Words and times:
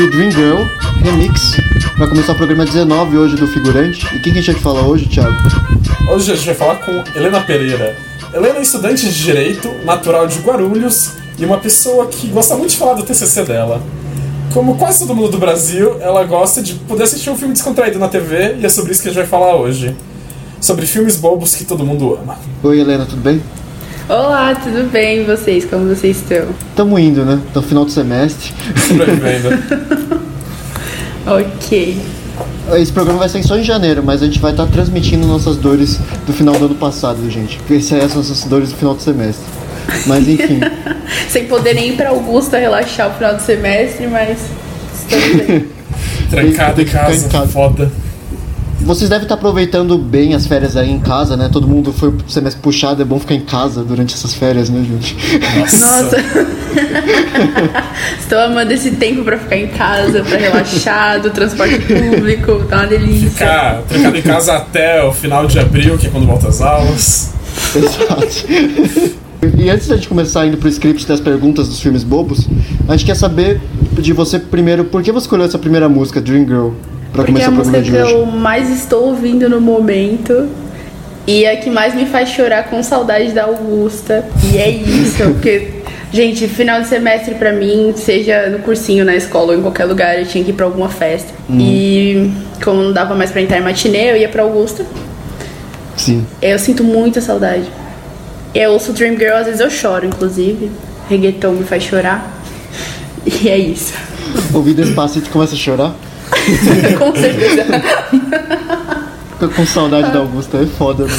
de 0.00 0.08
Dream 0.08 0.30
Girl 0.30 0.62
Remix 1.02 1.56
para 1.94 2.08
começar 2.08 2.32
o 2.32 2.34
programa 2.34 2.64
19 2.64 3.18
hoje 3.18 3.36
do 3.36 3.46
Figurante. 3.46 4.06
E 4.16 4.18
quem 4.20 4.32
que 4.32 4.38
a 4.38 4.42
gente 4.42 4.54
vai 4.54 4.62
falar 4.62 4.88
hoje, 4.88 5.04
Thiago? 5.04 5.36
Hoje 6.10 6.32
a 6.32 6.36
gente 6.36 6.46
vai 6.46 6.54
falar 6.54 6.76
com 6.76 7.04
Helena 7.14 7.42
Pereira. 7.42 7.98
Helena 8.32 8.60
é 8.60 8.62
estudante 8.62 9.06
de 9.06 9.22
Direito, 9.22 9.68
natural 9.84 10.26
de 10.26 10.38
Guarulhos 10.38 11.10
e 11.38 11.44
uma 11.44 11.58
pessoa 11.58 12.06
que 12.06 12.28
gosta 12.28 12.56
muito 12.56 12.70
de 12.70 12.78
falar 12.78 12.94
do 12.94 13.02
TCC 13.02 13.44
dela. 13.44 13.82
Como 14.54 14.78
quase 14.78 15.00
todo 15.00 15.14
mundo 15.14 15.32
do 15.32 15.38
Brasil, 15.38 16.00
ela 16.00 16.24
gosta 16.24 16.62
de 16.62 16.76
poder 16.76 17.02
assistir 17.02 17.28
um 17.28 17.36
filme 17.36 17.52
descontraído 17.52 17.98
na 17.98 18.08
TV 18.08 18.56
e 18.58 18.64
é 18.64 18.70
sobre 18.70 18.92
isso 18.92 19.02
que 19.02 19.08
a 19.08 19.12
gente 19.12 19.20
vai 19.20 19.28
falar 19.28 19.54
hoje. 19.56 19.94
Sobre 20.62 20.86
filmes 20.86 21.16
bobos 21.16 21.54
que 21.54 21.64
todo 21.64 21.84
mundo 21.84 22.18
ama. 22.22 22.38
Oi, 22.62 22.80
Helena, 22.80 23.04
tudo 23.04 23.20
bem? 23.20 23.42
Olá, 24.10 24.56
tudo 24.56 24.90
bem? 24.90 25.20
E 25.20 25.24
vocês? 25.24 25.64
Como 25.64 25.86
vocês 25.86 26.16
estão? 26.16 26.48
Tamo 26.74 26.98
indo, 26.98 27.24
né? 27.24 27.40
No 27.54 27.62
final 27.62 27.84
do 27.84 27.92
semestre. 27.92 28.52
Ok. 31.26 32.00
Esse 32.72 32.90
programa 32.90 33.20
vai 33.20 33.28
sair 33.28 33.44
só 33.44 33.56
em 33.56 33.62
janeiro, 33.62 34.02
mas 34.02 34.20
a 34.22 34.26
gente 34.26 34.40
vai 34.40 34.50
estar 34.50 34.66
transmitindo 34.66 35.26
nossas 35.26 35.56
dores 35.56 36.00
do 36.26 36.32
final 36.32 36.56
do 36.56 36.64
ano 36.64 36.74
passado, 36.74 37.30
gente. 37.30 37.58
Porque 37.58 37.74
essas 37.74 38.10
são 38.10 38.20
as 38.22 38.28
nossas 38.30 38.44
dores 38.44 38.70
do 38.70 38.76
final 38.76 38.94
do 38.94 39.02
semestre. 39.02 39.44
Mas 40.06 40.26
enfim. 40.26 40.58
Sem 41.28 41.44
poder 41.46 41.74
nem 41.74 41.90
ir 41.90 41.96
pra 41.96 42.08
Augusta 42.08 42.58
relaxar 42.58 43.10
o 43.10 43.14
final 43.14 43.36
do 43.36 43.42
semestre, 43.42 44.08
mas 44.08 44.38
estamos 44.92 45.40
aí. 45.48 45.70
Trancado 46.30 46.82
em 46.82 46.86
casa, 46.86 47.26
em 47.26 47.28
casa. 47.28 47.46
foda. 47.46 47.92
Vocês 48.90 49.08
devem 49.08 49.22
estar 49.22 49.36
aproveitando 49.36 49.96
bem 49.96 50.34
as 50.34 50.48
férias 50.48 50.76
aí 50.76 50.90
em 50.90 50.98
casa, 50.98 51.36
né? 51.36 51.48
Todo 51.48 51.64
mundo 51.64 51.92
foi 51.92 52.10
pro 52.10 52.28
semestre 52.28 52.60
puxado, 52.60 53.00
é 53.00 53.04
bom 53.04 53.20
ficar 53.20 53.36
em 53.36 53.40
casa 53.40 53.84
durante 53.84 54.14
essas 54.14 54.34
férias, 54.34 54.68
né, 54.68 54.82
gente? 54.82 55.16
Nossa. 55.78 56.16
Estou 58.18 58.40
amando 58.40 58.72
esse 58.72 58.90
tempo 58.90 59.22
pra 59.22 59.38
ficar 59.38 59.58
em 59.58 59.68
casa, 59.68 60.24
pra 60.24 60.36
relaxar, 60.36 61.22
do 61.22 61.30
transporte 61.30 61.78
público, 61.78 62.64
tá 62.68 62.78
uma 62.78 62.86
delícia. 62.88 63.30
Ficar 63.30 63.82
trancado 63.82 64.18
em 64.18 64.22
casa 64.22 64.54
até 64.54 65.04
o 65.04 65.12
final 65.12 65.46
de 65.46 65.60
abril, 65.60 65.96
que 65.96 66.08
é 66.08 66.10
quando 66.10 66.26
volta 66.26 66.48
as 66.48 66.60
aulas. 66.60 67.32
Exato. 67.76 68.44
E 69.56 69.70
antes 69.70 69.86
da 69.86 69.94
gente 69.94 70.08
começar 70.08 70.48
indo 70.48 70.56
pro 70.56 70.68
script 70.68 71.06
das 71.06 71.20
perguntas 71.20 71.68
dos 71.68 71.78
filmes 71.78 72.02
bobos, 72.02 72.48
a 72.88 72.96
gente 72.96 73.06
quer 73.06 73.14
saber 73.14 73.60
de 73.92 74.12
você 74.12 74.40
primeiro 74.40 74.84
por 74.84 75.00
que 75.00 75.12
você 75.12 75.26
escolheu 75.26 75.46
essa 75.46 75.60
primeira 75.60 75.88
música, 75.88 76.20
Dream 76.20 76.44
Girl, 76.44 76.70
pra 77.12 77.24
Porque 77.24 77.40
é 77.42 77.44
começar 77.44 77.50
a 77.50 77.50
o 77.50 77.54
programa 77.54 77.82
que 77.84 77.90
de 77.90 77.96
hoje. 77.96 78.12
eu 78.12 78.26
mais 78.26 78.70
estou 78.70 79.08
ouvindo 79.08 79.48
no 79.48 79.60
momento. 79.60 80.48
E 81.26 81.44
é 81.44 81.52
a 81.52 81.56
que 81.58 81.70
mais 81.70 81.94
me 81.94 82.06
faz 82.06 82.30
chorar 82.30 82.64
com 82.64 82.82
saudade 82.82 83.32
da 83.32 83.44
Augusta. 83.44 84.24
E 84.52 84.56
é 84.58 84.70
isso, 84.70 85.22
porque, 85.34 85.68
gente, 86.12 86.48
final 86.48 86.80
de 86.80 86.88
semestre 86.88 87.34
pra 87.34 87.52
mim, 87.52 87.92
seja 87.94 88.48
no 88.48 88.58
cursinho, 88.60 89.04
na 89.04 89.14
escola 89.14 89.52
ou 89.52 89.58
em 89.58 89.62
qualquer 89.62 89.84
lugar, 89.84 90.18
eu 90.18 90.26
tinha 90.26 90.42
que 90.42 90.50
ir 90.50 90.54
pra 90.54 90.66
alguma 90.66 90.88
festa. 90.88 91.32
E 91.50 92.32
como 92.64 92.82
não 92.82 92.92
dava 92.92 93.14
mais 93.14 93.30
pra 93.30 93.40
entrar 93.42 93.58
em 93.58 93.62
matinê, 93.62 94.10
eu 94.12 94.16
ia 94.16 94.28
pra 94.28 94.42
Augusta. 94.42 94.84
Sim. 95.96 96.26
Eu 96.40 96.58
sinto 96.58 96.82
muita 96.82 97.20
saudade. 97.20 97.64
Eu 98.54 98.72
ouço 98.72 98.92
Dream 98.92 99.16
Girl, 99.16 99.34
às 99.34 99.44
vezes 99.46 99.60
eu 99.60 99.70
choro, 99.70 100.06
inclusive. 100.06 100.70
Reggaeton 101.08 101.52
me 101.52 101.64
faz 101.64 101.82
chorar. 101.82 102.38
E 103.42 103.48
é 103.50 103.58
isso. 103.58 103.92
Ouvir 104.54 104.72
Despacito 104.72 105.26
e 105.26 105.30
começa 105.30 105.54
a 105.54 105.58
chorar. 105.58 105.94
com 106.98 107.14
certeza. 107.14 107.64
Fica 109.32 109.48
com 109.48 109.66
saudade 109.66 110.12
da 110.12 110.18
Augusta, 110.18 110.58
é 110.58 110.66
foda, 110.66 111.04
né? 111.06 111.12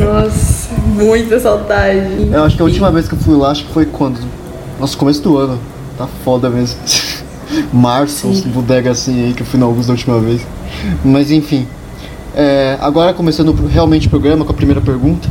Nossa, 0.00 0.74
muita 0.86 1.38
saudade. 1.38 2.30
Eu 2.32 2.44
acho 2.44 2.56
que 2.56 2.62
a 2.62 2.64
última 2.64 2.90
vez 2.90 3.08
que 3.08 3.14
eu 3.14 3.18
fui 3.18 3.36
lá, 3.36 3.50
acho 3.50 3.64
que 3.64 3.72
foi 3.72 3.86
quando? 3.86 4.18
Nossa, 4.80 4.96
começo 4.96 5.22
do 5.22 5.36
ano. 5.36 5.58
Tá 5.96 6.08
foda 6.24 6.48
mesmo. 6.48 6.78
Março, 7.72 8.28
bodega 8.46 8.90
assim 8.90 9.26
aí 9.26 9.34
que 9.34 9.42
eu 9.42 9.46
fui 9.46 9.58
na 9.58 9.66
Augusta 9.66 9.88
da 9.88 9.92
última 9.94 10.20
vez. 10.20 10.46
Mas 11.04 11.30
enfim. 11.30 11.66
É, 12.34 12.76
agora 12.80 13.12
começando 13.12 13.52
realmente 13.66 14.06
o 14.06 14.10
programa 14.10 14.44
com 14.44 14.52
a 14.52 14.54
primeira 14.54 14.80
pergunta. 14.80 15.28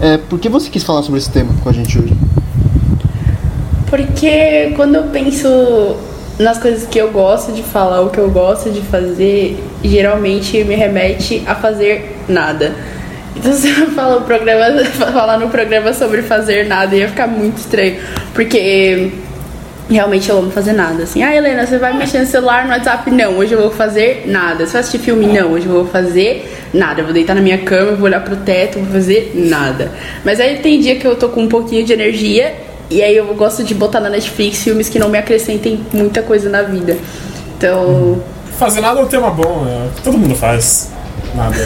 É, 0.00 0.16
por 0.16 0.38
que 0.38 0.48
você 0.48 0.70
quis 0.70 0.82
falar 0.82 1.02
sobre 1.02 1.18
esse 1.18 1.30
tema 1.30 1.52
com 1.62 1.68
a 1.68 1.72
gente 1.72 1.98
hoje? 1.98 2.16
Porque 3.90 4.72
quando 4.76 4.94
eu 4.94 5.04
penso 5.04 5.96
nas 6.38 6.58
coisas 6.58 6.86
que 6.86 6.98
eu 6.98 7.10
gosto 7.10 7.52
de 7.52 7.62
falar, 7.62 8.00
o 8.00 8.10
que 8.10 8.18
eu 8.18 8.30
gosto 8.30 8.70
de 8.70 8.80
fazer, 8.82 9.58
geralmente 9.82 10.62
me 10.64 10.74
remete 10.74 11.42
a 11.46 11.54
fazer 11.54 12.16
nada. 12.28 12.72
Então 13.36 13.52
se 13.54 13.68
eu 13.68 13.90
falar, 13.90 14.20
programa, 14.20 14.84
falar 14.94 15.38
no 15.38 15.48
programa 15.48 15.92
sobre 15.92 16.22
fazer 16.22 16.66
nada 16.66 16.94
ia 16.94 17.08
ficar 17.08 17.26
muito 17.26 17.58
estranho. 17.58 17.96
Porque 18.34 19.10
realmente 19.90 20.28
eu 20.28 20.38
amo 20.38 20.50
fazer 20.50 20.74
nada. 20.74 21.02
Assim, 21.02 21.22
ah, 21.22 21.34
Helena, 21.34 21.66
você 21.66 21.78
vai 21.78 21.96
mexer 21.96 22.20
no 22.20 22.26
celular, 22.26 22.64
no 22.66 22.70
WhatsApp? 22.70 23.10
Não, 23.10 23.36
hoje 23.38 23.54
eu 23.54 23.60
vou 23.60 23.70
fazer 23.70 24.24
nada. 24.26 24.64
Você 24.64 24.72
vai 24.72 24.80
assistir 24.80 24.98
filme? 24.98 25.26
Não, 25.26 25.52
hoje 25.52 25.66
eu 25.66 25.72
vou 25.72 25.86
fazer 25.86 26.48
nada. 26.72 27.00
Eu 27.00 27.04
vou 27.04 27.14
deitar 27.14 27.34
na 27.34 27.40
minha 27.40 27.58
cama, 27.58 27.92
vou 27.92 28.04
olhar 28.04 28.22
pro 28.22 28.36
teto, 28.36 28.78
vou 28.78 28.92
fazer 28.92 29.32
nada. 29.34 29.90
Mas 30.24 30.38
aí 30.38 30.58
tem 30.58 30.80
dia 30.80 30.96
que 30.96 31.06
eu 31.06 31.16
tô 31.16 31.30
com 31.30 31.42
um 31.42 31.48
pouquinho 31.48 31.84
de 31.84 31.92
energia 31.92 32.67
e 32.90 33.02
aí 33.02 33.16
eu 33.16 33.26
gosto 33.34 33.62
de 33.62 33.74
botar 33.74 34.00
na 34.00 34.08
Netflix 34.08 34.62
filmes 34.62 34.88
que 34.88 34.98
não 34.98 35.08
me 35.08 35.18
acrescentem 35.18 35.80
muita 35.92 36.22
coisa 36.22 36.48
na 36.48 36.62
vida. 36.62 36.96
Então. 37.56 38.22
Fazer 38.58 38.80
nada 38.80 39.00
é 39.00 39.04
um 39.04 39.06
tema 39.06 39.30
bom, 39.30 39.66
é, 39.68 39.88
todo 40.02 40.18
mundo 40.18 40.34
faz 40.34 40.90
nada. 41.34 41.56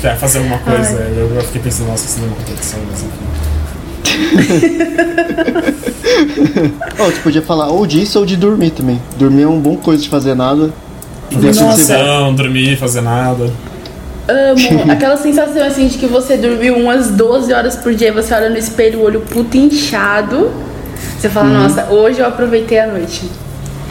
Quer 0.00 0.18
fazer 0.18 0.38
alguma 0.38 0.58
coisa. 0.58 0.98
Eu, 0.98 1.34
eu 1.34 1.42
fiquei 1.42 1.62
pensando, 1.62 1.88
nossa, 1.88 2.06
isso 2.06 2.18
não 2.18 2.26
é 2.26 2.28
uma 2.28 2.36
competição, 2.36 2.80
mas 2.90 3.02
enfim. 3.02 3.30
oh, 6.98 7.04
você 7.04 7.20
podia 7.22 7.42
falar 7.42 7.68
ou 7.68 7.86
disso 7.86 8.18
ou 8.18 8.26
de 8.26 8.36
dormir 8.36 8.70
também. 8.70 9.00
Dormir 9.18 9.42
é 9.42 9.46
uma 9.46 9.60
boa 9.60 9.78
coisa 9.78 10.02
de 10.02 10.08
fazer 10.08 10.34
nada. 10.34 10.72
Não, 12.02 12.34
dormir, 12.34 12.76
fazer 12.76 13.00
nada. 13.00 13.50
Amo. 14.30 14.60
Aquela 14.90 15.16
sensação 15.16 15.62
assim 15.66 15.88
de 15.88 15.98
que 15.98 16.06
você 16.06 16.36
dormiu 16.36 16.76
umas 16.76 17.10
12 17.10 17.52
horas 17.52 17.76
por 17.76 17.94
dia, 17.94 18.12
você 18.12 18.32
olha 18.34 18.48
no 18.48 18.56
espelho, 18.56 19.00
o 19.00 19.02
olho 19.02 19.20
puto 19.20 19.56
inchado. 19.56 20.50
Você 21.18 21.28
fala, 21.28 21.48
uhum. 21.48 21.62
nossa, 21.62 21.86
hoje 21.90 22.20
eu 22.20 22.26
aproveitei 22.26 22.78
a 22.78 22.86
noite. 22.86 23.22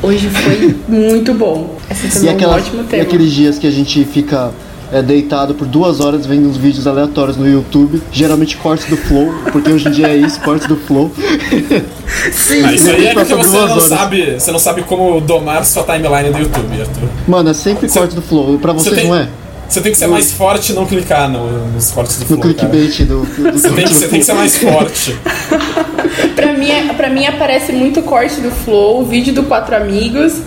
Hoje 0.02 0.30
foi 0.30 0.76
muito 0.88 1.34
bom. 1.34 1.78
Esse 1.90 2.26
e, 2.26 2.30
aquelas, 2.30 2.56
um 2.56 2.60
ótimo 2.60 2.84
tema. 2.86 3.04
e 3.04 3.06
aqueles 3.06 3.32
dias 3.32 3.60
que 3.60 3.68
a 3.68 3.72
gente 3.72 4.04
fica 4.06 4.52
é, 4.92 5.02
deitado 5.02 5.54
por 5.54 5.68
duas 5.68 6.00
horas 6.00 6.26
vendo 6.26 6.48
uns 6.48 6.58
vídeos 6.58 6.88
aleatórios 6.88 7.38
no 7.38 7.48
YouTube, 7.48 8.02
geralmente 8.12 8.58
cortes 8.58 8.88
do 8.88 8.98
Flow, 8.98 9.34
porque 9.52 9.72
hoje 9.72 9.88
em 9.88 9.92
dia 9.92 10.08
é 10.08 10.16
isso, 10.16 10.40
cortes 10.42 10.68
do 10.68 10.76
Flow. 10.76 11.12
Sim, 12.32 12.62
Mas 12.62 12.82
isso 12.82 12.90
aí 12.90 13.08
é 13.08 13.14
porque 13.14 13.34
você 13.36 13.58
não, 13.58 13.80
sabe, 13.80 14.40
você 14.40 14.52
não 14.52 14.60
sabe 14.60 14.84
como 14.84 15.22
domar 15.22 15.64
sua 15.66 15.84
timeline 15.84 16.32
do 16.32 16.40
YouTube, 16.40 16.82
Arthur. 16.82 17.10
Mano, 17.28 17.50
é 17.50 17.54
sempre 17.54 17.88
você, 17.88 18.00
corte 18.00 18.16
do 18.16 18.22
Flow, 18.22 18.58
pra 18.58 18.74
vocês 18.74 18.96
você 18.96 19.02
tem, 19.02 19.10
não 19.10 19.16
é? 19.16 19.28
Você 19.70 19.82
tem 19.82 19.92
que 19.92 19.98
ser 19.98 20.08
mais 20.08 20.32
forte 20.32 20.72
e 20.72 20.76
não 20.76 20.86
clicar 20.86 21.30
no, 21.30 21.68
nos 21.68 21.92
cortes 21.92 22.18
do 22.18 22.26
Flow. 22.26 22.38
No 22.38 22.44
clickbait 22.44 23.06
do, 23.06 23.22
do, 23.22 23.52
Você, 23.54 23.70
tem 23.70 23.86
que, 23.86 23.94
você 23.94 24.08
tem 24.08 24.20
que 24.20 24.26
ser 24.26 24.34
mais 24.34 24.58
forte. 24.58 25.16
pra, 26.36 26.54
mim, 26.54 26.72
é, 26.72 26.94
pra 26.94 27.10
mim 27.10 27.26
aparece 27.26 27.72
muito 27.72 28.02
corte 28.02 28.42
do 28.42 28.50
Flow, 28.50 29.06
vídeo 29.06 29.34
do 29.34 29.44
Quatro 29.44 29.76
Amigos 29.76 30.42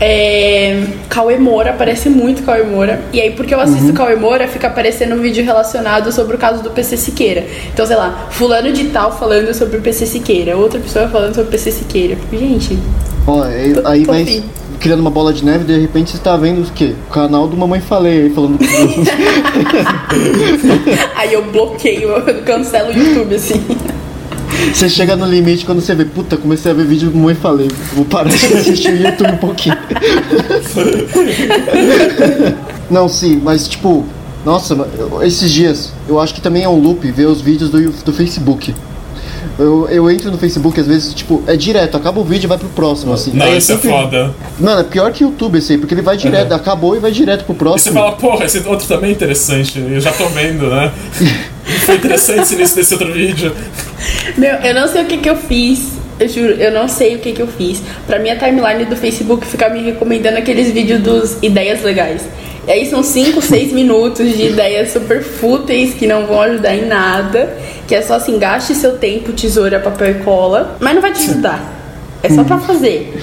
é, 0.00 0.84
Cauê 1.08 1.38
Moura, 1.38 1.70
aparece 1.70 2.08
muito 2.08 2.42
Cauê 2.42 2.62
Moura. 2.62 3.00
E 3.12 3.20
aí, 3.20 3.30
porque 3.32 3.54
eu 3.54 3.60
assisto 3.60 3.88
uhum. 3.88 3.94
Cauê 3.94 4.16
Moura, 4.16 4.46
fica 4.46 4.66
aparecendo 4.66 5.14
um 5.14 5.20
vídeo 5.20 5.44
relacionado 5.44 6.12
sobre 6.12 6.36
o 6.36 6.38
caso 6.38 6.62
do 6.62 6.70
PC 6.70 6.96
Siqueira. 6.96 7.46
Então, 7.72 7.86
sei 7.86 7.96
lá, 7.96 8.28
fulano 8.30 8.72
de 8.72 8.88
tal 8.88 9.16
falando 9.18 9.52
sobre 9.54 9.78
o 9.78 9.80
PC 9.80 10.06
Siqueira, 10.06 10.56
outra 10.56 10.78
pessoa 10.80 11.08
falando 11.08 11.34
sobre 11.34 11.48
o 11.48 11.50
PC 11.50 11.72
Siqueira. 11.72 12.16
Gente. 12.30 12.78
Ó, 13.26 13.42
aí, 13.42 13.72
tô, 13.72 13.88
aí 13.88 14.04
tô 14.04 14.12
vai 14.12 14.24
fim. 14.24 14.44
Criando 14.80 15.00
uma 15.00 15.10
bola 15.10 15.32
de 15.32 15.44
neve 15.44 15.64
de 15.64 15.76
repente 15.78 16.12
você 16.12 16.18
tá 16.18 16.36
vendo 16.36 16.62
o 16.62 16.72
quê? 16.72 16.94
O 17.08 17.12
canal 17.12 17.48
do 17.48 17.56
Mamãe 17.56 17.80
Falei 17.80 18.22
aí 18.22 18.30
falando. 18.30 18.58
aí 21.14 21.32
eu 21.32 21.44
bloqueio, 21.50 22.10
eu 22.10 22.42
cancelo 22.42 22.90
o 22.90 22.92
YouTube 22.92 23.34
assim. 23.34 23.64
Você 24.72 24.88
chega 24.88 25.16
no 25.16 25.26
limite 25.26 25.64
quando 25.64 25.80
você 25.80 25.94
vê, 25.94 26.04
puta, 26.04 26.36
comecei 26.36 26.72
a 26.72 26.74
ver 26.74 26.86
vídeo 26.86 27.10
do 27.10 27.18
Mãe 27.18 27.34
Falei. 27.34 27.68
Vou 27.94 28.04
parar 28.04 28.30
de 28.30 28.36
assistir 28.36 28.92
o 28.92 29.02
YouTube 29.02 29.32
um 29.32 29.38
pouquinho. 29.38 29.76
Não, 32.90 33.08
sim, 33.08 33.40
mas 33.42 33.68
tipo, 33.68 34.04
nossa, 34.44 34.76
esses 35.22 35.50
dias 35.50 35.92
eu 36.08 36.20
acho 36.20 36.34
que 36.34 36.40
também 36.40 36.62
é 36.62 36.68
um 36.68 36.78
loop 36.78 37.10
ver 37.10 37.26
os 37.26 37.40
vídeos 37.40 37.70
do, 37.70 37.90
do 37.90 38.12
Facebook. 38.12 38.72
Eu, 39.58 39.88
eu 39.88 40.10
entro 40.10 40.30
no 40.30 40.36
Facebook, 40.36 40.78
às 40.78 40.86
vezes, 40.86 41.14
tipo, 41.14 41.42
é 41.46 41.56
direto, 41.56 41.96
acaba 41.96 42.20
o 42.20 42.24
vídeo 42.24 42.46
e 42.46 42.48
vai 42.48 42.58
pro 42.58 42.68
próximo, 42.68 43.12
assim. 43.12 43.32
Não, 43.32 43.46
isso 43.56 43.72
é 43.72 43.74
sempre... 43.74 43.88
é 43.88 43.92
foda. 43.92 44.34
Mano, 44.60 44.80
é 44.80 44.84
pior 44.84 45.10
que 45.12 45.24
o 45.24 45.28
YouTube 45.28 45.58
esse 45.58 45.72
aí, 45.72 45.78
porque 45.78 45.94
ele 45.94 46.02
vai 46.02 46.16
direto, 46.16 46.50
uhum. 46.50 46.56
acabou 46.56 46.94
e 46.94 46.98
vai 46.98 47.10
direto 47.10 47.44
pro 47.44 47.54
próximo. 47.54 47.92
E 47.92 47.94
você 47.94 47.98
fala, 47.98 48.12
porra, 48.16 48.44
esse 48.44 48.58
outro 48.66 48.86
também 48.86 49.10
é 49.10 49.12
interessante, 49.14 49.78
eu 49.78 50.00
já 50.00 50.12
tô 50.12 50.26
vendo, 50.26 50.68
né? 50.68 50.92
Foi 51.84 51.96
interessante 51.96 52.42
esse 52.42 52.54
início 52.54 52.76
desse 52.76 52.94
outro 52.94 53.12
vídeo. 53.12 53.52
Meu, 54.36 54.54
eu 54.56 54.74
não 54.74 54.86
sei 54.86 55.02
o 55.02 55.06
que 55.06 55.18
que 55.18 55.28
eu 55.28 55.36
fiz. 55.36 55.96
Eu 56.18 56.28
juro, 56.28 56.52
eu 56.52 56.72
não 56.72 56.88
sei 56.88 57.16
o 57.16 57.18
que 57.18 57.32
que 57.32 57.42
eu 57.42 57.46
fiz. 57.46 57.82
Pra 58.06 58.18
minha 58.18 58.36
timeline 58.36 58.84
do 58.86 58.96
Facebook 58.96 59.46
ficar 59.46 59.68
me 59.70 59.82
recomendando 59.82 60.38
aqueles 60.38 60.72
vídeos 60.72 61.00
dos 61.02 61.36
ideias 61.42 61.82
legais. 61.82 62.22
E 62.66 62.70
aí 62.70 62.90
são 62.90 63.02
5, 63.02 63.40
6 63.40 63.72
minutos 63.72 64.36
de 64.36 64.48
ideias 64.48 64.92
super 64.92 65.22
fúteis 65.22 65.94
que 65.94 66.06
não 66.06 66.26
vão 66.26 66.40
ajudar 66.40 66.74
em 66.74 66.86
nada. 66.86 67.56
Que 67.86 67.94
é 67.94 68.02
só 68.02 68.14
assim, 68.14 68.38
gaste 68.38 68.74
seu 68.74 68.98
tempo, 68.98 69.32
tesoura, 69.32 69.78
papel 69.78 70.10
e 70.10 70.14
cola. 70.24 70.76
Mas 70.80 70.94
não 70.94 71.00
vai 71.00 71.12
te 71.12 71.20
ajudar. 71.30 71.72
É 72.22 72.28
só 72.28 72.42
pra 72.42 72.58
fazer. 72.58 73.22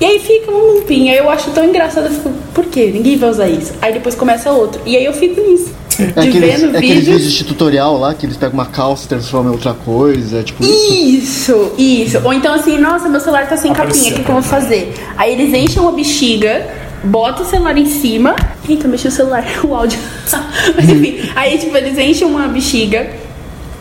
E 0.00 0.04
aí 0.04 0.20
fica 0.20 0.52
um 0.52 0.74
looping. 0.74 1.10
Aí 1.10 1.18
eu 1.18 1.28
acho 1.28 1.50
tão 1.50 1.64
engraçado. 1.64 2.06
Eu 2.06 2.12
fico, 2.12 2.30
por 2.54 2.66
quê? 2.66 2.90
Ninguém 2.94 3.16
vai 3.16 3.30
usar 3.30 3.48
isso. 3.48 3.72
Aí 3.82 3.92
depois 3.92 4.14
começa 4.14 4.52
outro. 4.52 4.80
E 4.86 4.96
aí 4.96 5.04
eu 5.04 5.12
fico 5.12 5.40
nisso. 5.40 5.74
É 5.98 6.20
aqueles, 6.20 6.62
é 6.62 6.66
aqueles 6.78 7.06
vídeos 7.06 7.32
de 7.32 7.44
tutorial 7.44 7.98
lá 7.98 8.14
que 8.14 8.24
eles 8.24 8.36
pegam 8.36 8.54
uma 8.54 8.66
calça 8.66 9.04
e 9.04 9.08
transformam 9.08 9.50
em 9.50 9.56
outra 9.56 9.74
coisa, 9.74 10.44
tipo 10.44 10.62
isso. 10.62 11.72
Isso, 11.76 12.22
Ou 12.24 12.32
então 12.32 12.54
assim, 12.54 12.78
nossa, 12.78 13.08
meu 13.08 13.18
celular 13.18 13.48
tá 13.48 13.56
sem 13.56 13.72
capinha, 13.72 14.12
o 14.12 14.14
que, 14.14 14.22
que 14.22 14.28
eu 14.28 14.34
vou 14.34 14.42
fazer? 14.42 14.94
Aí 15.16 15.32
eles 15.32 15.52
enchem 15.52 15.82
uma 15.82 15.90
bexiga, 15.90 16.68
botam 17.04 17.44
o 17.44 17.48
celular 17.48 17.76
em 17.76 17.86
cima. 17.86 18.34
Eita, 18.68 18.88
mexi 18.88 19.08
o 19.08 19.10
celular, 19.10 19.44
o 19.64 19.74
áudio. 19.74 19.98
Mas 20.76 20.88
enfim, 20.88 21.30
aí 21.34 21.58
tipo, 21.58 21.76
eles 21.76 21.96
enchem 21.98 22.26
uma 22.26 22.48
bexiga, 22.48 23.10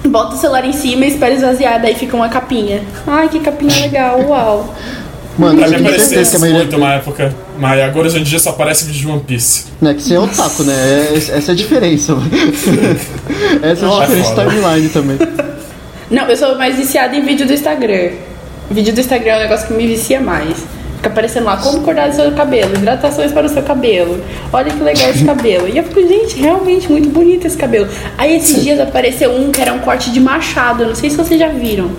botam 0.06 0.36
o 0.36 0.40
celular 0.40 0.66
em 0.66 0.74
cima 0.74 1.06
e 1.06 1.10
esperam 1.10 1.36
esvaziar, 1.36 1.82
daí 1.82 1.96
fica 1.96 2.16
uma 2.16 2.30
capinha. 2.30 2.82
Ai, 3.06 3.30
que 3.30 3.40
capinha 3.40 3.82
legal, 3.82 4.22
uau. 4.28 4.74
Mano, 5.38 5.60
pra 5.60 5.68
mim 5.68 5.76
apareceu 5.76 6.22
isso 6.22 6.40
maioria... 6.40 6.64
muito 6.64 6.78
uma 6.78 6.94
época. 6.94 7.34
Mas 7.60 7.80
agora 7.82 8.08
hoje 8.08 8.20
em 8.20 8.24
dia 8.24 8.40
só 8.40 8.50
aparece 8.50 8.86
vídeo 8.86 9.02
de 9.02 9.08
One 9.08 9.22
Piece. 9.22 9.66
Não 9.80 9.92
é 9.92 9.94
que 9.94 10.02
você 10.02 10.16
é 10.16 10.20
otaku, 10.20 10.64
né? 10.64 10.74
É, 10.74 11.18
essa 11.18 11.52
é 11.52 11.54
a 11.54 11.56
diferença. 11.56 12.14
essa 13.62 13.86
é 13.86 13.90
a 13.90 14.00
diferença 14.06 14.42
é 14.42 14.50
timeline 14.50 14.90
também. 14.90 15.18
Não, 16.10 16.28
eu 16.28 16.38
sou 16.38 16.58
mais 16.58 16.76
viciada 16.76 17.16
em 17.16 17.22
vídeo 17.22 17.46
do 17.46 17.54
Instagram. 17.54 18.12
Vídeo 18.72 18.94
do 18.94 19.00
Instagram 19.00 19.34
é 19.34 19.38
um 19.38 19.42
negócio 19.42 19.68
que 19.68 19.74
me 19.74 19.86
vicia 19.86 20.20
mais. 20.20 20.58
Fica 21.08 21.10
aparecendo 21.10 21.46
lá 21.46 21.58
como 21.58 21.82
cortar 21.82 22.10
o 22.10 22.14
seu 22.14 22.32
cabelo, 22.34 22.76
hidratações 22.76 23.32
para 23.32 23.46
o 23.46 23.50
seu 23.50 23.64
cabelo. 23.64 24.22
Olha 24.52 24.72
que 24.72 24.84
legal 24.84 25.10
esse 25.10 25.24
cabelo. 25.24 25.68
E 25.68 25.78
eu 25.78 25.84
fico, 25.84 26.02
gente, 26.02 26.40
realmente 26.40 26.92
muito 26.92 27.10
bonito 27.10 27.48
esse 27.48 27.58
cabelo. 27.58 27.88
Aí 28.18 28.36
esses 28.36 28.64
dias 28.64 28.80
apareceu 28.80 29.32
um 29.32 29.52
que 29.52 29.62
era 29.62 29.74
um 29.74 29.80
corte 29.80 30.12
de 30.12 30.20
machado. 30.20 30.86
Não 30.86 30.96
sei 30.96 31.10
se 31.10 31.18
vocês 31.18 31.40
já 31.40 31.48
viram. 31.48 31.90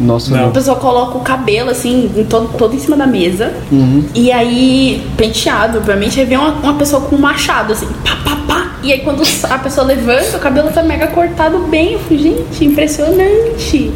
Nossa, 0.00 0.34
não. 0.34 0.48
A 0.48 0.50
pessoa 0.50 0.76
coloca 0.76 1.18
o 1.18 1.20
cabelo 1.20 1.70
assim, 1.70 2.10
em 2.16 2.24
todo, 2.24 2.56
todo 2.56 2.74
em 2.74 2.78
cima 2.78 2.96
da 2.96 3.06
mesa. 3.06 3.52
Uhum. 3.70 4.04
E 4.14 4.30
aí, 4.30 5.04
penteado, 5.16 5.78
obviamente, 5.78 6.20
aí 6.20 6.26
vem 6.26 6.38
uma, 6.38 6.52
uma 6.52 6.74
pessoa 6.74 7.02
com 7.02 7.16
um 7.16 7.18
machado, 7.18 7.72
assim, 7.72 7.86
pá, 8.04 8.16
pá, 8.24 8.36
pá. 8.46 8.78
E 8.82 8.92
aí 8.92 9.00
quando 9.00 9.22
a 9.50 9.58
pessoa 9.58 9.86
levanta, 9.86 10.36
o 10.36 10.40
cabelo 10.40 10.70
tá 10.70 10.82
mega 10.82 11.08
cortado 11.08 11.58
bem. 11.58 11.94
Eu 11.94 11.98
falei, 11.98 12.18
gente, 12.18 12.64
impressionante. 12.64 13.92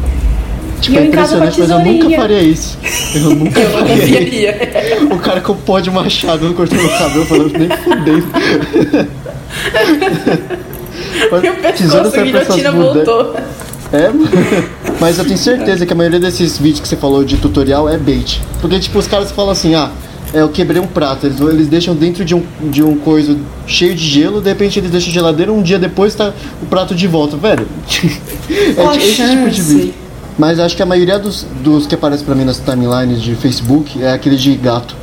Tipo, 0.83 0.99
é 0.99 1.05
impressionante, 1.05 1.59
mas 1.61 1.69
eu 1.69 1.79
nunca 1.79 2.09
faria 2.09 2.41
isso. 2.41 2.77
Eu 3.15 3.35
nunca 3.35 3.57
eu 3.61 3.69
faria. 3.69 5.07
o 5.09 5.17
cara 5.17 5.39
com 5.39 5.53
o 5.53 5.55
pó 5.55 5.79
de 5.79 5.89
machado 5.89 6.53
cortando 6.53 6.83
o 6.83 6.89
cabelo, 6.89 7.25
falando, 7.25 7.57
nem 7.57 7.69
fudei. 7.69 8.21
Meu 11.41 11.55
pescoço, 11.55 12.19
a 12.19 12.23
guilhotina 12.23 12.71
voltou. 12.73 13.33
É, 13.93 14.11
mas 14.99 15.17
eu 15.17 15.23
tenho 15.23 15.37
certeza 15.37 15.85
que 15.85 15.93
a 15.93 15.95
maioria 15.95 16.19
desses 16.19 16.57
vídeos 16.57 16.81
que 16.81 16.87
você 16.87 16.97
falou 16.97 17.23
de 17.23 17.37
tutorial 17.37 17.87
é 17.87 17.97
bait. 17.97 18.41
Porque, 18.59 18.77
tipo, 18.77 18.99
os 18.99 19.07
caras 19.07 19.31
falam 19.31 19.51
assim, 19.51 19.73
ah, 19.75 19.89
é, 20.33 20.41
eu 20.41 20.49
quebrei 20.49 20.81
um 20.81 20.87
prato. 20.87 21.27
Eles, 21.27 21.39
eles 21.39 21.67
deixam 21.67 21.95
dentro 21.95 22.25
de 22.25 22.35
um, 22.35 22.43
de 22.63 22.83
um 22.83 22.97
coisa 22.97 23.37
cheio 23.65 23.95
de 23.95 24.05
gelo, 24.05 24.41
de 24.41 24.49
repente 24.49 24.79
eles 24.79 24.91
deixam 24.91 25.13
geladeira, 25.13 25.53
um 25.53 25.61
dia 25.61 25.79
depois 25.79 26.13
tá 26.13 26.33
o 26.61 26.65
prato 26.65 26.93
de 26.93 27.07
volta. 27.07 27.37
Velho, 27.37 27.65
é 28.49 28.97
esse 28.97 29.15
tipo 29.15 29.49
de 29.49 29.61
vídeo. 29.61 30.02
Mas 30.37 30.59
acho 30.59 30.75
que 30.75 30.81
a 30.81 30.85
maioria 30.85 31.19
dos, 31.19 31.45
dos 31.63 31.85
que 31.85 31.95
aparecem 31.95 32.25
pra 32.25 32.33
mim 32.35 32.43
nas 32.45 32.59
timelines 32.59 33.21
de 33.21 33.35
Facebook 33.35 34.01
é 34.01 34.11
aquele 34.13 34.35
de 34.35 34.55
gato 34.55 34.95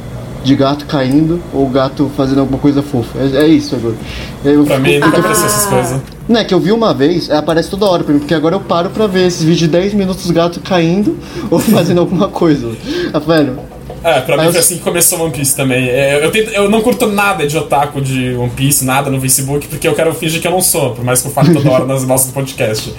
de 0.42 0.56
gato 0.56 0.86
caindo 0.86 1.38
ou 1.52 1.68
gato 1.68 2.10
fazendo 2.16 2.40
alguma 2.40 2.58
coisa 2.58 2.82
fofa. 2.82 3.18
É, 3.18 3.42
é 3.44 3.46
isso 3.46 3.74
agora. 3.74 3.94
Eu 4.42 4.64
pra 4.64 4.78
mim 4.78 4.98
nunca 4.98 5.18
apareceu 5.18 5.44
essas 5.44 5.66
coisas. 5.66 6.00
Não, 6.26 6.40
é 6.40 6.44
que 6.44 6.54
eu 6.54 6.58
vi 6.58 6.72
uma 6.72 6.94
vez, 6.94 7.28
é, 7.28 7.36
aparece 7.36 7.68
toda 7.68 7.84
hora 7.84 8.02
pra 8.02 8.14
mim, 8.14 8.20
porque 8.20 8.32
agora 8.32 8.54
eu 8.54 8.60
paro 8.60 8.88
pra 8.88 9.06
ver 9.06 9.26
esses 9.26 9.40
vídeos 9.42 9.58
de 9.58 9.68
10 9.68 9.92
minutos 9.92 10.30
gato 10.30 10.58
caindo 10.60 11.18
ou 11.50 11.58
fazendo 11.58 12.00
alguma 12.00 12.28
coisa. 12.28 12.72
Ah, 13.12 13.18
velho, 13.18 13.58
É, 14.02 14.20
pra 14.22 14.38
mim 14.38 14.50
foi 14.50 14.60
assim 14.60 14.76
que 14.78 14.82
começou 14.82 15.20
One 15.20 15.30
Piece 15.30 15.54
também. 15.54 15.86
É, 15.90 16.24
eu, 16.24 16.30
tento- 16.30 16.50
eu 16.52 16.70
não 16.70 16.80
curto 16.80 17.06
nada 17.06 17.46
de 17.46 17.58
otaku 17.58 18.00
de 18.00 18.32
One 18.34 18.48
Piece, 18.56 18.82
nada 18.82 19.10
no 19.10 19.20
Facebook, 19.20 19.68
porque 19.68 19.86
eu 19.86 19.94
quero 19.94 20.14
fingir 20.14 20.40
que 20.40 20.46
eu 20.48 20.52
não 20.52 20.62
sou, 20.62 20.94
por 20.94 21.04
mais 21.04 21.20
que 21.20 21.28
eu 21.28 21.32
fale 21.32 21.52
toda 21.52 21.70
hora 21.70 21.84
nas 21.84 22.02
nossas 22.06 22.32
podcast. 22.32 22.94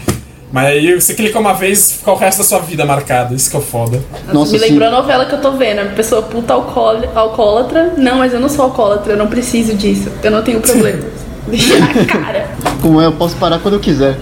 Mas 0.51 0.65
aí 0.67 0.93
você 1.00 1.13
clica 1.13 1.39
uma 1.39 1.53
vez, 1.53 1.93
fica 1.93 2.12
o 2.12 2.15
resto 2.15 2.39
da 2.39 2.43
sua 2.43 2.60
vida 2.60 2.86
marcado, 2.86 3.34
isso 3.34 3.50
que 3.50 3.55
é 3.55 3.60
o 3.60 3.62
foda. 3.62 4.01
Nossa, 4.34 4.51
Me 4.51 4.60
sim. 4.60 4.65
lembrou 4.70 4.88
a 4.89 4.91
novela 4.91 5.25
que 5.25 5.34
eu 5.34 5.39
tô 5.41 5.51
vendo. 5.53 5.79
A 5.79 5.86
pessoa 5.86 6.22
puta 6.24 6.53
alcoól- 6.53 7.10
alcoólatra. 7.15 7.93
Não, 7.98 8.17
mas 8.17 8.34
eu 8.34 8.39
não 8.39 8.50
sou 8.50 8.65
alcoólatra, 8.65 9.13
eu 9.13 9.17
não 9.17 9.27
preciso 9.27 9.74
disso. 9.75 10.10
Eu 10.22 10.29
não 10.31 10.41
tenho 10.43 10.60
problema. 10.62 11.00
Deixa 11.48 11.79
na 11.79 12.05
cara. 12.05 12.50
Como 12.81 13.01
é, 13.01 13.05
eu 13.05 13.13
posso 13.13 13.36
parar 13.38 13.60
quando 13.60 13.75
eu 13.75 13.79
quiser. 13.79 14.17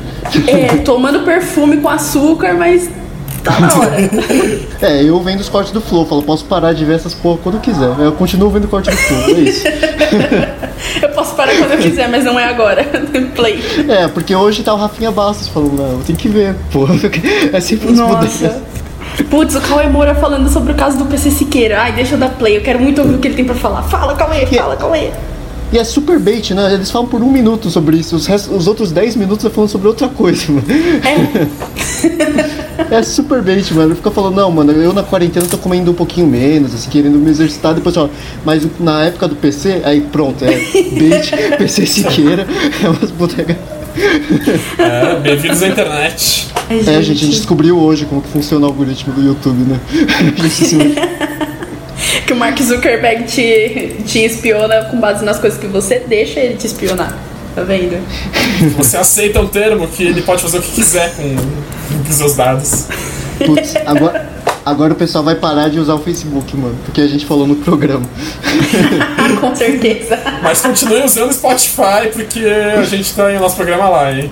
É, 0.48 0.78
tomando 0.78 1.22
perfume 1.26 1.78
com 1.78 1.90
açúcar, 1.90 2.54
mas 2.54 2.90
tá 3.42 3.60
na 3.60 3.74
hora. 3.76 3.98
É, 4.82 5.04
eu 5.04 5.20
vendo 5.20 5.42
os 5.42 5.50
cortes 5.50 5.74
do 5.74 5.82
Flow, 5.82 6.06
falo, 6.06 6.24
posso 6.24 6.46
parar 6.46 6.72
de 6.72 6.86
ver 6.86 6.96
essas 6.96 7.14
porra 7.14 7.38
quando 7.44 7.56
eu 7.56 7.62
quiser. 7.62 7.90
Eu 8.00 8.14
continuo 8.14 8.50
vendo 8.50 8.64
o 8.64 8.68
corte 8.70 8.90
do 8.90 8.96
Flow, 8.96 9.20
é 9.28 9.32
isso. 9.42 9.66
Eu 11.02 11.10
posso 11.10 11.36
parar 11.36 11.56
quando 11.58 11.72
eu 11.74 11.78
quiser, 11.78 12.08
mas 12.10 12.24
não 12.24 12.40
é 12.40 12.46
agora. 12.46 12.84
Play. 13.36 13.62
É, 13.88 14.08
porque 14.08 14.34
hoje 14.34 14.64
tá 14.64 14.74
o 14.74 14.78
Rafinha 14.78 15.12
Bastos 15.12 15.50
falando, 15.50 15.74
não, 15.74 16.00
tem 16.02 16.16
que 16.16 16.30
ver, 16.30 16.56
porra. 16.72 16.96
É 17.52 17.60
sempre 17.60 17.92
uns 17.92 17.98
Nossa. 17.98 18.62
Putz, 19.30 19.56
o 19.56 19.62
Cauê 19.62 19.88
Moura 19.88 20.16
falando 20.16 20.50
sobre 20.50 20.72
o 20.72 20.76
caso 20.76 20.98
do 20.98 21.06
PC 21.06 21.32
Siqueira. 21.32 21.82
Ai, 21.82 21.92
deixa 21.92 22.16
eu 22.16 22.20
dar 22.20 22.30
play, 22.30 22.58
eu 22.58 22.62
quero 22.62 22.80
muito 22.80 23.02
ouvir 23.02 23.16
o 23.16 23.18
que 23.20 23.28
ele 23.28 23.36
tem 23.36 23.46
pra 23.46 23.56
falar. 23.56 23.84
Fala, 23.84 24.16
Cauê, 24.16 24.46
fala, 24.46 24.76
Cauê. 24.78 25.12
E 25.72 25.78
é 25.78 25.84
super 25.84 26.18
bait, 26.20 26.52
né? 26.54 26.74
Eles 26.74 26.90
falam 26.90 27.08
por 27.08 27.22
um 27.22 27.32
minuto 27.32 27.70
sobre 27.70 27.98
isso, 27.98 28.16
os, 28.16 28.26
restos- 28.26 28.56
os 28.56 28.66
outros 28.68 28.92
10 28.92 29.16
minutos 29.16 29.46
é 29.46 29.50
falando 29.52 29.70
sobre 29.70 29.88
outra 29.88 30.08
coisa, 30.08 30.52
mano. 30.52 30.66
É, 30.70 31.48
É 32.92 33.04
super 33.04 33.42
bait, 33.44 33.72
mano. 33.74 33.90
Ele 33.90 33.96
fica 33.96 34.10
falando, 34.10 34.36
não, 34.36 34.50
mano, 34.50 34.72
eu 34.72 34.92
na 34.94 35.04
quarentena 35.04 35.46
tô 35.46 35.58
comendo 35.60 35.92
um 35.92 35.94
pouquinho 35.94 36.26
menos, 36.26 36.74
assim, 36.74 36.90
querendo 36.90 37.20
me 37.20 37.30
exercitar, 37.30 37.76
depois 37.76 37.94
fala, 37.94 38.10
mas 38.44 38.66
na 38.80 39.04
época 39.04 39.28
do 39.28 39.36
PC, 39.36 39.82
aí 39.84 40.02
pronto, 40.02 40.44
é 40.44 40.48
bait, 40.50 41.32
PC 41.60 41.86
Siqueira, 41.86 42.48
é 42.84 42.90
umas 42.90 43.12
bodegas. 43.12 43.58
É, 44.80 45.20
bem-vindos 45.20 45.62
à 45.62 45.68
internet. 45.68 46.48
Ai, 46.70 46.80
É, 46.80 46.84
gente, 46.84 46.96
a 46.96 47.02
gente 47.04 47.28
descobriu 47.30 47.78
hoje 47.78 48.06
como 48.06 48.22
que 48.22 48.30
funciona 48.30 48.66
o 48.66 48.70
algoritmo 48.70 49.14
do 49.14 49.22
YouTube, 49.22 49.62
né? 49.70 49.80
Que 52.26 52.34
o 52.34 52.36
Mark 52.36 52.60
Zuckerberg 52.62 53.24
te, 53.24 53.96
te 54.06 54.24
espiona 54.26 54.86
com 54.86 55.00
base 55.00 55.24
nas 55.26 55.40
coisas 55.40 55.60
que 55.60 55.68
você 55.68 56.00
deixa 56.08 56.40
ele 56.40 56.56
te 56.56 56.68
espionar. 56.68 57.18
Tá 57.56 57.64
vendo? 57.64 57.98
Você 58.78 58.98
aceita 58.98 59.42
um 59.42 59.48
termo 59.48 59.88
que 59.88 60.04
ele 60.04 60.22
pode 60.22 60.42
fazer 60.42 60.60
o 60.60 60.62
que 60.62 60.72
quiser 60.72 61.16
com, 61.16 61.36
com 61.36 62.10
os 62.10 62.16
seus 62.16 62.36
dados. 62.36 62.86
Putz, 63.44 63.74
agora, 63.86 64.30
agora 64.66 64.94
o 64.94 64.96
pessoal 64.96 65.24
vai 65.24 65.36
parar 65.36 65.70
de 65.70 65.80
usar 65.80 65.96
o 65.96 66.00
Facebook, 66.00 66.56
mano, 66.56 66.78
porque 66.86 67.02
a 67.02 67.08
gente 67.08 67.26
falou 67.26 67.48
no 67.48 67.56
programa. 67.56 68.06
com 69.42 69.56
certeza. 69.56 70.20
Mas 70.44 70.62
continue 70.62 71.04
usando 71.04 71.30
o 71.32 71.34
Spotify, 71.34 72.10
porque 72.14 72.46
a 72.78 72.84
gente 72.84 73.14
tem 73.14 73.38
o 73.38 73.40
nosso 73.40 73.56
programa 73.56 73.90
lá, 73.90 74.12
hein? 74.12 74.30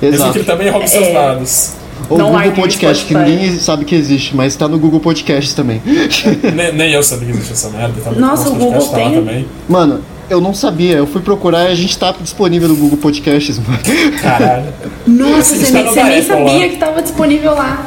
Mesmo 0.00 0.16
Exato. 0.16 0.32
que 0.32 0.38
ele 0.38 0.44
também 0.44 0.70
roube 0.70 0.88
seus 0.88 1.06
É. 1.08 1.12
dados. 1.12 1.72
Ou 2.08 2.18
Não 2.18 2.32
Google 2.32 2.52
Podcast, 2.52 3.04
que 3.04 3.14
ninguém 3.14 3.58
sabe 3.58 3.84
que 3.84 3.94
existe, 3.94 4.34
mas 4.36 4.54
tá 4.56 4.66
no 4.68 4.78
Google 4.78 5.00
Podcast 5.00 5.54
também. 5.54 5.80
Nem, 6.54 6.72
nem 6.72 6.92
eu 6.92 7.02
sabia 7.02 7.26
que 7.26 7.32
existia 7.32 7.52
essa 7.54 7.70
merda. 7.70 8.00
Tá? 8.00 8.10
Nossa, 8.12 8.48
o 8.50 8.54
Google 8.54 8.86
tá 8.88 8.96
tem? 8.96 9.14
também. 9.14 9.46
Mano, 9.68 10.00
eu 10.30 10.40
não 10.40 10.54
sabia, 10.54 10.96
eu 10.96 11.06
fui 11.06 11.20
procurar 11.22 11.68
e 11.68 11.72
a 11.72 11.74
gente 11.74 11.96
tá 11.98 12.14
disponível 12.20 12.68
no 12.68 12.76
Google 12.76 12.98
Podcasts, 12.98 13.58
mano. 13.58 13.78
Caralho. 14.20 14.72
Nossa, 15.06 15.54
Assim, 15.54 15.64
você, 15.64 15.72
tá 15.72 15.82
nem, 15.82 15.92
você 15.92 16.02
nem 16.04 16.22
sabia 16.22 16.44
lá. 16.44 16.68
que 16.68 16.76
tava 16.76 17.02
disponível 17.02 17.54
lá. 17.54 17.86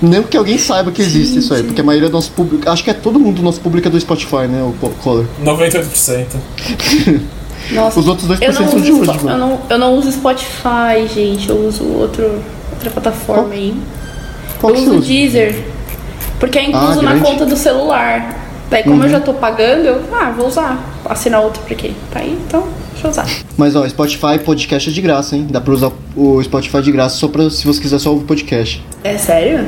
Nem 0.00 0.22
que 0.22 0.36
alguém 0.36 0.56
saiba 0.58 0.92
que 0.92 1.02
existe 1.02 1.40
isso 1.40 1.52
aí, 1.52 1.62
porque 1.64 1.80
a 1.80 1.84
maioria 1.84 2.08
do 2.08 2.12
nosso 2.12 2.30
público. 2.30 2.68
Acho 2.70 2.84
que 2.84 2.90
é 2.90 2.94
todo 2.94 3.18
mundo 3.18 3.36
do 3.36 3.42
nosso 3.42 3.60
público 3.60 3.88
é 3.88 3.90
do 3.90 3.98
Spotify, 4.00 4.46
né, 4.48 4.62
o 4.62 4.72
Co- 4.80 4.90
Color. 5.02 5.26
98%. 5.44 6.26
Nossa, 7.72 8.00
Os 8.00 8.08
outros 8.08 8.28
2% 8.28 8.42
eu 8.42 8.52
não, 8.52 8.68
são 8.70 8.80
de 8.80 8.92
hoje, 8.92 9.06
mano. 9.24 9.30
eu, 9.30 9.38
não, 9.38 9.60
eu 9.70 9.78
não 9.78 9.94
uso 9.94 10.10
Spotify, 10.12 11.06
gente. 11.12 11.48
Eu 11.48 11.66
uso 11.66 11.84
outro, 11.84 12.42
outra 12.72 12.90
plataforma 12.90 13.42
Qual? 13.44 13.52
aí. 13.52 13.74
Qual 14.60 14.74
eu 14.74 14.80
uso 14.82 14.96
o? 14.98 15.00
Deezer. 15.00 15.64
Porque 16.40 16.58
é 16.58 16.64
incluso 16.68 17.00
Ah, 17.00 17.02
na 17.02 17.10
grande. 17.14 17.26
conta 17.26 17.46
do 17.46 17.56
celular. 17.56 18.36
Daí, 18.70 18.82
como 18.82 19.02
eu 19.02 19.08
já 19.08 19.18
tô 19.20 19.32
pagando, 19.34 19.86
eu 19.86 20.02
ah, 20.12 20.30
vou 20.36 20.46
usar. 20.46 20.78
Assinar 21.04 21.40
outro 21.40 21.62
porque 21.66 21.92
tá 22.12 22.20
aí, 22.20 22.38
então 22.46 22.64
deixa 22.92 23.06
eu 23.06 23.10
usar. 23.10 23.26
Mas 23.56 23.74
ó, 23.74 23.88
Spotify 23.88 24.38
podcast 24.44 24.90
é 24.90 24.92
de 24.92 25.00
graça, 25.00 25.34
hein? 25.36 25.46
Dá 25.50 25.58
pra 25.60 25.72
usar 25.72 25.90
o 26.14 26.42
Spotify 26.42 26.82
de 26.82 26.92
graça 26.92 27.16
só 27.16 27.28
pra 27.28 27.48
se 27.48 27.66
você 27.66 27.80
quiser 27.80 27.98
só 27.98 28.10
ouvir 28.10 28.26
podcast. 28.26 28.84
É 29.02 29.16
sério? 29.16 29.66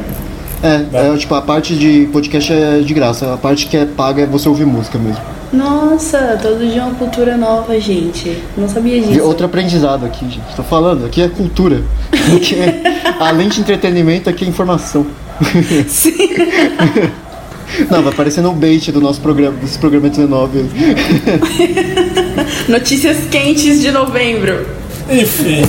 É, 0.63 0.85
é, 0.93 1.17
tipo, 1.17 1.35
a 1.35 1.41
parte 1.41 1.75
de 1.75 2.07
podcast 2.13 2.53
é 2.53 2.81
de 2.81 2.93
graça, 2.93 3.33
a 3.33 3.39
parte 3.39 3.67
que 3.67 3.77
é 3.79 3.87
paga 3.87 4.23
é 4.23 4.27
você 4.27 4.47
ouvir 4.49 4.67
música 4.67 4.99
mesmo. 4.99 5.23
Nossa, 5.53 6.39
todo 6.41 6.65
dia 6.65 6.85
uma 6.85 6.95
cultura 6.95 7.37
nova, 7.37 7.79
gente. 7.81 8.39
Não 8.57 8.69
sabia 8.69 8.99
E 8.99 9.03
disso. 9.03 9.25
outro 9.25 9.47
aprendizado 9.47 10.07
aqui, 10.07 10.25
gente. 10.25 10.55
Tô 10.55 10.63
falando, 10.63 11.05
aqui 11.07 11.23
é 11.23 11.29
cultura. 11.29 11.83
Aqui 12.37 12.55
é, 12.55 12.83
além 13.19 13.49
de 13.49 13.61
entretenimento, 13.61 14.31
aqui 14.31 14.45
é 14.45 14.49
informação. 14.49 15.05
Sim. 15.89 16.13
Não, 17.91 18.03
vai 18.03 18.13
parecendo 18.13 18.51
um 18.51 18.55
bait 18.55 18.93
do 18.93 19.01
nosso 19.01 19.21
programa, 19.21 19.57
desse 19.57 19.79
programa 19.79 20.09
19. 20.09 20.65
Notícias 22.69 23.17
quentes 23.31 23.81
de 23.81 23.91
novembro. 23.91 24.67
Enfim. 25.11 25.63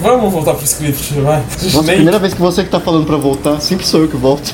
Vamos 0.00 0.32
voltar 0.32 0.54
pro 0.54 0.64
script, 0.64 1.14
vai. 1.20 1.42
Nossa, 1.62 1.82
Nem- 1.82 1.96
primeira 1.96 2.18
vez 2.18 2.34
que 2.34 2.40
você 2.40 2.64
que 2.64 2.70
tá 2.70 2.80
falando 2.80 3.06
pra 3.06 3.16
voltar, 3.16 3.60
sempre 3.60 3.86
sou 3.86 4.00
eu 4.02 4.08
que 4.08 4.16
volto. 4.16 4.52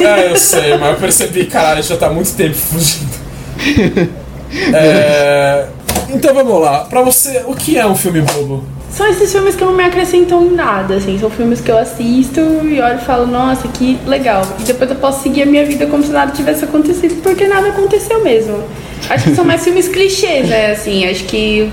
É, 0.00 0.30
eu 0.32 0.36
sei, 0.36 0.76
mas 0.78 0.94
eu 0.94 1.00
percebi, 1.00 1.44
caralho, 1.46 1.82
já 1.82 1.96
tá 1.96 2.06
há 2.06 2.10
muito 2.10 2.32
tempo 2.34 2.54
fugindo. 2.54 3.23
É, 4.72 5.66
Então 6.10 6.32
vamos 6.32 6.60
lá. 6.60 6.84
Pra 6.84 7.02
você, 7.02 7.42
o 7.46 7.54
que 7.54 7.76
é 7.76 7.86
um 7.86 7.96
filme 7.96 8.20
bobo? 8.20 8.64
São 8.90 9.08
esses 9.08 9.32
filmes 9.32 9.56
que 9.56 9.64
não 9.64 9.72
me 9.72 9.82
acrescentam 9.82 10.44
em 10.44 10.50
nada, 10.52 10.94
assim. 10.94 11.18
São 11.18 11.28
filmes 11.28 11.60
que 11.60 11.70
eu 11.70 11.76
assisto 11.76 12.40
e 12.40 12.80
olho 12.80 12.96
e 12.96 13.04
falo, 13.04 13.26
nossa, 13.26 13.66
que 13.66 13.98
legal. 14.06 14.42
E 14.60 14.62
depois 14.62 14.88
eu 14.88 14.96
posso 14.96 15.22
seguir 15.24 15.42
a 15.42 15.46
minha 15.46 15.64
vida 15.64 15.86
como 15.86 16.04
se 16.04 16.10
nada 16.10 16.30
tivesse 16.30 16.64
acontecido, 16.64 17.20
porque 17.20 17.48
nada 17.48 17.68
aconteceu 17.70 18.22
mesmo. 18.22 18.62
Acho 19.10 19.24
que 19.24 19.34
são 19.34 19.44
mais 19.44 19.64
filmes 19.64 19.88
clichês, 19.88 20.48
né? 20.48 20.70
Assim, 20.70 21.04
acho 21.06 21.24
que 21.24 21.68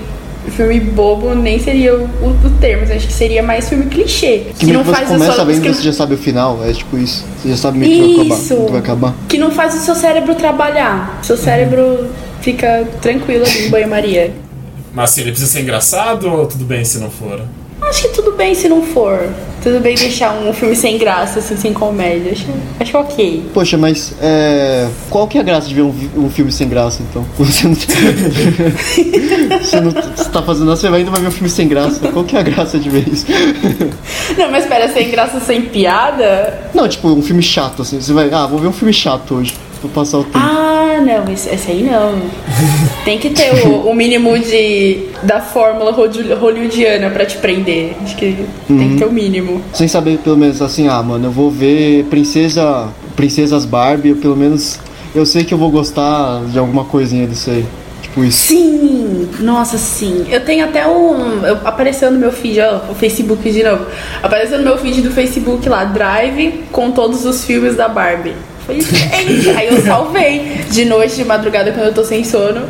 filme 0.50 0.80
bobo 0.80 1.34
nem 1.34 1.58
seria 1.58 1.94
o, 1.94 2.02
o, 2.04 2.28
o 2.46 2.50
termo, 2.60 2.82
acho 2.92 3.06
que 3.06 3.12
seria 3.12 3.42
mais 3.42 3.68
filme 3.68 3.86
clichê. 3.86 4.42
Que 4.58 4.66
que 4.66 4.72
você 4.72 4.90
o 4.90 5.06
começa 5.06 5.32
seu- 5.34 5.46
vendo 5.46 5.62
que 5.62 5.72
você 5.72 5.82
já 5.82 5.92
sabe 5.92 6.14
o 6.14 6.18
final, 6.18 6.58
é 6.64 6.72
tipo 6.72 6.98
isso. 6.98 7.24
Você 7.40 7.48
já 7.50 7.56
sabe 7.56 7.78
meio 7.78 7.92
que 7.92 8.16
vai 8.16 8.36
acabar. 8.36 8.70
Vai 8.70 8.78
acabar. 8.80 9.14
que 9.28 9.38
não 9.38 9.50
faz 9.50 9.74
o 9.74 9.78
seu 9.78 9.94
cérebro 9.94 10.34
trabalhar. 10.34 11.20
Seu 11.22 11.36
cérebro 11.36 12.08
fica 12.40 12.86
tranquilo 13.00 13.44
ali 13.44 13.66
em 13.66 13.70
banho-maria. 13.70 14.32
Mas 14.92 15.10
assim, 15.10 15.22
ele 15.22 15.30
precisa 15.30 15.50
ser 15.50 15.60
engraçado 15.62 16.28
ou 16.28 16.46
tudo 16.46 16.64
bem 16.64 16.84
se 16.84 16.98
não 16.98 17.10
for? 17.10 17.40
Acho 17.92 18.08
que 18.08 18.14
tudo 18.14 18.32
bem 18.32 18.54
se 18.54 18.70
não 18.70 18.80
for. 18.80 19.28
Tudo 19.62 19.78
bem 19.80 19.94
deixar 19.94 20.32
um 20.32 20.50
filme 20.54 20.74
sem 20.74 20.96
graça, 20.96 21.40
assim, 21.40 21.58
sem 21.58 21.74
comédia. 21.74 22.32
Acho, 22.32 22.46
acho 22.80 22.96
ok. 22.96 23.50
Poxa, 23.52 23.76
mas 23.76 24.14
é, 24.18 24.88
qual 25.10 25.28
que 25.28 25.36
é 25.36 25.42
a 25.42 25.44
graça 25.44 25.68
de 25.68 25.74
ver 25.74 25.82
um, 25.82 25.94
um 26.16 26.30
filme 26.30 26.50
sem 26.50 26.66
graça, 26.66 27.02
então? 27.02 27.22
Você 27.36 27.68
não, 27.68 27.74
você 29.60 29.80
não 29.82 29.90
você 29.90 30.30
tá 30.30 30.42
fazendo 30.42 30.68
nada, 30.68 30.76
você 30.76 30.86
ainda 30.86 31.10
vai 31.10 31.20
ver 31.20 31.28
um 31.28 31.30
filme 31.30 31.50
sem 31.50 31.68
graça. 31.68 32.08
Qual 32.08 32.24
que 32.24 32.34
é 32.34 32.40
a 32.40 32.42
graça 32.42 32.78
de 32.78 32.88
ver 32.88 33.06
isso? 33.06 33.26
Não, 34.38 34.50
mas 34.50 34.62
espera, 34.64 34.90
sem 34.90 35.10
graça, 35.10 35.38
sem 35.40 35.60
piada? 35.60 36.70
Não, 36.72 36.88
tipo, 36.88 37.08
um 37.08 37.20
filme 37.20 37.42
chato, 37.42 37.82
assim. 37.82 38.00
Você 38.00 38.14
vai, 38.14 38.32
ah, 38.32 38.46
vou 38.46 38.58
ver 38.58 38.68
um 38.68 38.72
filme 38.72 38.94
chato 38.94 39.34
hoje, 39.34 39.54
pra 39.82 39.90
passar 39.90 40.18
o 40.18 40.24
tempo. 40.24 40.38
Ah, 40.38 40.98
não, 41.04 41.32
esse, 41.32 41.48
esse 41.54 41.70
aí 41.70 41.82
não. 41.82 42.14
Tem 43.04 43.18
que 43.18 43.30
ter 43.30 43.66
o, 43.66 43.88
o 43.90 43.94
mínimo 43.94 44.38
de 44.38 45.08
da 45.22 45.40
fórmula 45.40 45.92
hollywood- 45.92 46.32
hollywoodiana 46.34 47.10
pra 47.10 47.26
te 47.26 47.36
prender. 47.38 47.94
Acho 48.02 48.16
que 48.16 48.46
tem 48.68 48.90
que 48.92 48.96
ter 48.98 49.04
o 49.04 49.12
mínimo. 49.12 49.60
Sem 49.72 49.86
saber, 49.88 50.18
pelo 50.18 50.36
menos, 50.36 50.62
assim, 50.62 50.88
ah, 50.88 51.02
mano, 51.02 51.26
eu 51.26 51.30
vou 51.32 51.50
ver 51.50 52.04
Princesa, 52.04 52.88
Princesas 53.16 53.64
Barbie, 53.64 54.10
eu, 54.10 54.16
pelo 54.16 54.36
menos, 54.36 54.78
eu 55.14 55.26
sei 55.26 55.44
que 55.44 55.52
eu 55.52 55.58
vou 55.58 55.70
gostar 55.70 56.42
de 56.46 56.58
alguma 56.58 56.84
coisinha 56.84 57.26
disso 57.26 57.50
aí. 57.50 57.64
Tipo 58.02 58.24
isso. 58.24 58.48
Sim! 58.48 59.28
Nossa, 59.40 59.78
sim. 59.78 60.26
Eu 60.30 60.44
tenho 60.44 60.64
até 60.64 60.86
um. 60.86 61.44
eu- 61.46 61.58
apareceu 61.64 62.10
no 62.10 62.18
meu 62.18 62.30
feed, 62.32 62.60
ó, 62.60 62.90
o 62.90 62.94
Facebook 62.94 63.50
de 63.50 63.62
novo. 63.62 63.86
Apareceu 64.22 64.58
no 64.58 64.64
meu 64.64 64.76
feed 64.78 65.00
do 65.00 65.10
Facebook 65.10 65.68
lá, 65.68 65.84
Drive 65.84 66.64
com 66.70 66.90
todos 66.90 67.24
os 67.24 67.44
filmes 67.44 67.74
da 67.76 67.88
Barbie. 67.88 68.34
Gente. 68.80 69.50
Aí 69.50 69.68
eu 69.68 69.82
salvei. 69.82 70.64
De 70.70 70.84
noite, 70.84 71.16
de 71.16 71.24
madrugada, 71.24 71.72
quando 71.72 71.86
eu 71.86 71.94
tô 71.94 72.04
sem 72.04 72.24
sono, 72.24 72.66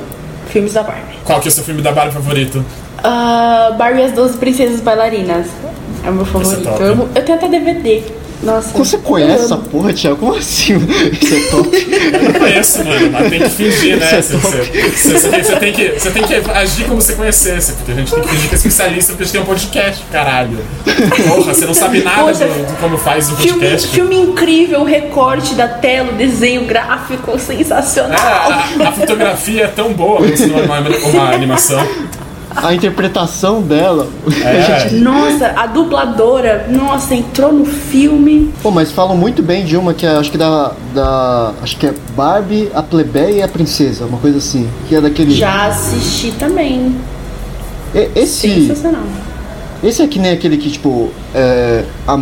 filmes 0.48 0.72
da 0.72 0.82
Barbie. 0.82 1.16
Qual 1.24 1.40
que 1.40 1.48
é 1.48 1.50
o 1.50 1.52
seu 1.52 1.64
filme 1.64 1.82
da 1.82 1.92
Barbie 1.92 2.12
favorito? 2.12 2.64
Ah, 3.02 3.74
Barbie 3.76 4.00
e 4.00 4.04
as 4.04 4.12
12 4.12 4.38
Princesas 4.38 4.80
Bailarinas. 4.80 5.46
É 6.04 6.10
o 6.10 6.12
meu 6.12 6.24
favorito. 6.24 6.64
top. 6.64 6.82
Eu, 6.82 7.08
eu 7.14 7.24
tenho 7.24 7.38
até 7.38 7.48
DVD. 7.48 8.02
Nossa. 8.42 8.76
Você 8.76 8.98
conhece 8.98 9.44
essa 9.44 9.56
porra, 9.56 9.92
Thiago? 9.92 10.16
Como 10.16 10.34
assim? 10.34 10.74
Isso 11.20 11.34
é 11.34 11.40
top. 11.50 11.88
Eu 12.12 12.22
não 12.24 12.32
conheço, 12.40 12.84
mano, 12.84 13.10
mas 13.12 13.30
tem 13.30 13.40
que 13.40 13.48
fingir, 13.50 13.96
né? 13.98 14.06
Isso 14.06 14.14
é 14.14 14.38
Você, 14.38 14.38
top. 14.38 14.90
você- 14.90 15.18
você 15.18 15.28
tem, 15.28 15.42
você 15.44 15.56
tem 15.56 15.72
que, 15.72 15.88
você 15.90 16.10
tem 16.10 16.22
que 16.24 16.34
agir 16.50 16.84
como 16.86 17.00
se 17.00 17.12
conhecesse, 17.14 17.72
porque 17.74 17.92
a 17.92 17.94
gente 17.94 18.12
tem 18.12 18.22
que 18.22 18.28
fingir 18.28 18.48
que 18.48 18.54
é 18.54 18.58
especialista, 18.58 19.12
porque 19.12 19.22
a 19.22 19.26
gente 19.26 19.32
tem 19.32 19.42
um 19.42 19.46
podcast, 19.46 20.02
caralho. 20.10 20.58
Porra, 21.28 21.54
você 21.54 21.66
não 21.66 21.74
sabe 21.74 22.02
nada 22.02 22.22
Poxa, 22.22 22.46
do, 22.46 22.66
do 22.66 22.76
como 22.80 22.98
faz 22.98 23.30
um 23.30 23.36
Filme, 23.36 23.60
podcast. 23.60 23.88
filme 23.88 24.16
incrível, 24.16 24.80
o 24.80 24.84
recorte 24.84 25.54
da 25.54 25.68
tela, 25.68 26.10
o 26.12 26.16
desenho 26.16 26.64
gráfico 26.66 27.30
É, 27.34 27.38
sensacional. 27.38 28.18
a, 28.18 28.88
a 28.88 28.92
fotografia 28.92 29.64
é 29.64 29.68
tão 29.68 29.92
boa 29.92 30.20
você 30.26 30.46
não 30.46 30.58
é 30.58 30.62
uma, 30.62 30.80
uma 30.80 31.30
animação. 31.32 31.86
A 32.56 32.74
interpretação 32.74 33.62
dela. 33.62 34.08
É. 34.44 34.90
Nossa, 34.98 35.48
a 35.56 35.66
dubladora, 35.66 36.66
nossa, 36.70 37.14
entrou 37.14 37.52
no 37.52 37.64
filme. 37.64 38.52
Pô, 38.62 38.70
mas 38.70 38.90
falam 38.92 39.16
muito 39.16 39.42
bem 39.42 39.64
de 39.64 39.76
uma 39.76 39.94
que 39.94 40.04
é, 40.06 40.10
acho 40.16 40.30
que 40.30 40.38
da, 40.38 40.72
da. 40.94 41.52
Acho 41.62 41.76
que 41.76 41.86
é 41.86 41.94
Barbie, 42.16 42.68
a 42.74 42.82
plebeia 42.82 43.30
e 43.38 43.42
a 43.42 43.48
princesa, 43.48 44.04
uma 44.04 44.18
coisa 44.18 44.38
assim. 44.38 44.68
Que 44.88 44.96
é 44.96 45.00
daquele. 45.00 45.32
Já 45.34 45.66
assisti 45.66 46.32
também. 46.38 46.94
E- 47.94 48.10
Esse. 48.14 48.48
Sensacional. 48.66 49.02
Esse 49.82 50.02
é 50.02 50.06
que 50.06 50.18
nem 50.18 50.32
aquele 50.32 50.56
que, 50.56 50.70
tipo. 50.70 51.10
É, 51.34 51.84
a- 52.06 52.20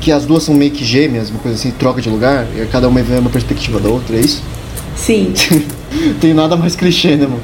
que 0.00 0.10
as 0.10 0.24
duas 0.26 0.42
são 0.42 0.52
meio 0.54 0.72
que 0.72 0.84
gêmeas, 0.84 1.30
uma 1.30 1.38
coisa 1.38 1.56
assim, 1.56 1.70
troca 1.70 2.00
de 2.02 2.10
lugar, 2.10 2.44
e 2.56 2.66
cada 2.66 2.88
uma 2.88 3.00
vê 3.02 3.16
uma 3.18 3.30
perspectiva 3.30 3.78
da 3.78 3.88
outra, 3.88 4.16
é 4.16 4.20
isso? 4.20 4.42
Sim. 4.96 5.32
Tem 6.20 6.34
nada 6.34 6.56
mais 6.56 6.74
clichê, 6.74 7.10
né, 7.14 7.26
mano? 7.26 7.40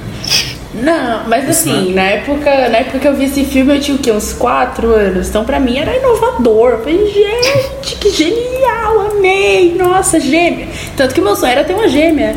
Não, 0.74 1.26
mas 1.26 1.48
assim, 1.48 1.94
na 1.94 2.02
época, 2.02 2.68
na 2.68 2.78
época 2.78 2.98
que 2.98 3.08
eu 3.08 3.16
vi 3.16 3.24
esse 3.24 3.44
filme 3.44 3.74
eu 3.74 3.80
tinha 3.80 3.96
o 3.96 4.00
quê? 4.00 4.12
Uns 4.12 4.34
4 4.34 4.92
anos. 4.92 5.28
Então 5.28 5.44
pra 5.44 5.58
mim 5.58 5.78
era 5.78 5.96
inovador. 5.96 6.72
Eu 6.72 6.78
falei, 6.80 7.06
gente, 7.06 7.96
que 7.96 8.10
genial, 8.10 9.12
amei. 9.12 9.74
Nossa, 9.74 10.20
gêmea. 10.20 10.68
Tanto 10.96 11.14
que 11.14 11.20
meu 11.20 11.34
sonho 11.34 11.52
era 11.52 11.64
ter 11.64 11.72
uma 11.72 11.88
gêmea. 11.88 12.36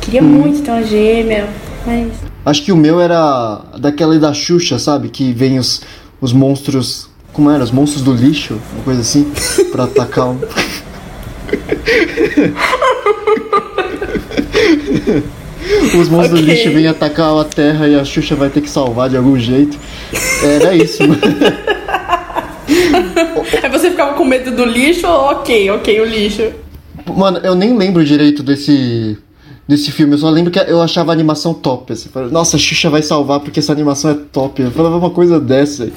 Queria 0.00 0.22
muito 0.22 0.62
ter 0.62 0.70
uma 0.70 0.82
gêmea, 0.82 1.48
mas. 1.86 2.08
Acho 2.46 2.62
que 2.62 2.72
o 2.72 2.76
meu 2.76 3.00
era 3.00 3.60
daquela 3.78 4.18
da 4.18 4.32
Xuxa, 4.32 4.78
sabe? 4.78 5.10
Que 5.10 5.32
vem 5.32 5.58
os, 5.58 5.82
os 6.20 6.32
monstros. 6.32 7.10
Como 7.34 7.50
era? 7.50 7.62
Os 7.62 7.70
monstros 7.70 8.02
do 8.02 8.14
lixo, 8.14 8.58
uma 8.72 8.84
coisa 8.84 9.02
assim, 9.02 9.30
pra 9.70 9.84
atacar 9.84 10.28
um. 10.28 10.38
Os 15.98 16.08
monstros 16.08 16.40
do 16.40 16.44
Ok. 16.44 16.54
lixo 16.54 16.70
vêm 16.72 16.86
atacar 16.86 17.36
a 17.38 17.44
terra 17.44 17.88
e 17.88 17.94
a 17.98 18.04
Xuxa 18.04 18.34
vai 18.34 18.48
ter 18.48 18.60
que 18.60 18.70
salvar 18.70 19.08
de 19.10 19.16
algum 19.16 19.38
jeito. 19.38 19.78
Era 20.42 20.74
isso, 20.74 21.02
mano. 21.06 21.20
Aí 23.62 23.70
você 23.70 23.90
ficava 23.90 24.14
com 24.14 24.24
medo 24.24 24.50
do 24.50 24.64
lixo? 24.64 25.06
Ok, 25.06 25.70
ok, 25.70 26.00
o 26.00 26.04
lixo. 26.04 26.50
Mano, 27.16 27.38
eu 27.38 27.54
nem 27.54 27.76
lembro 27.76 28.04
direito 28.04 28.42
desse 28.42 29.16
desse 29.66 29.92
filme, 29.92 30.14
eu 30.14 30.18
só 30.18 30.30
lembro 30.30 30.50
que 30.50 30.58
eu 30.58 30.80
achava 30.80 31.12
a 31.12 31.14
animação 31.14 31.52
top. 31.52 31.92
Assim. 31.92 32.08
Falei, 32.08 32.30
Nossa, 32.30 32.56
a 32.56 32.58
Xuxa 32.58 32.88
vai 32.88 33.02
salvar 33.02 33.40
porque 33.40 33.60
essa 33.60 33.70
animação 33.72 34.10
é 34.10 34.14
top. 34.32 34.62
Eu 34.62 34.70
falava 34.70 34.96
uma 34.96 35.10
coisa 35.10 35.38
dessa. 35.38 35.90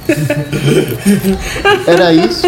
Era 1.87 2.13
isso. 2.13 2.47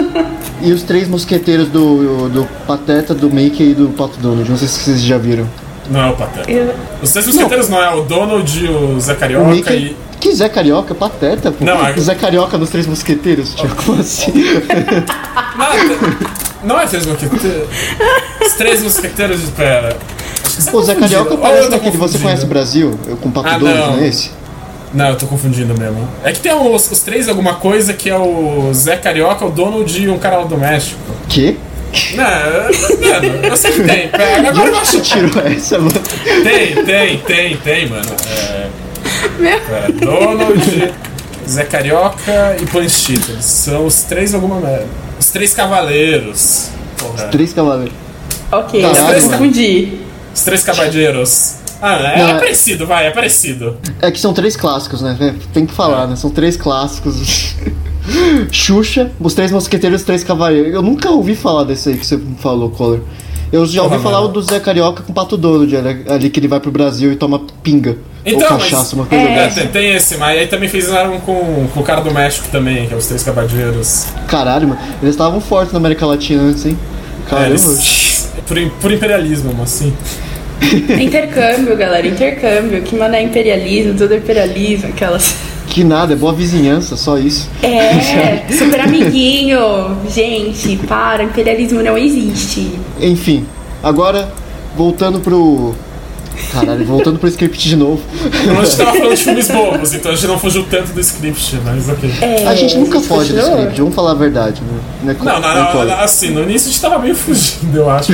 E 0.62 0.72
os 0.72 0.84
três 0.84 1.08
mosqueteiros 1.08 1.68
do, 1.70 2.28
do 2.30 2.46
Pateta, 2.68 3.14
do 3.14 3.30
Mickey 3.30 3.72
e 3.72 3.74
do 3.74 3.88
Pato 3.90 4.20
Donald. 4.20 4.50
Não 4.50 4.58
sei 4.58 4.68
se 4.68 4.80
vocês 4.80 5.02
já 5.02 5.18
viram. 5.18 5.48
Não 5.90 6.02
é 6.02 6.10
o 6.10 6.14
Pateta. 6.16 6.50
Eu- 6.52 6.74
Os 7.02 7.12
três 7.12 7.28
mosqueteiros 7.28 7.70
não. 7.70 7.82
é 7.82 7.94
o 7.94 8.02
Donald, 8.04 8.68
o 8.68 9.00
Zé 9.00 9.14
O 9.14 9.16
Carioca 9.16 9.50
Mickey. 9.50 9.74
e. 9.76 9.98
Que 10.20 10.34
Zé 10.34 10.48
Carioca? 10.48 10.96
Pateta, 10.96 11.52
pô. 11.52 11.66
Não, 11.66 11.86
é- 11.86 11.94
Zé 11.98 12.16
Carioca 12.16 12.58
dos 12.58 12.70
três 12.70 12.88
mosqueteiros. 12.88 13.54
Como 13.86 14.00
assim? 14.00 14.32
Não, 16.64 16.76
não 16.76 16.80
é 16.80 16.88
três 16.88 17.06
mosqueteiros. 17.06 17.68
Os 18.46 18.54
três 18.54 18.82
mosqueteiros 18.82 19.42
de 19.42 19.52
pera. 19.52 19.98
Acho 20.46 20.56
que 20.56 20.62
você 20.62 20.72
tá 20.72 20.78
O 20.78 20.82
Zé. 20.84 20.96
Carioca 20.96 21.38
parece 21.38 21.70
daquele 21.70 21.98
Você. 21.98 22.18
Conhece 22.20 22.44
o 22.46 22.48
Brasil? 22.48 23.00
Eu 23.08 23.18
com 23.18 23.30
o 23.30 23.32
Pato 23.32 23.50
Ah, 23.50 23.58
Donald, 23.58 23.80
não. 23.80 23.96
não 23.98 24.04
é 24.04 24.08
esse? 24.08 24.32
Não, 24.94 25.10
eu 25.10 25.16
tô 25.18 25.26
confundindo 25.28 25.78
mesmo. 25.78 26.08
É 26.24 26.32
que 26.32 26.40
tem 26.40 26.54
os, 26.54 26.90
os 26.92 27.00
três 27.02 27.28
alguma 27.28 27.56
coisa 27.56 27.94
que 27.94 28.10
é 28.10 28.18
o 28.18 28.72
Zé 28.74 28.96
Carioca, 28.96 29.44
o 29.46 29.52
Donald 29.52 30.02
e 30.02 30.08
um 30.10 30.18
cara 30.20 30.38
lá 30.38 30.44
doméstico. 30.46 31.00
Que? 31.28 31.58
Não, 32.16 33.10
mano, 33.10 33.46
eu 33.46 33.58
sei 33.58 33.72
que 33.72 33.84
tem. 33.84 34.08
Pera, 34.10 34.42
De 34.42 34.48
agora 34.48 34.70
eu 34.70 34.78
acho 34.78 35.02
tirou 35.02 35.44
essa, 35.46 35.78
mano? 35.78 35.92
Tem, 36.44 36.84
tem, 36.86 37.18
tem, 37.20 37.58
tem, 37.58 37.90
mano. 37.90 38.10
É, 38.28 38.68
Meu. 39.40 39.52
é, 39.58 39.92
Donald, 39.92 40.94
Zé 41.48 41.64
Carioca 41.66 42.58
e 42.62 42.66
Panchita. 42.66 43.42
São 43.42 43.86
os 43.86 44.04
três 44.04 44.34
alguma 44.34 44.60
merda. 44.60 44.88
Os 45.20 45.30
três 45.30 45.54
cavaleiros. 45.54 46.70
Porra. 46.98 47.28
Três 47.28 47.54
cavaleiros. 47.54 47.94
Ok, 48.52 48.82
Caralho, 48.82 49.00
eu 49.18 49.22
mano. 49.22 49.32
confundi. 49.32 50.00
Os 50.34 50.42
três 50.42 50.64
cavaleiros. 50.64 51.56
Ah, 51.82 51.96
é, 51.98 52.18
Não, 52.18 52.28
é 52.28 52.32
é- 52.32 52.40
parecido, 52.40 52.88
vai, 52.88 53.08
é 53.08 53.12
parecido. 53.12 53.78
É 54.02 54.10
que 54.10 54.20
são 54.20 54.34
três 54.34 54.56
clássicos, 54.56 55.02
né? 55.02 55.36
Tem 55.54 55.66
que 55.66 55.74
falar, 55.74 56.08
né? 56.08 56.16
São 56.16 56.30
três 56.30 56.56
clássicos. 56.56 57.56
Xuxa, 58.52 59.12
os 59.20 59.34
três 59.34 59.52
mosqueteiros 59.52 60.00
e 60.00 60.02
os 60.02 60.06
três 60.06 60.24
cavaleiros. 60.24 60.74
Eu 60.74 60.82
nunca 60.82 61.10
ouvi 61.12 61.36
falar 61.36 61.64
desse 61.64 61.90
aí 61.90 61.98
que 61.98 62.06
você 62.06 62.20
falou, 62.40 62.70
Collor. 62.70 63.00
Eu 63.52 63.66
já 63.68 63.84
ouvi 63.84 63.96
Porra, 63.98 64.04
falar 64.04 64.18
mano. 64.18 64.30
o 64.30 64.34
do 64.34 64.42
Zé 64.42 64.60
Carioca 64.60 65.04
com 65.04 65.12
o 65.12 65.16
Pato 65.16 65.38
Donald, 65.38 65.76
ali, 65.78 66.04
ali 66.10 66.30
que 66.30 66.40
ele 66.40 66.48
vai 66.48 66.60
pro 66.60 66.72
Brasil 66.72 67.12
e 67.12 67.16
toma 67.16 67.40
pinga. 67.62 67.98
Então, 68.26 68.42
ou 68.42 68.48
cachaça, 68.48 68.76
mas- 68.78 68.94
uma 68.94 69.06
coisa 69.06 69.24
É. 69.24 69.44
É, 69.46 69.48
tem, 69.50 69.68
tem 69.68 69.94
esse, 69.94 70.18
mas 70.18 70.40
aí 70.40 70.48
também 70.48 70.68
fizeram 70.68 71.20
com, 71.20 71.68
com 71.72 71.80
o 71.80 71.84
cara 71.84 72.02
do 72.02 72.12
México 72.12 72.48
também, 72.52 72.88
que 72.88 72.94
é 72.94 72.98
os 72.98 73.06
três 73.06 73.22
cavaleiros. 73.22 74.08
Caralho, 74.28 74.70
mano. 74.70 74.82
Eles 75.02 75.14
estavam 75.14 75.40
fortes 75.40 75.72
na 75.72 75.78
América 75.80 76.06
Latina 76.06 76.42
antes, 76.42 76.66
hein? 76.66 76.78
É, 77.28 77.30
Caramba. 77.30 77.50
eles- 77.50 78.30
por, 78.48 78.58
por 78.82 78.92
imperialismo, 78.92 79.54
mas 79.58 79.74
assim. 79.76 79.94
Intercâmbio, 81.00 81.76
galera, 81.78 82.08
intercâmbio. 82.08 82.82
Que 82.82 82.96
mano 82.96 83.16
é 83.16 83.22
imperialismo, 83.24 83.94
tudo 83.96 84.14
é 84.14 84.18
imperialismo, 84.18 84.90
aquelas. 84.90 85.36
Que 85.74 85.84
nada, 85.84 86.14
é 86.14 86.16
boa 86.16 86.32
vizinhança, 86.32 86.96
só 86.96 87.18
isso. 87.18 87.50
É, 87.64 88.46
super 88.56 88.80
amiguinho. 88.80 89.58
Gente, 90.08 90.78
para, 90.88 91.24
imperialismo 91.24 91.82
não 91.82 91.98
existe. 91.98 92.78
Enfim, 93.02 93.44
agora 93.82 94.32
voltando 94.78 95.20
pro. 95.20 95.74
Caralho, 96.52 96.86
voltando 96.86 97.18
pro 97.18 97.28
script 97.28 97.68
de 97.68 97.76
novo. 97.76 98.04
A 98.60 98.64
gente 98.64 98.78
tava 98.78 98.94
falando 98.94 99.16
de 99.16 99.18
filmes 99.24 99.48
bobos, 99.48 99.94
então 99.96 100.12
a 100.12 100.16
gente 100.16 100.28
não 100.28 100.38
fugiu 100.38 100.64
tanto 100.70 100.94
do 100.94 101.00
script, 101.00 101.60
mas 101.66 101.90
ok. 101.90 102.14
É, 102.22 102.46
A 102.46 102.54
gente 102.54 102.78
nunca 102.78 103.02
foge 103.02 103.34
do 103.34 103.40
continua? 103.40 103.58
script, 103.58 103.82
vamos 103.82 103.96
falar 103.96 104.12
a 104.12 104.16
verdade, 104.16 104.62
né? 104.62 104.80
Não, 105.02 105.12
é 105.12 105.16
Não, 105.16 105.40
não, 105.42 105.74
não, 105.74 105.86
não, 105.86 106.00
assim, 106.02 106.30
no 106.30 106.44
início 106.44 106.70
a 106.70 106.72
gente 106.72 106.82
tava 106.82 107.00
meio 107.00 107.16
fugindo, 107.18 107.76
eu 107.76 107.90
acho. 107.90 108.14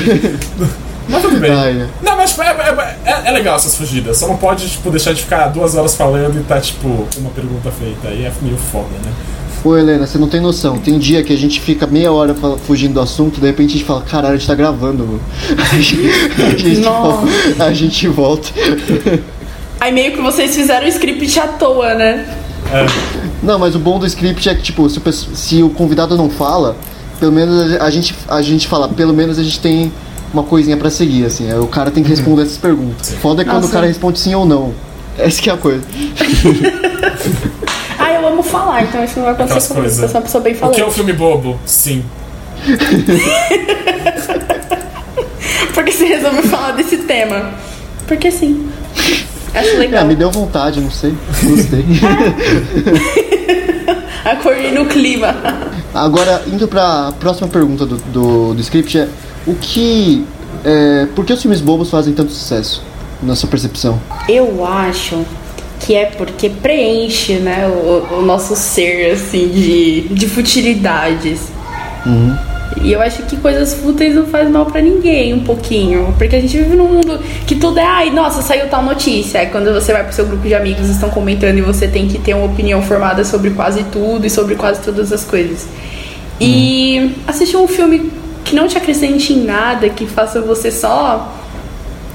Mas 1.10 1.22
tudo 1.22 1.38
bem. 1.40 1.52
Ah, 1.52 1.70
é. 1.70 1.88
Não, 2.02 2.16
mas 2.16 2.30
tipo, 2.30 2.44
é, 2.44 2.48
é, 2.48 3.12
é- 3.12 3.28
é 3.30 3.32
legal 3.32 3.56
essas 3.56 3.76
fugidas. 3.76 4.18
Só 4.18 4.28
não 4.28 4.38
pode, 4.38 4.70
tipo, 4.70 4.90
deixar 4.92 5.14
de 5.14 5.22
ficar 5.24 5.48
duas 5.48 5.76
horas 5.76 5.96
falando 5.96 6.40
e 6.40 6.44
tá, 6.44 6.60
tipo, 6.62 6.88
uma 7.18 7.30
pergunta 7.32 7.72
feita. 7.72 8.08
Aí 8.08 8.24
é 8.26 8.32
meio 8.42 8.58
foda, 8.58 8.90
né? 9.04 9.12
Ô 9.64 9.76
Helena, 9.76 10.08
você 10.08 10.18
não 10.18 10.30
tem 10.30 10.40
noção. 10.40 10.78
Tem 10.78 10.98
dia 10.98 11.22
que 11.22 11.34
a 11.34 11.38
gente 11.38 11.60
fica 11.60 11.86
meia 11.86 12.12
hora 12.12 12.34
fugindo 12.66 12.94
do 12.94 13.02
assunto, 13.02 13.42
de 13.42 13.48
repente 13.48 13.72
a 13.72 13.74
gente 13.74 13.84
fala, 13.84 14.02
caralho, 14.02 14.36
a 14.36 14.38
gente 14.38 14.48
tá 14.48 14.56
gravando, 14.56 15.06
mano. 15.06 15.22
A 15.60 15.76
gente, 15.76 16.10
a 16.42 16.58
gente, 16.58 16.82
volta, 16.82 17.28
a 17.66 17.74
gente 17.74 18.08
volta. 18.08 18.50
Aí 19.82 19.92
meio 19.92 20.14
que 20.14 20.22
vocês 20.22 20.56
fizeram 20.56 20.86
o 20.86 20.90
script 20.90 21.40
à 21.40 21.48
toa, 21.48 21.94
né? 21.96 22.26
Não, 23.44 23.58
mas 23.60 23.76
o 23.76 23.80
bom 23.80 24.00
do 24.00 24.06
script 24.06 24.48
é 24.48 24.56
que, 24.56 24.62
tipo, 24.62 24.90
se 24.90 25.00
o, 25.00 25.14
se 25.14 25.64
o 25.64 25.70
convidado 25.70 26.16
não 26.16 26.30
fala, 26.30 26.76
pelo 27.20 27.32
menos 27.32 27.82
a 27.82 27.90
gente, 27.90 28.16
a 28.28 28.42
gente 28.42 28.68
fala, 28.68 28.88
pelo 28.88 29.14
menos 29.14 29.40
a 29.40 29.44
gente 29.44 29.60
tem 29.60 29.92
uma 30.34 30.44
coisinha 30.44 30.78
pra 30.78 30.90
seguir, 30.90 31.26
assim. 31.26 31.52
Aí 31.52 31.60
o 31.60 31.68
cara 31.68 31.92
tem 31.92 32.04
que 32.04 32.10
responder 32.10 32.44
essas 32.44 32.58
perguntas. 32.58 33.14
Foda 33.22 33.42
é 33.42 33.46
quando 33.46 33.58
o 33.58 33.62
Nossa. 33.62 33.74
cara 33.74 33.88
responde 33.88 34.20
sim 34.20 34.34
ou 34.36 34.46
não. 34.46 34.74
Essa 35.18 35.42
que 35.42 35.50
é 35.50 35.54
a 35.54 35.58
coisa. 35.58 35.84
Ah, 38.02 38.14
eu 38.14 38.26
amo 38.30 38.42
falar, 38.42 38.84
então 38.84 39.04
isso 39.04 39.18
não 39.20 39.26
vai 39.26 39.34
acontecer 39.34 39.74
comigo. 39.74 39.88
Eu 39.88 39.92
sou 39.94 40.08
uma 40.08 40.22
pessoa 40.22 40.42
bem 40.42 40.54
O 40.54 40.56
que 40.56 40.64
é 40.64 40.68
um 40.68 40.72
falante. 40.74 40.94
filme 40.96 41.12
bobo? 41.12 41.60
Sim. 41.66 42.02
Por 45.74 45.84
que 45.84 45.92
você 45.92 46.06
resolveu 46.06 46.44
falar 46.44 46.72
desse 46.72 46.98
tema? 47.00 47.52
Porque 48.08 48.32
sim. 48.32 48.70
Acho 49.54 49.70
É, 49.70 49.74
legal. 49.78 50.06
me 50.06 50.16
deu 50.16 50.32
vontade, 50.32 50.80
não 50.80 50.92
sei. 50.92 51.14
Gostei. 51.44 51.86
Acordei 54.26 54.72
no 54.72 54.86
clima. 54.86 55.36
Agora, 55.94 56.44
indo 56.48 56.68
pra 56.68 57.12
próxima 57.20 57.48
pergunta 57.48 57.86
do, 57.86 57.98
do, 57.98 58.54
do 58.54 58.62
script 58.62 58.98
é 58.98 59.08
o 59.50 59.56
que. 59.56 60.26
É, 60.64 61.08
por 61.16 61.26
que 61.26 61.34
os 61.34 61.42
filmes 61.42 61.62
bobos 61.62 61.90
fazem 61.90 62.14
tanto 62.14 62.32
sucesso? 62.32 62.84
Na 63.22 63.36
sua 63.36 63.50
percepção? 63.50 64.00
Eu 64.30 64.66
acho 64.66 65.26
que 65.80 65.96
é 65.96 66.06
porque 66.06 66.50
preenche, 66.50 67.34
né, 67.34 67.68
o, 67.68 68.20
o 68.20 68.22
nosso 68.22 68.56
ser, 68.56 69.12
assim, 69.12 69.48
de, 69.50 70.02
de 70.10 70.28
futilidades. 70.28 71.52
E 72.82 72.94
eu 72.94 73.02
acho 73.02 73.24
que 73.24 73.36
coisas 73.38 73.74
fúteis 73.74 74.16
não 74.16 74.26
faz 74.26 74.50
mal 74.50 74.66
pra 74.66 74.82
ninguém, 74.82 75.34
um 75.34 75.44
pouquinho. 75.44 76.14
Porque 76.18 76.36
a 76.36 76.40
gente 76.40 76.58
vive 76.58 76.76
num 76.76 76.88
mundo 76.88 77.20
que 77.46 77.56
tudo 77.56 77.80
é, 77.80 77.84
ai, 77.84 78.10
nossa, 78.10 78.42
saiu 78.42 78.68
tal 78.68 78.84
notícia. 78.84 79.42
Aí 79.42 79.48
quando 79.48 79.74
você 79.74 79.92
vai 79.92 80.04
pro 80.04 80.14
seu 80.14 80.26
grupo 80.26 80.48
de 80.48 80.56
amigos, 80.56 80.88
estão 80.88 81.10
comentando 81.10 81.58
e 81.58 81.62
você 81.62 81.88
tem 81.88 82.08
que 82.08 82.18
ter 82.20 82.34
uma 82.34 82.46
opinião 82.46 82.82
formada 82.82 83.26
sobre 83.26 83.50
quase 83.50 83.84
tudo 83.86 84.26
e 84.26 84.30
sobre 84.30 84.56
quase 84.56 84.82
todas 84.82 85.12
as 85.12 85.26
coisas. 85.26 85.68
E 86.40 87.16
assistir 87.28 87.58
um 87.58 87.68
filme 87.68 88.12
que 88.44 88.56
não 88.56 88.68
te 88.68 88.78
acrescente 88.78 89.34
em 89.34 89.44
nada, 89.44 89.90
que 89.90 90.06
faça 90.06 90.42
você 90.42 90.72
só 90.72 91.36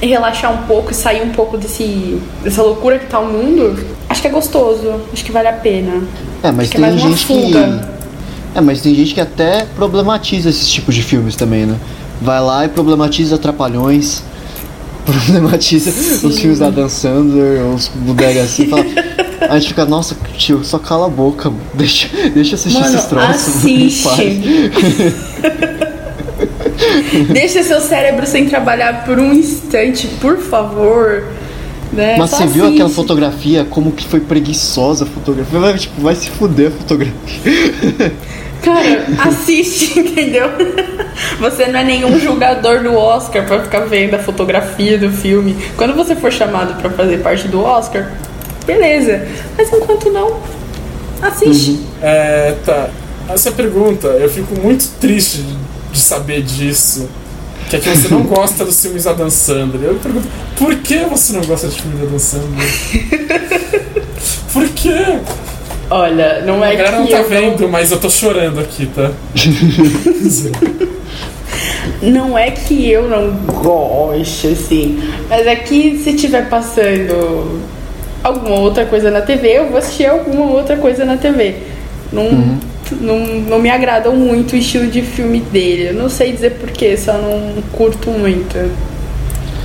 relaxar 0.01 0.53
um 0.53 0.67
pouco 0.67 0.91
e 0.91 0.95
sair 0.95 1.23
um 1.23 1.31
pouco 1.31 1.57
desse, 1.57 2.21
dessa 2.43 2.63
loucura 2.63 2.99
que 2.99 3.07
tá 3.07 3.19
o 3.19 3.27
mundo, 3.27 3.79
acho 4.09 4.21
que 4.21 4.29
é 4.29 4.31
gostoso, 4.31 5.01
acho 5.13 5.25
que 5.25 5.33
vale 5.33 5.49
a 5.49 5.53
pena. 5.53 6.03
É, 6.43 6.51
mas 6.51 6.61
acho 6.61 6.71
que 6.71 6.77
é 6.77 6.81
tem 6.81 6.91
mais 6.91 7.03
uma 7.03 7.11
gente 7.11 7.27
que. 7.27 7.43
fuga. 7.43 7.89
É, 8.55 8.61
mas 8.61 8.81
tem 8.81 8.95
gente 8.95 9.15
que 9.15 9.21
até 9.21 9.67
problematiza 9.75 10.49
esses 10.49 10.71
tipos 10.71 10.95
de 10.95 11.03
filmes 11.03 11.35
também, 11.35 11.67
né? 11.67 11.77
Vai 12.21 12.41
lá 12.41 12.65
e 12.65 12.69
problematiza 12.69 13.37
Trapalhões, 13.39 14.23
problematiza 15.05 15.91
os 16.27 16.39
filmes 16.39 16.59
da 16.59 16.71
Dan 16.71 16.89
Sandler, 16.89 17.65
os 17.67 17.89
bodega 17.89 18.43
assim, 18.43 18.69
fala. 18.69 18.85
A 19.49 19.59
gente 19.59 19.69
fica, 19.69 19.85
nossa, 19.85 20.17
tio, 20.39 20.65
só 20.65 20.79
cala 20.79 21.05
a 21.05 21.09
boca, 21.09 21.53
deixa, 21.75 22.09
deixa 22.31 22.55
assistir 22.55 22.81
Mano, 22.81 22.95
esses 22.95 23.07
troços. 23.09 23.35
assiste. 23.57 24.09
Deixa 27.33 27.63
seu 27.63 27.81
cérebro 27.81 28.27
sem 28.27 28.49
trabalhar 28.49 29.05
por 29.05 29.19
um 29.19 29.33
instante, 29.33 30.07
por 30.21 30.39
favor. 30.39 31.25
Né? 31.93 32.17
Mas 32.19 32.31
Só 32.31 32.39
você 32.39 32.47
viu 32.47 32.65
aquela 32.67 32.85
assiste. 32.85 32.97
fotografia, 32.97 33.67
como 33.71 33.93
que 33.93 34.07
foi 34.07 34.21
preguiçosa 34.21 35.05
a 35.05 35.07
fotografia? 35.07 35.59
Vai, 35.61 35.79
tipo, 35.79 36.01
vai 36.01 36.15
se 36.15 36.29
fuder 36.31 36.69
a 36.69 36.71
fotografia. 36.71 38.13
Cara, 38.63 39.07
assiste, 39.29 40.01
entendeu? 40.01 40.49
Você 41.39 41.67
não 41.67 41.81
é 41.81 41.85
nenhum 41.85 42.19
julgador 42.19 42.83
do 42.83 42.95
Oscar 42.95 43.45
pra 43.47 43.63
ficar 43.63 43.81
vendo 43.81 44.15
a 44.15 44.19
fotografia 44.19 44.99
do 44.99 45.11
filme. 45.11 45.57
Quando 45.77 45.95
você 45.95 46.17
for 46.17 46.33
chamado 46.33 46.81
pra 46.81 46.91
fazer 46.91 47.19
parte 47.19 47.47
do 47.47 47.63
Oscar, 47.63 48.11
beleza. 48.67 49.29
Mas 49.57 49.71
enquanto 49.73 50.11
não, 50.11 50.41
assiste. 51.23 51.79
É, 52.03 52.55
tá. 52.65 52.89
Essa 53.29 53.53
pergunta, 53.53 54.09
eu 54.09 54.29
fico 54.29 54.59
muito 54.61 54.87
triste 55.01 55.45
de 55.95 56.01
saber 56.01 56.43
disso. 56.43 57.09
Que 57.71 57.77
é 57.77 57.79
que 57.79 57.89
você 57.89 58.09
não 58.09 58.23
gosta 58.29 58.65
dos 58.65 58.81
filmes 58.83 59.05
da 59.05 59.13
Dan 59.15 59.31
Sandler. 59.31 59.91
Eu 59.91 59.95
pergunto, 59.95 60.29
por 60.59 60.75
que 60.77 60.99
você 61.05 61.33
não 61.33 61.43
gosta 61.43 61.69
de 61.69 61.81
filmes 61.81 62.01
da 62.01 62.07
Dan 62.07 62.19
Sandler? 62.19 63.95
Por 64.53 64.69
quê? 64.69 65.19
Olha, 65.91 66.43
não 66.43 66.63
A 66.63 66.73
é 66.73 66.77
galera 66.77 66.99
não 66.99 67.07
que 67.07 67.13
tá 67.13 67.19
eu 67.19 67.29
vendo, 67.29 67.69
mas 67.69 67.91
eu 67.91 67.99
tô 67.99 68.09
chorando 68.09 68.61
aqui, 68.61 68.87
tá? 68.87 69.11
Não 72.01 72.37
é 72.37 72.51
que 72.51 72.91
eu 72.91 73.09
não 73.09 73.31
goste, 73.63 74.49
assim, 74.49 75.03
mas 75.29 75.47
é 75.47 75.57
que 75.57 75.99
se 75.99 76.13
tiver 76.15 76.49
passando 76.49 77.61
alguma 78.23 78.57
outra 78.57 78.85
coisa 78.87 79.11
na 79.11 79.23
TV, 79.23 79.59
eu 79.59 79.69
vou 79.69 79.79
assistir 79.79 80.07
alguma 80.07 80.45
outra 80.53 80.77
coisa 80.77 81.05
na 81.05 81.17
TV. 81.17 81.57
Não, 82.13 82.59
não, 82.93 83.19
não 83.21 83.59
me 83.59 83.71
agradam 83.71 84.15
muito 84.15 84.53
o 84.53 84.57
estilo 84.57 84.87
de 84.87 85.03
filme 85.03 85.41
dele. 85.41 85.89
Eu 85.89 85.95
não 85.95 86.09
sei 86.09 86.33
dizer 86.33 86.53
porquê, 86.53 86.97
só 86.97 87.13
não 87.15 87.63
curto 87.73 88.11
muito. 88.11 88.57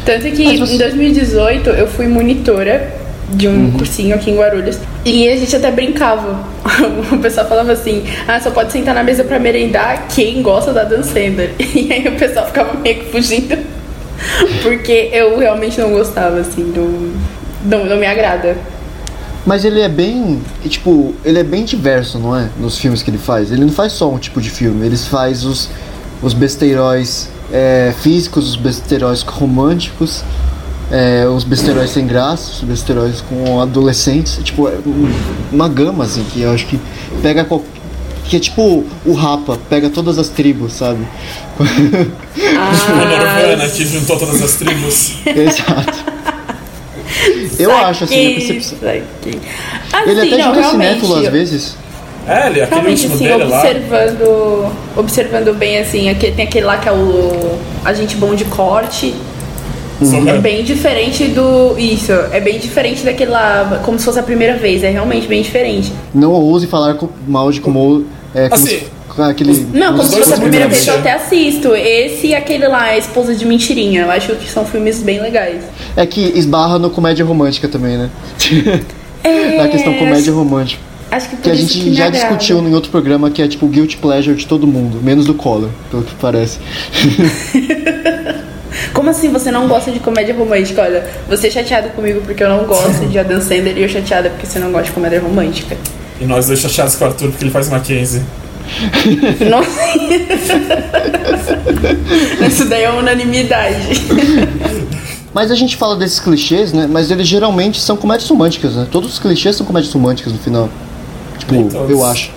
Tanto 0.05 0.23
que 0.31 0.57
você- 0.57 0.73
em 0.73 0.77
2018 0.77 1.69
eu 1.71 1.87
fui 1.87 2.07
monitora 2.07 2.91
de 3.31 3.47
um 3.47 3.71
cursinho 3.71 4.15
aqui 4.15 4.31
em 4.31 4.37
Guarulhos. 4.37 4.79
E 5.05 5.27
a 5.29 5.35
gente 5.35 5.55
até 5.55 5.69
brincava. 5.71 6.39
O 7.11 7.17
pessoal 7.19 7.47
falava 7.47 7.71
assim: 7.71 8.03
ah, 8.27 8.39
só 8.39 8.49
pode 8.51 8.71
sentar 8.71 8.93
na 8.95 9.03
mesa 9.03 9.23
pra 9.23 9.37
merendar 9.39 10.07
quem 10.13 10.41
gosta 10.41 10.71
da 10.73 10.83
Dan 10.83 11.03
Sandler. 11.03 11.51
E 11.75 11.91
aí 11.91 12.07
o 12.07 12.13
pessoal 12.13 12.45
ficava 12.47 12.73
meio 12.79 12.95
que 12.99 13.05
fugindo. 13.11 13.57
Porque 14.63 15.09
eu 15.13 15.37
realmente 15.39 15.79
não 15.79 15.91
gostava, 15.91 16.39
assim, 16.39 16.63
do. 16.71 17.13
Não, 17.65 17.85
não 17.85 17.97
me 17.97 18.05
agrada. 18.05 18.57
Mas 19.45 19.63
ele 19.65 19.79
é 19.81 19.89
bem. 19.89 20.41
Tipo, 20.67 21.13
ele 21.23 21.39
é 21.39 21.43
bem 21.43 21.63
diverso, 21.65 22.19
não 22.19 22.35
é? 22.35 22.49
Nos 22.59 22.77
filmes 22.77 23.01
que 23.01 23.09
ele 23.09 23.17
faz. 23.17 23.51
Ele 23.51 23.61
não 23.65 23.71
faz 23.71 23.93
só 23.93 24.09
um 24.11 24.17
tipo 24.17 24.39
de 24.41 24.49
filme, 24.49 24.85
ele 24.85 24.97
faz 24.97 25.43
os, 25.45 25.69
os 26.21 26.33
besteiróis 26.33 27.29
é, 27.51 27.93
físicos, 28.01 28.49
os 28.49 28.55
besteiróis 28.55 29.21
românticos, 29.23 30.23
é, 30.91 31.25
os 31.27 31.43
besteiróis 31.43 31.89
sem 31.91 32.05
graça, 32.05 32.51
os 32.51 32.61
besteiróis 32.61 33.21
com 33.21 33.59
adolescentes. 33.61 34.39
Tipo, 34.43 34.67
é 34.67 34.73
um- 34.85 35.11
uma 35.51 35.67
gama, 35.69 36.03
assim, 36.03 36.23
que 36.31 36.41
eu 36.41 36.51
acho 36.51 36.65
que 36.67 36.79
pega 37.21 37.43
qual- 37.45 37.63
Que 38.25 38.35
é 38.35 38.39
tipo 38.39 38.85
o 39.05 39.13
Rapa, 39.13 39.57
pega 39.69 39.89
todas 39.89 40.19
as 40.19 40.29
tribos, 40.29 40.73
sabe? 40.73 40.99
A 41.59 41.63
Nirvana 43.05 43.63
Ah, 43.63 43.69
que 43.69 43.85
juntou 43.85 44.17
todas 44.19 44.41
as 44.43 44.53
tribos. 44.53 45.13
Exato. 45.25 45.98
Eu 47.59 47.71
acho, 47.71 48.05
assim, 48.05 48.31
a 48.31 48.35
percepção. 48.35 48.77
Saquei. 48.79 49.01
Ele 49.25 50.21
Assim, 50.21 50.33
até 50.33 50.37
não, 50.43 50.55
joga 50.55 50.69
cinéfilo 50.71 51.15
às 51.15 51.27
vezes. 51.27 51.75
É, 52.27 52.47
ele, 52.47 52.61
aquele 52.61 52.65
Realmente, 52.81 53.07
último 53.07 53.15
assim, 53.15 53.23
dele 53.27 53.43
lá. 53.49 53.57
observando, 53.59 54.71
observando 54.97 55.53
bem, 55.57 55.77
assim, 55.79 56.09
aquele, 56.09 56.31
tem 56.35 56.45
aquele 56.45 56.65
lá 56.65 56.77
que 56.77 56.87
é 56.87 56.91
o 56.91 57.57
Agente 57.83 58.15
Bom 58.17 58.35
de 58.35 58.45
Corte. 58.45 59.13
Zohan. 60.03 60.29
É 60.29 60.37
bem 60.37 60.63
diferente 60.63 61.25
do. 61.25 61.77
Isso, 61.77 62.11
é 62.31 62.39
bem 62.39 62.57
diferente 62.57 63.03
daquele 63.03 63.31
lá, 63.31 63.81
como 63.83 63.99
se 63.99 64.05
fosse 64.05 64.17
a 64.19 64.23
primeira 64.23 64.55
vez, 64.55 64.81
é 64.83 64.89
realmente 64.89 65.27
bem 65.27 65.41
diferente. 65.41 65.91
Não 66.13 66.31
ouse 66.31 66.67
falar 66.67 66.93
com- 66.93 67.09
mal 67.27 67.51
de 67.51 67.59
como. 67.59 68.05
É, 68.33 68.43
como 68.47 68.53
Assim, 68.63 68.79
se- 68.79 68.87
aquele. 69.17 69.67
Não, 69.73 69.97
como 69.97 70.03
se 70.03 70.17
fosse 70.17 70.33
a 70.33 70.37
primeira 70.37 70.67
vez 70.67 70.87
eu 70.87 70.95
até 70.95 71.13
assisto. 71.13 71.75
Esse 71.75 72.27
e 72.27 72.35
aquele 72.35 72.67
lá, 72.67 72.83
a 72.83 72.97
Esposa 72.97 73.35
de 73.35 73.45
Mentirinha. 73.45 74.01
Eu 74.01 74.11
acho 74.11 74.35
que 74.35 74.49
são 74.49 74.65
filmes 74.65 75.01
bem 75.01 75.21
legais. 75.21 75.63
É 75.95 76.05
que 76.05 76.21
esbarra 76.37 76.79
no 76.79 76.89
comédia 76.89 77.25
romântica 77.25 77.67
também, 77.67 77.97
né? 77.97 78.09
Na 79.57 79.67
questão 79.67 79.93
comédia 79.95 80.31
romântica. 80.31 80.81
Acho 81.11 81.29
que 81.29 81.35
por 81.37 81.43
Que 81.43 81.49
a 81.49 81.53
isso 81.53 81.73
gente 81.73 81.83
que 81.85 81.93
já 81.95 82.05
agrada. 82.05 82.27
discutiu 82.27 82.59
em 82.59 82.73
outro 82.73 82.91
programa 82.91 83.31
que 83.31 83.41
é 83.41 83.47
tipo 83.47 83.65
o 83.65 83.69
guilty 83.69 83.97
pleasure 83.97 84.35
de 84.35 84.45
todo 84.45 84.67
mundo, 84.67 84.99
menos 85.01 85.25
do 85.25 85.33
Collor, 85.33 85.69
pelo 85.89 86.03
que 86.03 86.13
parece. 86.15 86.59
Como 88.93 89.09
assim 89.09 89.29
você 89.29 89.49
não 89.51 89.67
gosta 89.67 89.91
de 89.91 89.99
comédia 89.99 90.33
romântica? 90.35 90.81
Olha, 90.83 91.03
você 91.27 91.47
é 91.47 91.51
chateado 91.51 91.89
comigo 91.89 92.21
porque 92.21 92.43
eu 92.43 92.49
não 92.49 92.65
gosto 92.65 93.07
de 93.07 93.17
Adam 93.17 93.41
Sandler 93.41 93.75
e 93.77 93.81
eu 93.83 93.89
chateada 93.89 94.29
porque 94.29 94.45
você 94.45 94.59
não 94.59 94.71
gosta 94.71 94.85
de 94.87 94.91
comédia 94.91 95.19
romântica. 95.19 95.75
E 96.21 96.25
nós 96.25 96.45
dois 96.47 96.59
chateados 96.59 96.95
com 96.95 97.05
o 97.05 97.07
Arthur 97.07 97.29
porque 97.29 97.43
ele 97.43 97.51
faz 97.51 97.69
Mackenzie. 97.69 98.21
Nossa. 99.49 99.79
Isso 102.47 102.65
daí 102.65 102.83
é 102.83 102.91
unanimidade. 102.91 103.77
Mas 105.33 105.51
a 105.51 105.55
gente 105.55 105.77
fala 105.77 105.95
desses 105.95 106.19
clichês, 106.19 106.73
né? 106.73 106.87
Mas 106.89 107.11
eles 107.11 107.27
geralmente 107.27 107.79
são 107.79 107.95
comédias 107.95 108.29
românticas, 108.29 108.75
né? 108.75 108.87
Todos 108.91 109.13
os 109.13 109.19
clichês 109.19 109.55
são 109.55 109.65
comédias 109.65 109.93
românticas 109.93 110.33
no 110.33 110.39
final. 110.39 110.69
Tipo, 111.37 111.53
eu 111.89 112.03
acho. 112.05 112.31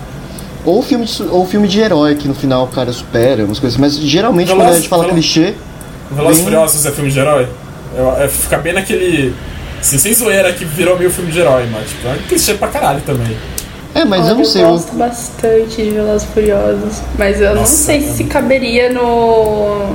Ou 0.64 0.82
filme, 0.82 1.04
de, 1.06 1.22
ou 1.24 1.46
filme 1.46 1.66
de 1.66 1.80
herói 1.80 2.14
que 2.14 2.28
no 2.28 2.34
final 2.34 2.64
o 2.64 2.68
cara 2.68 2.92
supera, 2.92 3.44
umas 3.44 3.58
coisas. 3.58 3.78
Mas 3.78 3.96
geralmente 3.96 4.48
quando 4.48 4.60
a 4.60 4.64
Veloz- 4.64 4.76
gente 4.78 4.88
fala 4.88 5.02
Veloz- 5.04 5.18
clichê, 5.20 5.54
Velozes 6.10 6.38
e 6.38 6.42
Bem- 6.42 6.44
Furiosos 6.52 6.86
é 6.86 6.90
filme 6.92 7.10
de 7.10 7.18
herói? 7.18 7.48
Eu, 7.96 8.12
é, 8.16 8.28
fica 8.28 8.58
bem 8.58 8.72
naquele. 8.72 9.34
Assim, 9.80 9.98
sem 9.98 10.14
zoeira 10.14 10.52
que 10.52 10.64
virou 10.64 10.96
meio 10.96 11.10
filme 11.10 11.32
de 11.32 11.40
herói, 11.40 11.66
mas 11.72 11.88
tipo, 11.88 12.06
é 12.06 12.16
clichê 12.28 12.54
pra 12.54 12.68
caralho 12.68 13.00
também. 13.00 13.36
É, 13.94 14.04
mas 14.04 14.22
Olha, 14.22 14.30
eu 14.30 14.34
não 14.36 14.44
sei. 14.44 14.62
Eu 14.62 14.66
eu- 14.68 14.72
gosto 14.72 14.92
bastante 14.96 15.82
de 15.82 15.90
Velozes 15.90 16.22
e 16.28 16.32
Furiosos. 16.32 17.02
Mas 17.18 17.40
eu 17.40 17.50
não 17.50 17.60
Nossa, 17.60 17.74
sei 17.76 18.00
cara. 18.00 18.12
se 18.14 18.24
caberia 18.24 18.90
no. 18.90 19.86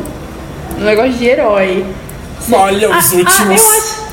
no 0.78 0.86
negócio 0.86 1.14
de 1.14 1.26
herói. 1.26 1.86
Olha, 2.52 2.90
os 2.96 3.14
Ah, 3.14 3.16
últimos. 3.16 3.40
Ah, 3.40 3.54
eu 3.54 3.72
acho. 3.82 4.07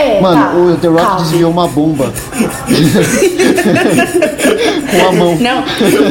É, 0.00 0.20
Mano, 0.20 0.40
tá, 0.40 0.54
o 0.56 0.76
The 0.76 0.88
Rock 0.88 1.02
calma. 1.02 1.20
desviou 1.22 1.50
uma 1.50 1.68
bomba. 1.68 2.12
Com 4.90 5.06
a 5.08 5.12
mão. 5.12 5.36
Não, 5.38 5.64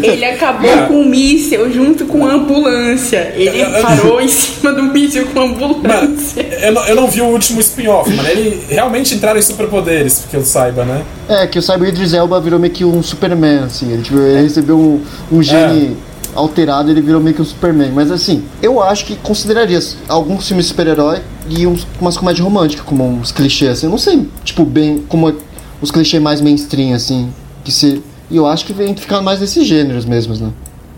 ele 0.03 0.23
acabou 0.25 0.69
Ah. 0.71 0.85
com 0.87 1.01
o 1.01 1.05
míssil 1.05 1.71
junto 1.71 2.05
com 2.05 2.25
a 2.25 2.33
ambulância. 2.35 3.33
Ele 3.35 3.61
Eu- 3.61 3.67
eu- 3.69 3.81
parou 3.81 4.21
em 4.21 4.27
cima 4.27 4.71
do 4.73 4.83
míssil 4.83 5.27
com 5.33 5.39
a 5.41 5.47
Mano, 5.47 5.63
ambulância. 5.65 6.41
eu 6.61 6.71
não, 6.71 6.85
eu 6.87 6.95
não 6.95 7.07
vi 7.07 7.21
o 7.21 7.25
último 7.25 7.59
spin-off, 7.59 8.09
mano. 8.13 8.29
Ele 8.29 8.63
realmente 8.69 9.15
entraram 9.15 9.37
em 9.39 9.41
superpoderes, 9.41 10.19
porque 10.19 10.37
eu 10.37 10.43
saiba, 10.45 10.85
né? 10.85 11.01
É, 11.27 11.47
que 11.47 11.59
o 11.59 11.61
Cyber 11.61 11.89
Idris 11.89 12.13
Elba 12.13 12.39
virou 12.39 12.59
meio 12.59 12.71
que 12.73 12.85
um 12.85 13.01
Superman, 13.03 13.59
assim. 13.65 13.91
Ele, 13.91 14.01
tipo, 14.01 14.17
ele 14.17 14.41
recebeu 14.43 14.77
um, 14.77 15.01
um 15.31 15.43
gene 15.43 15.97
alterado, 16.35 16.89
ele 16.89 17.01
virou 17.01 17.19
meio 17.19 17.35
que 17.35 17.41
um 17.41 17.45
Superman. 17.45 17.91
Mas 17.93 18.11
assim, 18.11 18.43
eu 18.61 18.81
acho 18.81 19.05
que 19.05 19.15
consideraria 19.17 19.79
alguns 20.07 20.47
filmes 20.47 20.67
super-herói 20.67 21.19
e 21.49 21.65
uns, 21.67 21.85
umas 21.99 22.17
comédias 22.17 22.43
românticas, 22.43 22.85
como 22.85 23.03
uns 23.05 23.31
clichês, 23.31 23.71
assim. 23.71 23.85
Eu 23.87 23.91
não 23.91 23.97
sei, 23.97 24.27
tipo, 24.43 24.63
bem, 24.65 25.03
como 25.07 25.33
os 25.81 25.91
clichês 25.91 26.21
mais 26.21 26.41
mainstream, 26.41 26.93
assim. 26.93 27.29
Que 27.63 27.71
se. 27.71 28.01
E 28.31 28.35
eu 28.37 28.45
acho 28.45 28.65
que 28.65 28.73
vem 28.73 28.95
ficar 28.95 29.21
mais 29.21 29.39
nesses 29.39 29.65
gêneros 29.65 30.05
mesmos, 30.05 30.39
né? 30.39 30.49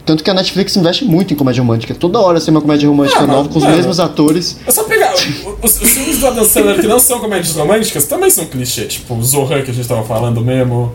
Tanto 0.06 0.24
que 0.24 0.30
a 0.30 0.34
Netflix 0.34 0.76
investe 0.76 1.06
muito 1.06 1.34
em 1.34 1.38
comédia 1.38 1.62
romântica. 1.62 1.94
Toda 1.94 2.20
hora 2.20 2.42
tem 2.42 2.52
uma 2.52 2.60
comédia 2.60 2.90
romântica 2.90 3.20
Ah, 3.20 3.28
nova 3.28 3.48
com 3.48 3.58
os 3.60 3.64
mano. 3.64 3.78
mesmos 3.78 4.00
atores. 4.00 4.58
É 4.66 4.72
só 4.72 4.84
pegar. 4.84 5.14
Os, 5.14 5.80
os 5.82 5.90
filmes 5.92 6.18
do 6.18 6.28
Adam 6.28 6.44
Sandler 6.44 6.82
que 6.82 6.88
não 6.88 7.00
são 7.00 7.20
comédias 7.20 7.56
românticas 7.56 8.06
também 8.06 8.30
são 8.30 8.46
clichê. 8.46 8.86
Tipo, 8.86 9.14
o 9.16 9.24
Zohan 9.24 9.62
que 9.62 9.72
a 9.72 9.74
gente 9.74 9.88
tava 9.88 10.04
falando 10.04 10.42
mesmo. 10.42 10.92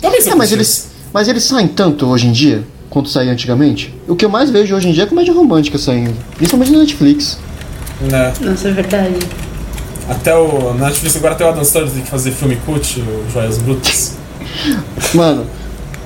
Também 0.00 0.20
são 0.20 0.34
É, 0.34 0.36
mas 0.36 0.50
clichês. 0.50 0.52
eles, 0.84 0.90
mas 1.12 1.26
eles 1.28 1.42
saem 1.42 1.66
tanto 1.66 2.06
hoje 2.06 2.26
em 2.28 2.32
dia 2.32 2.62
quanto 2.90 3.08
saía 3.08 3.32
antigamente. 3.32 3.92
O 4.06 4.14
que 4.14 4.24
eu 4.26 4.28
mais 4.28 4.50
vejo 4.50 4.76
hoje 4.76 4.88
em 4.88 4.92
dia 4.92 5.04
é 5.04 5.06
comédia 5.06 5.32
romântica 5.32 5.78
saindo, 5.78 6.14
principalmente 6.36 6.70
na 6.70 6.78
Netflix. 6.80 7.38
Né? 8.10 8.32
Nossa, 8.40 8.68
é 8.68 8.72
verdade. 8.72 9.14
Até 10.08 10.34
o. 10.36 10.74
Na 10.74 10.86
Netflix 10.88 11.16
agora 11.16 11.34
até 11.34 11.44
o 11.44 11.48
Adam 11.48 11.64
Sandler 11.64 11.92
tem 11.92 12.02
que 12.02 12.10
fazer 12.10 12.30
filme 12.32 12.56
cult, 12.66 13.00
o 13.00 13.24
Joias 13.32 13.58
Brutas. 13.58 14.16
Mano, 15.14 15.46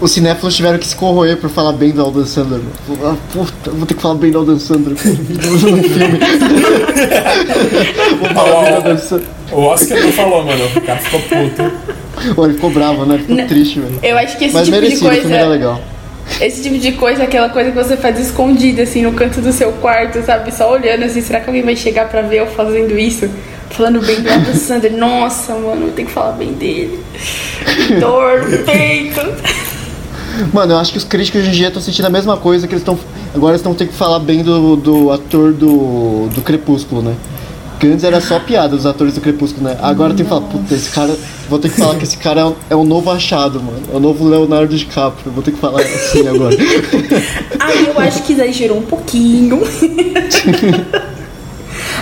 os 0.00 0.12
cinéfilos 0.12 0.54
tiveram 0.54 0.78
que 0.78 0.86
se 0.86 0.94
corroer 0.94 1.36
por 1.38 1.50
falar 1.50 1.72
bem 1.72 1.90
do 1.90 2.00
Aldan 2.00 2.24
Sandler. 2.24 2.60
Ah, 3.02 3.16
puta, 3.32 3.70
vou 3.72 3.84
ter 3.86 3.94
que 3.94 4.00
falar 4.02 4.14
bem 4.14 4.30
do 4.30 4.38
Aldan 4.38 4.58
Sandler 4.58 4.90
no 4.92 4.96
filme. 4.98 5.26
vou 8.20 8.28
falar 8.30 8.60
bem 8.62 8.70
do 8.70 8.76
Aldan 8.76 8.98
Sandler. 8.98 9.28
O 9.50 9.60
Oscar 9.62 10.00
não 10.00 10.12
falou, 10.12 10.44
mano. 10.44 10.64
O 10.76 10.80
cara 10.82 10.98
ficou 11.00 11.20
puto. 11.20 11.72
Pô, 12.34 12.44
ele 12.44 12.54
ficou 12.54 12.70
bravo, 12.70 13.04
né? 13.06 13.18
Ficou 13.18 13.36
Não. 13.36 13.46
triste, 13.46 13.80
velho. 13.80 13.98
Eu 14.02 14.18
acho 14.18 14.36
que 14.36 14.44
esse 14.44 14.54
Mas 14.54 14.64
tipo 14.66 14.76
de 14.76 14.82
merecido, 14.82 15.06
o 15.08 15.10
filme 15.10 15.22
coisa. 15.28 15.36
era 15.36 15.48
legal. 15.48 15.80
Esse 16.40 16.62
tipo 16.62 16.78
de 16.78 16.92
coisa 16.92 17.22
é 17.22 17.24
aquela 17.24 17.48
coisa 17.48 17.70
que 17.70 17.76
você 17.76 17.96
faz 17.96 18.18
escondida, 18.18 18.82
assim, 18.82 19.02
no 19.02 19.12
canto 19.12 19.40
do 19.40 19.52
seu 19.52 19.72
quarto, 19.72 20.22
sabe? 20.22 20.54
Só 20.54 20.70
olhando 20.72 21.04
assim, 21.04 21.20
será 21.20 21.40
que 21.40 21.46
alguém 21.46 21.62
vai 21.62 21.74
chegar 21.74 22.08
pra 22.08 22.22
ver 22.22 22.40
eu 22.40 22.46
fazendo 22.46 22.98
isso? 22.98 23.28
Falando 23.70 24.00
bem 24.00 24.20
do 24.20 24.30
Adam 24.30 24.54
Sandler. 24.54 24.96
Nossa, 24.96 25.54
mano, 25.54 25.86
eu 25.86 25.92
tenho 25.92 26.08
que 26.08 26.14
falar 26.14 26.32
bem 26.32 26.52
dele. 26.52 27.02
Dor 28.00 28.48
no 28.48 28.58
peito. 28.58 29.20
Mano, 30.52 30.74
eu 30.74 30.78
acho 30.78 30.92
que 30.92 30.98
os 30.98 31.04
críticos 31.04 31.40
hoje 31.40 31.50
em 31.50 31.52
dia 31.52 31.68
estão 31.68 31.82
sentindo 31.82 32.06
a 32.06 32.10
mesma 32.10 32.36
coisa 32.36 32.66
que 32.66 32.72
eles 32.72 32.82
estão. 32.82 32.98
Agora 33.34 33.52
eles 33.52 33.60
estão 33.60 33.74
tendo 33.74 33.88
que 33.88 33.94
falar 33.94 34.20
bem 34.20 34.42
do, 34.42 34.76
do 34.76 35.10
ator 35.10 35.52
do, 35.52 36.28
do 36.28 36.40
Crepúsculo, 36.42 37.02
né? 37.02 37.14
Porque 37.78 37.86
antes 37.86 38.02
era 38.02 38.20
só 38.20 38.40
piada 38.40 38.74
os 38.74 38.84
atores 38.84 39.14
do 39.14 39.20
Crepúsculo, 39.20 39.68
né? 39.68 39.78
Agora 39.80 40.12
tem 40.12 40.24
que 40.24 40.28
falar, 40.28 40.48
puta, 40.48 40.74
esse 40.74 40.90
cara. 40.90 41.16
Vou 41.48 41.60
ter 41.60 41.68
que 41.68 41.76
falar 41.76 41.94
que 41.94 42.02
esse 42.02 42.18
cara 42.18 42.40
é 42.40 42.44
um, 42.44 42.54
é 42.70 42.74
um 42.74 42.82
novo 42.82 43.08
achado, 43.08 43.62
mano. 43.62 43.80
É 43.92 43.96
o 43.96 44.00
novo 44.00 44.28
Leonardo 44.28 44.76
DiCaprio. 44.76 45.30
Vou 45.30 45.44
ter 45.44 45.52
que 45.52 45.58
falar 45.58 45.80
assim 45.82 46.26
agora. 46.26 46.56
Aí 47.60 47.86
eu 47.86 47.96
acho 48.00 48.24
que 48.24 48.32
exagerou 48.32 48.78
um 48.78 48.82
pouquinho. 48.82 49.60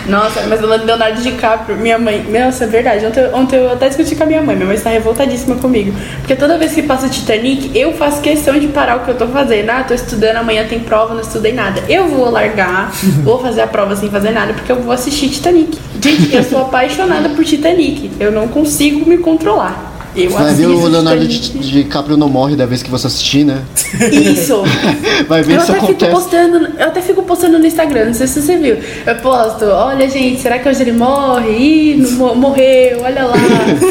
Nossa, 0.09 0.43
mas 0.49 0.63
o 0.63 0.67
Leonardo 0.67 1.21
DiCaprio, 1.21 1.77
minha 1.77 1.99
mãe. 1.99 2.25
Nossa, 2.29 2.65
é 2.65 2.67
verdade. 2.67 3.05
Ontem, 3.07 3.29
ontem 3.33 3.57
eu 3.57 3.73
até 3.73 3.89
discuti 3.89 4.15
com 4.15 4.23
a 4.23 4.27
minha 4.27 4.43
mãe. 4.43 4.55
Minha 4.55 4.67
mãe 4.67 4.77
está 4.77 4.91
revoltadíssima 4.91 5.57
comigo. 5.57 5.93
Porque 6.19 6.37
toda 6.37 6.57
vez 6.59 6.75
que 6.75 6.83
passa 6.83 7.09
Titanic, 7.09 7.71
eu 7.77 7.93
faço 7.95 8.21
questão 8.21 8.59
de 8.59 8.69
parar 8.69 8.97
o 8.97 9.01
que 9.01 9.11
eu 9.11 9.17
tô 9.17 9.27
fazendo. 9.29 9.71
Ah, 9.71 9.83
tô 9.83 9.95
estudando, 9.95 10.37
amanhã 10.37 10.67
tem 10.69 10.81
prova, 10.81 11.15
não 11.15 11.21
estudei 11.21 11.53
nada. 11.53 11.83
Eu 11.89 12.09
vou 12.09 12.31
largar, 12.31 12.93
vou 13.25 13.41
fazer 13.41 13.63
a 13.63 13.67
prova 13.67 13.97
sem 13.97 14.09
fazer 14.11 14.31
nada, 14.31 14.53
porque 14.53 14.71
eu 14.71 14.81
vou 14.81 14.93
assistir 14.93 15.29
Titanic. 15.29 15.79
Gente, 16.01 16.35
eu 16.35 16.45
sou 16.45 16.63
apaixonada 16.63 17.31
por 17.31 17.45
Titanic. 17.45 18.13
Eu 18.21 18.31
não 18.31 18.49
consigo 18.49 19.09
me 19.09 19.19
controlar. 19.19 19.96
Eu 20.17 20.31
Vai 20.31 20.55
ver 20.55 20.67
o 20.67 20.87
Leonardo. 20.87 21.27
DiCaprio 21.27 22.17
não 22.17 22.29
morre 22.29 22.57
da 22.57 22.65
vez 22.65 22.83
que 22.83 22.91
você 22.91 23.07
assistir, 23.07 23.45
né? 23.45 23.63
Isso! 24.11 24.63
Vai 25.29 25.43
ver 25.43 25.55
Eu 25.57 25.63
isso 25.63 25.71
até, 25.73 25.81
fico 25.81 25.93
acontece. 25.93 26.11
postando, 26.13 26.69
eu 26.79 26.87
até 26.87 27.03
fico 27.03 27.23
postando 27.23 27.59
no 27.59 27.67
Instagram, 27.67 28.07
não 28.07 28.15
sei 28.15 28.27
se 28.27 28.41
você 28.41 28.57
viu. 28.57 28.79
Eu 29.07 29.15
posto, 29.17 29.65
olha 29.67 30.09
gente, 30.09 30.41
será 30.41 30.59
que 30.59 30.69
hoje 30.69 30.83
ele 30.83 30.93
morre? 30.93 31.51
Ih, 31.51 31.97
não 31.97 32.11
mo- 32.13 32.35
morreu, 32.35 33.03
olha 33.03 33.25
lá, 33.27 33.35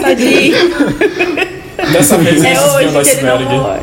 tadinho. 0.02 0.56
Dessa 1.92 2.18
vez 2.18 2.44
ele 2.44 2.48
É 2.48 2.60
hoje 2.62 3.04
que 3.04 3.10
ele 3.18 3.22
não 3.46 3.62
morre. 3.62 3.80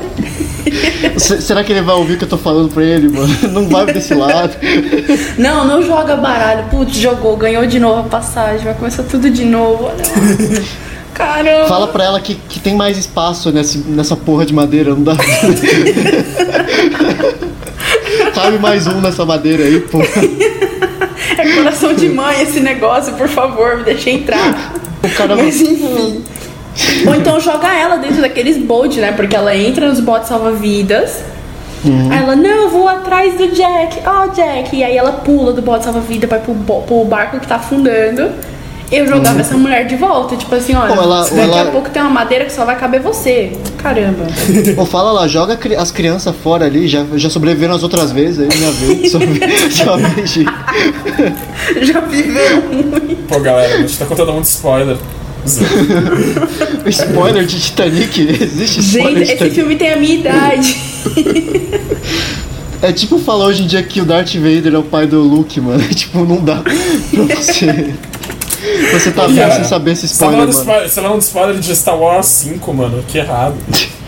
Se- 1.18 1.42
Será 1.42 1.62
que 1.62 1.72
ele 1.72 1.82
vai 1.82 1.94
ouvir 1.94 2.14
o 2.14 2.18
que 2.18 2.24
eu 2.24 2.28
tô 2.28 2.38
falando 2.38 2.72
pra 2.72 2.82
ele, 2.82 3.08
mano? 3.08 3.28
Não 3.52 3.68
vai 3.68 3.84
desse 3.92 4.14
lado. 4.14 4.56
Não, 5.36 5.66
não 5.66 5.82
joga 5.82 6.16
baralho. 6.16 6.64
Putz, 6.70 6.96
jogou, 6.96 7.36
ganhou 7.36 7.66
de 7.66 7.78
novo 7.78 8.00
a 8.00 8.04
passagem, 8.04 8.64
vai 8.64 8.74
começar 8.74 9.02
tudo 9.02 9.28
de 9.28 9.44
novo, 9.44 9.84
olha 9.86 9.96
lá. 9.96 10.62
Caramba. 11.14 11.66
Fala 11.68 11.88
pra 11.88 12.04
ela 12.04 12.20
que, 12.20 12.34
que 12.34 12.58
tem 12.60 12.74
mais 12.74 12.96
espaço 12.98 13.50
nesse, 13.52 13.78
nessa 13.78 14.16
porra 14.16 14.46
de 14.46 14.54
madeira, 14.54 14.90
não 14.90 15.02
dá. 15.02 15.14
Cabe 18.34 18.58
mais 18.58 18.86
um 18.86 19.00
nessa 19.00 19.24
madeira 19.24 19.64
aí, 19.64 19.80
pô. 19.80 19.98
É 21.38 21.54
coração 21.54 21.94
de 21.94 22.08
mãe 22.08 22.42
esse 22.42 22.60
negócio, 22.60 23.14
por 23.14 23.28
favor, 23.28 23.78
me 23.78 23.84
deixa 23.84 24.10
entrar. 24.10 24.74
O 25.02 25.08
cara 25.10 25.36
Mas 25.36 25.60
enfim. 25.60 26.24
Ou 27.06 27.14
então 27.14 27.38
joga 27.40 27.68
ela 27.74 27.96
dentro 27.96 28.20
daqueles 28.22 28.56
boats, 28.56 28.96
né? 28.96 29.12
Porque 29.12 29.36
ela 29.36 29.54
entra 29.54 29.88
nos 29.88 30.00
botes 30.00 30.28
salva-vidas. 30.28 31.22
Aí 31.84 32.18
ela, 32.18 32.36
não, 32.36 32.48
eu 32.48 32.70
vou 32.70 32.88
atrás 32.88 33.34
do 33.34 33.48
Jack. 33.48 34.00
Ó, 34.06 34.28
Jack. 34.28 34.74
E 34.74 34.84
aí 34.84 34.96
ela 34.96 35.12
pula 35.12 35.52
do 35.52 35.60
bote 35.60 35.84
salva-vida, 35.84 36.26
vai 36.26 36.38
pro, 36.38 36.54
pro 36.54 37.04
barco 37.04 37.40
que 37.40 37.46
tá 37.46 37.56
afundando. 37.56 38.30
Eu 38.92 39.06
jogava 39.08 39.40
essa 39.40 39.56
mulher 39.56 39.86
de 39.86 39.96
volta, 39.96 40.36
tipo 40.36 40.54
assim, 40.54 40.74
olha, 40.74 40.92
ela- 40.92 41.22
daqui 41.24 41.40
ela- 41.40 41.62
a 41.62 41.66
pouco 41.66 41.88
tem 41.88 42.02
uma 42.02 42.10
madeira 42.10 42.44
que 42.44 42.52
só 42.52 42.66
vai 42.66 42.76
caber 42.78 43.00
você. 43.00 43.52
Caramba. 43.78 44.26
Pô, 44.76 44.84
fala 44.84 45.12
lá, 45.12 45.26
joga 45.26 45.56
cri- 45.56 45.74
as 45.76 45.90
crianças 45.90 46.34
fora 46.42 46.66
ali, 46.66 46.86
já, 46.86 47.06
já 47.14 47.30
sobreviveram 47.30 47.74
as 47.74 47.82
outras 47.82 48.12
vezes, 48.12 48.40
aí 48.40 48.48
minha 48.58 48.70
vez, 48.70 49.12
só, 49.72 49.96
Já 51.82 52.00
viveu 52.00 52.62
muito. 52.70 53.16
Pô, 53.28 53.40
galera, 53.40 53.76
a 53.76 53.78
gente 53.78 53.96
tá 53.98 54.04
contando 54.04 54.32
muito 54.34 54.44
spoiler. 54.44 54.98
Spoiler 56.86 57.44
de 57.44 57.60
Titanic, 57.60 58.20
existe 58.42 58.80
spoiler 58.80 59.10
Gente, 59.10 59.16
de 59.16 59.22
esse 59.22 59.32
Titanic. 59.32 59.54
filme 59.54 59.76
tem 59.76 59.92
a 59.92 59.96
minha 59.96 60.14
idade. 60.14 60.76
É 62.80 62.92
tipo 62.92 63.18
falar 63.18 63.46
hoje 63.46 63.62
em 63.62 63.66
dia 63.66 63.82
que 63.82 64.00
o 64.00 64.04
Darth 64.04 64.34
Vader 64.34 64.74
é 64.74 64.78
o 64.78 64.82
pai 64.82 65.06
do 65.06 65.20
Luke, 65.20 65.60
mano. 65.60 65.82
tipo, 65.94 66.24
não 66.24 66.36
dá 66.44 66.56
pra 66.56 66.72
você. 67.36 67.94
Você 68.92 69.10
tá 69.10 69.26
vendo 69.26 69.36
Cara, 69.38 69.54
sem 69.54 69.64
saber 69.64 69.92
esse 69.92 70.06
Você 70.06 70.12
spoiler, 70.14 70.36
falando 70.38 70.48
mano. 70.52 70.60
spoiler- 70.60 70.88
você 70.88 70.94
tá 70.94 71.02
falando 71.02 71.18
de 71.18 71.24
spoiler 71.24 71.56
de 71.58 71.76
Star 71.76 71.98
Wars 71.98 72.26
5, 72.26 72.72
mano. 72.74 73.02
Que 73.08 73.18
errado. 73.18 73.54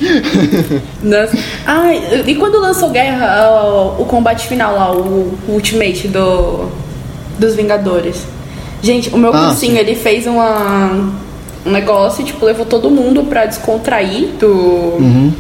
Nossa. 1.03 1.37
Ai, 1.67 2.23
e 2.27 2.35
quando 2.37 2.59
lançou 2.61 2.91
Guerra, 2.91 3.27
ah, 3.27 3.95
o 3.99 4.05
combate 4.05 4.47
final 4.47 4.75
lá, 4.75 4.93
o, 4.93 5.37
o 5.49 5.53
Ultimate 5.53 6.09
do, 6.09 6.69
dos 7.39 7.55
Vingadores? 7.55 8.23
Gente, 8.83 9.11
o 9.11 9.17
meu 9.19 9.35
Ah, 9.35 9.47
cursinho, 9.47 9.73
sim. 9.75 9.79
ele 9.79 9.95
fez 9.95 10.27
uma, 10.27 11.11
um 11.65 11.71
negócio, 11.71 12.25
tipo, 12.25 12.45
levou 12.45 12.67
todo 12.67 12.91
mundo 12.91 13.25
pra 13.25 13.47
descontrair 13.47 14.29
do, 14.39 14.47
Uhum. 14.49 15.33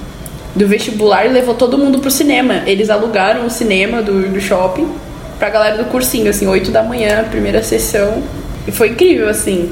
do 0.56 0.66
vestibular 0.66 1.26
e 1.26 1.28
levou 1.28 1.54
todo 1.54 1.76
mundo 1.76 1.98
pro 1.98 2.10
cinema. 2.10 2.62
Eles 2.66 2.88
alugaram 2.90 3.46
o 3.46 3.50
cinema 3.50 4.02
do, 4.02 4.28
do 4.30 4.40
shopping 4.40 4.88
pra 5.38 5.50
galera 5.50 5.76
do 5.76 5.84
cursinho, 5.90 6.30
assim, 6.30 6.46
8 6.46 6.70
da 6.70 6.82
manhã, 6.82 7.24
primeira 7.30 7.62
sessão. 7.62 8.22
E 8.66 8.72
foi 8.72 8.90
incrível, 8.90 9.28
assim. 9.28 9.70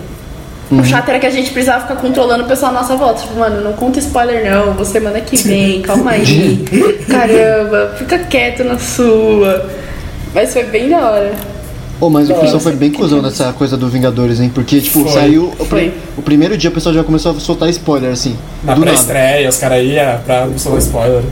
Uhum. 0.71 0.81
O 0.81 0.85
chato 0.85 1.09
era 1.11 1.19
que 1.19 1.27
a 1.27 1.31
gente 1.31 1.51
precisava 1.51 1.83
ficar 1.83 1.97
controlando 1.97 2.45
o 2.45 2.47
pessoal 2.47 2.71
à 2.71 2.75
nossa 2.75 2.97
volta. 2.97 3.21
Tipo, 3.23 3.39
mano, 3.39 3.63
não 3.63 3.73
conta 3.75 3.99
spoiler 3.99 4.51
não, 4.51 4.73
vou 4.73 4.85
semana 4.85 5.21
que 5.21 5.37
vem, 5.37 5.83
calma 5.83 6.13
aí. 6.13 6.65
Caramba, 7.09 7.95
fica 7.99 8.19
quieto 8.21 8.65
na 8.65 8.79
sua. 8.79 9.69
Mas 10.35 10.53
foi 10.53 10.65
bem 10.65 10.89
da 10.89 10.99
hora. 11.11 11.33
Ô, 12.01 12.11
mas 12.11 12.27
o 12.29 12.31
Nossa, 12.31 12.43
pessoal 12.43 12.61
foi 12.61 12.73
bem 12.73 12.91
cuzão 12.91 13.23
nessa 13.23 13.53
coisa 13.53 13.77
do 13.77 13.89
Vingadores, 13.89 14.41
hein? 14.41 14.51
Porque, 14.53 14.81
tipo, 14.81 15.03
Foi. 15.05 15.13
saiu. 15.13 15.53
O, 15.59 15.65
pri- 15.67 15.93
o 16.17 16.23
primeiro 16.23 16.57
dia 16.57 16.69
o 16.69 16.73
pessoal 16.73 16.93
já 16.95 17.05
começou 17.05 17.31
a 17.33 17.39
soltar 17.39 17.69
spoiler, 17.69 18.11
assim. 18.11 18.37
Na 18.65 18.75
do 18.75 18.81
pré-estreia, 18.81 19.49
os 19.49 19.57
caras 19.59 19.85
iam 19.85 20.19
pra 20.27 20.47
não 20.47 20.59
soltar 20.59 20.81
spoiler. 20.81 21.23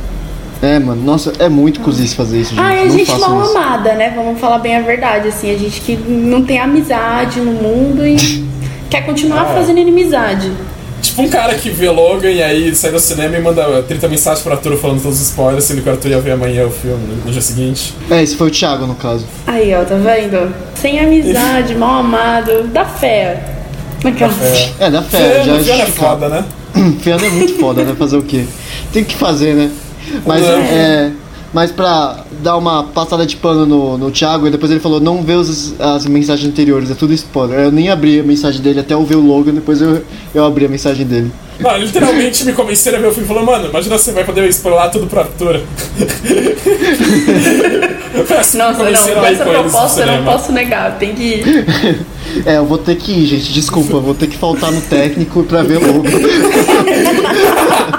É, 0.62 0.79
mano, 0.79 1.03
nossa, 1.03 1.33
é 1.38 1.49
muito 1.49 1.81
cozice 1.81 2.14
fazer 2.14 2.40
isso, 2.40 2.51
gente. 2.55 2.61
Ah, 2.64 2.75
é 2.75 2.85
não 2.85 2.90
gente 2.90 3.11
mal 3.18 3.42
isso. 3.42 3.57
amada, 3.57 3.94
né? 3.94 4.12
Vamos 4.14 4.38
falar 4.38 4.59
bem 4.59 4.77
a 4.77 4.81
verdade, 4.83 5.29
assim. 5.29 5.51
A 5.55 5.57
gente 5.59 5.81
que 5.81 5.96
não 5.96 6.44
tem 6.44 6.59
amizade 6.59 7.40
no 7.40 7.53
mundo 7.53 8.07
e 8.07 8.16
quer 8.90 9.07
continuar 9.07 9.42
Ah. 9.42 9.55
fazendo 9.55 9.79
inimizade. 9.79 10.53
Tipo 11.01 11.23
um 11.23 11.29
cara 11.29 11.55
que 11.55 11.70
vê 11.70 11.88
Logan 11.88 12.29
e 12.31 12.42
aí 12.42 12.75
sai 12.75 12.90
do 12.92 13.01
cinema 13.01 13.35
e 13.35 13.40
manda 13.40 13.83
30 13.85 14.07
mensagens 14.07 14.42
pro 14.42 14.53
Arthur 14.53 14.77
falando 14.77 15.01
todos 15.03 15.18
os 15.18 15.29
spoilers, 15.29 15.64
sendo 15.64 15.81
que 15.81 15.88
o 15.88 15.92
Arthur 15.92 16.11
ia 16.11 16.20
ver 16.20 16.33
amanhã 16.33 16.66
o 16.66 16.70
filme, 16.70 16.99
no- 17.07 17.25
no 17.25 17.33
dia 17.33 17.40
seguinte. 17.40 17.94
É, 18.11 18.23
esse 18.23 18.37
foi 18.37 18.49
o 18.49 18.51
Thiago, 18.51 18.87
no 18.87 18.94
caso. 18.94 19.25
Aí, 19.46 19.75
ó, 19.75 19.83
tá 19.83 19.94
vendo? 19.94 20.55
Sem 20.75 21.01
amizade, 21.01 21.75
mal 21.79 22.01
amado, 22.01 22.64
dá 22.64 22.85
fé. 22.85 23.42
Naquela... 24.05 24.31
É. 24.79 24.85
É, 24.87 24.90
da 24.90 25.03
fé, 25.03 25.18
Fiano, 25.18 25.35
já 25.37 25.42
Fiano 25.44 25.59
é 25.59 25.62
justificado. 25.87 26.20
foda, 26.20 26.29
né? 26.29 26.44
Fiano 27.01 27.25
é 27.25 27.31
muito 27.31 27.55
foda, 27.59 27.83
né? 27.83 27.94
Fazer 27.99 28.16
o 28.18 28.23
quê? 28.23 28.44
Tem 28.92 29.03
que 29.03 29.14
fazer, 29.14 29.55
né? 29.55 29.70
Mas 30.26 30.44
É. 30.44 30.48
é. 30.48 31.12
Mas 31.52 31.72
pra 31.72 32.24
dar 32.42 32.56
uma 32.56 32.84
passada 32.84 33.26
de 33.26 33.34
pano 33.34 33.66
no, 33.66 33.98
no 33.98 34.10
Thiago, 34.12 34.46
e 34.46 34.50
depois 34.50 34.70
ele 34.70 34.78
falou, 34.78 35.00
não 35.00 35.20
vê 35.22 35.34
os, 35.34 35.74
as 35.80 36.06
mensagens 36.06 36.48
anteriores, 36.48 36.88
é 36.92 36.94
tudo 36.94 37.12
spoiler. 37.12 37.58
Eu 37.58 37.72
nem 37.72 37.90
abri 37.90 38.20
a 38.20 38.22
mensagem 38.22 38.62
dele 38.62 38.78
até 38.78 38.94
eu 38.94 39.04
ver 39.04 39.16
o 39.16 39.20
Logan, 39.20 39.54
depois 39.54 39.82
eu, 39.82 40.04
eu 40.32 40.44
abri 40.44 40.66
a 40.66 40.68
mensagem 40.68 41.04
dele. 41.04 41.32
Não, 41.58 41.76
literalmente 41.76 42.44
me 42.44 42.52
convenceram 42.52 42.98
a 42.98 43.00
ver 43.02 43.08
o 43.08 43.10
filme 43.10 43.24
e 43.24 43.28
falou, 43.28 43.44
mano, 43.44 43.68
imagina 43.68 43.98
você 43.98 44.12
vai 44.12 44.24
poder 44.24 44.48
spoiler 44.48 44.90
tudo 44.90 45.08
pro 45.08 45.20
assim 48.38 48.56
me 48.58 48.58
Nossa, 48.58 48.58
não, 48.58 48.74
com 48.74 48.86
essa 48.86 49.44
proposta 49.44 50.00
eu 50.02 50.06
não 50.06 50.24
posso 50.24 50.52
negar, 50.52 50.98
tem 50.98 51.14
que 51.14 51.22
ir. 51.22 52.06
É, 52.46 52.58
eu 52.58 52.64
vou 52.64 52.78
ter 52.78 52.96
que 52.96 53.10
ir, 53.10 53.26
gente, 53.26 53.52
desculpa, 53.52 53.94
eu 53.94 54.00
vou 54.00 54.14
ter 54.14 54.28
que 54.28 54.38
faltar 54.38 54.70
no 54.70 54.80
técnico 54.80 55.42
pra 55.42 55.64
ver 55.64 55.78
Logan. 55.78 56.10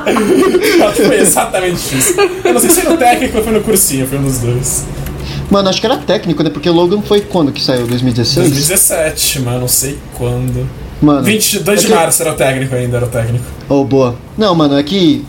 Foi 1.07 1.19
exatamente 1.19 1.97
isso. 1.97 2.13
Eu 2.43 2.53
não 2.53 2.59
sei 2.61 2.69
se 2.69 2.81
foi 2.81 2.91
no 2.91 2.97
técnico 2.97 3.37
ou 3.37 3.43
foi 3.43 3.53
no 3.53 3.61
cursinho, 3.61 4.07
foi 4.07 4.17
um 4.17 4.23
dos 4.23 4.39
dois. 4.39 4.85
Mano, 5.49 5.69
acho 5.69 5.79
que 5.79 5.85
era 5.85 5.97
técnico, 5.97 6.43
né? 6.43 6.49
Porque 6.49 6.69
Logan 6.69 7.01
foi 7.01 7.21
quando 7.21 7.51
que 7.51 7.61
saiu? 7.61 7.85
2016? 7.87 8.47
2017, 8.49 9.39
mas 9.41 9.59
não 9.59 9.67
sei 9.67 9.97
quando. 10.17 10.67
Mano. 11.01 11.23
22 11.23 11.79
é 11.79 11.81
de 11.81 11.87
que- 11.87 11.93
março 11.93 12.21
era 12.21 12.31
o 12.31 12.35
técnico 12.35 12.75
ainda, 12.75 12.97
era 12.97 13.05
o 13.05 13.09
técnico. 13.09 13.43
Oh, 13.67 13.83
boa. 13.83 14.15
Não, 14.37 14.53
mano, 14.55 14.77
é 14.77 14.83
que. 14.83 15.25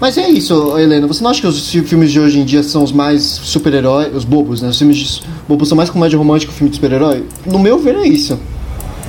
Mas 0.00 0.18
é 0.18 0.28
isso, 0.28 0.76
Helena. 0.76 1.06
Você 1.06 1.22
não 1.22 1.30
acha 1.30 1.40
que 1.40 1.46
os 1.46 1.70
fi- 1.70 1.82
filmes 1.84 2.10
de 2.10 2.18
hoje 2.18 2.40
em 2.40 2.44
dia 2.44 2.62
são 2.62 2.82
os 2.82 2.90
mais 2.92 3.22
super-herói, 3.22 4.10
os 4.12 4.24
bobos, 4.24 4.60
né? 4.60 4.68
Os 4.68 4.76
filmes 4.78 4.96
de 4.98 5.22
bobos 5.48 5.68
são 5.68 5.76
mais 5.76 5.88
comédia 5.88 6.18
romântica 6.18 6.50
que 6.52 6.58
filme 6.58 6.70
de 6.70 6.76
super-herói? 6.76 7.24
No 7.46 7.58
meu 7.58 7.78
ver 7.78 7.94
é 7.96 8.06
isso. 8.06 8.38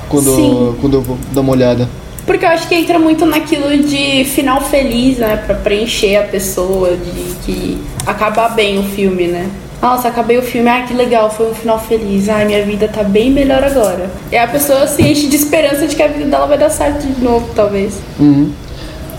Quando, 0.08 0.34
Sim. 0.36 0.74
quando 0.80 0.94
eu 0.94 1.02
vou 1.02 1.18
dar 1.32 1.40
uma 1.40 1.50
olhada. 1.52 1.88
Porque 2.26 2.44
eu 2.44 2.48
acho 2.48 2.66
que 2.68 2.74
entra 2.74 2.98
muito 2.98 3.26
naquilo 3.26 3.76
de 3.82 4.24
final 4.24 4.60
feliz, 4.62 5.18
né? 5.18 5.36
Pra 5.36 5.54
preencher 5.56 6.16
a 6.16 6.22
pessoa, 6.22 6.96
de 6.96 7.34
que 7.44 7.78
acabar 8.06 8.54
bem 8.54 8.78
o 8.78 8.82
filme, 8.82 9.26
né? 9.26 9.50
Nossa, 9.82 10.08
acabei 10.08 10.38
o 10.38 10.42
filme, 10.42 10.68
ah, 10.70 10.82
que 10.82 10.94
legal, 10.94 11.30
foi 11.30 11.50
um 11.50 11.54
final 11.54 11.78
feliz. 11.78 12.28
Ai, 12.30 12.46
minha 12.46 12.64
vida 12.64 12.88
tá 12.88 13.02
bem 13.02 13.30
melhor 13.30 13.62
agora. 13.62 14.10
E 14.32 14.36
a 14.36 14.48
pessoa 14.48 14.86
se 14.86 15.02
enche 15.02 15.26
de 15.26 15.36
esperança 15.36 15.86
de 15.86 15.94
que 15.94 16.02
a 16.02 16.08
vida 16.08 16.24
dela 16.24 16.46
vai 16.46 16.56
dar 16.56 16.70
certo 16.70 17.06
de 17.06 17.20
novo, 17.22 17.46
talvez. 17.54 18.00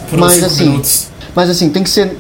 Por 0.10 0.18
Mas, 0.18 0.44
assim, 0.44 0.66
minutos. 0.66 1.10
Mas 1.36 1.50
assim, 1.50 1.70
tem 1.70 1.84
que 1.84 1.90
ser 1.90 2.18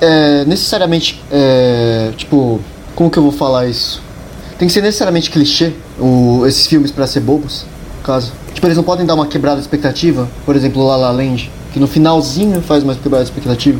é, 0.00 0.44
necessariamente. 0.46 1.22
é, 1.30 2.10
tipo, 2.16 2.60
como 2.96 3.10
que 3.10 3.18
eu 3.18 3.22
vou 3.22 3.32
falar 3.32 3.66
isso? 3.66 4.02
Tem 4.58 4.66
que 4.66 4.74
ser 4.74 4.82
necessariamente 4.82 5.30
clichê 5.30 5.72
o, 5.98 6.44
esses 6.46 6.66
filmes 6.66 6.90
pra 6.90 7.06
ser 7.06 7.20
bobos, 7.20 7.64
caso. 8.12 8.32
Tipo, 8.54 8.66
eles 8.66 8.76
não 8.76 8.84
podem 8.84 9.06
dar 9.06 9.14
uma 9.14 9.26
quebrada 9.26 9.56
de 9.56 9.62
expectativa, 9.62 10.28
por 10.44 10.56
exemplo, 10.56 10.86
La 10.86 10.96
La 10.96 11.10
Land, 11.12 11.50
que 11.72 11.78
no 11.78 11.86
finalzinho 11.86 12.60
faz 12.60 12.82
uma 12.82 12.94
quebrada 12.94 13.24
de 13.24 13.30
expectativa. 13.30 13.78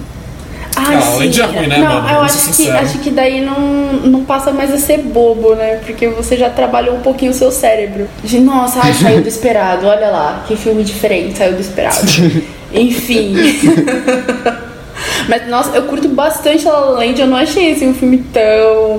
Ai, 0.77 0.97
Não, 0.97 1.15
além 1.15 1.31
de 1.31 1.41
é 1.41 1.45
ruim, 1.45 1.67
né, 1.67 1.79
não, 1.79 1.87
mano? 1.87 2.09
eu 2.09 2.15
Vamos 2.15 2.33
acho 2.37 2.57
que, 2.57 2.71
acho 2.71 2.99
que 3.01 3.11
daí 3.11 3.45
não, 3.45 3.59
não 4.05 4.25
passa 4.25 4.53
mais 4.53 4.73
a 4.73 4.79
ser 4.79 4.99
bobo, 4.99 5.55
né? 5.57 5.81
Porque 5.85 6.09
você 6.09 6.37
já 6.37 6.49
trabalhou 6.49 6.95
um 6.95 7.01
pouquinho 7.01 7.33
o 7.33 7.35
seu 7.35 7.51
cérebro. 7.51 8.07
De, 8.23 8.39
nossa, 8.39 8.79
ai, 8.81 8.95
saiu 8.95 9.21
do 9.21 9.27
esperado, 9.29 9.87
olha 9.87 10.09
lá, 10.11 10.45
que 10.47 10.57
filme 10.57 10.85
diferente, 10.85 11.37
saiu 11.39 11.55
do 11.55 11.61
esperado. 11.61 11.97
Enfim. 12.73 13.35
Mas, 15.29 15.49
nossa, 15.49 15.77
eu 15.77 15.83
curto 15.83 16.09
bastante 16.09 16.65
La 16.65 16.79
La 16.79 16.91
Land, 16.99 17.21
eu 17.21 17.27
não 17.27 17.37
achei 17.37 17.73
assim, 17.73 17.89
um 17.89 17.95
filme 17.95 18.19
tão. 18.33 18.97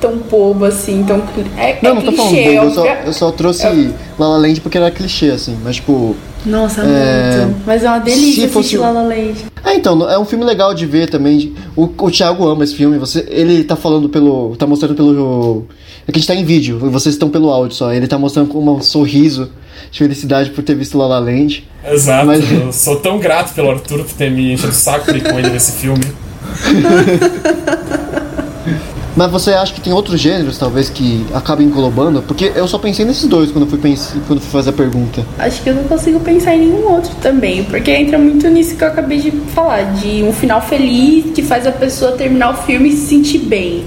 Tão 0.00 0.16
bobo 0.16 0.64
assim, 0.64 1.04
tão. 1.06 1.20
cli- 1.20 1.46
É, 1.56 1.78
Não, 1.82 1.90
é 1.90 1.94
não 1.94 2.02
tô 2.02 2.12
falando 2.12 2.30
clichê, 2.32 2.54
bobo, 2.56 2.62
é 2.62 2.66
eu 2.66 2.70
só, 2.74 2.86
é- 2.86 3.02
eu 3.06 3.12
só 3.12 3.30
trouxe 3.32 3.66
é- 3.66 3.90
La 4.18 4.28
La 4.28 4.36
Land 4.38 4.60
porque 4.60 4.78
era 4.78 4.90
clichê, 4.90 5.30
assim, 5.30 5.56
mas 5.62 5.76
tipo. 5.76 6.16
Nossa, 6.46 6.80
É, 6.82 7.44
muito. 7.44 7.60
Mas 7.66 7.84
é 7.84 7.88
uma 7.88 7.98
delícia 7.98 8.46
se 8.46 8.52
fosse 8.52 8.78
La 8.78 8.90
La 8.90 9.02
Land. 9.02 9.34
É, 9.62 9.74
então, 9.74 10.08
é 10.10 10.18
um 10.18 10.24
filme 10.24 10.42
legal 10.42 10.72
de 10.72 10.86
ver 10.86 11.10
também. 11.10 11.52
O, 11.76 11.82
o 11.98 12.10
Thiago 12.10 12.48
ama 12.48 12.64
esse 12.64 12.74
filme. 12.74 12.96
Você, 12.96 13.26
ele 13.28 13.62
tá 13.62 13.76
falando 13.76 14.08
pelo. 14.08 14.56
tá 14.56 14.66
mostrando 14.66 14.94
pelo. 14.94 15.66
É 16.08 16.12
que 16.12 16.18
a 16.18 16.20
gente 16.20 16.26
tá 16.26 16.34
em 16.34 16.44
vídeo, 16.44 16.78
vocês 16.90 17.14
estão 17.14 17.28
pelo 17.28 17.50
áudio 17.50 17.76
só. 17.76 17.92
Ele 17.92 18.06
tá 18.08 18.18
mostrando 18.18 18.48
com 18.48 18.58
um 18.66 18.80
sorriso 18.80 19.50
de 19.90 19.98
felicidade 19.98 20.48
por 20.50 20.64
ter 20.64 20.74
visto 20.74 20.96
La 20.96 21.06
La 21.06 21.18
Land. 21.18 21.68
Exato, 21.86 22.26
Mas- 22.26 22.50
eu 22.50 22.72
sou 22.72 22.96
tão 22.96 23.18
grato 23.18 23.52
pelo 23.54 23.70
Arthur 23.70 23.98
por 24.04 24.14
ter 24.14 24.30
me 24.30 24.54
enchido 24.54 24.70
o 24.70 24.74
saco 24.74 25.06
com 25.06 25.38
ele 25.38 25.50
nesse 25.50 25.72
filme. 25.72 26.04
Mas 29.20 29.30
você 29.30 29.50
acha 29.50 29.74
que 29.74 29.82
tem 29.82 29.92
outros 29.92 30.18
gêneros, 30.18 30.56
talvez, 30.56 30.88
que 30.88 31.26
acabem 31.34 31.66
englobando? 31.66 32.22
Porque 32.22 32.52
eu 32.54 32.66
só 32.66 32.78
pensei 32.78 33.04
nesses 33.04 33.26
dois 33.28 33.52
quando 33.52 33.66
fui, 33.66 33.76
pens- 33.78 34.14
quando 34.26 34.40
fui 34.40 34.50
fazer 34.50 34.70
a 34.70 34.72
pergunta. 34.72 35.26
Acho 35.38 35.60
que 35.62 35.68
eu 35.68 35.74
não 35.74 35.84
consigo 35.84 36.18
pensar 36.20 36.56
em 36.56 36.60
nenhum 36.60 36.90
outro 36.90 37.10
também, 37.20 37.62
porque 37.64 37.90
entra 37.90 38.16
muito 38.16 38.48
nisso 38.48 38.76
que 38.76 38.82
eu 38.82 38.88
acabei 38.88 39.20
de 39.20 39.30
falar, 39.54 39.92
de 39.92 40.22
um 40.22 40.32
final 40.32 40.62
feliz 40.62 41.32
que 41.34 41.42
faz 41.42 41.66
a 41.66 41.70
pessoa 41.70 42.12
terminar 42.12 42.54
o 42.54 42.62
filme 42.62 42.88
e 42.88 42.92
se 42.92 43.08
sentir 43.08 43.40
bem. 43.40 43.84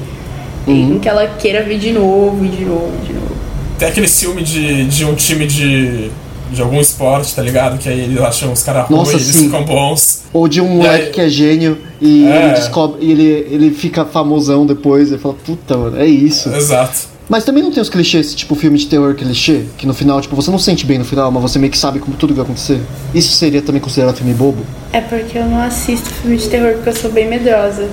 Uhum. 0.67 0.97
Em 0.97 0.99
que 0.99 1.09
ela 1.09 1.25
queira 1.25 1.63
ver 1.63 1.79
de 1.79 1.91
novo, 1.91 2.45
e 2.45 2.49
de 2.49 2.63
novo, 2.65 2.91
de 3.03 3.13
novo. 3.13 3.35
Tem 3.79 3.87
aquele 3.87 4.07
filme 4.07 4.43
de, 4.43 4.85
de 4.85 5.03
um 5.03 5.15
time 5.15 5.47
de, 5.47 6.11
de 6.53 6.61
algum 6.61 6.79
esporte, 6.79 7.33
tá 7.35 7.41
ligado? 7.41 7.77
Que 7.77 7.89
aí 7.89 8.01
eles 8.01 8.19
acham 8.19 8.51
os 8.51 8.63
caras 8.63 8.87
ruins 8.87 9.09
e 9.09 9.13
eles 9.15 9.25
sim. 9.27 9.45
ficam 9.45 9.63
bons. 9.65 10.21
Ou 10.31 10.47
de 10.47 10.61
um 10.61 10.73
E 10.73 10.77
moleque 10.77 11.05
aí- 11.05 11.11
que 11.11 11.21
é 11.21 11.29
gênio 11.29 11.77
e 11.99 12.25
É. 12.25 12.45
ele 12.45 12.53
descobre. 12.53 12.97
E 13.05 13.11
ele, 13.11 13.23
ele 13.49 13.71
fica 13.71 14.05
famosão 14.05 14.65
depois. 14.65 15.11
E 15.11 15.17
fala, 15.17 15.35
puta, 15.45 15.77
mano, 15.77 15.97
é 15.99 16.05
isso. 16.05 16.49
Exato. 16.49 17.13
Mas 17.29 17.45
também 17.45 17.63
não 17.63 17.71
tem 17.71 17.81
os 17.81 17.89
clichês, 17.89 18.35
tipo 18.35 18.53
filme 18.53 18.77
de 18.77 18.85
terror 18.87 19.15
clichê, 19.15 19.61
que 19.77 19.87
no 19.87 19.93
final, 19.93 20.19
tipo, 20.19 20.35
você 20.35 20.51
não 20.51 20.59
sente 20.59 20.85
bem 20.85 20.99
no 20.99 21.05
final, 21.05 21.31
mas 21.31 21.41
você 21.41 21.57
meio 21.57 21.71
que 21.71 21.77
sabe 21.77 21.97
como 21.99 22.17
tudo 22.17 22.33
vai 22.33 22.43
acontecer. 22.43 22.81
Isso 23.15 23.33
seria 23.33 23.61
também 23.61 23.79
considerado 23.81 24.17
filme 24.17 24.33
bobo? 24.33 24.61
É 24.91 24.99
porque 24.99 25.37
eu 25.37 25.45
não 25.45 25.59
assisto 25.61 26.09
filme 26.09 26.35
de 26.35 26.49
terror 26.49 26.73
porque 26.73 26.89
eu 26.89 26.95
sou 26.95 27.11
bem 27.11 27.27
medrosa. 27.27 27.87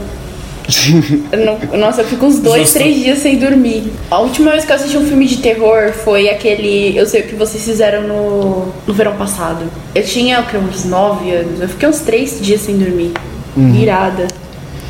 Não- 1.72 1.78
nossa, 1.78 2.02
eu 2.02 2.06
fico 2.06 2.26
uns 2.26 2.38
dois, 2.38 2.62
Justo. 2.62 2.78
três 2.78 2.96
dias 3.02 3.18
sem 3.18 3.38
dormir. 3.38 3.90
A 4.10 4.18
última 4.18 4.52
vez 4.52 4.64
que 4.64 4.72
eu 4.72 4.76
assisti 4.76 4.96
um 4.96 5.06
filme 5.06 5.26
de 5.26 5.38
terror 5.38 5.92
foi 5.92 6.28
aquele. 6.28 6.96
Eu 6.96 7.06
sei 7.06 7.22
o 7.22 7.26
que 7.26 7.34
vocês 7.34 7.64
fizeram 7.64 8.06
no, 8.06 8.66
no 8.86 8.94
verão 8.94 9.16
passado. 9.16 9.64
Eu 9.94 10.04
tinha 10.04 10.40
o 10.40 10.46
que, 10.46 10.56
uns 10.56 10.84
nove 10.84 11.30
anos. 11.30 11.60
Eu 11.60 11.68
fiquei 11.68 11.88
uns 11.88 12.00
três 12.00 12.38
dias 12.40 12.60
sem 12.60 12.76
dormir. 12.76 13.12
Virada. 13.56 14.26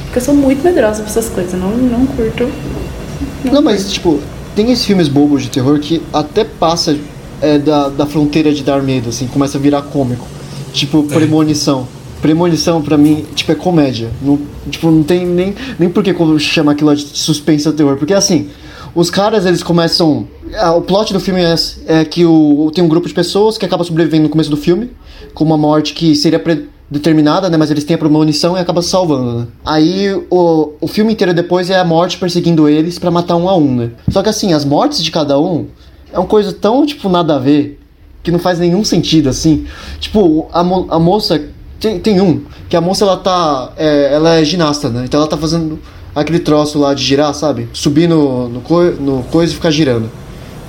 Porque 0.04 0.18
eu 0.18 0.22
sou 0.22 0.34
muito 0.34 0.62
medrosa 0.62 1.02
pra 1.02 1.10
essas 1.10 1.28
coisas. 1.28 1.52
eu 1.54 1.58
Não, 1.58 1.70
não 1.70 2.06
curto. 2.06 2.50
Não, 3.44 3.62
mas 3.62 3.90
tipo, 3.92 4.20
tem 4.54 4.70
esses 4.70 4.84
filmes 4.84 5.08
bobos 5.08 5.42
de 5.42 5.50
terror 5.50 5.78
que 5.78 6.02
até 6.12 6.44
passa 6.44 6.96
é, 7.40 7.58
da, 7.58 7.88
da 7.88 8.06
fronteira 8.06 8.52
de 8.52 8.62
dar 8.62 8.82
medo, 8.82 9.08
assim, 9.08 9.26
começa 9.26 9.56
a 9.56 9.60
virar 9.60 9.82
cômico. 9.82 10.26
Tipo, 10.72 11.02
Premonição. 11.04 11.88
Premonição, 12.20 12.82
pra 12.82 12.96
mim, 12.98 13.24
tipo, 13.34 13.50
é 13.52 13.54
comédia. 13.54 14.10
Não, 14.20 14.38
tipo, 14.70 14.90
não 14.90 15.02
tem 15.02 15.24
nem, 15.26 15.54
nem 15.78 15.88
por 15.88 16.02
que 16.02 16.12
como 16.12 16.38
chama 16.38 16.72
aquilo 16.72 16.94
de 16.94 17.02
suspense 17.16 17.66
ou 17.66 17.74
terror. 17.74 17.96
Porque 17.96 18.12
assim, 18.14 18.48
os 18.94 19.10
caras, 19.10 19.46
eles 19.46 19.62
começam. 19.62 20.26
o 20.76 20.80
plot 20.82 21.12
do 21.12 21.20
filme 21.20 21.40
é, 21.42 21.54
é 21.86 22.04
que 22.04 22.24
o, 22.26 22.70
tem 22.74 22.84
um 22.84 22.88
grupo 22.88 23.08
de 23.08 23.14
pessoas 23.14 23.56
que 23.56 23.64
acaba 23.64 23.84
sobrevivendo 23.84 24.24
no 24.24 24.28
começo 24.28 24.50
do 24.50 24.56
filme, 24.56 24.90
com 25.32 25.44
uma 25.44 25.56
morte 25.56 25.94
que 25.94 26.14
seria 26.14 26.38
predeterminada, 26.38 27.48
né? 27.48 27.56
Mas 27.56 27.70
eles 27.70 27.84
têm 27.84 27.94
a 27.94 27.98
premonição 27.98 28.56
e 28.56 28.60
acabam 28.60 28.82
se 28.82 28.90
salvando, 28.90 29.38
né? 29.40 29.46
Aí 29.64 30.12
o, 30.30 30.72
o 30.80 30.86
filme 30.88 31.12
inteiro 31.12 31.32
depois 31.32 31.70
é 31.70 31.78
a 31.78 31.84
morte 31.84 32.18
perseguindo 32.18 32.68
eles 32.68 32.98
pra 32.98 33.10
matar 33.10 33.36
um 33.36 33.48
a 33.48 33.56
um, 33.56 33.74
né? 33.76 33.90
Só 34.10 34.22
que 34.22 34.28
assim, 34.28 34.52
as 34.52 34.64
mortes 34.64 35.02
de 35.02 35.10
cada 35.10 35.38
um 35.40 35.66
é 36.12 36.18
uma 36.18 36.26
coisa 36.28 36.52
tão, 36.52 36.84
tipo, 36.84 37.08
nada 37.08 37.36
a 37.36 37.38
ver 37.38 37.78
que 38.22 38.30
não 38.30 38.38
faz 38.38 38.58
nenhum 38.58 38.84
sentido, 38.84 39.30
assim. 39.30 39.64
Tipo, 39.98 40.46
a, 40.52 40.62
mo- 40.62 40.86
a 40.90 40.98
moça. 40.98 41.40
Tem, 41.80 41.98
tem 41.98 42.20
um, 42.20 42.42
que 42.68 42.76
a 42.76 42.80
moça 42.80 43.04
ela 43.04 43.16
tá. 43.16 43.70
é, 43.76 44.10
ela 44.12 44.34
é 44.38 44.44
ginasta, 44.44 44.88
né? 44.90 45.02
Então 45.06 45.18
ela 45.18 45.28
tá 45.28 45.36
fazendo 45.36 45.78
aquele 46.14 46.38
troço 46.38 46.78
lá 46.78 46.92
de 46.92 47.02
girar, 47.02 47.32
sabe? 47.34 47.68
Subir 47.72 48.06
no, 48.08 48.48
no, 48.48 48.60
coi- 48.60 48.94
no 49.00 49.22
coisa 49.30 49.52
e 49.52 49.54
ficar 49.56 49.70
girando. 49.70 50.10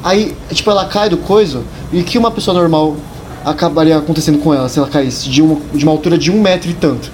Aí, 0.04 0.34
tipo, 0.52 0.69
ela 0.71 0.86
cai 0.86 1.10
do 1.10 1.17
coisa 1.17 1.62
e 1.91 2.02
que 2.02 2.17
uma 2.17 2.32
pessoa 2.32 2.58
normal 2.58 2.95
acabaria 3.43 3.97
acontecendo 3.97 4.39
com 4.39 4.54
ela 4.54 4.69
se 4.69 4.80
ela 4.80 4.88
caísse 4.88 5.30
de 5.30 5.41
uma, 5.41 5.58
de 5.74 5.84
uma 5.84 5.91
altura 5.91 6.17
de 6.17 6.32
um 6.32 6.41
metro 6.41 6.69
e 6.69 6.74
tanto. 6.74 7.12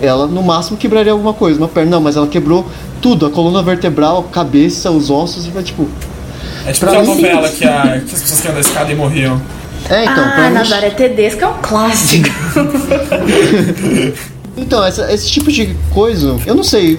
Ela, 0.00 0.26
no 0.26 0.42
máximo, 0.42 0.76
quebraria 0.76 1.10
alguma 1.10 1.32
coisa, 1.32 1.58
uma 1.58 1.66
perna. 1.68 1.92
Não, 1.92 2.00
mas 2.00 2.16
ela 2.16 2.26
quebrou 2.28 2.66
tudo, 3.00 3.26
a 3.26 3.30
coluna 3.30 3.62
vertebral, 3.62 4.26
a 4.28 4.32
cabeça, 4.32 4.90
os 4.90 5.10
ossos, 5.10 5.46
e 5.46 5.50
vai, 5.50 5.62
tipo. 5.62 5.88
É 6.66 6.72
tipo 6.72 6.86
Pra 6.86 6.98
aquela 7.00 7.14
novela 7.14 7.48
que, 7.48 7.64
a, 7.64 7.82
que 8.06 8.14
as 8.14 8.20
pessoas 8.20 8.40
caíam 8.40 8.54
da 8.54 8.60
escada 8.60 8.92
e 8.92 8.94
morriam. 8.94 9.40
É, 9.90 10.02
então, 10.04 10.24
ah. 10.24 10.50
Nazaré 10.50 10.90
Tedesco 10.90 11.42
é 11.44 11.46
um 11.48 11.58
clássico. 11.62 12.28
Então, 14.60 14.84
essa- 14.84 15.12
esse 15.12 15.30
tipo 15.30 15.52
de 15.52 15.72
coisa, 15.94 16.36
eu 16.44 16.52
não 16.54 16.64
sei. 16.64 16.98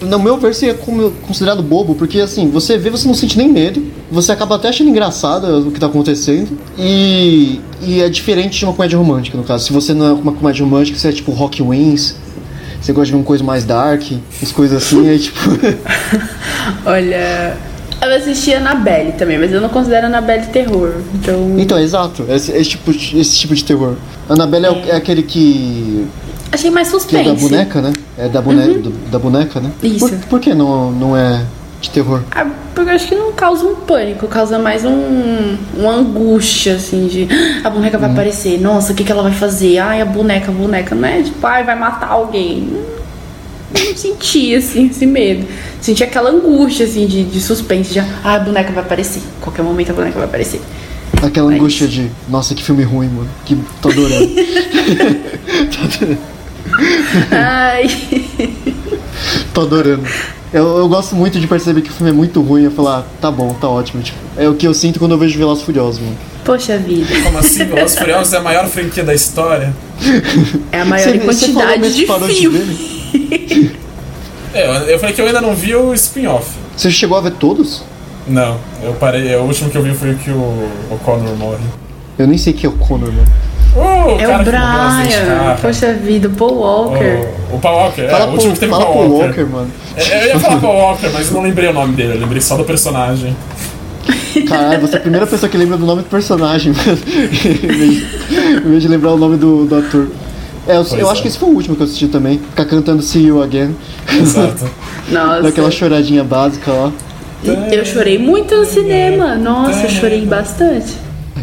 No 0.00 0.18
meu 0.18 0.38
ver, 0.38 0.54
seria 0.54 0.74
considerado 0.74 1.62
bobo, 1.62 1.94
porque 1.94 2.20
assim, 2.20 2.48
você 2.50 2.78
vê, 2.78 2.88
você 2.88 3.06
não 3.06 3.14
sente 3.14 3.36
nem 3.36 3.48
medo, 3.50 3.82
você 4.10 4.32
acaba 4.32 4.56
até 4.56 4.68
achando 4.68 4.88
engraçado 4.88 5.68
o 5.68 5.70
que 5.70 5.78
tá 5.78 5.86
acontecendo, 5.86 6.58
e, 6.78 7.60
e 7.82 8.00
é 8.00 8.08
diferente 8.08 8.58
de 8.58 8.64
uma 8.64 8.72
comédia 8.72 8.96
romântica, 8.98 9.36
no 9.36 9.44
caso. 9.44 9.66
Se 9.66 9.72
você 9.74 9.92
não 9.92 10.06
é 10.06 10.12
uma 10.12 10.32
comédia 10.32 10.64
romântica, 10.64 10.98
você 10.98 11.08
é 11.08 11.12
tipo 11.12 11.32
Rock 11.32 11.62
Wins, 11.62 12.14
você 12.80 12.92
gosta 12.94 13.08
de 13.10 13.14
uma 13.16 13.24
coisa 13.24 13.44
mais 13.44 13.64
dark, 13.64 14.02
as 14.42 14.50
coisas 14.52 14.82
assim, 14.82 15.06
aí 15.08 15.18
tipo. 15.18 15.38
Olha. 16.86 17.56
Eu 18.06 18.16
assisti 18.16 18.54
a 18.54 18.58
Annabelle 18.58 19.12
também, 19.12 19.36
mas 19.38 19.52
eu 19.52 19.60
não 19.60 19.68
considero 19.68 20.06
a 20.06 20.08
Annabelle 20.08 20.46
terror. 20.46 20.94
Então. 21.14 21.54
então, 21.58 21.78
exato, 21.78 22.24
esse, 22.28 22.52
esse 22.52 22.70
tipo, 22.70 22.92
de- 22.92 23.18
esse 23.18 23.36
tipo 23.36 23.54
de 23.54 23.64
terror. 23.64 23.94
Annabelle 24.28 24.66
é, 24.66 24.88
é 24.90 24.96
aquele 24.96 25.22
que. 25.22 26.06
Achei 26.52 26.70
mais 26.70 26.88
que 26.88 26.94
é 26.96 26.98
suspense. 26.98 27.28
da 27.28 27.34
boneca, 27.34 27.82
né? 27.82 27.92
É 28.16 28.28
da, 28.28 28.40
bone, 28.40 28.78
do- 28.78 28.90
da 29.10 29.18
boneca, 29.18 29.60
né? 29.60 29.70
Isso. 29.82 30.08
Por, 30.08 30.18
por 30.28 30.40
que 30.40 30.54
não, 30.54 30.92
não 30.92 31.16
é 31.16 31.42
de 31.80 31.90
terror? 31.90 32.22
Ah, 32.30 32.46
porque 32.74 32.90
eu 32.90 32.94
acho 32.94 33.08
que 33.08 33.14
não 33.16 33.32
causa 33.32 33.64
um 33.66 33.74
pânico, 33.74 34.26
causa 34.28 34.58
mais 34.58 34.84
um, 34.84 35.56
uma 35.76 35.92
angústia, 35.94 36.76
assim, 36.76 37.06
de 37.08 37.26
"Ah, 37.64 37.66
a 37.68 37.70
boneca 37.70 37.98
vai 37.98 38.10
aparecer, 38.10 38.60
nossa, 38.60 38.92
o 38.92 38.94
que, 38.94 39.02
que 39.02 39.10
ela 39.10 39.22
vai 39.24 39.32
fazer? 39.32 39.78
Ai, 39.78 40.00
a 40.00 40.04
boneca, 40.06 40.50
a 40.50 40.54
boneca, 40.54 40.94
não 40.94 41.08
é 41.08 41.22
tipo, 41.22 41.44
ai, 41.46 41.64
vai 41.64 41.76
matar 41.78 42.08
alguém. 42.10 42.68
Eu 43.78 43.90
não 43.90 43.96
senti, 43.96 44.54
assim, 44.54 44.86
esse 44.88 45.06
medo. 45.06 45.46
Senti 45.80 46.02
aquela 46.04 46.30
angústia, 46.30 46.86
assim, 46.86 47.06
de, 47.06 47.24
de 47.24 47.40
suspense, 47.40 47.92
de, 47.92 47.98
ah, 48.00 48.08
a 48.24 48.38
boneca 48.38 48.72
vai 48.72 48.82
aparecer. 48.82 49.22
Qualquer 49.40 49.62
momento 49.62 49.90
a 49.90 49.94
boneca 49.94 50.18
vai 50.18 50.24
aparecer. 50.28 50.60
Aquela 51.22 51.46
Mas- 51.50 51.56
angústia 51.60 51.86
de, 51.88 52.10
nossa, 52.28 52.54
que 52.54 52.62
filme 52.62 52.82
ruim, 52.82 53.08
mano. 53.08 53.28
Que 53.44 53.56
tô 53.80 53.88
adorando. 53.90 54.28
Ai, 57.30 57.86
tô 59.54 59.62
adorando. 59.62 60.04
Eu, 60.52 60.78
eu 60.78 60.88
gosto 60.88 61.14
muito 61.14 61.38
de 61.40 61.46
perceber 61.46 61.82
que 61.82 61.90
o 61.90 61.92
filme 61.92 62.10
é 62.10 62.14
muito 62.14 62.40
ruim 62.40 62.66
e 62.66 62.70
falar, 62.70 62.98
ah, 63.00 63.04
tá 63.20 63.30
bom, 63.30 63.52
tá 63.60 63.68
ótimo. 63.68 64.02
Tipo, 64.02 64.18
é 64.36 64.48
o 64.48 64.54
que 64.54 64.66
eu 64.66 64.72
sinto 64.74 64.98
quando 64.98 65.12
eu 65.12 65.18
vejo 65.18 65.38
Velozes 65.38 65.62
e 65.62 65.66
Furiosos, 65.66 66.00
mano. 66.00 66.16
poxa 66.44 66.78
vida. 66.78 67.06
Como 67.22 67.38
assim? 67.38 67.64
Velozes 67.64 67.96
e 67.96 67.98
Furiosos 67.98 68.32
é 68.32 68.36
a 68.36 68.40
maior 68.42 68.66
franquia 68.68 69.02
da 69.04 69.14
história. 69.14 69.74
É 70.72 70.80
a 70.80 70.84
maior 70.84 71.04
Você- 71.12 71.18
você 71.18 71.46
falou 71.52 71.62
quantidade 71.68 71.80
mesmo 71.80 72.28
de 72.28 72.34
filme. 72.40 72.95
É, 74.54 74.66
eu, 74.66 74.72
eu 74.90 74.98
falei 74.98 75.14
que 75.14 75.20
eu 75.20 75.26
ainda 75.26 75.40
não 75.40 75.54
vi 75.54 75.74
o 75.74 75.92
spin-off. 75.94 76.50
Você 76.76 76.90
chegou 76.90 77.18
a 77.18 77.20
ver 77.20 77.32
todos? 77.32 77.82
Não, 78.26 78.56
eu 78.82 78.92
parei. 78.94 79.34
O 79.36 79.42
último 79.42 79.70
que 79.70 79.76
eu 79.76 79.82
vi 79.82 79.92
foi 79.94 80.12
o 80.12 80.16
que 80.16 80.30
o, 80.30 80.34
o 80.90 80.98
Connor 81.04 81.36
morre. 81.36 81.58
Eu 82.18 82.26
nem 82.26 82.38
sei 82.38 82.52
quem 82.52 82.68
é 82.68 82.72
o 82.72 82.76
Connor, 82.76 83.12
mano. 83.12 83.28
Oh, 83.76 84.18
É 84.18 84.26
o 84.26 84.42
Brian. 84.42 85.56
Poxa 85.60 85.92
vida, 85.92 86.28
o 86.28 86.30
Paul 86.32 86.54
Walker. 86.58 87.28
O, 87.52 87.56
o 87.56 87.58
Paul 87.60 87.76
Walker, 87.76 88.00
é, 88.02 88.08
Fala 88.08 88.26
o 88.26 88.32
último 88.32 88.52
que 88.54 88.60
teve 88.60 88.72
fala 88.72 88.86
Paul 88.86 89.08
Walker. 89.10 89.26
Walker, 89.26 89.44
mano. 89.52 89.70
É, 89.96 90.22
Eu 90.24 90.26
ia 90.28 90.40
falar 90.40 90.60
Paul 90.60 90.76
Walker, 90.76 91.08
mas 91.12 91.28
eu 91.28 91.34
não 91.34 91.42
lembrei 91.42 91.68
o 91.68 91.72
nome 91.74 91.94
dele, 91.94 92.14
eu 92.14 92.20
lembrei 92.20 92.40
só 92.40 92.56
do 92.56 92.64
personagem. 92.64 93.36
Caralho, 94.48 94.80
você 94.80 94.94
é 94.94 94.98
a 94.98 95.00
primeira 95.02 95.26
pessoa 95.26 95.48
que 95.50 95.56
lembra 95.56 95.76
do 95.76 95.84
nome 95.86 96.02
do 96.02 96.08
personagem, 96.08 96.72
mano. 96.72 96.98
em 97.04 97.66
vez 97.66 97.90
de- 97.96 98.06
em 98.66 98.70
vez 98.70 98.82
de 98.82 98.88
lembrar 98.88 99.12
o 99.12 99.16
nome 99.18 99.36
do, 99.36 99.66
do 99.66 99.76
ator. 99.76 100.08
É, 100.66 100.76
eu, 100.76 100.84
eu 100.98 101.08
é. 101.08 101.10
acho 101.10 101.22
que 101.22 101.28
esse 101.28 101.38
foi 101.38 101.48
o 101.48 101.52
último 101.52 101.76
que 101.76 101.82
eu 101.82 101.86
assisti 101.86 102.08
também. 102.08 102.38
Ficar 102.38 102.64
cantando 102.64 103.02
See 103.02 103.26
You 103.26 103.42
Again. 103.42 103.74
Exato. 104.20 104.68
Nossa. 105.10 105.42
Daquela 105.42 105.70
choradinha 105.70 106.24
básica 106.24 106.72
lá. 106.72 106.92
Eu 107.70 107.84
chorei 107.84 108.18
muito 108.18 108.56
no 108.56 108.64
cinema. 108.64 109.36
Nossa, 109.36 109.84
eu 109.84 109.90
chorei 109.90 110.26
bastante. 110.26 110.94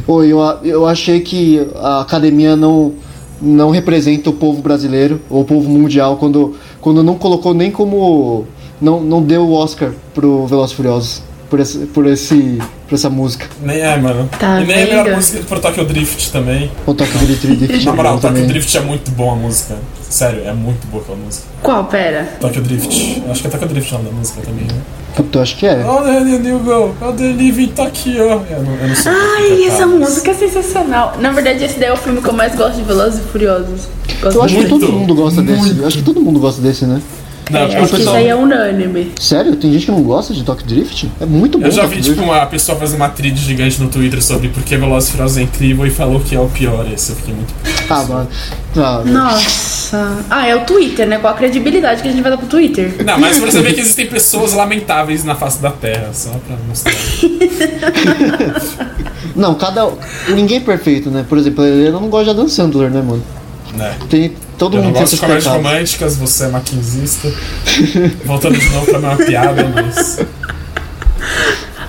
Oi, 0.06 0.28
eu, 0.28 0.40
eu 0.64 0.86
achei 0.86 1.22
que 1.22 1.66
a 1.76 2.02
academia 2.02 2.56
não, 2.56 2.94
não 3.42 3.70
representa 3.70 4.30
o 4.30 4.34
povo 4.34 4.62
brasileiro 4.62 5.22
ou 5.30 5.42
o 5.42 5.46
povo 5.46 5.70
mundial 5.70 6.18
quando, 6.18 6.56
quando 6.82 7.02
não 7.04 7.16
colocou 7.16 7.54
nem 7.54 7.72
como. 7.72 8.46
Não, 8.82 9.00
não 9.00 9.22
deu 9.22 9.44
o 9.44 9.54
Oscar 9.54 9.94
pro 10.14 10.46
Velozes 10.46 10.74
e 10.74 10.76
Furiosos 10.76 11.33
por, 11.54 11.60
esse, 11.60 11.78
por, 11.86 12.08
esse, 12.08 12.58
por 12.90 12.96
essa 12.96 13.12
música. 13.12 13.46
Nem 13.62 13.80
é, 13.80 13.96
mano. 13.96 14.28
Tá 14.40 14.60
e 14.60 14.66
nem 14.66 14.76
é 14.76 14.84
a 14.84 15.04
melhor 15.04 15.16
música 15.18 15.44
pro 15.44 15.60
Tokyo 15.60 15.86
Drift 15.86 16.32
também. 16.32 16.72
O 16.88 16.96
Toque 16.96 17.16
de 17.16 17.36
Drift 17.36 17.86
Na 17.86 17.94
moral, 17.94 18.18
também. 18.20 18.42
Tokyo 18.42 18.54
Drift 18.54 18.76
é 18.76 18.82
muito 18.82 19.12
boa 19.12 19.34
a 19.34 19.36
música. 19.36 19.76
Sério, 20.10 20.42
é 20.48 20.52
muito 20.52 20.88
boa 20.88 21.04
aquela 21.04 21.20
música. 21.20 21.46
Qual? 21.62 21.86
Pera. 21.86 22.24
Tokyo 22.40 22.60
Drift. 22.64 23.22
Acho 23.30 23.42
que 23.42 23.48
é 23.48 23.52
Tokyo 23.52 23.68
Drift 23.68 23.94
o 23.94 23.98
nome 24.00 24.10
da 24.10 24.16
música 24.16 24.42
também, 24.42 24.66
né? 24.66 24.82
Puta, 25.16 25.38
eu 25.38 25.44
acho 25.44 25.56
que 25.58 25.68
é. 25.68 25.86
Oh, 25.86 26.02
then 26.02 26.44
you 26.44 26.58
go. 26.58 26.96
Oh, 27.00 27.12
they 27.12 27.34
live 27.34 27.64
in 27.64 27.68
Tokyo. 27.68 28.14
Eu 28.14 28.30
não, 28.30 28.46
eu 28.48 28.64
não. 28.64 28.96
Ai, 29.06 29.50
cantar, 29.50 29.68
essa 29.68 29.86
música 29.86 30.32
é 30.32 30.34
sensacional. 30.34 31.18
Na 31.20 31.32
verdade, 31.32 31.64
esse 31.64 31.80
daí 31.80 31.90
é 31.90 31.94
o 31.94 31.98
filme 31.98 32.20
que 32.20 32.30
eu 32.30 32.34
mais 32.34 32.56
gosto 32.56 32.78
de 32.78 32.82
Velozes 32.82 33.20
e 33.20 33.24
Furiosos. 33.32 33.82
Gosto 34.24 34.38
Eu 34.38 34.42
acho 34.42 34.56
que 34.56 34.62
muito. 34.62 34.80
todo 34.80 34.92
mundo 34.92 35.14
gosta 35.14 35.42
desse. 35.44 35.60
muito. 35.60 35.82
Eu 35.82 35.88
acho 35.88 35.98
que 36.00 36.04
todo 36.04 36.20
mundo 36.20 36.40
gosta 36.40 36.60
desse, 36.64 36.88
né? 36.88 37.00
Não, 37.52 37.60
É, 37.60 37.64
acho 37.66 37.76
que 37.78 37.84
isso 37.84 37.96
pessoal- 37.98 38.16
aí 38.16 38.28
é 38.28 38.36
unânime. 38.36 39.12
Sério? 39.20 39.56
Tem 39.56 39.72
gente 39.74 39.86
que 39.86 39.92
não 39.92 40.02
gosta 40.02 40.34
de 40.34 40.44
Tokyo 40.44 40.66
Drift? 40.66 41.12
É 41.20 41.26
muito 41.26 41.58
bom. 41.60 41.66
Eu 41.66 41.72
já 41.72 41.84
vi, 41.86 41.96
Drift. 41.96 42.12
tipo, 42.14 42.24
uma 42.24 42.46
pessoa 42.46 42.78
fazendo 42.78 42.98
uma 42.98 43.10
trilha 43.10 43.36
gigante 43.36 43.82
no 43.82 43.90
Twitter 43.90 44.22
sobre 44.24 44.48
por 44.50 44.64
que 44.64 44.78
Velozes 44.78 45.10
e 45.10 45.12
Furiosos 45.12 45.38
é 45.38 45.42
incrível 45.42 45.86
e 45.86 45.90
falou 45.90 46.20
que 46.22 46.36
é 46.36 46.40
o 46.40 46.48
pior 46.48 46.86
esse. 46.92 47.10
Eu 47.12 47.16
fiquei 47.18 47.34
muito... 47.34 47.54
Ah, 47.90 48.04
mano. 48.04 48.28
Ah, 48.78 49.02
Nossa. 49.06 50.18
Ah, 50.30 50.48
é 50.48 50.56
o 50.56 50.62
Twitter, 50.62 51.08
né? 51.08 51.18
Qual 51.20 51.34
a 51.34 51.38
credibilidade 51.38 52.02
que 52.02 52.08
a 52.08 52.12
gente 52.12 52.22
vai 52.22 52.32
dar 52.32 52.38
pro 52.38 52.48
Twitter? 52.48 52.96
Não, 53.06 53.20
mas 53.20 53.38
pra 53.40 53.52
saber 53.52 53.74
que 53.74 53.82
existem 53.82 54.08
pessoas 54.08 54.54
lamentáveis 54.54 55.24
na 55.24 55.36
face 55.36 55.62
da 55.62 55.70
Terra, 55.70 56.10
só 56.14 56.32
pra 56.48 56.56
mostrar. 56.68 56.94
Não, 59.36 59.56
cada. 59.56 59.90
Ninguém 60.30 60.58
é 60.58 60.62
perfeito, 60.62 61.10
né? 61.10 61.26
Por 61.28 61.38
exemplo, 61.38 61.64
a 61.64 61.68
Helena 61.68 62.00
não 62.00 62.10
gosta 62.10 62.26
de 62.26 62.30
Adam 62.32 62.48
Sandler, 62.48 62.90
né, 62.90 63.02
mano? 63.02 63.24
Né? 63.76 63.96
Tem, 64.10 64.32
todo 64.64 64.78
Eu 64.78 64.84
mundo 64.84 64.94
tem 64.94 65.02
gosto 65.02 65.14
de 65.14 65.20
seus 65.20 65.20
comédias 65.20 65.44
pecados. 65.44 65.66
românticas, 65.68 66.16
você 66.18 66.44
é 66.46 66.48
maquinzista. 66.48 67.32
Voltando 68.26 68.58
de 68.58 68.70
novo 68.70 68.86
pra 68.86 69.00
minha 69.00 69.16
piada, 69.18 69.64
mas... 69.76 70.20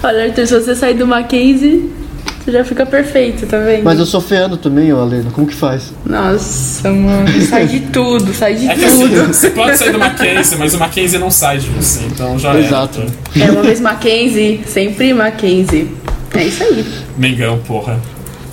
Olha, 0.03 0.25
Arthur, 0.25 0.47
se 0.47 0.61
você 0.61 0.75
sair 0.75 0.95
do 0.95 1.07
Mackenzie, 1.07 1.91
você 2.45 2.53
já 2.53 2.65
fica 2.65 2.85
perfeito, 2.85 3.47
tá 3.47 3.59
vendo? 3.59 3.85
Mas 3.85 3.99
eu 3.99 4.05
sou 4.05 4.21
feando 4.21 4.57
também, 4.57 4.93
ô 4.93 5.03
Helena. 5.07 5.31
Como 5.31 5.47
que 5.47 5.55
faz? 5.55 5.93
Nossa, 6.05 6.91
mano. 6.93 7.41
Sai 7.49 7.67
de 7.67 7.81
tudo, 7.81 8.35
sai 8.35 8.55
de 8.55 8.69
É 8.69 8.75
que 8.75 8.85
assim, 8.85 9.09
tudo. 9.09 9.27
você 9.33 9.51
pode 9.51 9.79
sair 9.79 9.93
do 9.93 9.99
Mackenzie, 9.99 10.59
mas 10.59 10.75
o 10.75 10.79
Mackenzie 10.79 11.19
não 11.19 11.31
sai 11.31 11.59
de 11.59 11.69
você, 11.71 12.01
então 12.07 12.39
já 12.39 12.59
Exato. 12.59 13.03
era. 13.35 13.45
É 13.47 13.51
uma 13.51 13.63
vez 13.63 13.81
Mackenzie, 13.81 14.61
sempre 14.67 15.15
Mackenzie. 15.15 15.91
É 16.35 16.45
isso 16.45 16.63
aí. 16.65 16.85
Mengão, 17.17 17.59
porra. 17.67 17.99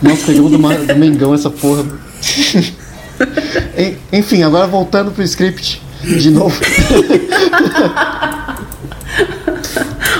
Nossa, 0.02 0.26
pegamos 0.28 0.52
do, 0.52 0.58
do 0.58 0.96
Mengão 0.96 1.34
essa 1.34 1.50
porra. 1.50 1.84
En- 3.78 3.96
Enfim, 4.12 4.44
agora 4.44 4.68
voltando 4.68 5.12
pro 5.12 5.24
script 5.24 5.82
de 6.04 6.30
novo. 6.32 6.56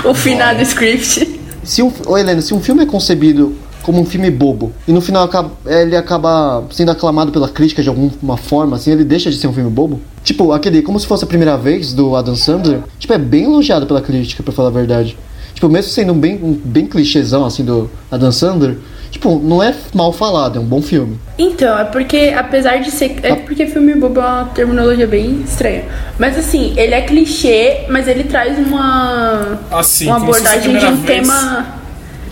O 0.04 0.14
final 0.14 0.54
do 0.54 0.62
script. 0.62 1.40
Se 1.62 1.80
um, 1.82 1.92
ô 2.06 2.18
Helena, 2.18 2.40
se 2.42 2.52
um 2.52 2.60
filme 2.60 2.82
é 2.82 2.86
concebido 2.86 3.54
como 3.82 4.00
um 4.00 4.04
filme 4.04 4.30
bobo 4.30 4.72
e 4.86 4.92
no 4.92 5.00
final 5.00 5.28
ele 5.66 5.96
acaba 5.96 6.64
sendo 6.72 6.90
aclamado 6.90 7.30
pela 7.32 7.48
crítica 7.48 7.82
de 7.82 7.88
alguma 7.88 8.36
forma, 8.36 8.76
assim, 8.76 8.90
ele 8.90 9.04
deixa 9.04 9.30
de 9.30 9.36
ser 9.36 9.46
um 9.46 9.52
filme 9.52 9.70
bobo? 9.70 10.00
Tipo, 10.24 10.52
aquele 10.52 10.82
Como 10.82 10.98
Se 10.98 11.06
Fosse 11.06 11.24
a 11.24 11.26
Primeira 11.26 11.56
Vez, 11.56 11.92
do 11.92 12.16
Adam 12.16 12.34
Sandler, 12.34 12.80
tipo, 12.98 13.12
é 13.12 13.18
bem 13.18 13.44
elogiado 13.44 13.86
pela 13.86 14.00
crítica, 14.00 14.42
pra 14.42 14.52
falar 14.52 14.68
a 14.68 14.72
verdade. 14.72 15.16
Tipo, 15.54 15.68
mesmo 15.68 15.90
sendo 15.90 16.14
bem, 16.14 16.34
um 16.42 16.52
bem 16.52 16.86
clichêzão, 16.86 17.44
assim, 17.44 17.64
do 17.64 17.88
Adam 18.10 18.32
Sandler, 18.32 18.76
tipo, 19.12 19.38
não 19.38 19.62
é 19.62 19.72
mal 19.94 20.12
falado, 20.12 20.58
é 20.58 20.60
um 20.60 20.64
bom 20.64 20.82
filme. 20.82 21.16
Então, 21.38 21.78
é 21.78 21.84
porque, 21.84 22.34
apesar 22.36 22.78
de 22.78 22.90
ser. 22.90 23.16
É 23.22 23.34
porque 23.36 23.66
filme 23.66 23.94
bobo 23.94 24.18
é 24.18 24.24
uma 24.24 24.44
terminologia 24.46 25.06
bem 25.06 25.42
estranha. 25.44 25.84
Mas 26.18 26.36
assim, 26.36 26.72
ele 26.76 26.94
é 26.94 27.02
clichê, 27.02 27.82
mas 27.88 28.08
ele 28.08 28.24
traz 28.24 28.58
uma. 28.58 29.60
Assim, 29.70 30.06
uma 30.06 30.16
abordagem 30.16 30.76
de 30.78 30.86
um 30.86 30.96
vez. 30.96 31.06
tema. 31.26 31.66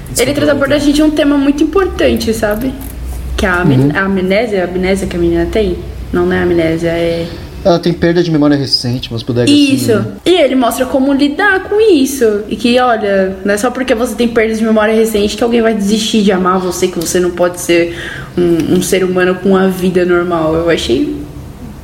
Desculpa, 0.09 0.23
ele 0.23 0.33
traz 0.33 0.49
a 0.49 0.53
abordagem 0.53 0.93
de 0.93 1.03
um 1.03 1.11
tema 1.11 1.37
muito 1.37 1.63
importante, 1.63 2.33
sabe? 2.35 2.73
Que 3.37 3.47
é 3.47 3.49
a, 3.49 3.61
amen- 3.61 3.93
a 3.95 4.01
amnésia, 4.07 4.63
a 4.63 4.65
amnésia 4.65 5.07
que 5.07 5.17
a 5.17 5.19
menina 5.21 5.47
tem. 5.47 5.79
Não, 6.13 6.27
não 6.27 6.33
é 6.35 6.43
amnésia, 6.43 6.89
é. 6.89 7.27
Ela 7.65 7.79
tem 7.79 7.93
perda 7.93 8.23
de 8.23 8.31
memória 8.31 8.57
recente, 8.57 9.11
mas 9.13 9.23
puder 9.23 9.47
Isso. 9.49 9.93
assim, 9.93 10.09
E 10.25 10.31
ele 10.31 10.55
mostra 10.55 10.87
como 10.87 11.13
lidar 11.13 11.65
com 11.65 11.79
isso. 11.81 12.43
E 12.49 12.57
que, 12.57 12.79
olha, 12.81 13.37
não 13.45 13.53
é 13.53 13.59
só 13.59 13.71
porque 13.71 13.95
você 13.95 14.15
tem 14.15 14.29
perdas 14.29 14.59
de 14.59 14.65
memória 14.65 14.95
recente 14.95 15.37
que 15.37 15.45
alguém 15.45 15.61
vai 15.61 15.75
desistir 15.75 16.23
de 16.23 16.33
amar 16.33 16.59
você, 16.59 16.89
que 16.89 16.99
você 16.99 17.21
não 17.21 17.31
pode 17.33 17.61
ser 17.61 17.95
um, 18.39 18.77
um 18.77 18.83
ser 18.83 19.05
humano 19.05 19.35
com 19.35 19.51
uma 19.51 19.69
vida 19.69 20.05
normal. 20.07 20.55
Eu 20.55 20.71
achei. 20.71 21.21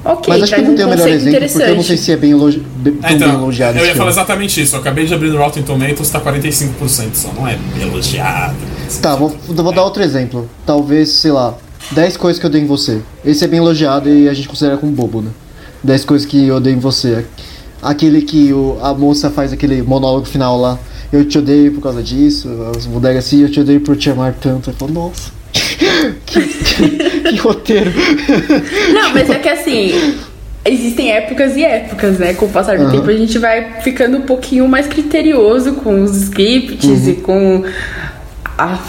Ok, 0.02 0.32
Mas 0.32 0.44
acho 0.44 0.54
que 0.54 0.62
não 0.62 0.70
um 0.72 0.76
tem 0.76 0.84
o 0.84 0.88
melhor 0.88 1.08
exemplo, 1.08 1.28
interessante. 1.28 1.58
porque 1.58 1.70
eu 1.72 1.76
não 1.76 1.82
sei 1.82 1.96
se 1.96 2.12
é 2.12 2.16
bem, 2.16 2.30
elogi... 2.30 2.62
bem- 2.76 2.92
tão 2.94 3.00
Ah, 3.02 3.08
bem 3.08 3.16
então, 3.16 3.34
elogiado 3.34 3.76
eu 3.78 3.82
ia 3.84 3.92
falar 3.94 3.94
filme. 3.96 4.10
exatamente 4.12 4.62
isso. 4.62 4.76
Eu 4.76 4.80
acabei 4.80 5.04
de 5.04 5.12
abrir 5.12 5.30
no 5.30 5.36
Rotten 5.36 5.64
Tomatoes, 5.64 6.08
tá 6.10 6.20
45% 6.20 7.14
só. 7.14 7.32
Não 7.34 7.46
é 7.48 7.58
elogiado. 7.82 8.54
Tá, 9.02 9.16
vou, 9.16 9.36
vou 9.48 9.72
dar 9.72 9.82
outro 9.82 10.02
exemplo. 10.04 10.48
Talvez, 10.64 11.08
sei 11.10 11.32
lá, 11.32 11.54
10 11.90 12.16
coisas 12.16 12.38
que 12.38 12.46
eu 12.46 12.48
odeio 12.48 12.62
em 12.64 12.68
você. 12.68 13.00
Esse 13.24 13.44
é 13.44 13.48
bem 13.48 13.58
elogiado 13.58 14.08
e 14.08 14.28
a 14.28 14.32
gente 14.32 14.48
considera 14.48 14.76
como 14.76 14.92
bobo, 14.92 15.20
né? 15.22 15.30
10 15.86 16.04
coisas 16.04 16.26
que 16.26 16.46
eu 16.48 16.56
odeio 16.56 16.76
em 16.76 16.80
você. 16.80 17.24
Aquele 17.82 18.22
que 18.22 18.52
o, 18.52 18.78
a 18.82 18.92
moça 18.92 19.30
faz 19.30 19.52
aquele 19.52 19.80
monólogo 19.82 20.26
final 20.26 20.58
lá. 20.60 20.78
Eu 21.12 21.24
te 21.24 21.38
odeio 21.38 21.72
por 21.72 21.82
causa 21.82 22.02
disso. 22.02 22.48
As 22.76 22.84
bodegas 22.84 23.24
assim, 23.24 23.42
eu 23.42 23.50
te 23.50 23.60
odeio 23.60 23.80
por 23.80 23.96
te 23.96 24.10
amar 24.10 24.34
tanto. 24.34 24.70
Eu 24.70 24.74
falo, 24.74 24.92
nossa. 24.92 25.30
que, 26.26 26.40
que- 26.40 27.20
que 27.30 27.36
roteiro. 27.36 27.90
Não, 28.92 29.12
mas 29.14 29.30
é 29.30 29.36
que 29.38 29.48
assim. 29.48 30.14
Existem 30.68 31.12
épocas 31.12 31.56
e 31.56 31.62
épocas, 31.62 32.18
né? 32.18 32.34
Com 32.34 32.46
o 32.46 32.48
passar 32.48 32.76
do 32.76 32.82
Aham. 32.86 32.90
tempo 32.90 33.08
a 33.08 33.16
gente 33.16 33.38
vai 33.38 33.80
ficando 33.82 34.16
um 34.16 34.22
pouquinho 34.22 34.66
mais 34.66 34.88
criterioso 34.88 35.74
com 35.74 36.02
os 36.02 36.16
scripts 36.24 37.06
e 37.06 37.12
com 37.14 37.62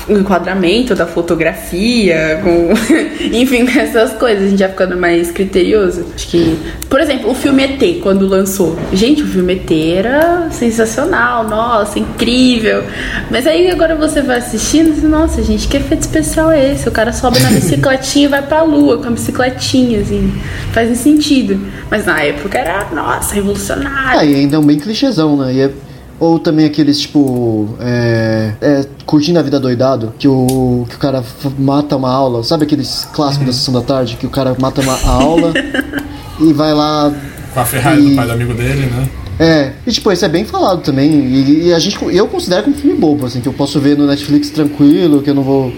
o 0.08 0.14
enquadramento 0.14 0.96
da 0.96 1.06
fotografia, 1.06 2.40
com. 2.44 2.70
Enfim, 3.36 3.66
com 3.66 3.80
essas 3.80 4.14
coisas. 4.14 4.46
A 4.46 4.50
gente 4.50 4.60
vai 4.60 4.70
ficando 4.70 4.98
mais 4.98 5.32
criterioso. 5.32 6.06
Acho 6.16 6.28
que. 6.30 6.58
Por 6.90 7.02
exemplo, 7.02 7.30
o 7.30 7.36
filme 7.36 7.64
ET, 7.64 8.02
quando 8.02 8.26
lançou. 8.26 8.78
Gente, 8.94 9.24
o 9.24 9.28
filme 9.28 9.54
ET 9.54 9.72
era 9.72 10.50
sensacional, 10.52 11.48
nossa, 11.48 12.00
incrível. 12.00 12.84
Mas 13.30 13.46
aí 13.46 13.70
agora 13.70 13.96
você 13.96 14.22
vai 14.22 14.38
assistindo 14.38 14.90
e 14.90 14.94
diz, 14.94 15.04
nossa, 15.04 15.44
gente, 15.44 15.68
que 15.68 15.76
efeito 15.76 16.02
especial 16.02 16.52
é 16.52 16.74
esse? 16.74 16.88
O 16.88 16.92
cara 16.92 17.12
sobe 17.12 17.40
na 17.42 17.50
bicicletinha 17.50 18.26
e 18.26 18.30
vai 18.30 18.42
pra 18.42 18.64
lua 18.64 19.00
com 19.00 19.08
a 19.08 19.12
bicicletinha, 19.12 20.00
assim. 20.00 20.34
Faz 20.72 20.98
sentido. 20.98 21.60
Mas 21.92 22.06
na 22.06 22.22
época 22.22 22.58
era, 22.58 22.88
nossa, 22.94 23.36
revolucionário. 23.36 24.20
Ah, 24.20 24.26
e 24.26 24.34
ainda 24.36 24.56
é 24.56 24.60
um 24.60 24.66
bem 24.66 24.80
clichêzão, 24.80 25.36
né? 25.36 25.54
E 25.54 25.62
é- 25.62 25.87
ou 26.20 26.40
também 26.40 26.66
aqueles 26.66 27.00
tipo. 27.00 27.70
É, 27.80 28.52
é, 28.62 28.86
curtindo 29.06 29.40
a 29.40 29.42
vida 29.42 29.60
doidado, 29.60 30.14
que 30.20 30.28
o, 30.28 30.86
que 30.90 30.96
o 30.96 31.00
cara 31.00 31.24
mata 31.58 31.96
uma 31.96 32.12
aula. 32.12 32.44
Sabe 32.44 32.64
aqueles 32.64 33.08
clássicos 33.14 33.48
da 33.48 33.54
sessão 33.54 33.74
da 33.74 33.82
tarde? 33.82 34.18
Que 34.18 34.26
o 34.26 34.30
cara 34.30 34.56
mata 34.60 34.82
uma 34.82 34.94
a 34.94 35.10
aula 35.12 35.54
e 36.40 36.54
vai 36.54 36.74
lá. 36.74 37.14
Com 37.54 37.60
a 37.60 37.66
Ferrari 37.66 38.02
E- 38.06 38.10
do 38.12 38.16
pai 38.16 38.26
do 38.26 38.34
amigo 38.34 38.54
dele, 38.54 38.86
né? 38.88 39.10
É, 39.40 39.72
e 39.86 39.92
tipo, 39.92 40.12
isso 40.12 40.26
é 40.26 40.30
bem 40.30 40.44
falado 40.46 40.82
também. 40.82 41.12
E, 41.12 41.68
e 41.68 41.74
a 41.74 41.78
gente, 41.80 41.98
eu 42.14 42.28
considero 42.28 42.64
como 42.64 42.76
um 42.76 42.80
filme 42.80 42.98
bobo, 43.00 43.26
assim, 43.28 43.40
que 43.40 43.48
eu 43.48 43.54
posso 43.54 43.80
ver 43.80 43.96
no 43.96 44.08
Netflix 44.08 44.50
tranquilo, 44.50 45.22
que 45.22 45.30
eu 45.30 45.36
não 45.36 45.44
vou. 45.44 45.72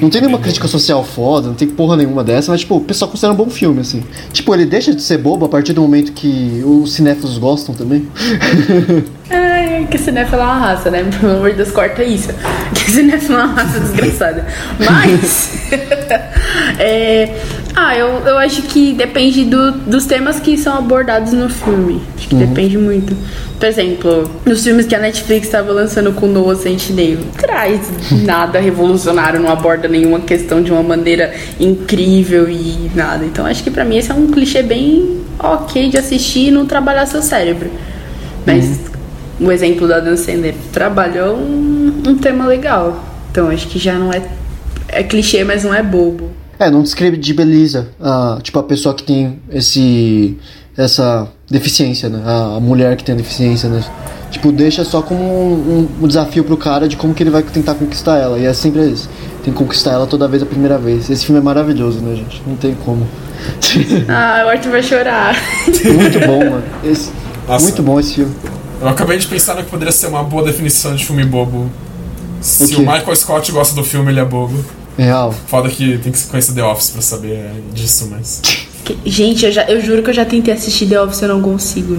Não 0.00 0.10
tem 0.10 0.20
nenhuma 0.20 0.40
crítica 0.40 0.66
social 0.66 1.04
foda, 1.04 1.46
não 1.46 1.54
tem 1.54 1.68
porra 1.68 1.96
nenhuma 1.96 2.24
dessa, 2.24 2.50
mas 2.50 2.62
tipo, 2.62 2.76
o 2.76 2.80
pessoal 2.80 3.08
considera 3.08 3.32
um 3.32 3.36
bom 3.36 3.48
filme, 3.48 3.80
assim. 3.80 4.02
Tipo, 4.32 4.52
ele 4.52 4.66
deixa 4.66 4.92
de 4.92 5.00
ser 5.00 5.18
bobo 5.18 5.46
a 5.46 5.48
partir 5.48 5.72
do 5.72 5.80
momento 5.80 6.10
que 6.12 6.60
os 6.66 6.92
cinéfilos 6.92 7.38
gostam 7.38 7.72
também. 7.72 8.04
Ai, 9.74 9.86
que 9.90 9.98
cinéfilo 9.98 10.40
é 10.40 10.44
uma 10.44 10.58
raça, 10.58 10.90
né? 10.90 11.04
Pelo 11.20 11.32
amor 11.36 11.50
de 11.50 11.56
Deus, 11.56 11.70
corta 11.70 12.02
isso. 12.04 12.28
Que 12.74 12.90
cinéfilo 12.90 13.38
é 13.38 13.44
uma 13.44 13.54
raça 13.54 13.80
desgraçada. 13.80 14.46
Mas. 14.78 15.68
é, 16.78 17.34
Ah, 17.76 17.96
eu, 17.96 18.06
eu 18.24 18.38
acho 18.38 18.62
que 18.62 18.92
depende 18.92 19.44
do, 19.44 19.72
dos 19.72 20.06
temas 20.06 20.38
que 20.38 20.56
são 20.56 20.78
abordados 20.78 21.32
no 21.32 21.48
filme. 21.48 22.00
Acho 22.16 22.24
Uhum. 22.34 22.40
que 22.40 22.46
depende 22.46 22.78
muito. 22.78 23.16
Por 23.58 23.66
exemplo, 23.66 24.30
nos 24.46 24.62
filmes 24.62 24.86
que 24.86 24.94
a 24.94 24.98
Netflix 24.98 25.46
estava 25.46 25.72
lançando 25.72 26.12
com 26.12 26.26
Noah 26.26 26.54
Centineo, 26.56 27.18
traz 27.36 27.90
nada 28.24 28.58
revolucionário, 28.60 29.40
não 29.40 29.50
aborda 29.50 29.88
nenhuma 29.88 30.20
questão 30.20 30.62
de 30.62 30.70
uma 30.70 30.82
maneira 30.82 31.32
incrível 31.58 32.48
e 32.48 32.90
nada. 32.94 33.24
Então 33.24 33.44
acho 33.46 33.62
que 33.64 33.70
pra 33.70 33.84
mim 33.84 33.96
esse 33.96 34.10
é 34.10 34.14
um 34.14 34.28
clichê 34.28 34.62
bem 34.62 35.20
ok 35.38 35.88
de 35.90 35.96
assistir 35.98 36.48
e 36.48 36.50
não 36.50 36.66
trabalhar 36.66 37.06
seu 37.06 37.22
cérebro. 37.22 37.70
Mas 38.46 38.64
Uhum. 38.66 38.93
O 39.40 39.50
exemplo 39.50 39.86
da 39.88 40.00
Dan 40.00 40.16
Sandler 40.16 40.54
trabalhou 40.72 41.36
um, 41.36 42.02
um 42.06 42.14
tema 42.16 42.46
legal. 42.46 43.02
Então 43.30 43.48
acho 43.48 43.66
que 43.68 43.78
já 43.78 43.94
não 43.98 44.12
é. 44.12 44.22
É 44.88 45.02
clichê, 45.02 45.42
mas 45.44 45.64
não 45.64 45.74
é 45.74 45.82
bobo. 45.82 46.30
É, 46.58 46.70
não 46.70 46.82
descredibiliza 46.82 47.88
a, 48.00 48.38
tipo, 48.42 48.58
a 48.58 48.62
pessoa 48.62 48.94
que 48.94 49.02
tem 49.02 49.40
esse 49.50 50.38
essa 50.76 51.28
deficiência, 51.50 52.08
né? 52.08 52.22
A, 52.24 52.56
a 52.56 52.60
mulher 52.60 52.96
que 52.96 53.02
tem 53.04 53.14
a 53.14 53.18
deficiência, 53.18 53.68
né? 53.68 53.82
Tipo, 54.30 54.50
deixa 54.50 54.84
só 54.84 55.00
como 55.02 55.22
um, 55.22 55.88
um 56.02 56.06
desafio 56.08 56.42
pro 56.44 56.56
cara 56.56 56.88
de 56.88 56.96
como 56.96 57.14
que 57.14 57.22
ele 57.22 57.30
vai 57.30 57.42
tentar 57.42 57.74
conquistar 57.74 58.16
ela. 58.18 58.38
E 58.38 58.44
é 58.46 58.52
sempre 58.52 58.84
isso. 58.88 59.08
Tem 59.44 59.52
que 59.52 59.58
conquistar 59.58 59.92
ela 59.92 60.06
toda 60.06 60.26
vez 60.26 60.42
a 60.42 60.46
primeira 60.46 60.76
vez. 60.78 61.08
Esse 61.10 61.24
filme 61.26 61.40
é 61.40 61.44
maravilhoso, 61.44 62.00
né, 62.00 62.16
gente? 62.16 62.42
Não 62.46 62.56
tem 62.56 62.74
como. 62.84 63.06
Ah, 64.08 64.44
o 64.46 64.48
Arthur 64.48 64.70
vai 64.70 64.82
chorar. 64.82 65.36
muito 65.66 66.20
bom, 66.26 66.38
mano. 66.50 66.62
Esse- 66.84 67.10
muito 67.62 67.82
bom 67.82 68.00
esse 68.00 68.14
filme. 68.14 68.32
Eu 68.80 68.88
acabei 68.88 69.18
de 69.18 69.26
pensar 69.26 69.54
no 69.54 69.64
que 69.64 69.70
poderia 69.70 69.92
ser 69.92 70.08
uma 70.08 70.22
boa 70.22 70.44
definição 70.44 70.94
de 70.94 71.04
filme 71.04 71.24
bobo. 71.24 71.70
Se 72.40 72.74
O 72.74 72.78
o? 72.78 72.80
Michael 72.80 73.16
Scott 73.16 73.50
gosta 73.52 73.74
do 73.74 73.84
filme, 73.84 74.10
ele 74.12 74.20
é 74.20 74.24
bobo. 74.24 74.62
Real. 74.96 75.32
Foda 75.46 75.68
que 75.68 75.98
tem 75.98 76.12
que 76.12 76.22
conhecer 76.26 76.52
The 76.54 76.62
Office 76.62 76.90
pra 76.90 77.02
saber 77.02 77.50
disso, 77.72 78.08
mas. 78.10 78.42
Gente, 79.04 79.46
eu, 79.46 79.52
já, 79.52 79.64
eu 79.64 79.80
juro 79.80 80.02
que 80.02 80.10
eu 80.10 80.14
já 80.14 80.24
tentei 80.24 80.52
assistir 80.52 80.86
The 80.86 81.00
Office 81.00 81.20
e 81.20 81.24
eu 81.24 81.28
não 81.28 81.40
consigo. 81.40 81.98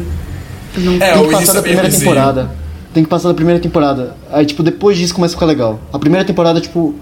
Eu 0.76 0.82
não 0.84 0.93
É, 0.95 1.13
Tem 1.13 1.21
o 1.21 1.28
que 1.28 1.32
passar 1.34 1.53
da 1.53 1.59
é 1.59 1.61
primeira 1.63 1.89
temporada. 1.89 2.51
Tem 2.93 3.03
que 3.03 3.09
passar 3.09 3.28
da 3.30 3.34
primeira 3.34 3.59
temporada. 3.59 4.15
Aí, 4.32 4.45
tipo, 4.45 4.63
depois 4.63 4.97
disso 4.97 5.13
começa 5.13 5.34
a 5.34 5.36
ficar 5.36 5.45
legal. 5.47 5.80
A 5.91 5.99
primeira 5.99 6.23
temporada, 6.23 6.61
tipo, 6.61 6.95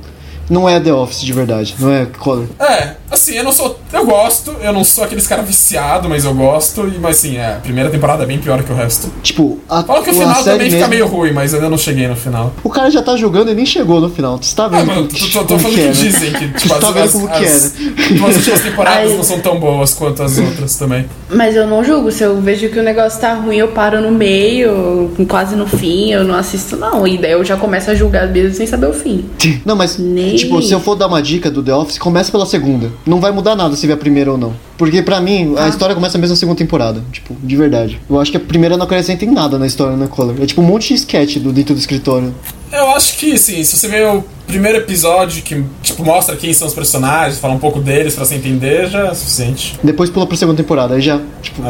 não 0.50 0.68
é 0.68 0.80
The 0.80 0.94
Office 0.94 1.22
de 1.22 1.34
verdade. 1.34 1.76
Não 1.80 1.92
é 1.92 2.06
Color. 2.20 2.46
É, 2.60 2.92
assim, 3.12 3.36
eu 3.36 3.44
não 3.44 3.52
sou. 3.52 3.80
Eu 3.92 4.06
gosto, 4.06 4.56
eu 4.62 4.74
não 4.74 4.84
sou 4.84 5.04
aqueles 5.04 5.28
caras 5.28 5.46
viciado, 5.46 6.10
mas 6.10 6.26
eu 6.26 6.34
gosto. 6.34 6.88
E, 6.88 7.00
mas 7.00 7.18
assim, 7.18 7.38
é, 7.38 7.54
a 7.56 7.60
primeira 7.60 7.90
temporada 7.90 8.24
é 8.24 8.26
bem 8.26 8.40
pior 8.40 8.62
que 8.64 8.72
o 8.72 8.76
resto. 8.76 9.10
Tipo, 9.22 9.60
a, 9.70 9.84
Fala 9.84 10.04
que 10.04 10.10
o 10.10 10.14
final 10.14 10.44
também 10.44 10.60
mesmo, 10.70 10.78
fica 10.78 10.88
meio 10.88 11.08
ruim, 11.08 11.32
mas 11.32 11.54
eu 11.54 11.60
ainda 11.60 11.70
não 11.70 11.78
cheguei 11.78 12.08
no 12.08 12.16
final. 12.16 12.54
O 12.64 12.70
cara 12.70 12.90
já 12.90 13.02
tá 13.02 13.16
jogando 13.16 13.52
e 13.52 13.56
nem 13.56 13.66
chegou 13.66 14.00
no 14.02 14.10
final. 14.10 14.38
Tu 14.40 14.54
tá 14.56 14.66
Ah, 14.66 14.70
vendo 14.70 14.86
mano, 14.88 15.08
como, 15.08 15.32
tô, 15.32 15.44
tô, 15.46 15.60
falando 15.60 15.76
que 15.76 15.76
que, 15.76 15.82
é, 15.82 15.86
né? 15.86 15.92
dizem 15.92 16.32
que 16.34 16.48
tipo, 16.60 16.80
tá 16.80 16.88
as, 16.90 16.94
vendo 16.94 17.04
as, 17.06 17.12
como 17.12 17.28
que 17.30 17.46
as, 17.46 17.76
é, 17.76 17.80
né? 17.84 17.94
tipo, 18.08 18.26
as 18.28 18.36
últimas 18.36 18.62
temporadas 18.62 19.10
Ai. 19.12 19.18
não 19.18 19.24
são 19.24 19.40
tão 19.40 19.60
boas 19.60 19.94
quanto 19.94 20.24
as 20.24 20.38
outras 20.38 20.76
também. 20.76 21.06
Mas 21.30 21.56
eu 21.56 21.66
não 21.68 21.84
julgo. 21.84 22.12
Se 22.12 22.24
eu 22.24 22.40
vejo 22.42 22.70
que 22.70 22.80
o 22.80 22.84
negócio 22.84 23.20
tá 23.20 23.34
ruim, 23.34 23.58
eu 23.58 23.70
paro 23.70 24.02
no 24.02 24.12
meio, 24.12 25.12
quase 25.28 25.56
no 25.56 25.66
fim, 25.68 26.12
eu 26.12 26.24
não 26.24 26.36
assisto, 26.36 26.76
não. 26.78 27.08
E 27.08 27.18
daí 27.18 27.32
eu 27.32 27.44
já 27.44 27.56
começo 27.58 27.90
a 27.92 27.96
julgar 27.96 28.28
mesmo 28.28 28.54
sem 28.56 28.68
saber 28.68 28.88
o 28.88 28.94
fim. 28.94 29.26
Não, 29.66 29.76
mas, 29.76 29.98
Nem- 29.98 30.34
tipo, 30.44 30.62
se 30.62 30.74
eu 30.74 30.80
for 30.80 30.96
dar 30.96 31.08
uma 31.08 31.22
dica 31.22 31.50
do 31.52 31.62
The 31.64 31.74
Office, 31.74 31.98
começa 31.98 32.32
pela 32.32 32.46
segunda. 32.46 32.92
Não 33.06 33.20
vai 33.20 33.32
mudar 33.32 33.56
nada 33.56 33.76
se 33.76 33.86
ver 33.88 33.94
a 33.94 33.98
primeira 33.98 34.32
ou 34.32 34.38
não. 34.38 34.54
Porque 34.78 35.02
pra 35.02 35.20
mim, 35.22 35.54
Ah. 35.58 35.66
a 35.66 35.70
história 35.70 35.94
começa 35.96 36.18
mesmo 36.18 36.34
na 36.34 36.40
segunda 36.40 36.58
temporada. 36.58 37.04
Tipo, 37.12 37.36
de 37.42 37.56
verdade. 37.56 38.00
Eu 38.10 38.20
acho 38.20 38.32
que 38.32 38.38
a 38.38 38.40
primeira 38.40 38.76
não 38.78 38.86
acrescenta 38.86 39.24
em 39.26 39.32
nada 39.32 39.58
na 39.60 39.66
história, 39.68 39.96
né, 39.96 40.08
Color? 40.08 40.36
É 40.42 40.46
tipo 40.46 40.62
um 40.62 40.66
monte 40.66 40.90
de 40.90 40.96
sketch 40.96 41.38
do 41.38 41.52
dentro 41.54 41.74
do 41.74 41.80
escritório. 41.80 42.34
Eu 42.72 42.90
acho 42.92 43.18
que, 43.18 43.38
sim, 43.38 43.64
se 43.64 43.78
você 43.78 43.88
vê 43.88 44.04
o 44.04 44.24
primeiro 44.48 44.80
episódio 44.80 45.44
que, 45.44 45.64
tipo, 45.84 46.04
mostra 46.04 46.36
quem 46.36 46.52
são 46.54 46.68
os 46.68 46.74
personagens, 46.74 47.40
fala 47.40 47.54
um 47.54 47.60
pouco 47.60 47.80
deles 47.80 48.16
pra 48.16 48.26
você 48.26 48.36
entender, 48.36 48.90
já 48.90 49.08
é 49.08 49.14
suficiente. 49.14 49.78
Depois 49.84 50.10
pula 50.10 50.26
pra 50.26 50.36
segunda 50.36 50.58
temporada. 50.58 50.96
Aí 50.96 51.02
já, 51.02 51.22
tipo, 51.42 51.62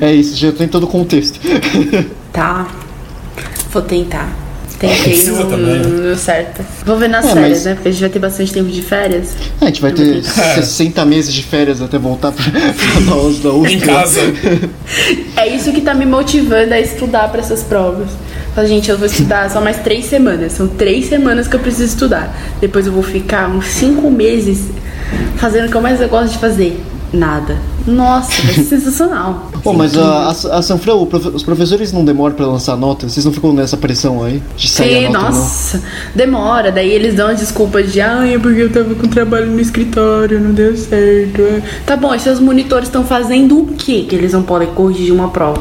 é, 0.00 0.12
isso, 0.14 0.36
já 0.36 0.52
tem 0.52 0.68
todo 0.68 0.84
o 0.84 0.86
contexto. 0.86 1.40
Tá. 2.32 2.68
Vou 3.72 3.82
tentar. 3.82 4.45
Tentei 4.78 4.96
Precisa 5.04 5.32
no, 5.44 5.46
também, 5.50 5.78
né? 5.78 5.86
no 5.86 6.02
deu 6.02 6.16
certo. 6.16 6.62
Vou 6.84 6.98
ver 6.98 7.08
nas 7.08 7.24
É, 7.24 7.28
férias, 7.32 7.50
mas- 7.50 7.64
né? 7.64 7.74
Porque 7.74 7.88
a 7.88 7.90
gente 7.92 8.00
vai 8.02 8.10
ter 8.10 8.18
bastante 8.18 8.52
tempo 8.52 8.68
de 8.70 8.82
férias. 8.82 9.28
É, 9.60 9.64
a 9.64 9.66
gente 9.68 9.80
vai 9.80 9.90
ter 9.92 10.22
60 10.22 11.04
meses 11.06 11.32
de 11.32 11.42
férias 11.42 11.80
até 11.80 11.98
voltar 11.98 12.32
pra, 12.32 12.44
pra 13.04 13.12
aulas 13.14 13.38
da. 13.38 13.48
Em 13.50 13.80
casa. 13.80 14.20
É 15.36 15.48
isso 15.48 15.72
que 15.72 15.80
tá 15.80 15.94
me 15.94 16.04
motivando 16.04 16.74
a 16.74 16.80
estudar 16.80 17.28
pra 17.30 17.40
essas 17.40 17.62
provas. 17.62 18.08
Fala, 18.54 18.66
gente, 18.66 18.90
eu 18.90 18.96
vou 18.98 19.06
estudar 19.06 19.50
só 19.50 19.60
mais 19.60 19.78
três 19.78 20.06
semanas. 20.06 20.52
São 20.52 20.66
três 20.68 21.06
semanas 21.08 21.46
que 21.48 21.56
eu 21.56 21.60
preciso 21.60 21.84
estudar. 21.84 22.34
Depois 22.60 22.86
eu 22.86 22.92
vou 22.92 23.02
ficar 23.02 23.48
uns 23.48 23.66
cinco 23.66 24.10
meses 24.10 24.64
fazendo 25.36 25.66
o 25.66 25.70
que 25.70 25.76
eu 25.76 25.80
mais 25.82 25.98
gosto 26.08 26.32
de 26.32 26.38
fazer. 26.38 26.80
Nada. 27.12 27.56
Nossa, 27.86 28.42
vai 28.42 28.54
ser 28.54 28.64
sensacional. 28.80 29.50
Pô, 29.62 29.72
mas 29.72 29.96
a, 29.96 30.24
a, 30.26 30.30
a 30.58 30.62
Sanfran, 30.62 30.94
o 30.94 31.06
profe- 31.06 31.28
os 31.28 31.42
professores 31.42 31.92
não 31.92 32.04
demoram 32.04 32.34
pra 32.34 32.46
lançar 32.46 32.76
nota? 32.76 33.08
Vocês 33.08 33.24
não 33.24 33.32
ficam 33.32 33.52
nessa 33.52 33.76
pressão 33.76 34.22
aí? 34.24 34.42
De 34.56 34.68
sair 34.68 35.00
Sim, 35.00 35.06
a 35.06 35.10
nota, 35.10 35.30
nossa, 35.30 35.82
demora. 36.14 36.72
Daí 36.72 36.90
eles 36.90 37.14
dão 37.14 37.28
a 37.28 37.32
desculpa 37.32 37.82
de, 37.82 38.00
ai, 38.00 38.34
é 38.34 38.38
porque 38.38 38.60
eu 38.62 38.72
tava 38.72 38.94
com 38.94 39.06
trabalho 39.08 39.46
no 39.50 39.60
escritório, 39.60 40.40
não 40.40 40.52
deu 40.52 40.76
certo. 40.76 41.40
é." 41.42 41.62
Tá 41.86 41.96
bom, 41.96 42.14
e 42.14 42.18
seus 42.18 42.40
monitores 42.40 42.88
estão 42.88 43.04
fazendo 43.04 43.58
o 43.60 43.66
quê 43.74 44.04
que 44.08 44.14
eles 44.16 44.32
não 44.32 44.42
podem 44.42 44.68
corrigir 44.68 45.12
uma 45.12 45.28
prova? 45.30 45.60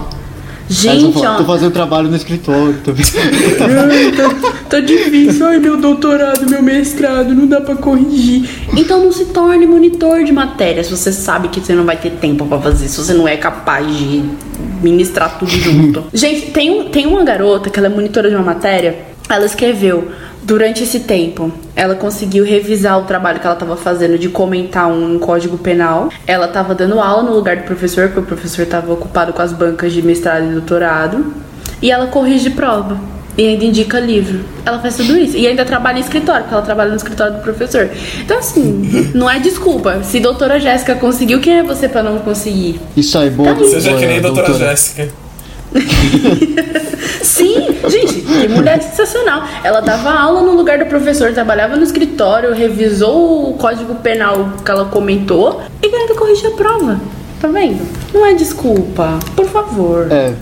Gente, 0.68 1.14
falar, 1.14 1.36
ó, 1.36 1.38
tô 1.38 1.46
fazendo 1.46 1.72
trabalho 1.72 2.10
no 2.10 2.16
escritório. 2.16 2.76
Tô... 2.84 2.92
ai, 2.92 4.12
tá, 4.18 4.52
tá 4.70 4.80
difícil, 4.80 5.46
ai, 5.46 5.60
meu 5.60 5.78
doutorado, 5.78 6.50
meu 6.50 6.64
mestrado, 6.64 7.34
não 7.36 7.46
dá 7.46 7.62
pra 7.62 7.76
corrigir. 7.76 8.50
Então 8.76 9.04
não 9.04 9.12
se 9.12 9.26
torne 9.26 9.68
monitor 9.68 10.24
de 10.24 10.32
matéria 10.32 10.84
se 10.84 10.90
você 10.90 11.12
sabe 11.12 11.50
que 11.50 11.60
você 11.60 11.74
não 11.74 11.86
vai 11.86 11.98
ter 11.98 12.12
tempo 12.12 12.46
pra 12.46 12.60
fazer, 12.60 12.88
se 12.88 12.98
você 12.98 13.14
não 13.14 13.28
é 13.28 13.38
capaz 13.38 13.86
de 13.96 14.24
ministrar 14.82 15.38
tudo 15.38 15.52
junto. 15.52 16.04
Gente, 16.14 16.52
tem, 16.52 16.70
um, 16.70 16.90
tem 16.90 17.06
uma 17.06 17.24
garota 17.24 17.70
que 17.70 17.78
ela 17.78 17.88
é 17.88 17.92
monitora 17.92 18.30
de 18.30 18.36
uma 18.36 18.44
matéria, 18.44 18.98
ela 19.30 19.46
escreveu. 19.46 20.10
Durante 20.46 20.84
esse 20.84 21.00
tempo, 21.00 21.52
ela 21.76 21.96
conseguiu 21.96 22.46
revisar 22.46 23.00
o 23.00 23.06
trabalho 23.06 23.40
que 23.40 23.48
ela 23.48 23.56
estava 23.56 23.76
fazendo 23.76 24.16
de 24.16 24.30
comentar 24.30 24.88
um 24.88 25.18
código 25.18 25.58
penal. 25.58 26.10
Ela 26.28 26.46
estava 26.46 26.76
dando 26.76 27.00
aula 27.00 27.24
no 27.24 27.34
lugar 27.34 27.58
do 27.58 27.64
professor, 27.64 28.10
porque 28.10 28.20
o 28.20 28.24
professor 28.24 28.62
estava 28.62 28.94
ocupado 28.94 29.34
com 29.34 29.42
as 29.42 29.52
bancas 29.52 29.92
de 29.92 30.04
mestrado 30.04 30.46
e 30.46 30.52
doutorado. 30.52 31.34
E 31.82 31.90
ela 31.90 32.06
corrige 32.06 32.52
prova. 32.52 32.96
E 33.36 33.48
ainda 33.48 33.66
indica 33.66 34.00
livro. 34.00 34.42
Ela 34.64 34.78
faz 34.78 34.96
tudo 34.98 35.18
isso. 35.18 35.36
E 35.36 35.48
ainda 35.48 35.66
trabalha 35.66 35.98
em 35.98 36.02
escritório, 36.02 36.44
porque 36.44 36.54
ela 36.54 36.64
trabalha 36.64 36.92
no 36.92 36.96
escritório 36.96 37.38
do 37.38 37.42
professor. 37.42 37.90
Então, 38.20 38.38
assim, 38.38 39.12
não 39.18 39.28
é 39.28 39.40
desculpa. 39.40 40.04
Se 40.04 40.20
doutora 40.20 40.60
Jéssica 40.60 40.94
conseguiu, 40.94 41.42
quem 41.42 41.58
é 41.58 41.64
você 41.64 41.90
pra 41.90 42.04
não 42.04 42.20
conseguir? 42.20 42.80
Isso 42.96 43.18
aí, 43.18 43.32
boa. 43.32 43.56
Seja 43.66 43.90
boa, 43.90 44.00
que 44.00 44.06
nem 44.06 44.20
a 44.20 44.22
doutora, 44.22 44.48
doutora. 44.48 44.70
Jéssica. 44.70 45.25
Sim, 47.22 47.68
gente, 47.90 48.22
que 48.22 48.48
mulher 48.48 48.82
sensacional. 48.82 49.44
Ela 49.64 49.82
dava 49.82 50.12
aula 50.12 50.42
no 50.42 50.56
lugar 50.56 50.80
do 50.80 50.86
professor, 50.86 51.34
trabalhava 51.34 51.76
no 51.76 51.84
escritório, 51.84 52.54
revisou 52.54 53.50
o 53.50 53.54
código 53.56 53.96
penal 53.96 54.54
que 54.64 54.72
ela 54.72 54.86
comentou 54.86 55.62
e 55.82 55.88
ainda 55.88 56.16
corrigiu 56.16 56.54
a 56.54 56.56
prova. 56.56 57.00
Tá 57.42 57.48
vendo? 57.48 57.86
Não 58.14 58.26
é 58.26 58.34
desculpa. 58.34 59.20
Por 59.36 59.48
favor. 59.48 60.08
É, 60.12 60.34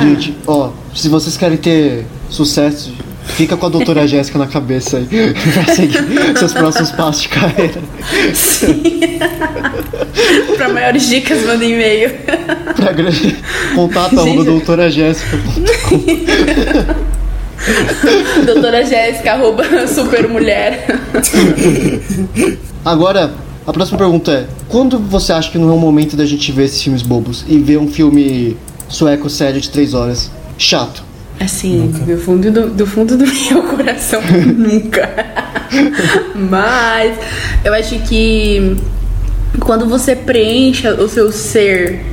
gente, 0.00 0.36
ó, 0.46 0.70
se 0.94 1.08
vocês 1.08 1.36
querem 1.36 1.56
ter 1.56 2.06
sucesso, 2.28 2.92
fica 3.26 3.56
com 3.56 3.66
a 3.66 3.68
doutora 3.68 4.06
Jéssica 4.06 4.38
na 4.38 4.46
cabeça 4.46 4.98
aí. 4.98 5.06
pra 5.64 5.74
seguir 5.74 5.98
seus 6.38 6.52
próximos 6.52 6.90
passos 6.92 7.22
de 7.22 7.28
carreira. 7.28 7.80
Pra 10.56 10.68
maiores 10.68 11.08
dicas, 11.08 11.44
manda 11.46 11.64
e-mail. 11.64 12.10
Pra 12.76 12.92
gra- 12.92 13.10
Contato 13.74 14.18
arroba 14.20 14.44
doutora 14.44 14.90
Jéssica. 14.90 15.38
Doutora 18.44 18.84
Jéssica, 18.84 19.32
arroba 19.32 19.64
supermulher. 19.86 20.84
Agora, 22.84 23.32
a 23.66 23.72
próxima 23.72 23.98
pergunta 23.98 24.32
é: 24.32 24.46
quando 24.68 24.98
você 24.98 25.32
acha 25.32 25.50
que 25.50 25.58
não 25.58 25.68
é 25.70 25.72
o 25.72 25.78
momento 25.78 26.16
da 26.16 26.26
gente 26.26 26.50
ver 26.52 26.64
esses 26.64 26.82
filmes 26.82 27.02
bobos 27.02 27.44
e 27.48 27.58
ver 27.58 27.78
um 27.78 27.88
filme 27.88 28.56
sueco 28.88 29.30
sério 29.30 29.60
de 29.60 29.70
três 29.70 29.94
horas? 29.94 30.30
Chato. 30.58 31.02
Assim, 31.42 31.88
do 32.06 32.16
fundo 32.18 32.52
do, 32.52 32.70
do 32.70 32.86
fundo 32.86 33.16
do 33.16 33.24
meu 33.50 33.62
coração, 33.64 34.22
nunca. 34.56 35.10
Mas 36.34 37.18
eu 37.64 37.74
acho 37.74 37.98
que 38.00 38.76
quando 39.58 39.88
você 39.88 40.14
preencha 40.14 40.94
o 40.94 41.08
seu 41.08 41.32
ser, 41.32 42.04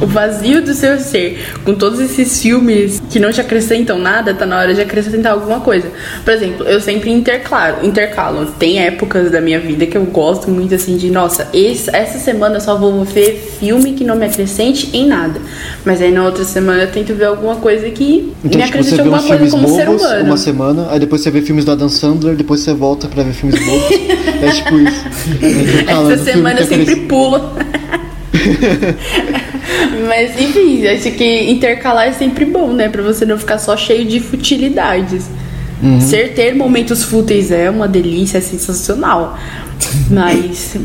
o 0.00 0.06
vazio 0.06 0.62
do 0.62 0.74
seu 0.74 0.98
ser, 0.98 1.38
com 1.64 1.74
todos 1.74 2.00
esses 2.00 2.40
filmes 2.40 3.02
que 3.10 3.18
não 3.18 3.30
te 3.32 3.40
acrescentam 3.40 3.98
nada, 3.98 4.34
tá 4.34 4.46
na 4.46 4.58
hora 4.58 4.74
de 4.74 4.80
acrescentar 4.80 5.32
alguma 5.32 5.60
coisa. 5.60 5.88
Por 6.24 6.32
exemplo, 6.32 6.66
eu 6.66 6.80
sempre 6.80 7.10
interclaro, 7.10 7.84
intercalo. 7.86 8.46
Tem 8.58 8.80
épocas 8.80 9.30
da 9.30 9.40
minha 9.40 9.60
vida 9.60 9.86
que 9.86 9.96
eu 9.96 10.04
gosto 10.04 10.50
muito 10.50 10.74
assim 10.74 10.96
de, 10.96 11.10
nossa, 11.10 11.48
esse, 11.52 11.94
essa 11.94 12.18
semana 12.18 12.56
eu 12.56 12.60
só 12.60 12.76
vou 12.76 13.04
ver 13.04 13.56
filme 13.58 13.92
que 13.92 14.04
não 14.04 14.16
me 14.16 14.26
acrescente 14.26 14.90
em 14.92 15.06
nada. 15.06 15.40
Mas 15.84 16.00
aí 16.00 16.10
na 16.10 16.24
outra 16.24 16.44
semana 16.44 16.82
eu 16.82 16.90
tento 16.90 17.14
ver 17.14 17.26
alguma 17.26 17.56
coisa 17.56 17.88
que 17.90 18.32
Então, 18.44 18.58
me 18.58 18.64
tipo, 18.64 18.78
acrescente 18.78 19.00
alguma 19.00 19.22
coisa 19.22 19.50
como 19.50 19.68
ser 19.68 19.86
bobos 19.86 20.02
humano. 20.02 20.24
uma 20.24 20.36
semana, 20.36 20.88
aí 20.90 20.98
depois 21.00 21.22
você 21.22 21.30
vê 21.30 21.42
filmes 21.42 21.64
do 21.64 21.72
Adam 21.72 21.88
Sandler, 21.88 22.36
depois 22.36 22.60
você 22.60 22.72
volta 22.72 23.08
pra 23.08 23.22
ver 23.22 23.32
filmes 23.32 23.58
bobos. 23.64 23.90
é 24.42 24.50
tipo 24.50 24.78
isso. 24.78 25.04
Intercalando 25.42 26.12
Essa 26.12 26.24
semana 26.24 26.60
eu 26.60 26.66
sempre 26.66 26.96
pulo. 26.96 27.40
Mas 30.08 30.40
enfim, 30.40 30.86
acho 30.86 31.10
que 31.12 31.50
intercalar 31.50 32.08
é 32.08 32.12
sempre 32.12 32.44
bom, 32.44 32.72
né? 32.72 32.88
Pra 32.88 33.02
você 33.02 33.24
não 33.24 33.38
ficar 33.38 33.58
só 33.58 33.76
cheio 33.76 34.04
de 34.04 34.20
futilidades. 34.20 35.26
Uhum. 35.82 36.00
Ser 36.00 36.34
ter 36.34 36.54
momentos 36.54 37.04
fúteis 37.04 37.50
é 37.50 37.70
uma 37.70 37.88
delícia, 37.88 38.38
é 38.38 38.40
sensacional. 38.40 39.38
Mas 40.10 40.76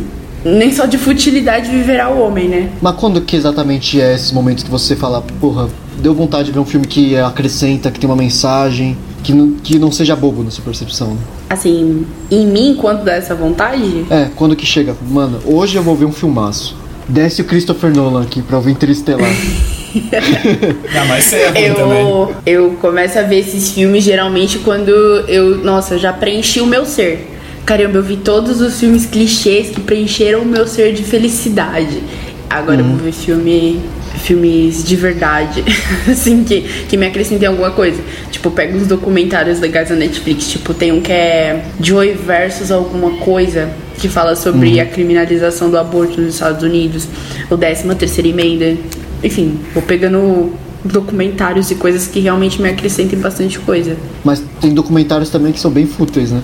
nem 0.43 0.71
só 0.71 0.85
de 0.85 0.97
futilidade 0.97 1.69
viverá 1.69 2.09
o 2.09 2.19
homem, 2.21 2.47
né? 2.47 2.69
Mas 2.81 2.95
quando 2.95 3.19
que 3.21 3.35
exatamente 3.35 3.99
é 3.99 4.13
esses 4.13 4.31
momentos 4.31 4.63
que 4.63 4.69
você 4.69 4.95
fala, 4.95 5.21
porra, 5.41 5.67
deu 5.97 6.13
vontade 6.13 6.45
de 6.45 6.51
ver 6.51 6.59
um 6.59 6.65
filme 6.65 6.85
que 6.85 7.17
acrescenta, 7.17 7.89
que 7.89 7.99
tem 7.99 8.07
uma 8.07 8.15
mensagem, 8.15 8.95
que 9.23 9.33
não, 9.33 9.51
que 9.53 9.79
não 9.79 9.91
seja 9.91 10.15
bobo 10.15 10.43
na 10.43 10.51
sua 10.51 10.63
percepção, 10.63 11.15
né? 11.15 11.19
Assim, 11.49 12.05
em 12.29 12.45
mim, 12.45 12.77
quando 12.79 13.03
dá 13.03 13.13
essa 13.13 13.33
vontade, 13.33 14.05
É, 14.09 14.29
quando 14.35 14.55
que 14.55 14.65
chega, 14.65 14.95
mano, 15.09 15.39
hoje 15.45 15.75
eu 15.75 15.83
vou 15.83 15.95
ver 15.95 16.05
um 16.05 16.11
filmaço. 16.11 16.75
Desce 17.07 17.41
o 17.41 17.45
Christopher 17.45 17.91
Nolan 17.91 18.23
aqui 18.23 18.41
pra 18.41 18.57
eu 18.57 18.61
ver 18.61 18.71
Interestelar. 18.71 19.29
Ah, 20.93 21.05
mas 21.07 21.25
isso 21.25 21.35
aí 21.35 21.41
é 21.41 21.67
ruim 21.67 21.73
também. 21.73 21.99
eu, 22.01 22.35
eu 22.45 22.71
começo 22.81 23.17
a 23.17 23.21
ver 23.21 23.39
esses 23.39 23.71
filmes 23.71 24.03
geralmente 24.03 24.59
quando 24.59 24.89
eu, 24.89 25.59
nossa, 25.63 25.93
eu 25.93 25.99
já 25.99 26.11
preenchi 26.11 26.59
o 26.59 26.65
meu 26.65 26.85
ser. 26.85 27.31
Caramba, 27.65 27.99
eu 27.99 28.03
vi 28.03 28.17
todos 28.17 28.59
os 28.59 28.77
filmes 28.77 29.05
clichês 29.05 29.69
que 29.69 29.79
preencheram 29.79 30.41
o 30.41 30.45
meu 30.45 30.67
ser 30.67 30.93
de 30.93 31.01
felicidade. 31.01 32.03
Agora 32.49 32.81
eu 32.81 32.85
vou 32.85 32.97
ver 32.97 33.11
filme, 33.13 33.81
filmes 34.21 34.83
de 34.83 34.95
verdade, 34.95 35.63
assim, 36.11 36.43
que, 36.43 36.61
que 36.89 36.97
me 36.97 37.07
acrescentem 37.07 37.47
alguma 37.47 37.71
coisa. 37.71 38.01
Tipo, 38.31 38.49
eu 38.49 38.51
pego 38.51 38.77
uns 38.77 38.87
documentários 38.87 39.59
legais 39.59 39.89
da 39.89 39.95
Netflix, 39.95 40.49
tipo, 40.49 40.73
tem 40.73 40.91
um 40.91 41.01
que 41.01 41.11
é 41.11 41.65
Joy 41.79 42.13
versus 42.13 42.69
alguma 42.69 43.11
coisa, 43.17 43.69
que 43.97 44.07
fala 44.09 44.35
sobre 44.35 44.79
a 44.79 44.85
criminalização 44.85 45.69
do 45.69 45.77
aborto 45.77 46.19
nos 46.21 46.35
Estados 46.35 46.63
Unidos, 46.63 47.07
o 47.49 47.57
13 47.57 47.95
terceira 47.95 48.27
emenda. 48.27 48.77
Enfim, 49.23 49.59
vou 49.73 49.81
pegando 49.81 50.53
documentários 50.83 51.71
e 51.71 51.75
coisas 51.75 52.07
que 52.07 52.19
realmente 52.19 52.61
me 52.61 52.69
acrescentem 52.69 53.17
bastante 53.17 53.59
coisa. 53.59 53.97
Mas 54.23 54.41
tem 54.61 54.73
documentários 54.73 55.29
também 55.29 55.51
que 55.51 55.59
são 55.59 55.71
bem 55.71 55.85
fúteis, 55.85 56.31
né? 56.31 56.41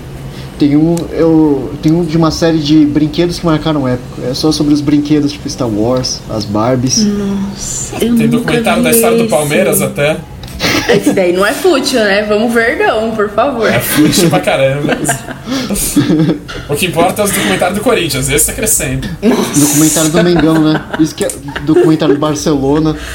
Tem 0.58 0.76
um, 0.76 0.94
eu, 1.12 1.72
tem 1.82 1.92
um 1.92 2.04
de 2.04 2.16
uma 2.16 2.30
série 2.30 2.58
de 2.58 2.84
brinquedos 2.84 3.38
que 3.38 3.46
marcaram 3.46 3.88
época. 3.88 4.22
É 4.30 4.34
só 4.34 4.52
sobre 4.52 4.74
os 4.74 4.80
brinquedos, 4.80 5.32
tipo 5.32 5.48
Star 5.48 5.68
Wars, 5.68 6.20
as 6.30 6.44
Barbies. 6.44 7.04
Nossa, 7.04 7.94
eu 7.96 8.00
Tem 8.00 8.10
nunca 8.10 8.28
documentário 8.28 8.82
vi 8.82 8.88
da 8.88 8.94
história 8.94 9.16
do 9.16 9.24
esse. 9.24 9.30
Palmeiras 9.30 9.82
até. 9.82 10.20
Esse 10.88 11.12
daí 11.12 11.32
não 11.32 11.44
é 11.46 11.52
fútil, 11.52 12.00
né? 12.00 12.22
Vamos 12.24 12.52
verdão, 12.52 13.12
por 13.12 13.30
favor. 13.30 13.68
É 13.68 13.78
fútil 13.80 14.28
pra 14.28 14.40
caramba. 14.40 14.96
o 16.68 16.74
que 16.74 16.86
importa 16.86 17.22
é 17.22 17.24
os 17.24 17.30
documentários 17.30 17.78
do 17.78 17.84
Corinthians, 17.84 18.28
esse 18.28 18.50
é 18.50 18.54
crescendo. 18.54 19.08
Documentário 19.58 20.10
do 20.10 20.24
Mengão, 20.24 20.62
né? 20.62 20.80
Isso 20.98 21.14
que 21.14 21.24
é 21.24 21.28
documentário 21.64 22.14
do 22.14 22.20
Barcelona. 22.20 22.96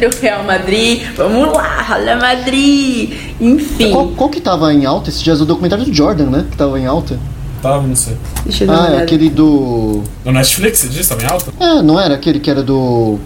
Do 0.00 0.08
Real 0.20 0.44
Madrid, 0.44 1.02
vamos 1.16 1.52
lá, 1.52 1.82
Real 1.82 2.18
Madrid. 2.18 3.12
Enfim, 3.40 3.90
Qual, 3.90 4.08
qual 4.08 4.30
que 4.30 4.40
tava 4.40 4.72
em 4.72 4.84
alta 4.86 5.10
esses 5.10 5.22
dias? 5.22 5.40
O 5.40 5.44
documentário 5.44 5.84
do 5.84 5.92
Jordan, 5.92 6.26
né? 6.26 6.44
Que 6.50 6.56
tava 6.56 6.78
em 6.78 6.86
alta. 6.86 7.18
Tá, 7.62 7.80
não 7.80 7.96
sei. 7.96 8.16
deixa 8.44 8.64
eu 8.64 8.68
dar 8.68 8.90
Ah, 8.90 8.94
é 8.94 9.02
aquele 9.02 9.28
do. 9.28 10.02
No 10.24 10.32
Netflix, 10.32 10.78
você 10.78 10.88
disse? 10.88 11.08
Tava 11.08 11.22
em 11.22 11.26
alta? 11.26 11.52
É, 11.58 11.82
não 11.82 11.98
era 12.00 12.14
aquele 12.14 12.38
que 12.40 12.50
era 12.50 12.62
do. 12.62 13.18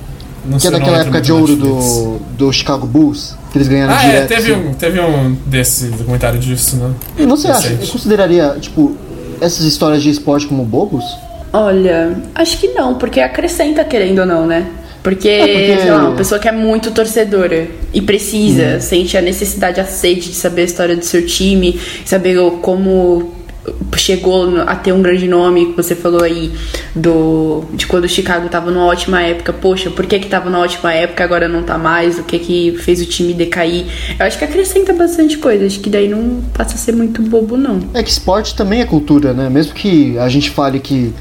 Não 0.44 0.58
Que 0.58 0.66
é 0.66 0.70
daquela 0.70 0.90
nome 0.92 1.02
época 1.02 1.20
de 1.20 1.32
ouro 1.32 1.54
do, 1.56 2.18
do 2.36 2.52
Chicago 2.52 2.86
Bulls. 2.86 3.36
Que 3.52 3.58
eles 3.58 3.68
ganharam 3.68 3.94
Ah, 3.94 4.02
é, 4.04 4.06
direto. 4.06 4.28
teve 4.28 4.52
assim. 4.54 4.66
um, 4.68 4.74
teve 4.74 5.00
um 5.00 5.36
desse 5.46 5.86
documentário 5.86 6.38
disso, 6.38 6.76
né? 6.76 6.92
E 7.18 7.26
você 7.26 7.48
acha, 7.48 7.68
Recente. 7.68 7.90
consideraria, 7.92 8.56
tipo, 8.60 8.96
essas 9.40 9.64
histórias 9.66 10.02
de 10.02 10.10
esporte 10.10 10.46
como 10.46 10.64
bobos? 10.64 11.04
Olha, 11.52 12.16
acho 12.34 12.58
que 12.58 12.68
não, 12.68 12.94
porque 12.94 13.20
acrescenta 13.20 13.84
querendo 13.84 14.20
ou 14.20 14.26
não, 14.26 14.46
né? 14.46 14.66
Porque, 15.02 15.28
É, 15.28 15.74
porque- 15.76 15.90
lá, 15.90 16.08
uma 16.08 16.16
pessoa 16.16 16.38
que 16.38 16.46
é 16.46 16.52
muito 16.52 16.90
torcedora 16.90 17.66
e 17.92 18.00
precisa, 18.02 18.78
sente 18.80 19.16
a 19.16 19.22
necessidade, 19.22 19.80
a 19.80 19.84
sede 19.84 20.28
de 20.28 20.34
saber 20.34 20.62
a 20.62 20.64
história 20.66 20.94
do 20.96 21.04
seu 21.04 21.24
time, 21.26 21.80
saber 22.04 22.38
o- 22.38 22.52
como 22.58 23.32
chegou 23.96 24.60
a 24.60 24.74
ter 24.74 24.92
um 24.92 25.02
grande 25.02 25.28
nome, 25.28 25.66
que 25.66 25.76
você 25.76 25.94
falou 25.94 26.22
aí, 26.22 26.52
do 26.94 27.64
de 27.74 27.86
quando 27.86 28.04
o 28.04 28.08
Chicago 28.08 28.48
tava 28.48 28.70
numa 28.70 28.86
ótima 28.86 29.22
época. 29.22 29.52
Poxa, 29.52 29.90
por 29.90 30.06
que 30.06 30.18
que 30.18 30.28
tava 30.28 30.48
numa 30.48 30.62
ótima 30.62 30.92
época 30.92 31.22
agora 31.22 31.48
não 31.48 31.62
tá 31.62 31.76
mais? 31.76 32.18
O 32.18 32.22
que 32.22 32.38
que 32.38 32.78
fez 32.78 33.00
o 33.00 33.06
time 33.06 33.32
decair? 33.34 33.86
Eu 34.18 34.26
acho 34.26 34.38
que 34.38 34.44
acrescenta 34.44 34.92
bastante 34.92 35.38
coisa, 35.38 35.66
acho 35.66 35.80
que 35.80 35.90
daí 35.90 36.08
não 36.08 36.42
passa 36.54 36.74
a 36.74 36.78
ser 36.78 36.92
muito 36.92 37.22
bobo, 37.22 37.56
não. 37.56 37.80
É 37.94 38.02
que 38.02 38.10
esporte 38.10 38.54
também 38.54 38.80
é 38.80 38.84
cultura, 38.86 39.32
né? 39.32 39.48
Mesmo 39.48 39.74
que 39.74 40.18
a 40.18 40.28
gente 40.28 40.50
fale 40.50 40.80
que. 40.80 41.12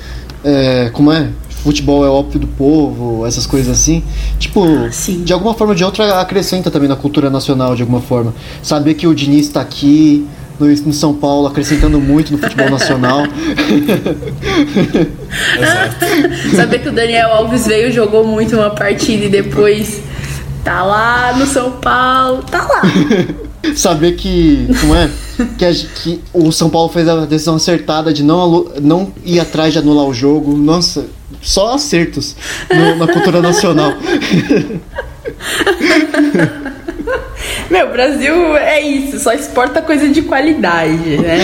É, 0.43 0.89
como 0.93 1.11
é? 1.11 1.29
Futebol 1.49 2.05
é 2.05 2.09
ópio 2.09 2.39
do 2.39 2.47
povo, 2.47 3.25
essas 3.25 3.45
coisas 3.45 3.77
assim. 3.77 4.01
Tipo, 4.37 4.87
sim. 4.91 5.23
de 5.23 5.33
alguma 5.33 5.53
forma 5.53 5.73
ou 5.73 5.75
de 5.75 5.83
outra 5.83 6.21
acrescenta 6.21 6.71
também 6.71 6.87
na 6.87 6.95
cultura 6.95 7.29
nacional, 7.29 7.75
de 7.75 7.81
alguma 7.81 7.99
forma. 7.99 8.33
Saber 8.63 8.93
que 8.93 9.05
o 9.05 9.13
Diniz 9.13 9.49
tá 9.49 9.59
aqui 9.59 10.25
no, 10.59 10.67
no 10.67 10.93
São 10.93 11.13
Paulo, 11.13 11.47
acrescentando 11.47 11.99
muito 11.99 12.31
no 12.31 12.37
futebol 12.37 12.69
nacional. 12.69 13.23
Saber 16.55 16.79
que 16.79 16.89
o 16.89 16.91
Daniel 16.91 17.29
Alves 17.31 17.65
veio, 17.67 17.91
jogou 17.91 18.25
muito 18.25 18.55
uma 18.55 18.69
partida 18.71 19.25
e 19.25 19.29
depois 19.29 20.01
tá 20.63 20.83
lá 20.83 21.33
no 21.37 21.45
São 21.45 21.71
Paulo, 21.73 22.43
tá 22.43 22.63
lá. 22.67 22.81
Saber 23.75 24.13
que. 24.15 24.67
Como 24.81 24.95
é? 24.95 25.09
Que, 25.57 25.65
a- 25.65 25.73
que 25.73 26.21
o 26.33 26.51
São 26.51 26.69
Paulo 26.69 26.89
fez 26.89 27.07
a 27.07 27.25
decisão 27.25 27.55
acertada 27.55 28.11
de 28.13 28.23
não, 28.23 28.65
não 28.81 29.11
ir 29.23 29.39
atrás 29.39 29.73
de 29.73 29.79
anular 29.79 30.05
o 30.05 30.13
jogo. 30.13 30.55
Nossa, 30.57 31.05
só 31.41 31.73
acertos 31.73 32.35
no- 32.73 32.95
na 32.97 33.07
cultura 33.07 33.41
nacional. 33.41 33.93
Meu, 37.69 37.87
o 37.87 37.91
Brasil 37.91 38.57
é 38.57 38.81
isso, 38.81 39.19
só 39.19 39.31
exporta 39.31 39.81
coisa 39.81 40.09
de 40.09 40.23
qualidade, 40.23 41.17
né? 41.17 41.39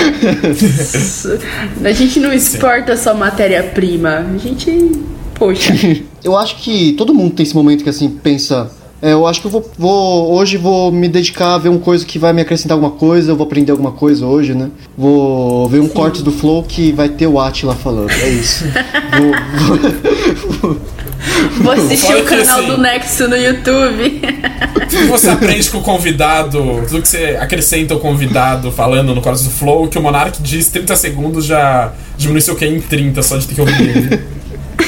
A 1.83 1.91
gente 1.91 2.19
não 2.19 2.33
exporta 2.33 2.97
só 2.97 3.13
matéria-prima, 3.13 4.25
a 4.33 4.37
gente. 4.37 4.91
Poxa. 5.35 5.73
Eu 6.23 6.35
acho 6.35 6.57
que 6.57 6.93
todo 6.93 7.13
mundo 7.13 7.35
tem 7.35 7.43
esse 7.43 7.53
momento 7.53 7.83
que 7.83 7.89
assim 7.89 8.09
pensa. 8.09 8.71
É, 9.01 9.11
eu 9.13 9.25
acho 9.27 9.41
que 9.41 9.47
eu 9.47 9.51
vou, 9.51 9.71
vou- 9.77 10.33
Hoje 10.33 10.57
vou 10.57 10.91
me 10.91 11.07
dedicar 11.07 11.55
a 11.55 11.57
ver 11.57 11.69
uma 11.69 11.79
coisa 11.79 12.05
que 12.05 12.17
vai 12.19 12.33
me 12.33 12.41
acrescentar 12.41 12.75
alguma 12.75 12.91
coisa, 12.91 13.31
eu 13.31 13.35
vou 13.35 13.45
aprender 13.45 13.71
alguma 13.71 13.91
coisa 13.91 14.25
hoje, 14.25 14.53
né? 14.53 14.69
Vou 14.97 15.67
ver 15.69 15.79
um 15.79 15.87
corte 15.87 16.21
do 16.23 16.31
Flow 16.31 16.63
que 16.63 16.91
vai 16.91 17.09
ter 17.09 17.27
o 17.27 17.39
Atila 17.39 17.75
falando. 17.75 18.09
É 18.11 18.29
isso. 18.29 18.63
vou, 19.17 20.71
vou- 20.71 20.77
Vou 21.61 21.71
assistir 21.71 22.05
Fora 22.07 22.19
o 22.19 22.23
que, 22.23 22.35
canal 22.37 22.59
assim, 22.59 22.67
do 22.67 22.77
Nexo 22.77 23.27
no 23.27 23.35
YouTube. 23.35 24.21
Tudo 24.89 24.89
que 24.89 25.03
você 25.07 25.29
aprende 25.29 25.69
com 25.71 25.79
o 25.79 25.81
convidado, 25.81 26.59
tudo 26.87 27.01
que 27.01 27.07
você 27.07 27.37
acrescenta 27.39 27.95
o 27.95 27.99
convidado 27.99 28.71
falando 28.71 29.15
no 29.15 29.21
Cortes 29.21 29.43
do 29.43 29.49
Flow, 29.49 29.87
que 29.87 29.97
o 29.97 30.01
Monark 30.03 30.41
diz 30.41 30.67
30 30.69 30.95
segundos 30.95 31.45
já 31.45 31.91
diminui 32.17 32.41
seu 32.41 32.55
QI 32.55 32.67
em 32.75 32.79
30 32.81 33.23
só 33.23 33.37
de 33.37 33.47
ter 33.47 33.55
que 33.55 33.61
ouvir 33.61 33.81
ele. 33.81 34.19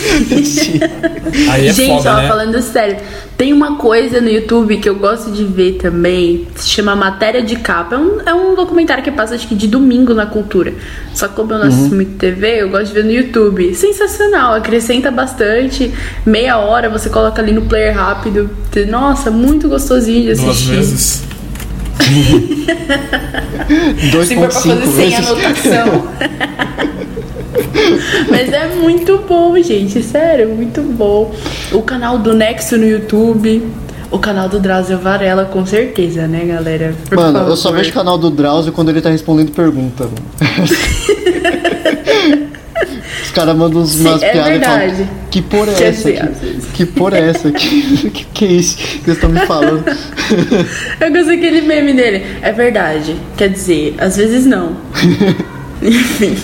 Aí 1.51 1.67
é 1.67 1.73
Gente, 1.73 1.97
foda, 1.97 2.13
ó, 2.13 2.17
né? 2.17 2.27
falando 2.27 2.61
sério, 2.61 2.97
tem 3.37 3.53
uma 3.53 3.77
coisa 3.77 4.19
no 4.21 4.29
YouTube 4.29 4.77
que 4.77 4.89
eu 4.89 4.95
gosto 4.95 5.31
de 5.31 5.43
ver 5.43 5.73
também, 5.73 6.47
se 6.55 6.69
chama 6.69 6.95
Matéria 6.95 7.43
de 7.43 7.55
Capa. 7.57 7.95
É 7.95 7.97
um, 7.97 8.21
é 8.21 8.33
um 8.33 8.55
documentário 8.55 9.03
que 9.03 9.11
passa, 9.11 9.35
acho 9.35 9.47
que 9.47 9.55
de 9.55 9.67
domingo 9.67 10.13
na 10.13 10.25
cultura. 10.25 10.73
Só 11.13 11.27
que 11.27 11.35
como 11.35 11.53
eu 11.53 11.59
não 11.59 11.67
assisto 11.67 11.93
muito 11.93 12.17
TV, 12.17 12.61
eu 12.63 12.69
gosto 12.69 12.87
de 12.87 12.93
ver 12.93 13.03
no 13.03 13.11
YouTube. 13.11 13.75
Sensacional, 13.75 14.53
acrescenta 14.55 15.11
bastante. 15.11 15.93
Meia 16.25 16.57
hora 16.57 16.89
você 16.89 17.09
coloca 17.09 17.41
ali 17.41 17.51
no 17.51 17.63
player 17.63 17.95
rápido. 17.95 18.49
Nossa, 18.89 19.29
muito 19.29 19.67
gostosinho 19.67 20.33
de 20.33 20.41
Duas 20.41 20.49
assistir. 20.49 20.75
vezes. 20.75 21.23
Se 24.25 24.35
for 24.35 24.47
pra 24.47 24.61
2.5 24.61 24.79
fazer 24.79 24.91
sem 24.91 25.15
anotação. 25.15 26.07
Mas 28.29 28.51
é 28.51 28.67
muito 28.75 29.17
bom, 29.27 29.55
gente. 29.61 30.01
Sério, 30.03 30.49
muito 30.49 30.81
bom. 30.81 31.33
O 31.71 31.81
canal 31.81 32.17
do 32.17 32.33
Nexo 32.33 32.77
no 32.77 32.85
YouTube. 32.85 33.63
O 34.09 34.19
canal 34.19 34.47
do 34.47 34.57
Drauzio 34.59 34.97
Varela, 34.97 35.43
com 35.45 35.65
certeza, 35.65 36.27
né, 36.27 36.45
galera? 36.45 36.95
Por 37.09 37.17
Mano, 37.17 37.39
eu 37.39 37.57
só 37.57 37.63
favor. 37.69 37.77
vejo 37.79 37.89
o 37.89 37.93
canal 37.93 38.17
do 38.17 38.29
Drauzio 38.29 38.71
quando 38.71 38.87
ele 38.89 39.01
tá 39.01 39.09
respondendo 39.09 39.51
pergunta. 39.51 40.07
Os 43.23 43.31
caras 43.31 43.55
mandam 43.55 43.81
uns- 43.81 43.91
Sim, 43.91 44.07
umas 44.07 44.23
é 44.23 44.31
piadas 44.31 44.55
e 44.55 44.59
falam, 44.63 44.79
verdade. 44.79 45.09
que 45.29 45.41
porra 45.41 45.71
é 45.71 45.83
essa? 45.89 46.11
dizer, 46.11 46.31
Que, 46.39 46.71
que 46.73 46.85
porra 46.85 47.17
é 47.17 47.29
essa? 47.29 47.51
Que, 47.51 48.09
que, 48.09 48.23
que 48.25 48.45
é 48.45 48.51
isso 48.51 48.77
que 48.77 48.99
vocês 49.03 49.17
estão 49.17 49.29
me 49.29 49.39
falando? 49.41 49.83
Eu 50.99 51.11
gosto 51.11 51.27
daquele 51.27 51.61
meme 51.61 51.93
dele. 51.93 52.23
É 52.41 52.51
verdade. 52.51 53.15
Quer 53.35 53.49
dizer, 53.49 53.95
às 53.97 54.15
vezes 54.17 54.45
não. 54.45 54.77
Enfim. 55.81 56.35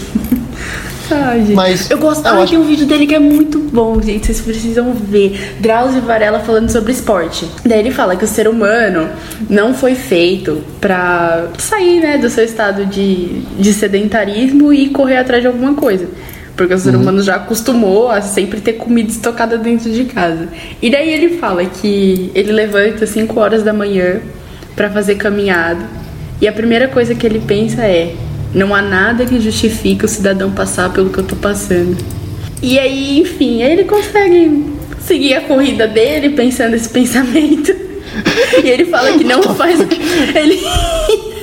Mas, 1.53 1.89
eu 1.91 1.97
gosto. 1.97 2.25
eu 2.25 2.33
acho- 2.41 2.51
tem 2.51 2.59
um 2.59 2.63
vídeo 2.63 2.85
dele 2.85 3.05
que 3.07 3.15
é 3.15 3.19
muito 3.19 3.59
bom, 3.59 4.01
gente. 4.01 4.25
Vocês 4.27 4.41
precisam 4.41 4.93
ver. 4.93 5.55
Drauzio 5.59 6.01
Varela 6.01 6.39
falando 6.39 6.69
sobre 6.69 6.91
esporte. 6.91 7.47
Daí 7.65 7.79
ele 7.79 7.91
fala 7.91 8.15
que 8.15 8.23
o 8.23 8.27
ser 8.27 8.47
humano 8.47 9.09
não 9.49 9.73
foi 9.73 9.95
feito 9.95 10.61
pra 10.79 11.47
sair, 11.57 11.99
né, 12.01 12.17
do 12.17 12.29
seu 12.29 12.43
estado 12.45 12.85
de, 12.85 13.41
de 13.59 13.73
sedentarismo 13.73 14.71
e 14.73 14.89
correr 14.89 15.17
atrás 15.17 15.41
de 15.41 15.47
alguma 15.47 15.73
coisa. 15.73 16.07
Porque 16.55 16.73
o 16.73 16.77
ser 16.77 16.95
humano 16.95 17.23
já 17.23 17.35
acostumou 17.37 18.11
a 18.11 18.21
sempre 18.21 18.61
ter 18.61 18.73
comida 18.73 19.09
estocada 19.09 19.57
dentro 19.57 19.89
de 19.91 20.05
casa. 20.05 20.47
E 20.81 20.89
daí 20.91 21.09
ele 21.11 21.37
fala 21.39 21.65
que 21.65 22.31
ele 22.35 22.51
levanta 22.51 23.05
às 23.05 23.09
5 23.09 23.39
horas 23.39 23.63
da 23.63 23.73
manhã 23.73 24.17
pra 24.75 24.87
fazer 24.89 25.15
caminhada. 25.15 25.81
E 26.39 26.47
a 26.47 26.51
primeira 26.51 26.87
coisa 26.87 27.15
que 27.15 27.25
ele 27.25 27.39
pensa 27.39 27.81
é: 27.83 28.13
não 28.53 28.73
há 28.73 28.81
nada 28.81 29.25
que 29.25 29.39
justifique 29.39 30.05
o 30.05 30.07
cidadão 30.07 30.51
passar 30.51 30.91
pelo 30.91 31.09
que 31.09 31.19
eu 31.19 31.23
tô 31.23 31.35
passando. 31.35 31.97
E 32.61 32.79
aí, 32.79 33.19
enfim, 33.19 33.63
aí 33.63 33.73
ele 33.73 33.83
consegue 33.83 34.65
seguir 34.99 35.33
a 35.33 35.41
corrida 35.41 35.87
dele 35.87 36.29
pensando 36.29 36.75
esse 36.75 36.89
pensamento. 36.89 37.75
E 38.63 38.69
ele 38.69 38.85
fala 38.85 39.17
que 39.17 39.23
não 39.23 39.41
faz. 39.41 39.79
Ele. 39.79 40.59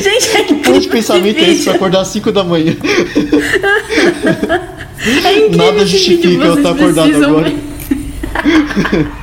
Gente, 0.00 0.36
é 0.36 0.42
Que 0.42 0.54
porra 0.54 0.80
de 0.80 0.88
pensamento 0.88 1.38
é 1.38 1.50
esse 1.50 1.64
pra 1.64 1.74
acordar 1.74 2.00
às 2.00 2.08
5 2.08 2.32
da 2.32 2.44
manhã? 2.44 2.76
É 5.00 5.56
Nada 5.56 5.86
justifica 5.86 6.44
eu 6.44 6.56
estar 6.56 6.72
acordado 6.72 7.24
agora. 7.24 7.52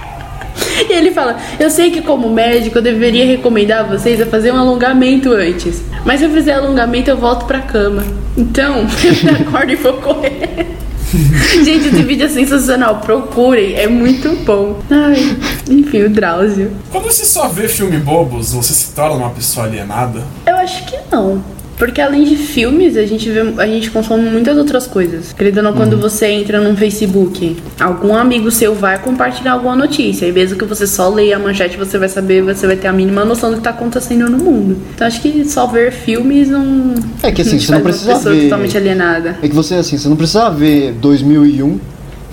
E 0.78 0.94
ele 0.94 1.12
fala: 1.12 1.38
Eu 1.60 1.70
sei 1.70 1.92
que, 1.92 2.02
como 2.02 2.30
médico, 2.30 2.78
eu 2.78 2.82
deveria 2.82 3.26
recomendar 3.26 3.82
a 3.82 3.84
vocês 3.84 4.22
a 4.22 4.26
fazer 4.26 4.52
um 4.52 4.58
alongamento 4.58 5.32
antes. 5.32 5.82
Mas 6.06 6.20
se 6.20 6.26
eu 6.26 6.32
fizer 6.32 6.54
alongamento, 6.54 7.10
eu 7.10 7.18
volto 7.18 7.46
pra 7.46 7.60
cama. 7.60 8.04
Então, 8.38 8.86
eu 9.24 9.48
acordo 9.48 9.72
e 9.72 9.76
vou 9.76 9.94
correr. 9.94 10.68
Gente, 11.64 11.88
esse 11.88 12.04
vídeo 12.04 12.26
é 12.26 12.30
sensacional. 12.30 12.98
Procurem, 13.00 13.76
é 13.76 13.88
muito 13.88 14.36
bom. 14.44 14.80
Ai, 14.90 15.38
enfim, 15.70 16.04
o 16.04 16.10
Drauzio. 16.10 16.72
Quando 16.92 17.06
você 17.06 17.26
só 17.26 17.48
vê 17.48 17.68
filme 17.68 17.98
bobos, 17.98 18.54
você 18.54 18.74
se 18.74 18.94
torna 18.94 19.16
uma 19.16 19.30
pessoa 19.30 19.66
alienada? 19.66 20.24
Eu 20.46 20.56
acho 20.58 20.86
que 20.86 20.98
não. 21.12 21.42
Porque 21.78 22.00
além 22.00 22.24
de 22.24 22.36
filmes, 22.38 22.96
a 22.96 23.06
gente 23.06 23.30
vê, 23.30 23.42
a 23.58 23.68
gente 23.68 23.92
consome 23.92 24.30
muitas 24.30 24.58
outras 24.58 24.88
coisas. 24.88 25.34
Querido 25.34 25.58
ou 25.60 25.64
não, 25.64 25.74
quando 25.74 25.98
você 25.98 26.28
entra 26.28 26.62
num 26.62 26.76
Facebook, 26.76 27.58
algum 27.80 28.16
amigo 28.16 28.50
seu 28.50 28.74
vai 28.74 28.98
compartilhar 28.98 29.54
alguma 29.54 29.76
notícia. 29.76 30.26
E 30.26 30.32
mesmo 30.32 30.58
que 30.58 30.66
você 30.66 30.88
só 30.88 31.10
leia 31.10 31.36
a 31.36 31.40
manchete, 31.40 31.78
você 31.78 31.98
vai 31.98 32.08
saber, 32.10 32.42
você 32.42 32.66
vai 32.66 32.76
ter 32.78 32.88
a 32.88 32.94
mínima 32.94 33.26
noção 33.26 33.52
do 33.52 33.58
que 33.58 33.64
tá 33.64 33.72
acontecendo 33.72 34.30
no 34.30 34.38
mundo. 34.38 34.78
Então 34.94 35.06
acho 35.06 35.22
que 35.22 35.44
só 35.46 35.68
ver 35.68 35.92
filmes 35.92 36.50
não. 36.50 36.96
É 37.22 37.32
que 37.32 37.42
assim, 37.42 37.60
você 37.60 37.72
não 37.74 37.82
precisa 37.82 38.10
uma 38.12 38.18
pessoa 38.18 38.36
ver- 38.36 38.44
totalmente 38.44 38.78
alienada. 38.78 39.38
É 39.42 39.48
que 39.48 39.56
você, 39.56 39.76
assim, 39.76 39.98
você 39.98 40.08
não 40.08 40.16
precisa 40.16 40.50
ver 40.50 40.94
2001 40.94 41.80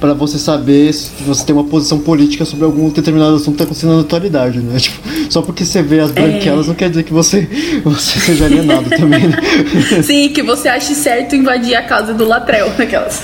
pra 0.02 0.14
você 0.14 0.36
saber 0.36 0.92
se 0.92 1.12
você 1.24 1.44
tem 1.44 1.54
uma 1.54 1.62
posição 1.62 1.96
política 2.00 2.44
sobre 2.44 2.64
algum 2.64 2.88
determinado 2.90 3.36
assunto 3.36 3.52
que 3.52 3.58
tá 3.58 3.64
acontecendo 3.64 3.94
na 3.94 4.00
atualidade, 4.00 4.58
né? 4.58 4.76
Tipo, 4.80 4.98
só 5.30 5.42
porque 5.42 5.64
você 5.64 5.80
vê 5.80 6.00
as 6.00 6.10
É. 6.10 6.12
branquelas 6.14 6.66
não 6.66 6.74
quer 6.74 6.88
dizer 6.90 7.04
que 7.04 7.12
você, 7.12 7.48
você 7.84 8.18
seja 8.18 8.46
alienado 8.46 8.90
também, 8.90 9.28
né? 9.28 9.36
Sim, 10.02 10.30
que 10.30 10.42
você 10.42 10.68
ache 10.68 10.92
certo 10.96 11.36
invadir 11.36 11.76
a 11.76 11.82
casa 11.82 12.12
do 12.12 12.24
Latrel, 12.24 12.66
aquelas. 12.76 13.20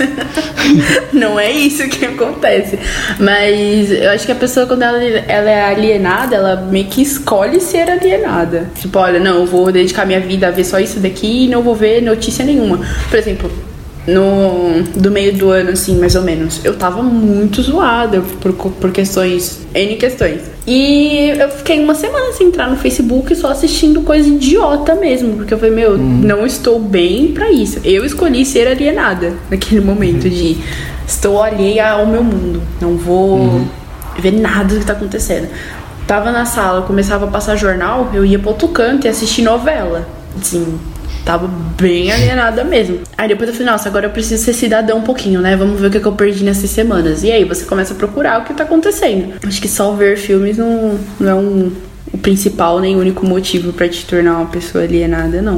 Não 1.11 1.37
é 1.37 1.51
isso 1.51 1.85
que 1.89 2.05
acontece. 2.05 2.79
Mas 3.19 3.91
eu 3.91 4.09
acho 4.11 4.25
que 4.25 4.31
a 4.31 4.35
pessoa, 4.35 4.65
quando 4.65 4.83
ela, 4.83 4.97
ela 5.03 5.49
é 5.49 5.65
alienada, 5.73 6.35
ela 6.35 6.55
meio 6.55 6.85
que 6.85 7.01
escolhe 7.01 7.59
ser 7.59 7.89
alienada. 7.89 8.69
Tipo, 8.79 8.99
olha, 8.99 9.19
não, 9.19 9.39
eu 9.39 9.45
vou 9.45 9.69
dedicar 9.69 10.05
minha 10.05 10.19
vida 10.21 10.47
a 10.47 10.51
ver 10.51 10.63
só 10.63 10.79
isso 10.79 10.99
daqui 11.01 11.45
e 11.45 11.47
não 11.49 11.61
vou 11.61 11.75
ver 11.75 12.01
notícia 12.01 12.45
nenhuma. 12.45 12.79
Por 13.09 13.19
exemplo, 13.19 13.51
no 14.13 14.83
do 14.95 15.11
meio 15.11 15.33
do 15.33 15.49
ano, 15.49 15.71
assim, 15.71 15.97
mais 15.97 16.15
ou 16.15 16.21
menos, 16.21 16.63
eu 16.63 16.75
tava 16.75 17.01
muito 17.01 17.61
zoada 17.61 18.21
por, 18.41 18.53
por 18.53 18.91
questões, 18.91 19.61
N 19.73 19.95
questões. 19.95 20.41
E 20.65 21.29
eu 21.39 21.49
fiquei 21.49 21.79
uma 21.83 21.95
semana 21.95 22.31
sem 22.33 22.47
entrar 22.47 22.69
no 22.69 22.77
Facebook 22.77 23.35
só 23.35 23.49
assistindo 23.49 24.01
coisa 24.01 24.27
idiota 24.27 24.95
mesmo, 24.95 25.37
porque 25.37 25.53
eu 25.53 25.57
falei, 25.57 25.73
meu, 25.73 25.97
não 25.97 26.45
estou 26.45 26.79
bem 26.79 27.31
pra 27.33 27.49
isso. 27.51 27.79
Eu 27.83 28.05
escolhi 28.05 28.45
ser 28.45 28.67
alienada 28.67 29.33
naquele 29.49 29.81
momento 29.81 30.29
de 30.29 30.57
estou 31.07 31.41
alheia 31.41 31.91
ao 31.91 32.05
meu 32.05 32.23
mundo, 32.23 32.61
não 32.79 32.95
vou 32.97 33.61
ver 34.19 34.31
nada 34.31 34.75
do 34.75 34.79
que 34.79 34.85
tá 34.85 34.93
acontecendo. 34.93 35.47
Tava 36.05 36.31
na 36.31 36.45
sala, 36.45 36.83
começava 36.83 37.25
a 37.25 37.29
passar 37.29 37.55
jornal, 37.55 38.09
eu 38.13 38.25
ia 38.25 38.39
pro 38.39 38.49
outro 38.49 38.67
canto 38.69 39.05
e 39.05 39.07
assistir 39.07 39.41
novela. 39.41 40.07
Assim, 40.39 40.79
Tava 41.25 41.47
bem 41.79 42.11
alienada 42.11 42.63
mesmo. 42.63 42.99
Aí 43.17 43.27
depois 43.27 43.49
eu 43.49 43.55
falei, 43.55 43.71
nossa, 43.71 43.89
agora 43.89 44.07
eu 44.07 44.09
preciso 44.11 44.43
ser 44.43 44.53
cidadão 44.53 44.97
um 44.97 45.03
pouquinho, 45.03 45.41
né? 45.41 45.55
Vamos 45.55 45.79
ver 45.79 45.87
o 45.87 45.91
que, 45.91 45.99
que 45.99 46.05
eu 46.05 46.13
perdi 46.13 46.43
nessas 46.43 46.69
semanas. 46.69 47.23
E 47.23 47.31
aí 47.31 47.43
você 47.43 47.65
começa 47.65 47.93
a 47.93 47.95
procurar 47.95 48.41
o 48.41 48.45
que 48.45 48.53
tá 48.53 48.63
acontecendo. 48.63 49.33
Acho 49.45 49.61
que 49.61 49.67
só 49.67 49.91
ver 49.93 50.17
filmes 50.17 50.57
não, 50.57 50.99
não 51.19 51.29
é 51.29 51.35
um, 51.35 51.71
o 52.11 52.17
principal 52.17 52.79
nem 52.79 52.95
o 52.95 52.99
único 52.99 53.25
motivo 53.25 53.73
pra 53.73 53.87
te 53.87 54.05
tornar 54.05 54.37
uma 54.37 54.47
pessoa 54.47 54.83
alienada, 54.83 55.41
não. 55.41 55.57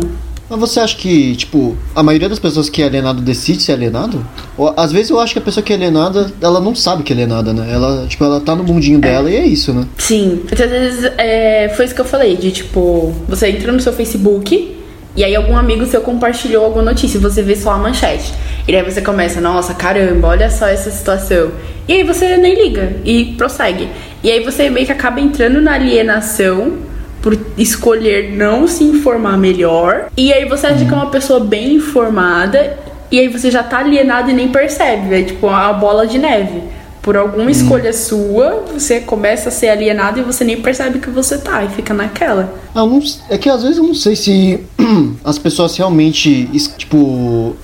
Mas 0.51 0.59
você 0.59 0.81
acha 0.81 0.97
que, 0.97 1.33
tipo, 1.37 1.77
a 1.95 2.03
maioria 2.03 2.27
das 2.27 2.37
pessoas 2.37 2.69
que 2.69 2.81
é 2.81 2.85
alienado 2.85 3.21
decide 3.21 3.63
ser 3.63 3.71
alienado? 3.71 4.25
Ou, 4.57 4.73
às 4.75 4.91
vezes 4.91 5.09
eu 5.09 5.17
acho 5.17 5.31
que 5.31 5.39
a 5.39 5.41
pessoa 5.41 5.63
que 5.63 5.71
é 5.71 5.77
alienada, 5.77 6.29
ela 6.41 6.59
não 6.59 6.75
sabe 6.75 7.03
que 7.03 7.13
é 7.13 7.15
alienada, 7.15 7.53
né? 7.53 7.71
Ela, 7.71 8.05
tipo, 8.05 8.21
ela 8.25 8.41
tá 8.41 8.53
no 8.53 8.61
mundinho 8.61 8.99
dela 8.99 9.31
e 9.31 9.37
é 9.37 9.45
isso, 9.45 9.71
né? 9.73 9.87
Sim, 9.97 10.41
muitas 10.43 10.69
vezes 10.69 11.09
é, 11.17 11.71
foi 11.77 11.85
isso 11.85 11.95
que 11.95 12.01
eu 12.01 12.05
falei, 12.05 12.35
de 12.35 12.51
tipo, 12.51 13.13
você 13.29 13.47
entra 13.47 13.71
no 13.71 13.79
seu 13.79 13.93
Facebook 13.93 14.80
e 15.15 15.23
aí 15.23 15.35
algum 15.35 15.57
amigo 15.57 15.85
seu 15.85 16.01
compartilhou 16.01 16.65
alguma 16.65 16.85
notícia 16.85 17.17
e 17.17 17.21
você 17.21 17.41
vê 17.41 17.55
só 17.55 17.71
a 17.71 17.77
manchete. 17.77 18.33
E 18.67 18.75
aí 18.75 18.83
você 18.83 19.01
começa, 19.01 19.41
nossa, 19.41 19.73
caramba, 19.73 20.29
olha 20.29 20.49
só 20.49 20.67
essa 20.67 20.89
situação. 20.89 21.51
E 21.87 21.93
aí 21.93 22.03
você 22.03 22.37
nem 22.37 22.55
liga 22.55 22.93
e 23.03 23.33
prossegue. 23.37 23.89
E 24.23 24.31
aí 24.31 24.43
você 24.43 24.69
meio 24.69 24.85
que 24.85 24.91
acaba 24.91 25.19
entrando 25.19 25.61
na 25.61 25.73
alienação 25.73 26.77
por 27.21 27.37
escolher 27.57 28.31
não 28.31 28.67
se 28.67 28.83
informar 28.83 29.37
melhor. 29.37 30.09
E 30.15 30.31
aí 30.31 30.45
você 30.45 30.67
acha 30.67 30.85
que 30.85 30.91
é 30.91 30.95
uma 30.95 31.09
pessoa 31.09 31.39
bem 31.39 31.75
informada 31.75 32.77
e 33.11 33.19
aí 33.19 33.27
você 33.27 33.51
já 33.51 33.61
tá 33.61 33.79
alienado 33.79 34.29
e 34.29 34.33
nem 34.33 34.47
percebe. 34.47 35.13
É 35.13 35.23
tipo 35.23 35.47
uma 35.47 35.73
bola 35.73 36.07
de 36.07 36.17
neve. 36.17 36.63
Por 37.01 37.17
alguma 37.17 37.49
escolha 37.49 37.91
sua, 37.93 38.63
você 38.71 38.99
começa 38.99 39.49
a 39.49 39.51
ser 39.51 39.69
alienado 39.69 40.19
e 40.19 40.23
você 40.23 40.43
nem 40.43 40.61
percebe 40.61 40.99
que 40.99 41.09
você 41.09 41.37
tá 41.37 41.63
e 41.63 41.69
fica 41.69 41.93
naquela. 41.93 42.53
Ah, 42.75 42.85
não, 42.85 43.01
é 43.29 43.37
que 43.37 43.49
às 43.49 43.63
vezes 43.63 43.77
eu 43.77 43.83
não 43.83 43.95
sei 43.95 44.15
se 44.15 44.59
as 45.23 45.39
pessoas 45.39 45.75
realmente, 45.75 46.47
tipo, 46.77 47.55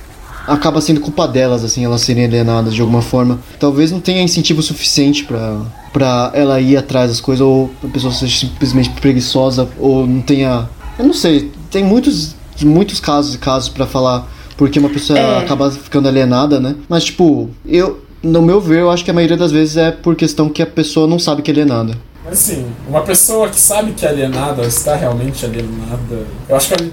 acaba 0.48 0.82
sendo 0.82 1.02
culpa 1.02 1.28
delas, 1.28 1.64
assim, 1.64 1.86
elas 1.86 2.02
serem 2.02 2.26
alienadas 2.26 2.74
de 2.74 2.82
alguma 2.82 3.02
forma. 3.02 3.40
Talvez 3.60 3.92
não 3.92 4.00
tenha 4.00 4.24
incentivo 4.24 4.64
suficiente 4.64 5.24
pra, 5.26 5.62
pra 5.94 6.32
ela 6.34 6.60
ir 6.60 6.76
atrás 6.76 7.10
das 7.10 7.20
coisas, 7.22 7.46
ou 7.46 7.70
a 7.84 7.88
pessoa 7.88 8.12
seja 8.14 8.40
simplesmente 8.40 8.90
preguiçosa, 8.90 9.68
ou 9.80 10.08
não 10.08 10.22
tenha. 10.22 10.68
Eu 10.98 11.06
não 11.06 11.14
sei, 11.14 11.52
tem 11.70 11.84
muitos, 11.84 12.36
muitos 12.64 13.00
casos 13.00 13.36
e 13.36 13.38
casos 13.38 13.70
pra 13.70 13.86
falar 13.86 14.28
porque 14.58 14.80
uma 14.80 14.90
pessoa 14.90 15.20
É. 15.20 15.38
acaba 15.38 15.70
ficando 15.70 16.08
alienada, 16.08 16.60
né? 16.60 16.76
Mas, 16.90 17.04
tipo, 17.04 17.50
eu. 17.64 18.02
No 18.28 18.42
meu 18.42 18.60
ver, 18.60 18.80
eu 18.82 18.92
acho 18.92 19.06
que 19.06 19.12
a 19.12 19.14
maioria 19.14 19.38
das 19.38 19.52
vezes 19.52 19.78
é 19.78 19.90
por 19.92 20.16
questão 20.16 20.50
que 20.50 20.62
a 20.62 20.66
pessoa 20.68 21.08
não 21.08 21.18
sabe 21.18 21.42
que 21.42 21.50
é 21.50 21.54
alienada. 21.54 21.94
Mas 22.26 22.34
assim, 22.34 22.66
uma 22.88 23.02
pessoa 23.02 23.48
que 23.48 23.60
sabe 23.60 23.92
que 23.94 24.06
é 24.06 24.10
alienada, 24.10 24.62
ou 24.62 24.68
está 24.68 24.96
realmente 24.96 25.46
alienada. 25.46 26.26
Eu 26.50 26.56
acho 26.58 26.74
que 26.76 26.92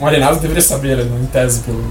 um 0.00 0.06
alienado 0.06 0.40
deveria 0.40 0.62
saber, 0.62 0.96
né, 0.96 1.04
em 1.22 1.26
tese, 1.26 1.60
pelo. 1.60 1.84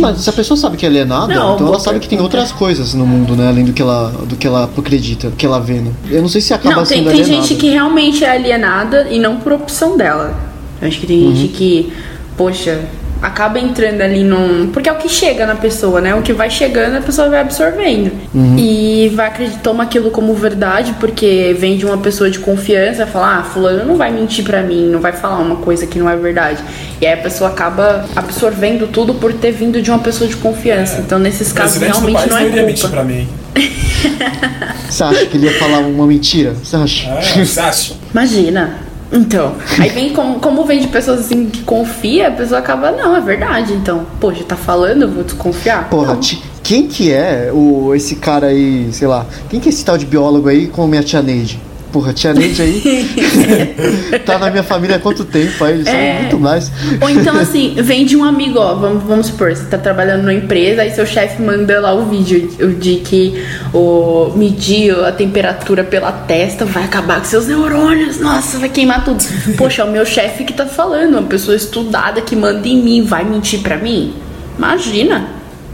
Mas 0.00 0.20
se 0.22 0.28
a 0.30 0.32
pessoa 0.32 0.56
sabe 0.56 0.76
que 0.76 0.84
ela 0.86 0.98
é 0.98 1.04
nada, 1.04 1.32
Não, 1.34 1.54
então 1.54 1.66
ela 1.68 1.78
sabe 1.78 2.00
que 2.00 2.08
tem 2.08 2.18
outras 2.20 2.50
coisas 2.50 2.94
no 2.94 3.06
mundo, 3.06 3.36
né? 3.36 3.46
Além 3.48 3.64
do 3.64 3.72
que 3.74 3.82
ela, 3.82 4.08
do 4.26 4.36
que 4.36 4.46
ela 4.46 4.64
acredita, 4.64 5.28
do 5.30 5.36
que 5.36 5.44
ela 5.46 5.60
vê, 5.60 5.74
né? 5.74 5.92
Eu 6.10 6.22
não 6.22 6.28
sei 6.28 6.40
se 6.40 6.52
acaba 6.54 6.76
Não, 6.76 6.84
tem, 6.86 6.98
sendo 6.98 7.10
tem 7.10 7.20
alienada. 7.22 7.46
gente 7.46 7.60
que 7.60 7.68
realmente 7.70 8.24
é 8.24 8.30
alienada 8.30 9.06
e 9.10 9.18
não 9.20 9.36
por 9.36 9.52
opção 9.52 9.96
dela. 9.96 10.34
Eu 10.80 10.88
acho 10.88 10.98
que 10.98 11.06
tem 11.06 11.24
Uhum. 11.26 11.36
gente 11.36 11.52
que, 11.52 11.92
poxa, 12.36 12.80
acaba 13.22 13.58
entrando 13.58 14.00
ali 14.00 14.24
num. 14.24 14.68
Porque 14.72 14.88
é 14.88 14.92
o 14.92 14.96
que 14.96 15.08
chega 15.08 15.46
na 15.46 15.54
pessoa, 15.54 16.00
né? 16.00 16.14
O 16.14 16.22
que 16.22 16.32
vai 16.32 16.50
chegando, 16.50 16.96
a 16.96 17.00
pessoa 17.00 17.28
vai 17.28 17.40
absorvendo. 17.40 18.10
Uhum. 18.34 18.56
E 18.58 19.10
vai 19.14 19.28
acreditar, 19.28 19.60
toma 19.60 19.84
aquilo 19.84 20.10
como 20.10 20.34
verdade, 20.34 20.94
porque 20.98 21.54
vem 21.58 21.76
de 21.76 21.86
uma 21.86 21.98
pessoa 21.98 22.28
de 22.28 22.40
confiança, 22.40 23.06
falar, 23.06 23.38
ah, 23.38 23.42
fulano 23.44 23.84
não 23.84 23.96
vai 23.96 24.10
mentir 24.10 24.44
pra 24.44 24.62
mim, 24.62 24.88
não 24.88 25.00
vai 25.00 25.12
falar 25.12 25.38
uma 25.38 25.56
coisa 25.56 25.86
que 25.86 25.98
não 25.98 26.10
é 26.10 26.16
verdade. 26.16 26.62
E 27.00 27.06
aí 27.06 27.12
a 27.12 27.22
pessoa 27.22 27.50
acaba 27.50 28.04
absorvendo 28.16 28.88
tudo 28.88 29.14
por 29.14 29.32
ter 29.32 29.52
vindo 29.52 29.80
de 29.80 29.90
uma 29.90 30.00
pessoa 30.00 30.28
de 30.28 30.36
confiança. 30.36 31.00
Então, 31.00 31.18
nesses 31.18 31.52
casos, 31.52 31.78
presidente 31.78 32.00
do 32.00 32.06
realmente 32.08 32.28
país 32.28 32.30
não 32.30 32.38
é 32.38 32.50
iria 32.50 32.66
mentir 32.66 32.82
culpa. 32.82 32.96
pra 32.96 33.04
mim. 33.04 33.28
Você 34.88 35.04
acha 35.04 35.26
que 35.26 35.36
ele 35.36 35.46
ia 35.46 35.58
falar 35.58 35.78
uma 35.78 36.06
mentira? 36.06 36.54
Você 36.62 36.76
acha? 36.76 37.08
É, 37.08 37.44
você 37.44 37.60
acha? 37.60 37.94
Imagina. 38.10 38.91
Então, 39.12 39.54
aí 39.78 39.90
vem 39.90 40.12
como, 40.14 40.40
como 40.40 40.64
vem 40.64 40.80
de 40.80 40.88
pessoas 40.88 41.20
assim 41.20 41.50
que 41.50 41.62
confia, 41.62 42.28
a 42.28 42.30
pessoa 42.30 42.60
acaba, 42.60 42.90
não, 42.90 43.14
é 43.14 43.20
verdade. 43.20 43.74
Então, 43.74 44.06
poxa, 44.18 44.42
tá 44.42 44.56
falando, 44.56 45.02
eu 45.02 45.10
vou 45.10 45.22
desconfiar. 45.22 45.90
Porra, 45.90 46.18
quem 46.62 46.86
que 46.86 47.12
é 47.12 47.50
o, 47.52 47.94
esse 47.94 48.16
cara 48.16 48.46
aí, 48.46 48.88
sei 48.92 49.06
lá, 49.06 49.26
quem 49.50 49.60
que 49.60 49.68
é 49.68 49.70
esse 49.70 49.84
tal 49.84 49.98
de 49.98 50.06
biólogo 50.06 50.48
aí 50.48 50.66
com 50.66 50.84
a 50.84 50.86
minha 50.86 51.02
tia 51.02 51.20
Neide? 51.20 51.60
Porra, 51.92 52.12
tia 52.14 52.32
Neide 52.32 52.62
aí 52.62 54.18
tá 54.24 54.38
na 54.38 54.50
minha 54.50 54.62
família 54.62 54.96
há 54.96 54.98
quanto 54.98 55.24
tempo 55.26 55.62
aí, 55.62 55.74
ele 55.74 55.84
sabe 55.84 55.96
É. 55.96 56.18
muito 56.20 56.38
mais. 56.40 56.72
Ou 57.00 57.10
então, 57.10 57.36
assim, 57.38 57.74
vem 57.76 58.06
de 58.06 58.16
um 58.16 58.24
amigo, 58.24 58.58
ó, 58.58 58.74
vamos, 58.74 59.02
vamos 59.02 59.26
supor, 59.26 59.54
você 59.54 59.64
tá 59.66 59.76
trabalhando 59.76 60.22
numa 60.22 60.32
empresa, 60.32 60.82
aí 60.82 60.90
seu 60.90 61.04
chefe 61.04 61.42
manda 61.42 61.78
lá 61.80 61.92
o 61.92 62.06
vídeo 62.06 62.50
o 62.60 62.68
de 62.72 62.96
que 62.96 63.44
o 63.74 64.32
medir 64.34 64.98
a 65.04 65.12
temperatura 65.12 65.84
pela 65.84 66.10
testa 66.12 66.64
vai 66.64 66.84
acabar 66.84 67.18
com 67.18 67.26
seus 67.26 67.46
neurônios, 67.46 68.18
nossa, 68.18 68.58
vai 68.58 68.70
queimar 68.70 69.04
tudo. 69.04 69.22
Poxa, 69.58 69.82
é 69.82 69.84
o 69.84 69.90
meu 69.90 70.06
chefe 70.06 70.44
que 70.44 70.52
tá 70.54 70.64
falando, 70.64 71.12
uma 71.18 71.22
pessoa 71.28 71.54
estudada 71.56 72.22
que 72.22 72.34
manda 72.34 72.66
em 72.66 72.82
mim, 72.82 73.04
vai 73.04 73.22
mentir 73.24 73.60
pra 73.60 73.76
mim? 73.76 74.14
Imagina, 74.56 75.26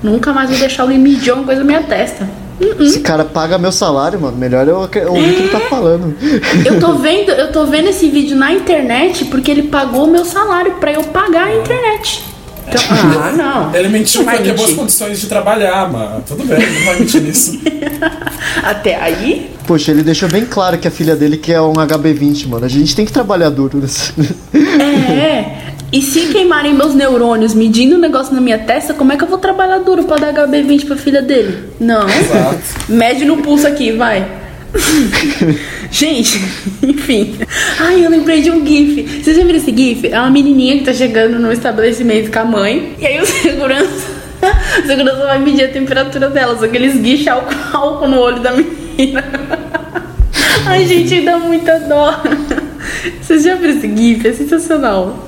nunca 0.02 0.32
mais 0.32 0.50
vou 0.50 0.58
deixar 0.58 0.82
alguém 0.82 0.98
medir 0.98 1.32
uma 1.32 1.44
coisa 1.44 1.60
na 1.60 1.66
minha 1.66 1.82
testa. 1.82 2.28
Esse 2.80 3.00
cara 3.00 3.24
paga 3.24 3.58
meu 3.58 3.70
salário, 3.72 4.20
mano. 4.20 4.36
Melhor 4.36 4.66
eu 4.66 4.78
ouvir 4.78 5.30
o 5.30 5.34
que 5.34 5.42
ele 5.42 5.48
tá 5.48 5.60
falando. 5.60 6.14
Eu 6.64 6.80
tô 6.80 6.94
vendo, 6.98 7.30
eu 7.30 7.52
tô 7.52 7.66
vendo 7.66 7.88
esse 7.88 8.08
vídeo 8.08 8.36
na 8.36 8.52
internet 8.52 9.24
porque 9.26 9.50
ele 9.50 9.64
pagou 9.64 10.04
o 10.04 10.10
meu 10.10 10.24
salário 10.24 10.74
pra 10.74 10.92
eu 10.92 11.02
pagar 11.04 11.46
a 11.48 11.56
internet. 11.56 12.24
Então, 12.66 12.82
ah, 12.90 13.32
não. 13.70 13.74
Ele 13.74 13.88
mentiu 13.88 14.24
pra 14.24 14.38
ter 14.38 14.54
boas 14.54 14.72
condições 14.72 15.20
de 15.20 15.26
trabalhar, 15.26 15.90
mano. 15.90 16.22
Tudo 16.26 16.44
bem, 16.44 16.58
não 16.58 16.84
vai 16.84 16.98
mentir 17.00 17.22
nisso. 17.22 17.58
Até 18.62 18.96
aí, 18.96 19.50
Poxa, 19.68 19.90
ele 19.90 20.02
deixou 20.02 20.30
bem 20.30 20.46
claro 20.46 20.78
que 20.78 20.88
a 20.88 20.90
filha 20.90 21.14
dele 21.14 21.36
quer 21.36 21.60
um 21.60 21.74
HB20, 21.74 22.48
mano. 22.48 22.64
A 22.64 22.68
gente 22.68 22.96
tem 22.96 23.04
que 23.04 23.12
trabalhar 23.12 23.50
duro 23.50 23.76
nesse. 23.76 24.14
é. 24.54 25.76
E 25.90 26.02
se 26.02 26.26
queimarem 26.32 26.74
meus 26.74 26.94
neurônios 26.94 27.54
medindo 27.54 27.96
um 27.96 27.98
negócio 27.98 28.34
na 28.34 28.42
minha 28.42 28.58
testa, 28.58 28.92
como 28.92 29.12
é 29.12 29.16
que 29.16 29.24
eu 29.24 29.28
vou 29.28 29.38
trabalhar 29.38 29.78
duro 29.78 30.04
pra 30.04 30.16
dar 30.16 30.34
HB20 30.34 30.86
pra 30.86 30.96
filha 30.96 31.22
dele? 31.22 31.70
Não. 31.80 32.06
Exato. 32.06 32.58
Mede 32.88 33.24
no 33.24 33.38
pulso 33.38 33.66
aqui, 33.66 33.92
vai. 33.92 34.26
Gente, 35.90 36.38
enfim. 36.86 37.38
Ai, 37.78 38.04
eu 38.04 38.10
lembrei 38.10 38.42
de 38.42 38.50
um 38.50 38.66
GIF. 38.66 39.22
Vocês 39.22 39.34
já 39.36 39.42
viram 39.44 39.58
esse 39.58 39.74
GIF? 39.74 40.08
É 40.08 40.20
uma 40.20 40.30
menininha 40.30 40.76
que 40.76 40.84
tá 40.84 40.92
chegando 40.92 41.38
no 41.38 41.50
estabelecimento 41.50 42.30
com 42.30 42.38
a 42.38 42.44
mãe. 42.44 42.94
E 42.98 43.06
aí 43.06 43.18
o 43.18 43.24
segurança. 43.26 44.18
O 44.82 44.86
segurança 44.86 45.24
vai 45.24 45.38
medir 45.38 45.64
a 45.64 45.68
temperatura 45.68 46.28
dela. 46.28 46.58
Só 46.58 46.68
que 46.68 46.76
eles 46.76 47.00
guicham 47.00 47.42
álcool 47.72 48.08
no 48.08 48.20
olho 48.20 48.40
da 48.40 48.52
menina. 48.52 49.24
Ai, 50.66 50.84
gente, 50.84 51.22
dá 51.22 51.38
muita 51.38 51.78
dó. 51.80 52.22
Vocês 53.22 53.42
já 53.42 53.54
viram 53.54 53.74
esse 53.74 53.88
GIF? 53.96 54.28
É 54.28 54.32
sensacional. 54.34 55.27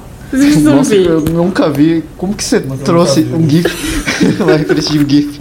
Nossa, 0.62 0.94
eu 0.94 1.20
nunca 1.20 1.68
vi. 1.68 2.04
Como 2.16 2.34
que 2.34 2.44
você 2.44 2.60
Nunca 2.60 2.84
trouxe 2.84 3.20
um 3.32 3.48
GIF? 3.48 3.66
Uma 4.40 4.56
referência 4.56 4.92
de 4.92 4.98
um 4.98 5.08
GIF. 5.08 5.38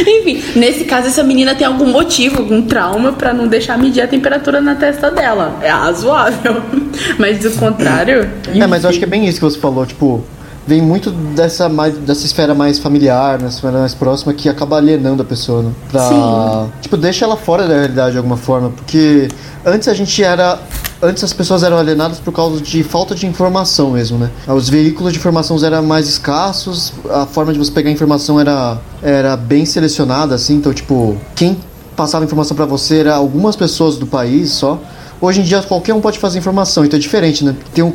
Enfim, 0.00 0.42
nesse 0.56 0.84
caso, 0.84 1.06
essa 1.06 1.22
menina 1.22 1.54
tem 1.54 1.66
algum 1.66 1.86
motivo, 1.86 2.38
algum 2.38 2.62
trauma 2.62 3.12
pra 3.12 3.32
não 3.32 3.48
deixar 3.48 3.78
medir 3.78 4.02
a 4.02 4.06
temperatura 4.06 4.60
na 4.60 4.74
testa 4.74 5.10
dela. 5.10 5.58
É 5.62 5.70
razoável. 5.70 6.62
Mas 7.18 7.38
do 7.38 7.50
contrário. 7.52 8.28
É, 8.54 8.66
mas 8.66 8.84
eu 8.84 8.90
acho 8.90 8.98
que 8.98 9.04
é 9.04 9.08
bem 9.08 9.26
isso 9.26 9.38
que 9.38 9.44
você 9.44 9.58
falou, 9.58 9.86
tipo, 9.86 10.22
vem 10.66 10.82
muito 10.82 11.10
dessa, 11.10 11.68
mais, 11.68 11.96
dessa 11.98 12.26
esfera 12.26 12.54
mais 12.54 12.78
familiar, 12.78 13.38
dessa 13.38 13.56
esfera 13.56 13.78
mais 13.78 13.94
próxima, 13.94 14.34
que 14.34 14.48
acaba 14.48 14.76
alienando 14.76 15.22
a 15.22 15.24
pessoa, 15.24 15.62
né? 15.62 15.72
Pra, 15.90 16.08
Sim. 16.08 16.72
Tipo, 16.82 16.96
deixa 16.96 17.24
ela 17.24 17.36
fora 17.36 17.66
da 17.66 17.74
realidade 17.74 18.12
de 18.12 18.18
alguma 18.18 18.36
forma, 18.36 18.70
porque 18.70 19.28
antes 19.64 19.88
a 19.88 19.94
gente 19.94 20.22
era. 20.22 20.58
Antes 21.02 21.24
as 21.24 21.32
pessoas 21.32 21.62
eram 21.62 21.78
alienadas 21.78 22.18
por 22.18 22.30
causa 22.32 22.60
de 22.60 22.82
falta 22.82 23.14
de 23.14 23.26
informação 23.26 23.92
mesmo, 23.92 24.18
né? 24.18 24.30
Os 24.46 24.68
veículos 24.68 25.12
de 25.12 25.18
informação 25.18 25.56
eram 25.64 25.82
mais 25.82 26.06
escassos, 26.06 26.92
a 27.10 27.24
forma 27.24 27.52
de 27.54 27.58
você 27.58 27.70
pegar 27.70 27.90
informação 27.90 28.38
era, 28.38 28.78
era 29.02 29.34
bem 29.36 29.64
selecionada, 29.64 30.34
assim, 30.34 30.56
então, 30.56 30.74
tipo, 30.74 31.16
quem 31.34 31.56
passava 31.96 32.24
informação 32.24 32.54
pra 32.54 32.66
você 32.66 32.98
era 32.98 33.14
algumas 33.14 33.56
pessoas 33.56 33.96
do 33.96 34.06
país 34.06 34.50
só. 34.50 34.78
Hoje 35.22 35.40
em 35.40 35.44
dia 35.44 35.62
qualquer 35.62 35.92
um 35.92 36.00
pode 36.00 36.18
fazer 36.18 36.38
informação, 36.38 36.82
então 36.82 36.96
é 36.98 37.00
diferente, 37.00 37.44
né? 37.44 37.54
Tem 37.74 37.84
um, 37.84 37.92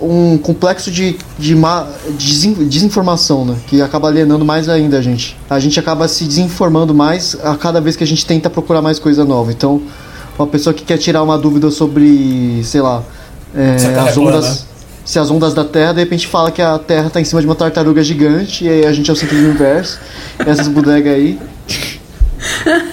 um 0.00 0.36
complexo 0.38 0.90
de, 0.90 1.16
de, 1.38 1.54
ma- 1.54 1.86
de 2.06 2.26
desin- 2.26 2.68
desinformação, 2.68 3.46
né? 3.46 3.56
Que 3.66 3.80
acaba 3.80 4.08
alienando 4.08 4.44
mais 4.44 4.68
ainda 4.68 4.98
a 4.98 5.02
gente. 5.02 5.36
A 5.48 5.58
gente 5.58 5.80
acaba 5.80 6.06
se 6.06 6.24
desinformando 6.24 6.94
mais 6.94 7.34
a 7.42 7.54
cada 7.56 7.80
vez 7.80 7.96
que 7.96 8.04
a 8.04 8.06
gente 8.06 8.26
tenta 8.26 8.50
procurar 8.50 8.82
mais 8.82 8.98
coisa 8.98 9.24
nova. 9.24 9.50
Então, 9.52 9.80
uma 10.38 10.46
pessoa 10.46 10.74
que 10.74 10.84
quer 10.84 10.98
tirar 10.98 11.22
uma 11.22 11.38
dúvida 11.38 11.70
sobre, 11.70 12.62
sei 12.64 12.80
lá, 12.80 13.02
é, 13.54 13.78
Se 13.78 13.86
é 13.86 13.98
as 13.98 14.16
ondas. 14.16 14.66
Se 15.04 15.18
as 15.20 15.30
ondas 15.30 15.54
da 15.54 15.64
Terra, 15.64 15.92
de 15.92 16.00
repente 16.00 16.26
fala 16.26 16.50
que 16.50 16.60
a 16.60 16.76
Terra 16.78 17.08
tá 17.08 17.20
em 17.20 17.24
cima 17.24 17.40
de 17.40 17.46
uma 17.46 17.54
tartaruga 17.54 18.02
gigante 18.02 18.64
e 18.64 18.68
aí 18.68 18.84
a 18.84 18.92
gente 18.92 19.08
é 19.08 19.12
o 19.12 19.16
centro 19.16 19.36
do 19.36 19.44
universo. 19.44 20.00
Essas 20.38 20.68
bodegas 20.68 21.14
aí. 21.14 21.38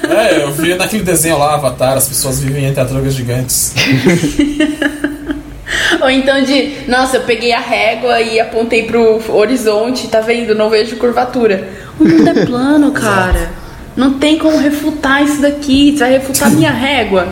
É, 0.03 0.43
eu 0.43 0.51
vi 0.51 0.75
naquele 0.75 1.03
desenho 1.03 1.37
lá, 1.37 1.55
Avatar, 1.55 1.97
as 1.97 2.07
pessoas 2.07 2.39
vivem 2.39 2.63
entre 2.63 2.75
tartarugas 2.75 3.13
gigantes. 3.13 3.73
Ou 6.01 6.09
então 6.09 6.41
de, 6.43 6.87
nossa, 6.87 7.17
eu 7.17 7.21
peguei 7.21 7.51
a 7.51 7.59
régua 7.59 8.21
e 8.21 8.39
apontei 8.39 8.83
pro 8.83 9.19
horizonte, 9.35 10.07
tá 10.07 10.21
vendo? 10.21 10.55
Não 10.55 10.69
vejo 10.69 10.95
curvatura. 10.97 11.67
O 11.99 12.05
mundo 12.05 12.27
é 12.27 12.45
plano, 12.45 12.91
cara. 12.93 13.51
Não 13.95 14.13
tem 14.13 14.37
como 14.39 14.57
refutar 14.57 15.23
isso 15.23 15.41
daqui. 15.41 15.91
Você 15.93 15.99
vai 15.99 16.11
refutar 16.13 16.49
minha 16.51 16.71
régua? 16.73 17.27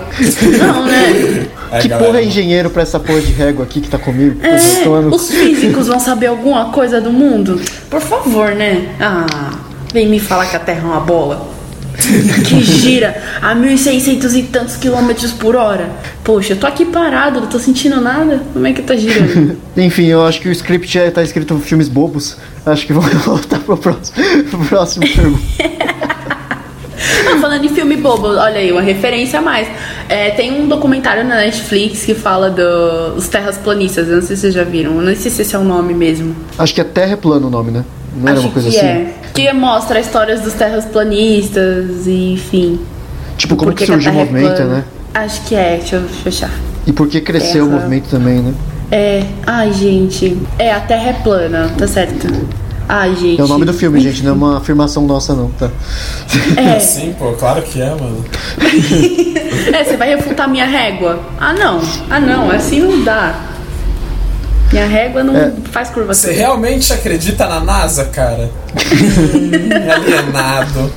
Não, 0.59 0.85
né? 0.85 1.47
É, 1.71 1.79
que 1.79 1.87
galera, 1.87 2.07
porra 2.07 2.19
é 2.21 2.25
engenheiro 2.25 2.69
pra 2.69 2.81
essa 2.83 2.99
porra 2.99 3.21
de 3.21 3.31
régua 3.31 3.63
aqui 3.65 3.79
que 3.81 3.89
tá 3.89 3.97
comigo? 3.97 4.39
É, 4.45 4.57
Tomando- 4.83 5.15
os 5.15 5.29
físicos 5.31 5.87
vão 5.87 5.99
saber 5.99 6.27
alguma 6.27 6.65
coisa 6.65 6.99
do 6.99 7.11
mundo? 7.11 7.59
Por 7.89 8.01
favor, 8.01 8.51
né? 8.55 8.89
Ah, 8.99 9.51
vem 9.93 10.07
me 10.09 10.19
falar 10.19 10.47
que 10.47 10.55
a 10.55 10.59
Terra 10.59 10.81
é 10.81 10.85
uma 10.85 10.99
bola. 10.99 11.49
Que 12.47 12.61
gira 12.63 13.21
a 13.41 13.53
1.600 13.53 14.33
e 14.33 14.43
tantos 14.43 14.75
quilômetros 14.75 15.31
por 15.33 15.55
hora. 15.55 15.89
Poxa, 16.23 16.53
eu 16.53 16.57
tô 16.57 16.65
aqui 16.65 16.85
parado, 16.85 17.41
não 17.41 17.47
tô 17.47 17.59
sentindo 17.59 17.99
nada. 18.01 18.41
Como 18.53 18.65
é 18.65 18.73
que 18.73 18.81
tá 18.81 18.95
girando? 18.95 19.57
Enfim, 19.77 20.05
eu 20.07 20.25
acho 20.25 20.39
que 20.41 20.47
o 20.49 20.51
script 20.51 20.91
já 20.91 21.09
tá 21.11 21.21
escrito 21.21 21.57
filmes 21.59 21.87
bobos. 21.89 22.37
Acho 22.65 22.87
que 22.87 22.93
vamos 22.93 23.13
voltar 23.23 23.59
pro 23.59 23.77
próximo, 23.77 24.15
pro 24.49 24.59
próximo 24.65 25.05
pergunta. 25.07 25.41
Falando 27.41 27.65
em 27.65 27.69
filme 27.69 27.97
bobo, 27.97 28.27
olha 28.27 28.57
aí, 28.59 28.71
uma 28.71 28.81
referência 28.81 29.39
a 29.39 29.41
mais. 29.41 29.67
É, 30.09 30.31
tem 30.31 30.51
um 30.61 30.67
documentário 30.67 31.23
na 31.23 31.35
Netflix 31.35 32.03
que 32.05 32.13
fala 32.13 32.49
do- 32.49 33.15
dos 33.15 33.27
terras 33.27 33.57
planistas. 33.57 34.07
Eu 34.07 34.15
não 34.17 34.21
sei 34.21 34.35
se 34.35 34.41
vocês 34.43 34.53
já 34.53 34.63
viram. 34.63 34.95
Eu 34.95 35.01
não 35.01 35.15
sei 35.15 35.31
se 35.31 35.41
esse 35.41 35.55
é 35.55 35.59
o 35.59 35.63
nome 35.63 35.93
mesmo. 35.93 36.35
Acho 36.57 36.73
que 36.73 36.81
é 36.81 36.83
Terra 36.83 37.13
é 37.13 37.15
plano 37.15 37.47
o 37.47 37.49
nome, 37.49 37.71
né? 37.71 37.83
Não 38.15 38.27
era 38.27 38.37
Acho 38.37 38.47
uma 38.47 38.53
coisa 38.53 38.69
que 38.69 38.77
assim? 38.77 38.85
é. 38.87 39.13
Que 39.33 39.53
mostra 39.53 39.99
histórias 39.99 40.41
dos 40.41 40.53
terras 40.53 40.85
planistas 40.85 42.05
enfim. 42.07 42.79
Tipo, 43.37 43.55
como 43.55 43.73
que 43.73 43.83
a 43.83 43.87
surgiu 43.87 44.11
o 44.11 44.15
é 44.15 44.17
movimento, 44.17 44.63
né? 44.63 44.83
Acho 45.13 45.41
que 45.45 45.55
é, 45.55 45.77
deixa 45.77 45.95
eu 45.95 46.03
fechar. 46.07 46.51
E 46.85 46.91
por 46.91 47.07
que 47.07 47.21
cresceu 47.21 47.63
o 47.65 47.67
Terra. 47.67 47.79
movimento 47.79 48.09
também, 48.09 48.39
né? 48.39 48.53
É, 48.91 49.23
ai 49.47 49.71
gente. 49.71 50.37
É, 50.59 50.71
a 50.73 50.81
Terra 50.81 51.09
é 51.11 51.13
plana, 51.13 51.71
tá 51.77 51.87
certo. 51.87 52.27
Ai, 52.89 53.15
gente. 53.15 53.39
É 53.39 53.43
o 53.43 53.47
nome 53.47 53.65
do 53.65 53.73
filme, 53.73 53.99
gente, 54.01 54.21
não 54.23 54.31
é 54.31 54.33
uma 54.33 54.57
afirmação 54.57 55.05
nossa, 55.05 55.33
não, 55.33 55.49
tá? 55.51 55.69
É, 56.57 56.79
Sim, 56.81 57.15
pô, 57.17 57.31
claro 57.33 57.61
que 57.61 57.81
é, 57.81 57.89
mano. 57.89 58.25
é, 59.73 59.83
você 59.83 59.95
vai 59.97 60.09
refutar 60.15 60.49
minha 60.49 60.65
régua? 60.65 61.19
Ah, 61.39 61.53
não. 61.53 61.79
Ah, 62.09 62.19
não, 62.19 62.51
assim 62.51 62.79
não 62.81 63.03
dá. 63.03 63.33
Minha 64.71 64.85
régua 64.87 65.23
não 65.23 65.35
É. 65.35 65.51
faz 65.71 65.89
curva. 65.89 66.13
Você 66.13 66.31
realmente 66.31 66.91
acredita 66.93 67.45
na 67.47 67.59
NASA, 67.59 68.05
cara? 68.05 68.49
Hum, 68.73 69.69
alienado. 69.93 70.91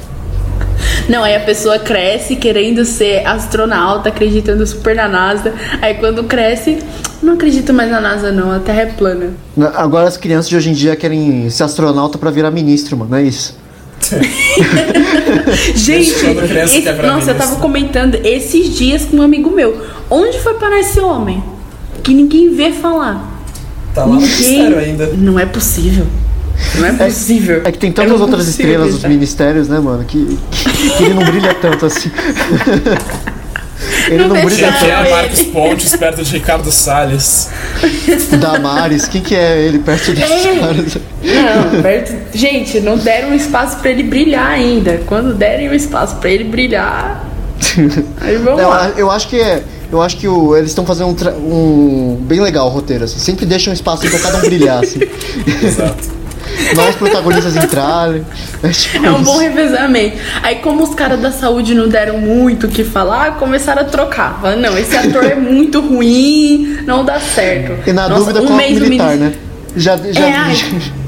Não, 1.08 1.22
aí 1.24 1.34
a 1.36 1.40
pessoa 1.40 1.78
cresce 1.78 2.36
querendo 2.36 2.84
ser 2.84 3.26
astronauta, 3.26 4.08
acreditando 4.08 4.66
super 4.66 4.94
na 4.96 5.08
NASA. 5.08 5.52
Aí 5.82 5.94
quando 5.94 6.24
cresce, 6.24 6.78
não 7.22 7.34
acredito 7.34 7.72
mais 7.72 7.90
na 7.90 8.00
NASA 8.00 8.32
não, 8.32 8.50
a 8.50 8.58
Terra 8.58 8.82
é 8.82 8.86
plana. 8.86 9.30
Agora 9.74 10.06
as 10.08 10.16
crianças 10.16 10.48
de 10.48 10.56
hoje 10.56 10.70
em 10.70 10.74
dia 10.74 10.96
querem 10.96 11.48
ser 11.50 11.64
astronauta 11.64 12.16
pra 12.18 12.30
virar 12.30 12.50
ministro, 12.50 12.96
mano, 12.96 13.10
não 13.10 13.18
é 13.18 13.22
isso? 13.22 13.56
Gente, 15.74 16.10
esse- 16.10 16.34
nossa, 16.34 17.02
eu 17.02 17.10
ministro. 17.12 17.34
tava 17.34 17.56
comentando 17.56 18.14
esses 18.24 18.76
dias 18.76 19.04
com 19.04 19.16
um 19.18 19.22
amigo 19.22 19.50
meu. 19.50 19.80
Onde 20.10 20.38
foi 20.40 20.54
parar 20.54 20.80
esse 20.80 21.00
homem? 21.00 21.42
Que 22.02 22.12
ninguém 22.12 22.54
vê 22.54 22.70
falar. 22.72 23.32
Tá 23.94 24.04
lá 24.04 24.14
no 24.16 24.20
Ninguém. 24.20 24.74
ainda. 24.78 25.06
Não 25.16 25.38
é 25.38 25.46
possível. 25.46 26.06
Não 26.76 26.86
é 26.86 26.92
possível. 26.92 27.62
É 27.64 27.70
que 27.72 27.78
tem 27.78 27.92
tantas 27.92 28.12
não 28.12 28.20
outras 28.20 28.46
consigo 28.46 28.62
estrelas 28.62 28.92
dos 28.94 29.04
ministérios, 29.04 29.68
né, 29.68 29.78
mano, 29.78 30.04
que, 30.04 30.38
que 30.96 31.02
ele 31.04 31.14
não 31.14 31.24
brilha 31.24 31.54
tanto 31.54 31.86
assim. 31.86 32.10
ele 34.08 34.18
Não 34.18 34.28
não, 34.28 34.44
brilha 34.44 34.72
Quem 34.72 34.88
é. 35.06 35.10
Marcos 35.10 35.42
Pontes 35.44 35.96
perto 35.96 36.22
de 36.22 36.32
Ricardo 36.32 36.70
Salles? 36.70 37.48
tanto. 38.06 38.36
Damares, 38.38 39.06
quem 39.08 39.20
que 39.20 39.34
é 39.34 39.60
ele 39.62 39.78
perto 39.78 40.12
É. 40.12 40.58
caras? 40.60 40.98
Não, 41.22 41.82
perto. 41.82 42.14
Gente, 42.36 42.80
não 42.80 42.96
deram 42.98 43.30
um 43.30 43.34
espaço 43.34 43.78
pra 43.78 43.90
ele 43.90 44.02
brilhar 44.02 44.46
ainda. 44.50 45.00
Quando 45.06 45.34
derem 45.34 45.70
um 45.70 45.74
espaço 45.74 46.16
pra 46.16 46.30
ele 46.30 46.44
brilhar, 46.44 47.24
Aí 48.20 48.36
vamos 48.36 48.60
Eu, 48.60 48.68
lá. 48.68 48.90
eu 48.96 49.10
acho 49.10 49.28
que 49.28 49.36
é. 49.40 49.62
Eu 49.90 50.02
acho 50.02 50.16
que 50.16 50.26
o- 50.26 50.56
eles 50.56 50.70
estão 50.70 50.84
fazendo 50.84 51.08
um, 51.08 51.52
um- 51.52 52.16
bem 52.20 52.40
legal 52.40 52.66
o 52.66 52.70
roteiro, 52.70 53.04
assim. 53.04 53.18
Sempre 53.18 53.46
deixam 53.46 53.70
um 53.70 53.74
espaço 53.74 54.08
pra 54.08 54.18
cada 54.18 54.38
um 54.38 54.40
brilhar, 54.40 54.82
assim. 54.82 55.00
Exato. 55.62 56.23
Novos 56.76 56.94
protagonistas 56.96 57.56
entrarem. 57.56 58.24
É, 58.62 58.68
tipo 58.68 59.04
É 59.04 59.10
um 59.10 59.16
isso. 59.16 59.24
bom 59.24 59.38
revezamento. 59.38 60.16
Aí, 60.42 60.56
como 60.56 60.82
os 60.84 60.94
caras 60.94 61.20
da 61.20 61.30
saúde 61.32 61.74
não 61.74 61.88
deram 61.88 62.18
muito 62.18 62.66
o 62.66 62.68
que 62.70 62.84
falar, 62.84 63.36
começaram 63.36 63.82
a 63.82 63.84
trocar. 63.84 64.38
Falaram, 64.40 64.60
não, 64.60 64.78
esse 64.78 64.96
ator 64.96 65.24
é 65.24 65.34
muito 65.34 65.80
ruim, 65.80 66.78
não 66.86 67.04
dá 67.04 67.18
certo. 67.20 67.88
E 67.88 67.92
na 67.92 68.08
Nossa, 68.08 68.20
dúvida, 68.20 68.40
um 68.40 68.46
coloca 68.46 68.62
mês 68.64 68.78
o 68.78 68.80
militar, 68.82 69.16
né? 69.16 69.32
Já. 69.76 69.96
já 69.96 70.26
É, 70.26 70.32
ai. 70.32 70.54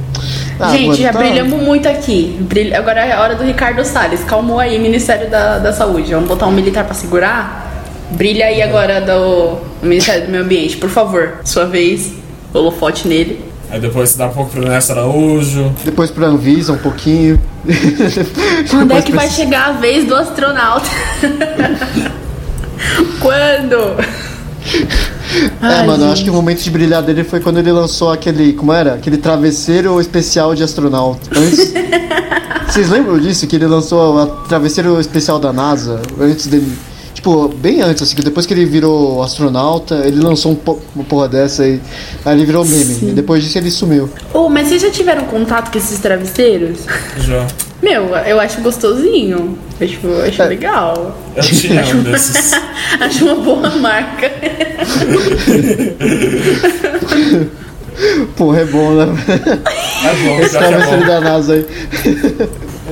Ah, 0.58 0.70
Gente, 0.70 1.02
já 1.02 1.12
tá- 1.12 1.18
brilhamos 1.18 1.60
muito 1.62 1.86
aqui. 1.86 2.34
Brilha- 2.40 2.78
Agora 2.78 3.00
é 3.04 3.12
a 3.12 3.20
hora 3.20 3.34
do 3.34 3.44
Ricardo 3.44 3.84
Salles. 3.84 4.24
Calmou 4.24 4.58
aí, 4.58 4.78
Ministério 4.78 5.28
da, 5.28 5.58
da 5.58 5.70
Saúde. 5.70 6.14
Vamos 6.14 6.26
botar 6.30 6.46
um 6.46 6.50
militar 6.50 6.82
pra 6.84 6.94
segurar? 6.94 7.84
Brilha 8.12 8.46
aí 8.46 8.62
agora 8.62 9.02
do 9.02 9.58
Ministério 9.82 10.24
do 10.24 10.30
Meio 10.30 10.44
Ambiente, 10.44 10.78
por 10.78 10.88
favor. 10.88 11.40
Sua 11.44 11.66
vez, 11.66 12.10
holofote 12.54 13.06
nele. 13.06 13.44
Aí 13.70 13.80
depois 13.80 14.10
você 14.10 14.18
dá 14.18 14.26
um 14.26 14.32
pouco 14.32 14.50
pro 14.52 14.62
Ernesto 14.62 14.92
Araújo. 14.92 15.72
Depois 15.84 16.10
pra 16.10 16.26
Anvisa 16.28 16.72
um 16.72 16.78
pouquinho. 16.78 17.40
Quando 18.70 18.92
é 18.92 19.02
que 19.02 19.10
pra- 19.12 19.22
vai 19.22 19.30
chegar 19.30 19.68
a 19.68 19.72
vez 19.72 20.06
do 20.06 20.14
astronauta? 20.14 20.86
Quando? 23.20 23.76
É, 25.62 25.66
Ai, 25.66 25.86
mano, 25.86 26.04
eu 26.04 26.08
acho 26.08 26.16
gente. 26.16 26.24
que 26.24 26.30
o 26.30 26.34
momento 26.34 26.62
de 26.62 26.70
brilhar 26.70 27.02
dele 27.02 27.24
foi 27.24 27.40
quando 27.40 27.58
ele 27.58 27.72
lançou 27.72 28.12
aquele. 28.12 28.52
Como 28.52 28.72
era? 28.72 28.94
Aquele 28.94 29.16
travesseiro 29.18 30.00
especial 30.00 30.54
de 30.54 30.62
astronauta. 30.62 31.28
Antes. 31.36 31.72
Vocês 32.68 32.88
lembram 32.90 33.18
disso? 33.18 33.46
Que 33.46 33.56
ele 33.56 33.66
lançou 33.66 34.16
o 34.16 34.26
travesseiro 34.48 35.00
especial 35.00 35.38
da 35.38 35.52
NASA? 35.52 36.00
Antes 36.20 36.46
dele. 36.46 36.76
Tipo, 37.26 37.48
bem 37.48 37.80
antes, 37.82 38.04
assim, 38.04 38.14
que 38.14 38.22
depois 38.22 38.46
que 38.46 38.54
ele 38.54 38.64
virou 38.64 39.20
astronauta, 39.20 39.96
ele 40.06 40.20
lançou 40.20 40.52
um 40.52 40.54
po- 40.54 40.80
uma 40.94 41.02
porra 41.04 41.26
dessa 41.28 41.64
aí. 41.64 41.80
Aí 42.24 42.36
ele 42.36 42.46
virou 42.46 42.64
meme. 42.64 42.98
E 43.02 43.06
depois 43.10 43.42
disso 43.42 43.58
ele 43.58 43.68
sumiu. 43.68 44.08
Oh, 44.32 44.48
mas 44.48 44.68
vocês 44.68 44.80
já 44.82 44.90
tiveram 44.92 45.24
contato 45.24 45.72
com 45.72 45.76
esses 45.76 45.98
travesseiros? 45.98 46.78
Já. 47.18 47.44
Meu, 47.82 48.14
eu 48.14 48.38
acho 48.38 48.60
gostosinho. 48.60 49.58
Eu 49.80 49.86
acho, 49.88 49.98
eu 50.06 50.24
acho 50.24 50.40
É. 50.40 50.46
legal. 50.46 51.18
Eu 51.34 51.42
tinha 51.42 51.82
um 51.96 52.02
desses. 52.04 52.52
acho 53.00 53.24
uma 53.24 53.34
boa 53.34 53.70
marca. 53.70 54.30
Porra, 58.36 58.60
é 58.60 58.64
bom, 58.66 58.92
né? 58.92 59.06
É 60.04 60.28
bom, 60.28 60.38
Esse 60.42 60.56
é 60.56 60.58
travesseiro 60.60 61.00
bom. 61.00 61.06
da 61.08 61.20
NASA 61.20 61.54
aí. 61.54 61.66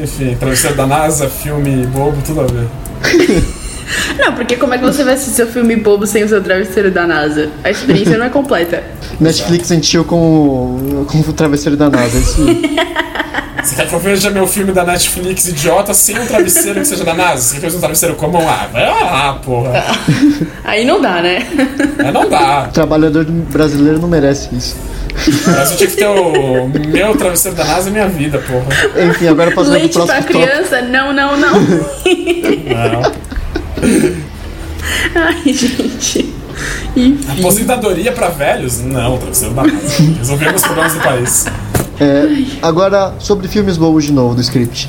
Enfim, 0.03 0.35
travesseiro 0.41 0.75
da 0.77 0.87
NASA, 0.89 1.29
filme 1.29 1.87
bobo, 1.87 2.17
tudo 2.27 2.41
a 2.41 2.47
ver. 2.47 2.67
Não, 4.19 4.33
porque 4.35 4.57
como 4.57 4.75
é 4.75 4.79
que 4.79 4.85
você 4.85 5.05
vai 5.05 5.15
assistir 5.15 5.35
seu 5.37 5.47
filme 5.47 5.77
bobo 5.77 6.07
sem 6.07 6.25
o 6.25 6.29
seu 6.29 6.43
travesseiro 6.43 6.91
da 6.91 7.07
NASA? 7.07 7.49
A 7.63 7.71
experiência 7.71 8.17
não 8.19 8.27
é 8.27 8.31
completa. 8.31 8.83
Netflix 9.21 9.69
sentiu 9.69 10.05
com, 10.05 10.17
o- 10.17 11.07
com 11.11 11.19
o 11.21 11.33
travesseiro 11.33 11.77
da 11.77 11.89
NASA. 11.91 12.19
Isso. 12.19 12.45
Você 13.65 13.77
quer 13.77 13.89
que 13.89 13.95
eu 13.95 13.99
veja 13.99 14.29
meu 14.29 14.47
filme 14.47 14.73
da 14.73 14.85
Netflix 14.85 15.49
idiota 15.49 15.95
sem 15.95 16.19
um 16.19 16.27
travesseiro 16.27 16.81
que 16.81 16.87
seja 16.87 17.03
da 17.03 17.15
NASA? 17.15 17.41
Você 17.41 17.59
ver 17.61 17.75
um 17.75 17.79
travesseiro 17.81 18.15
comum? 18.15 18.47
Ah, 18.47 18.69
vai 18.71 18.85
lá, 18.87 19.39
porra. 19.43 19.83
Aí 20.65 20.85
não 20.85 21.01
dá, 21.01 21.23
né? 21.23 21.47
Mas 21.97 22.13
não 22.13 22.29
dá. 22.29 22.67
O 22.69 22.73
trabalhador 22.73 23.25
brasileiro 23.25 23.99
não 23.99 24.07
merece 24.09 24.55
isso. 24.55 24.77
Mas 25.47 25.71
eu 25.71 25.77
tinha 25.79 25.89
que 25.89 25.97
ter 25.97 26.07
o 26.07 26.69
meu 26.69 27.17
travesseiro 27.17 27.57
da 27.57 27.65
NASA 27.65 27.89
e 27.89 27.93
minha 27.93 28.07
vida, 28.07 28.39
porra. 28.41 28.67
Enfim, 29.09 29.29
agora 29.29 29.51
passando 29.53 29.73
pro 29.73 29.81
Leite 29.81 29.95
pra 29.95 30.05
próximo 30.07 30.27
tópico. 30.27 30.41
criança? 30.47 30.83
Não, 30.83 31.13
não, 31.15 31.37
não. 31.39 31.61
Não. 31.61 33.13
Ai, 35.15 35.53
gente. 35.53 36.35
Enfim. 36.97 37.41
Aposentadoria 37.41 38.13
pra 38.13 38.29
velhos? 38.29 38.81
Não, 38.81 39.19
travesseiro 39.19 39.55
da 39.55 39.65
NASA. 39.65 40.03
Resolvemos 40.19 40.61
os 40.61 40.67
problemas 40.67 40.93
do 40.95 41.01
país. 41.01 41.47
É, 42.01 42.45
agora, 42.63 43.15
sobre 43.19 43.49
filmes 43.49 43.77
bobos 43.77 44.05
de 44.05 44.13
novo 44.13 44.35
do 44.35 44.41
script. 44.41 44.89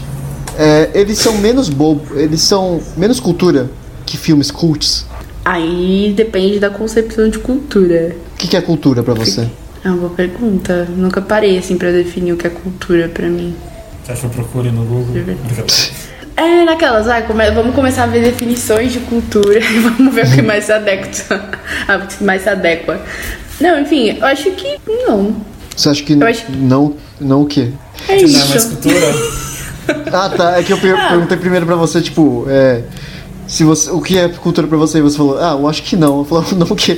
É, 0.57 0.89
eles 0.93 1.17
são 1.17 1.37
menos 1.37 1.69
bobos, 1.69 2.17
eles 2.17 2.41
são 2.41 2.81
menos 2.95 3.19
cultura 3.19 3.69
que 4.05 4.17
filmes 4.17 4.51
cults. 4.51 5.05
Aí 5.43 6.13
depende 6.15 6.59
da 6.59 6.69
concepção 6.69 7.29
de 7.29 7.39
cultura. 7.39 8.15
O 8.33 8.37
que, 8.37 8.47
que 8.47 8.57
é 8.57 8.61
cultura 8.61 9.03
pra 9.03 9.13
você? 9.13 9.47
É 9.83 9.89
uma 9.89 9.97
boa 9.97 10.09
pergunta. 10.11 10.87
Nunca 10.95 11.21
parei 11.21 11.57
assim 11.57 11.77
pra 11.77 11.91
definir 11.91 12.33
o 12.33 12.37
que 12.37 12.47
é 12.47 12.49
cultura 12.49 13.07
pra 13.07 13.27
mim. 13.27 13.55
Quer 14.05 14.15
que 14.15 14.23
eu 14.23 14.29
procure 14.29 14.71
no 14.71 14.83
Google? 14.83 15.15
É 16.37 16.65
naquelas, 16.65 17.07
ah, 17.07 17.21
come- 17.21 17.49
vamos 17.51 17.73
começar 17.73 18.03
a 18.03 18.07
ver 18.07 18.21
definições 18.23 18.91
de 18.91 18.99
cultura 18.99 19.57
e 19.63 19.79
vamos 19.79 20.13
ver 20.13 20.25
o 20.27 20.31
que 20.31 20.41
mais 20.41 20.65
se 20.65 20.71
adequa. 20.73 21.09
ah, 21.87 21.95
o 21.97 22.07
que 22.07 22.23
mais 22.23 22.41
se 22.43 22.49
adequa. 22.49 22.99
Não, 23.61 23.79
enfim, 23.79 24.17
eu 24.19 24.25
acho 24.25 24.51
que 24.51 24.77
não. 25.07 25.35
Você 25.75 25.89
acha 25.89 26.03
que 26.03 26.13
Eu 26.13 26.27
acho- 26.27 26.45
não, 26.51 26.95
não 27.21 27.41
o 27.43 27.45
quê? 27.45 27.71
É 28.09 28.17
Que 28.17 28.23
não 28.27 28.39
é 28.41 28.45
mais 28.45 28.55
isso. 28.55 28.69
cultura? 28.69 28.95
Ah, 30.11 30.29
tá. 30.35 30.57
É 30.59 30.63
que 30.63 30.73
eu 30.73 30.79
per- 30.79 30.97
perguntei 31.09 31.37
primeiro 31.37 31.63
pra 31.63 31.75
você, 31.75 32.01
tipo, 32.01 32.47
é, 32.49 32.81
se 33.47 33.63
você, 33.63 33.91
o 33.91 34.01
que 34.01 34.17
é 34.17 34.27
cultura 34.29 34.65
pra 34.67 34.77
você? 34.79 34.97
E 34.97 35.01
você 35.01 35.15
falou, 35.15 35.37
ah, 35.37 35.51
eu 35.59 35.67
acho 35.67 35.83
que 35.83 35.95
não. 35.95 36.17
Eu 36.19 36.25
falei, 36.25 36.43
não 36.57 36.65
o 36.65 36.75
quê? 36.75 36.97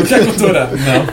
O 0.00 0.04
que 0.06 0.14
é 0.14 0.18
cultura? 0.20 0.70
Não. 0.72 1.06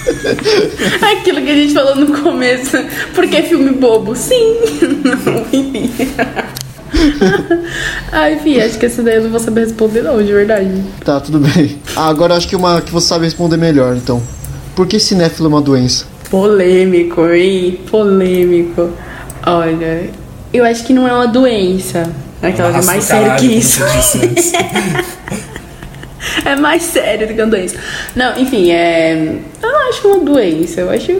Aquilo 1.12 1.42
que 1.42 1.50
a 1.50 1.54
gente 1.54 1.74
falou 1.74 1.96
no 1.96 2.22
começo. 2.22 2.76
Porque 3.14 3.36
é 3.36 3.42
filme 3.42 3.70
bobo? 3.72 4.14
Sim. 4.14 4.56
Não, 5.04 5.42
enfim. 5.52 5.90
ah, 8.12 8.30
enfim, 8.30 8.60
acho 8.60 8.78
que 8.78 8.86
essa 8.86 9.02
daí 9.02 9.16
eu 9.16 9.22
não 9.22 9.30
vou 9.30 9.40
saber 9.40 9.62
responder 9.62 10.02
não, 10.02 10.22
de 10.22 10.32
verdade. 10.32 10.70
Tá, 11.04 11.20
tudo 11.20 11.38
bem. 11.38 11.78
Ah, 11.96 12.08
agora 12.08 12.34
eu 12.34 12.36
acho 12.38 12.48
que 12.48 12.56
uma 12.56 12.80
que 12.80 12.90
você 12.90 13.08
sabe 13.08 13.24
responder 13.24 13.56
melhor, 13.56 13.96
então. 13.96 14.22
Por 14.74 14.86
que 14.86 14.98
cinéfilo 14.98 15.46
é 15.46 15.48
uma 15.48 15.60
doença? 15.60 16.06
Polêmico, 16.30 17.26
hein? 17.28 17.80
Polêmico. 17.90 18.90
Olha, 19.46 20.10
eu 20.52 20.64
acho 20.64 20.84
que 20.84 20.92
não 20.92 21.06
é 21.06 21.12
uma 21.12 21.26
doença. 21.26 22.10
Aquela 22.42 22.78
é 22.78 22.82
mais 22.82 23.04
sério 23.04 23.36
que 23.36 23.46
isso. 23.46 23.82
É 26.44 26.54
mais 26.56 26.82
sério 26.82 27.26
do 27.26 27.34
que 27.34 27.40
uma 27.40 27.50
doença. 27.50 27.76
Não, 28.14 28.36
enfim, 28.38 28.70
é. 28.70 29.36
Eu 29.62 29.72
não 29.72 29.88
acho 29.88 30.08
uma 30.08 30.18
doença, 30.24 30.80
eu 30.82 30.90
acho. 30.90 31.12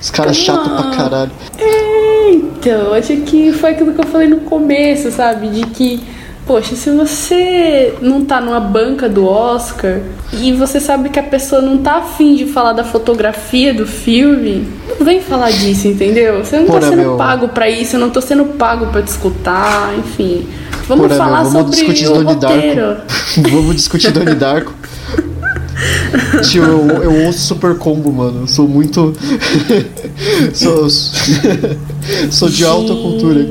Os 0.00 0.10
caras 0.10 0.36
chato 0.36 0.68
pra 0.70 0.90
caralho. 0.96 1.30
É, 1.58 2.30
então, 2.32 2.94
acho 2.94 3.14
que 3.18 3.52
foi 3.52 3.70
aquilo 3.72 3.92
que 3.92 4.00
eu 4.00 4.06
falei 4.06 4.28
no 4.28 4.38
começo, 4.40 5.10
sabe? 5.10 5.48
De 5.48 5.60
que, 5.66 6.02
poxa, 6.46 6.74
se 6.74 6.90
você 6.90 7.94
não 8.00 8.24
tá 8.24 8.40
numa 8.40 8.58
banca 8.60 9.08
do 9.10 9.26
Oscar 9.26 9.98
e 10.32 10.52
você 10.52 10.80
sabe 10.80 11.10
que 11.10 11.18
a 11.18 11.22
pessoa 11.22 11.60
não 11.60 11.78
tá 11.78 11.96
afim 11.96 12.34
de 12.34 12.46
falar 12.46 12.72
da 12.72 12.82
fotografia 12.82 13.74
do 13.74 13.86
filme, 13.86 14.66
não 14.98 15.04
vem 15.04 15.20
falar 15.20 15.50
disso, 15.50 15.86
entendeu? 15.86 16.38
Você 16.42 16.56
não 16.58 16.66
tá 16.66 16.72
Porra, 16.72 16.88
sendo 16.88 16.96
meu. 17.02 17.16
pago 17.16 17.48
pra 17.48 17.68
isso, 17.68 17.96
eu 17.96 18.00
não 18.00 18.08
tô 18.10 18.20
sendo 18.22 18.44
pago 18.56 18.86
pra 18.86 19.02
te 19.02 19.08
escutar, 19.08 19.92
enfim. 19.98 20.48
Vamos 20.90 21.06
Porra, 21.06 21.18
falar 21.18 21.44
vamos 21.44 21.52
sobre 21.52 21.70
discutir 21.70 22.08
o 22.08 22.24
Donnie. 22.24 22.74
Darko. 22.74 23.02
vamos 23.48 23.76
discutir 23.76 24.10
Donnie 24.10 24.34
Darko. 24.34 24.72
Tio, 26.42 26.64
eu, 26.64 26.88
eu 27.04 27.26
ouço 27.26 27.38
Super 27.38 27.76
Combo, 27.76 28.12
mano. 28.12 28.40
Eu 28.40 28.46
sou 28.48 28.66
muito. 28.66 29.14
sou. 30.52 30.90
sou 32.28 32.48
de 32.48 32.64
alta 32.64 32.92
cultura. 32.92 33.48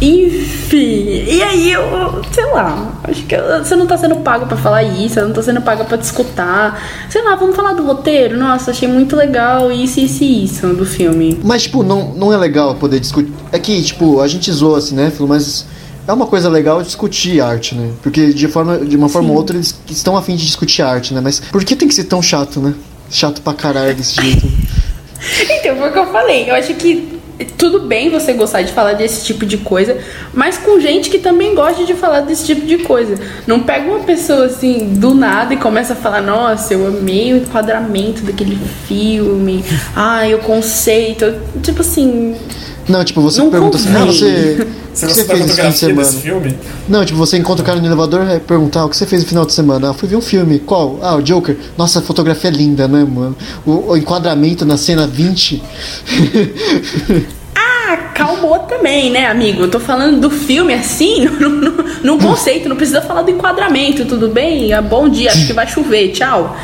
Enfim, 0.00 1.24
e 1.26 1.42
aí 1.42 1.72
eu, 1.72 2.22
sei 2.30 2.46
lá, 2.46 3.00
acho 3.02 3.24
que 3.24 3.36
você 3.36 3.74
não 3.74 3.84
tá 3.86 3.98
sendo 3.98 4.16
pago 4.16 4.46
pra 4.46 4.56
falar 4.56 4.84
isso, 4.84 5.18
eu 5.18 5.26
não 5.26 5.34
tô 5.34 5.42
sendo 5.42 5.60
paga 5.60 5.84
pra 5.84 5.98
te 5.98 6.04
escutar. 6.04 6.80
Sei 7.10 7.20
lá, 7.22 7.34
vamos 7.34 7.56
falar 7.56 7.72
do 7.72 7.84
roteiro? 7.84 8.36
Nossa, 8.36 8.70
achei 8.70 8.86
muito 8.86 9.16
legal 9.16 9.72
isso, 9.72 9.98
isso 9.98 10.22
e 10.22 10.44
isso 10.44 10.68
do 10.68 10.86
filme. 10.86 11.40
Mas, 11.42 11.64
tipo, 11.64 11.82
não, 11.82 12.14
não 12.14 12.32
é 12.32 12.36
legal 12.36 12.76
poder 12.76 13.00
discutir. 13.00 13.32
É 13.50 13.58
que, 13.58 13.82
tipo, 13.82 14.20
a 14.20 14.28
gente 14.28 14.52
zoa 14.52 14.78
assim, 14.78 14.94
né? 14.94 15.12
Mas 15.20 15.66
é 16.06 16.12
uma 16.12 16.26
coisa 16.26 16.48
legal 16.48 16.80
discutir 16.80 17.40
arte, 17.40 17.74
né? 17.74 17.90
Porque 18.00 18.32
de, 18.32 18.46
forma, 18.46 18.78
de 18.78 18.96
uma 18.96 19.08
forma 19.08 19.30
ou 19.30 19.36
outra 19.36 19.56
eles 19.56 19.78
estão 19.90 20.16
afim 20.16 20.36
de 20.36 20.46
discutir 20.46 20.82
arte, 20.82 21.12
né? 21.12 21.20
Mas 21.20 21.40
por 21.40 21.64
que 21.64 21.74
tem 21.74 21.88
que 21.88 21.94
ser 21.94 22.04
tão 22.04 22.22
chato, 22.22 22.60
né? 22.60 22.72
Chato 23.10 23.42
pra 23.42 23.52
caralho 23.52 23.94
desse 23.94 24.14
jeito. 24.14 24.46
Então, 25.50 25.76
foi 25.76 25.88
o 25.88 25.92
que 25.92 25.98
eu 25.98 26.12
falei. 26.12 26.48
Eu 26.48 26.54
acho 26.54 26.72
que 26.74 27.17
tudo 27.44 27.80
bem 27.80 28.10
você 28.10 28.32
gostar 28.32 28.62
de 28.62 28.72
falar 28.72 28.94
desse 28.94 29.24
tipo 29.24 29.46
de 29.46 29.58
coisa, 29.58 29.98
mas 30.32 30.58
com 30.58 30.80
gente 30.80 31.08
que 31.08 31.18
também 31.18 31.54
gosta 31.54 31.84
de 31.84 31.94
falar 31.94 32.20
desse 32.20 32.44
tipo 32.46 32.66
de 32.66 32.78
coisa. 32.78 33.18
Não 33.46 33.60
pega 33.60 33.88
uma 33.88 34.00
pessoa 34.00 34.46
assim 34.46 34.94
do 34.94 35.14
nada 35.14 35.54
e 35.54 35.56
começa 35.56 35.92
a 35.92 35.96
falar: 35.96 36.20
Nossa, 36.20 36.74
eu 36.74 36.86
amei 36.86 37.32
o 37.32 37.38
enquadramento 37.38 38.22
daquele 38.22 38.58
filme, 38.86 39.64
ai, 39.94 40.34
o 40.34 40.38
conceito. 40.38 41.40
Tipo 41.62 41.80
assim. 41.80 42.36
Não, 42.88 43.04
tipo, 43.04 43.20
você 43.20 43.40
Não 43.40 43.50
pergunta 43.50 43.76
assim, 43.76 43.94
ah, 43.94 44.04
você. 44.04 44.56
O 44.58 45.06
que 45.06 45.14
você 45.14 45.24
da 45.24 45.34
fez 45.34 45.46
esse 45.50 45.60
fim 45.62 45.68
de 45.68 45.76
semana? 45.76 46.08
filme? 46.12 46.58
Não, 46.88 47.04
tipo, 47.04 47.18
você 47.18 47.36
encontra 47.36 47.62
o 47.62 47.66
cara 47.66 47.78
no 47.78 47.86
elevador 47.86 48.26
e 48.34 48.40
perguntar 48.40 48.84
o 48.84 48.88
que 48.88 48.96
você 48.96 49.06
fez 49.06 49.22
no 49.22 49.28
final 49.28 49.44
de 49.46 49.52
semana. 49.52 49.90
Ah, 49.90 49.94
fui 49.94 50.08
ver 50.08 50.16
um 50.16 50.20
filme. 50.20 50.58
Qual? 50.58 50.98
Ah, 51.02 51.14
o 51.16 51.22
Joker. 51.22 51.56
Nossa, 51.76 51.98
a 52.00 52.02
fotografia 52.02 52.50
é 52.50 52.52
linda, 52.52 52.88
né, 52.88 53.04
mano? 53.04 53.36
O, 53.66 53.90
o 53.92 53.96
enquadramento 53.96 54.64
na 54.64 54.76
cena 54.76 55.06
20. 55.06 55.62
Ah, 57.90 57.96
calmou 58.14 58.58
também, 58.60 59.10
né, 59.10 59.26
amigo? 59.28 59.62
Eu 59.62 59.70
tô 59.70 59.80
falando 59.80 60.20
do 60.20 60.28
filme 60.28 60.74
assim, 60.74 61.24
no, 61.40 61.48
no, 61.48 61.84
no 62.04 62.18
conceito, 62.18 62.68
não 62.68 62.76
precisa 62.76 63.00
falar 63.00 63.22
do 63.22 63.30
enquadramento, 63.30 64.04
tudo 64.04 64.28
bem? 64.28 64.74
Ah, 64.74 64.82
Bom 64.82 65.08
dia, 65.08 65.30
acho 65.30 65.46
que 65.46 65.54
vai 65.54 65.66
chover, 65.66 66.12
tchau. 66.12 66.54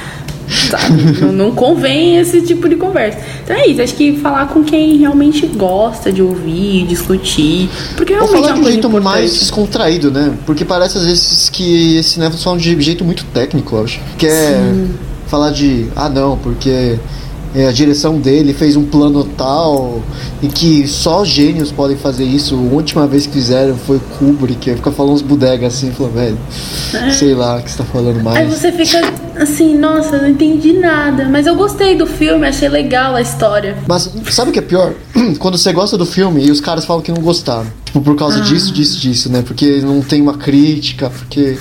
Sabe? 0.48 1.20
não, 1.20 1.32
não 1.32 1.54
convém 1.54 2.16
esse 2.18 2.42
tipo 2.42 2.68
de 2.68 2.76
conversa. 2.76 3.18
Então 3.42 3.56
é 3.56 3.66
isso, 3.66 3.82
acho 3.82 3.94
que 3.94 4.16
falar 4.18 4.46
com 4.48 4.62
quem 4.62 4.96
realmente 4.96 5.46
gosta 5.46 6.12
de 6.12 6.22
ouvir, 6.22 6.86
discutir. 6.86 7.68
Porque 7.96 8.12
Ou 8.12 8.20
realmente 8.20 8.42
falar 8.42 8.50
é 8.50 8.54
de 8.54 8.60
um 8.60 8.64
jeito 8.64 8.78
importante. 8.78 9.04
mais 9.04 9.32
descontraído, 9.38 10.10
né? 10.10 10.34
Porque 10.46 10.64
parece 10.64 10.98
às 10.98 11.04
vezes 11.04 11.48
que 11.48 11.96
esse 11.96 12.10
cinéfilos 12.10 12.42
falam 12.42 12.58
de 12.58 12.80
jeito 12.80 13.04
muito 13.04 13.24
técnico, 13.26 13.76
eu 13.76 13.84
acho. 13.84 14.00
Que 14.18 14.26
é 14.26 14.84
falar 15.26 15.50
de, 15.50 15.86
ah 15.96 16.08
não, 16.08 16.38
porque 16.38 16.98
a 17.62 17.70
direção 17.70 18.18
dele 18.18 18.52
fez 18.52 18.74
um 18.74 18.84
plano 18.84 19.22
tal 19.24 20.02
e 20.42 20.48
que 20.48 20.88
só 20.88 21.24
gênios 21.24 21.70
podem 21.70 21.96
fazer 21.96 22.24
isso. 22.24 22.56
A 22.56 22.58
última 22.58 23.06
vez 23.06 23.26
que 23.26 23.32
fizeram 23.32 23.76
foi 23.76 24.00
Kubrick. 24.18 24.70
Aí 24.70 24.76
fica 24.76 24.90
falando 24.90 25.14
uns 25.14 25.22
bodegas 25.22 25.74
assim, 25.74 25.92
falando, 25.92 26.14
velho, 26.14 26.38
sei 27.12 27.32
lá 27.34 27.56
o 27.56 27.62
que 27.62 27.70
você 27.70 27.78
tá 27.78 27.84
falando 27.84 28.16
Aí 28.16 28.22
mais. 28.22 28.48
você 28.58 28.72
fica 28.72 29.00
assim, 29.38 29.78
nossa, 29.78 30.18
não 30.18 30.28
entendi 30.28 30.72
nada. 30.72 31.28
Mas 31.28 31.46
eu 31.46 31.54
gostei 31.54 31.96
do 31.96 32.06
filme, 32.06 32.44
achei 32.46 32.68
legal 32.68 33.14
a 33.14 33.20
história. 33.20 33.76
Mas 33.86 34.10
sabe 34.30 34.50
o 34.50 34.52
que 34.52 34.58
é 34.58 34.62
pior? 34.62 34.92
Quando 35.38 35.56
você 35.56 35.72
gosta 35.72 35.96
do 35.96 36.04
filme 36.04 36.44
e 36.44 36.50
os 36.50 36.60
caras 36.60 36.84
falam 36.84 37.02
que 37.02 37.12
não 37.12 37.22
gostaram. 37.22 37.66
Tipo, 37.84 38.00
por 38.00 38.16
causa 38.16 38.40
disso, 38.40 38.72
disso, 38.72 38.98
disso, 38.98 39.30
né? 39.30 39.42
Porque 39.46 39.80
não 39.80 40.00
tem 40.00 40.20
uma 40.20 40.34
crítica, 40.34 41.08
porque 41.08 41.56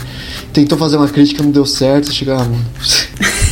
tentou 0.52 0.76
fazer 0.78 0.98
uma 0.98 1.08
crítica 1.08 1.44
não 1.44 1.52
deu 1.52 1.66
certo. 1.66 2.08
Você 2.08 2.14
chega, 2.14 2.34
ah, 2.36 2.40
mano. 2.40 2.66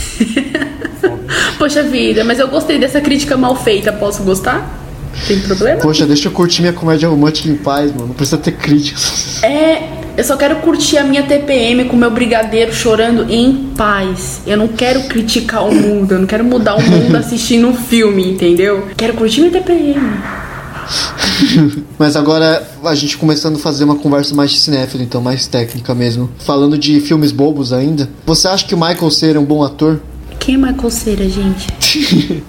Poxa 1.61 1.83
vida, 1.83 2.23
mas 2.23 2.39
eu 2.39 2.47
gostei 2.47 2.79
dessa 2.79 2.99
crítica 2.99 3.37
mal 3.37 3.55
feita, 3.55 3.93
posso 3.93 4.23
gostar? 4.23 4.81
Tem 5.27 5.39
problema? 5.41 5.79
Poxa, 5.79 6.07
deixa 6.07 6.27
eu 6.27 6.31
curtir 6.31 6.61
minha 6.61 6.73
comédia 6.73 7.07
romântica 7.07 7.49
em 7.49 7.55
paz, 7.55 7.91
mano. 7.91 8.07
Não 8.07 8.15
precisa 8.15 8.39
ter 8.39 8.53
críticas. 8.53 9.43
É, 9.43 9.83
eu 10.17 10.23
só 10.23 10.35
quero 10.35 10.55
curtir 10.55 10.97
a 10.97 11.03
minha 11.03 11.21
TPM 11.21 11.85
com 11.85 11.95
meu 11.95 12.09
brigadeiro 12.09 12.73
chorando 12.73 13.31
em 13.31 13.69
paz. 13.77 14.41
Eu 14.47 14.57
não 14.57 14.69
quero 14.69 15.03
criticar 15.03 15.63
o 15.67 15.71
mundo, 15.71 16.13
eu 16.13 16.19
não 16.21 16.25
quero 16.25 16.43
mudar 16.43 16.77
o 16.77 16.81
mundo 16.81 17.13
assistindo 17.15 17.67
um 17.67 17.75
filme, 17.75 18.27
entendeu? 18.27 18.87
Quero 18.97 19.13
curtir 19.13 19.41
minha 19.41 19.51
TPM. 19.51 20.01
Mas 21.99 22.15
agora 22.15 22.67
a 22.83 22.95
gente 22.95 23.17
começando 23.17 23.57
a 23.57 23.59
fazer 23.59 23.83
uma 23.83 23.97
conversa 23.97 24.33
mais 24.33 24.49
de 24.49 24.57
cinéfilo, 24.57 25.03
então 25.03 25.21
mais 25.21 25.45
técnica 25.45 25.93
mesmo. 25.93 26.27
Falando 26.39 26.75
de 26.75 26.99
filmes 27.01 27.31
bobos 27.31 27.71
ainda. 27.71 28.09
Você 28.25 28.47
acha 28.47 28.65
que 28.65 28.73
o 28.73 28.77
Michael 28.79 29.11
Cera 29.11 29.37
é 29.37 29.39
um 29.39 29.45
bom 29.45 29.63
ator? 29.63 30.01
Quem 30.41 30.55
é 30.55 30.57
Michael 30.57 30.89
Cera, 30.89 31.29
gente? 31.29 31.67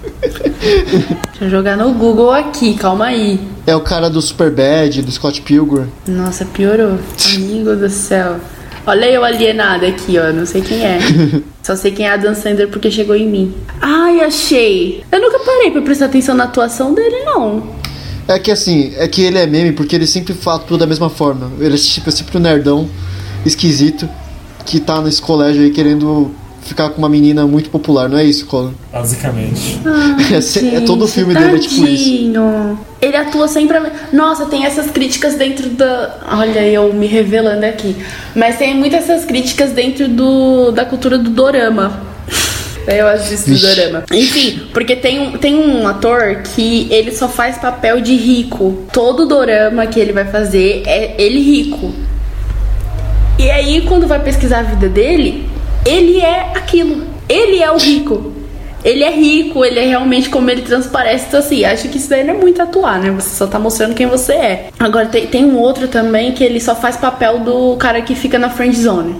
Deixa 1.29 1.45
eu 1.45 1.49
jogar 1.49 1.77
no 1.77 1.93
Google 1.93 2.31
aqui, 2.31 2.73
calma 2.73 3.05
aí. 3.05 3.39
É 3.67 3.75
o 3.75 3.81
cara 3.81 4.09
do 4.09 4.19
Superbad, 4.19 5.03
do 5.03 5.11
Scott 5.11 5.39
Pilgrim. 5.43 5.85
Nossa, 6.07 6.43
piorou. 6.43 6.97
Amigo 7.35 7.75
do 7.75 7.87
céu. 7.91 8.37
Olha 8.87 9.05
eu 9.05 9.23
alienada 9.23 9.85
aqui, 9.85 10.17
ó. 10.17 10.33
Não 10.33 10.43
sei 10.43 10.63
quem 10.63 10.83
é. 10.83 10.97
Só 11.61 11.75
sei 11.75 11.91
quem 11.91 12.07
é 12.07 12.13
a 12.13 12.17
Dan 12.17 12.33
Sandler 12.33 12.67
porque 12.67 12.89
chegou 12.89 13.15
em 13.15 13.29
mim. 13.29 13.53
Ai, 13.79 14.21
achei. 14.21 15.03
Eu 15.11 15.21
nunca 15.21 15.37
parei 15.37 15.69
pra 15.69 15.83
prestar 15.83 16.05
atenção 16.05 16.33
na 16.33 16.45
atuação 16.45 16.95
dele, 16.95 17.23
não. 17.23 17.61
É 18.27 18.39
que 18.39 18.49
assim, 18.49 18.91
é 18.97 19.07
que 19.07 19.21
ele 19.21 19.37
é 19.37 19.45
meme 19.45 19.71
porque 19.71 19.95
ele 19.95 20.07
sempre 20.07 20.33
fala 20.33 20.57
tudo 20.57 20.79
da 20.79 20.87
mesma 20.87 21.11
forma. 21.11 21.51
Ele 21.59 21.75
é 21.75 21.77
tipo, 21.77 22.09
é 22.09 22.11
sempre 22.11 22.39
um 22.39 22.41
nerdão 22.41 22.89
esquisito 23.45 24.09
que 24.65 24.79
tá 24.79 24.99
nesse 24.99 25.21
colégio 25.21 25.61
aí 25.61 25.69
querendo 25.69 26.33
ficar 26.63 26.89
com 26.89 26.97
uma 26.97 27.09
menina 27.09 27.45
muito 27.45 27.69
popular, 27.69 28.07
não 28.09 28.17
é 28.17 28.23
isso, 28.23 28.45
Colin? 28.45 28.73
Basicamente. 28.91 29.79
É, 30.33 30.41
se- 30.41 30.75
é 30.75 30.81
todo 30.81 31.03
o 31.03 31.07
Gente, 31.07 31.15
filme 31.15 31.33
dele 31.33 31.55
é 31.55 31.59
tipo 31.59 31.85
isso. 31.85 32.03
tadinho. 32.05 32.79
Ele 33.01 33.17
atua 33.17 33.47
sempre. 33.47 33.77
a- 33.77 33.91
Nossa, 34.11 34.45
tem 34.45 34.65
essas 34.65 34.89
críticas 34.89 35.35
dentro 35.35 35.69
da. 35.69 36.17
Olha, 36.31 36.61
eu 36.67 36.93
me 36.93 37.05
revelando 37.07 37.65
aqui. 37.65 37.95
Mas 38.35 38.57
tem 38.57 38.73
muitas 38.75 39.07
essas 39.09 39.25
críticas 39.25 39.71
dentro 39.71 40.07
do 40.07 40.71
da 40.71 40.85
cultura 40.85 41.17
do 41.17 41.29
dorama. 41.29 42.01
Eu 42.87 43.07
assisto 43.07 43.49
o 43.49 43.53
Vixe. 43.53 43.65
dorama. 43.75 44.03
Enfim, 44.11 44.61
porque 44.73 44.95
tem 44.95 45.19
um, 45.19 45.31
tem 45.37 45.55
um 45.55 45.87
ator 45.87 46.41
que 46.53 46.87
ele 46.91 47.13
só 47.13 47.29
faz 47.29 47.57
papel 47.57 48.01
de 48.01 48.13
rico. 48.15 48.83
Todo 48.91 49.25
dorama 49.25 49.85
que 49.87 49.99
ele 49.99 50.11
vai 50.11 50.25
fazer 50.25 50.83
é 50.85 51.15
ele 51.17 51.39
rico. 51.39 51.93
E 53.39 53.49
aí, 53.49 53.81
quando 53.87 54.05
vai 54.07 54.19
pesquisar 54.19 54.59
a 54.59 54.63
vida 54.63 54.87
dele, 54.89 55.49
ele 55.85 56.19
é 56.21 56.51
aquilo. 56.55 57.03
Ele 57.27 57.59
é 57.61 57.71
o 57.71 57.77
rico. 57.77 58.31
Ele 58.83 59.01
é 59.03 59.11
rico, 59.11 59.63
ele 59.63 59.79
é 59.79 59.85
realmente 59.85 60.29
como 60.29 60.49
ele 60.49 60.61
transparece. 60.61 61.25
Então, 61.29 61.39
assim, 61.39 61.63
acho 61.63 61.87
que 61.87 61.97
isso 61.97 62.09
daí 62.09 62.23
não 62.23 62.33
é 62.33 62.37
muito 62.37 62.61
atuar, 62.61 62.99
né? 62.99 63.11
Você 63.11 63.29
só 63.35 63.47
tá 63.47 63.57
mostrando 63.57 63.95
quem 63.95 64.07
você 64.07 64.33
é. 64.33 64.69
Agora, 64.77 65.05
tem, 65.05 65.25
tem 65.27 65.45
um 65.45 65.57
outro 65.57 65.87
também 65.87 66.33
que 66.33 66.43
ele 66.43 66.59
só 66.59 66.75
faz 66.75 66.97
papel 66.97 67.39
do 67.39 67.77
cara 67.77 68.01
que 68.01 68.13
fica 68.13 68.37
na 68.37 68.49
friend 68.49 68.75
zone. 68.77 69.15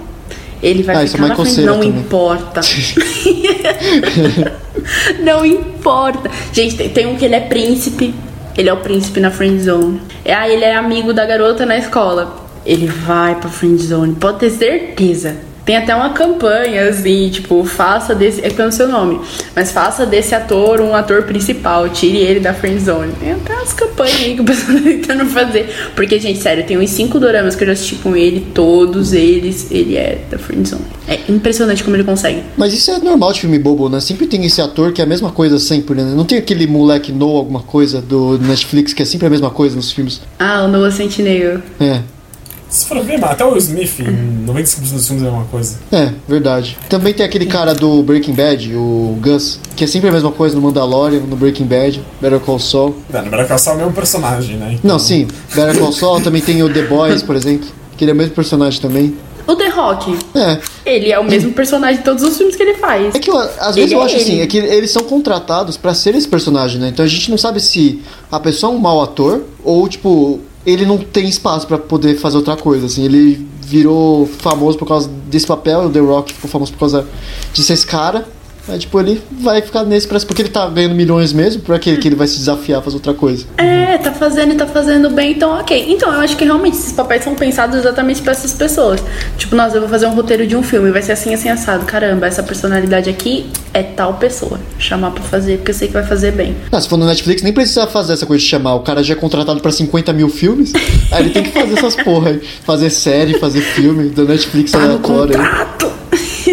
Ele 0.62 0.84
vai 0.84 0.96
Ah, 0.98 1.04
é 1.04 1.08
ficar 1.08 1.22
na 1.28 1.30
Michael 1.30 1.46
friend 1.46 1.66
Não 1.66 1.74
também. 1.76 1.90
importa. 1.90 2.62
não 5.24 5.46
importa. 5.46 6.30
Gente, 6.52 6.76
tem, 6.76 6.90
tem 6.90 7.08
um 7.08 7.16
que 7.16 7.26
ele 7.26 7.36
é 7.36 7.40
príncipe. 7.40 8.14
Ele 8.58 8.70
é 8.70 8.74
o 8.74 8.78
príncipe 8.78 9.20
na 9.20 9.32
friend 9.32 9.62
zone. 9.64 10.02
É, 10.24 10.34
ah, 10.34 10.48
ele 10.48 10.64
é 10.64 10.76
amigo 10.76 11.14
da 11.14 11.26
garota 11.26 11.66
na 11.66 11.78
escola. 11.78 12.36
Ele 12.66 12.88
vai 12.88 13.36
pra 13.36 13.50
friend 13.50 13.82
zone, 13.82 14.16
pode 14.16 14.40
ter 14.40 14.50
certeza. 14.50 15.36
Tem 15.66 15.78
até 15.78 15.96
uma 15.96 16.10
campanha 16.10 16.90
assim, 16.90 17.30
tipo, 17.30 17.64
faça 17.64 18.14
desse. 18.14 18.42
É 18.42 18.50
que 18.50 18.60
eu 18.60 18.66
não 18.66 18.72
sei 18.72 18.86
o 18.86 18.90
nome, 18.90 19.22
mas 19.56 19.72
faça 19.72 20.06
desse 20.06 20.36
ator 20.36 20.82
um 20.82 20.94
ator 20.94 21.24
principal, 21.24 21.88
tire 21.90 22.18
ele 22.18 22.40
da 22.40 22.54
friend 22.54 22.80
zone. 22.84 23.14
Tem 23.14 23.32
até 23.32 23.54
umas 23.54 23.74
campanhas 23.74 24.22
aí 24.22 24.36
que 24.36 24.42
o 24.42 24.46
pessoal 24.46 24.78
tá 24.78 24.84
tentando 24.84 25.26
fazer. 25.28 25.74
Porque, 25.96 26.20
gente, 26.20 26.40
sério, 26.40 26.66
tem 26.66 26.78
uns 26.78 26.90
cinco 26.90 27.20
doramas 27.20 27.56
que 27.56 27.64
eu 27.64 27.68
já 27.68 27.74
assisti 27.74 27.96
com 27.96 28.16
ele, 28.16 28.48
todos 28.54 29.14
eles, 29.14 29.72
ele 29.72 29.96
é 29.96 30.20
da 30.30 30.38
friend 30.38 30.68
zone. 30.68 30.84
É 31.08 31.20
impressionante 31.30 31.84
como 31.84 31.96
ele 31.96 32.04
consegue. 32.04 32.44
Mas 32.58 32.74
isso 32.74 32.92
é 32.92 33.00
normal 33.00 33.32
de 33.32 33.42
filme 33.42 33.58
bobo, 33.60 33.88
né? 33.88 34.00
Sempre 34.00 34.28
tem 34.28 34.44
esse 34.46 34.62
ator 34.62 34.92
que 34.92 35.02
é 35.02 35.04
a 35.04 35.08
mesma 35.08 35.32
coisa 35.32 35.60
sempre, 35.60 36.02
né? 36.02 36.14
Não 36.16 36.26
tem 36.26 36.38
aquele 36.38 36.68
moleque 36.68 37.12
no 37.12 37.38
alguma 37.38 37.62
coisa 37.62 38.02
do 38.02 38.38
Netflix 38.38 38.94
que 38.94 39.02
é 39.02 39.06
sempre 39.06 39.28
a 39.28 39.30
mesma 39.30 39.50
coisa 39.50 39.76
nos 39.76 39.92
filmes. 39.92 40.22
Ah, 40.38 40.64
o 40.64 40.68
Noah 40.68 40.92
Centineo. 40.92 41.62
É. 41.80 42.02
Se 42.74 42.88
for 42.88 43.00
ver, 43.04 43.24
até 43.24 43.46
o 43.46 43.56
Smith, 43.58 44.00
em 44.00 44.46
95% 44.48 44.92
dos 44.94 45.08
filmes 45.08 45.24
é 45.24 45.30
uma 45.30 45.46
coisa. 45.46 45.76
É, 45.92 46.10
verdade. 46.28 46.76
Também 46.90 47.14
tem 47.14 47.24
aquele 47.24 47.46
cara 47.46 47.76
do 47.76 48.02
Breaking 48.02 48.34
Bad, 48.34 48.76
o 48.76 49.16
Gus, 49.22 49.60
que 49.76 49.84
é 49.84 49.88
sempre 49.88 50.10
a 50.10 50.12
mesma 50.12 50.32
coisa 50.32 50.56
no 50.56 50.62
Mandalorian, 50.64 51.20
no 51.20 51.36
Breaking 51.36 51.66
Bad, 51.66 52.04
Better 52.20 52.40
Call 52.40 52.58
Saul. 52.58 52.96
É, 53.14 53.22
no 53.22 53.30
Better 53.30 53.48
Call 53.48 53.60
Saul 53.60 53.74
é 53.76 53.78
o 53.78 53.80
mesmo 53.86 53.94
personagem, 53.96 54.58
né? 54.58 54.72
Então, 54.74 54.92
Não, 54.92 54.98
sim, 54.98 55.28
Better 55.56 55.78
Call 55.80 55.92
Saul, 55.92 56.20
também 56.22 56.42
tem 56.42 56.64
o 56.64 56.74
The 56.74 56.82
Boys, 56.84 57.22
por 57.22 57.36
exemplo, 57.36 57.68
que 57.96 58.04
ele 58.04 58.10
é 58.12 58.14
o 58.16 58.18
mesmo 58.18 58.34
personagem 58.34 58.82
também. 58.82 59.16
O 59.46 59.56
The 59.56 59.68
Rock. 59.70 60.18
É, 60.34 60.58
Ele 60.86 61.12
é 61.12 61.20
o 61.20 61.24
mesmo 61.24 61.52
personagem 61.52 61.98
de 61.98 62.04
todos 62.04 62.24
os 62.24 62.36
filmes 62.38 62.56
que 62.56 62.64
ele 62.64 62.76
faz. 62.76 63.14
é 63.14 63.20
que 63.20 63.30
eu- 63.30 63.38
às 63.38 63.76
vezes 63.76 63.92
Ele 63.92 63.96
eu 63.96 64.02
é 64.02 64.06
acho 64.06 64.16
ele. 64.16 64.24
assim, 64.24 64.40
é 64.42 64.48
que 64.48 64.58
eles 64.58 64.90
são 64.90 65.04
contratados 65.04 65.76
pra 65.78 65.94
ser 65.94 66.16
esse 66.16 66.28
personagem, 66.28 66.80
né? 66.80 66.88
Então 66.88 67.04
a 67.06 67.08
gente 67.08 67.30
não 67.30 67.38
sabe 67.38 67.60
se 67.60 68.02
a 68.32 68.40
pessoa 68.40 68.72
é 68.74 68.76
um 68.76 68.80
mau 68.80 69.02
ator 69.04 69.44
ou, 69.64 69.88
tipo, 69.90 70.40
ele 70.66 70.86
não 70.86 70.98
tem 70.98 71.28
espaço 71.28 71.68
pra 71.68 71.78
poder 71.78 72.18
fazer 72.18 72.38
outra 72.38 72.56
coisa, 72.56 72.86
assim. 72.86 73.04
Ele 73.04 73.48
virou 73.62 74.28
famoso 74.28 74.78
por 74.78 74.88
causa 74.88 75.10
desse 75.28 75.48
papel, 75.48 75.86
o 75.86 75.90
The 75.90 76.00
Rock 76.00 76.34
ficou 76.34 76.50
famoso 76.50 76.72
por 76.74 76.80
causa 76.80 77.08
de 77.54 77.64
ser 77.64 77.74
esse 77.74 77.86
cara. 77.86 78.28
Aí, 78.68 78.80
tipo, 78.80 78.98
ele 78.98 79.22
vai 79.42 79.62
ficar 79.62 79.84
nesse 79.84 80.08
preço, 80.08 80.26
porque 80.26 80.42
ele 80.42 80.50
tá 80.50 80.70
ganhando 80.70 80.96
milhões 80.96 81.34
mesmo, 81.34 81.62
pra 81.64 81.78
que 81.78 81.98
que 81.98 82.08
ele 82.08 82.16
vai 82.16 82.28
se 82.28 82.38
desafiar 82.38 82.80
a 82.80 82.82
fazer 82.82 82.96
outra 82.96 83.14
coisa? 83.14 83.46
É, 83.58 83.98
tá 83.98 84.12
fazendo 84.14 84.54
e 84.54 84.56
tá 84.56 84.66
fazendo 84.66 85.10
bem, 85.10 85.34
então 85.34 85.60
ok. 85.60 85.86
Então 85.90 86.12
eu 86.14 86.22
acho 86.22 86.38
que 86.38 86.46
realmente 86.46 86.78
esses 86.78 86.94
papéis 86.94 87.24
são 87.26 87.36
pensados 87.36 87.76
exatamente 87.78 88.22
pra 88.22 88.32
essas 88.32 88.54
pessoas. 88.54 89.04
Tipo, 89.38 89.56
nossa, 89.58 89.76
eu 89.76 89.82
vou 89.82 89.90
fazer 89.90 90.06
um 90.08 90.14
roteiro 90.16 90.48
de 90.48 90.56
um 90.56 90.64
filme, 90.64 90.92
vai 90.92 91.02
ser 91.02 91.12
assim, 91.12 91.34
assim, 91.34 91.50
assado. 91.50 91.86
Caramba, 91.86 92.26
essa 92.26 92.42
personalidade 92.42 93.10
aqui 93.10 93.48
é 93.74 93.84
tal 93.84 94.14
pessoa. 94.14 94.58
Chamar 94.80 95.12
pra 95.12 95.24
fazer, 95.24 95.58
porque 95.58 95.72
eu 95.72 95.76
sei 95.76 95.88
que 95.90 95.94
vai 95.94 96.06
fazer 96.06 96.32
bem. 96.32 96.56
Ah, 96.72 96.80
se 96.80 96.88
for 96.88 96.96
no 96.96 97.06
Netflix, 97.06 97.42
nem 97.42 97.52
precisa 97.52 97.86
fazer 97.86 98.14
essa 98.14 98.26
coisa 98.26 98.42
de 98.42 98.50
chamar. 98.50 98.76
O 98.76 98.80
cara 98.80 99.04
já 99.04 99.14
é 99.14 99.18
contratado 99.18 99.60
pra 99.60 99.72
50 99.74 100.14
mil 100.14 100.30
filmes, 100.30 100.72
aí 101.12 101.24
ele 101.24 101.30
tem 101.32 101.44
que 101.44 101.52
fazer 101.52 101.78
essas 101.78 101.96
porra 101.98 102.30
aí. 102.30 102.42
Fazer 102.66 102.90
série, 102.90 103.38
fazer 103.40 103.60
filme, 103.60 104.08
da 104.10 104.24
Netflix 104.24 104.72
Tá 104.72 104.82
aleatório. 104.82 105.36
aí. 105.38 105.94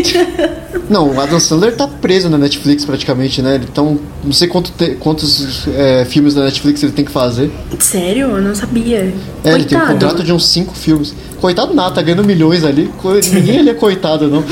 Não, 0.89 1.13
o 1.15 1.21
Adam 1.21 1.39
Sandler 1.39 1.77
tá 1.77 1.87
preso 1.87 2.29
na 2.29 2.37
Netflix 2.37 2.85
praticamente, 2.85 3.41
né? 3.41 3.61
Então, 3.63 3.99
não 4.25 4.33
sei 4.33 4.49
quanto 4.49 4.73
te- 4.73 4.97
quantos 4.97 5.69
é, 5.69 6.05
filmes 6.05 6.35
da 6.35 6.43
Netflix 6.45 6.83
ele 6.83 6.91
tem 6.93 7.05
que 7.05 7.13
fazer. 7.13 7.51
Sério? 7.79 8.31
Eu 8.37 8.43
não 8.43 8.55
sabia. 8.55 9.13
É, 9.45 9.53
ele 9.53 9.65
tem 9.65 9.79
um 9.79 9.81
Coitado. 9.83 9.93
contrato 9.93 10.25
de 10.25 10.33
uns 10.33 10.47
5 10.49 10.75
filmes. 10.75 11.15
Coitado 11.41 11.73
nada, 11.75 11.95
tá 11.95 12.03
ganhando 12.03 12.25
milhões 12.25 12.65
ali. 12.65 12.91
Ninguém 13.33 13.61
ali 13.61 13.71
é 13.71 13.75
coitado, 13.75 14.27
não. 14.29 14.45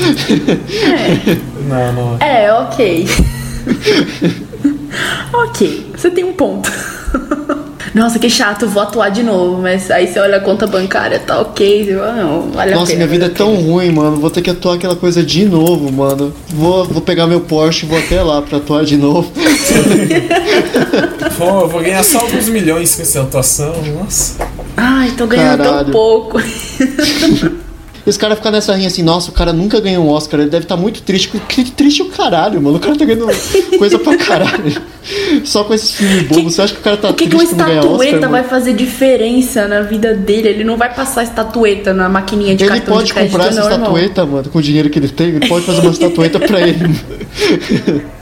Não, 1.67 1.93
não. 1.93 2.17
É, 2.25 2.53
ok. 2.53 3.07
ok, 5.33 5.91
você 5.95 6.09
tem 6.09 6.23
um 6.23 6.33
ponto. 6.33 6.71
nossa, 7.99 8.17
que 8.17 8.29
chato, 8.29 8.65
vou 8.67 8.81
atuar 8.81 9.09
de 9.09 9.21
novo. 9.23 9.61
Mas 9.61 9.91
aí 9.91 10.07
você 10.07 10.19
olha 10.19 10.37
a 10.37 10.39
conta 10.39 10.65
bancária, 10.65 11.19
tá 11.19 11.39
ok. 11.41 11.85
Você 11.85 11.95
fala, 11.95 12.13
não, 12.13 12.49
vale 12.51 12.71
a 12.71 12.75
Nossa, 12.75 12.87
pena. 12.93 12.97
minha 12.97 13.07
vida 13.07 13.25
é 13.25 13.27
a 13.27 13.31
tão 13.31 13.55
pena. 13.55 13.67
ruim, 13.67 13.91
mano. 13.91 14.17
Vou 14.17 14.29
ter 14.29 14.41
que 14.41 14.49
atuar 14.49 14.75
aquela 14.75 14.95
coisa 14.95 15.21
de 15.21 15.45
novo, 15.45 15.91
mano. 15.91 16.33
Vou, 16.47 16.85
vou 16.85 17.01
pegar 17.01 17.27
meu 17.27 17.41
Porsche 17.41 17.85
e 17.85 17.89
vou 17.89 17.99
até 17.99 18.21
lá 18.23 18.41
pra 18.41 18.57
atuar 18.57 18.85
de 18.85 18.97
novo. 18.97 19.29
Pô, 21.37 21.61
eu 21.61 21.67
vou 21.67 21.81
ganhar 21.81 22.03
só 22.03 22.19
alguns 22.19 22.49
milhões 22.49 22.95
com 22.95 23.01
essa 23.01 23.21
atuação. 23.21 23.73
Nossa. 24.01 24.35
Ai, 24.75 25.11
tô 25.17 25.27
ganhando 25.27 25.63
Caralho. 25.63 25.83
tão 25.85 25.91
pouco. 25.91 26.39
E 28.05 28.09
os 28.09 28.17
caras 28.17 28.37
ficam 28.37 28.51
nessa 28.51 28.73
rinha 28.73 28.87
assim, 28.87 29.03
nossa, 29.03 29.29
o 29.29 29.33
cara 29.33 29.51
nunca 29.53 29.79
ganhou 29.79 30.05
um 30.05 30.09
Oscar, 30.09 30.39
ele 30.39 30.49
deve 30.49 30.65
estar 30.65 30.77
muito 30.77 31.01
triste. 31.01 31.29
Que 31.47 31.69
triste 31.71 32.01
o 32.01 32.05
caralho, 32.09 32.61
mano. 32.61 32.77
O 32.77 32.79
cara 32.79 32.95
tá 32.95 33.05
ganhando 33.05 33.27
coisa 33.77 33.99
pra 33.99 34.17
caralho. 34.17 34.81
Só 35.43 35.63
com 35.63 35.73
esses 35.73 35.91
filmes 35.91 36.23
bobos. 36.27 36.53
Você 36.55 36.61
acha 36.61 36.73
que 36.73 36.79
o 36.79 36.83
cara 36.83 36.97
tá 36.97 37.09
O 37.09 37.13
que, 37.13 37.27
que 37.27 37.35
triste 37.35 37.53
uma 37.53 37.55
por 37.55 37.59
não 37.59 37.67
ganhar 37.67 37.79
Oscar? 37.79 37.93
estatueta 37.95 38.27
vai 38.27 38.41
mano? 38.41 38.49
fazer 38.49 38.73
diferença 38.73 39.67
na 39.67 39.81
vida 39.81 40.13
dele? 40.13 40.49
Ele 40.49 40.63
não 40.63 40.77
vai 40.77 40.93
passar 40.93 41.23
estatueta 41.23 41.93
na 41.93 42.07
maquininha 42.09 42.55
de 42.55 42.63
Ele 42.63 42.69
cartão 42.71 42.93
pode 42.95 43.07
de 43.07 43.13
crédito, 43.13 43.31
comprar 43.31 43.47
essa 43.49 43.59
irmão. 43.61 43.77
estatueta, 43.77 44.25
mano, 44.25 44.49
com 44.49 44.59
o 44.59 44.61
dinheiro 44.61 44.89
que 44.89 44.99
ele 44.99 45.09
tem. 45.09 45.27
Ele 45.29 45.47
pode 45.47 45.65
fazer 45.65 45.81
uma 45.81 45.91
estatueta 45.91 46.39
pra 46.39 46.61
ele. 46.61 46.95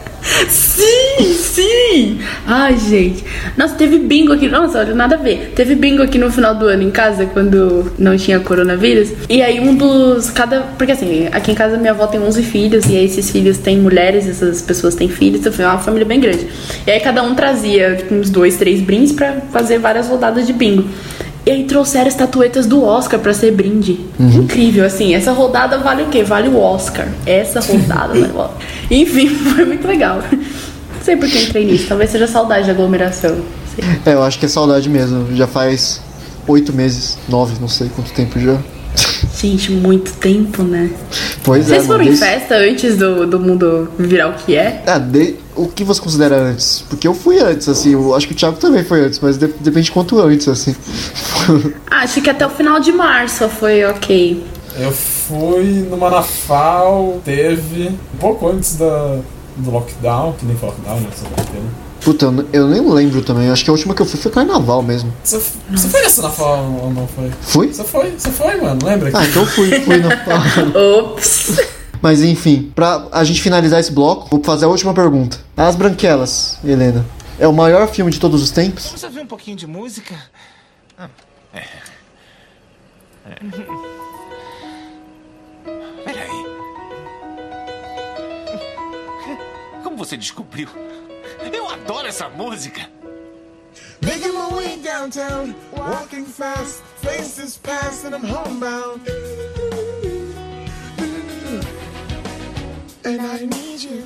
Sim, 0.50 1.34
sim! 1.34 2.20
Ai, 2.46 2.78
gente. 2.78 3.24
Nossa, 3.58 3.76
teve 3.76 3.98
bingo 4.00 4.34
aqui. 4.34 4.48
Nossa, 4.48 4.80
olha, 4.80 4.94
nada 4.94 5.16
a 5.16 5.18
ver. 5.18 5.54
Teve 5.56 5.76
bingo 5.76 6.04
aqui 6.04 6.18
no 6.18 6.32
final 6.32 6.56
do 6.56 6.68
ano 6.68 6.84
em 6.84 6.92
casa, 6.92 7.26
quando 7.26 7.92
não 7.98 8.16
tinha 8.16 8.40
coronavírus. 8.40 9.12
E 9.30 9.42
aí 9.42 9.60
um 9.60 9.76
dos. 9.76 10.30
Cada. 10.30 10.62
Porque 10.78 10.92
assim, 10.92 11.28
aqui 11.32 11.52
em 11.52 11.56
casa 11.56 11.78
minha 11.78 11.92
avó 11.92 12.08
tem 12.08 12.20
11 12.20 12.44
filhos, 12.44 12.86
e 12.86 12.98
aí 12.98 13.06
esses 13.06 13.30
filhos 13.30 13.58
têm 13.58 13.78
mulheres, 13.80 14.28
essas 14.28 14.62
pessoas 14.62 14.96
têm 14.96 15.10
filhos, 15.10 15.40
então 15.42 15.52
foi 15.52 15.66
uma 15.66 15.80
família 15.80 16.06
bem 16.06 16.20
grande. 16.20 16.48
E 16.86 16.92
aí 16.92 17.00
cada 17.00 17.24
um 17.24 17.34
trazia 17.34 17.96
tipo, 17.96 18.14
uns 18.14 18.30
dois, 18.30 18.58
três 18.58 18.82
brindes 18.82 19.12
pra 19.12 19.42
fazer 19.52 19.80
várias 19.80 20.08
rodadas 20.08 20.46
de 20.46 20.54
bingo. 20.54 20.88
E 21.48 21.50
aí 21.50 21.64
trouxeram 21.64 22.10
estatuetas 22.10 22.66
do 22.68 22.84
Oscar 22.84 23.22
pra 23.22 23.34
ser 23.34 23.52
brinde. 23.52 24.02
Incrível, 24.20 24.86
assim. 24.86 25.16
Essa 25.16 25.32
rodada 25.32 25.78
vale 25.78 26.04
o 26.04 26.08
quê? 26.08 26.22
Vale 26.22 26.50
o 26.50 26.60
Oscar. 26.60 27.08
Essa 27.26 27.62
rodada 27.62 28.10
vale 28.10 28.34
o 28.34 28.38
Oscar. 28.38 28.58
Enfim, 28.92 29.30
foi 29.30 29.64
muito 29.64 29.88
legal. 29.88 30.22
Não 30.30 31.02
sei 31.02 31.16
por 31.16 31.30
que 31.30 31.42
entrei 31.42 31.64
nisso. 31.64 31.86
Talvez 31.88 32.10
seja 32.10 32.28
saudade 32.28 32.68
da 32.68 32.74
aglomeração. 32.74 33.38
É, 34.06 34.14
eu 34.14 34.24
acho 34.24 34.38
que 34.40 34.46
é 34.46 34.50
saudade 34.50 34.90
mesmo. 34.90 35.34
Já 35.38 35.48
faz 35.48 36.02
oito 36.50 36.74
meses, 36.74 37.18
nove, 37.30 37.54
não 37.62 37.70
sei 37.70 37.88
quanto 37.96 38.12
tempo 38.12 38.38
já. 38.38 38.58
Gente, 39.40 39.72
muito 39.72 40.14
tempo, 40.14 40.64
né? 40.64 40.90
Pois 41.44 41.66
é, 41.70 41.76
Vocês 41.76 41.86
foram 41.86 42.00
mano. 42.00 42.10
em 42.10 42.16
desde- 42.18 42.26
festa 42.26 42.56
antes 42.56 42.98
do, 42.98 43.28
do 43.28 43.40
mundo 43.40 43.88
virar 44.00 44.30
o 44.30 44.34
que 44.34 44.56
é? 44.56 44.82
Ah, 44.88 44.98
de- 44.98 45.36
o 45.56 45.68
que 45.68 45.84
você 45.84 46.02
considera 46.02 46.36
antes? 46.38 46.84
Porque 46.90 47.08
eu 47.08 47.14
fui 47.14 47.40
antes, 47.40 47.70
assim. 47.70 47.94
Eu 47.94 48.16
acho 48.16 48.28
que 48.28 48.34
o 48.34 48.36
Thiago 48.36 48.58
também 48.58 48.84
foi 48.84 49.02
antes, 49.06 49.20
mas 49.20 49.38
de- 49.38 49.48
depende 49.60 49.86
de 49.86 49.92
quanto 49.92 50.20
antes, 50.20 50.48
assim. 50.48 50.76
Ah, 51.90 52.02
acho 52.02 52.22
que 52.22 52.30
até 52.30 52.46
o 52.46 52.50
final 52.50 52.80
de 52.80 52.92
março 52.92 53.48
foi 53.50 53.84
ok. 53.86 54.44
Eu 54.80 54.92
fui 54.92 55.86
no 55.90 55.98
Manafal, 55.98 57.20
teve 57.24 57.90
um 58.14 58.18
pouco 58.20 58.48
antes 58.48 58.76
da, 58.76 59.20
do 59.56 59.72
lockdown, 59.72 60.34
que 60.34 60.46
nem 60.46 60.56
foi 60.56 60.70
lockdown, 60.70 61.00
né? 61.00 61.08
Puta, 62.08 62.24
eu, 62.24 62.48
eu 62.54 62.68
nem 62.70 62.80
lembro 62.90 63.22
também. 63.22 63.50
Acho 63.50 63.66
que 63.66 63.70
a 63.70 63.74
última 63.74 63.94
que 63.94 64.02
eu 64.02 64.06
fui 64.06 64.18
foi 64.18 64.32
carnaval 64.32 64.82
mesmo. 64.82 65.14
Você, 65.22 65.42
você 65.70 65.90
foi 65.90 66.02
nessa 66.02 66.22
Manafal 66.22 66.80
ou 66.82 66.94
não 66.94 67.06
foi? 67.06 67.30
Fui? 67.42 67.68
Você 67.68 67.84
foi, 67.84 68.12
você 68.12 68.32
foi, 68.32 68.56
mano, 68.62 68.80
lembra? 68.82 69.12
Ah, 69.14 69.26
então 69.26 69.42
eu 69.42 69.46
fui, 69.46 69.70
fui 69.82 69.98
na 69.98 70.08
Ops! 71.02 71.58
Mas 72.02 72.24
enfim, 72.24 72.72
pra 72.74 73.10
a 73.12 73.26
gente 73.26 73.42
finalizar 73.42 73.82
esse 73.82 73.92
bloco, 73.92 74.30
vou 74.32 74.42
fazer 74.42 74.64
a 74.64 74.70
última 74.70 74.94
pergunta. 74.94 75.38
As 75.58 75.76
Branquelas, 75.76 76.58
Helena, 76.64 77.06
é 77.38 77.46
o 77.46 77.52
maior 77.52 77.90
filme 77.90 78.10
de 78.10 78.22
todos 78.22 78.42
os 78.42 78.52
tempos? 78.52 78.86
Vamos 78.86 79.04
ouvir 79.04 79.20
um 79.20 79.28
pouquinho 79.28 79.58
de 79.58 79.68
música? 79.68 80.16
Ah, 80.98 81.10
é. 81.54 81.64
É. 83.26 83.36
Peraí. 86.06 86.46
Como 89.84 89.98
você 89.98 90.16
descobriu? 90.16 90.70
Adoro 91.86 92.08
essa 92.08 92.30
música! 92.30 92.82
Making 94.02 94.34
my 94.34 94.54
way 94.56 94.78
downtown, 94.84 95.56
walking 95.76 96.26
fast, 96.26 96.82
faces 97.02 97.58
pass, 97.58 98.06
and 98.06 98.14
I'm 98.16 98.24
homebound. 98.24 99.02
And 103.06 103.22
I 103.22 103.46
need 103.46 103.84
you. 103.84 104.04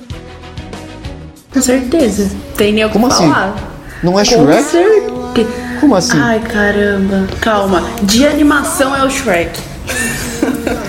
Com 1.52 1.60
certeza. 1.60 2.30
Tem 2.56 2.72
nem 2.72 2.88
Como 2.88 3.06
assim? 3.06 3.28
falar. 3.28 3.54
Não 4.02 4.18
é 4.18 4.24
Com 4.24 4.30
Shrek? 4.46 4.62
certeza. 4.64 5.48
Como 5.80 5.94
assim? 5.96 6.18
Ai, 6.18 6.40
caramba. 6.40 7.26
Calma. 7.40 7.82
De 8.04 8.26
animação 8.26 8.94
é 8.96 9.04
o 9.04 9.10
Shrek. 9.10 9.60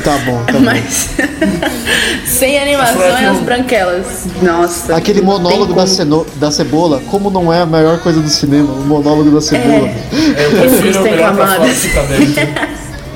Tá 0.04 0.18
bom, 0.26 0.44
tá 0.46 0.54
bom. 0.54 0.60
Mas 0.60 1.10
sem 2.26 2.60
animação 2.60 2.98
Shrek 3.02 3.24
é 3.24 3.28
as 3.28 3.40
branquelas. 3.40 4.06
Nossa. 4.42 4.96
Aquele 4.96 5.22
monólogo 5.22 5.74
da, 5.74 5.88
ceno- 5.88 6.26
da 6.36 6.52
cebola, 6.52 7.02
como 7.10 7.30
não 7.30 7.54
é 7.54 7.62
a 7.62 7.66
maior 7.66 8.00
coisa 8.00 8.20
do 8.20 8.28
cinema? 8.30 8.72
O 8.74 8.84
monólogo 8.86 9.32
da 9.32 9.40
cebola. 9.42 9.90
Eu 10.12 10.60
prefiro 10.60 10.90
Existem 10.90 11.18
camadas. 11.18 11.88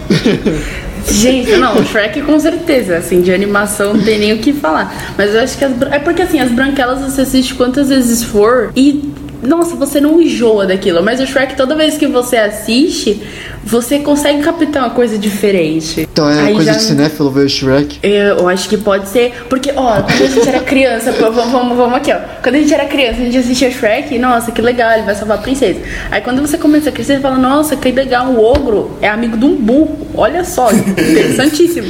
Gente, 1.09 1.55
não, 1.55 1.77
o 1.77 1.85
Shrek 1.85 2.21
com 2.21 2.37
certeza, 2.37 2.97
assim, 2.97 3.21
de 3.21 3.31
animação 3.33 3.93
não 3.93 4.03
tem 4.03 4.19
nem 4.19 4.33
o 4.33 4.39
que 4.39 4.51
falar. 4.51 4.93
Mas 5.17 5.33
eu 5.33 5.41
acho 5.41 5.57
que 5.57 5.63
as. 5.63 5.71
É 5.89 5.99
porque 5.99 6.21
assim, 6.21 6.39
as 6.39 6.51
branquelas 6.51 6.99
você 6.99 7.21
assiste 7.21 7.53
quantas 7.55 7.87
vezes 7.89 8.23
for 8.23 8.71
e. 8.75 9.09
Nossa, 9.41 9.75
você 9.75 9.99
não 10.01 10.21
enjoa 10.21 10.65
daquilo. 10.65 11.03
Mas 11.03 11.19
o 11.19 11.25
Shrek, 11.27 11.55
toda 11.55 11.75
vez 11.75 11.97
que 11.97 12.07
você 12.07 12.37
assiste, 12.37 13.21
você 13.63 13.99
consegue 13.99 14.41
captar 14.41 14.83
uma 14.83 14.89
coisa 14.91 15.17
diferente. 15.17 16.07
Então 16.11 16.29
é 16.29 16.39
Aí 16.41 16.55
coisa 16.55 16.71
já- 16.73 16.77
de 16.77 16.83
cinéfilo 16.83 17.29
ver 17.29 17.49
Shrek. 17.49 17.99
Eu 18.01 18.47
acho 18.47 18.67
que 18.69 18.77
pode 18.77 19.07
ser. 19.09 19.33
Porque, 19.49 19.71
ó, 19.75 20.01
quando 20.01 20.21
a 20.23 20.27
gente 20.27 20.47
era 20.49 20.59
criança, 20.61 21.11
pô, 21.13 21.31
vamos, 21.31 21.51
vamos, 21.51 21.77
vamos 21.77 21.95
aqui, 21.97 22.11
ó. 22.11 22.17
Quando 22.41 22.55
a 22.55 22.59
gente 22.59 22.73
era 22.73 22.85
criança, 22.85 23.21
a 23.21 23.25
gente 23.25 23.37
assistia 23.37 23.69
Shrek, 23.71 24.17
nossa, 24.17 24.51
que 24.51 24.61
legal, 24.61 24.91
ele 24.93 25.03
vai 25.03 25.15
salvar 25.15 25.37
a 25.37 25.41
princesa. 25.41 25.79
Aí 26.09 26.21
quando 26.21 26.41
você 26.41 26.57
começa 26.57 26.89
a 26.89 26.91
crescer, 26.91 27.15
você 27.15 27.19
fala, 27.21 27.37
nossa, 27.37 27.75
que 27.75 27.91
legal, 27.91 28.27
o 28.27 28.43
ogro 28.43 28.97
é 29.01 29.07
amigo 29.09 29.37
de 29.37 29.45
um 29.45 29.55
burro. 29.55 30.07
Olha 30.15 30.43
só, 30.43 30.69
interessantíssimo. 30.73 31.87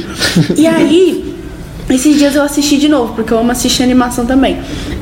E 0.56 0.66
aí, 0.66 1.34
esses 1.90 2.16
dias 2.18 2.34
eu 2.34 2.42
assisti 2.42 2.76
de 2.76 2.88
novo, 2.88 3.14
porque 3.14 3.32
eu 3.32 3.38
amo 3.38 3.50
assistir 3.52 3.82
animação 3.82 4.26
também. 4.26 4.58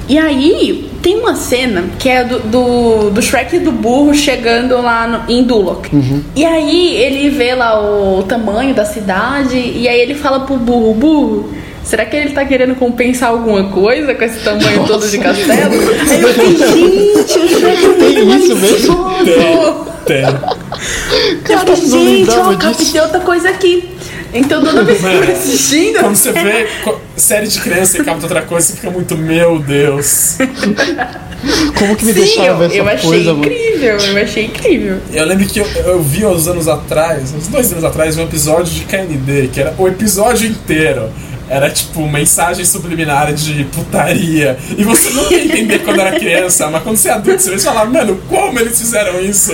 E 0.08 0.16
aí, 0.18 0.88
tem 1.02 1.16
uma 1.18 1.34
cena 1.34 1.84
que 1.98 2.08
é 2.08 2.22
do, 2.24 2.38
do, 2.40 3.10
do 3.10 3.20
Shrek 3.22 3.56
e 3.56 3.58
do 3.58 3.72
burro 3.72 4.14
chegando 4.14 4.80
lá 4.80 5.06
no- 5.08 5.32
em 5.32 5.42
Duloc. 5.42 5.86
E 6.34 6.44
aí, 6.44 6.94
ele 6.96 7.28
vê 7.30 7.54
lá 7.54 7.80
o 7.80 8.22
tamanho 8.22 8.72
da 8.74 8.84
cidade, 8.84 9.56
e 9.56 9.88
aí 9.88 10.00
ele 10.00 10.14
fala 10.14 10.40
pro 10.40 10.56
burro, 10.56 10.94
burro. 10.94 11.50
Será 11.82 12.04
que 12.04 12.16
ele 12.16 12.30
tá 12.30 12.44
querendo 12.44 12.74
compensar 12.74 13.30
alguma 13.30 13.64
coisa 13.70 14.12
com 14.14 14.24
esse 14.24 14.40
tamanho 14.42 14.84
todo 14.86 15.08
de 15.08 15.18
castelo? 15.18 15.70
Aí 16.10 16.20
eu 16.20 16.28
fiquei, 16.34 16.56
gente, 16.56 17.38
o 17.38 17.48
Shrek 17.48 17.84
é 17.84 17.88
muito 17.88 18.14
Tem 18.14 18.24
mais 18.26 18.42
isso 18.44 18.56
mesmo? 18.56 18.96
gostoso." 18.96 19.86
Tem. 20.04 20.22
Eu 20.22 20.32
Cara, 21.44 21.76
gente, 21.76 22.30
ó, 22.30 22.54
captei 22.56 23.00
outra 23.00 23.20
coisa 23.20 23.48
aqui. 23.50 23.88
Então 24.32 24.62
toda 24.62 24.84
vez 24.84 25.00
que 25.00 25.06
eu 25.06 25.26
tô 25.26 25.32
assistindo. 25.32 26.00
Quando 26.00 26.16
você 26.16 26.32
vê 26.32 26.66
série 27.16 27.46
de 27.48 27.60
criança 27.60 27.98
e 27.98 28.04
capta 28.04 28.22
outra 28.24 28.42
coisa, 28.42 28.66
você 28.66 28.72
fica 28.74 28.90
muito, 28.90 29.16
meu 29.16 29.58
Deus. 29.58 30.36
Como 31.78 31.96
que 31.96 32.04
me 32.04 32.12
Sim, 32.12 32.20
deixaram 32.20 32.48
eu, 32.48 32.58
ver 32.58 32.66
essa 32.66 32.74
eu 32.76 32.88
achei 32.88 33.08
coisa, 33.10 33.32
mano? 33.32 33.44
incrível, 33.46 33.96
eu 33.98 34.22
achei 34.22 34.44
incrível. 34.46 34.98
Eu 35.12 35.24
lembro 35.26 35.46
que 35.46 35.60
eu, 35.60 35.66
eu 35.84 36.02
vi 36.02 36.24
há 36.24 36.28
uns 36.28 36.48
anos 36.48 36.66
atrás, 36.68 37.32
uns 37.32 37.46
dois 37.48 37.70
anos 37.72 37.84
atrás, 37.84 38.16
um 38.18 38.22
episódio 38.22 38.72
de 38.72 38.84
KND, 38.84 39.48
que 39.52 39.60
era 39.60 39.74
o 39.78 39.86
episódio 39.86 40.48
inteiro. 40.48 41.10
Era 41.48 41.70
tipo 41.70 42.06
menságem 42.08 42.64
subliminar 42.64 43.32
de 43.32 43.64
putaria. 43.64 44.58
E 44.76 44.82
você 44.82 45.10
não 45.10 45.30
ia 45.30 45.44
entender 45.44 45.78
quando 45.80 46.00
era 46.00 46.18
criança, 46.18 46.68
mas 46.68 46.82
quando 46.82 46.96
você 46.96 47.08
é 47.08 47.12
adulto, 47.12 47.40
você 47.42 47.50
vai 47.50 47.58
falar, 47.60 47.84
mano, 47.86 48.20
como 48.28 48.58
eles 48.58 48.78
fizeram 48.78 49.20
isso? 49.20 49.52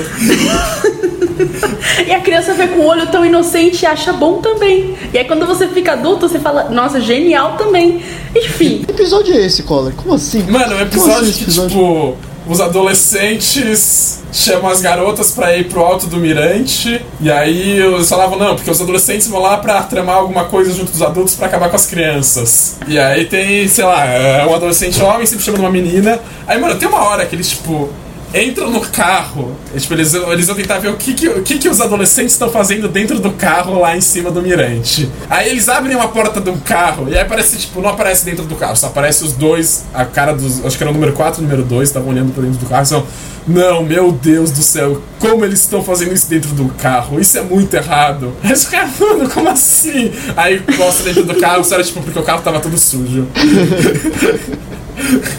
E 2.06 2.12
a 2.12 2.20
criança 2.20 2.54
vê 2.54 2.68
com 2.68 2.80
o 2.80 2.86
olho 2.86 3.06
tão 3.08 3.24
inocente 3.24 3.82
e 3.82 3.86
acha 3.86 4.12
bom 4.12 4.40
também. 4.40 4.96
E 5.12 5.18
aí 5.18 5.24
quando 5.24 5.46
você 5.46 5.68
fica 5.68 5.92
adulto, 5.92 6.28
você 6.28 6.38
fala, 6.38 6.70
nossa, 6.70 7.00
genial 7.00 7.56
também. 7.56 8.02
Enfim. 8.34 8.82
Que 8.84 8.92
episódio 8.92 9.34
é 9.34 9.44
esse, 9.46 9.62
Collor? 9.62 9.92
Como 9.92 10.14
assim? 10.14 10.42
Mano, 10.44 10.74
é 10.74 10.76
um 10.76 10.80
episódio 10.80 11.20
assim 11.20 11.30
esse 11.30 11.38
que, 11.38 11.44
episódio? 11.44 11.70
tipo, 11.70 12.16
os 12.46 12.60
adolescentes 12.60 14.20
chamam 14.32 14.70
as 14.70 14.80
garotas 14.80 15.30
pra 15.30 15.56
ir 15.56 15.68
pro 15.68 15.80
alto 15.80 16.06
do 16.06 16.16
mirante. 16.16 17.04
E 17.20 17.30
aí 17.30 17.78
eles 17.78 18.08
falavam, 18.08 18.38
não, 18.38 18.56
porque 18.56 18.70
os 18.70 18.80
adolescentes 18.80 19.28
vão 19.28 19.40
lá 19.40 19.58
pra 19.58 19.82
tramar 19.82 20.16
alguma 20.16 20.44
coisa 20.46 20.72
junto 20.72 20.90
dos 20.90 21.02
adultos 21.02 21.34
pra 21.34 21.46
acabar 21.46 21.68
com 21.68 21.76
as 21.76 21.86
crianças. 21.86 22.76
E 22.88 22.98
aí 22.98 23.26
tem, 23.26 23.68
sei 23.68 23.84
lá, 23.84 24.04
é 24.04 24.44
um 24.46 24.54
adolescente 24.54 25.00
homem 25.02 25.26
sempre 25.26 25.44
chamando 25.44 25.60
uma 25.60 25.70
menina. 25.70 26.20
Aí, 26.46 26.58
mano, 26.60 26.76
tem 26.76 26.88
uma 26.88 27.04
hora 27.04 27.26
que 27.26 27.34
eles, 27.34 27.50
tipo. 27.50 27.90
Entram 28.34 28.70
no 28.70 28.80
carro. 28.80 29.56
Tipo, 29.76 29.94
eles, 29.94 30.14
eles 30.14 30.46
vão 30.46 30.56
tentar 30.56 30.78
ver 30.78 30.88
o 30.88 30.96
que, 30.96 31.14
que, 31.14 31.28
o 31.28 31.42
que, 31.42 31.58
que 31.58 31.68
os 31.68 31.80
adolescentes 31.80 32.32
estão 32.32 32.50
fazendo 32.50 32.88
dentro 32.88 33.18
do 33.18 33.32
carro 33.32 33.78
lá 33.78 33.96
em 33.96 34.00
cima 34.00 34.30
do 34.30 34.42
mirante. 34.42 35.10
Aí 35.28 35.50
eles 35.50 35.68
abrem 35.68 35.96
uma 35.96 36.08
porta 36.08 36.40
do 36.40 36.52
carro 36.60 37.08
e 37.08 37.14
aí 37.14 37.20
aparece, 37.20 37.56
tipo, 37.56 37.80
não 37.80 37.90
aparece 37.90 38.24
dentro 38.24 38.44
do 38.44 38.54
carro, 38.54 38.76
só 38.76 38.86
aparece 38.86 39.24
os 39.24 39.32
dois, 39.32 39.84
a 39.92 40.04
cara 40.04 40.32
dos. 40.32 40.64
Acho 40.64 40.76
que 40.76 40.82
era 40.82 40.90
o 40.90 40.94
número 40.94 41.12
4 41.12 41.40
e 41.40 41.44
o 41.44 41.48
número 41.48 41.64
2, 41.64 41.88
estavam 41.88 42.10
olhando 42.10 42.32
pra 42.32 42.42
dentro 42.42 42.58
do 42.58 42.66
carro 42.66 42.82
e 42.82 42.86
são. 42.86 43.06
Não, 43.44 43.82
meu 43.82 44.12
Deus 44.12 44.52
do 44.52 44.62
céu, 44.62 45.02
como 45.18 45.44
eles 45.44 45.60
estão 45.60 45.82
fazendo 45.82 46.12
isso 46.12 46.28
dentro 46.28 46.50
do 46.50 46.68
carro? 46.74 47.18
Isso 47.18 47.36
é 47.36 47.42
muito 47.42 47.74
errado. 47.74 48.32
Aí 48.42 48.52
os 48.52 48.68
mano, 49.00 49.28
como 49.28 49.48
assim? 49.48 50.12
Aí 50.36 50.62
mostra 50.78 51.06
dentro 51.06 51.24
do 51.24 51.34
carro, 51.40 51.64
só 51.64 51.74
era 51.74 51.82
tipo, 51.82 52.00
porque 52.00 52.18
o 52.18 52.22
carro 52.22 52.40
tava 52.42 52.60
todo 52.60 52.78
sujo. 52.78 53.26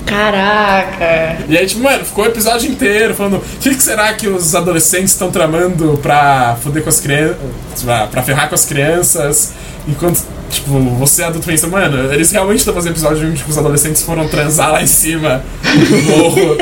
Caraca. 0.06 1.44
E 1.48 1.58
aí, 1.58 1.66
tipo, 1.66 1.82
mano, 1.82 2.04
ficou 2.06 2.24
o 2.24 2.28
episódio 2.28 2.70
inteiro 2.70 3.14
falando 3.14 3.38
o 3.38 3.42
que, 3.60 3.76
que 3.76 3.84
será 3.84 4.14
que 4.14 4.28
os 4.28 4.56
adolescentes 4.56 5.12
estão 5.12 5.32
tramando 5.32 5.98
pra 6.02 6.58
foder 6.62 6.84
com 6.84 6.90
as 6.90 7.00
crianças. 7.00 7.38
Pra, 7.84 8.08
pra 8.08 8.24
ferrar 8.24 8.50
com 8.50 8.56
as 8.56 8.66
crianças. 8.66 9.54
Enquanto, 9.88 10.24
tipo, 10.50 10.80
você 10.98 11.24
adulto 11.24 11.48
pensa, 11.48 11.68
mano, 11.68 12.14
eles 12.14 12.32
realmente 12.32 12.60
estão 12.60 12.74
fazendo 12.74 12.94
episódio 12.94 13.28
onde 13.28 13.38
tipo, 13.38 13.50
os 13.50 13.58
adolescentes 13.58 14.02
foram 14.02 14.28
transar 14.28 14.72
lá 14.72 14.82
em 14.82 14.88
cima 14.88 15.44
do 15.64 16.04
morro. 16.04 16.58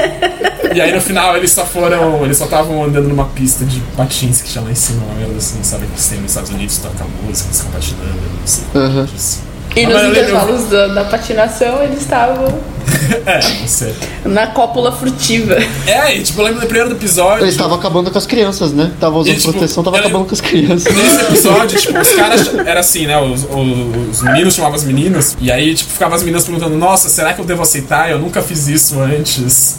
e 0.74 0.82
aí 0.82 0.94
no 0.94 1.02
final 1.02 1.36
eles 1.38 1.52
só 1.52 1.66
foram. 1.66 2.24
Eles 2.24 2.38
só 2.38 2.46
estavam 2.46 2.84
andando 2.84 3.08
numa 3.08 3.26
pista 3.26 3.64
de 3.66 3.80
patins 3.96 4.42
que 4.42 4.50
tinha 4.50 4.64
lá 4.64 4.72
em 4.72 4.76
cima, 4.76 5.04
uma 5.06 5.16
merda 5.16 5.38
assim, 5.38 5.62
sabe? 5.64 5.86
Que 5.86 6.02
tem 6.10 6.20
nos 6.20 6.32
Estados 6.32 6.50
Unidos, 6.50 6.78
toca 6.78 7.06
música, 7.24 7.48
eles 7.48 7.58
ficam 7.62 7.72
patinando, 7.72 8.22
não 8.40 8.48
sei. 8.48 8.64
Aham. 8.76 9.06
disso. 9.06 9.51
E 9.76 9.86
nos 9.86 10.04
intervalos 10.04 10.66
da, 10.70 10.88
da 10.88 11.04
patinação 11.06 11.82
eles 11.84 12.02
estavam 12.02 12.48
É, 13.26 13.36
não 13.62 13.68
sei. 13.68 13.94
na 14.26 14.48
cópula 14.48 14.92
furtiva. 14.92 15.56
É, 15.88 16.16
e 16.16 16.24
tipo, 16.24 16.40
eu 16.42 16.46
lembro 16.46 16.62
do 16.62 16.68
primeiro 16.68 16.92
episódio. 16.92 17.44
Eles 17.44 17.54
estavam 17.54 17.78
acabando 17.78 18.10
com 18.12 18.18
as 18.18 18.26
crianças, 18.26 18.74
né? 18.74 18.92
Tava 19.00 19.18
usando 19.18 19.34
E, 19.36 19.40
tipo, 19.40 19.52
proteção, 19.52 19.84
tava 19.84 19.98
ela- 19.98 20.08
acabando 20.08 20.28
com 20.28 20.34
as 20.34 20.42
crianças. 20.42 20.94
Nesse 20.94 21.22
episódio, 21.24 21.80
tipo, 21.80 22.00
os 22.00 22.12
caras. 22.14 22.54
Era 22.66 22.80
assim, 22.80 23.06
né? 23.08 23.18
Os, 23.20 23.44
os, 23.44 24.10
os 24.18 24.22
meninos 24.24 24.54
chamavam 24.56 24.76
as 24.76 24.84
meninas. 24.84 25.38
E 25.40 25.52
aí, 25.52 25.74
tipo, 25.74 25.92
ficavam 25.92 26.16
as 26.16 26.22
meninas 26.24 26.44
perguntando: 26.44 26.76
Nossa, 26.78 27.08
será 27.10 27.34
que 27.34 27.40
eu 27.42 27.46
devo 27.46 27.62
aceitar? 27.62 28.10
Eu 28.12 28.20
nunca 28.20 28.42
fiz 28.42 28.68
isso 28.68 29.00
antes. 29.00 29.76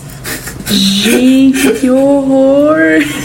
Gente, 0.71 1.71
que 1.81 1.91
horror! 1.91 2.77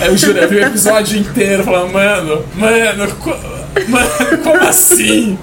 Eu 0.01 0.17
juro, 0.17 0.37
eu 0.37 0.49
vi 0.49 0.55
o 0.57 0.65
episódio 0.65 1.19
inteiro 1.19 1.63
falando: 1.63 1.91
Mano, 1.93 2.43
mano, 2.55 3.07
co- 3.19 3.37
mano, 3.87 4.09
como 4.43 4.67
assim? 4.67 5.37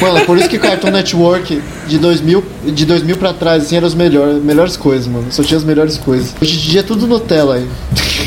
Mano, 0.00 0.20
por 0.26 0.36
isso 0.36 0.48
que 0.48 0.58
Cartoon 0.58 0.90
Network 0.90 1.62
de 1.86 1.98
2000, 1.98 2.44
de 2.64 2.84
2000 2.84 3.16
pra 3.16 3.32
trás, 3.32 3.64
assim, 3.64 3.76
eram 3.76 3.86
as 3.86 3.94
melhores, 3.94 4.42
melhores 4.42 4.76
coisas, 4.76 5.06
mano. 5.06 5.26
Só 5.30 5.42
tinha 5.42 5.56
as 5.56 5.64
melhores 5.64 5.96
coisas. 5.96 6.34
Hoje 6.40 6.56
em 6.56 6.70
dia 6.70 6.80
é 6.80 6.82
tudo 6.82 7.06
Nutella 7.06 7.56
aí. 7.56 7.68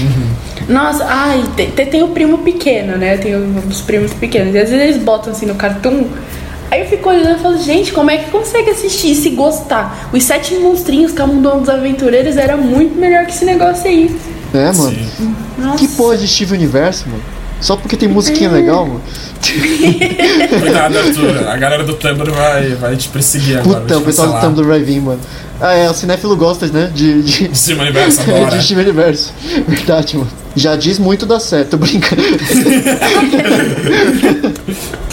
Nossa, 0.68 1.03
ai, 1.06 1.44
tem, 1.56 1.72
tem, 1.72 2.03
o 2.03 2.10
primo 2.10 2.40
pequeno, 2.40 2.95
né? 2.95 3.18
Tem 3.18 3.36
os 3.36 3.81
primos 3.81 4.14
pequenos. 4.14 4.53
E 4.53 4.60
às 4.60 4.69
vezes 4.69 4.86
eles 4.86 5.03
botam 5.03 5.34
assim 5.34 5.45
no 5.45 5.56
cartoon. 5.56 6.06
Aí 6.72 6.81
eu 6.81 6.88
fico 6.88 7.10
olhando 7.10 7.40
e 7.40 7.41
falo, 7.41 7.57
gente, 7.57 7.91
como 7.91 8.11
é 8.11 8.18
que 8.18 8.30
consegue 8.30 8.69
assistir 8.69 9.11
isso 9.11 9.27
e 9.27 9.31
gostar? 9.31 10.10
Os 10.14 10.23
sete 10.23 10.53
monstrinhos 10.56 11.11
Camundongo 11.11 11.61
dos 11.61 11.69
Aventureiros 11.69 12.38
era 12.38 12.56
muito 12.56 12.95
melhor 12.95 13.26
que 13.26 13.31
esse 13.31 13.44
negócio 13.44 13.88
aí. 13.88 14.15
É, 14.53 14.72
mano. 14.72 14.98
Nossa. 15.57 15.77
Que 15.80 15.88
porra 15.95 16.18
de 16.18 16.27
Steve 16.27 16.53
Universo, 16.53 17.10
mano? 17.10 17.39
Só 17.61 17.76
porque 17.76 17.98
tem 17.98 18.07
musiquinha 18.07 18.49
legal, 18.49 18.86
mano. 18.88 19.02
Cuidado, 20.60 20.98
Arthur. 20.98 21.48
A 21.49 21.57
galera 21.57 21.84
do 21.84 21.94
Tumblr 21.94 22.31
vai, 22.31 22.69
vai 22.76 22.95
te 22.95 23.10
perseguir 23.10 23.60
agora. 23.60 23.81
Puta, 23.81 23.98
o 23.98 24.02
pessoal 24.02 24.34
do. 24.34 24.40
Tumblr 24.40 24.65
vai 24.68 24.80
vir, 24.81 25.02
mano. 25.02 25.19
Ah, 25.60 25.73
é, 25.73 25.90
o 25.90 25.94
cinéfilo 25.94 26.38
gosta, 26.38 26.68
né? 26.68 26.90
De. 26.94 27.22
de... 27.22 27.57
Cima 27.57 27.84
universo 27.84 28.22
agora. 28.22 28.56
de 28.57 28.64
Steve 28.64 28.81
Universo. 28.81 29.34
Verdade, 29.68 30.18
mano. 30.18 30.30
Já 30.56 30.76
diz 30.76 30.98
muito 30.99 31.26
da 31.26 31.40
certo, 31.40 31.72
tô 31.72 31.77
brincando. 31.77 32.22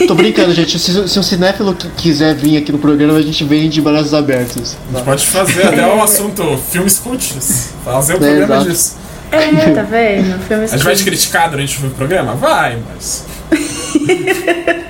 tô 0.07 0.15
brincando, 0.15 0.53
gente. 0.55 0.79
Se, 0.79 1.09
se 1.09 1.19
um 1.19 1.23
cinéfilo 1.23 1.75
qui- 1.75 1.89
quiser 1.97 2.35
vir 2.35 2.57
aqui 2.59 2.73
no 2.73 2.79
programa, 2.79 3.19
a 3.19 3.23
gente 3.23 3.43
vem 3.45 3.69
de 3.69 3.81
braços 3.81 4.15
abertos. 4.15 4.77
A 4.93 4.97
gente 4.99 5.05
pode 5.05 5.27
fazer 5.27 5.67
até 5.67 5.87
um 5.87 6.03
assunto 6.03 6.59
filmes 6.71 6.99
cults. 6.99 7.71
Fazer 7.85 8.15
um 8.15 8.17
É, 8.17 8.19
programa 8.19 8.55
exato. 8.57 8.71
disso. 8.71 8.97
É, 9.37 9.71
tá 9.71 9.83
vendo? 9.83 10.39
Filme 10.41 10.65
A 10.65 10.67
gente 10.67 10.85
vai 10.85 10.95
te 10.95 11.05
criticar 11.05 11.51
durante 11.51 11.85
o 11.85 11.91
programa? 11.91 12.35
Vai, 12.35 12.79
mas. 12.89 13.25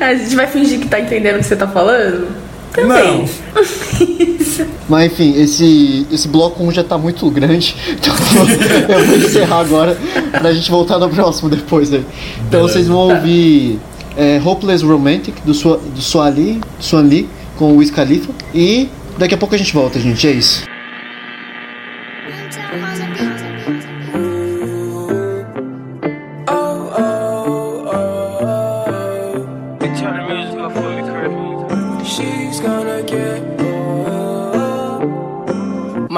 A 0.00 0.14
gente 0.14 0.36
vai 0.36 0.46
fingir 0.46 0.80
que 0.80 0.88
tá 0.88 1.00
entendendo 1.00 1.36
o 1.36 1.38
que 1.38 1.44
você 1.44 1.56
tá 1.56 1.66
falando? 1.66 2.28
Não. 2.76 3.24
Mas 4.88 5.12
enfim, 5.12 5.40
esse, 5.40 6.06
esse 6.10 6.26
bloco 6.28 6.62
1 6.64 6.72
já 6.72 6.84
tá 6.84 6.96
muito 6.96 7.28
grande. 7.30 7.76
Então 7.92 8.98
eu 8.98 9.06
vou 9.06 9.16
encerrar 9.16 9.60
agora 9.60 9.96
pra 10.30 10.52
gente 10.52 10.70
voltar 10.70 10.98
no 10.98 11.08
próximo 11.08 11.48
depois 11.48 11.92
aí. 11.92 12.04
Então 12.48 12.60
Beleza. 12.60 12.72
vocês 12.72 12.88
vão 12.88 13.14
ouvir 13.14 13.78
é, 14.16 14.40
Hopeless 14.44 14.84
Romantic 14.84 15.34
do, 15.44 15.54
Sua, 15.54 15.76
do 15.78 16.00
Suali, 16.00 16.60
Swan 16.80 17.02
Lee 17.02 17.28
com 17.56 17.72
o 17.72 17.76
Wiz 17.76 17.90
Khalifa. 17.90 18.32
E 18.54 18.88
daqui 19.18 19.34
a 19.34 19.38
pouco 19.38 19.54
a 19.54 19.58
gente 19.58 19.72
volta, 19.72 20.00
gente. 20.00 20.26
É 20.26 20.32
isso. 20.32 20.64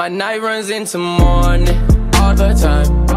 My 0.05 0.09
night 0.09 0.39
runs 0.39 0.69
into 0.69 0.99
morning 0.99 1.79
all 2.13 2.35
the 2.35 2.53
time. 2.53 3.09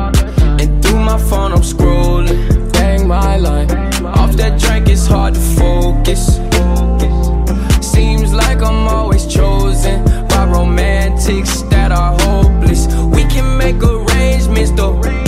And 0.58 0.82
through 0.82 1.00
my 1.00 1.18
phone, 1.18 1.52
I'm 1.52 1.60
scrolling. 1.60 2.72
Bang 2.72 3.06
my 3.06 3.36
line. 3.36 3.70
Off 4.06 4.32
that 4.36 4.58
drink, 4.58 4.88
it's 4.88 5.06
hard 5.06 5.34
to 5.34 5.40
focus. 5.40 6.36
Seems 7.86 8.32
like 8.32 8.62
I'm 8.62 8.88
always 8.88 9.26
chosen 9.26 10.02
by 10.28 10.46
romantics 10.46 11.60
that 11.64 11.92
are 11.92 12.18
hopeless. 12.22 12.86
We 13.14 13.24
can 13.24 13.58
make 13.58 13.82
arrangements 13.82 14.70
though. 14.70 15.27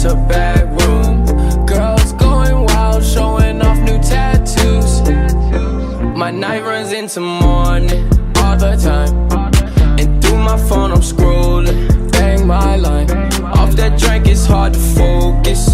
To 0.00 0.14
back 0.14 0.64
room. 0.80 1.26
Girls 1.66 2.14
going 2.14 2.64
wild, 2.64 3.04
showing 3.04 3.60
off 3.60 3.78
new 3.80 3.98
tattoos. 4.00 5.02
My 6.16 6.30
night 6.30 6.62
runs 6.62 6.92
into 6.92 7.20
morning 7.20 8.08
all 8.36 8.56
the 8.56 8.76
time. 8.76 9.12
And 9.98 10.22
through 10.22 10.38
my 10.38 10.56
phone, 10.68 10.92
I'm 10.92 11.02
scrolling. 11.02 12.10
Bang 12.12 12.46
my 12.46 12.76
line. 12.76 13.10
Off 13.58 13.72
that 13.76 13.98
drink, 13.98 14.26
it's 14.26 14.46
hard 14.46 14.72
to 14.72 14.78
focus. 14.78 15.69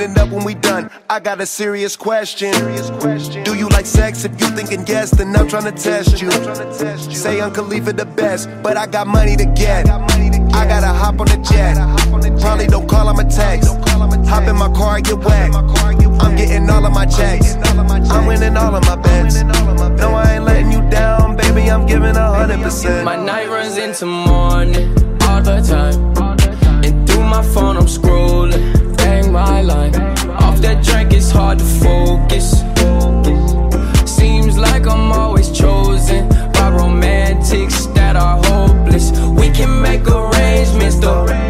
And 0.00 0.14
cleaning 0.14 0.16
it 0.16 0.18
up 0.18 0.30
when 0.30 0.44
we 0.44 0.54
done. 0.54 0.90
I 1.10 1.20
got 1.20 1.40
a 1.40 1.46
serious 1.46 1.96
question. 1.96 2.52
Do 3.44 3.54
you 3.54 3.68
like 3.68 3.86
sex? 3.86 4.24
If 4.24 4.40
you 4.40 4.48
thinking 4.48 4.86
yes, 4.86 5.10
then 5.10 5.34
I'm 5.36 5.48
trying 5.48 5.64
to 5.64 5.72
test 5.72 6.20
you. 6.20 6.30
Say 7.14 7.40
Uncle 7.40 7.64
Khalifa 7.64 7.92
the 7.92 8.04
best, 8.04 8.48
but 8.62 8.76
I 8.76 8.86
got 8.86 9.06
money 9.06 9.36
to 9.36 9.44
get. 9.44 9.88
I 9.88 10.66
gotta 10.66 10.88
hop 10.88 11.20
on 11.20 11.26
the 11.26 11.38
jet. 11.38 11.76
Probably 12.40 12.66
don't 12.66 12.88
call, 12.88 13.08
I'm 13.08 13.18
a 13.18 13.24
text. 13.24 13.70
Hop 14.28 14.48
in 14.48 14.56
my 14.56 14.70
car, 14.72 15.00
get 15.00 15.18
wet. 15.18 15.54
I'm 15.54 16.36
getting 16.36 16.68
all 16.70 16.84
of 16.84 16.92
my 16.92 17.06
checks. 17.06 17.54
I'm 17.54 18.26
winning 18.26 18.56
all 18.56 18.74
of 18.74 18.84
my 18.84 18.96
bets. 18.96 19.42
No, 19.42 20.14
I 20.14 20.34
ain't 20.34 20.44
letting 20.44 20.72
you 20.72 20.88
down, 20.90 21.36
baby. 21.36 21.70
I'm 21.70 21.86
giving 21.86 22.16
a 22.16 22.32
hundred 22.32 22.60
percent. 22.62 23.04
My 23.04 23.16
night 23.16 23.48
runs 23.48 23.76
into 23.76 24.06
morning 24.06 24.90
all 25.22 25.42
the 25.42 25.60
time. 25.62 25.98
And 26.84 27.08
through 27.08 27.24
my 27.24 27.42
phone, 27.42 27.76
I'm 27.76 27.86
scrolling. 27.86 28.77
My 29.38 29.62
line. 29.62 29.94
Off 30.42 30.58
that 30.62 30.84
drink, 30.84 31.12
it's 31.12 31.30
hard 31.30 31.60
to 31.60 31.64
focus. 31.64 32.46
Seems 34.04 34.58
like 34.58 34.84
I'm 34.88 35.12
always 35.12 35.52
chosen 35.52 36.28
by 36.54 36.70
romantics 36.70 37.86
that 37.98 38.16
are 38.16 38.36
hopeless. 38.46 39.12
We 39.40 39.48
can 39.50 39.80
make 39.80 40.04
arrangements 40.08 40.98
though. 40.98 41.47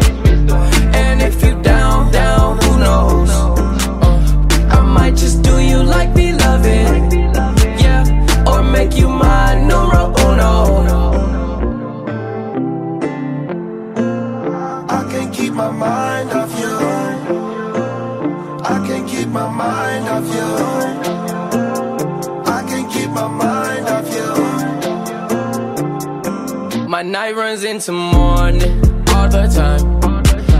Night 27.09 27.35
runs 27.35 27.63
into 27.63 27.91
morning 27.91 28.71
all 29.09 29.27
the 29.27 29.47
time. 29.47 29.83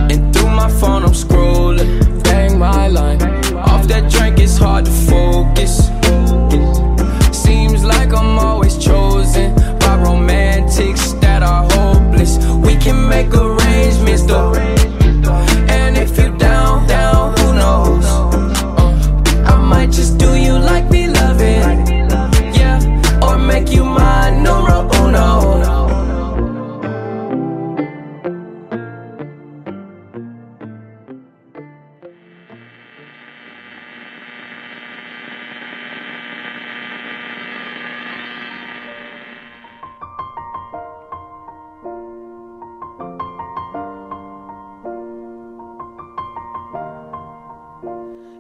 And 0.10 0.34
through 0.34 0.50
my 0.50 0.70
phone, 0.80 1.04
I'm 1.04 1.12
scrolling. 1.12 2.24
Bang 2.24 2.58
my 2.58 2.88
line. 2.88 3.22
Off 3.54 3.88
that 3.88 4.12
drink, 4.12 4.40
it's 4.40 4.58
hard 4.58 4.86
to 4.86 4.92
focus. 4.92 5.90
Seems 7.38 7.84
like 7.84 8.14
I'm 8.14 8.40
always 8.40 8.78
chosen 8.78 9.54
by 9.80 9.96
romantics 9.98 11.14
that 11.22 11.44
are 11.44 11.64
hopeless. 11.72 12.38
We 12.66 12.76
can 12.78 13.08
make 13.08 13.28
arrangements 13.28 13.49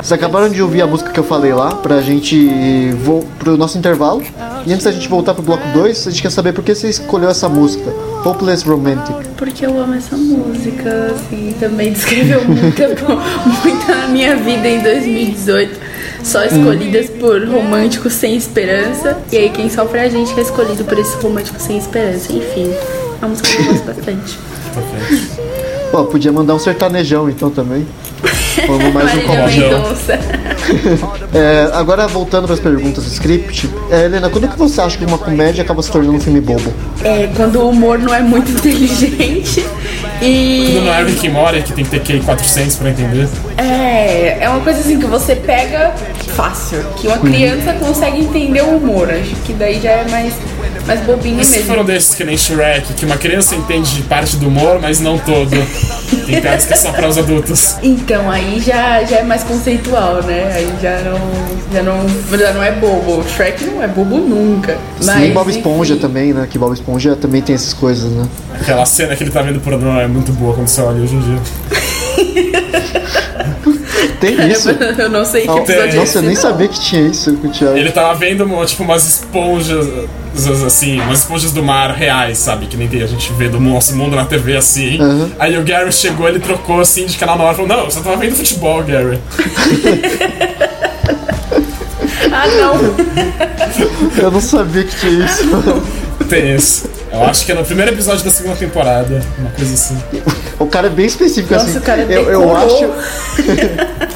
Vocês 0.01 0.13
acabaram 0.13 0.47
de 0.47 0.61
ouvir 0.61 0.81
a 0.81 0.87
música 0.87 1.11
que 1.11 1.19
eu 1.19 1.25
falei 1.25 1.53
lá, 1.53 1.75
pra 1.75 2.01
gente 2.01 2.89
vo 3.03 3.27
pro 3.37 3.57
nosso 3.57 3.77
intervalo. 3.77 4.23
E 4.65 4.71
antes 4.71 4.85
da 4.85 4.93
gente 4.93 5.09
voltar 5.09 5.33
pro 5.33 5.43
bloco 5.43 5.67
2, 5.73 6.07
a 6.07 6.09
gente 6.09 6.21
quer 6.21 6.31
saber 6.31 6.53
por 6.53 6.63
que 6.63 6.73
você 6.73 6.89
escolheu 6.89 7.29
essa 7.29 7.49
música, 7.49 7.93
Hopeless 8.23 8.65
Romantic. 8.65 9.13
Porque 9.35 9.65
eu 9.65 9.77
amo 9.77 9.95
essa 9.95 10.15
música, 10.15 11.13
assim, 11.13 11.53
também 11.59 11.91
descreveu 11.93 12.45
muita, 12.45 12.87
muita 12.87 13.93
a 14.05 14.07
minha 14.07 14.37
vida 14.37 14.69
em 14.69 14.81
2018. 14.81 15.77
Só 16.23 16.45
escolhidas 16.45 17.09
por 17.09 17.45
românticos 17.45 18.13
sem 18.13 18.37
esperança. 18.37 19.17
E 19.29 19.37
aí 19.37 19.49
quem 19.49 19.69
sofre 19.69 19.99
é 19.99 20.03
a 20.03 20.09
gente 20.09 20.33
que 20.33 20.39
é 20.39 20.43
escolhido 20.43 20.85
por 20.85 20.97
esse 20.97 21.17
romântico 21.17 21.59
sem 21.59 21.77
esperança. 21.77 22.31
Enfim, 22.31 22.71
é 23.21 23.25
uma 23.25 23.27
música 23.27 23.49
que 23.49 23.61
eu 23.61 23.65
gosto 23.65 23.85
bastante. 23.85 24.39
Pô, 25.91 26.05
podia 26.05 26.31
mandar 26.31 26.55
um 26.55 26.59
sertanejão 26.59 27.29
então 27.29 27.49
também. 27.49 27.85
Vamos 28.67 28.93
mais 28.93 29.11
um. 29.13 29.61
Mendonça. 29.61 30.19
É, 31.33 31.69
agora 31.73 32.07
voltando 32.07 32.45
para 32.45 32.55
as 32.55 32.59
perguntas 32.59 33.03
do 33.03 33.09
script, 33.11 33.69
é, 33.91 34.05
Helena, 34.05 34.29
quando 34.29 34.47
que 34.47 34.57
você 34.57 34.81
acha 34.81 34.97
que 34.97 35.05
uma 35.05 35.17
comédia 35.17 35.63
acaba 35.63 35.81
se 35.81 35.91
tornando 35.91 36.17
um 36.17 36.19
filme 36.19 36.41
bobo? 36.41 36.73
É, 37.03 37.29
quando 37.35 37.59
o 37.59 37.69
humor 37.69 37.99
não 37.99 38.13
é 38.13 38.19
muito 38.19 38.49
inteligente 38.57 39.63
e. 40.21 40.71
Tudo 40.73 40.85
no 40.85 40.91
é 40.91 41.03
Rick 41.03 41.27
and 41.27 41.31
Morty, 41.31 41.61
que 41.61 41.73
tem 41.73 41.85
que 41.85 41.91
ter 41.91 41.99
QI 42.01 42.21
400 42.21 42.75
pra 42.77 42.89
entender. 42.89 43.29
É, 43.57 44.39
é 44.41 44.49
uma 44.49 44.59
coisa 44.61 44.79
assim 44.79 44.99
que 44.99 45.05
você 45.05 45.35
pega 45.35 45.93
fácil, 46.35 46.83
que 46.97 47.07
uma 47.07 47.17
criança 47.17 47.73
consegue 47.73 48.21
entender 48.21 48.61
o 48.61 48.77
humor. 48.77 49.09
Acho 49.09 49.35
que 49.45 49.53
daí 49.53 49.79
já 49.79 49.91
é 49.91 50.07
mais, 50.09 50.33
mais 50.89 51.01
bobinho 51.01 51.39
E 51.39 51.45
se 51.45 51.51
mesmo. 51.51 51.67
for 51.67 51.79
um 51.79 51.85
desses 51.85 52.15
que 52.15 52.23
nem 52.23 52.35
Shrek, 52.35 52.93
que 52.93 53.05
uma 53.05 53.15
criança 53.17 53.55
entende 53.55 54.01
parte 54.03 54.35
do 54.37 54.47
humor, 54.47 54.79
mas 54.81 54.99
não 54.99 55.17
todo. 55.19 55.51
Tem 56.25 56.41
piadas 56.41 56.65
que 56.65 56.73
é 56.73 56.75
só 56.75 56.91
para 56.91 57.07
os 57.07 57.17
adultos. 57.17 57.75
Então, 57.83 58.29
aí 58.29 58.59
já, 58.59 59.03
já 59.03 59.17
é 59.17 59.23
mais 59.23 59.43
conceitual, 59.43 60.23
né? 60.23 60.51
Aí 60.55 60.67
já 60.81 60.99
não, 61.01 61.19
já 61.71 61.83
não, 61.83 62.37
já 62.39 62.53
não 62.53 62.63
é 62.63 62.71
bobo. 62.71 63.19
O 63.19 63.23
Shrek 63.29 63.65
não 63.65 63.83
é 63.83 63.87
bobo 63.87 64.17
nunca. 64.17 64.77
Mas, 65.03 65.23
Sim, 65.27 65.31
Bob 65.31 65.49
Esponja 65.51 65.93
enfim. 65.93 66.01
também, 66.01 66.33
né? 66.33 66.47
Que 66.49 66.57
Bob 66.57 66.73
Esponja 66.73 67.15
também 67.15 67.41
tem 67.41 67.53
essas 67.53 67.73
coisas, 67.73 68.11
né? 68.11 68.27
Aquela 68.59 68.85
cena 68.85 69.15
que 69.15 69.23
ele 69.23 69.31
tá 69.31 69.43
vendo 69.43 69.59
pornô 69.59 69.99
é 69.99 70.07
muito 70.07 70.31
boa 70.33 70.55
quando 70.55 70.67
você 70.67 70.81
olha 70.81 71.01
hoje 71.03 71.15
em 71.15 71.19
dia. 71.19 71.39
Tem 74.19 74.49
isso. 74.49 74.69
Eu 74.97 75.09
não 75.09 75.23
sei 75.23 75.41
que 75.41 75.47
Não, 75.47 75.59
episódio 75.59 75.91
é 75.91 75.95
Nossa, 75.95 76.17
eu 76.17 76.21
nem 76.23 76.33
não. 76.33 76.41
sabia 76.41 76.67
que 76.67 76.79
tinha 76.79 77.01
isso 77.03 77.33
com 77.37 77.47
o 77.47 77.51
Thiago. 77.51 77.77
Ele 77.77 77.89
tava 77.91 78.13
vendo 78.15 78.45
tipo 78.65 78.83
umas 78.83 79.07
esponjas, 79.07 79.87
assim, 80.47 80.99
umas 81.01 81.19
esponjas 81.19 81.51
do 81.51 81.63
mar 81.63 81.91
reais, 81.91 82.37
sabe? 82.37 82.65
Que 82.67 82.77
nem 82.77 82.87
tem- 82.87 83.01
a 83.03 83.07
gente 83.07 83.31
vê 83.33 83.47
do 83.49 83.59
nosso 83.59 83.95
mundo 83.95 84.15
na 84.15 84.25
TV 84.25 84.55
assim. 84.57 85.01
Uhum. 85.01 85.31
Aí 85.39 85.57
o 85.57 85.63
Gary 85.63 85.91
chegou, 85.91 86.27
ele 86.27 86.39
trocou 86.39 86.79
assim 86.79 87.05
de 87.05 87.17
canal 87.17 87.37
na 87.37 87.43
hora 87.45 87.53
e 87.53 87.55
falou: 87.57 87.69
Não, 87.77 87.85
você 87.89 87.99
tava 88.01 88.17
vendo 88.17 88.35
futebol, 88.35 88.83
Gary. 88.83 89.19
Ah, 92.31 92.45
não. 92.47 92.75
Eu 94.21 94.31
não 94.31 94.41
sabia 94.41 94.83
que 94.83 94.95
tinha 94.97 95.25
isso. 95.25 95.43
Tem 96.29 96.55
isso. 96.55 96.89
Eu 97.11 97.23
acho 97.23 97.45
que 97.45 97.51
é 97.51 97.55
no 97.55 97.65
primeiro 97.65 97.91
episódio 97.91 98.23
da 98.23 98.29
segunda 98.29 98.55
temporada, 98.55 99.21
uma 99.39 99.49
coisa 99.49 99.73
assim. 99.73 99.97
O 100.59 100.67
cara 100.67 100.87
é 100.87 100.89
bem 100.89 101.05
específico 101.07 101.53
Nossa, 101.53 101.65
assim. 101.69 101.77
o 101.79 101.81
cara 101.81 102.01
eu, 102.03 102.09
eu 102.29 102.39
decorou. 102.41 102.55
acho. 102.55 102.85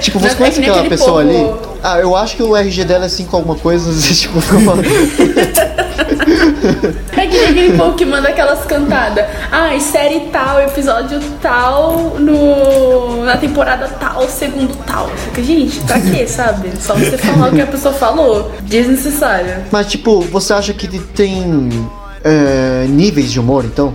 Tipo, 0.00 0.18
você 0.18 0.32
é 0.32 0.34
conhece 0.34 0.60
nem 0.60 0.70
aquela 0.70 0.88
pessoa 0.88 1.24
povo- 1.24 1.52
ali? 1.52 1.60
Ah, 1.82 1.98
eu 1.98 2.16
acho 2.16 2.36
que 2.36 2.42
o 2.42 2.56
RG 2.56 2.84
dela 2.84 3.06
é 3.06 3.08
5 3.08 3.36
alguma 3.36 3.56
coisa, 3.56 3.90
tipo, 4.14 4.40
fica 4.40 4.60
falando. 4.60 4.84
É 7.16 7.26
que 7.26 7.38
nem 7.38 7.48
aquele 7.50 7.76
povo 7.76 7.94
que 7.96 8.04
manda 8.04 8.28
aquelas 8.28 8.64
cantadas. 8.64 9.24
Ai, 9.50 9.78
série 9.80 10.20
tal, 10.32 10.60
episódio 10.60 11.20
tal, 11.40 12.16
no, 12.18 13.24
na 13.24 13.36
temporada 13.36 13.88
tal, 14.00 14.28
segundo 14.28 14.74
tal. 14.84 15.08
Fica, 15.08 15.42
gente, 15.42 15.80
pra 15.80 16.00
quê, 16.00 16.26
sabe? 16.26 16.70
Só 16.80 16.94
você 16.94 17.16
falar 17.18 17.48
o 17.48 17.52
que 17.54 17.60
a 17.60 17.66
pessoa 17.66 17.94
falou. 17.94 18.50
Desnecessário. 18.62 19.64
Mas, 19.70 19.86
tipo, 19.88 20.20
você 20.22 20.52
acha 20.52 20.72
que 20.72 20.86
tem 20.98 21.68
é, 22.24 22.86
níveis 22.88 23.30
de 23.30 23.40
humor, 23.40 23.64
então? 23.64 23.94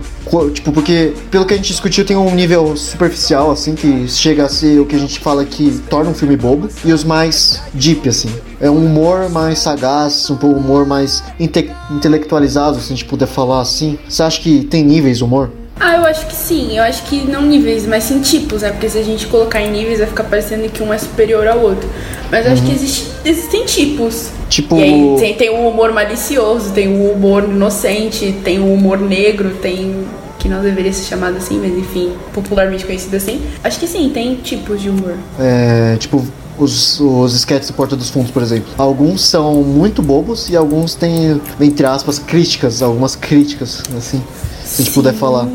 Tipo, 0.52 0.72
porque 0.72 1.14
pelo 1.30 1.46
que 1.46 1.54
a 1.54 1.56
gente 1.56 1.68
discutiu, 1.68 2.04
tem 2.04 2.16
um 2.16 2.34
nível 2.34 2.76
superficial, 2.76 3.50
assim, 3.50 3.74
que 3.74 4.06
chega 4.08 4.44
a 4.44 4.48
ser 4.48 4.78
o 4.78 4.84
que 4.84 4.94
a 4.94 4.98
gente 4.98 5.18
fala 5.20 5.44
que 5.44 5.80
torna 5.88 6.10
um 6.10 6.14
filme 6.14 6.36
bobo, 6.36 6.68
e 6.84 6.92
os 6.92 7.02
mais 7.02 7.62
deep, 7.72 8.08
assim. 8.08 8.28
É 8.60 8.70
um 8.70 8.84
humor 8.84 9.30
mais 9.30 9.60
sagaz, 9.60 10.28
um 10.30 10.36
pouco 10.36 10.58
humor 10.58 10.86
mais 10.86 11.22
inte 11.40 11.70
intelectualizado, 11.90 12.78
se 12.78 12.92
a 12.92 12.96
gente 12.96 13.04
puder 13.04 13.26
falar 13.26 13.60
assim. 13.60 13.98
Você 14.08 14.22
acha 14.22 14.40
que 14.40 14.64
tem 14.64 14.84
níveis 14.84 15.18
de 15.18 15.24
humor? 15.24 15.50
Ah, 15.80 15.96
eu 15.96 16.04
acho 16.06 16.26
que 16.26 16.34
sim. 16.34 16.76
Eu 16.76 16.82
acho 16.82 17.04
que 17.04 17.24
não 17.26 17.42
níveis, 17.42 17.86
mas 17.86 18.04
sim 18.04 18.20
tipos, 18.20 18.62
né? 18.62 18.70
Porque 18.70 18.88
se 18.88 18.98
a 18.98 19.02
gente 19.02 19.26
colocar 19.28 19.60
em 19.62 19.70
níveis, 19.70 19.98
vai 19.98 20.08
ficar 20.08 20.24
parecendo 20.24 20.68
que 20.68 20.82
um 20.82 20.92
é 20.92 20.98
superior 20.98 21.46
ao 21.46 21.60
outro. 21.60 21.88
Mas 22.30 22.46
eu 22.46 22.52
acho 22.52 22.62
que 22.64 22.72
existe- 22.72 23.06
existem 23.24 23.64
tipos. 23.64 24.30
Tipo. 24.48 24.76
E 24.76 24.82
aí 24.82 25.16
tem, 25.18 25.34
tem 25.34 25.50
o 25.50 25.68
humor 25.68 25.92
malicioso, 25.92 26.70
tem 26.72 26.88
o 26.88 27.12
humor 27.12 27.44
inocente, 27.44 28.34
tem 28.44 28.58
o 28.58 28.72
humor 28.72 28.98
negro, 28.98 29.50
tem. 29.62 30.04
que 30.38 30.48
não 30.48 30.62
deveria 30.62 30.92
ser 30.92 31.04
chamado 31.04 31.36
assim, 31.36 31.58
mas 31.60 31.76
enfim, 31.76 32.12
popularmente 32.32 32.84
conhecido 32.86 33.16
assim. 33.16 33.40
Acho 33.64 33.80
que 33.80 33.88
sim, 33.88 34.08
tem 34.14 34.36
tipos 34.36 34.80
de 34.80 34.88
humor. 34.88 35.14
É, 35.38 35.96
tipo, 35.98 36.24
os, 36.56 37.00
os 37.00 37.34
sketches 37.34 37.68
do 37.70 37.74
Porta 37.74 37.96
dos 37.96 38.08
Fundos, 38.10 38.30
por 38.30 38.40
exemplo. 38.42 38.68
Alguns 38.78 39.20
são 39.24 39.62
muito 39.64 40.00
bobos 40.00 40.48
e 40.48 40.56
alguns 40.56 40.94
têm, 40.94 41.40
entre 41.60 41.84
aspas, 41.86 42.20
críticas, 42.20 42.82
algumas 42.82 43.16
críticas, 43.16 43.82
assim, 43.96 44.22
se 44.68 44.82
a 44.82 44.84
gente 44.84 44.94
puder 44.94 45.14
falar. 45.14 45.48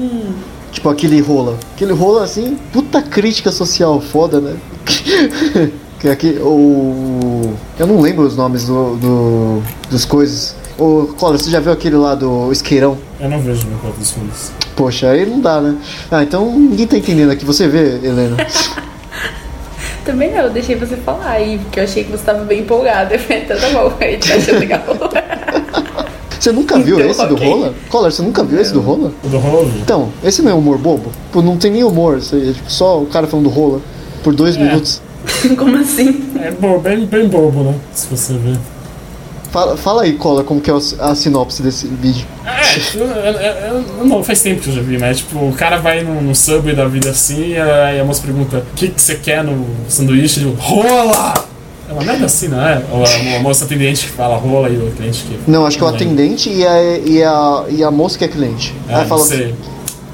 Tipo 0.72 0.90
aquele 0.90 1.22
rola. 1.22 1.58
Aquele 1.76 1.94
rola, 1.94 2.24
assim, 2.24 2.58
puta 2.72 3.02
crítica 3.02 3.52
social 3.52 4.02
foda, 4.02 4.42
né? 4.42 4.56
que 6.00 6.10
aqui, 6.10 6.40
o... 6.42 7.54
Eu 7.78 7.86
não 7.86 8.02
lembro 8.02 8.26
os 8.26 8.36
nomes 8.36 8.66
do, 8.66 8.96
do, 8.96 9.64
dos 9.90 10.04
coisas. 10.04 10.56
Ô, 10.78 11.14
Cola, 11.18 11.38
você 11.38 11.52
já 11.52 11.60
viu 11.60 11.72
aquele 11.72 11.96
lá 11.96 12.16
do 12.16 12.52
isqueirão? 12.52 12.98
Eu 13.20 13.30
não 13.30 13.40
vejo 13.40 13.68
no 13.68 13.78
Porto 13.78 14.00
dos 14.00 14.12
Fundos. 14.12 14.52
Poxa, 14.76 15.12
aí 15.12 15.26
não 15.26 15.40
dá, 15.40 15.62
né? 15.62 15.78
Ah, 16.10 16.24
então 16.24 16.52
ninguém 16.52 16.88
tá 16.88 16.98
entendendo 16.98 17.32
aqui. 17.32 17.46
Você 17.46 17.68
vê, 17.68 18.00
Helena? 18.04 18.36
Também 20.04 20.32
não, 20.32 20.40
eu 20.40 20.50
deixei 20.50 20.76
você 20.76 20.98
falar 20.98 21.30
aí, 21.30 21.60
porque 21.60 21.80
eu 21.80 21.84
achei 21.84 22.04
que 22.04 22.12
você 22.12 22.24
tava 22.24 22.44
bem 22.44 22.62
empolgada. 22.62 23.14
Eu 23.14 23.20
falei, 23.20 23.46
tá 23.46 23.56
bom, 23.72 23.94
aí 24.02 24.18
tá 24.18 24.34
achando 24.34 24.60
legal. 24.60 24.84
Você 26.44 26.52
nunca 26.52 26.78
viu 26.78 26.98
Então, 27.00 27.10
esse 27.10 27.26
do 27.26 27.36
ok. 27.36 27.48
rola? 27.50 27.74
Collor, 27.90 28.12
você 28.12 28.22
nunca 28.22 28.44
viu 28.44 28.60
esse 28.60 28.74
do 28.74 28.82
rola? 28.82 29.14
O 29.24 29.30
do 29.30 29.38
rolo. 29.38 29.72
Então, 29.82 30.10
esse 30.22 30.42
não 30.42 30.52
é 30.52 30.54
humor 30.54 30.78
bobo? 30.78 31.10
Pô, 31.32 31.42
não 31.42 31.56
tem 31.56 31.72
nem 31.72 31.86
humor, 31.86 32.18
é 32.18 32.52
tipo 32.52 32.70
só 32.70 33.02
o 33.02 33.06
cara 33.06 33.28
falando 33.28 33.48
rola 33.48 33.80
por 34.26 34.36
dois 34.36 34.58
minutos. 34.58 35.02
Como 35.58 35.78
assim? 35.78 36.22
É 36.42 36.52
bobo, 36.52 36.80
bem, 36.80 37.06
bem 37.06 37.30
bobo, 37.30 37.64
né? 37.64 37.76
Se 37.94 38.08
você 38.08 38.34
ver. 38.34 38.58
Fala, 39.52 39.78
fala 39.78 40.02
aí, 40.02 40.14
Collor, 40.14 40.44
como 40.44 40.60
que 40.60 40.70
é 40.70 40.74
a, 40.74 41.12
a 41.12 41.16
sinopse 41.16 41.62
desse 41.62 41.88
vídeo. 41.88 42.26
É, 42.46 42.98
eu, 42.98 43.06
eu- 43.06 43.34
eu- 43.78 43.84
eu 44.00 44.06
não, 44.06 44.22
faz 44.22 44.42
tempo 44.42 44.60
que 44.62 44.70
eu 44.70 44.74
já 44.74 44.82
vi, 44.82 44.98
mas 44.98 45.20
tipo, 45.20 45.38
o 45.40 45.54
cara 45.54 45.78
vai 45.78 46.04
no, 46.04 46.22
no 46.22 46.36
subway 46.36 46.76
da 46.76 46.86
vida 46.88 47.10
assim, 47.12 47.56
aí 47.56 48.00
a 48.02 48.04
moça 48.04 48.22
pergunta: 48.22 48.58
o 48.58 48.76
que, 48.76 48.90
que 48.90 49.02
você 49.02 49.16
quer 49.16 49.44
no 49.46 49.66
sanduíche? 49.88 50.42
Ele 50.42 50.54
rola! 50.60 51.34
É 51.90 51.94
uma 51.94 52.04
merda 52.04 52.26
assim, 52.26 52.48
não 52.48 52.62
é? 52.66 52.82
Ou 52.92 53.04
a, 53.04 53.38
a 53.38 53.40
moça 53.42 53.66
atendente 53.66 54.06
que 54.06 54.12
fala 54.12 54.38
rola 54.38 54.70
e 54.70 54.78
o 54.78 54.92
cliente 54.92 55.24
que. 55.24 55.40
Não, 55.50 55.66
acho 55.66 55.78
que 55.78 55.84
é 55.84 55.88
o 55.88 55.90
atendente 55.90 56.50
e 56.50 56.66
a, 56.66 56.82
e 56.98 57.24
a, 57.24 57.66
e 57.70 57.84
a 57.84 57.92
moça 57.92 58.18
que 58.18 58.24
é 58.26 58.28
cliente. 58.28 58.74
É, 58.88 58.94
aí 58.94 59.00
não 59.02 59.08
fala 59.08 59.24
sei. 59.24 59.56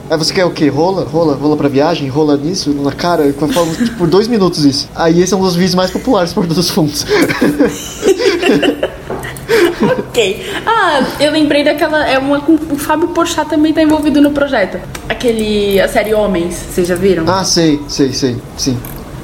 Aí 0.10 0.18
você 0.18 0.34
quer 0.34 0.44
o 0.46 0.50
quê? 0.52 0.70
Rola? 0.70 1.04
Rola? 1.06 1.36
Rola 1.36 1.56
pra 1.56 1.70
viagem? 1.70 2.08
Rola 2.08 2.36
nisso? 2.36 2.72
Na 2.74 2.92
cara? 2.92 3.22
Eu 3.24 3.34
falo 3.34 3.72
tipo, 3.78 3.98
por 3.98 4.08
dois 4.08 4.28
minutos 4.28 4.66
isso. 4.66 4.90
Aí 4.96 5.22
esse 5.22 5.34
é 5.34 5.38
um 5.38 5.42
dos 5.42 5.56
vídeos 5.56 5.76
mais 5.76 5.92
populares 5.92 6.34
por 6.34 6.48
dos 6.48 6.70
fundos. 6.70 7.06
Ok. 9.82 10.46
Ah, 10.66 11.04
eu 11.20 11.32
lembrei 11.32 11.64
daquela. 11.64 12.06
É 12.08 12.18
uma 12.20 12.42
com 12.42 12.54
o 12.54 12.78
Fábio 12.78 13.10
Porchat 13.10 13.50
também 13.50 13.72
tá 13.74 13.82
envolvido 13.82 14.20
no 14.20 14.32
projeto. 14.32 14.80
Aquele. 15.08 15.80
A 15.80 15.88
série 15.88 16.14
Homens, 16.14 16.56
vocês 16.56 16.88
já 16.88 16.96
viram? 16.96 17.24
ah, 17.28 17.44
sei, 17.44 17.80
sei, 17.88 18.12
sei. 18.12 18.38
Sim. 18.58 18.78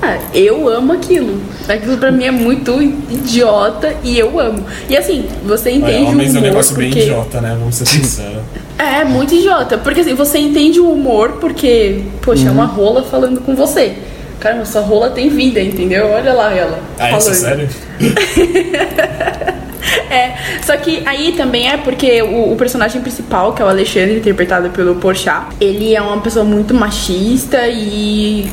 Ah, 0.06 0.19
eu 0.36 0.69
amo 0.69 0.94
aquilo. 0.94 1.41
Aquilo 1.68 1.98
pra 1.98 2.11
mim 2.11 2.26
é 2.26 2.32
muito 2.32 2.80
idiota 2.80 3.95
e 4.03 4.19
eu 4.19 4.40
amo. 4.40 4.64
E 4.88 4.95
assim, 4.95 5.26
você 5.44 5.69
Olha, 5.69 5.77
entende 5.77 6.11
homens 6.11 6.34
o 6.34 6.38
é 6.38 6.40
um 6.40 6.41
humor 6.41 6.49
negócio 6.49 6.76
bem 6.76 6.90
porque... 6.90 7.03
idiota, 7.06 7.41
né? 7.41 7.56
Vamos 7.60 7.76
ser 7.76 7.86
sinceros. 7.86 8.44
É, 8.77 9.06
muito 9.06 9.34
idiota. 9.34 9.77
Porque 9.77 10.02
assim, 10.02 10.14
você 10.14 10.38
entende 10.38 10.82
o 10.82 10.91
humor 10.91 11.38
porque, 11.40 12.02
poxa, 12.22 12.49
é 12.49 12.52
uma 12.52 12.65
rola 12.65 13.03
falando 13.03 13.40
com 13.40 13.56
você. 13.56 13.94
Caramba, 14.38 14.65
sua 14.65 14.82
rola 14.82 15.10
tem 15.11 15.30
vida, 15.30 15.61
entendeu? 15.61 16.07
Olha 16.07 16.34
lá 16.34 16.53
ela. 16.53 16.77
Ah, 16.99 17.18
isso 17.18 17.30
é 17.30 17.34
sério? 17.34 17.69
É, 20.10 20.36
só 20.64 20.76
que 20.77 21.03
aí 21.06 21.34
também 21.34 21.69
é 21.69 21.77
porque 21.77 22.22
o, 22.22 22.53
o 22.53 22.56
personagem 22.56 23.02
principal, 23.02 23.53
que 23.53 23.61
é 23.61 23.65
o 23.65 23.68
Alexandre, 23.68 24.18
interpretado 24.18 24.69
pelo 24.69 24.95
Porchat, 24.95 25.48
ele 25.60 25.94
é 25.95 26.02
uma 26.02 26.19
pessoa 26.22 26.45
muito 26.45 26.73
machista 26.73 27.68
e 27.68 28.49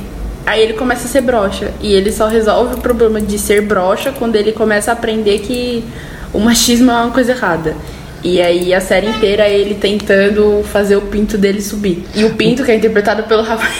aí 0.46 0.62
ele 0.62 0.74
começa 0.74 1.06
a 1.06 1.08
ser 1.08 1.20
broxa. 1.20 1.72
E 1.80 1.92
ele 1.92 2.12
só 2.12 2.26
resolve 2.26 2.74
o 2.74 2.78
problema 2.78 3.20
de 3.20 3.38
ser 3.38 3.62
broxa 3.62 4.12
quando 4.12 4.36
ele 4.36 4.52
começa 4.52 4.90
a 4.90 4.94
aprender 4.94 5.40
que 5.40 5.84
o 6.32 6.40
machismo 6.40 6.90
é 6.90 6.94
uma 6.94 7.10
coisa 7.10 7.32
errada. 7.32 7.76
E 8.22 8.40
aí 8.40 8.72
a 8.72 8.80
série 8.80 9.08
inteira 9.08 9.44
é 9.44 9.58
ele 9.58 9.74
tentando 9.74 10.64
fazer 10.72 10.96
o 10.96 11.02
pinto 11.02 11.36
dele 11.36 11.60
subir. 11.60 12.04
E 12.14 12.24
o 12.24 12.34
pinto, 12.34 12.64
que 12.64 12.70
é 12.70 12.76
interpretado 12.76 13.24
pelo 13.24 13.42
Rafael. 13.42 13.72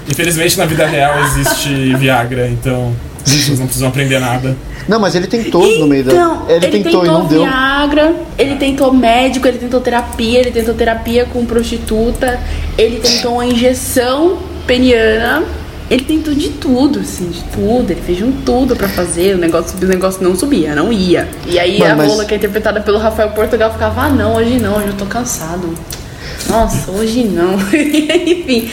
Infelizmente 0.07 0.57
na 0.57 0.65
vida 0.65 0.85
real 0.85 1.15
existe 1.23 1.95
Viagra, 1.95 2.47
então 2.47 2.93
vocês 3.23 3.57
não 3.57 3.65
precisam 3.65 3.87
aprender 3.87 4.19
nada. 4.19 4.55
Não, 4.87 4.99
mas 4.99 5.15
ele 5.15 5.27
tentou 5.27 5.65
no 5.79 5.87
meio 5.87 6.01
Então, 6.01 6.45
da. 6.45 6.53
Ele, 6.53 6.67
tentou, 6.67 7.05
e 7.05 7.07
não 7.07 7.25
deu. 7.25 7.43
Viagra, 7.43 8.13
ele 8.37 8.57
tentou 8.57 8.93
médico, 8.93 9.47
ele 9.47 9.57
tentou 9.57 9.79
terapia, 9.79 10.39
ele 10.39 10.51
tentou 10.51 10.73
terapia 10.73 11.25
com 11.25 11.45
prostituta, 11.45 12.39
ele 12.77 12.99
tentou 12.99 13.35
uma 13.35 13.45
injeção 13.45 14.39
peniana, 14.65 15.43
ele 15.89 16.03
tentou 16.03 16.33
de 16.33 16.49
tudo, 16.49 16.99
assim, 16.99 17.29
de 17.29 17.43
tudo. 17.45 17.91
Ele 17.91 18.01
fez 18.01 18.21
um 18.21 18.31
tudo 18.31 18.75
pra 18.75 18.87
fazer, 18.87 19.35
o 19.35 19.37
negócio, 19.37 19.75
o 19.81 19.85
negócio 19.85 20.23
não 20.23 20.35
subia, 20.35 20.73
não 20.75 20.91
ia. 20.91 21.27
E 21.45 21.59
aí 21.59 21.79
Mano, 21.79 21.91
a 21.91 21.95
mas- 21.95 22.09
rola 22.09 22.25
que 22.25 22.33
é 22.33 22.37
interpretada 22.37 22.81
pelo 22.81 22.97
Rafael 22.97 23.29
Portugal 23.31 23.71
ficava, 23.71 24.01
ah 24.03 24.09
não, 24.09 24.35
hoje 24.35 24.59
não, 24.59 24.77
hoje 24.77 24.87
eu 24.87 24.93
tô 24.97 25.05
cansado. 25.05 25.73
Nossa, 26.49 26.89
hoje 26.91 27.23
não. 27.25 27.53
Enfim. 27.73 28.69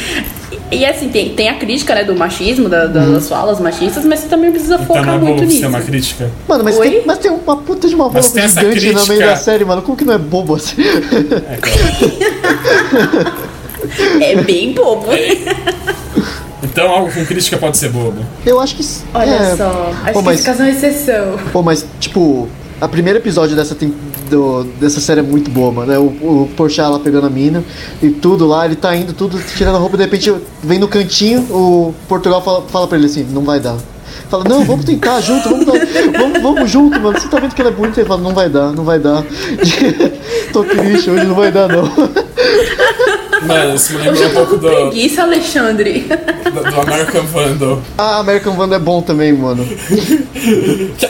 E, 0.73 0.77
e 0.79 0.87
assim, 0.87 1.09
tem, 1.09 1.31
tem 1.35 1.49
a 1.49 1.55
crítica, 1.55 1.95
né, 1.95 2.05
do 2.05 2.15
machismo, 2.15 2.69
da- 2.69 2.87
da- 2.87 3.01
Uhum. 3.01 3.12
das 3.15 3.29
falas 3.29 3.61
machistas, 3.61 4.05
mas 4.05 4.21
você 4.21 4.29
também 4.29 4.51
precisa 4.53 4.75
Então 4.75 4.87
focar 4.87 5.15
é 5.15 5.19
muito 5.19 5.45
nisso. 5.45 5.61
ser 5.61 5.67
uma 5.67 5.81
crítica. 5.81 6.31
Mano, 6.49 6.62
mas 6.65 6.79
Oi? 6.79 6.91
tem, 6.91 7.03
mas 7.05 7.19
tem 7.19 7.31
uma 7.31 7.57
puta 7.57 7.89
de 7.89 7.95
uma 7.95 8.11
essa 8.17 8.41
gigante 8.41 8.93
no 8.93 9.07
meio 9.07 9.21
da 9.21 9.37
série, 9.37 9.65
mano. 9.65 9.83
Como 9.83 9.97
que 9.97 10.05
não 10.05 10.15
é 10.15 10.19
bobo 10.19 10.55
assim? 10.55 10.77
É, 10.81 11.59
claro. 11.61 13.41
É 14.20 14.36
bem 14.43 14.73
bobo. 14.73 15.07
Então 16.62 16.89
algo 16.90 17.12
com 17.12 17.24
crítica 17.24 17.57
pode 17.57 17.77
ser 17.78 17.89
bobo. 17.90 18.24
Eu 18.44 18.61
acho 18.61 18.77
que. 18.77 18.85
Olha 19.15 19.31
é, 19.31 19.57
só, 19.57 19.93
acho 20.05 20.12
Pô, 20.12 20.19
que 20.20 20.24
mas, 20.27 20.35
esse 20.36 20.44
caso 20.47 20.62
é 20.62 20.65
uma 20.66 20.70
exceção. 20.70 21.36
pô, 21.52 21.62
mas, 21.62 21.86
tipo, 21.98 22.48
a 22.81 22.86
primeiro 22.89 23.19
episódio 23.19 23.57
dessa, 23.57 23.74
tem- 23.74 23.94
do- 24.28 24.65
dessa 24.78 25.01
série 25.01 25.20
é 25.20 25.23
muito 25.23 25.51
boa, 25.51 25.73
mano. 25.73 25.93
É 25.93 25.98
o, 25.98 26.02
o 26.05 26.51
Porchat 26.57 26.89
lá 26.90 26.98
pegando 26.98 27.27
a 27.27 27.31
mina 27.31 27.65
e 28.02 28.11
tudo 28.11 28.47
lá, 28.47 28.66
ele 28.66 28.77
tá 28.77 28.94
indo, 28.94 29.12
tudo, 29.12 29.40
tirando 29.57 29.77
a 29.77 29.78
roupa, 29.78 29.97
de 29.97 30.02
repente 30.05 30.32
vem 30.62 30.78
no 30.78 30.86
cantinho, 30.86 31.40
o 31.51 31.94
Portugal 32.07 32.43
fala, 32.43 32.62
fala 32.69 32.86
pra 32.86 32.98
ele 32.98 33.07
assim, 33.07 33.24
não 33.31 33.43
vai 33.43 33.59
dar. 33.59 33.77
Fala, 34.28 34.44
não, 34.44 34.65
vamos 34.65 34.85
tentar 34.85 35.20
junto, 35.23 35.48
vamos, 35.48 35.66
dar, 35.66 35.73
vamos, 36.16 36.40
vamos 36.43 36.70
junto, 36.70 37.01
mano. 37.01 37.19
Você 37.19 37.27
tá 37.27 37.40
vendo 37.40 37.52
que 37.55 37.61
ela 37.61 37.70
é 37.70 37.74
bonita? 37.74 38.01
Ele 38.01 38.09
fala, 38.09 38.20
não 38.20 38.32
vai 38.32 38.48
dar, 38.48 38.70
não 38.73 38.85
vai 38.85 38.98
dar. 38.98 39.24
Tô 40.52 40.62
triste, 40.62 41.11
hoje 41.11 41.24
não 41.27 41.35
vai 41.35 41.51
dar, 41.51 41.66
não. 41.69 41.82
Mano, 43.43 43.75
isso 43.75 43.93
me 43.95 43.99
lembra 44.03 44.29
um 44.29 44.35
pouco 44.35 44.57
do, 44.57 44.69
preguiça, 44.69 45.23
Alexandre. 45.23 46.01
do, 46.45 46.51
do 46.71 46.81
American 46.81 47.23
Vandal. 47.25 47.83
Ah, 47.97 48.19
American 48.19 48.55
Vandal 48.55 48.77
é 48.79 48.83
bom 48.83 49.01
também, 49.03 49.33
mano. 49.33 49.67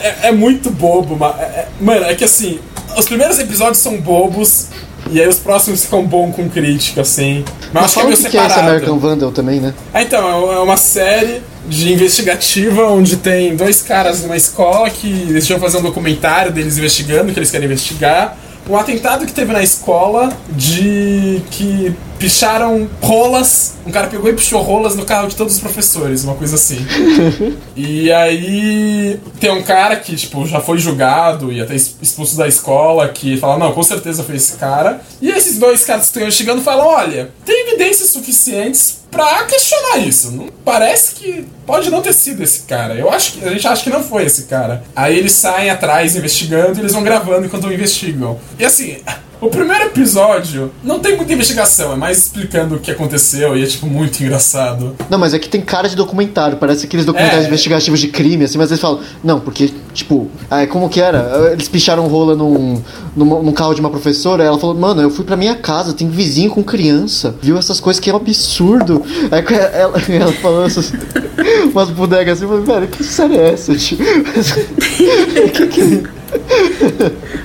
É, 0.01 0.27
é 0.29 0.31
muito 0.31 0.69
bobo, 0.69 1.15
mas. 1.19 1.39
é- 1.39 1.43
é- 1.43 1.67
mano, 1.79 2.05
é 2.05 2.15
que 2.15 2.23
assim, 2.23 2.59
os 2.97 3.05
primeiros 3.05 3.39
episódios 3.39 3.77
são 3.79 3.97
bobos. 3.97 4.67
E 5.09 5.19
aí 5.19 5.27
os 5.27 5.37
próximos 5.39 5.83
ficam 5.85 6.05
bons 6.05 6.35
com 6.35 6.47
crítica, 6.47 7.01
assim. 7.01 7.43
Mas, 7.73 7.73
Mas 7.73 7.83
acho 7.85 7.93
que 7.95 7.99
é 7.99 8.03
meio 8.03 8.17
que, 8.17 8.21
que 8.21 8.37
é 8.37 8.39
esse 8.39 8.49
separado. 8.49 8.69
American 8.69 8.99
Vandal 8.99 9.31
também, 9.31 9.59
né? 9.59 9.73
Ah, 9.93 10.01
então, 10.01 10.51
é 10.53 10.59
uma 10.59 10.77
série 10.77 11.41
de 11.67 11.91
investigativa 11.93 12.83
onde 12.87 13.17
tem 13.17 13.55
dois 13.55 13.81
caras 13.81 14.21
numa 14.21 14.37
escola 14.37 14.89
que 14.89 15.07
eles 15.07 15.47
vão 15.47 15.59
fazer 15.59 15.77
um 15.77 15.81
documentário 15.81 16.51
deles 16.51 16.77
investigando 16.77 17.29
o 17.29 17.33
que 17.33 17.39
eles 17.39 17.49
querem 17.51 17.65
investigar. 17.65 18.37
Um 18.69 18.77
atentado 18.77 19.25
que 19.25 19.33
teve 19.33 19.51
na 19.51 19.61
escola 19.61 20.31
de 20.49 21.41
que 21.51 21.95
picharam 22.19 22.87
rolas. 23.01 23.73
Um 23.85 23.91
cara 23.91 24.07
pegou 24.07 24.29
e 24.29 24.33
pichou 24.33 24.61
rolas 24.61 24.95
no 24.95 25.03
carro 25.03 25.27
de 25.27 25.35
todos 25.35 25.55
os 25.55 25.59
professores, 25.59 26.23
uma 26.23 26.35
coisa 26.35 26.55
assim. 26.55 26.85
E 27.75 28.11
aí 28.11 29.19
tem 29.39 29.49
um 29.51 29.63
cara 29.63 29.95
que, 29.95 30.15
tipo, 30.15 30.45
já 30.45 30.59
foi 30.59 30.77
julgado 30.77 31.51
e 31.51 31.59
até 31.59 31.75
expulso 31.75 32.37
da 32.37 32.47
escola, 32.47 33.09
que 33.09 33.37
fala, 33.37 33.57
não, 33.57 33.71
com 33.71 33.81
certeza 33.81 34.23
foi 34.23 34.35
esse 34.35 34.53
cara. 34.57 35.01
E 35.19 35.29
esses 35.29 35.57
dois 35.57 35.83
caras 35.83 36.03
que 36.03 36.07
estão 36.09 36.21
investigando 36.21 36.61
falam, 36.61 36.85
olha, 36.85 37.31
tem 37.43 37.67
evidências 37.67 38.09
suficientes 38.09 39.00
pra 39.11 39.43
questionar 39.43 39.97
isso. 39.97 40.31
Não, 40.31 40.49
parece 40.63 41.15
que 41.15 41.45
pode 41.65 41.91
não 41.91 42.01
ter 42.01 42.13
sido 42.13 42.41
esse 42.41 42.61
cara. 42.61 42.95
Eu 42.95 43.11
acho 43.11 43.33
que 43.33 43.45
a 43.45 43.51
gente 43.51 43.67
acha 43.67 43.83
que 43.83 43.89
não 43.89 44.03
foi 44.03 44.23
esse 44.23 44.43
cara. 44.43 44.83
Aí 44.95 45.17
eles 45.17 45.33
saem 45.33 45.69
atrás 45.69 46.15
investigando 46.15 46.79
e 46.79 46.81
eles 46.81 46.93
vão 46.93 47.03
gravando 47.03 47.45
enquanto 47.45 47.71
investigam. 47.71 48.39
E 48.57 48.65
assim, 48.65 49.01
o 49.41 49.49
primeiro 49.49 49.85
episódio 49.85 50.71
não 50.83 50.99
tem 50.99 51.17
muita 51.17 51.33
investigação, 51.33 51.91
é 51.93 51.95
mais 51.95 52.19
explicando 52.19 52.75
o 52.75 52.79
que 52.79 52.91
aconteceu 52.91 53.57
e 53.57 53.63
é 53.63 53.65
tipo 53.65 53.87
muito 53.87 54.21
engraçado. 54.23 54.95
Não, 55.09 55.17
mas 55.17 55.33
é 55.33 55.39
que 55.39 55.49
tem 55.49 55.59
cara 55.61 55.89
de 55.89 55.95
documentário, 55.95 56.57
parece 56.57 56.85
aqueles 56.85 57.05
documentários 57.05 57.45
É. 57.45 57.47
investigativos 57.47 57.99
de 57.99 58.07
crime, 58.09 58.45
assim, 58.45 58.57
mas 58.57 58.69
eles 58.69 58.79
falam, 58.79 58.99
não, 59.23 59.39
porque, 59.39 59.71
tipo, 59.93 60.29
ah, 60.49 60.65
como 60.67 60.87
que 60.89 61.01
era? 61.01 61.49
Eles 61.51 61.67
picharam 61.67 62.07
rola 62.07 62.35
num, 62.35 62.81
num, 63.15 63.43
num 63.43 63.51
carro 63.51 63.73
de 63.73 63.81
uma 63.81 63.89
professora, 63.89 64.43
aí 64.43 64.47
ela 64.47 64.59
falou, 64.59 64.75
mano, 64.75 65.01
eu 65.01 65.09
fui 65.09 65.25
pra 65.25 65.35
minha 65.35 65.55
casa, 65.55 65.91
tem 65.93 66.07
vizinho 66.07 66.51
com 66.51 66.63
criança, 66.63 67.35
viu 67.41 67.57
essas 67.57 67.79
coisas 67.79 67.99
que 67.99 68.09
é 68.09 68.13
um 68.13 68.17
absurdo. 68.17 69.03
Aí 69.31 69.43
ela, 69.73 69.99
ela 70.07 70.31
falando 70.33 70.67
essas, 70.67 70.93
umas 71.73 71.89
bodegas 71.89 72.37
assim, 72.37 72.45
eu 72.45 72.49
falei, 72.63 72.65
velho, 72.81 72.87
que 72.87 73.03
série 73.03 73.37
é 73.37 73.53
essa, 73.53 73.75
tio? 73.75 73.97
que 75.53 75.67
que... 75.67 76.03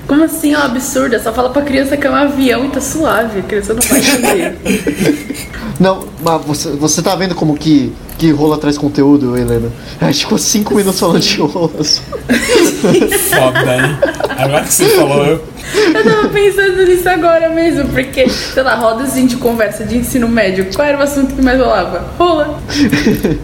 Como 0.06 0.22
assim, 0.22 0.54
é 0.54 0.58
um 0.58 0.62
absurdo? 0.62 1.16
É 1.16 1.18
só 1.18 1.32
fala 1.32 1.50
pra 1.50 1.62
criança 1.62 1.96
que 1.96 2.06
é 2.06 2.10
um 2.10 2.14
avião 2.14 2.64
e 2.64 2.68
tá 2.68 2.80
suave. 2.80 3.40
A 3.40 3.42
criança 3.42 3.74
não 3.74 3.82
vai 3.82 3.98
entender. 3.98 5.46
Não, 5.78 6.08
mas 6.22 6.42
você, 6.42 6.70
você 6.70 7.02
tá 7.02 7.14
vendo 7.14 7.34
como 7.34 7.54
que, 7.54 7.92
que 8.16 8.30
rola 8.30 8.56
traz 8.56 8.78
conteúdo, 8.78 9.36
Helena? 9.36 9.70
A 10.00 10.06
gente 10.06 10.20
ficou 10.20 10.38
cinco 10.38 10.74
minutos 10.74 10.98
falando 10.98 11.20
de 11.20 11.38
rolas. 11.38 12.00
Foda, 13.28 13.76
hein? 13.76 13.98
Agora 14.38 14.64
que 14.64 14.72
você 14.72 14.88
falou, 14.90 15.26
eu. 15.26 15.44
Eu 15.74 16.04
tava 16.04 16.28
pensando 16.28 16.84
nisso 16.84 17.08
agora 17.08 17.48
mesmo, 17.48 17.88
porque, 17.88 18.28
sei 18.28 18.62
lá, 18.62 18.74
rodas 18.74 19.10
assim 19.10 19.26
de 19.26 19.36
conversa 19.36 19.84
de 19.84 19.96
ensino 19.96 20.28
médio. 20.28 20.66
Qual 20.74 20.86
era 20.86 20.98
o 20.98 21.02
assunto 21.02 21.34
que 21.34 21.42
mais 21.42 21.58
rolava? 21.58 22.04
Rola. 22.18 22.58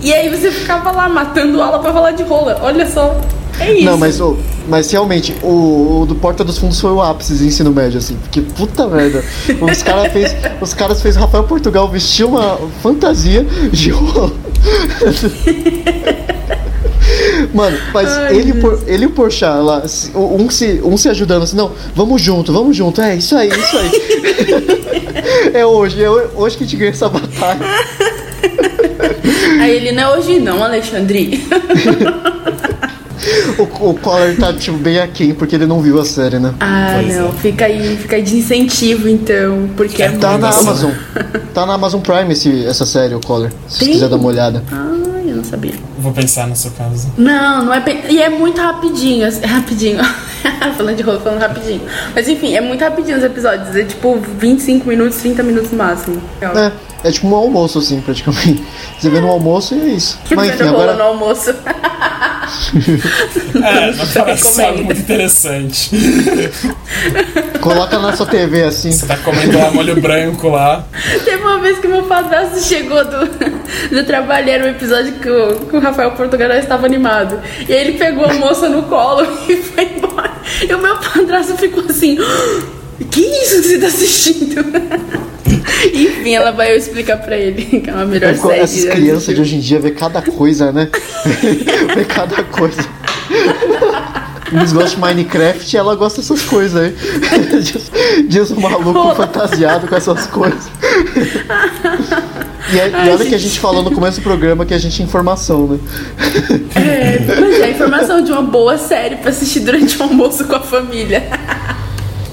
E 0.01 0.13
aí 0.13 0.29
você 0.29 0.51
ficava 0.51 0.91
lá 0.91 1.09
matando 1.09 1.61
aula 1.61 1.79
pra 1.79 1.93
falar 1.93 2.13
de 2.13 2.23
rola. 2.23 2.59
Olha 2.63 2.87
só. 2.87 3.19
É 3.61 3.73
isso. 3.73 3.85
Não, 3.85 3.99
mas, 3.99 4.21
ô, 4.21 4.37
mas 4.69 4.91
realmente, 4.91 5.37
o, 5.43 6.01
o 6.01 6.07
do 6.07 6.15
Porta 6.15 6.43
dos 6.43 6.59
Fundos 6.59 6.81
foi 6.81 6.91
o 6.91 7.03
ápice 7.03 7.35
do 7.35 7.45
ensino 7.45 7.71
médio, 7.71 7.99
assim. 7.99 8.17
Porque, 8.17 8.41
puta 8.41 8.87
merda. 8.87 9.23
Os, 9.61 9.83
cara 9.83 10.09
fez, 10.09 10.35
os 10.61 10.75
caras 10.75 11.03
fez 11.03 11.17
Rafael 11.17 11.45
Portugal 11.45 11.89
vestir 11.89 12.25
uma 12.25 12.59
fantasia 12.83 13.45
de 13.71 13.91
rola. 13.91 14.33
Mano, 17.55 17.77
mas 17.93 18.09
Ai, 18.09 18.37
ele, 18.37 18.51
e. 18.51 18.55
Por- 18.61 18.83
ele 18.87 19.05
e 19.05 19.07
o 19.07 19.11
Porchat 19.11 19.61
lá, 19.63 19.83
um 20.15 20.49
se, 20.51 20.81
um 20.85 20.97
se 20.97 21.09
ajudando 21.09 21.43
assim, 21.43 21.57
não, 21.57 21.73
vamos 21.95 22.21
junto, 22.23 22.53
vamos 22.53 22.77
junto, 22.77 23.01
é 23.03 23.15
isso 23.17 23.37
aí, 23.37 23.49
isso 23.49 23.77
aí. 23.79 25.51
é 25.55 25.67
hoje, 25.67 26.03
é 26.03 26.09
ho- 26.09 26.31
hoje 26.37 26.57
que 26.57 26.65
a 26.65 26.67
gente 26.67 26.77
ganha 26.77 26.91
essa 26.91 27.09
batalha. 27.09 27.61
Aí 29.61 29.77
ele 29.77 29.93
não 29.93 30.03
é 30.03 30.19
hoje 30.19 30.39
não, 30.39 30.63
Alexandre. 30.63 31.45
O, 33.57 33.63
o 33.91 33.95
Collor 33.95 34.35
tá, 34.37 34.53
tipo, 34.53 34.77
bem 34.79 34.99
aquém, 34.99 35.33
porque 35.33 35.55
ele 35.55 35.65
não 35.67 35.81
viu 35.81 36.01
a 36.01 36.05
série, 36.05 36.41
né? 36.41 36.53
Ah, 36.59 36.99
Pois 37.01 37.17
não. 37.17 37.29
é. 37.29 37.33
Fica 37.33 37.67
aí, 37.67 37.97
fica 37.97 38.17
aí 38.17 38.23
de 38.23 38.37
incentivo, 38.37 39.09
então. 39.09 39.71
Porque 39.77 40.03
é 40.03 40.11
Tá 40.11 40.33
Tá 40.33 40.39
na. 40.39 40.49
Amazon. 40.51 40.91
Tá 41.55 41.67
na 41.67 41.75
Amazon 41.75 42.01
Prime 42.01 42.33
esse, 42.33 42.67
essa 42.67 42.85
série, 42.85 43.15
o 43.15 43.21
Collor. 43.21 43.51
Se 43.69 43.81
Tem? 43.81 43.93
quiser 43.93 44.09
dar 44.09 44.17
uma 44.17 44.27
olhada. 44.27 44.65
Eu 44.73 45.12
não 45.43 45.51
sabia. 45.51 45.75
Vou 45.99 46.13
pensar 46.13 46.47
no 46.47 46.57
seu 46.57 46.71
caso. 46.71 47.13
Não, 47.19 47.65
não 47.67 47.75
é. 47.75 47.83
E 48.09 48.23
é 48.23 48.29
muito 48.31 48.61
rapidinho, 48.61 49.27
assim, 49.27 49.45
rapidinho. 49.45 49.99
falando 50.77 50.97
de 50.97 51.03
rolo, 51.03 51.21
falando 51.21 51.41
rapidinho. 51.41 51.83
Mas 52.15 52.29
enfim, 52.29 52.55
é 52.55 52.61
muito 52.61 52.83
rapidinho 52.83 53.19
os 53.19 53.25
episódios. 53.25 53.75
É 53.77 53.85
tipo 53.85 54.19
25 54.39 54.89
minutos, 54.89 55.19
30 55.19 55.43
minutos 55.43 55.71
no 55.71 55.79
máximo. 55.79 56.23
É, 56.41 57.09
é 57.09 57.11
tipo 57.11 57.27
um 57.29 57.35
almoço, 57.35 57.79
assim, 57.79 58.01
praticamente. 58.01 58.63
Você 58.99 59.11
vê 59.11 59.21
no 59.21 59.29
almoço 59.29 59.75
e 59.75 59.81
é 59.81 59.89
isso. 59.89 60.19
Mas 60.35 60.49
enfim, 60.49 60.59
Vendo 60.59 60.73
rola 60.73 60.93
agora. 60.93 60.97
no 60.97 61.05
almoço. 61.05 61.55
É, 63.55 63.93
parece 63.93 64.19
recomendo. 64.19 64.69
algo 64.69 64.85
muito 64.85 65.01
interessante. 65.01 65.91
Coloca 67.61 67.99
na 67.99 68.17
sua 68.17 68.27
TV 68.27 68.65
assim. 68.65 68.91
Você 68.91 69.07
tá 69.07 69.17
comendo 69.19 69.59
lá 69.59 69.71
molho 69.71 70.01
branco 70.01 70.49
lá. 70.49 70.85
Teve 71.25 71.43
uma 71.43 71.59
vez 71.61 71.79
que 71.79 71.87
meu 71.87 72.03
padrasto 72.05 72.61
chegou 72.61 73.05
do, 73.05 73.27
do 73.91 74.05
trabalho, 74.05 74.51
era 74.51 74.65
um 74.65 74.69
episódio 74.69 75.13
que 75.15 75.29
o, 75.29 75.61
que 75.67 75.77
o 75.77 75.81
Rafael 75.81 76.13
Portugal 76.13 76.51
estava 76.53 76.87
animado. 76.87 77.41
E 77.69 77.73
aí 77.73 77.81
ele 77.81 77.99
pegou 77.99 78.25
a 78.25 78.35
moça 78.35 78.69
no 78.69 78.83
colo 78.85 79.27
e 79.49 79.57
foi 79.57 79.85
embora. 79.85 80.33
E 80.69 80.75
o 80.75 80.79
meu 80.79 80.97
padrasto 80.97 81.57
ficou 81.57 81.85
assim: 81.85 82.17
Que 83.11 83.21
isso 83.21 83.63
que 83.63 83.69
você 83.69 83.79
tá 83.79 83.87
assistindo? 83.87 84.65
Enfim, 85.93 86.35
ela 86.35 86.51
vai 86.53 86.77
explicar 86.77 87.17
pra 87.19 87.37
ele 87.37 87.81
que 87.81 87.89
é 87.91 87.93
uma 87.93 88.05
melhor 88.05 88.31
É, 88.31 88.35
série. 88.35 88.61
Essas 88.61 88.85
crianças 88.87 89.35
de 89.35 89.41
hoje 89.41 89.57
em 89.57 89.61
dia 89.61 89.81
vê 89.81 89.91
cada 89.91 90.21
coisa, 90.23 90.71
né? 90.73 90.89
vê 91.95 92.05
cada 92.05 92.43
coisa. 92.45 92.83
Eles 94.53 94.71
gostam 94.73 94.97
de 94.97 95.01
Minecraft 95.01 95.75
e 95.75 95.79
ela 95.79 95.95
gosta 95.97 96.21
dessas 96.21 96.43
coisas 96.43 96.79
aí. 96.81 96.95
Diz, 97.63 97.91
diz 98.29 98.51
o 98.51 98.61
maluco 98.61 99.15
fantasiado 99.15 99.87
com 99.89 99.97
essas 99.97 100.27
coisas. 100.27 100.69
E, 102.73 102.79
é- 102.79 102.89
e 103.07 103.11
olha 103.11 103.25
que 103.25 103.35
a 103.35 103.39
gente 103.39 103.59
falou 103.59 103.83
no 103.83 103.91
começo 103.91 104.21
do 104.21 104.23
programa 104.23 104.67
que 104.67 104.75
a 104.75 104.79
gente 104.79 105.01
é 105.01 105.05
informação, 105.07 105.67
né? 105.69 105.79
É, 106.75 107.19
mas 107.41 107.61
é 107.61 107.71
informação 107.71 108.23
de 108.23 108.31
uma 108.31 108.43
boa 108.43 108.77
série 108.77 109.17
pra 109.17 109.31
assistir 109.31 109.61
durante 109.61 109.97
o 109.99 110.03
almoço 110.03 110.45
com 110.45 110.55
a 110.57 110.61
família. 110.61 111.23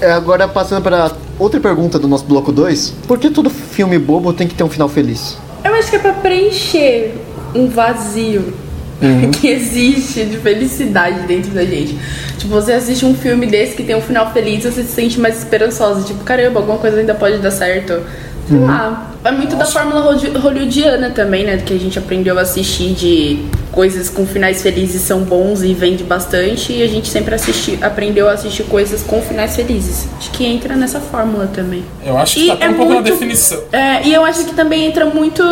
É, 0.00 0.10
agora 0.12 0.48
passando 0.48 0.82
para 0.82 1.12
outra 1.38 1.60
pergunta 1.60 1.98
do 1.98 2.08
nosso 2.08 2.24
bloco 2.24 2.50
2. 2.50 2.94
Por 3.06 3.18
que 3.18 3.30
todo 3.30 3.50
filme 3.50 3.98
bobo 3.98 4.32
tem 4.32 4.48
que 4.48 4.54
ter 4.54 4.64
um 4.64 4.68
final 4.70 4.88
feliz? 4.88 5.36
Eu 5.62 5.74
acho 5.74 5.90
que 5.90 5.96
é 5.96 5.98
pra 5.98 6.14
preencher 6.14 7.14
um 7.54 7.68
vazio 7.68 8.54
que 9.40 9.48
existe 9.48 10.24
de 10.24 10.38
felicidade 10.38 11.26
dentro 11.26 11.50
da 11.50 11.64
gente. 11.64 11.98
Tipo, 12.38 12.54
você 12.54 12.72
assiste 12.72 13.04
um 13.04 13.14
filme 13.14 13.46
desse 13.46 13.74
que 13.74 13.82
tem 13.82 13.94
um 13.94 14.00
final 14.00 14.32
feliz, 14.32 14.64
você 14.64 14.82
se 14.82 14.92
sente 14.92 15.20
mais 15.20 15.38
esperançosa. 15.38 16.02
Tipo, 16.06 16.24
caramba, 16.24 16.60
alguma 16.60 16.78
coisa 16.78 16.98
ainda 16.98 17.14
pode 17.14 17.38
dar 17.38 17.50
certo. 17.50 18.02
Sei 18.50 18.58
lá. 18.58 19.06
É 19.22 19.30
muito 19.30 19.54
da 19.54 19.64
fórmula 19.66 20.00
holly- 20.00 20.30
hollywoodiana 20.36 21.10
também, 21.10 21.44
né? 21.44 21.58
Que 21.58 21.74
a 21.74 21.78
gente 21.78 21.98
aprendeu 21.98 22.38
a 22.38 22.42
assistir 22.42 22.94
de 22.94 23.44
coisas 23.70 24.08
com 24.08 24.26
finais 24.26 24.62
felizes 24.62 25.02
são 25.02 25.20
bons 25.20 25.62
e 25.62 25.72
vende 25.74 26.02
bastante. 26.02 26.72
E 26.72 26.82
a 26.82 26.88
gente 26.88 27.06
sempre 27.08 27.34
assisti, 27.34 27.78
aprendeu 27.82 28.28
a 28.28 28.32
assistir 28.32 28.64
coisas 28.64 29.02
com 29.02 29.20
finais 29.22 29.54
felizes. 29.54 30.08
Acho 30.18 30.30
que 30.32 30.44
entra 30.46 30.74
nessa 30.74 30.98
fórmula 31.00 31.48
também. 31.54 31.84
Eu 32.04 32.16
acho 32.18 32.34
que 32.34 32.46
E 32.50 32.56
tá 32.56 32.64
é 32.64 32.68
um 32.70 32.74
pouco 32.74 32.92
na 32.94 33.00
muito- 33.00 33.12
definição. 33.12 33.62
É, 33.72 34.06
e 34.08 34.12
eu 34.14 34.24
acho 34.24 34.44
que 34.46 34.54
também 34.54 34.86
entra 34.86 35.04
muito 35.04 35.42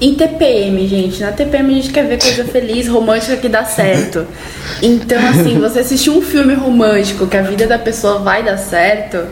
em 0.00 0.14
TPM, 0.14 0.86
gente. 0.86 1.20
Na 1.22 1.32
TPM 1.32 1.72
a 1.72 1.76
gente 1.76 1.90
quer 1.90 2.06
ver 2.06 2.20
coisa 2.22 2.44
feliz, 2.44 2.86
romântica 2.86 3.36
que 3.38 3.48
dá 3.48 3.64
certo. 3.64 4.26
Então, 4.82 5.18
assim, 5.28 5.58
você 5.58 5.80
assistir 5.80 6.10
um 6.10 6.22
filme 6.22 6.54
romântico 6.54 7.26
que 7.26 7.36
a 7.36 7.42
vida 7.42 7.66
da 7.66 7.78
pessoa 7.78 8.18
vai 8.20 8.42
dar 8.42 8.56
certo, 8.56 9.26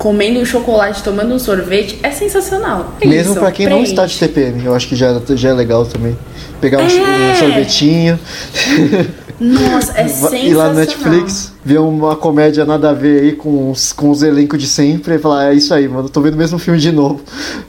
comendo 0.00 0.40
um 0.40 0.46
chocolate, 0.46 1.02
tomando 1.02 1.34
um 1.34 1.38
sorvete, 1.38 1.98
é 2.02 2.10
sensacional. 2.10 2.94
É 3.02 3.06
Mesmo 3.06 3.34
pra 3.34 3.52
quem 3.52 3.66
não 3.66 3.72
preenche. 3.76 3.92
está 3.92 4.06
de 4.06 4.18
TPM, 4.18 4.64
eu 4.64 4.74
acho 4.74 4.88
que 4.88 4.96
já, 4.96 5.20
já 5.34 5.50
é 5.50 5.52
legal 5.52 5.84
também. 5.84 6.16
Pegar 6.58 6.78
um, 6.78 6.84
um 6.84 7.30
É. 7.30 7.34
sorvetinho, 7.34 8.18
Nossa, 9.38 9.92
é 10.00 10.08
sensacional. 10.08 10.46
ir 10.46 10.54
lá 10.54 10.68
no 10.70 10.74
Netflix, 10.78 11.52
ver 11.62 11.80
uma 11.80 12.16
comédia 12.16 12.64
nada 12.64 12.88
a 12.90 12.92
ver 12.94 13.20
aí 13.24 13.32
com 13.32 13.70
os, 13.70 13.92
com 13.92 14.08
os 14.08 14.22
elencos 14.22 14.58
de 14.58 14.66
sempre 14.66 15.16
e 15.16 15.18
falar, 15.18 15.52
é 15.52 15.54
isso 15.54 15.72
aí, 15.74 15.86
mano, 15.86 16.08
tô 16.08 16.22
vendo 16.22 16.34
o 16.34 16.38
mesmo 16.38 16.58
filme 16.58 16.80
de 16.80 16.90
novo. 16.92 17.20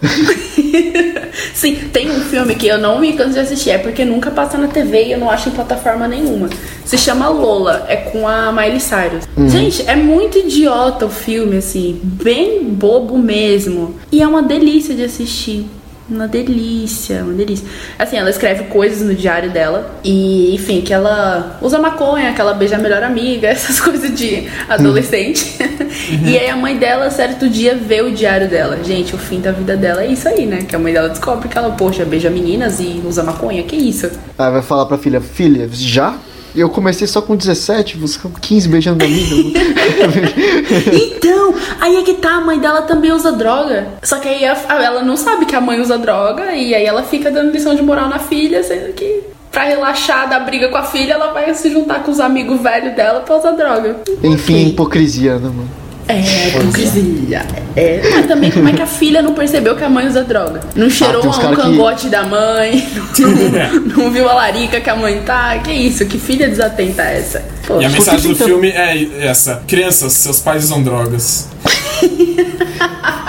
Sim, 1.53 1.89
tem 1.91 2.09
um 2.09 2.21
filme 2.21 2.55
que 2.55 2.67
eu 2.67 2.77
não 2.77 2.99
me 2.99 3.13
canso 3.13 3.33
de 3.33 3.39
assistir, 3.39 3.71
é 3.71 3.77
porque 3.77 4.03
nunca 4.03 4.31
passa 4.31 4.57
na 4.57 4.67
TV 4.67 5.05
e 5.05 5.11
eu 5.13 5.19
não 5.19 5.29
acho 5.29 5.49
em 5.49 5.51
plataforma 5.51 6.07
nenhuma. 6.07 6.49
Se 6.85 6.97
chama 6.97 7.29
Lola, 7.29 7.85
é 7.87 7.95
com 7.95 8.27
a 8.27 8.51
Miley 8.51 8.79
Cyrus. 8.79 9.27
Gente, 9.49 9.83
é 9.87 9.95
muito 9.95 10.37
idiota 10.37 11.05
o 11.05 11.09
filme, 11.09 11.57
assim, 11.57 11.99
bem 12.03 12.63
bobo 12.63 13.17
mesmo. 13.17 13.95
E 14.11 14.21
é 14.21 14.27
uma 14.27 14.43
delícia 14.43 14.93
de 14.93 15.03
assistir. 15.03 15.65
Uma 16.11 16.27
delícia, 16.27 17.23
uma 17.23 17.33
delícia. 17.33 17.65
Assim, 17.97 18.17
ela 18.17 18.29
escreve 18.29 18.65
coisas 18.65 19.01
no 19.01 19.15
diário 19.15 19.49
dela. 19.49 19.97
E, 20.03 20.53
enfim, 20.53 20.81
que 20.81 20.93
ela 20.93 21.57
usa 21.61 21.79
maconha, 21.79 22.33
que 22.33 22.41
ela 22.41 22.53
beija 22.53 22.75
a 22.75 22.79
melhor 22.79 23.01
amiga, 23.01 23.47
essas 23.49 23.79
coisas 23.79 24.13
de 24.13 24.47
adolescente. 24.67 25.55
E 26.25 26.37
aí 26.37 26.49
a 26.49 26.55
mãe 26.55 26.77
dela, 26.77 27.09
certo 27.09 27.49
dia, 27.49 27.75
vê 27.75 28.01
o 28.01 28.11
diário 28.11 28.47
dela. 28.47 28.81
Gente, 28.83 29.13
o 29.13 29.17
fim 29.17 29.41
da 29.41 29.51
vida 29.51 29.75
dela 29.75 30.03
é 30.03 30.07
isso 30.07 30.27
aí, 30.27 30.45
né? 30.45 30.63
Que 30.63 30.75
a 30.75 30.79
mãe 30.79 30.93
dela 30.93 31.09
descobre 31.09 31.49
que 31.49 31.57
ela, 31.57 31.71
poxa, 31.71 32.05
beija 32.05 32.29
meninas 32.29 32.79
e 32.79 33.01
usa 33.05 33.23
maconha. 33.23 33.63
Que 33.63 33.75
isso? 33.75 34.09
Aí 34.37 34.51
vai 34.51 34.61
falar 34.61 34.85
pra 34.85 34.97
filha, 34.97 35.19
filha, 35.19 35.69
já? 35.71 36.17
Eu 36.55 36.69
comecei 36.69 37.07
só 37.07 37.21
com 37.21 37.35
17, 37.35 37.97
você 37.97 38.19
com 38.19 38.29
15 38.29 38.67
beijando 38.67 39.05
minha 39.05 39.17
amiga. 39.25 39.59
Então, 40.93 41.53
aí 41.79 41.97
é 41.97 42.01
que 42.03 42.15
tá, 42.15 42.35
a 42.37 42.41
mãe 42.41 42.59
dela 42.59 42.81
também 42.83 43.11
usa 43.11 43.31
droga. 43.31 43.87
Só 44.03 44.19
que 44.19 44.27
aí 44.27 44.45
a- 44.45 44.57
ela 44.83 45.01
não 45.03 45.15
sabe 45.15 45.45
que 45.45 45.55
a 45.55 45.61
mãe 45.61 45.79
usa 45.79 45.97
droga 45.97 46.53
e 46.53 46.73
aí 46.75 46.85
ela 46.85 47.03
fica 47.03 47.31
dando 47.31 47.51
lição 47.51 47.75
de 47.75 47.81
moral 47.81 48.09
na 48.09 48.19
filha, 48.19 48.63
sendo 48.63 48.91
que 48.93 49.21
pra 49.51 49.63
relaxar 49.63 50.29
da 50.29 50.39
briga 50.39 50.69
com 50.69 50.77
a 50.77 50.83
filha, 50.83 51.13
ela 51.13 51.31
vai 51.33 51.53
se 51.53 51.69
juntar 51.69 52.03
com 52.03 52.11
os 52.11 52.19
amigos 52.19 52.61
velhos 52.61 52.95
dela 52.95 53.19
pra 53.21 53.37
usar 53.37 53.51
droga. 53.51 53.97
Enfim, 54.23 54.67
hipocrisia, 54.69 55.33
né, 55.35 55.47
mano? 55.49 55.80
É, 56.19 56.47
hipocrisia. 56.49 57.45
É, 57.75 58.01
mas 58.13 58.25
também 58.27 58.51
como 58.51 58.67
é 58.67 58.73
que 58.73 58.81
a 58.81 58.85
filha 58.87 59.21
não 59.21 59.33
percebeu 59.33 59.75
que 59.75 59.83
a 59.83 59.89
mãe 59.89 60.07
usa 60.07 60.23
droga? 60.23 60.59
Não 60.75 60.89
cheirou 60.89 61.21
tem 61.21 61.29
uns 61.29 61.37
um 61.37 61.41
cara 61.41 61.55
que- 61.55 61.61
cangote 61.61 62.07
da 62.09 62.23
mãe, 62.23 62.87
não, 63.17 63.81
não 64.05 64.11
viu 64.11 64.27
a 64.29 64.33
larica 64.33 64.81
que 64.81 64.89
a 64.89 64.95
mãe 64.95 65.21
tá. 65.25 65.57
Que 65.59 65.71
isso? 65.71 66.05
Que 66.05 66.17
filha 66.17 66.47
desatenta 66.49 67.01
é 67.03 67.19
essa? 67.19 67.43
Pô, 67.65 67.79
E 67.79 67.85
a 67.85 67.89
mensagem 67.89 68.31
do 68.31 68.35
tenta- 68.35 68.45
filme 68.45 68.69
é 68.69 69.25
essa: 69.25 69.63
Crianças, 69.67 70.13
seus 70.13 70.39
pais 70.39 70.65
usam 70.65 70.83
drogas. 70.83 71.47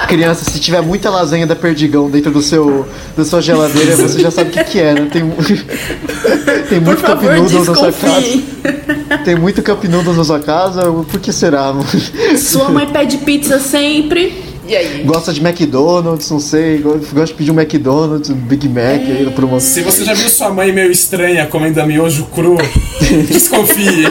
Criança, 0.08 0.44
se 0.50 0.58
tiver 0.60 0.80
muita 0.82 1.08
lasanha 1.10 1.46
da 1.46 1.56
Perdigão 1.56 2.10
dentro 2.10 2.30
do 2.30 2.42
seu, 2.42 2.86
da 3.16 3.24
sua 3.24 3.40
geladeira, 3.40 3.96
você 3.96 4.20
já 4.20 4.30
sabe 4.30 4.50
o 4.50 4.52
que, 4.52 4.64
que 4.64 4.78
é, 4.80 4.94
né? 4.94 5.08
Tem, 5.10 5.22
tem 6.68 6.80
por 6.80 6.86
muito 6.86 7.02
Cup 7.02 7.22
Noodles 7.22 7.66
na 7.68 7.74
sua 7.74 7.92
casa. 7.92 8.42
Tem 9.24 9.36
muito 9.36 9.62
Cup 9.62 9.84
Noodles 9.84 10.16
na 10.16 10.24
sua 10.24 10.40
casa, 10.40 10.82
por 11.10 11.20
que 11.20 11.32
será? 11.32 11.72
Sua 12.36 12.68
mãe 12.68 12.86
pede 12.86 13.18
pizza 13.18 13.58
sempre. 13.58 14.50
E 14.66 14.76
aí? 14.76 15.02
Gosta 15.04 15.32
de 15.32 15.40
McDonald's, 15.44 16.30
não 16.30 16.38
sei, 16.38 16.78
go- 16.78 16.92
gosta 17.12 17.26
de 17.26 17.34
pedir 17.34 17.50
um 17.50 17.60
McDonald's, 17.60 18.30
um 18.30 18.34
Big 18.34 18.68
Mac 18.68 19.00
aí 19.02 19.24
na 19.24 19.32
promoção. 19.32 19.68
Se 19.68 19.80
você 19.82 20.04
já 20.04 20.14
viu 20.14 20.28
sua 20.28 20.50
mãe 20.50 20.72
meio 20.72 20.90
estranha 20.90 21.46
comendo 21.46 21.84
miojo 21.84 22.26
cru, 22.26 22.56
desconfie. 23.28 24.06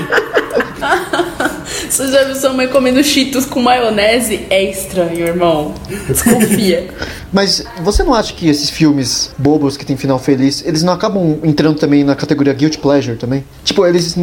Você 1.92 2.08
já 2.08 2.24
viu 2.24 2.36
sua 2.38 2.54
mãe 2.54 2.70
comendo 2.70 3.04
cheetos 3.04 3.46
com 3.46 3.62
maionese? 3.62 4.48
É 4.50 4.64
estranho, 4.64 5.28
irmão. 5.28 5.76
Desconfia. 6.08 6.88
Mas 7.32 7.64
você 7.84 8.04
não 8.04 8.14
acha 8.14 8.34
que 8.34 8.48
esses 8.50 8.70
filmes 8.70 9.32
bobos 9.38 9.78
que 9.78 9.86
tem 9.86 9.96
final 9.96 10.20
feliz, 10.20 10.64
eles 10.66 10.84
não 10.84 10.94
acabam 10.94 11.38
entrando 11.44 11.78
também 11.78 12.04
na 12.04 12.16
categoria 12.16 12.54
guilty 12.54 12.78
pleasure 12.78 13.18
também? 13.18 13.44
Tipo, 13.64 13.86
eles. 13.86 14.16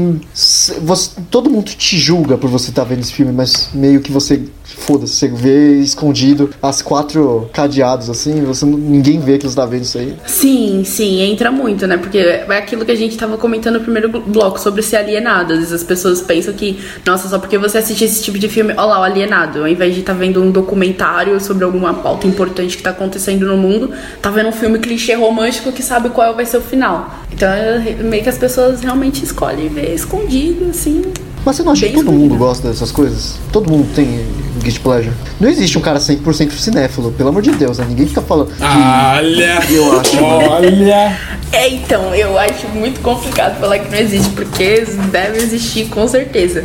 você- 0.82 1.12
todo 1.30 1.50
mundo 1.50 1.66
te 1.70 1.98
julga 1.98 2.36
por 2.36 2.48
você 2.50 2.70
estar 2.70 2.84
vendo 2.84 3.00
esse 3.00 3.12
filme, 3.12 3.32
mas 3.32 3.70
meio 3.72 4.00
que 4.00 4.12
você. 4.12 4.42
Foda-se, 4.64 5.14
você 5.14 5.28
vê 5.28 5.78
escondido 5.80 6.50
as 6.62 6.82
quatro 6.82 7.48
cadeados 7.54 8.10
assim, 8.10 8.42
você 8.44 8.66
ninguém 8.66 9.18
vê 9.18 9.38
que 9.38 9.46
você 9.48 9.56
tá 9.56 9.64
vendo 9.64 9.82
isso 9.82 9.96
aí. 9.96 10.14
Sim, 10.26 10.82
sim, 10.84 11.20
entra 11.22 11.50
muito, 11.50 11.86
né? 11.86 11.96
Porque 11.96 12.18
é 12.18 12.44
aquilo 12.58 12.84
que 12.84 12.92
a 12.92 12.94
gente 12.94 13.16
tava 13.16 13.38
comentando 13.38 13.74
no 13.74 13.80
primeiro 13.80 14.10
blo- 14.10 14.20
bloco 14.26 14.60
sobre 14.60 14.82
ser 14.82 14.96
alienado. 14.96 15.54
Às 15.54 15.58
vezes 15.60 15.72
as 15.72 15.82
pessoas 15.82 16.20
pensam 16.20 16.52
que, 16.52 16.78
nossa, 17.04 17.28
só 17.28 17.38
porque 17.38 17.56
você 17.56 17.78
assiste 17.78 18.04
esse 18.04 18.22
tipo 18.22 18.38
de 18.38 18.46
filme, 18.48 18.72
olha 18.74 18.84
lá, 18.84 19.00
o 19.00 19.02
alienado, 19.04 19.60
ao 19.60 19.68
invés 19.68 19.94
de 19.94 20.00
estar 20.00 20.12
vendo 20.12 20.42
um 20.42 20.50
documentário 20.50 21.40
sobre 21.40 21.64
alguma 21.64 21.94
pauta 21.94 22.26
importante 22.26 22.76
que 22.76 22.82
tá 22.82 22.92
acontecendo 22.98 23.46
no 23.46 23.56
mundo, 23.56 23.90
tá 24.20 24.30
vendo 24.30 24.48
um 24.48 24.52
filme 24.52 24.78
clichê 24.78 25.14
romântico 25.14 25.70
que 25.70 25.82
sabe 25.82 26.10
qual 26.10 26.34
vai 26.34 26.44
ser 26.44 26.58
o 26.58 26.60
final. 26.60 27.14
Então 27.32 27.48
é 27.48 27.96
meio 28.00 28.22
que 28.22 28.28
as 28.28 28.36
pessoas 28.36 28.80
realmente 28.80 29.24
escolhem 29.24 29.68
ver 29.68 29.94
escondido, 29.94 30.70
assim. 30.70 31.02
Mas 31.44 31.56
você 31.56 31.62
não 31.62 31.72
acha 31.72 31.86
que 31.86 31.92
todo 31.92 32.02
escondido. 32.02 32.22
mundo 32.22 32.36
gosta 32.36 32.68
dessas 32.68 32.90
coisas? 32.90 33.36
Todo 33.52 33.70
mundo 33.70 33.88
tem 33.94 34.26
guilty 34.60 34.80
pleasure? 34.80 35.14
Não 35.40 35.48
existe 35.48 35.78
um 35.78 35.80
cara 35.80 35.98
100% 35.98 36.50
cinéfilo, 36.52 37.12
pelo 37.12 37.28
amor 37.28 37.42
de 37.42 37.52
Deus, 37.52 37.78
né? 37.78 37.86
Ninguém 37.88 38.06
fica 38.06 38.20
falando 38.20 38.48
que... 38.48 38.62
Olha! 38.62 39.62
Eu 39.70 40.00
acho, 40.00 40.22
Olha! 40.22 41.16
É, 41.52 41.68
então, 41.68 42.14
eu 42.14 42.36
acho 42.38 42.68
muito 42.68 43.00
complicado 43.00 43.58
falar 43.58 43.78
que 43.78 43.90
não 43.90 43.98
existe, 43.98 44.30
porque 44.30 44.84
deve 45.10 45.38
existir 45.38 45.86
com 45.86 46.06
certeza. 46.06 46.64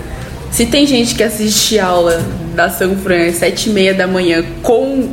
Se 0.52 0.66
tem 0.66 0.86
gente 0.86 1.16
que 1.16 1.24
assiste 1.24 1.80
aula 1.80 2.22
da 2.54 2.70
São 2.70 2.96
Fran 2.98 3.28
às 3.28 3.38
sete 3.38 3.70
e 3.70 3.74
meia 3.74 3.94
da 3.94 4.06
manhã 4.06 4.44
com 4.62 5.10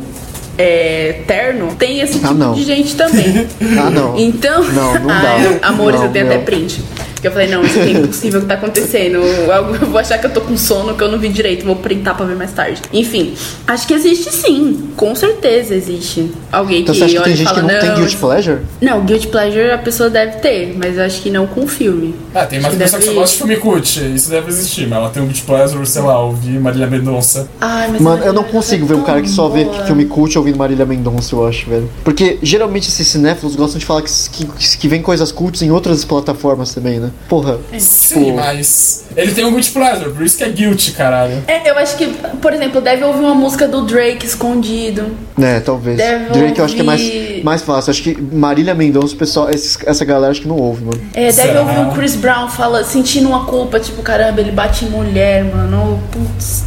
é, 0.60 1.22
terno, 1.26 1.74
tem 1.78 2.00
esse 2.00 2.18
Ah, 2.18 2.28
tipo 2.28 2.34
não. 2.34 2.52
de 2.52 2.64
gente 2.64 2.94
também. 2.94 3.46
Ah, 3.80 3.88
não. 3.90 4.18
Então, 4.18 4.62
Não, 4.64 4.94
não 4.94 5.06
dá. 5.06 5.14
Ai, 5.38 5.58
amores, 5.62 5.98
Não, 6.00 6.06
eu 6.06 6.12
tenho 6.12 6.26
não. 6.26 6.34
até 6.34 6.44
print. 6.44 6.82
Que 7.20 7.26
eu 7.28 7.32
falei, 7.32 7.48
não, 7.48 7.62
isso 7.62 7.78
aqui 7.78 7.90
é 7.90 7.92
impossível 7.92 8.40
que 8.40 8.46
tá 8.46 8.54
acontecendo. 8.54 9.16
Eu 9.18 9.88
vou 9.90 9.98
achar 9.98 10.16
que 10.16 10.24
eu 10.24 10.30
tô 10.30 10.40
com 10.40 10.56
sono, 10.56 10.94
que 10.94 11.04
eu 11.04 11.10
não 11.10 11.18
vi 11.18 11.28
direito, 11.28 11.66
vou 11.66 11.76
printar 11.76 12.16
pra 12.16 12.24
ver 12.24 12.34
mais 12.34 12.50
tarde. 12.52 12.80
Enfim, 12.94 13.34
acho 13.66 13.86
que 13.86 13.92
existe 13.92 14.32
sim. 14.34 14.88
Com 14.96 15.14
certeza 15.14 15.74
existe. 15.74 16.30
Alguém 16.50 16.80
Então 16.80 16.94
que 16.94 16.98
você 16.98 17.04
acha 17.04 17.12
que 17.12 17.18
olha 17.18 17.24
tem 17.24 17.32
e 17.34 17.36
gente 17.36 17.46
fala, 17.46 17.60
que 17.60 17.72
não, 17.74 17.78
tem 17.80 17.88
não, 17.90 17.96
guilty 17.96 18.16
pleasure? 18.16 18.58
não, 18.80 19.04
guilty 19.04 19.26
pleasure 19.28 19.70
a 19.70 19.76
pessoa 19.76 20.08
deve 20.08 20.38
ter, 20.38 20.74
mas 20.78 20.96
eu 20.96 21.04
acho 21.04 21.20
que 21.20 21.28
não 21.30 21.46
com 21.46 21.66
filme. 21.68 22.14
Ah, 22.34 22.46
tem 22.46 22.58
mais 22.58 22.74
pessoa 22.74 22.98
que 23.00 23.04
só 23.04 23.10
deve- 23.12 23.20
gosta 23.20 23.32
de 23.32 23.38
filme 23.38 23.56
cult. 23.56 24.00
Isso 24.14 24.30
deve 24.30 24.48
existir, 24.48 24.86
mas 24.88 24.98
ela 24.98 25.10
tem 25.10 25.22
um 25.22 25.26
beat 25.26 25.42
pleasure, 25.44 25.86
sei 25.86 26.00
lá, 26.00 26.18
ouvir 26.24 26.58
Marília 26.58 26.86
Mendonça. 26.86 27.46
Ai, 27.60 27.88
mas 27.92 28.00
Mano, 28.00 28.24
eu 28.24 28.32
não 28.32 28.40
Marília 28.42 28.50
consigo 28.60 28.84
é 28.86 28.88
ver 28.88 28.94
um 28.94 29.02
cara 29.02 29.20
que 29.20 29.28
só 29.28 29.46
vê 29.50 29.66
filme 29.86 30.06
cult 30.06 30.38
ouvindo 30.50 30.58
Marília 30.58 30.84
Mendonça, 30.86 31.34
eu 31.34 31.46
acho, 31.46 31.68
velho. 31.68 31.88
Porque 32.04 32.38
geralmente 32.42 32.88
esses 32.88 33.06
cinéfilos 33.06 33.56
gostam 33.56 33.78
de 33.78 33.84
falar 33.86 34.02
que, 34.02 34.10
que, 34.46 34.78
que 34.78 34.88
vem 34.88 35.00
coisas 35.02 35.30
cults 35.32 35.62
em 35.62 35.70
outras 35.70 36.04
plataformas 36.04 36.74
também, 36.74 36.98
né? 36.98 37.10
Porra. 37.28 37.58
Sim, 37.78 38.24
Pô. 38.32 38.36
mas 38.36 39.04
ele 39.16 39.32
tem 39.32 39.44
um 39.44 39.52
good 39.52 39.70
pleasure, 39.70 40.10
por 40.10 40.22
isso 40.24 40.36
que 40.36 40.44
é 40.44 40.48
guilty, 40.48 40.92
caralho. 40.92 41.42
É, 41.46 41.68
eu 41.70 41.76
acho 41.78 41.96
que, 41.96 42.06
por 42.40 42.52
exemplo, 42.52 42.80
deve 42.80 43.04
ouvir 43.04 43.20
uma 43.20 43.34
música 43.34 43.66
do 43.68 43.82
Drake 43.82 44.26
escondido. 44.26 45.06
Né, 45.36 45.60
talvez. 45.60 45.96
Deve 45.96 46.30
Drake 46.30 46.58
eu 46.58 46.64
acho 46.64 46.74
que 46.74 46.80
é 46.80 46.84
mais, 46.84 47.00
ouvir- 47.00 47.44
mais 47.44 47.62
fácil. 47.62 47.90
Acho 47.90 48.02
que 48.02 48.20
Marília 48.20 48.74
Mendonça, 48.74 49.14
o 49.14 49.16
pessoal, 49.16 49.50
esses- 49.50 49.78
essa 49.86 50.04
galera 50.04 50.30
acho 50.30 50.42
que 50.42 50.48
não 50.48 50.56
ouve, 50.56 50.84
mano. 50.84 51.00
É, 51.14 51.20
deve 51.26 51.32
Será? 51.32 51.60
ouvir 51.62 51.80
o 51.80 51.92
Chris 51.92 52.14
Brown 52.16 52.48
fala, 52.48 52.84
sentindo 52.84 53.28
uma 53.28 53.44
culpa, 53.46 53.80
tipo, 53.80 54.02
caramba, 54.02 54.40
ele 54.40 54.52
bate 54.52 54.84
em 54.84 54.88
mulher, 54.90 55.44
mano. 55.44 56.00
Putz. 56.10 56.64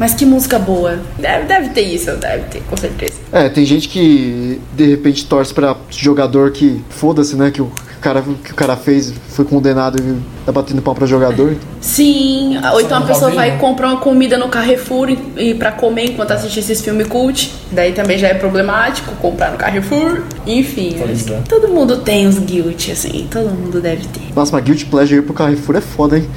Mas 0.00 0.14
que 0.14 0.24
música 0.24 0.58
boa. 0.58 0.98
Deve, 1.18 1.44
deve 1.44 1.68
ter 1.68 1.82
isso, 1.82 2.10
deve 2.16 2.44
ter, 2.44 2.62
com 2.62 2.74
certeza. 2.74 3.12
É, 3.30 3.50
tem 3.50 3.66
gente 3.66 3.86
que 3.86 4.58
de 4.72 4.86
repente 4.86 5.26
torce 5.26 5.52
pra 5.52 5.76
jogador 5.90 6.52
que 6.52 6.82
foda-se, 6.88 7.36
né? 7.36 7.50
Que 7.50 7.60
o 7.60 7.70
cara 8.00 8.22
que 8.22 8.52
o 8.52 8.54
cara 8.54 8.76
fez 8.76 9.12
foi 9.28 9.44
condenado 9.44 9.98
e 10.00 10.16
tá 10.44 10.52
batendo 10.52 10.82
pau 10.82 10.94
pra 10.94 11.06
jogador. 11.06 11.54
Sim, 11.80 12.58
ou 12.72 12.80
então 12.80 12.98
a 12.98 13.00
no 13.00 13.06
pessoa 13.06 13.30
vai 13.30 13.58
comprar 13.58 13.88
uma 13.88 14.00
comida 14.00 14.36
no 14.38 14.48
Carrefour 14.48 15.10
e, 15.10 15.18
e 15.36 15.54
pra 15.54 15.72
comer 15.72 16.04
enquanto 16.06 16.32
assiste 16.32 16.60
esses 16.60 16.80
filmes 16.80 17.06
cult. 17.06 17.52
Daí 17.72 17.92
também 17.92 18.18
já 18.18 18.28
é 18.28 18.34
problemático 18.34 19.12
comprar 19.16 19.52
no 19.52 19.58
Carrefour. 19.58 20.22
Enfim, 20.46 20.96
Pois 20.98 21.10
acho 21.10 21.24
que 21.24 21.32
é. 21.32 21.40
todo 21.48 21.68
mundo 21.68 21.98
tem 21.98 22.26
os 22.26 22.38
guilt, 22.38 22.90
assim, 22.90 23.26
todo 23.30 23.50
mundo 23.50 23.80
deve 23.80 24.06
ter. 24.06 24.20
Nossa, 24.34 24.52
mas 24.52 24.64
Guilty 24.64 24.86
Pleasure 24.86 25.20
ir 25.20 25.22
pro 25.22 25.34
Carrefour 25.34 25.76
é 25.76 25.80
foda, 25.80 26.18
hein? 26.18 26.28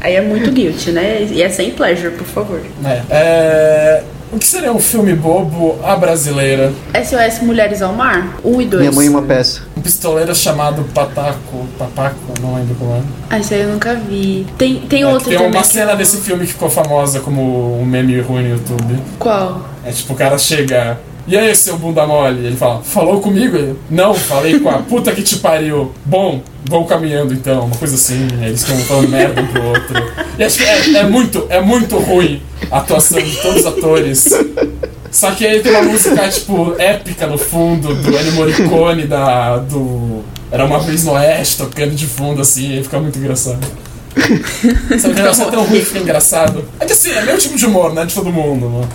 Aí 0.00 0.14
é 0.14 0.20
muito 0.20 0.50
guilt, 0.52 0.86
né? 0.88 1.26
E 1.30 1.42
é 1.42 1.48
sem 1.48 1.70
pleasure, 1.72 2.14
por 2.14 2.26
favor. 2.26 2.60
É. 2.84 3.02
É, 3.10 4.02
O 4.30 4.38
que 4.38 4.46
seria 4.46 4.70
um 4.72 4.78
filme 4.78 5.14
bobo 5.14 5.78
à 5.82 5.96
brasileira? 5.96 6.70
SOS 6.94 7.40
Mulheres 7.42 7.80
ao 7.80 7.94
Mar, 7.94 8.38
1 8.44 8.60
e 8.60 8.66
2. 8.66 8.80
Minha 8.82 8.92
mãe 8.92 9.06
é 9.06 9.10
uma 9.10 9.22
peça. 9.22 9.62
Um 9.76 9.80
pistoleiro 9.80 10.34
chamado 10.34 10.84
Pataco. 10.92 11.66
Papaco, 11.78 12.16
não 12.42 12.54
lembro 12.56 12.74
como 12.74 12.94
é. 12.96 13.00
Ah, 13.30 13.38
isso 13.38 13.54
aí 13.54 13.60
eu 13.62 13.70
nunca 13.70 13.94
vi. 13.94 14.46
Tem, 14.58 14.80
tem 14.80 15.02
É, 15.02 15.06
outro 15.06 15.30
tem 15.30 15.38
também. 15.38 15.52
uma 15.52 15.62
que- 15.62 15.68
cena 15.68 15.94
desse 15.96 16.18
filme 16.18 16.46
que 16.46 16.52
ficou 16.52 16.68
famosa 16.68 17.20
como 17.20 17.80
um 17.80 17.84
meme 17.86 18.20
ruim 18.20 18.42
no 18.42 18.50
YouTube. 18.50 18.98
Qual? 19.18 19.66
É 19.84 19.90
tipo, 19.90 20.12
o 20.12 20.16
cara 20.16 20.36
chega. 20.36 20.98
E 21.28 21.36
aí, 21.36 21.54
seu 21.54 21.76
bunda 21.76 22.06
mole? 22.06 22.46
Ele 22.46 22.56
fala, 22.56 22.82
falou 22.82 23.20
comigo? 23.20 23.54
Ele, 23.54 23.76
não, 23.90 24.14
falei 24.14 24.58
com 24.60 24.70
a 24.70 24.78
puta 24.88 25.12
que 25.12 25.22
te 25.22 25.36
pariu. 25.36 25.92
Bom, 26.02 26.42
vou 26.64 26.86
caminhando 26.86 27.34
então, 27.34 27.66
uma 27.66 27.76
coisa 27.76 27.96
assim. 27.96 28.26
Eles 28.40 28.64
ficam 28.64 28.80
falando 28.84 29.10
merda 29.10 29.42
um 29.42 29.46
pro 29.46 29.62
outro. 29.62 30.12
E 30.38 30.42
acho 30.42 30.56
que 30.56 30.64
é, 30.64 31.00
é 31.00 31.02
muito, 31.04 31.46
é 31.50 31.60
muito 31.60 31.98
ruim 31.98 32.40
a 32.70 32.78
atuação 32.78 33.20
de 33.20 33.36
todos 33.42 33.60
os 33.60 33.66
atores. 33.66 34.26
Só 35.10 35.32
que 35.32 35.46
aí 35.46 35.60
tem 35.60 35.70
uma 35.72 35.82
música, 35.82 36.28
tipo, 36.30 36.74
épica 36.78 37.26
no 37.26 37.36
fundo, 37.36 37.94
do 37.94 38.08
Ennio 38.08 38.32
Morricone, 38.32 39.06
da, 39.06 39.58
do... 39.58 40.22
Era 40.50 40.64
uma 40.64 40.78
vez 40.80 41.04
no 41.04 41.12
Oeste, 41.12 41.58
tocando 41.58 41.94
de 41.94 42.06
fundo, 42.06 42.40
assim, 42.40 42.76
aí 42.76 42.82
fica 42.82 42.98
muito 42.98 43.18
engraçado. 43.18 43.60
Sabe 44.98 45.14
que 45.14 45.20
o 45.20 45.22
negócio 45.22 45.42
é 45.42 45.50
tão 45.50 45.64
ruim 45.64 45.82
fica 45.82 45.98
engraçado? 45.98 46.64
É 46.80 46.86
que 46.86 46.92
assim, 46.92 47.10
é 47.10 47.22
meu 47.22 47.36
tipo 47.36 47.56
de 47.56 47.66
humor, 47.66 47.92
né? 47.92 48.06
De 48.06 48.14
todo 48.14 48.32
mundo, 48.32 48.68
mano. 48.70 48.88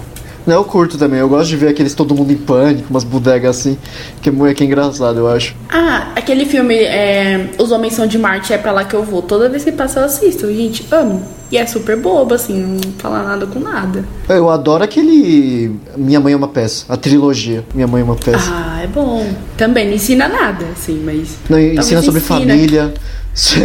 Não, 0.45 0.56
eu 0.56 0.64
curto 0.64 0.98
também. 0.98 1.20
Eu 1.20 1.30
gosto 1.30 1.49
de 1.49 1.57
ver 1.57 1.70
aqueles 1.70 1.94
todo 1.94 2.14
mundo 2.14 2.32
em 2.34 2.38
pânico, 2.38 2.88
umas 2.90 3.03
bodegas 3.03 3.57
assim. 3.57 3.78
Que 4.22 4.30
é 4.30 4.32
muito 4.32 4.56
que 4.57 4.64
é 4.64 4.68
engraçado, 4.68 5.20
eu 5.20 5.28
acho. 5.28 5.56
Ah, 5.70 6.07
aquele 6.15 6.45
filme 6.45 6.76
é, 6.76 7.49
Os 7.57 7.72
Homens 7.72 7.94
São 7.94 8.06
de 8.07 8.18
Marte 8.18 8.52
é 8.53 8.57
pra 8.57 8.72
lá 8.72 8.84
que 8.84 8.94
eu 8.94 9.03
vou. 9.03 9.22
Toda 9.22 9.48
vez 9.49 9.64
que 9.64 9.72
passa 9.72 9.99
eu 10.02 10.06
assisto. 10.06 10.48
Gente, 10.48 10.86
amo. 10.91 11.24
E 11.52 11.57
é 11.57 11.65
super 11.68 11.95
bobo, 11.95 12.34
assim, 12.34 12.57
não 12.60 12.91
fala 12.98 13.22
nada 13.24 13.45
com 13.45 13.60
nada. 13.60 14.03
Eu 14.28 14.49
adoro 14.49 14.84
aquele. 14.84 15.76
Minha 15.95 16.20
Mãe 16.20 16.34
é 16.34 16.36
uma 16.36 16.48
peça. 16.48 16.86
A 16.90 16.98
trilogia. 16.98 17.64
Minha 17.76 17.88
Mãe 17.88 18.02
é 18.02 18.03
uma 18.03 18.15
peça. 18.15 18.49
Ah, 18.52 18.82
é 18.84 18.88
bom. 18.88 19.26
Também 19.56 19.86
não 19.88 19.94
ensina 19.94 20.28
nada, 20.28 20.65
assim, 20.76 20.99
mas. 21.06 21.38
Não, 21.49 21.60
ensina 21.60 22.02
sobre 22.02 22.22
ensina. 22.22 22.40
família. 22.40 22.94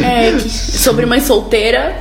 É, 0.04 0.32
que- 0.32 0.48
sobre 0.50 1.06
mãe 1.06 1.20
solteira. 1.20 1.96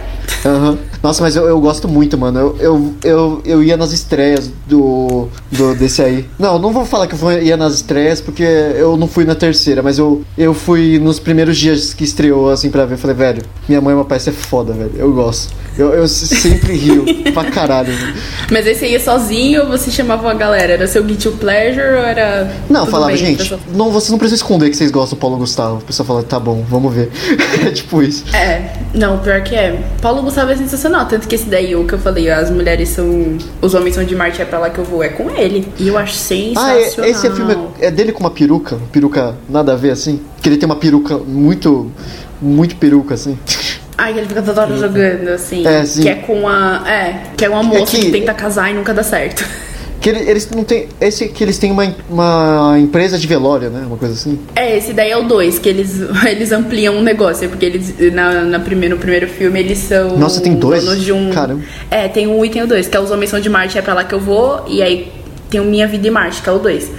Aham. 0.46 0.78
Nossa, 1.04 1.22
mas 1.24 1.36
eu, 1.36 1.48
eu 1.48 1.60
gosto 1.60 1.88
muito, 1.88 2.18
mano. 2.18 2.40
Eu, 2.40 2.56
eu, 2.60 2.94
eu, 3.04 3.42
eu 3.46 3.64
ia 3.64 3.78
nas 3.78 3.92
estreias 3.92 4.50
do, 4.68 5.28
do 5.52 5.76
desse 5.76 6.02
aí. 6.02 6.26
Não, 6.40 6.58
não 6.60 6.72
vou 6.72 6.86
falar 6.86 7.08
que 7.08 7.14
eu 7.14 7.20
fui- 7.20 7.44
ia 7.44 7.56
nas 7.58 7.74
estreias, 7.76 8.20
porque 8.22 8.44
eu 8.44 8.98
não 8.98 9.08
fui 9.08 9.24
na 9.26 9.36
terceira, 9.36 9.82
mas 9.84 9.98
eu, 9.98 10.24
eu 10.38 10.54
fui 10.54 11.00
nos 11.00 11.20
primeiros 11.20 11.58
dias 11.58 11.94
que 11.94 12.04
estreou, 12.04 12.50
assim, 12.50 12.70
pra 12.70 12.86
ver. 12.86 12.98
Falei, 12.98 13.16
velho, 13.16 13.44
minha 13.68 13.80
mãe 13.82 13.94
é 13.94 13.96
uma 13.96 14.06
peça 14.06 14.30
é 14.30 14.34
foda, 14.34 14.74
velho. 14.74 14.92
Eu 14.98 15.14
gosto. 15.14 15.54
Eu, 15.78 15.94
eu 15.94 16.08
sempre 16.08 16.74
rio 16.76 17.06
pra 17.34 17.46
caralho. 17.52 17.94
velho. 17.94 18.14
Mas 18.52 18.66
aí 18.66 18.74
você 18.76 18.88
ia 18.88 19.00
sozinho 19.00 19.62
ou 19.64 19.68
você 19.68 19.92
chamava 19.92 20.24
uma 20.24 20.34
galera? 20.34 20.74
Era 20.74 20.88
seu 20.88 21.04
guilty 21.04 21.30
pleasure 21.32 21.82
ou 21.98 22.04
era. 22.04 22.52
Não, 22.70 22.82
tudo 22.82 22.92
falava, 22.92 23.12
bem, 23.12 23.18
gente, 23.18 23.38
pessoal? 23.44 23.60
não, 23.74 23.92
vocês 23.92 24.10
não 24.10 24.18
precisam 24.18 24.44
esconder 24.44 24.70
que 24.72 24.76
vocês 24.78 24.90
gostam 24.90 25.18
do 25.18 25.22
Paulo 25.22 25.38
Gustavo. 25.38 25.78
O 25.78 25.82
pessoal 25.82 26.08
fala, 26.08 26.24
tá 26.24 26.40
bom, 26.40 26.66
vamos 26.68 26.94
ver. 26.94 27.12
é 27.66 27.70
tipo 27.72 28.02
isso. 28.02 28.24
É, 28.36 28.74
não, 28.94 29.20
pior 29.20 29.42
que 29.44 29.56
é. 29.56 29.80
Paulo 30.02 30.24
Gustavo 30.24 30.52
é 30.52 30.58
sensacional. 30.58 30.87
Tanto 31.06 31.28
que 31.28 31.36
esse 31.36 31.46
daí, 31.46 31.76
o 31.76 31.86
que 31.86 31.94
eu 31.94 32.00
falei, 32.00 32.30
as 32.30 32.50
mulheres 32.50 32.90
são. 32.90 33.38
Os 33.62 33.74
homens 33.74 33.96
são 33.96 34.04
de 34.04 34.16
Marte, 34.16 34.42
é 34.42 34.46
pra 34.46 34.60
lá 34.60 34.70
que 34.70 34.80
eu 34.80 34.84
vou, 34.86 35.04
é 35.04 35.10
com 35.10 35.30
ele. 35.30 35.68
E 35.80 35.88
eu 35.88 35.98
acho 35.98 36.14
Ah, 36.14 36.18
sensacional. 36.18 36.78
é- 37.06 37.10
esse 37.10 37.30
filme 37.32 37.58
é, 37.80 37.88
é 37.88 37.92
dele 37.92 38.12
com 38.12 38.20
uma 38.22 38.32
peruca? 38.32 38.78
Peruca 38.92 39.36
nada 39.50 39.74
a 39.74 39.76
ver 39.76 39.92
assim? 39.92 40.20
Que 40.42 40.50
ele 40.50 40.58
tem 40.58 40.66
uma 40.66 40.76
peruca 40.78 41.18
muito. 41.18 41.92
Muito 42.42 42.76
peruca 42.76 43.16
assim. 43.16 43.38
Ai, 43.98 44.14
que 44.14 44.20
ele 44.20 44.28
fica 44.28 44.44
toda 44.44 44.62
hora 44.62 44.78
jogando, 44.78 45.28
assim. 45.30 45.66
É, 45.66 45.84
sim. 45.84 46.04
Que 46.04 46.10
é 46.10 46.16
com 46.16 46.48
a. 46.48 46.84
É, 46.88 47.24
que 47.36 47.44
é 47.44 47.50
uma 47.50 47.64
moça 47.64 47.98
que- 47.98 48.06
que 48.06 48.12
tenta 48.12 48.32
casar 48.34 48.70
e 48.70 48.76
nunca 48.76 48.94
dá 48.94 49.02
certo. 49.02 49.44
Que 50.08 50.12
ele- 50.12 50.30
eles 50.32 50.50
não 50.50 50.64
tem. 50.64 50.88
Esse 51.02 51.28
que 51.28 51.44
eles 51.44 51.58
têm 51.58 51.70
uma, 51.70 51.94
uma 52.10 52.80
empresa 52.80 53.18
de 53.18 53.28
velório, 53.28 53.70
né? 53.70 53.84
Uma 53.86 53.98
coisa 53.98 54.14
assim. 54.14 54.40
É, 54.56 54.78
esse 54.78 54.94
daí 54.94 55.12
é 55.12 55.18
o 55.18 55.24
2, 55.24 55.60
que 55.60 55.68
eles, 55.68 56.00
eles 56.26 56.54
ampliam 56.54 56.96
um 56.96 57.02
negócio, 57.02 57.50
porque 57.50 57.66
eles, 57.66 57.94
na, 58.14 58.44
na 58.44 58.60
primeiro, 58.62 58.96
no 58.96 59.02
primeiro 59.02 59.28
filme, 59.28 59.60
eles 59.60 59.80
são. 59.80 60.18
Nossa, 60.18 60.40
tem 60.40 60.56
dois? 60.56 60.86
donos 60.86 61.04
de 61.04 61.12
um. 61.12 61.30
Caramba. 61.32 61.62
É, 61.92 62.08
tem 62.08 62.26
um 62.26 62.46
e 62.46 62.50
tem 62.50 62.62
o 62.64 62.68
2, 62.68 62.88
que 62.88 62.96
é 62.96 63.00
Os 63.02 63.12
Homens 63.12 63.32
São 63.32 63.40
de 63.42 63.50
Marte, 63.50 63.78
é 63.78 63.82
pra 63.82 63.94
lá 63.94 64.06
que 64.06 64.16
eu 64.16 64.20
vou, 64.22 64.64
e 64.70 64.82
aí 64.82 65.12
tem 65.50 65.60
o 65.60 65.66
Minha 65.66 65.86
Vida 65.88 66.08
em 66.08 66.12
Marte, 66.12 66.42
que 66.42 66.48
é 66.48 66.54
o 66.54 66.60
2. 66.60 66.90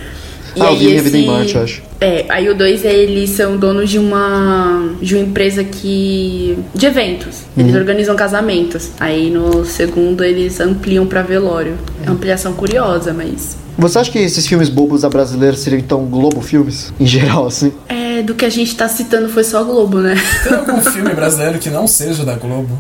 E 0.58 0.60
Ah, 0.62 0.68
aí 0.70 0.78
Minha 0.86 1.02
Vida 1.02 1.18
em 1.18 1.26
Marte, 1.26 1.54
eu 1.54 1.62
acho. 1.62 1.82
É, 2.00 2.24
aí 2.28 2.48
o 2.48 2.54
2 2.54 2.84
eles 2.84 3.30
são 3.30 3.56
donos 3.56 3.88
de 3.88 3.98
uma 3.98 4.88
de 5.00 5.14
uma 5.14 5.22
empresa 5.24 5.62
que 5.64 6.58
de 6.74 6.86
eventos. 6.86 7.42
Eles 7.56 7.72
Uhum. 7.72 7.78
organizam 7.78 8.16
casamentos. 8.16 8.90
Aí 8.98 9.30
no 9.30 9.64
segundo 9.64 10.24
eles 10.24 10.58
ampliam 10.60 11.06
pra 11.06 11.22
velório. 11.22 11.74
É 12.02 12.06
uma 12.06 12.14
ampliação 12.14 12.52
curiosa, 12.54 13.12
mas 13.12 13.56
Você 13.78 13.98
acha 13.98 14.10
que 14.10 14.18
esses 14.18 14.44
filmes 14.46 14.68
bobos 14.68 15.02
da 15.02 15.08
brasileira 15.08 15.56
seriam 15.56 15.78
então 15.78 16.04
Globo 16.06 16.40
Filmes? 16.40 16.92
Em 16.98 17.06
geral, 17.06 17.46
assim? 17.46 17.72
é 17.88 18.22
do 18.22 18.34
que 18.34 18.44
a 18.44 18.50
gente 18.50 18.74
tá 18.74 18.88
citando 18.88 19.28
foi 19.28 19.44
só 19.44 19.62
Globo, 19.62 19.98
né? 20.00 20.16
Tem 20.42 20.52
algum 20.58 20.80
filme 20.80 21.14
brasileiro 21.14 21.58
que 21.60 21.70
não 21.70 21.86
seja 21.86 22.24
da 22.24 22.34
Globo? 22.34 22.76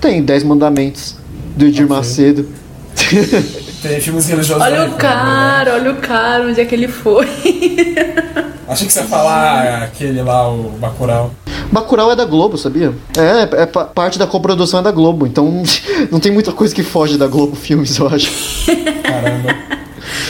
Tem 0.00 0.20
Dez 0.20 0.42
Mandamentos, 0.42 1.14
do 1.56 1.66
Edir 1.66 1.84
Ok. 1.84 1.96
Macedo. 1.96 2.46
Tem 3.82 4.00
filmes 4.00 4.26
religiosos 4.26 4.62
Olha 4.62 4.80
o 4.80 4.84
Record, 4.84 5.00
cara, 5.00 5.74
olha 5.74 5.92
o 5.92 5.96
cara, 5.96 6.44
onde 6.46 6.60
é 6.60 6.64
que 6.64 6.74
ele 6.74 6.88
foi? 6.88 7.24
né? 7.26 8.44
Achei 8.68 8.86
que 8.86 8.92
você 8.92 9.00
ia 9.00 9.06
falar 9.06 9.82
aquele 9.82 10.22
lá, 10.22 10.48
o 10.48 10.70
Bacurau. 10.78 11.32
Bacurau 11.72 12.12
é 12.12 12.16
da 12.16 12.24
Globo, 12.24 12.56
sabia? 12.58 12.92
É, 13.16 13.62
é 13.62 13.66
pa- 13.66 13.84
parte 13.84 14.18
da 14.18 14.26
coprodução 14.26 14.80
é 14.80 14.82
da 14.82 14.92
Globo, 14.92 15.26
então 15.26 15.62
não 16.10 16.20
tem 16.20 16.30
muita 16.30 16.52
coisa 16.52 16.74
que 16.74 16.82
foge 16.82 17.16
da 17.16 17.26
Globo 17.26 17.56
Filmes, 17.56 17.96
eu 17.98 18.06
acho. 18.08 18.30
Caramba. 19.02 19.56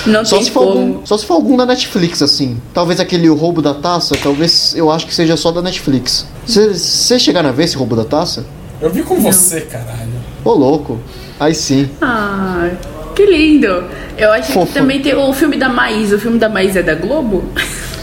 Não 0.06 0.24
Só 0.24 0.36
tem 0.36 0.44
se, 0.46 0.50
for 0.50 0.60
como. 0.66 0.80
algum, 0.80 1.06
só 1.06 1.18
se 1.18 1.26
for 1.26 1.34
algum 1.34 1.56
da 1.56 1.66
Netflix, 1.66 2.22
assim. 2.22 2.58
Talvez 2.72 2.98
aquele 3.00 3.28
O 3.28 3.34
Roubo 3.34 3.60
da 3.60 3.74
Taça, 3.74 4.14
talvez 4.22 4.74
eu 4.74 4.90
acho 4.90 5.06
que 5.06 5.14
seja 5.14 5.36
só 5.36 5.50
da 5.52 5.60
Netflix. 5.60 6.26
Você 6.46 7.18
chegaram 7.18 7.50
a 7.50 7.52
ver 7.52 7.64
esse 7.64 7.76
Roubo 7.76 7.94
da 7.96 8.04
Taça? 8.04 8.46
Eu 8.80 8.88
vi 8.90 9.02
com 9.02 9.20
você, 9.20 9.60
caralho. 9.62 10.10
Ô, 10.42 10.52
louco. 10.54 10.98
Aí 11.38 11.54
sim. 11.54 11.90
Ah, 12.00 12.70
que 13.26 13.26
lindo. 13.32 13.84
Eu 14.16 14.32
acho 14.32 14.52
Fofo. 14.52 14.66
que 14.66 14.72
também 14.78 15.00
tem 15.00 15.14
o 15.14 15.32
filme 15.32 15.56
da 15.56 15.68
Maísa. 15.68 16.16
O 16.16 16.18
filme 16.18 16.38
da 16.38 16.48
Maísa 16.48 16.80
é 16.80 16.82
da 16.82 16.94
Globo? 16.94 17.44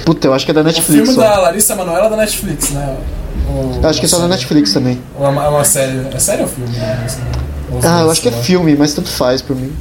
Puta, 0.06 0.28
eu 0.28 0.34
acho 0.34 0.46
que 0.46 0.52
é 0.52 0.54
da 0.54 0.62
O 0.62 0.64
Netflix 0.64 0.88
filme 1.10 1.14
só. 1.14 1.22
da 1.22 1.40
Larissa 1.40 1.76
Manoela 1.76 2.08
é 2.08 2.10
da 2.10 2.16
Netflix, 2.18 2.70
né? 2.72 2.96
O- 3.50 3.80
Eu 3.82 3.90
acho 3.90 4.00
que 4.00 4.06
é 4.06 4.10
só 4.10 4.20
da 4.20 4.28
Netflix 4.28 4.74
também. 4.74 5.00
Ou 5.20 5.26
é 5.26 5.30
uma, 5.30 5.46
é 5.46 5.48
uma 5.50 5.64
série. 5.64 6.00
É 6.14 6.20
série 6.20 6.42
ou 6.44 6.48
filme? 6.48 6.70
né? 6.78 7.08
Ou 7.72 7.80
os 7.80 7.86
Ah, 7.86 8.02
eu 8.02 8.12
acho 8.12 8.22
que 8.22 8.30
é 8.30 8.32
filme, 8.32 8.76
mas 8.78 8.94
tanto 8.94 9.10
faz 9.10 9.42
por 9.42 9.56
mim. 9.56 9.72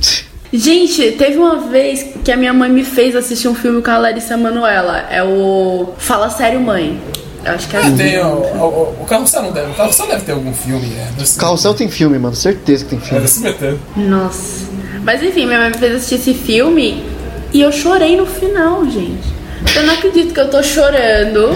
Gente, 0.52 1.12
teve 1.12 1.36
uma 1.36 1.56
vez 1.68 2.06
que 2.24 2.30
a 2.32 2.36
minha 2.36 2.52
mãe 2.52 2.70
me 2.70 2.84
fez 2.84 3.14
assistir 3.16 3.48
um 3.48 3.54
filme 3.54 3.82
com 3.82 3.90
a 3.90 3.98
Larissa 3.98 4.36
Manoela. 4.36 5.04
É 5.10 5.22
o 5.22 5.88
Fala 5.98 6.30
Sério 6.30 6.60
Mãe. 6.60 7.00
Acho 7.46 7.68
que 7.68 7.76
é 7.76 7.80
Ah, 7.80 7.82
assim. 7.86 7.96
tem 7.96 8.18
o, 8.20 8.26
o, 8.28 8.96
o 9.02 9.04
Carrossel 9.08 9.42
não 9.42 9.52
deve. 9.52 9.70
O 9.70 9.74
Carrossel 9.74 10.06
deve 10.08 10.22
ter 10.24 10.32
algum 10.32 10.52
filme, 10.52 10.86
é. 10.98 11.08
Desse, 11.18 11.38
Carrossel 11.38 11.74
tem 11.74 11.88
filme, 11.88 12.18
mano. 12.18 12.34
Certeza 12.34 12.84
que 12.84 12.90
tem 12.90 12.98
É 12.98 13.02
filme. 13.02 13.24
SBT. 13.24 13.76
Nossa. 13.96 14.66
Mas 15.02 15.22
enfim, 15.22 15.46
minha 15.46 15.58
mãe 15.60 15.68
me 15.70 15.78
fez 15.78 15.94
assistir 15.94 16.16
esse 16.16 16.34
filme 16.34 17.04
e 17.52 17.60
eu 17.60 17.70
chorei 17.70 18.16
no 18.16 18.26
final, 18.26 18.84
gente. 18.90 19.36
Eu 19.74 19.84
não 19.84 19.94
acredito 19.94 20.34
que 20.34 20.40
eu 20.40 20.50
tô 20.50 20.62
chorando 20.62 21.54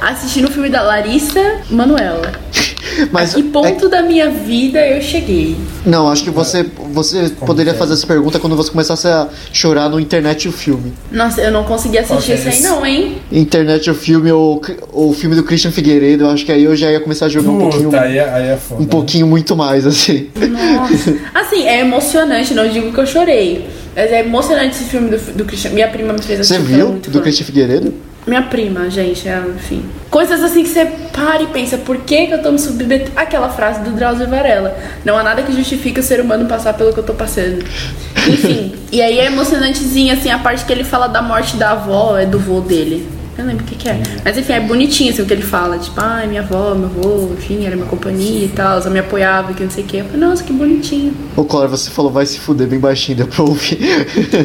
assistindo 0.00 0.48
o 0.48 0.50
filme 0.50 0.68
da 0.68 0.82
Larissa 0.82 1.60
Manoela. 1.70 2.30
Mas 3.10 3.34
Que 3.34 3.40
é- 3.40 3.44
ponto 3.44 3.88
da 3.88 4.02
minha 4.02 4.28
vida 4.30 4.78
eu 4.86 5.00
cheguei? 5.00 5.56
não, 5.86 6.08
acho 6.08 6.22
que 6.24 6.30
você, 6.30 6.64
você 6.94 7.30
poderia 7.44 7.74
fazer 7.74 7.94
essa 7.94 8.06
pergunta 8.06 8.38
quando 8.38 8.56
você 8.56 8.70
começasse 8.70 9.06
a 9.06 9.28
chorar 9.52 9.88
no 9.88 9.98
internet 10.00 10.44
e 10.44 10.48
o 10.48 10.52
filme. 10.52 10.92
Nossa, 11.10 11.40
eu 11.40 11.50
não 11.50 11.64
consegui 11.64 11.98
assistir 11.98 12.32
é 12.32 12.34
isso 12.36 12.48
aí 12.48 12.62
não, 12.62 12.86
hein? 12.86 13.16
Internet 13.30 13.86
e 13.86 13.90
o 13.90 13.94
filme 13.94 14.30
ou 14.32 14.62
o 14.92 15.12
filme 15.12 15.34
do 15.36 15.42
Christian 15.42 15.70
Figueiredo, 15.70 16.24
eu 16.24 16.30
acho 16.30 16.44
que 16.44 16.52
aí 16.52 16.64
eu 16.64 16.74
já 16.76 16.90
ia 16.90 17.00
começar 17.00 17.26
a 17.26 17.28
jogar 17.28 17.50
um 17.50 17.58
pouquinho, 17.58 17.84
Puta, 17.84 18.00
aí 18.00 18.18
é, 18.18 18.28
aí 18.32 18.48
é 18.50 18.56
foda. 18.56 18.82
um 18.82 18.86
pouquinho 18.86 19.26
muito 19.26 19.56
mais, 19.56 19.86
assim. 19.86 20.28
Nossa. 20.36 21.14
Assim, 21.34 21.66
é 21.66 21.80
emocionante, 21.80 22.54
não 22.54 22.68
digo 22.68 22.92
que 22.92 22.98
eu 22.98 23.06
chorei. 23.06 23.66
Mas 23.94 24.10
é 24.10 24.20
emocionante 24.20 24.76
esse 24.76 24.84
filme 24.84 25.10
do, 25.10 25.18
do 25.34 25.44
Christian. 25.44 25.70
Minha 25.72 25.88
prima 25.88 26.12
me 26.12 26.20
fez 26.22 26.38
Você 26.46 26.54
assistir. 26.54 26.72
era 26.72 26.82
viu 26.84 26.88
muito 26.88 27.10
do. 27.10 27.20
Christian 27.20 27.46
Figueiredo? 27.46 27.94
Minha 28.26 28.42
prima, 28.42 28.88
gente, 28.88 29.28
é, 29.28 29.38
enfim. 29.54 29.84
Coisas 30.10 30.42
assim 30.42 30.62
que 30.62 30.68
você 30.70 30.86
para 31.12 31.42
e 31.42 31.46
pensa, 31.48 31.76
por 31.76 31.98
que, 31.98 32.26
que 32.26 32.32
eu 32.32 32.42
tô 32.42 32.50
me 32.50 32.58
submetendo? 32.58 33.12
Aquela 33.14 33.50
frase 33.50 33.80
do 33.80 33.90
Drauzio 33.90 34.28
Varela. 34.28 34.76
Não 35.04 35.18
há 35.18 35.22
nada 35.22 35.42
que 35.42 35.52
justifique 35.52 36.00
o 36.00 36.02
ser 36.02 36.20
humano 36.20 36.46
passar 36.46 36.72
pelo 36.72 36.92
que 36.92 37.00
eu 37.00 37.04
tô 37.04 37.12
passando. 37.12 37.62
Enfim, 38.26 38.74
e 38.90 39.02
aí 39.02 39.18
é 39.18 39.26
emocionantezinho, 39.26 40.14
assim, 40.14 40.30
a 40.30 40.38
parte 40.38 40.64
que 40.64 40.72
ele 40.72 40.84
fala 40.84 41.06
da 41.06 41.20
morte 41.20 41.56
da 41.56 41.72
avó, 41.72 42.16
é 42.16 42.24
do 42.24 42.38
vô 42.38 42.60
dele. 42.60 43.06
Eu 43.36 43.44
não 43.44 43.50
lembro 43.50 43.64
o 43.64 43.68
que, 43.68 43.74
que 43.74 43.88
é. 43.88 44.00
Mas 44.24 44.38
enfim, 44.38 44.52
é 44.52 44.60
bonitinho 44.60 45.12
assim, 45.12 45.22
o 45.22 45.26
que 45.26 45.32
ele 45.32 45.42
fala. 45.42 45.76
Tipo, 45.76 46.00
ai, 46.00 46.26
minha 46.26 46.40
avó, 46.40 46.74
meu 46.74 46.86
avô, 46.86 47.34
enfim, 47.34 47.66
era 47.66 47.74
minha 47.74 47.88
companhia 47.88 48.44
e 48.44 48.48
tal. 48.48 48.78
Ela 48.78 48.90
me 48.90 49.00
apoiava, 49.00 49.52
que 49.52 49.62
não 49.64 49.70
sei 49.70 49.82
o 49.82 49.86
que. 49.86 49.96
Eu 49.98 50.04
falei, 50.04 50.20
nossa, 50.20 50.44
que 50.44 50.52
bonitinho. 50.52 51.12
Ô, 51.36 51.44
Clara, 51.44 51.66
você 51.66 51.90
falou 51.90 52.12
vai 52.12 52.24
se 52.24 52.38
fuder 52.38 52.68
bem 52.68 52.78
baixinho, 52.78 53.18
deu 53.18 53.26
pra 53.26 53.42
ouvir. 53.42 53.76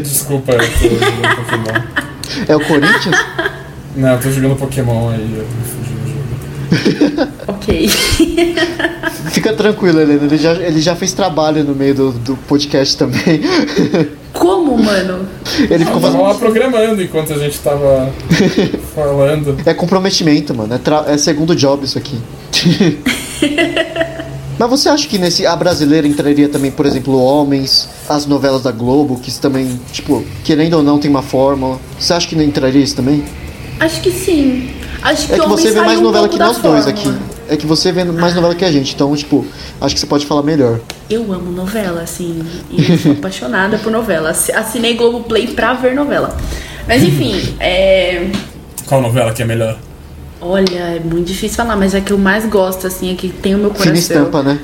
Desculpa, 0.02 0.54
eu 0.54 0.58
tô 0.58 0.96
jogando 0.96 1.36
Pokémon. 1.38 2.10
É 2.48 2.56
o 2.56 2.60
Corinthians? 2.60 3.16
Não, 3.96 4.10
eu 4.10 4.20
tô 4.22 4.30
jogando 4.32 4.56
Pokémon 4.56 5.10
aí, 5.10 5.36
eu 5.38 5.46
me 5.46 5.64
fugi 5.66 5.94
do 5.94 6.08
jogo. 6.10 7.30
Ok. 7.50 7.90
Fica 9.32 9.54
tranquilo, 9.54 10.00
Helena, 10.00 10.24
ele 10.26 10.38
já, 10.38 10.54
ele 10.54 10.80
já 10.82 10.96
fez 10.96 11.14
trabalho 11.14 11.64
no 11.64 11.74
meio 11.76 11.94
do, 11.96 12.12
do 12.12 12.36
podcast 12.48 12.96
também. 12.98 13.42
Como, 14.34 14.78
mano? 14.78 15.28
Ele 15.70 15.84
ficou 15.84 15.96
Eu 15.96 16.02
tava 16.02 16.02
fazendo. 16.02 16.22
lá 16.22 16.34
programando 16.36 17.02
enquanto 17.02 17.34
a 17.34 17.38
gente 17.38 17.58
tava 17.60 18.12
falando. 18.96 19.58
É 19.66 19.74
comprometimento, 19.74 20.54
mano. 20.54 20.74
É, 20.74 20.78
tra- 20.78 21.06
é 21.08 21.18
segundo 21.18 21.56
job 21.56 21.84
isso 21.86 21.98
aqui. 21.98 22.18
Mas 24.58 24.70
você 24.70 24.90
acha 24.90 25.08
que 25.08 25.18
nesse 25.18 25.46
A 25.46 25.56
Brasileira 25.56 26.08
entraria 26.08 26.48
também, 26.50 26.70
por 26.70 26.86
exemplo, 26.86 27.18
Homens, 27.22 27.90
as 28.08 28.26
novelas 28.26 28.62
da 28.64 28.72
Globo, 28.72 29.20
que 29.20 29.32
também, 29.40 29.80
tipo, 29.92 30.24
querendo 30.44 30.76
ou 30.76 30.84
não, 30.84 31.00
tem 31.00 31.10
uma 31.10 31.22
fórmula. 31.24 31.80
Você 32.00 32.14
acha 32.14 32.28
que 32.28 32.36
não 32.36 32.44
entraria 32.44 32.82
isso 32.84 32.96
também? 32.96 33.24
Acho 33.80 34.02
que 34.02 34.12
sim. 34.12 34.72
Acho 35.02 35.28
que, 35.28 35.34
É 35.34 35.36
que 35.36 35.42
homem 35.42 35.58
você 35.58 35.72
vê 35.72 35.82
mais 35.82 36.00
um 36.00 36.04
novela 36.04 36.28
que 36.28 36.38
nós 36.38 36.58
dois 36.58 36.86
aqui. 36.88 37.14
É 37.48 37.56
que 37.58 37.66
você 37.66 37.92
vê 37.92 38.04
mais 38.04 38.36
novela 38.36 38.54
que 38.54 38.66
a 38.66 38.72
gente, 38.72 38.94
então, 38.94 39.16
tipo, 39.16 39.46
acho 39.82 39.96
que 39.96 40.00
você 40.02 40.06
pode 40.06 40.26
falar 40.26 40.44
melhor. 40.44 40.80
Eu 41.10 41.32
amo 41.34 41.52
novela, 41.52 42.02
assim, 42.02 42.44
e 42.70 42.92
eu 42.92 42.98
sou 42.98 43.12
apaixonada 43.14 43.78
por 43.80 43.92
novela. 43.92 44.30
Assi- 44.32 44.52
Assinei 44.52 44.96
Globoplay 44.96 45.48
pra 45.48 45.74
ver 45.74 45.96
novela. 45.96 46.38
Mas 46.88 47.02
enfim, 47.04 47.34
é. 47.60 48.28
Qual 48.86 49.02
novela 49.02 49.32
que 49.34 49.42
é 49.42 49.46
melhor? 49.46 49.78
Olha, 50.42 50.78
é 50.96 51.00
muito 51.00 51.28
difícil 51.28 51.58
falar, 51.58 51.76
mas 51.76 51.94
é 51.96 52.02
que 52.02 52.12
eu 52.14 52.18
mais 52.18 52.46
gosto, 52.46 52.86
assim, 52.88 53.12
é 53.12 53.16
que 53.16 53.30
tem 53.30 53.56
o 53.56 53.58
meu 53.58 53.70
coração. 53.72 53.86
Fina 53.94 53.98
estampa, 53.98 54.44
né? 54.44 54.60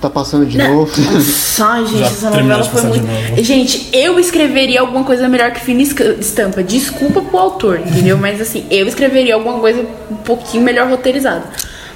Tá 0.00 0.08
passando 0.08 0.46
de 0.46 0.56
Não. 0.56 0.74
novo. 0.76 0.92
Nossa, 1.00 1.64
ai, 1.64 1.84
gente, 1.86 1.98
Já 1.98 2.06
essa 2.06 2.30
novela 2.30 2.62
foi 2.64 2.82
muito. 2.82 3.42
Gente, 3.42 3.88
eu 3.92 4.16
escreveria 4.20 4.80
alguma 4.80 5.02
coisa 5.02 5.28
melhor 5.28 5.50
que 5.50 5.60
Fina 5.60 5.82
Estampa. 5.82 6.62
Desculpa 6.62 7.20
pro 7.20 7.36
autor, 7.38 7.80
entendeu? 7.80 8.16
Mas 8.20 8.40
assim, 8.40 8.64
eu 8.70 8.86
escreveria 8.86 9.34
alguma 9.34 9.58
coisa 9.58 9.84
um 10.10 10.14
pouquinho 10.16 10.62
melhor 10.62 10.88
roteirizada. 10.88 11.42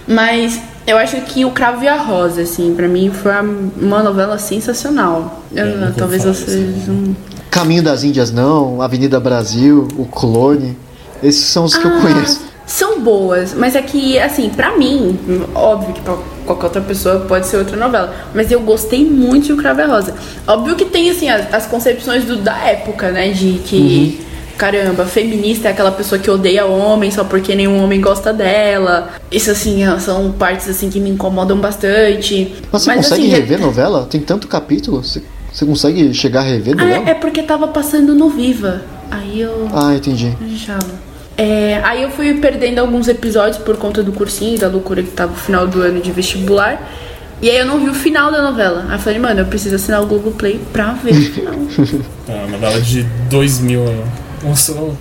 Mas 0.06 0.60
eu 0.84 0.98
acho 0.98 1.16
que 1.20 1.44
o 1.44 1.52
Cravo 1.52 1.84
e 1.84 1.88
a 1.88 1.96
Rosa, 1.96 2.42
assim, 2.42 2.74
pra 2.74 2.88
mim 2.88 3.08
foi 3.10 3.30
uma 3.80 4.02
novela 4.02 4.36
sensacional. 4.36 5.40
Eu- 5.54 5.66
nunca 5.66 5.84
ouvi 5.86 5.94
talvez 5.96 6.24
vocês 6.24 6.88
não. 6.88 7.14
Caminho 7.52 7.84
das 7.84 8.02
Índias 8.02 8.32
não, 8.32 8.82
Avenida 8.82 9.20
Brasil, 9.20 9.86
o 9.96 10.06
Clone. 10.06 10.76
Esses 11.22 11.44
são 11.44 11.64
os 11.64 11.76
que 11.76 11.84
eu 11.86 11.92
Ah, 11.98 12.00
conheço. 12.00 12.40
São 12.72 13.00
boas, 13.00 13.52
mas 13.52 13.76
é 13.76 13.82
que, 13.82 14.18
assim, 14.18 14.48
pra 14.48 14.78
mim, 14.78 15.18
óbvio 15.54 15.92
que 15.92 16.00
pra 16.00 16.16
qualquer 16.46 16.64
outra 16.64 16.80
pessoa 16.80 17.20
pode 17.28 17.46
ser 17.46 17.58
outra 17.58 17.76
novela, 17.76 18.14
mas 18.34 18.50
eu 18.50 18.60
gostei 18.60 19.04
muito 19.04 19.48
de 19.48 19.52
O 19.52 19.58
Cravo 19.58 19.82
e 19.82 19.84
Rosa. 19.84 20.14
Óbvio 20.46 20.74
que 20.74 20.86
tem, 20.86 21.10
assim, 21.10 21.28
as, 21.28 21.52
as 21.52 21.66
concepções 21.66 22.24
do, 22.24 22.36
da 22.36 22.56
época, 22.56 23.10
né, 23.10 23.28
de 23.28 23.60
que, 23.66 24.22
caramba, 24.56 25.04
feminista 25.04 25.68
é 25.68 25.72
aquela 25.72 25.92
pessoa 25.92 26.18
que 26.18 26.30
odeia 26.30 26.64
homem 26.64 27.10
só 27.10 27.24
porque 27.24 27.54
nenhum 27.54 27.84
homem 27.84 28.00
gosta 28.00 28.32
dela. 28.32 29.10
Isso, 29.30 29.50
assim, 29.50 29.82
são 30.00 30.32
partes, 30.32 30.66
assim, 30.66 30.88
que 30.88 30.98
me 30.98 31.10
incomodam 31.10 31.58
bastante. 31.58 32.54
Mas 32.72 32.82
você 32.82 32.88
mas, 32.88 32.96
consegue 32.96 33.26
assim, 33.26 33.30
rever 33.32 33.60
novela? 33.60 34.06
Tem 34.08 34.18
tanto 34.22 34.48
capítulo? 34.48 35.04
Você, 35.04 35.22
você 35.52 35.66
consegue 35.66 36.14
chegar 36.14 36.40
a 36.40 36.44
rever 36.44 36.74
novela? 36.74 37.04
Ah, 37.06 37.10
é 37.10 37.14
porque 37.14 37.42
tava 37.42 37.68
passando 37.68 38.14
no 38.14 38.30
Viva. 38.30 38.80
Aí 39.10 39.42
eu... 39.42 39.68
Ah, 39.74 39.94
entendi. 39.94 40.34
Deixava. 40.40 41.11
É, 41.36 41.80
aí 41.82 42.02
eu 42.02 42.10
fui 42.10 42.34
perdendo 42.34 42.78
alguns 42.78 43.08
episódios 43.08 43.58
por 43.58 43.76
conta 43.76 44.02
do 44.02 44.12
cursinho, 44.12 44.58
da 44.58 44.68
loucura 44.68 45.02
que 45.02 45.10
tava 45.10 45.32
no 45.32 45.38
final 45.38 45.66
do 45.66 45.80
ano 45.80 46.00
de 46.00 46.12
vestibular. 46.12 46.80
E 47.40 47.50
aí 47.50 47.56
eu 47.56 47.66
não 47.66 47.80
vi 47.80 47.88
o 47.88 47.94
final 47.94 48.30
da 48.30 48.40
novela. 48.40 48.84
Aí 48.88 48.94
eu 48.94 48.98
falei, 48.98 49.18
mano, 49.18 49.40
eu 49.40 49.46
preciso 49.46 49.74
assinar 49.74 50.02
o 50.02 50.06
Globoplay 50.06 50.60
pra 50.72 50.92
ver 50.92 51.12
o 51.12 51.32
final. 51.32 51.54
É 52.28 52.34
uma 52.34 52.48
novela 52.48 52.80
de 52.80 53.02
2000. 53.28 53.82
Nossa, 54.44 54.72
não. 54.74 54.96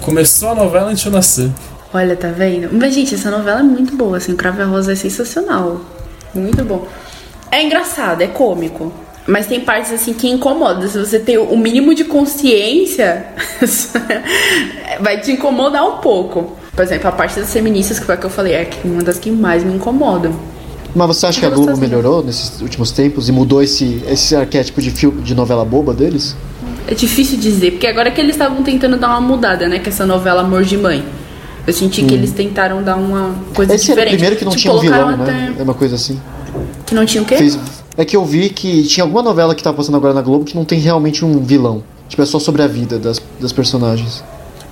Começou 0.00 0.50
a 0.50 0.54
novela 0.56 0.90
antes 0.90 1.02
de 1.02 1.06
eu 1.06 1.12
nascer. 1.12 1.50
Olha, 1.92 2.16
tá 2.16 2.28
vendo? 2.28 2.68
Mas, 2.72 2.92
gente, 2.92 3.14
essa 3.14 3.30
novela 3.30 3.60
é 3.60 3.62
muito 3.62 3.96
boa, 3.96 4.16
assim. 4.16 4.32
O 4.32 4.36
Cravo 4.36 4.58
e 4.58 4.62
a 4.62 4.66
Rosa 4.66 4.92
é 4.92 4.96
sensacional. 4.96 5.80
Muito 6.34 6.64
bom. 6.64 6.88
É 7.48 7.62
engraçado, 7.62 8.20
é 8.20 8.26
cômico. 8.26 8.92
Mas 9.26 9.46
tem 9.46 9.60
partes, 9.60 9.90
assim, 9.92 10.12
que 10.12 10.28
incomodam. 10.28 10.86
Se 10.88 10.98
você 10.98 11.18
tem 11.18 11.38
o 11.38 11.56
mínimo 11.56 11.94
de 11.94 12.04
consciência, 12.04 13.26
vai 15.00 15.20
te 15.20 15.32
incomodar 15.32 15.84
um 15.86 15.96
pouco. 15.98 16.52
Por 16.74 16.82
exemplo, 16.82 17.08
a 17.08 17.12
parte 17.12 17.38
das 17.38 17.52
feministas, 17.52 17.98
que 17.98 18.04
foi 18.04 18.14
a 18.16 18.18
que 18.18 18.26
eu 18.26 18.30
falei, 18.30 18.52
é 18.54 18.68
uma 18.84 19.02
das 19.02 19.18
que 19.18 19.30
mais 19.30 19.62
me 19.64 19.74
incomodam. 19.74 20.32
Mas 20.94 21.06
você 21.08 21.26
acha 21.26 21.40
que 21.40 21.46
a 21.46 21.50
Globo 21.50 21.70
assim. 21.72 21.80
melhorou 21.80 22.22
nesses 22.22 22.60
últimos 22.60 22.90
tempos 22.92 23.28
e 23.28 23.32
mudou 23.32 23.62
esse, 23.62 24.02
esse 24.08 24.36
arquétipo 24.36 24.80
de, 24.80 24.90
filme, 24.90 25.22
de 25.22 25.34
novela 25.34 25.64
boba 25.64 25.92
deles? 25.92 26.36
É 26.86 26.94
difícil 26.94 27.38
dizer, 27.38 27.72
porque 27.72 27.86
agora 27.86 28.10
que 28.10 28.20
eles 28.20 28.34
estavam 28.34 28.62
tentando 28.62 28.96
dar 28.96 29.08
uma 29.08 29.20
mudada, 29.20 29.66
né? 29.68 29.78
Que 29.78 29.88
essa 29.88 30.04
novela 30.06 30.42
Amor 30.42 30.62
de 30.64 30.76
Mãe. 30.76 31.04
Eu 31.66 31.72
senti 31.72 32.04
que 32.04 32.12
eles 32.12 32.30
tentaram 32.32 32.82
dar 32.82 32.96
uma 32.96 33.34
coisa 33.54 33.74
Esse 33.74 33.90
era 33.90 34.02
o 34.02 34.04
diferente. 34.04 34.10
primeiro 34.18 34.36
que 34.36 34.44
não 34.44 34.52
Tipo, 34.52 34.60
tinha 34.62 34.74
um 34.74 34.80
vilão, 34.80 34.98
colocaram 35.16 35.24
né? 35.32 35.54
É 35.58 35.62
uma 35.62 35.72
coisa 35.74 35.94
assim. 35.94 36.20
Que 36.84 36.94
não 36.94 37.06
tinha 37.06 37.22
o 37.22 37.26
quê? 37.26 37.36
Fez- 37.38 37.58
É 37.96 38.04
que 38.04 38.16
eu 38.16 38.24
vi 38.24 38.50
que 38.50 38.82
tinha 38.84 39.04
alguma 39.04 39.22
novela 39.22 39.54
que 39.54 39.62
tá 39.62 39.72
passando 39.72 39.96
agora 39.96 40.12
na 40.12 40.22
Globo 40.22 40.44
que 40.44 40.56
não 40.56 40.64
tem 40.64 40.78
realmente 40.80 41.24
um 41.24 41.38
vilão. 41.42 41.82
Tipo, 42.08 42.22
é 42.22 42.26
só 42.26 42.38
sobre 42.38 42.62
a 42.62 42.66
vida 42.66 42.98
das, 42.98 43.20
das 43.40 43.52
personagens. 43.52 44.22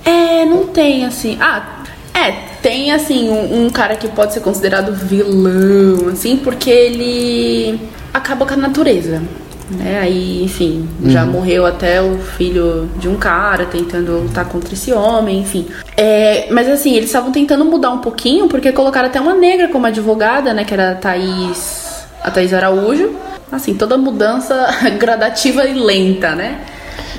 É, 0.05 0.45
não 0.45 0.67
tem 0.67 1.05
assim. 1.05 1.37
Ah, 1.39 1.83
é, 2.13 2.31
tem 2.61 2.91
assim 2.91 3.29
um, 3.29 3.65
um 3.65 3.69
cara 3.69 3.95
que 3.95 4.07
pode 4.07 4.33
ser 4.33 4.41
considerado 4.41 4.93
vilão, 4.93 6.09
assim, 6.11 6.37
porque 6.37 6.69
ele 6.69 7.79
acaba 8.13 8.45
com 8.45 8.53
a 8.53 8.57
natureza. 8.57 9.21
Né? 9.69 9.99
Aí, 10.01 10.43
enfim, 10.43 10.87
já 11.05 11.25
morreu 11.25 11.65
até 11.65 12.01
o 12.01 12.17
filho 12.19 12.89
de 12.99 13.07
um 13.07 13.15
cara 13.15 13.65
tentando 13.65 14.19
lutar 14.19 14.45
contra 14.45 14.73
esse 14.73 14.91
homem, 14.93 15.39
enfim. 15.39 15.65
É, 15.97 16.47
mas 16.51 16.67
assim, 16.69 16.93
eles 16.93 17.05
estavam 17.05 17.31
tentando 17.31 17.65
mudar 17.65 17.91
um 17.91 17.99
pouquinho, 17.99 18.47
porque 18.47 18.71
colocaram 18.71 19.07
até 19.07 19.19
uma 19.19 19.33
negra 19.33 19.69
como 19.69 19.87
advogada, 19.87 20.53
né? 20.53 20.63
Que 20.63 20.73
era 20.73 20.91
a 20.91 20.95
Thaís, 20.95 21.82
a 22.23 22.31
Thaís 22.31 22.53
Araújo. 22.53 23.11
Assim, 23.51 23.75
toda 23.75 23.97
mudança 23.97 24.67
gradativa 24.97 25.65
e 25.65 25.73
lenta, 25.73 26.33
né? 26.33 26.61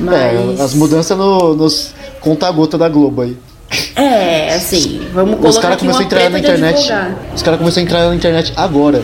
Mas... 0.00 0.58
É, 0.58 0.62
as 0.62 0.74
mudanças 0.74 1.16
no, 1.16 1.54
nos 1.54 1.94
conta-gota 2.20 2.76
da 2.76 2.88
Globo 2.88 3.22
aí. 3.22 3.36
É, 3.94 4.54
assim, 4.54 5.06
vamos 5.12 5.36
colocar 5.36 5.48
Os 5.48 5.58
caras 5.58 5.82
uma 5.82 5.92
começaram 5.92 6.00
a 6.00 6.04
entrar 6.04 6.30
na 6.30 6.38
internet. 6.38 6.92
Os 7.34 7.42
caras 7.42 7.58
começaram 7.60 7.82
a 7.82 7.84
entrar 7.84 8.08
na 8.08 8.14
internet 8.14 8.52
agora. 8.56 9.02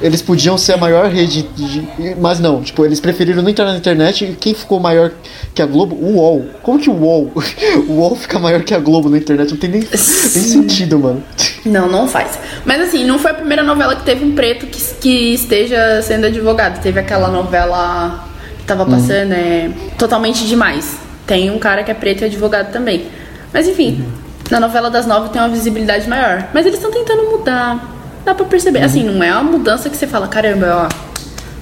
Eles 0.00 0.22
podiam 0.22 0.56
ser 0.56 0.74
a 0.74 0.76
maior 0.76 1.06
rede, 1.10 1.42
de- 1.56 1.88
mas 2.20 2.38
não, 2.38 2.62
tipo, 2.62 2.84
eles 2.84 3.00
preferiram 3.00 3.42
não 3.42 3.50
entrar 3.50 3.64
na 3.66 3.76
internet 3.76 4.24
e 4.24 4.34
quem 4.34 4.54
ficou 4.54 4.78
maior 4.78 5.10
que 5.54 5.60
a 5.60 5.66
Globo? 5.66 5.96
O 5.96 6.14
UOL. 6.16 6.46
Como 6.62 6.78
que 6.78 6.88
o 6.88 6.94
UOL? 6.94 7.32
O 7.88 7.92
UOL 7.94 8.14
fica 8.16 8.38
maior 8.38 8.62
que 8.62 8.72
a 8.74 8.78
Globo 8.78 9.08
na 9.08 9.18
internet? 9.18 9.50
Não 9.50 9.56
tem 9.58 9.70
nem, 9.70 9.80
nem 9.80 9.88
sentido, 9.98 10.98
mano. 10.98 11.22
Não, 11.64 11.88
não 11.88 12.06
faz. 12.06 12.38
Mas 12.64 12.80
assim, 12.80 13.04
não 13.04 13.18
foi 13.18 13.32
a 13.32 13.34
primeira 13.34 13.62
novela 13.62 13.96
que 13.96 14.04
teve 14.04 14.24
um 14.24 14.34
preto 14.34 14.66
que, 14.66 14.80
que 15.00 15.34
esteja 15.34 16.00
sendo 16.02 16.26
advogado. 16.26 16.80
Teve 16.80 17.00
aquela 17.00 17.28
novela 17.28 18.24
que 18.58 18.64
tava 18.64 18.86
passando, 18.86 19.32
é 19.32 19.70
Totalmente 19.98 20.46
Demais. 20.46 20.96
Tem 21.26 21.50
um 21.50 21.58
cara 21.58 21.82
que 21.82 21.90
é 21.90 21.94
preto 21.94 22.22
e 22.22 22.24
advogado 22.26 22.70
também. 22.72 23.06
Mas 23.52 23.66
enfim, 23.66 24.04
na 24.50 24.60
novela 24.60 24.90
das 24.90 25.06
nove 25.06 25.30
tem 25.30 25.40
uma 25.42 25.48
visibilidade 25.48 26.08
maior. 26.08 26.48
Mas 26.54 26.64
eles 26.66 26.78
estão 26.78 26.90
tentando 26.92 27.30
mudar. 27.30 27.97
Dá 28.28 28.34
pra 28.34 28.44
perceber. 28.44 28.80
Assim, 28.84 29.04
não 29.04 29.24
é 29.24 29.32
uma 29.32 29.42
mudança 29.42 29.88
que 29.88 29.96
você 29.96 30.06
fala, 30.06 30.28
caramba, 30.28 30.86
ó. 30.86 30.88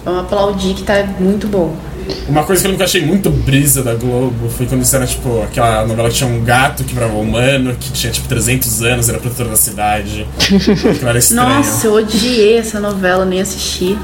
Vamos 0.05 0.23
aplaudir 0.23 0.75
que 0.75 0.83
tá 0.83 0.95
muito 1.21 1.47
bom. 1.47 1.77
Uma 2.29 2.43
coisa 2.43 2.61
que 2.61 2.67
eu 2.67 2.73
nunca 2.73 2.83
achei 2.83 3.07
muito 3.07 3.31
brisa 3.31 3.85
da 3.85 3.95
Globo 3.95 4.49
foi 4.49 4.67
quando 4.67 4.81
disseram, 4.81 5.07
tipo, 5.07 5.45
aquela 5.45 5.87
novela 5.87 6.09
que 6.09 6.17
tinha 6.17 6.29
um 6.29 6.43
gato 6.43 6.83
que 6.83 6.93
virava 6.93 7.15
humano, 7.15 7.77
que 7.79 7.93
tinha, 7.93 8.13
tipo, 8.13 8.27
300 8.27 8.83
anos, 8.83 9.09
era 9.09 9.19
protetor 9.21 9.47
da 9.47 9.55
cidade. 9.55 10.27
Era 11.07 11.17
estranho. 11.17 11.49
Nossa, 11.51 11.87
eu 11.87 11.95
odiei 11.95 12.59
essa 12.59 12.81
novela, 12.81 13.25
nem 13.25 13.41
assisti. 13.41 13.97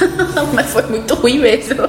Mas 0.52 0.66
foi 0.66 0.82
muito 0.82 1.14
ruim 1.14 1.38
mesmo. 1.38 1.88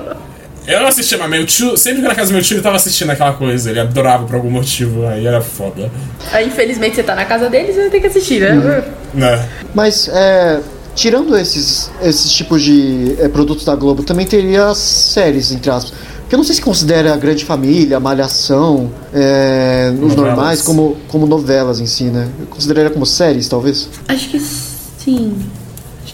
Eu 0.66 0.80
não 0.80 0.88
assistia, 0.88 1.18
mas 1.18 1.30
meu 1.30 1.46
tio, 1.46 1.76
sempre 1.76 2.02
que 2.02 2.08
na 2.08 2.16
casa 2.16 2.30
do 2.30 2.36
meu 2.36 2.44
tio 2.44 2.56
ele 2.56 2.62
tava 2.62 2.76
assistindo 2.76 3.10
aquela 3.10 3.34
coisa, 3.34 3.72
ele 3.72 3.80
adorava 3.80 4.26
por 4.26 4.36
algum 4.36 4.52
motivo, 4.52 5.08
aí 5.08 5.26
era 5.26 5.42
foda. 5.42 5.92
Aí, 6.32 6.48
infelizmente, 6.48 6.96
você 6.96 7.04
tá 7.04 7.16
na 7.16 7.26
casa 7.26 7.50
deles, 7.50 7.74
você 7.76 7.82
vai 7.82 7.90
ter 7.90 8.00
que 8.00 8.08
assistir, 8.08 8.40
né? 8.40 8.52
Uhum. 8.54 9.01
Né? 9.14 9.48
Mas, 9.74 10.08
é, 10.08 10.60
tirando 10.96 11.38
esses, 11.38 11.92
esses 12.02 12.32
tipos 12.32 12.62
de 12.62 13.16
é, 13.20 13.28
produtos 13.28 13.66
da 13.66 13.76
Globo, 13.76 14.04
também 14.04 14.26
teria 14.26 14.68
as 14.68 14.78
séries, 14.78 15.52
entre 15.52 15.70
aspas. 15.70 15.94
Porque 16.22 16.36
eu 16.36 16.38
não 16.38 16.46
sei 16.46 16.56
se 16.56 16.62
considera 16.62 17.14
a 17.14 17.18
Grande 17.18 17.44
Família, 17.44 17.98
a 17.98 18.00
Malhação, 18.00 18.90
é, 19.14 19.94
os 20.02 20.16
normais, 20.16 20.62
como, 20.62 20.96
como 21.10 21.26
novelas 21.26 21.82
em 21.82 21.86
si, 21.86 22.06
né? 22.06 22.30
Eu 22.40 22.48
consideraria 22.48 22.90
como 22.90 23.06
séries, 23.06 23.50
talvez. 23.50 23.90
Acho 24.08 24.30
que 24.30 24.40
sim. 24.40 25.36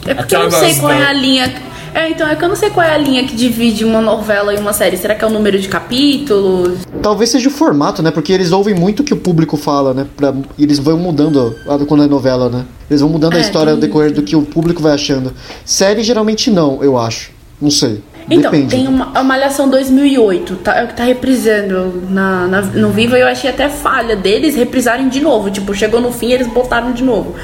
É 0.05 0.15
porque 0.15 0.35
Aquela 0.35 0.45
eu 0.45 0.51
não 0.51 0.59
sei 0.59 0.75
qual 0.75 0.91
é 0.91 1.05
a 1.05 1.13
linha. 1.13 1.53
É, 1.93 2.09
então 2.09 2.27
é 2.27 2.35
que 2.35 2.43
eu 2.43 2.49
não 2.49 2.55
sei 2.55 2.69
qual 2.69 2.85
é 2.85 2.93
a 2.93 2.97
linha 2.97 3.23
que 3.25 3.35
divide 3.35 3.83
uma 3.83 4.01
novela 4.01 4.53
e 4.53 4.57
uma 4.57 4.73
série. 4.73 4.97
Será 4.97 5.15
que 5.15 5.23
é 5.23 5.27
o 5.27 5.31
número 5.31 5.59
de 5.59 5.67
capítulos? 5.67 6.79
Talvez 7.01 7.29
seja 7.29 7.47
o 7.49 7.51
formato, 7.51 8.01
né? 8.03 8.11
Porque 8.11 8.31
eles 8.31 8.51
ouvem 8.51 8.75
muito 8.75 8.99
o 9.01 9.03
que 9.03 9.13
o 9.13 9.17
público 9.17 9.57
fala, 9.57 9.93
né? 9.93 10.05
Pra, 10.15 10.33
e 10.57 10.63
eles 10.63 10.79
vão 10.79 10.97
mudando 10.97 11.55
a- 11.67 11.77
quando 11.85 12.03
é 12.03 12.07
novela, 12.07 12.49
né? 12.49 12.65
Eles 12.89 13.01
vão 13.01 13.09
mudando 13.09 13.33
a 13.33 13.37
É, 13.37 13.41
história 13.41 13.71
ao 13.73 13.77
decorrer 13.77 14.11
do 14.13 14.21
que 14.21 14.35
o 14.35 14.41
público 14.43 14.81
vai 14.81 14.93
achando. 14.93 15.33
Série 15.65 16.03
geralmente 16.03 16.49
não, 16.51 16.83
eu 16.83 16.97
acho. 16.97 17.31
Não 17.61 17.71
sei. 17.71 18.03
Então, 18.29 18.51
Depende. 18.51 18.75
tem 18.75 18.87
uma, 18.87 19.11
a 19.15 19.23
Malhação 19.23 19.69
2008, 19.69 20.57
tá, 20.57 20.75
é 20.75 20.83
o 20.83 20.87
que 20.87 20.95
tá 20.95 21.03
reprisando 21.05 22.03
na, 22.09 22.45
na- 22.45 22.61
no 22.61 22.89
Viva 22.91 23.17
e 23.17 23.21
eu 23.21 23.27
achei 23.27 23.49
até 23.49 23.69
falha 23.69 24.15
deles 24.17 24.53
reprisarem 24.55 25.07
de 25.07 25.21
novo. 25.21 25.49
Tipo, 25.49 25.73
chegou 25.73 26.01
no 26.01 26.11
fim 26.11 26.31
eles 26.33 26.47
botaram 26.47 26.91
de 26.91 27.03
novo. 27.03 27.35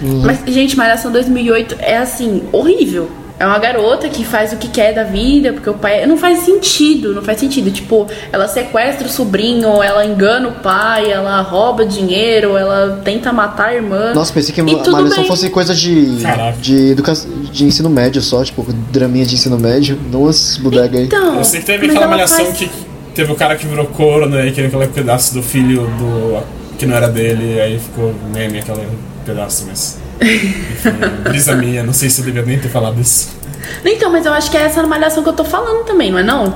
Uhum. 0.00 0.22
Mas, 0.24 0.38
gente, 0.46 0.76
Malhação 0.76 1.10
2008 1.10 1.76
é 1.80 1.98
assim, 1.98 2.44
horrível. 2.52 3.10
É 3.40 3.46
uma 3.46 3.58
garota 3.58 4.08
que 4.08 4.24
faz 4.24 4.52
o 4.52 4.56
que 4.56 4.66
quer 4.66 4.92
da 4.92 5.04
vida, 5.04 5.52
porque 5.52 5.70
o 5.70 5.74
pai. 5.74 6.04
Não 6.06 6.16
faz 6.16 6.40
sentido, 6.40 7.14
não 7.14 7.22
faz 7.22 7.38
sentido. 7.38 7.70
Tipo, 7.70 8.06
ela 8.32 8.48
sequestra 8.48 9.06
o 9.06 9.10
sobrinho, 9.10 9.80
ela 9.80 10.04
engana 10.04 10.48
o 10.48 10.52
pai, 10.52 11.12
ela 11.12 11.40
rouba 11.42 11.86
dinheiro, 11.86 12.56
ela 12.56 13.00
tenta 13.04 13.32
matar 13.32 13.68
a 13.68 13.74
irmã. 13.74 14.12
Nossa, 14.12 14.32
pensei 14.32 14.52
que 14.52 14.60
a 14.60 14.64
Malhação 14.64 15.24
fosse 15.24 15.50
coisa 15.50 15.72
de, 15.72 16.18
Caraca. 16.20 16.58
de, 16.60 16.90
educa... 16.90 17.12
de 17.52 17.64
ensino 17.64 17.88
médio 17.88 18.20
só, 18.20 18.42
tipo, 18.42 18.66
draminha 18.90 19.24
de 19.24 19.34
ensino 19.36 19.56
médio. 19.56 19.96
As 20.28 20.56
bodega 20.56 20.98
aí. 20.98 21.04
Então, 21.04 21.36
Eu 21.36 21.44
sei 21.44 21.60
que 21.60 21.66
teve 21.66 21.86
aquela 21.86 22.00
ela 22.02 22.10
malhação 22.10 22.44
faz- 22.44 22.58
que 22.58 22.68
teve 23.14 23.30
o 23.30 23.36
cara 23.36 23.54
que 23.54 23.66
virou 23.68 23.86
corno 23.86 24.36
e 24.44 24.50
queria 24.50 24.66
aquele 24.68 24.88
pedaço 24.88 25.32
do 25.34 25.42
filho 25.44 25.82
do. 25.98 26.42
que 26.76 26.84
não 26.86 26.96
era 26.96 27.06
dele, 27.08 27.54
e 27.54 27.60
aí 27.60 27.78
ficou 27.78 28.12
meme 28.34 28.58
aquele 28.58 28.88
pedaço, 29.24 29.64
mas. 29.68 29.98
Enfim, 30.20 30.90
brisa 31.24 31.54
minha, 31.54 31.82
não 31.82 31.92
sei 31.92 32.10
se 32.10 32.20
eu 32.20 32.24
devia 32.24 32.42
nem 32.42 32.58
ter 32.58 32.68
falado 32.68 33.00
isso. 33.00 33.36
Então, 33.84 34.10
mas 34.10 34.26
eu 34.26 34.32
acho 34.32 34.50
que 34.50 34.56
é 34.56 34.62
essa 34.62 34.82
malhação 34.84 35.22
que 35.22 35.28
eu 35.28 35.34
tô 35.34 35.44
falando 35.44 35.84
também, 35.84 36.10
não 36.10 36.18
é 36.18 36.22
não? 36.22 36.54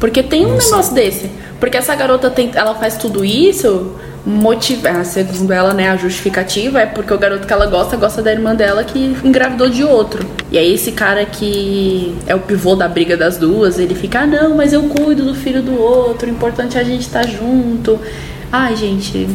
Porque 0.00 0.22
tem 0.22 0.46
um 0.46 0.50
Não 0.50 0.60
sei. 0.60 0.70
negócio 0.70 0.94
desse. 0.94 1.30
Porque 1.58 1.76
essa 1.76 1.94
garota 1.94 2.30
tem, 2.30 2.50
ela 2.54 2.74
faz 2.76 2.96
tudo 2.96 3.24
isso, 3.24 3.96
motiva, 4.24 4.90
ah, 4.90 5.04
segundo 5.04 5.52
ela, 5.52 5.74
né, 5.74 5.88
a 5.90 5.96
justificativa 5.96 6.80
é 6.80 6.86
porque 6.86 7.12
o 7.12 7.18
garoto 7.18 7.46
que 7.46 7.52
ela 7.52 7.66
gosta 7.66 7.96
gosta 7.96 8.22
da 8.22 8.30
irmã 8.30 8.54
dela 8.54 8.84
que 8.84 9.16
engravidou 9.24 9.68
de 9.68 9.82
outro. 9.82 10.24
E 10.52 10.58
aí 10.58 10.74
esse 10.74 10.92
cara 10.92 11.24
que 11.24 12.14
é 12.26 12.34
o 12.34 12.38
pivô 12.38 12.76
da 12.76 12.86
briga 12.86 13.16
das 13.16 13.38
duas, 13.38 13.78
ele 13.78 13.94
fica, 13.94 14.20
ah, 14.20 14.26
não, 14.26 14.56
mas 14.56 14.72
eu 14.72 14.82
cuido 14.84 15.24
do 15.24 15.34
filho 15.34 15.62
do 15.62 15.76
outro, 15.80 16.28
o 16.28 16.30
importante 16.30 16.78
é 16.78 16.80
a 16.80 16.84
gente 16.84 17.02
estar 17.02 17.26
junto. 17.26 17.98
Ai, 18.52 18.76
gente, 18.76 19.28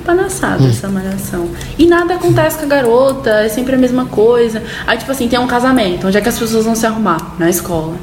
palhaçada 0.00 0.66
essa 0.66 0.88
malhação. 0.88 1.48
E 1.78 1.86
nada 1.86 2.14
acontece 2.14 2.58
com 2.58 2.64
a 2.64 2.68
garota, 2.68 3.30
é 3.30 3.48
sempre 3.48 3.74
a 3.74 3.78
mesma 3.78 4.06
coisa. 4.06 4.62
Aí, 4.86 4.98
tipo 4.98 5.10
assim, 5.12 5.28
tem 5.28 5.38
um 5.38 5.46
casamento, 5.46 6.06
onde 6.06 6.16
é 6.16 6.20
que 6.20 6.28
as 6.28 6.38
pessoas 6.38 6.64
vão 6.64 6.74
se 6.74 6.86
arrumar? 6.86 7.34
Na 7.38 7.48
escola. 7.50 7.94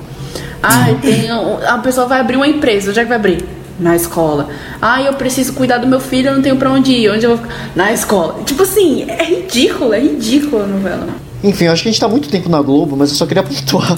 Ai, 0.63 0.97
tem. 1.01 1.31
um- 1.33 1.57
A 1.67 1.77
pessoa 1.79 2.05
vai 2.07 2.19
abrir 2.19 2.35
uma 2.37 2.47
empresa, 2.47 2.89
onde 2.91 2.99
é 2.99 3.03
que 3.03 3.09
vai 3.09 3.17
abrir? 3.17 3.43
Na 3.79 3.95
escola. 3.95 4.47
Ai, 4.81 5.07
eu 5.07 5.13
preciso 5.13 5.53
cuidar 5.53 5.79
do 5.79 5.87
meu 5.87 5.99
filho, 5.99 6.29
eu 6.29 6.35
não 6.35 6.41
tenho 6.41 6.55
pra 6.57 6.69
onde 6.71 6.91
ir. 6.91 7.09
Onde 7.09 7.25
eu 7.25 7.35
vou 7.35 7.39
ficar? 7.39 7.69
Na 7.75 7.91
escola. 7.91 8.39
Tipo 8.45 8.61
assim, 8.63 9.05
é 9.07 9.23
ridículo, 9.23 9.93
é 9.93 9.99
ridículo 9.99 10.63
a 10.63 10.67
novela. 10.67 11.07
Enfim, 11.43 11.65
eu 11.65 11.71
acho 11.71 11.81
que 11.81 11.89
a 11.89 11.91
gente 11.91 11.99
tá 11.99 12.07
muito 12.07 12.29
tempo 12.29 12.47
na 12.49 12.61
Globo, 12.61 12.95
mas 12.95 13.09
eu 13.09 13.15
só 13.15 13.25
queria 13.25 13.41
pontuar. 13.41 13.95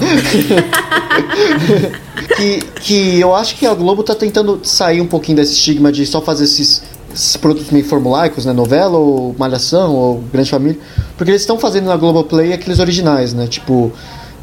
que, 2.36 2.58
que 2.80 3.20
eu 3.20 3.34
acho 3.34 3.56
que 3.56 3.66
a 3.66 3.74
Globo 3.74 4.02
tá 4.02 4.14
tentando 4.14 4.60
sair 4.62 5.00
um 5.02 5.06
pouquinho 5.06 5.36
desse 5.36 5.52
estigma 5.52 5.92
de 5.92 6.06
só 6.06 6.20
fazer 6.22 6.44
esses, 6.44 6.82
esses 7.14 7.36
produtos 7.36 7.70
meio 7.70 7.84
formulaicos, 7.84 8.44
né? 8.44 8.52
Novela 8.52 8.98
ou 8.98 9.34
Malhação 9.38 9.94
ou 9.94 10.24
Grande 10.32 10.50
Família. 10.50 10.78
Porque 11.16 11.30
eles 11.30 11.42
estão 11.42 11.58
fazendo 11.58 11.86
na 11.86 11.96
Globoplay 11.96 12.52
aqueles 12.52 12.80
originais, 12.80 13.32
né? 13.32 13.46
Tipo, 13.46 13.92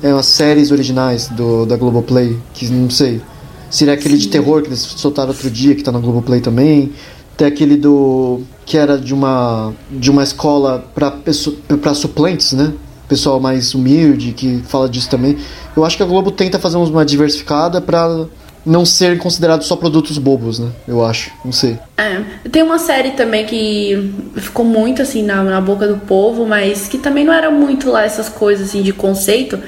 é, 0.01 0.13
umas 0.13 0.25
séries 0.25 0.71
originais 0.71 1.27
do, 1.27 1.65
da 1.65 1.75
Globoplay, 1.75 2.37
que 2.53 2.65
não 2.67 2.89
sei. 2.89 3.21
Seria 3.69 3.93
aquele 3.93 4.17
de 4.17 4.27
terror 4.27 4.61
que 4.61 4.69
eles 4.69 4.79
soltaram 4.79 5.29
outro 5.29 5.49
dia, 5.49 5.75
que 5.75 5.83
tá 5.83 5.91
na 5.91 5.99
Globoplay 5.99 6.41
também. 6.41 6.91
Tem 7.37 7.47
aquele 7.47 7.75
do. 7.75 8.41
que 8.65 8.77
era 8.77 8.97
de 8.97 9.13
uma. 9.13 9.73
de 9.89 10.09
uma 10.09 10.23
escola 10.23 10.83
pra 10.93 11.93
suplentes, 11.93 12.53
né? 12.53 12.73
Pessoal 13.07 13.39
mais 13.39 13.73
humilde 13.73 14.31
que 14.31 14.61
fala 14.67 14.87
disso 14.87 15.09
também. 15.09 15.37
Eu 15.75 15.83
acho 15.83 15.97
que 15.97 16.03
a 16.03 16.05
Globo 16.05 16.31
tenta 16.31 16.57
fazer 16.57 16.77
uma 16.77 17.05
diversificada 17.05 17.81
pra 17.81 18.25
não 18.65 18.85
ser 18.85 19.17
considerado 19.17 19.63
só 19.63 19.75
produtos 19.75 20.17
bobos, 20.17 20.59
né? 20.59 20.69
Eu 20.87 21.03
acho. 21.03 21.31
Não 21.43 21.51
sei. 21.51 21.77
É, 21.97 22.21
tem 22.49 22.63
uma 22.63 22.79
série 22.79 23.11
também 23.11 23.45
que 23.45 24.13
ficou 24.37 24.65
muito 24.65 25.01
assim 25.01 25.23
na, 25.23 25.43
na 25.43 25.61
boca 25.61 25.87
do 25.87 25.97
povo, 25.97 26.45
mas 26.45 26.87
que 26.87 26.97
também 26.97 27.25
não 27.25 27.33
era 27.33 27.49
muito 27.49 27.89
lá 27.89 28.03
essas 28.03 28.29
coisas 28.29 28.69
assim 28.69 28.81
de 28.81 28.93
conceito. 28.93 29.59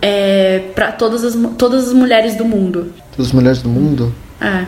É 0.00 0.70
para 0.74 0.90
todas 0.92 1.24
as, 1.24 1.36
todas 1.56 1.88
as 1.88 1.92
mulheres 1.92 2.34
do 2.34 2.44
mundo. 2.44 2.92
Todas 3.12 3.28
as 3.28 3.32
mulheres 3.32 3.62
do 3.62 3.68
mundo. 3.68 4.12
É. 4.40 4.66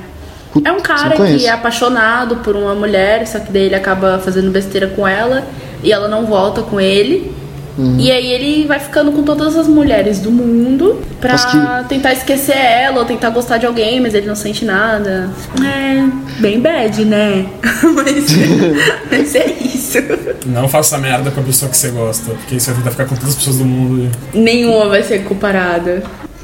É 0.64 0.70
um 0.70 0.80
cara 0.80 1.16
que 1.16 1.46
é 1.46 1.50
apaixonado 1.50 2.36
por 2.36 2.54
uma 2.54 2.74
mulher, 2.74 3.26
só 3.26 3.40
que 3.40 3.50
daí 3.50 3.64
ele 3.64 3.74
acaba 3.74 4.20
fazendo 4.20 4.52
besteira 4.52 4.86
com 4.86 5.06
ela 5.06 5.44
e 5.82 5.92
ela 5.92 6.06
não 6.06 6.26
volta 6.26 6.62
com 6.62 6.80
ele. 6.80 7.34
Uhum. 7.76 7.96
E 7.98 8.10
aí 8.12 8.32
ele 8.32 8.66
vai 8.66 8.78
ficando 8.78 9.10
com 9.10 9.22
todas 9.24 9.56
as 9.56 9.66
mulheres 9.66 10.20
do 10.20 10.30
mundo 10.30 11.02
pra 11.20 11.34
que- 11.36 11.88
tentar 11.88 12.12
esquecer 12.12 12.56
ela 12.56 13.00
ou 13.00 13.04
tentar 13.04 13.30
gostar 13.30 13.58
de 13.58 13.66
alguém, 13.66 14.00
mas 14.00 14.14
ele 14.14 14.26
não 14.28 14.36
sente 14.36 14.64
nada. 14.64 15.28
É 15.60 16.04
bem 16.40 16.60
bad, 16.60 17.04
né? 17.04 17.46
mas, 17.82 18.26
mas 19.10 19.34
é 19.34 19.46
isso. 19.60 19.98
Não 20.46 20.68
faça 20.68 20.98
merda 20.98 21.30
com 21.32 21.40
a 21.40 21.42
pessoa 21.42 21.68
que 21.70 21.76
você 21.76 21.88
gosta, 21.88 22.30
porque 22.32 22.60
você 22.60 22.66
vai 22.70 22.78
tentar 22.78 22.90
ficar 22.92 23.04
com 23.06 23.14
todas 23.16 23.30
as 23.30 23.34
pessoas 23.36 23.56
do 23.58 23.64
mundo. 23.64 24.10
e- 24.34 24.38
Nenhuma 24.38 24.88
vai 24.88 25.02
ser 25.02 25.24
comparada. 25.24 26.02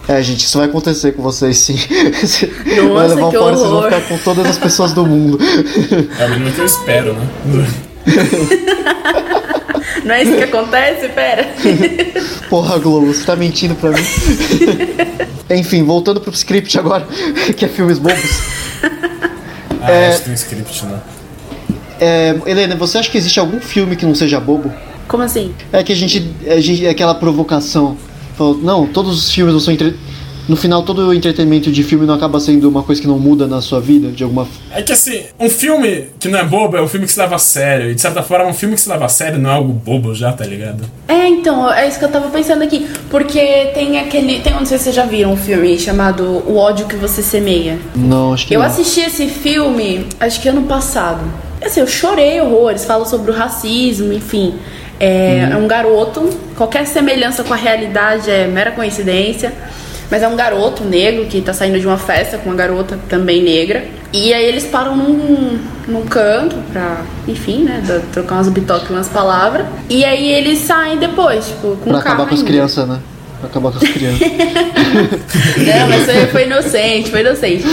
É, 0.09 0.21
gente, 0.23 0.41
isso 0.45 0.59
vai 0.59 0.67
acontecer 0.67 1.13
com 1.13 1.23
vocês, 1.23 1.57
sim. 1.59 1.77
vai 2.67 2.81
Nossa, 2.89 3.15
levar 3.15 3.31
que 3.31 3.37
fora, 3.39 3.55
vocês 3.57 3.69
vão 3.69 3.77
horror. 3.79 3.85
ficar 3.93 4.01
com 4.09 4.19
todas 4.19 4.47
as 4.47 4.59
pessoas 4.59 4.93
do 4.93 5.07
mundo. 5.07 5.39
É 6.19 6.27
o 6.27 6.31
mínimo 6.31 6.51
que 6.51 6.59
eu 6.61 6.67
espero, 6.67 7.13
né? 7.15 7.29
Não 10.05 10.15
é 10.15 10.23
isso 10.23 10.37
que 10.37 10.43
acontece? 10.45 11.09
Pera. 11.09 11.49
Porra, 12.49 12.79
Globo, 12.79 13.07
você 13.13 13.25
tá 13.25 13.37
mentindo 13.37 13.75
pra 13.75 13.91
mim. 13.91 14.03
Enfim, 15.51 15.83
voltando 15.83 16.21
pro 16.21 16.33
script 16.33 16.79
agora, 16.79 17.07
que 17.57 17.65
é 17.65 17.69
filmes 17.69 17.99
bobos. 17.99 18.41
Ah, 19.81 20.09
acho 20.09 20.19
que 20.19 20.25
tem 20.25 20.33
um 20.33 20.35
script, 20.35 20.87
né? 20.87 21.01
É, 22.01 22.35
Helena, 22.47 22.77
você 22.77 22.99
acha 22.99 23.11
que 23.11 23.19
existe 23.19 23.39
algum 23.39 23.61
filme 23.61 23.97
que 23.97 24.07
não 24.07 24.15
seja 24.15 24.41
bobo? 24.41 24.73
Como 25.07 25.23
assim? 25.23 25.55
É 25.73 25.83
que 25.83 25.93
a 25.93 25.97
gente. 25.97 26.35
A 26.47 26.61
gente 26.61 26.87
é 26.87 26.91
aquela 26.91 27.15
provocação. 27.15 27.97
Falou, 28.37 28.57
não, 28.57 28.87
todos 28.87 29.19
os 29.19 29.31
filmes 29.33 29.53
não 29.53 29.61
são 29.61 29.75
entre. 29.75 29.99
No 30.49 30.57
final 30.57 30.83
todo 30.83 31.09
o 31.09 31.15
entretenimento 31.15 31.71
de 31.71 31.83
filme 31.83 32.07
não 32.07 32.15
acaba 32.15 32.41
sendo 32.41 32.69
uma 32.69 32.83
coisa 32.83 33.01
que 33.01 33.07
não 33.07 33.19
muda 33.19 33.47
na 33.47 33.61
sua 33.61 33.81
vida, 33.81 34.09
de 34.09 34.25
alguma 34.25 34.47
É 34.75 34.83
que 34.83 34.93
assim, 34.93 35.23
um 35.39 35.49
filme 35.49 36.07
que 36.19 36.29
não 36.29 36.39
é 36.39 36.45
bobo 36.45 36.77
é 36.77 36.83
um 36.83 36.89
filme 36.89 37.07
que 37.07 37.13
se 37.13 37.19
leva 37.19 37.37
a 37.37 37.39
sério. 37.39 37.91
E 37.91 37.95
de 37.95 38.01
certa 38.01 38.23
forma, 38.23 38.47
um 38.47 38.55
filme 38.55 38.75
que 38.75 38.81
se 38.81 38.89
leva 38.89 39.05
a 39.05 39.09
sério 39.09 39.39
não 39.39 39.51
é 39.51 39.55
algo 39.55 39.73
bobo 39.73 40.15
já, 40.15 40.33
tá 40.33 40.45
ligado? 40.45 40.85
É, 41.09 41.27
então, 41.29 41.71
é 41.73 41.87
isso 41.89 41.99
que 41.99 42.05
eu 42.05 42.11
tava 42.11 42.29
pensando 42.29 42.63
aqui. 42.63 42.87
Porque 43.11 43.71
tem 43.75 43.99
aquele. 43.99 44.41
Tem, 44.41 44.53
não 44.53 44.65
sei 44.67 44.79
se 44.79 44.85
vocês 44.85 44.97
já 44.97 45.05
viram 45.05 45.33
um 45.33 45.37
filme 45.37 45.79
chamado 45.79 46.25
O 46.47 46.57
ódio 46.57 46.87
que 46.87 46.97
você 46.97 47.23
semeia. 47.23 47.79
Não, 47.95 48.33
acho 48.33 48.47
que 48.47 48.55
Eu 48.55 48.61
não. 48.61 48.67
assisti 48.67 49.01
esse 49.01 49.29
filme, 49.29 50.07
acho 50.19 50.41
que 50.41 50.49
ano 50.49 50.63
passado. 50.63 51.21
Assim, 51.65 51.81
eu 51.81 51.87
chorei 51.87 52.41
horrores, 52.41 52.85
fala 52.85 53.05
sobre 53.05 53.31
o 53.31 53.35
racismo, 53.35 54.13
enfim. 54.13 54.55
É, 54.99 55.49
é 55.51 55.57
um 55.57 55.67
garoto, 55.67 56.29
qualquer 56.57 56.87
semelhança 56.87 57.43
com 57.43 57.55
a 57.55 57.57
realidade 57.57 58.31
é 58.31 58.47
mera 58.47 58.71
coincidência. 58.71 59.53
Mas 60.11 60.23
é 60.23 60.29
um 60.29 60.35
garoto 60.37 60.83
negro 60.85 61.27
que 61.27 61.41
tá 61.41 61.53
saindo 61.53 61.79
de 61.79 61.87
uma 61.87 61.97
festa 61.99 62.37
com 62.39 62.51
uma 62.51 62.57
garota 62.57 62.99
também 63.09 63.43
negra. 63.43 63.85
E 64.13 64.35
aí 64.35 64.45
eles 64.45 64.65
param 64.67 64.97
num, 64.97 65.59
num 65.87 66.03
canto 66.07 66.57
pra, 66.73 67.03
enfim, 67.29 67.63
né, 67.63 67.81
da- 67.87 68.01
trocar 68.13 68.35
umas 68.37 68.49
bitoques, 68.49 68.91
umas 68.91 69.09
palavras. 69.09 69.67
E 69.89 70.05
aí 70.05 70.29
eles 70.33 70.59
saem 70.59 70.99
depois, 70.99 71.47
tipo, 71.47 71.77
com 71.77 71.91
Pra 71.91 71.99
o 72.01 72.03
carro 72.03 72.15
acabar 72.15 72.29
com 72.29 72.35
as 72.35 72.43
crianças, 72.43 72.89
né? 72.89 72.99
Acabar 73.43 73.73
com 73.73 73.79
as 73.79 73.91
crianças. 73.91 74.21
Não, 75.57 75.89
mas 75.89 76.05
foi, 76.05 76.27
foi 76.27 76.45
inocente, 76.45 77.11
foi 77.11 77.21
inocente. 77.21 77.65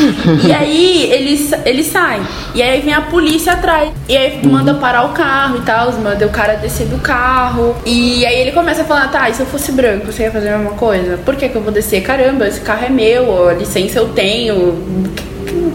E 0.46 0.52
aí 0.52 1.12
eles, 1.12 1.52
eles 1.66 1.88
saem. 1.88 2.22
E 2.56 2.62
aí 2.62 2.82
vem 2.82 2.94
a 2.94 3.02
polícia 3.02 3.54
atrás. 3.54 3.92
E 4.08 4.16
aí 4.16 4.46
manda 4.46 4.74
parar 4.76 5.06
o 5.06 5.10
carro 5.10 5.58
e 5.58 5.62
tal, 5.62 5.92
manda 5.94 6.26
o 6.26 6.30
cara 6.30 6.54
descer 6.56 6.88
do 6.88 6.98
carro. 7.00 7.76
E 7.86 8.26
aí 8.26 8.40
ele 8.40 8.52
começa 8.52 8.84
a 8.84 8.86
falar, 8.86 9.10
tá, 9.10 9.30
e 9.30 9.34
se 9.34 9.42
eu 9.42 9.46
fosse 9.46 9.72
branco, 9.74 10.06
você 10.06 10.24
ia 10.24 10.32
fazer 10.32 10.50
a 10.50 10.58
mesma 10.58 10.76
coisa? 10.76 11.18
Por 11.18 11.36
que, 11.36 11.50
que 11.50 11.56
eu 11.56 11.62
vou 11.62 11.72
descer? 11.72 12.02
Caramba, 12.02 12.48
esse 12.48 12.62
carro 12.62 12.86
é 12.86 12.90
meu, 12.90 13.50
a 13.50 13.54
licença 13.54 14.00
eu 14.00 14.10
tenho. 14.10 14.78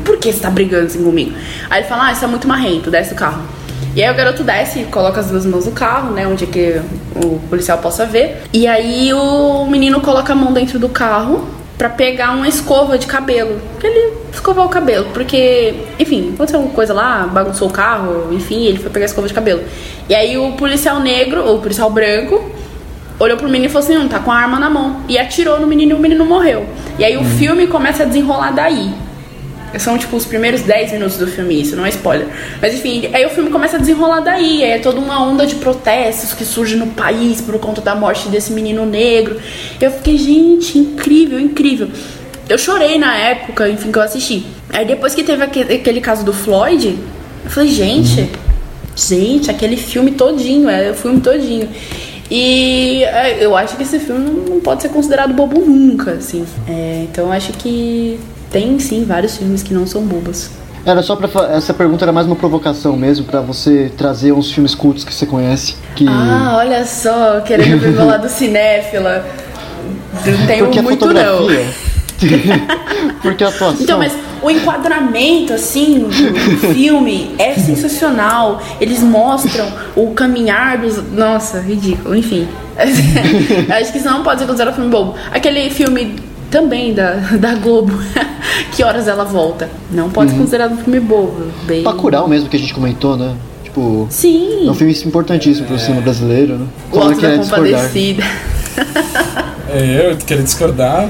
Por 0.04 0.16
que 0.18 0.32
você 0.32 0.40
tá 0.40 0.50
brigando 0.50 0.86
assim 0.86 1.04
comigo? 1.04 1.34
Aí 1.68 1.80
ele 1.80 1.88
fala, 1.88 2.06
ah, 2.06 2.12
isso 2.12 2.24
é 2.24 2.28
muito 2.28 2.48
marrento, 2.48 2.90
desce 2.90 3.12
o 3.12 3.16
carro. 3.16 3.42
E 3.94 4.02
aí 4.02 4.10
o 4.10 4.16
garoto 4.16 4.42
desce, 4.42 4.84
coloca 4.84 5.20
as 5.20 5.30
duas 5.30 5.44
mãos 5.44 5.66
no 5.66 5.72
carro, 5.72 6.12
né? 6.12 6.26
Onde 6.26 6.44
é 6.44 6.46
que 6.46 6.80
o 7.14 7.38
policial 7.50 7.78
possa 7.78 8.06
ver. 8.06 8.42
E 8.52 8.66
aí 8.66 9.12
o 9.12 9.66
menino 9.66 10.00
coloca 10.00 10.32
a 10.32 10.36
mão 10.36 10.52
dentro 10.52 10.78
do 10.78 10.88
carro 10.88 11.46
pra 11.76 11.90
pegar 11.90 12.30
uma 12.30 12.48
escova 12.48 12.96
de 12.96 13.06
cabelo. 13.06 13.60
Pra 13.78 13.88
ele 13.88 14.14
escovar 14.32 14.64
o 14.64 14.68
cabelo. 14.68 15.08
Porque, 15.12 15.74
enfim, 15.98 16.30
aconteceu 16.34 16.60
alguma 16.60 16.74
coisa 16.74 16.94
lá, 16.94 17.26
bagunçou 17.26 17.68
o 17.68 17.70
carro, 17.70 18.28
enfim, 18.32 18.64
ele 18.64 18.78
foi 18.78 18.90
pegar 18.90 19.04
a 19.04 19.08
escova 19.08 19.28
de 19.28 19.34
cabelo. 19.34 19.62
E 20.08 20.14
aí 20.14 20.38
o 20.38 20.52
policial 20.52 20.98
negro, 20.98 21.44
ou 21.44 21.58
o 21.58 21.60
policial 21.60 21.90
branco, 21.90 22.42
olhou 23.18 23.36
pro 23.36 23.46
menino 23.46 23.66
e 23.66 23.68
falou 23.68 23.84
assim: 23.84 23.98
não, 23.98 24.08
tá 24.08 24.20
com 24.20 24.32
a 24.32 24.36
arma 24.36 24.58
na 24.58 24.70
mão. 24.70 25.02
E 25.06 25.18
atirou 25.18 25.60
no 25.60 25.66
menino 25.66 25.92
e 25.92 25.94
o 25.94 25.98
menino 25.98 26.24
morreu. 26.24 26.66
E 26.98 27.04
aí 27.04 27.16
o 27.18 27.24
filme 27.24 27.66
começa 27.66 28.04
a 28.04 28.06
desenrolar 28.06 28.52
daí. 28.52 28.90
São 29.78 29.96
tipo 29.96 30.16
os 30.16 30.24
primeiros 30.24 30.62
10 30.62 30.92
minutos 30.92 31.16
do 31.16 31.26
filme, 31.26 31.60
isso 31.60 31.74
não 31.74 31.86
é 31.86 31.88
spoiler. 31.88 32.28
Mas 32.60 32.74
enfim, 32.74 33.08
aí 33.12 33.24
o 33.24 33.30
filme 33.30 33.50
começa 33.50 33.76
a 33.76 33.80
desenrolar 33.80 34.20
daí. 34.20 34.62
aí 34.62 34.72
É 34.72 34.78
toda 34.78 34.98
uma 34.98 35.22
onda 35.22 35.46
de 35.46 35.54
protestos 35.56 36.32
que 36.32 36.44
surge 36.44 36.76
no 36.76 36.88
país 36.88 37.40
por 37.40 37.58
conta 37.58 37.80
da 37.80 37.94
morte 37.94 38.28
desse 38.28 38.52
menino 38.52 38.84
negro. 38.84 39.40
Eu 39.80 39.90
fiquei, 39.90 40.18
gente, 40.18 40.78
incrível, 40.78 41.40
incrível. 41.40 41.88
Eu 42.48 42.58
chorei 42.58 42.98
na 42.98 43.16
época, 43.16 43.68
enfim, 43.68 43.90
que 43.90 43.98
eu 43.98 44.02
assisti. 44.02 44.44
Aí 44.70 44.84
depois 44.84 45.14
que 45.14 45.22
teve 45.22 45.42
aquele, 45.42 46.00
caso 46.00 46.24
do 46.24 46.32
Floyd, 46.32 46.98
eu 47.44 47.50
falei, 47.50 47.70
gente, 47.70 48.30
gente, 48.96 49.50
aquele 49.50 49.76
filme 49.76 50.12
todinho, 50.12 50.68
é 50.68 50.90
o 50.90 50.94
filme 50.94 51.20
todinho. 51.20 51.68
E 52.30 53.04
é, 53.04 53.44
eu 53.44 53.56
acho 53.56 53.76
que 53.76 53.82
esse 53.82 53.98
filme 53.98 54.48
não 54.48 54.60
pode 54.60 54.82
ser 54.82 54.88
considerado 54.88 55.34
bobo 55.34 55.60
nunca, 55.60 56.12
assim. 56.12 56.44
É, 56.68 57.06
então 57.10 57.26
eu 57.26 57.32
acho 57.32 57.52
que 57.52 58.18
tem 58.52 58.78
sim 58.78 59.04
vários 59.04 59.36
filmes 59.36 59.62
que 59.62 59.72
não 59.74 59.86
são 59.86 60.02
bobos. 60.02 60.50
Era 60.84 61.02
só 61.02 61.14
pra. 61.16 61.28
fa- 61.28 61.46
Essa 61.52 61.72
pergunta 61.72 62.04
era 62.04 62.12
mais 62.12 62.26
uma 62.26 62.36
provocação 62.36 62.96
mesmo, 62.96 63.24
pra 63.24 63.40
você 63.40 63.90
trazer 63.96 64.32
uns 64.32 64.50
filmes 64.50 64.74
cultos 64.74 65.04
que 65.04 65.14
você 65.14 65.24
conhece. 65.26 65.76
Que. 65.94 66.06
Ah, 66.08 66.56
olha 66.58 66.84
só, 66.84 67.40
querendo 67.40 67.78
ver 67.80 67.92
meu 67.92 68.06
lado 68.06 68.28
cinéfila. 68.28 69.24
Não 70.26 70.46
tenho 70.46 70.64
porque 70.66 70.82
muito 70.82 71.06
não. 71.06 71.46
porque 73.22 73.44
a 73.44 73.48
atuação. 73.48 73.80
Então, 73.80 73.98
mas 73.98 74.12
o 74.42 74.50
enquadramento, 74.50 75.52
assim, 75.52 76.00
do, 76.00 76.10
filme 76.74 77.34
é 77.38 77.54
sensacional. 77.54 78.60
Eles 78.80 79.00
mostram 79.00 79.66
o 79.94 80.10
caminhar 80.10 80.78
dos. 80.78 81.00
Nossa, 81.12 81.60
ridículo, 81.60 82.14
enfim. 82.16 82.48
Acho 82.76 83.92
que 83.92 83.98
isso 83.98 84.08
não 84.08 84.22
pode 84.24 84.40
ser 84.40 84.46
considerado 84.46 84.74
filme 84.74 84.90
bobo. 84.90 85.14
Aquele 85.30 85.70
filme 85.70 86.16
também 86.52 86.92
da, 86.94 87.14
da 87.40 87.54
Globo, 87.56 87.92
Que 88.76 88.84
Horas 88.84 89.08
Ela 89.08 89.24
Volta. 89.24 89.68
Não 89.90 90.08
pode 90.10 90.30
ser 90.30 90.36
considerado 90.38 90.72
um 90.74 90.76
filme 90.76 91.00
bobo. 91.00 91.46
Bem... 91.64 91.82
Bacurau 91.82 92.28
mesmo 92.28 92.48
que 92.48 92.56
a 92.56 92.60
gente 92.60 92.72
comentou, 92.74 93.16
né? 93.16 93.34
Tipo. 93.64 94.06
Sim. 94.10 94.68
É 94.68 94.70
um 94.70 94.74
filme 94.74 94.92
importantíssimo 95.04 95.66
pro 95.66 95.78
cinema 95.78 96.02
brasileiro, 96.02 96.58
né? 96.58 96.66
O 96.92 96.98
da 96.98 97.14
quer 97.14 97.38
discordar. 97.38 97.70
Compadecida. 97.72 98.22
É, 99.70 100.10
eu 100.12 100.16
queria 100.18 100.42
discordar. 100.42 101.08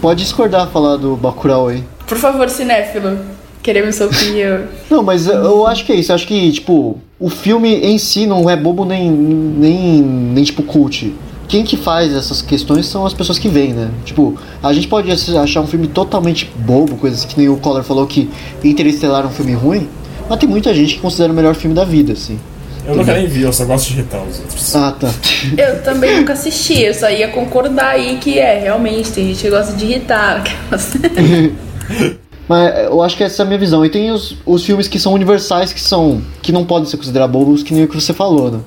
Pode 0.00 0.22
discordar 0.22 0.68
falar 0.68 0.96
do 0.96 1.16
Bacurau 1.16 1.68
aí. 1.68 1.82
Por 2.06 2.16
favor, 2.16 2.48
cinéfilo. 2.48 3.18
Queremos 3.62 3.96
sua 3.96 4.06
opinião. 4.06 4.60
Não, 4.88 5.02
mas 5.02 5.26
eu- 5.26 5.34
eu 5.34 5.66
acho 5.66 5.84
que 5.84 5.92
é 5.92 5.96
isso. 5.96 6.12
Eu 6.12 6.14
acho 6.14 6.26
que, 6.26 6.52
tipo, 6.52 6.98
o 7.18 7.28
filme 7.28 7.74
em 7.74 7.98
si 7.98 8.24
não 8.26 8.48
é 8.48 8.54
bobo 8.56 8.84
nem, 8.84 9.10
nem, 9.10 10.00
nem 10.02 10.44
tipo, 10.44 10.62
cult. 10.62 11.12
Quem 11.48 11.64
que 11.64 11.76
faz 11.76 12.12
essas 12.14 12.42
questões 12.42 12.86
são 12.86 13.06
as 13.06 13.14
pessoas 13.14 13.38
que 13.38 13.48
veem, 13.48 13.72
né? 13.72 13.90
Tipo, 14.04 14.36
a 14.62 14.72
gente 14.72 14.88
pode 14.88 15.10
achar 15.10 15.60
um 15.60 15.66
filme 15.66 15.86
totalmente 15.86 16.50
bobo, 16.56 16.96
coisas 16.96 17.24
que 17.24 17.38
nem 17.38 17.48
o 17.48 17.56
Collor 17.56 17.82
falou 17.82 18.06
que 18.06 18.28
Interestelar 18.64 19.24
é 19.24 19.26
um 19.26 19.30
filme 19.30 19.52
ruim, 19.54 19.88
mas 20.28 20.38
tem 20.38 20.48
muita 20.48 20.74
gente 20.74 20.94
que 20.94 21.00
considera 21.00 21.32
o 21.32 21.36
melhor 21.36 21.54
filme 21.54 21.74
da 21.74 21.84
vida, 21.84 22.12
assim. 22.12 22.38
Eu 22.86 22.94
nunca 22.94 23.14
nem 23.14 23.26
vi, 23.26 23.42
eu 23.42 23.52
só 23.52 23.64
gosto 23.64 23.88
de 23.88 23.94
irritar 23.94 24.22
os 24.22 24.38
outros. 24.38 24.76
Ah, 24.76 24.92
tá. 24.92 25.12
Eu 25.58 25.82
também 25.82 26.18
nunca 26.18 26.34
assisti, 26.34 26.82
eu 26.82 26.94
só 26.94 27.10
ia 27.10 27.28
concordar 27.28 27.90
aí 27.90 28.18
que 28.18 28.38
é, 28.38 28.60
realmente, 28.60 29.10
tem 29.10 29.26
gente 29.26 29.42
que 29.42 29.50
gosta 29.50 29.72
de 29.72 29.84
irritar. 29.84 30.44
Mas 32.48 32.84
eu 32.84 33.02
acho 33.02 33.16
que 33.16 33.24
essa 33.24 33.42
é 33.42 33.44
a 33.44 33.46
minha 33.46 33.58
visão. 33.58 33.84
E 33.84 33.88
tem 33.88 34.12
os, 34.12 34.36
os 34.46 34.64
filmes 34.64 34.86
que 34.86 35.00
são 35.00 35.12
universais, 35.12 35.72
que 35.72 35.80
são. 35.80 36.22
que 36.40 36.52
não 36.52 36.64
podem 36.64 36.88
ser 36.88 36.96
considerados 36.96 37.32
bobos, 37.32 37.62
que 37.64 37.74
nem 37.74 37.84
o 37.84 37.88
que 37.88 38.00
você 38.00 38.12
falou, 38.12 38.52
né? 38.52 38.60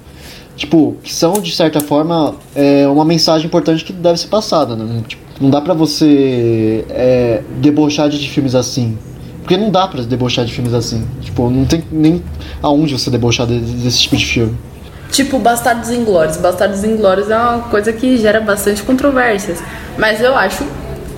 Tipo, 0.60 0.98
que 1.02 1.14
são, 1.14 1.34
de 1.40 1.56
certa 1.56 1.80
forma, 1.80 2.36
é, 2.54 2.86
uma 2.88 3.06
mensagem 3.06 3.48
importante 3.48 3.86
que 3.86 3.94
deve 3.94 4.20
ser 4.20 4.28
passada, 4.28 4.76
né? 4.76 5.02
Tipo, 5.08 5.22
não 5.40 5.50
dá 5.50 5.62
pra 5.62 5.74
você 5.74 6.84
é, 6.90 7.42
debochar 7.62 8.10
de 8.10 8.30
filmes 8.30 8.54
assim. 8.54 8.98
Porque 9.42 9.56
não 9.56 9.72
dá 9.72 9.88
pra 9.88 10.02
debochar 10.04 10.44
de 10.44 10.52
filmes 10.52 10.74
assim. 10.74 11.08
Tipo, 11.22 11.50
não 11.50 11.64
tem 11.64 11.82
nem 11.90 12.22
aonde 12.62 12.92
você 12.94 13.10
debochar 13.10 13.48
de- 13.48 13.58
desse 13.58 14.00
tipo 14.02 14.18
de 14.18 14.26
filme. 14.26 14.58
tipo, 15.12 15.40
Bastardos 15.40 15.90
Inglórios. 15.92 16.36
Bastardos 16.36 16.84
Inglórios 16.84 17.30
é 17.32 17.38
uma 17.38 17.60
coisa 17.70 17.94
que 17.94 18.18
gera 18.18 18.42
bastante 18.42 18.84
controvérsias. 18.84 19.60
Mas 19.98 20.20
eu 20.22 20.36
acho 20.36 20.64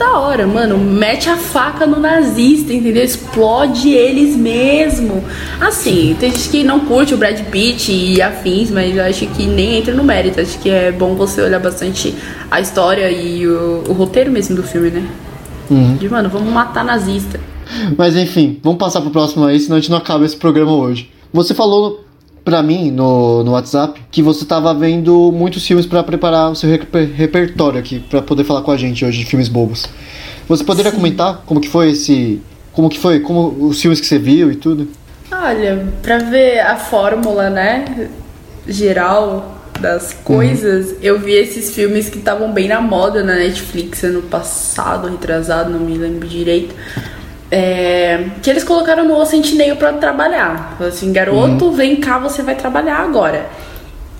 da 0.01 0.17
hora, 0.17 0.47
mano. 0.47 0.79
Mete 0.79 1.29
a 1.29 1.37
faca 1.37 1.85
no 1.85 1.99
nazista, 1.99 2.73
entendeu? 2.73 3.03
Explode 3.03 3.89
eles 3.89 4.35
mesmo. 4.35 5.23
Assim, 5.59 6.15
tem 6.19 6.31
gente 6.31 6.49
que 6.49 6.63
não 6.63 6.79
curte 6.81 7.13
o 7.13 7.17
Brad 7.17 7.39
Pitt 7.51 7.91
e 7.91 8.19
afins, 8.19 8.71
mas 8.71 8.95
eu 8.97 9.03
acho 9.03 9.27
que 9.27 9.45
nem 9.45 9.77
entra 9.77 9.93
no 9.93 10.03
mérito. 10.03 10.41
Acho 10.41 10.57
que 10.57 10.69
é 10.69 10.91
bom 10.91 11.13
você 11.13 11.41
olhar 11.41 11.59
bastante 11.59 12.15
a 12.49 12.59
história 12.59 13.11
e 13.11 13.47
o, 13.47 13.83
o 13.87 13.93
roteiro 13.93 14.31
mesmo 14.31 14.55
do 14.55 14.63
filme, 14.63 14.89
né? 14.89 15.07
De, 15.99 16.09
mano, 16.09 16.29
vamos 16.29 16.51
matar 16.51 16.83
nazista. 16.83 17.39
Mas 17.95 18.15
enfim, 18.15 18.59
vamos 18.63 18.79
passar 18.79 19.01
pro 19.01 19.11
próximo 19.11 19.45
aí, 19.45 19.59
senão 19.59 19.77
a 19.77 19.79
gente 19.79 19.91
não 19.91 19.97
acaba 19.97 20.25
esse 20.25 20.35
programa 20.35 20.73
hoje. 20.73 21.09
Você 21.31 21.53
falou 21.53 22.03
pra 22.43 22.61
mim 22.63 22.91
no, 22.91 23.43
no 23.43 23.51
WhatsApp 23.51 24.01
que 24.11 24.21
você 24.21 24.45
tava 24.45 24.73
vendo 24.73 25.31
muitos 25.31 25.65
filmes 25.65 25.85
pra 25.85 26.03
preparar 26.03 26.51
o 26.51 26.55
seu 26.55 26.69
reper- 26.69 27.11
repertório 27.13 27.79
aqui, 27.79 27.99
pra 27.99 28.21
poder 28.21 28.43
falar 28.43 28.61
com 28.61 28.71
a 28.71 28.77
gente 28.77 29.05
hoje 29.05 29.19
de 29.19 29.25
filmes 29.25 29.47
bobos. 29.47 29.85
Você 30.47 30.63
poderia 30.63 30.91
comentar 30.91 31.43
como 31.45 31.61
que 31.61 31.69
foi 31.69 31.91
esse. 31.91 32.41
Como 32.73 32.89
que 32.89 32.99
foi? 32.99 33.19
Como 33.19 33.67
os 33.67 33.81
filmes 33.81 33.99
que 33.99 34.07
você 34.07 34.17
viu 34.17 34.51
e 34.51 34.55
tudo? 34.55 34.87
Olha, 35.31 35.87
pra 36.01 36.17
ver 36.17 36.59
a 36.59 36.75
fórmula, 36.75 37.49
né, 37.49 38.09
geral 38.67 39.57
das 39.79 40.13
coisas, 40.13 40.95
eu 41.01 41.19
vi 41.19 41.31
esses 41.33 41.73
filmes 41.73 42.09
que 42.09 42.19
estavam 42.19 42.51
bem 42.51 42.67
na 42.67 42.79
moda 42.79 43.23
na 43.23 43.33
Netflix 43.35 44.03
ano 44.03 44.21
passado, 44.21 45.07
retrasado, 45.09 45.71
não 45.71 45.79
me 45.79 45.97
lembro 45.97 46.27
direito. 46.27 46.75
É, 47.51 48.27
que 48.41 48.49
eles 48.49 48.63
colocaram 48.63 49.05
no 49.05 49.25
Sentinel 49.25 49.75
pra 49.75 49.91
trabalhar. 49.93 50.75
Falaram 50.77 50.95
assim, 50.95 51.11
garoto, 51.11 51.71
vem 51.71 51.97
cá, 51.97 52.17
você 52.17 52.41
vai 52.41 52.55
trabalhar 52.55 52.99
agora. 52.99 53.45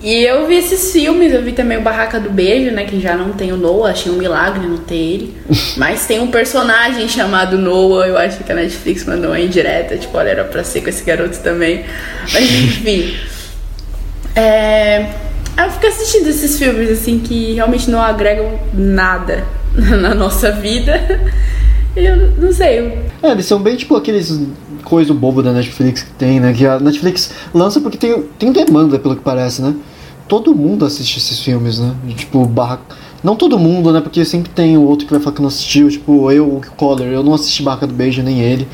E 0.02 0.24
eu 0.24 0.48
vi 0.48 0.56
esses 0.56 0.92
filmes, 0.92 1.32
eu 1.32 1.40
vi 1.42 1.52
também 1.52 1.78
o 1.78 1.80
Barraca 1.80 2.18
do 2.18 2.28
Beijo, 2.28 2.72
né? 2.72 2.84
Que 2.84 3.00
já 3.00 3.16
não 3.16 3.32
tem 3.32 3.52
o 3.52 3.56
Noah, 3.56 3.92
achei 3.92 4.10
um 4.10 4.16
milagre 4.16 4.66
não 4.66 4.76
ter 4.76 4.96
ele. 4.96 5.36
Mas 5.78 6.06
tem 6.06 6.20
um 6.20 6.26
personagem 6.26 7.08
chamado 7.08 7.56
Noah, 7.56 8.08
eu 8.08 8.18
acho 8.18 8.42
que 8.42 8.50
a 8.50 8.54
Netflix 8.54 9.04
mandou 9.04 9.30
uma 9.30 9.38
indireta, 9.38 9.96
tipo, 9.96 10.18
olha, 10.18 10.30
era 10.30 10.44
pra 10.44 10.64
ser 10.64 10.82
com 10.82 10.88
esse 10.88 11.04
garoto 11.04 11.38
também. 11.38 11.84
Mas 12.32 12.42
enfim. 12.50 13.16
É... 14.34 15.06
Eu 15.56 15.70
fico 15.70 15.86
assistindo 15.86 16.28
esses 16.28 16.58
filmes, 16.58 16.90
assim, 16.90 17.20
que 17.20 17.52
realmente 17.52 17.88
não 17.88 18.02
agregam 18.02 18.58
nada 18.74 19.44
na 19.72 20.14
nossa 20.14 20.50
vida. 20.50 21.00
Eu 21.94 22.32
não 22.38 22.52
sei. 22.52 22.98
É, 23.22 23.30
eles 23.30 23.46
são 23.46 23.60
bem 23.60 23.76
tipo 23.76 23.94
aqueles 23.94 24.40
coisa 24.82 25.12
bobo 25.12 25.42
da 25.42 25.52
Netflix 25.52 26.02
que 26.02 26.10
tem, 26.12 26.40
né? 26.40 26.52
Que 26.52 26.66
a 26.66 26.78
Netflix 26.78 27.32
lança 27.54 27.80
porque 27.80 27.96
tem, 27.96 28.22
tem 28.38 28.52
demanda, 28.52 28.98
pelo 28.98 29.16
que 29.16 29.22
parece, 29.22 29.62
né? 29.62 29.74
Todo 30.26 30.54
mundo 30.54 30.84
assiste 30.84 31.18
esses 31.18 31.40
filmes, 31.40 31.78
né? 31.78 31.94
Tipo, 32.16 32.46
barra. 32.46 32.80
Não 33.22 33.36
todo 33.36 33.58
mundo, 33.58 33.92
né? 33.92 34.00
Porque 34.00 34.24
sempre 34.24 34.50
tem 34.50 34.76
o 34.76 34.82
outro 34.82 35.06
que 35.06 35.12
vai 35.12 35.22
falar 35.22 35.36
que 35.36 35.42
não 35.42 35.48
assistiu, 35.48 35.88
tipo, 35.88 36.30
eu, 36.30 36.48
o 36.48 36.60
Collar, 36.76 37.06
eu 37.06 37.22
não 37.22 37.34
assisti 37.34 37.62
Barca 37.62 37.86
do 37.86 37.94
Beijo, 37.94 38.22
nem 38.22 38.40
ele. 38.40 38.66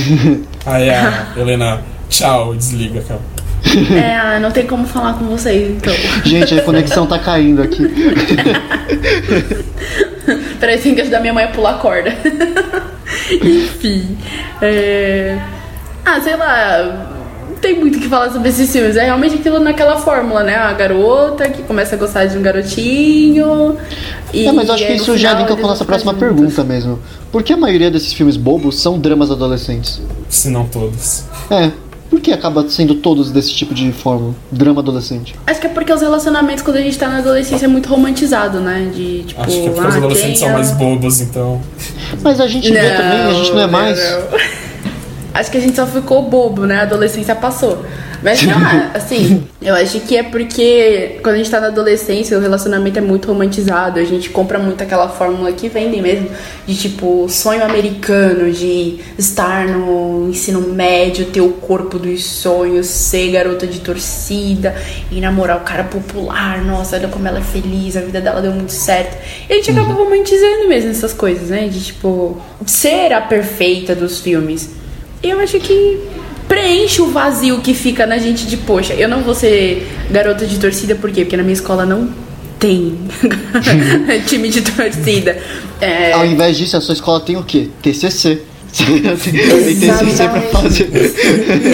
Aí 0.66 0.90
a 0.90 1.32
Helena, 1.36 1.82
tchau, 2.08 2.54
desliga, 2.54 3.02
cara. 3.02 3.20
É, 3.94 4.14
ah, 4.16 4.38
não 4.40 4.50
tem 4.50 4.66
como 4.66 4.86
falar 4.86 5.14
com 5.14 5.24
vocês, 5.24 5.70
então. 5.70 5.94
Gente, 6.24 6.54
a 6.58 6.62
conexão 6.62 7.06
tá 7.06 7.18
caindo 7.18 7.62
aqui. 7.62 7.82
Peraí, 10.60 10.78
tem 10.78 10.94
que 10.94 11.00
ajudar 11.00 11.20
minha 11.20 11.32
mãe 11.32 11.44
a 11.44 11.48
pular 11.48 11.74
a 11.74 11.78
corda. 11.78 12.14
Enfim. 13.42 14.16
É... 14.62 15.38
Ah, 16.04 16.20
sei 16.20 16.36
lá. 16.36 17.10
Não 17.48 17.56
tem 17.56 17.78
muito 17.78 17.98
o 17.98 18.00
que 18.00 18.08
falar 18.08 18.30
sobre 18.30 18.48
esses 18.48 18.70
filmes. 18.70 18.96
É 18.96 19.04
realmente 19.04 19.36
aquilo 19.36 19.58
naquela 19.58 19.96
fórmula, 19.96 20.42
né? 20.42 20.54
A 20.56 20.72
garota 20.72 21.48
que 21.48 21.62
começa 21.62 21.94
a 21.94 21.98
gostar 21.98 22.26
de 22.26 22.36
um 22.38 22.42
garotinho. 22.42 23.76
E 24.32 24.46
É, 24.46 24.52
mas 24.52 24.68
eu 24.68 24.74
acho 24.74 24.86
que 24.86 24.92
isso 24.94 25.16
já 25.16 25.32
linka 25.32 25.52
eles 25.52 25.60
com 25.60 25.66
a 25.66 25.70
nossa 25.70 25.84
próxima 25.84 26.12
juntos. 26.12 26.28
pergunta 26.28 26.64
mesmo. 26.64 26.98
Por 27.30 27.42
que 27.42 27.52
a 27.52 27.56
maioria 27.56 27.90
desses 27.90 28.12
filmes 28.12 28.36
bobos 28.36 28.80
são 28.80 28.98
dramas 28.98 29.30
adolescentes? 29.30 30.00
Se 30.28 30.48
não 30.48 30.66
todos. 30.66 31.24
É, 31.50 31.70
por 32.14 32.20
que 32.20 32.32
acaba 32.32 32.68
sendo 32.68 32.94
todos 32.94 33.32
desse 33.32 33.52
tipo 33.52 33.74
de 33.74 33.90
fórmula? 33.90 34.34
Drama 34.48 34.80
adolescente. 34.80 35.34
Acho 35.44 35.60
que 35.60 35.66
é 35.66 35.70
porque 35.70 35.92
os 35.92 36.00
relacionamentos 36.00 36.62
quando 36.62 36.76
a 36.76 36.80
gente 36.80 36.96
tá 36.96 37.08
na 37.08 37.18
adolescência 37.18 37.64
é 37.64 37.68
muito 37.68 37.88
romantizado, 37.88 38.60
né? 38.60 38.88
De 38.94 39.24
tipo. 39.24 39.40
Acho 39.42 39.50
que 39.50 39.66
é 39.66 39.70
porque 39.70 39.88
os 39.88 39.94
ah, 39.94 39.98
adolescentes 39.98 40.26
quem 40.26 40.36
são 40.36 40.52
mais 40.52 40.70
é- 40.70 40.74
bobos, 40.74 41.20
então. 41.20 41.60
Mas 42.22 42.40
a 42.40 42.46
gente 42.46 42.70
vê 42.70 42.90
também, 42.90 43.20
a 43.20 43.32
gente 43.32 43.50
não 43.50 43.60
é 43.60 43.66
mais. 43.66 43.98
não. 43.98 44.38
Acho 45.34 45.50
que 45.50 45.58
a 45.58 45.60
gente 45.60 45.74
só 45.74 45.84
ficou 45.84 46.22
bobo, 46.22 46.64
né? 46.64 46.78
A 46.78 46.82
adolescência 46.82 47.34
passou. 47.34 47.84
Mas 48.24 48.42
não, 48.42 48.56
assim, 48.94 49.46
eu 49.60 49.74
acho 49.74 50.00
que 50.00 50.16
é 50.16 50.22
porque 50.22 51.18
quando 51.22 51.34
a 51.34 51.38
gente 51.38 51.50
tá 51.50 51.60
na 51.60 51.66
adolescência, 51.66 52.38
o 52.38 52.40
relacionamento 52.40 52.98
é 52.98 53.02
muito 53.02 53.28
romantizado. 53.28 54.00
A 54.00 54.04
gente 54.04 54.30
compra 54.30 54.58
muito 54.58 54.82
aquela 54.82 55.10
fórmula 55.10 55.52
que 55.52 55.68
vendem 55.68 56.00
mesmo, 56.00 56.30
de 56.66 56.74
tipo, 56.74 57.28
sonho 57.28 57.62
americano, 57.62 58.50
de 58.50 58.98
estar 59.18 59.68
no 59.68 60.30
ensino 60.30 60.62
médio, 60.62 61.26
ter 61.26 61.42
o 61.42 61.50
corpo 61.50 61.98
dos 61.98 62.24
sonhos, 62.24 62.86
ser 62.86 63.30
garota 63.30 63.66
de 63.66 63.80
torcida 63.80 64.74
e 65.12 65.20
namorar 65.20 65.58
o 65.58 65.60
cara 65.60 65.84
popular. 65.84 66.64
Nossa, 66.64 66.96
olha 66.96 67.08
como 67.08 67.28
ela 67.28 67.40
é 67.40 67.42
feliz, 67.42 67.94
a 67.94 68.00
vida 68.00 68.22
dela 68.22 68.40
deu 68.40 68.52
muito 68.52 68.72
certo. 68.72 69.18
E 69.50 69.52
a 69.52 69.56
gente 69.56 69.70
acaba 69.70 69.92
romantizando 69.92 70.66
mesmo 70.66 70.90
essas 70.90 71.12
coisas, 71.12 71.50
né? 71.50 71.68
De 71.68 71.78
tipo, 71.78 72.40
ser 72.64 73.12
a 73.12 73.20
perfeita 73.20 73.94
dos 73.94 74.20
filmes. 74.20 74.70
Eu 75.22 75.40
acho 75.40 75.58
que 75.60 76.00
preenche 76.48 77.00
o 77.02 77.10
vazio 77.10 77.60
que 77.60 77.74
fica 77.74 78.06
na 78.06 78.18
gente 78.18 78.46
de, 78.46 78.56
poxa, 78.56 78.94
eu 78.94 79.08
não 79.08 79.22
vou 79.22 79.34
ser 79.34 79.86
garota 80.10 80.46
de 80.46 80.58
torcida, 80.58 80.94
por 80.94 81.10
quê? 81.10 81.24
Porque 81.24 81.36
na 81.36 81.42
minha 81.42 81.54
escola 81.54 81.84
não 81.86 82.08
tem 82.58 82.96
time 84.26 84.48
de 84.48 84.62
torcida. 84.62 85.38
É, 85.80 86.12
Ao 86.12 86.24
invés 86.24 86.56
disso, 86.56 86.76
a 86.76 86.80
sua 86.80 86.94
escola 86.94 87.20
tem 87.20 87.36
o 87.36 87.42
quê? 87.42 87.68
TCC. 87.82 88.42
tem 89.22 89.32
TCC 89.76 90.28
pra 90.28 90.40
fazer. 90.42 90.90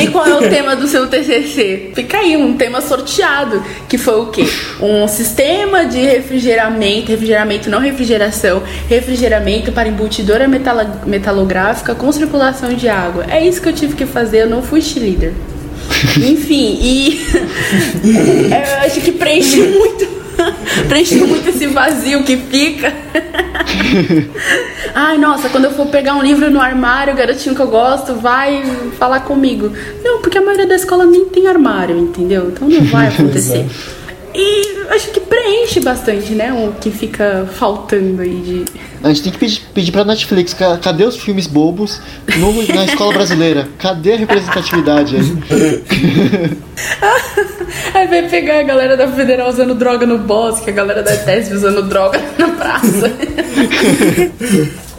E 0.03 0.07
qual 0.09 0.27
é 0.27 0.35
o 0.35 0.49
tema 0.51 0.77
do 0.77 0.87
seu 0.87 1.07
TCC? 1.07 1.93
Fica 1.95 2.19
aí, 2.19 2.37
um 2.37 2.57
tema 2.57 2.81
sorteado, 2.81 3.63
que 3.89 3.97
foi 3.97 4.21
o 4.21 4.27
quê? 4.27 4.45
Um 4.81 5.09
sistema 5.09 5.87
de 5.87 5.99
refrigeramento, 5.99 7.11
refrigeramento 7.11 7.71
não 7.71 7.81
refrigeração, 7.81 8.63
refrigeramento 8.89 9.73
para 9.73 9.89
embutidora 9.89 10.47
metala- 10.47 11.01
metalográfica 11.07 11.95
com 11.95 12.11
circulação 12.13 12.75
de 12.75 12.89
água. 12.89 13.25
É 13.31 13.45
isso 13.47 13.63
que 13.63 13.69
eu 13.69 13.73
tive 13.73 13.95
que 13.95 14.05
fazer, 14.07 14.43
eu 14.43 14.51
não 14.51 14.63
fui 14.63 14.81
cheerleader. 14.83 15.33
Enfim, 16.19 16.79
e 16.83 17.21
eu 18.05 18.87
acho 18.87 19.01
que 19.01 19.13
preenche 19.13 19.57
muito 19.57 20.20
preenche 20.89 21.17
muito 21.17 21.49
esse 21.49 21.67
vazio 21.67 22.23
que 22.25 22.37
fica. 22.37 22.93
Ai, 24.95 25.19
nossa, 25.19 25.49
quando 25.49 25.67
eu 25.67 25.73
for 25.73 25.87
pegar 25.87 26.15
um 26.15 26.23
livro 26.23 26.51
no 26.51 26.61
armário, 26.61 27.13
o 27.13 27.17
garotinho 27.17 27.55
que 27.55 27.61
eu 27.61 27.69
gosto 27.69 28.15
vai 28.15 28.63
falar 28.99 29.21
comigo. 29.21 29.73
Não, 30.03 30.21
porque 30.21 30.39
a 30.39 30.43
maioria 30.43 30.67
da 30.67 30.77
escola 30.77 31.07
nem 31.07 31.27
tem 31.27 31.47
armário, 31.47 31.97
entendeu? 31.97 32.51
Então 32.51 32.69
não 32.69 32.85
vai 32.85 33.09
acontecer. 33.09 33.67
E 34.35 34.87
acho 34.91 35.11
que 35.11 35.21
preenche 35.21 35.81
bastante, 35.81 36.33
né? 36.33 36.53
O 36.53 36.73
que 36.81 36.91
fica 36.91 37.49
faltando 37.55 38.23
aí 38.23 38.37
de. 38.41 38.65
A 39.03 39.09
gente 39.09 39.23
tem 39.23 39.33
que 39.33 39.39
pedir, 39.39 39.63
pedir 39.75 39.93
pra 39.93 40.05
Netflix, 40.05 40.55
ca- 40.55 40.79
cadê 40.79 41.05
os 41.05 41.17
filmes 41.17 41.47
bobos 41.47 42.01
no- 42.37 42.75
na 42.75 42.85
escola 42.85 43.13
brasileira? 43.13 43.69
Cadê 43.79 44.13
a 44.13 44.17
representatividade 44.17 45.17
aí? 45.17 45.23
Aí 47.95 48.07
vai 48.09 48.29
pegar 48.29 48.61
a 48.61 48.63
galera 48.63 48.97
da 48.97 49.07
Federal 49.09 49.49
usando 49.49 49.75
droga 49.75 50.07
no 50.07 50.19
bosque, 50.19 50.71
a 50.71 50.73
galera 50.73 51.03
da 51.03 51.17
TESB 51.17 51.55
usando 51.55 51.83
droga 51.83 52.21
na 52.39 52.49
praça. 52.49 53.13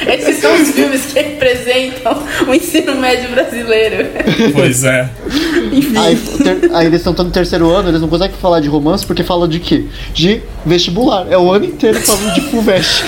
Esses 0.06 0.36
são 0.36 0.54
os 0.54 0.70
filmes 0.70 1.06
que 1.06 1.20
representam 1.20 2.22
o 2.48 2.54
ensino 2.54 2.94
médio 2.96 3.30
brasileiro. 3.30 4.08
Pois 4.54 4.84
é. 4.84 5.08
Enfim. 5.72 5.96
Aí, 5.98 6.16
ter- 6.16 6.70
aí 6.74 6.86
eles 6.86 7.00
estão 7.06 7.12
no 7.24 7.30
terceiro 7.30 7.70
ano, 7.70 7.88
eles 7.90 8.00
não 8.00 8.08
conseguem 8.08 8.36
falar 8.40 8.60
de 8.60 8.68
romance 8.68 9.04
porque 9.04 9.22
falam 9.22 9.46
de 9.48 9.60
quê? 9.60 9.84
De 10.14 10.40
vestibular. 10.64 11.26
É 11.30 11.36
o 11.38 11.50
ano 11.52 11.64
inteiro 11.66 12.00
falando 12.00 12.34
de 12.34 12.40
FUVEST. 12.42 13.04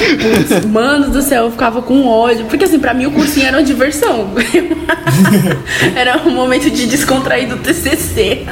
Mano 0.69 1.11
do 1.11 1.23
céu, 1.23 1.45
eu 1.45 1.51
ficava 1.51 1.83
com 1.83 2.07
ódio. 2.07 2.45
Porque 2.47 2.65
assim, 2.65 2.79
pra 2.79 2.93
mim 2.95 3.07
o 3.07 3.11
cursinho 3.13 3.47
era 3.47 3.57
uma 3.59 3.65
diversão. 3.65 4.29
era 5.97 6.23
um 6.27 6.31
momento 6.31 6.71
de 6.71 6.87
descontrair 6.87 7.49
do 7.49 7.57
TCC. 7.59 8.45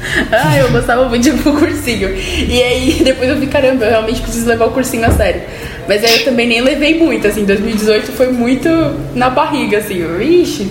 Ah, 0.32 0.56
eu 0.56 0.70
gostava 0.70 1.08
muito 1.08 1.22
de 1.22 1.30
ir 1.30 1.34
pro 1.38 1.52
cursinho. 1.52 2.10
E 2.48 2.62
aí 2.62 3.00
depois 3.04 3.28
eu 3.28 3.36
vi, 3.36 3.46
caramba, 3.46 3.84
eu 3.84 3.90
realmente 3.90 4.20
preciso 4.20 4.46
levar 4.46 4.66
o 4.66 4.70
cursinho 4.70 5.04
a 5.06 5.10
sério. 5.10 5.42
Mas 5.86 6.02
aí 6.04 6.18
eu 6.20 6.24
também 6.24 6.48
nem 6.48 6.60
levei 6.60 6.98
muito, 6.98 7.26
assim, 7.26 7.44
2018 7.44 8.12
foi 8.12 8.32
muito 8.32 8.68
na 9.14 9.28
barriga, 9.30 9.78
assim, 9.78 9.98
eu, 9.98 10.20
ixi. 10.22 10.70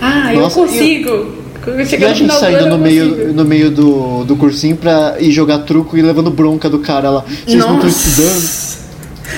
Ah, 0.00 0.32
eu 0.34 0.40
Nossa, 0.40 0.60
consigo. 0.60 1.40
Quando 1.62 1.80
eu 1.80 1.86
E 1.86 2.04
a 2.04 2.12
gente 2.14 2.32
saindo 2.32 2.60
eu 2.60 2.68
no 2.70 2.78
meio, 2.78 3.10
consigo. 3.10 3.32
no 3.34 3.44
meio 3.44 3.70
do, 3.70 4.24
do 4.24 4.36
cursinho 4.36 4.76
pra 4.76 5.16
ir 5.20 5.30
jogar 5.30 5.58
truco 5.60 5.96
e 5.96 6.02
levando 6.02 6.30
bronca 6.30 6.70
do 6.70 6.78
cara 6.78 7.10
lá. 7.10 7.24
Vocês 7.46 7.58
não 7.58 7.74
estão 7.74 7.88
estudando? 7.88 8.80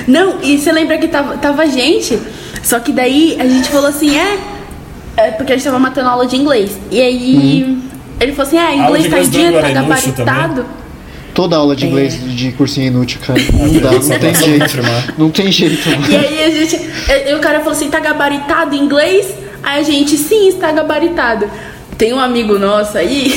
Não, 0.06 0.42
e 0.42 0.56
você 0.58 0.72
lembra 0.72 0.96
que 0.98 1.08
tava, 1.08 1.36
tava 1.36 1.66
gente, 1.66 2.18
só 2.62 2.78
que 2.78 2.92
daí 2.92 3.36
a 3.38 3.46
gente 3.46 3.68
falou 3.68 3.88
assim, 3.88 4.16
é, 4.16 4.38
é 5.16 5.30
porque 5.32 5.52
a 5.52 5.56
gente 5.56 5.64
tava 5.64 5.78
matando 5.78 6.08
aula 6.08 6.26
de 6.26 6.36
inglês. 6.36 6.78
E 6.90 7.00
aí 7.00 7.64
Uhum. 7.64 7.91
Ele 8.22 8.32
falou 8.32 8.48
assim, 8.48 8.58
é, 8.58 8.76
inglês 8.76 9.08
tá 9.08 9.18
do 9.18 9.28
dia, 9.28 9.60
tá 9.60 9.70
gabaritado. 9.70 10.66
Toda 11.34 11.56
aula 11.56 11.74
de 11.74 11.86
inglês 11.86 12.14
É. 12.14 12.28
de 12.28 12.52
cursinho 12.52 12.84
é 12.84 12.88
inútil, 12.88 13.20
cara. 13.26 13.40
Não 13.52 13.80
dá, 13.80 13.92
não 13.92 14.18
tem 14.18 14.34
jeito. 14.34 14.78
Não 15.16 15.30
tem 15.30 15.50
jeito. 15.50 15.88
E 16.10 16.16
aí 16.16 16.44
a 16.44 16.50
gente, 16.50 16.80
e 17.28 17.34
o 17.34 17.38
cara 17.38 17.60
falou 17.60 17.72
assim, 17.72 17.88
tá 17.88 18.00
gabaritado 18.00 18.74
em 18.74 18.78
inglês? 18.80 19.34
Aí 19.62 19.80
a 19.80 19.82
gente, 19.82 20.16
sim, 20.18 20.48
está 20.48 20.70
gabaritado. 20.72 21.48
Tem 22.02 22.12
um 22.12 22.18
amigo 22.18 22.58
nosso 22.58 22.98
aí 22.98 23.32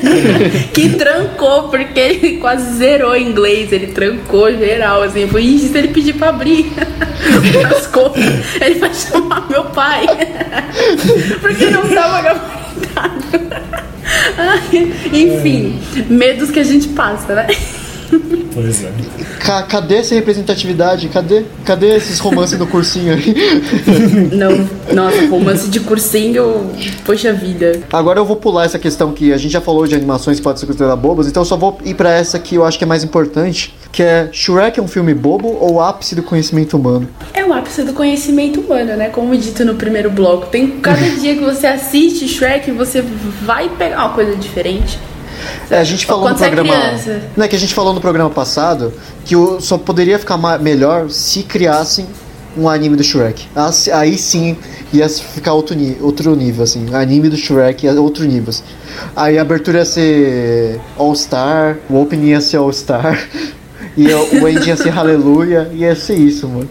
que 0.72 0.88
trancou, 0.96 1.68
porque 1.68 2.00
ele 2.00 2.38
quase 2.38 2.78
zerou 2.78 3.14
inglês, 3.14 3.70
ele 3.70 3.88
trancou 3.88 4.50
geral, 4.50 5.02
assim, 5.02 5.28
foi, 5.28 5.42
"Ixi, 5.42 5.68
se 5.68 5.76
ele 5.76 5.88
pedir 5.88 6.14
pra 6.14 6.30
abrir. 6.30 6.72
As 7.70 7.90
ele 8.62 8.78
vai 8.78 8.94
chamar 8.94 9.46
meu 9.50 9.64
pai, 9.64 10.06
porque 11.42 11.66
não 11.66 11.86
tava 11.86 12.22
gabaritado. 12.22 13.24
Enfim, 15.12 15.78
medos 16.08 16.50
que 16.50 16.60
a 16.60 16.64
gente 16.64 16.88
passa, 16.88 17.34
né? 17.34 17.46
Pois 18.54 18.84
é. 18.84 18.92
Ca- 19.40 19.62
cadê 19.62 19.96
essa 19.96 20.14
representatividade? 20.14 21.08
Cadê, 21.08 21.44
cadê 21.64 21.96
esses 21.96 22.18
romances 22.18 22.58
no 22.58 22.66
cursinho 22.66 23.14
aí? 23.14 23.34
Não, 24.32 24.68
nossa, 24.94 25.26
romance 25.26 25.68
de 25.68 25.80
cursinho, 25.80 26.70
poxa 27.04 27.32
vida. 27.32 27.80
Agora 27.92 28.20
eu 28.20 28.24
vou 28.24 28.36
pular 28.36 28.64
essa 28.64 28.78
questão 28.78 29.12
que 29.12 29.32
a 29.32 29.38
gente 29.38 29.52
já 29.52 29.60
falou 29.60 29.86
de 29.86 29.94
animações 29.94 30.36
que 30.38 30.42
podem 30.42 30.60
ser 30.60 30.66
consideradas 30.66 31.00
bobas, 31.00 31.26
então 31.26 31.42
eu 31.42 31.46
só 31.46 31.56
vou 31.56 31.78
ir 31.84 31.94
pra 31.94 32.10
essa 32.12 32.38
que 32.38 32.56
eu 32.56 32.64
acho 32.64 32.76
que 32.78 32.84
é 32.84 32.86
mais 32.86 33.02
importante, 33.02 33.74
que 33.90 34.02
é 34.02 34.28
Shrek 34.32 34.78
é 34.78 34.82
um 34.82 34.88
filme 34.88 35.14
bobo 35.14 35.48
ou 35.60 35.80
ápice 35.80 36.14
do 36.14 36.22
conhecimento 36.22 36.76
humano? 36.76 37.08
É 37.32 37.44
o 37.44 37.52
ápice 37.52 37.82
do 37.82 37.92
conhecimento 37.92 38.60
humano, 38.60 38.96
né? 38.96 39.08
Como 39.08 39.36
dito 39.36 39.64
no 39.64 39.74
primeiro 39.74 40.10
bloco. 40.10 40.46
Tem 40.46 40.66
cada 40.80 41.00
dia 41.20 41.34
que 41.34 41.40
você 41.42 41.66
assiste 41.66 42.28
Shrek, 42.28 42.70
você 42.72 43.02
vai 43.42 43.68
pegar 43.70 43.98
uma 44.06 44.14
coisa 44.14 44.36
diferente. 44.36 44.98
É, 45.70 45.78
a 45.78 45.84
gente 45.84 46.04
falou 46.06 46.22
Quando 46.24 46.38
no 46.38 46.44
é 46.44 46.50
programa. 46.50 46.74
é 47.38 47.48
que 47.48 47.56
a 47.56 47.58
gente 47.58 47.74
falou 47.74 47.92
no 47.94 48.00
programa 48.00 48.30
passado 48.30 48.92
que 49.24 49.34
o, 49.36 49.60
só 49.60 49.78
poderia 49.78 50.18
ficar 50.18 50.36
melhor 50.58 51.10
se 51.10 51.42
criassem 51.42 52.06
um 52.56 52.68
anime 52.68 52.96
do 52.96 53.02
Shrek. 53.02 53.46
Ah, 53.56 53.70
Aí 53.94 54.18
sim 54.18 54.56
ia 54.92 55.08
ficar 55.08 55.54
outro, 55.54 55.74
outro 56.02 56.36
nível, 56.36 56.64
assim. 56.64 56.94
Anime 56.94 57.28
do 57.30 57.36
Shrek 57.36 57.86
ia 57.86 57.98
outro 58.00 58.24
nível. 58.24 58.50
assim. 58.50 58.62
Aí 59.16 59.38
a 59.38 59.42
abertura 59.42 59.78
ia 59.78 59.84
ser 59.86 60.78
All 60.98 61.14
Star, 61.14 61.78
o 61.88 62.00
opening 62.00 62.28
ia 62.30 62.40
ser 62.40 62.58
All 62.58 62.72
Star. 62.72 63.18
E 63.94 64.06
o 64.10 64.46
Andy 64.46 64.68
ia 64.68 64.76
ser 64.76 64.96
aleluia, 64.96 65.68
e 65.70 65.80
ia 65.80 65.94
ser 65.94 66.14
isso, 66.14 66.48
mano. 66.48 66.70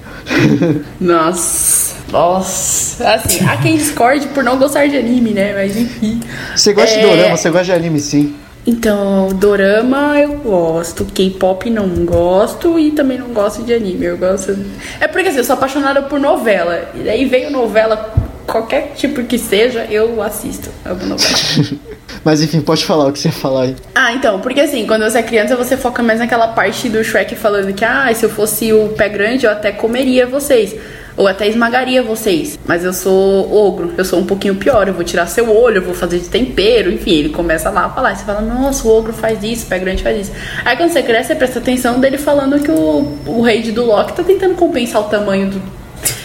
Nossa. 1.00 1.94
Nossa. 2.12 3.14
Assim, 3.14 3.46
há 3.46 3.58
quem 3.58 3.78
discorde 3.78 4.26
por 4.30 4.44
não 4.44 4.58
gostar 4.58 4.88
de 4.88 4.98
anime, 4.98 5.30
né? 5.32 5.54
Mas 5.54 5.78
enfim. 5.78 6.20
Você 6.56 6.74
gosta 6.74 6.98
de 6.98 7.06
É. 7.06 7.16
dorama, 7.16 7.38
você 7.38 7.50
gosta 7.52 7.66
de 7.66 7.74
anime 7.74 8.00
sim. 8.00 8.34
Então, 8.66 9.30
dorama 9.30 10.20
eu 10.20 10.34
gosto, 10.38 11.06
K-pop 11.06 11.70
não 11.70 11.88
gosto 12.06 12.78
e 12.78 12.92
também 12.92 13.18
não 13.18 13.30
gosto 13.30 13.64
de 13.64 13.74
anime. 13.74 14.06
Eu 14.06 14.18
gosto. 14.18 14.56
É 15.00 15.08
porque 15.08 15.30
assim, 15.30 15.40
eu 15.40 15.44
sou 15.44 15.56
apaixonada 15.56 16.04
por 16.04 16.20
novela. 16.20 16.90
E 16.94 17.00
daí 17.00 17.26
veio 17.26 17.50
novela, 17.50 18.14
qualquer 18.46 18.94
tipo 18.96 19.24
que 19.24 19.40
seja, 19.40 19.86
eu 19.86 20.22
assisto 20.22 20.70
alguma 20.86 21.10
novela. 21.10 21.36
Mas 22.24 22.42
enfim, 22.42 22.62
pode 22.62 22.86
falar 22.86 23.08
o 23.08 23.12
que 23.12 23.20
você 23.20 23.30
ia 23.30 23.34
falar 23.34 23.64
aí. 23.64 23.76
Ah, 23.96 24.14
então, 24.14 24.40
porque 24.42 24.62
assim, 24.62 24.86
quando 24.86 25.04
você 25.04 25.20
é 25.20 25.24
criança, 25.24 25.56
você 25.56 25.76
foca 25.76 26.04
mais 26.04 26.20
naquela 26.20 26.50
parte 26.50 26.88
do 26.88 27.04
Shrek 27.04 27.36
falando 27.36 27.74
que, 27.74 27.84
ah, 27.84 28.14
se 28.14 28.24
eu 28.24 28.30
fosse 28.30 28.72
o 28.72 28.90
pé 28.90 29.10
grande, 29.10 29.46
eu 29.46 29.52
até 29.52 29.72
comeria 29.72 30.28
vocês. 30.28 30.76
Ou 31.22 31.28
até 31.28 31.48
esmagaria 31.48 32.02
vocês. 32.02 32.58
Mas 32.66 32.84
eu 32.84 32.92
sou 32.92 33.56
ogro, 33.56 33.94
eu 33.96 34.04
sou 34.04 34.18
um 34.18 34.26
pouquinho 34.26 34.56
pior. 34.56 34.88
Eu 34.88 34.94
vou 34.96 35.04
tirar 35.04 35.28
seu 35.28 35.56
olho, 35.56 35.78
eu 35.78 35.84
vou 35.84 35.94
fazer 35.94 36.18
de 36.18 36.28
tempero, 36.28 36.92
enfim. 36.92 37.12
Ele 37.12 37.30
começa 37.30 37.70
lá 37.70 37.86
a 37.86 37.90
falar. 37.90 38.16
Você 38.16 38.26
fala, 38.26 38.42
nossa, 38.42 38.88
o 38.88 38.92
ogro 38.92 39.14
faz 39.14 39.44
isso, 39.44 39.68
o 39.68 39.70
pé 39.70 39.78
grande 39.78 40.02
faz 40.02 40.20
isso. 40.20 40.32
Aí 40.66 40.76
quando 40.76 40.90
você 40.90 41.04
cresce, 41.04 41.28
você 41.28 41.36
presta 41.36 41.60
atenção 41.60 42.00
dele 42.00 42.18
falando 42.18 42.60
que 42.60 42.72
o, 42.72 43.20
o 43.28 43.42
rei 43.44 43.62
de 43.62 43.72
Duloc 43.72 44.14
tá 44.14 44.24
tentando 44.24 44.56
compensar 44.56 45.00
o 45.00 45.04
tamanho 45.04 45.52
do. 45.52 45.58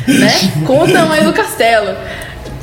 né? 0.09 0.32
Com 0.66 0.85
o 0.85 0.90
tamanho 0.90 1.24
do 1.24 1.32
castelo. 1.35 1.94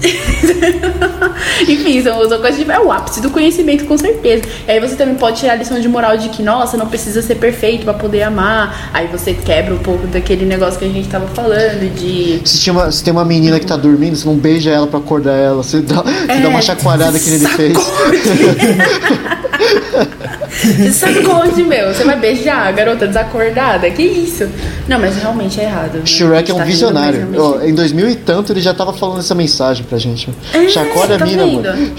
Enfim, 1.68 2.02
são, 2.04 2.18
coisas 2.40 2.58
de. 2.58 2.70
É 2.70 2.80
o 2.80 2.92
ápice 2.92 3.22
do 3.22 3.30
conhecimento, 3.30 3.86
com 3.86 3.98
certeza. 3.98 4.44
E 4.68 4.72
aí 4.72 4.80
você 4.80 4.96
também 4.96 5.16
pode 5.16 5.40
tirar 5.40 5.54
a 5.54 5.56
lição 5.56 5.80
de 5.80 5.88
moral 5.88 6.18
de 6.18 6.30
que, 6.30 6.44
nossa, 6.44 6.78
não 6.78 6.88
precisa 6.88 7.22
ser 7.22 7.36
perfeito 7.36 7.84
pra 7.84 7.94
poder 7.94 8.24
amar. 8.24 8.90
Aí 8.94 9.08
você 9.08 9.34
quebra 9.34 9.74
um 9.74 9.80
pouco 9.80 10.06
daquele 10.08 10.46
negócio 10.46 10.80
que 10.80 10.86
a 10.86 10.90
gente 10.90 11.08
tava 11.08 11.28
falando 11.28 11.94
de. 11.96 12.42
Se, 12.46 12.60
tinha 12.60 12.74
uma- 12.74 12.92
se 12.92 13.04
tem 13.04 13.12
uma 13.14 13.26
menina 13.26 13.60
que 13.60 13.66
tá 13.66 13.78
dormindo, 13.78 14.16
você 14.16 14.26
não 14.28 14.36
beija 14.36 14.72
ela 14.72 14.88
pra 14.88 15.00
acordar 15.00 15.34
ela, 15.36 15.64
você 15.64 15.82
dá, 15.82 16.02
você 16.02 16.40
dá 16.42 16.50
uma 16.50 16.62
chacoalhada 16.62 17.20
que 17.20 17.30
ele 17.30 17.48
fez. 17.48 17.78
Você 20.62 20.92
sabe 20.92 21.26
onde, 21.28 21.64
meu? 21.64 21.94
Você 21.94 22.04
vai 22.04 22.18
beijar 22.20 22.68
a 22.68 22.72
garota 22.72 23.08
desacordada? 23.08 23.90
Que 23.90 24.04
isso? 24.04 24.48
Não, 24.88 25.00
mas 25.00 25.16
realmente 25.18 25.60
é 25.60 25.64
errado. 25.64 25.96
né? 26.00 26.06
Shrek 26.06 26.52
é 26.52 26.54
Tá 26.54 26.54
um 26.54 26.58
rindo, 26.64 26.72
visionário. 26.72 27.28
Ó, 27.38 27.62
em 27.62 27.74
2000 27.74 28.10
e 28.10 28.16
tanto 28.16 28.54
ele 28.54 28.62
já 28.62 28.74
tava 28.74 28.94
falando 28.94 29.20
essa 29.20 29.36
mensagem 29.36 29.84
pra 29.86 29.98
gente. 29.98 30.30
É, 30.54 30.68
Chacoalha 30.70 31.16
a 31.16 31.20
tá 31.20 31.26
mina, 31.26 31.46
vendo? 31.46 31.64
mano. 31.64 31.92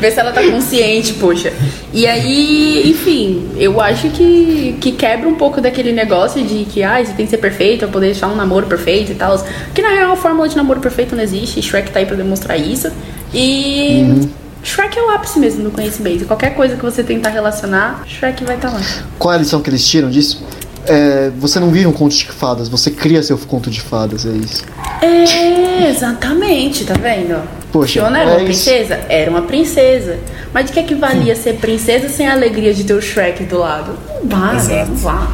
Vê 0.00 0.10
se 0.10 0.20
ela 0.20 0.32
tá 0.32 0.42
consciente, 0.42 1.14
poxa. 1.14 1.52
E 1.92 2.06
aí, 2.06 2.90
enfim, 2.90 3.48
eu 3.56 3.80
acho 3.80 4.08
que, 4.10 4.76
que 4.80 4.92
quebra 4.92 5.28
um 5.28 5.34
pouco 5.34 5.60
daquele 5.60 5.92
negócio 5.92 6.42
de 6.44 6.64
que, 6.64 6.82
ah, 6.82 7.02
você 7.04 7.12
tem 7.12 7.26
que 7.26 7.30
ser 7.30 7.38
perfeito 7.38 7.80
pra 7.80 7.88
poder 7.88 8.06
deixar 8.06 8.28
um 8.28 8.36
namoro 8.36 8.66
perfeito 8.66 9.12
e 9.12 9.14
tal. 9.14 9.42
Que 9.74 9.82
na 9.82 9.88
real 9.90 10.12
a 10.12 10.16
fórmula 10.16 10.48
de 10.48 10.56
namoro 10.56 10.80
perfeito 10.80 11.14
não 11.16 11.22
existe. 11.22 11.60
Shrek 11.62 11.90
tá 11.90 12.00
aí 12.00 12.06
pra 12.06 12.16
demonstrar 12.16 12.58
isso. 12.58 12.90
E. 13.32 14.02
Uhum. 14.02 14.28
Shrek 14.64 14.98
é 14.98 15.02
o 15.02 15.10
ápice 15.10 15.38
mesmo 15.38 15.62
do 15.62 15.70
conhecimento. 15.70 16.24
Qualquer 16.24 16.54
coisa 16.54 16.74
que 16.74 16.82
você 16.82 17.04
tentar 17.04 17.28
relacionar, 17.30 18.02
Shrek 18.06 18.42
vai 18.44 18.56
estar 18.56 18.70
lá. 18.70 18.80
Qual 19.18 19.32
é 19.32 19.36
a 19.36 19.38
lição 19.38 19.60
que 19.60 19.70
eles 19.70 19.86
tiram 19.86 20.10
disso? 20.10 20.42
É, 20.86 21.30
você 21.38 21.60
não 21.60 21.70
vive 21.70 21.86
um 21.86 21.92
conto 21.92 22.14
de 22.14 22.26
fadas, 22.26 22.68
você 22.68 22.90
cria 22.90 23.22
seu 23.22 23.38
conto 23.38 23.70
de 23.70 23.80
fadas, 23.80 24.26
é 24.26 24.30
isso. 24.30 24.64
É, 25.00 25.88
exatamente, 25.88 26.84
tá 26.84 26.94
vendo? 26.94 27.40
Poxa, 27.72 27.94
Fiona 28.00 28.18
era 28.18 28.30
é 28.30 28.32
uma 28.34 28.42
isso. 28.42 28.64
princesa? 28.64 29.00
Era 29.08 29.30
uma 29.30 29.42
princesa. 29.42 30.18
Mas 30.52 30.66
de 30.66 30.72
que 30.72 30.80
é 30.80 30.82
que 30.82 30.94
valia 30.94 31.34
ser 31.34 31.54
princesa 31.54 32.08
sem 32.08 32.28
a 32.28 32.32
alegria 32.32 32.72
de 32.72 32.84
ter 32.84 32.94
o 32.94 33.00
Shrek 33.02 33.44
do 33.44 33.58
lado? 33.58 33.98
Não 34.22 34.38
vale, 34.38 34.58
Exato. 34.58 34.90
não 34.90 34.96
vale. 34.96 35.28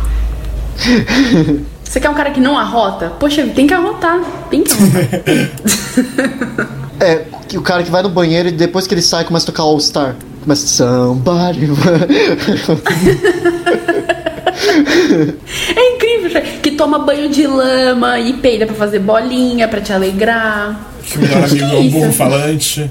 Você 1.85 1.99
quer 2.01 2.09
um 2.09 2.15
cara 2.15 2.31
que 2.31 2.41
não 2.41 2.57
arrota? 2.57 3.11
Poxa, 3.19 3.45
tem 3.49 3.67
que 3.67 3.75
arrotar. 3.75 4.21
Tem 4.49 4.63
que 4.63 4.73
arrotar. 4.73 5.21
É, 7.01 7.25
que 7.49 7.57
o 7.57 7.63
cara 7.63 7.83
que 7.83 7.91
vai 7.91 8.03
no 8.03 8.09
banheiro 8.11 8.49
e 8.49 8.53
depois 8.53 8.87
que 8.87 8.95
ele 8.95 9.01
sai 9.03 9.25
começa 9.25 9.45
a 9.47 9.53
tocar 9.53 9.63
All 9.63 9.81
Star. 9.81 10.15
Começa 10.43 10.67
somebody. 10.67 11.69
é 15.77 15.95
incrível. 15.95 16.43
Que 16.63 16.71
toma 16.73 16.99
banho 16.99 17.29
de 17.29 17.47
lama 17.47 18.19
e 18.19 18.35
peida 18.35 18.67
pra 18.67 18.75
fazer 18.75 18.99
bolinha, 18.99 19.69
pra 19.69 19.81
te 19.81 19.93
alegrar. 19.93 20.81
Que 21.03 21.19
o 21.19 21.21
melhor 21.23 21.45
amigo 21.45 21.65
é 21.65 21.79
um 21.79 21.91
burro 21.91 22.13
falante. 22.13 22.91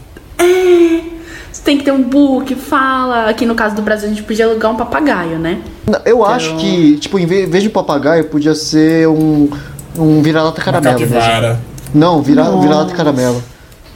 Você 1.52 1.61
tem 1.64 1.77
que 1.77 1.84
ter 1.84 1.91
um 1.91 2.03
burro 2.03 2.44
que 2.45 2.56
fala. 2.56 3.30
Aqui 3.30 3.45
no 3.45 3.56
caso 3.56 3.76
do 3.76 3.81
Brasil 3.81 4.07
a 4.07 4.10
gente 4.10 4.23
podia 4.23 4.45
alugar 4.45 4.72
um 4.72 4.76
papagaio, 4.76 5.38
né? 5.38 5.60
Eu 6.06 6.23
acho 6.26 6.56
que, 6.57 6.98
tipo, 6.98 7.18
em 7.19 7.26
ve- 7.26 7.44
em 7.45 7.49
vez 7.49 7.64
de 7.64 7.69
papagaio, 7.69 8.26
podia 8.26 8.53
ser 8.56 9.07
um, 9.07 9.49
um 9.98 10.22
vira-lata 10.22 10.61
caramelo. 10.61 10.99
capivara. 10.99 11.60
Não, 11.94 12.22
vira, 12.22 12.44
vira-lata 12.60 12.94
caramelo. 12.94 13.44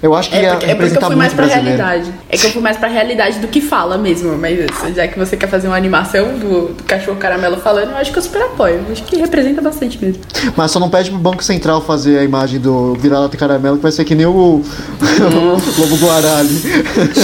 Eu 0.04 0.14
acho 0.14 0.30
que 0.30 0.36
É 0.36 0.50
porque, 0.52 0.66
é 0.66 0.76
porque 0.76 0.98
eu 0.98 1.02
fui 1.02 1.16
mais 1.16 1.32
pra 1.34 1.46
brasileiro. 1.46 1.78
realidade. 1.78 2.14
É 2.30 2.38
que 2.38 2.46
eu 2.46 2.52
fui 2.52 2.62
mais 2.62 2.76
pra 2.76 2.90
realidade 2.90 3.40
do 3.40 3.48
que 3.48 3.62
fala 3.62 3.98
mesmo. 3.98 4.38
Mas 4.38 4.60
já 4.94 5.08
que 5.08 5.18
você 5.18 5.38
quer 5.38 5.48
fazer 5.48 5.68
uma 5.68 5.78
animação 5.78 6.38
do, 6.38 6.74
do 6.74 6.84
cachorro 6.84 7.16
caramelo 7.18 7.56
falando, 7.56 7.92
eu 7.92 7.98
acho 7.98 8.12
que 8.12 8.20
eu 8.20 8.22
super 8.22 8.42
apoio. 8.42 8.84
Eu 8.86 8.92
acho 8.92 9.02
que 9.04 9.16
representa 9.16 9.62
bastante 9.62 9.98
mesmo. 10.04 10.22
Mas 10.58 10.72
só 10.72 10.80
não 10.80 10.90
pede 10.90 11.10
pro 11.10 11.18
Banco 11.18 11.42
Central 11.42 11.80
fazer 11.82 12.18
a 12.20 12.24
imagem 12.24 12.60
do 12.60 12.96
vira-lata 12.96 13.38
caramelo, 13.38 13.78
que 13.78 13.82
vai 13.84 13.94
ser 13.94 14.04
que 14.04 14.14
nem 14.14 14.26
o, 14.26 14.32
o 14.32 14.62
Lobo 15.80 15.96
Guará 15.98 16.38
ali. 16.38 16.62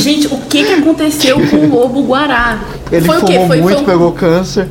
Gente, 0.02 0.28
o 0.28 0.38
que 0.38 0.64
que 0.64 0.74
aconteceu 0.76 1.36
com 1.50 1.58
o 1.58 1.70
lobo 1.70 2.02
guará? 2.04 2.60
Ele 2.92 3.06
foi 3.06 3.20
fumou 3.20 3.48
Foi, 3.48 3.58
muito, 3.62 3.76
foi 3.76 3.84
um- 3.84 3.86
pegou 3.86 4.12
câncer. 4.14 4.68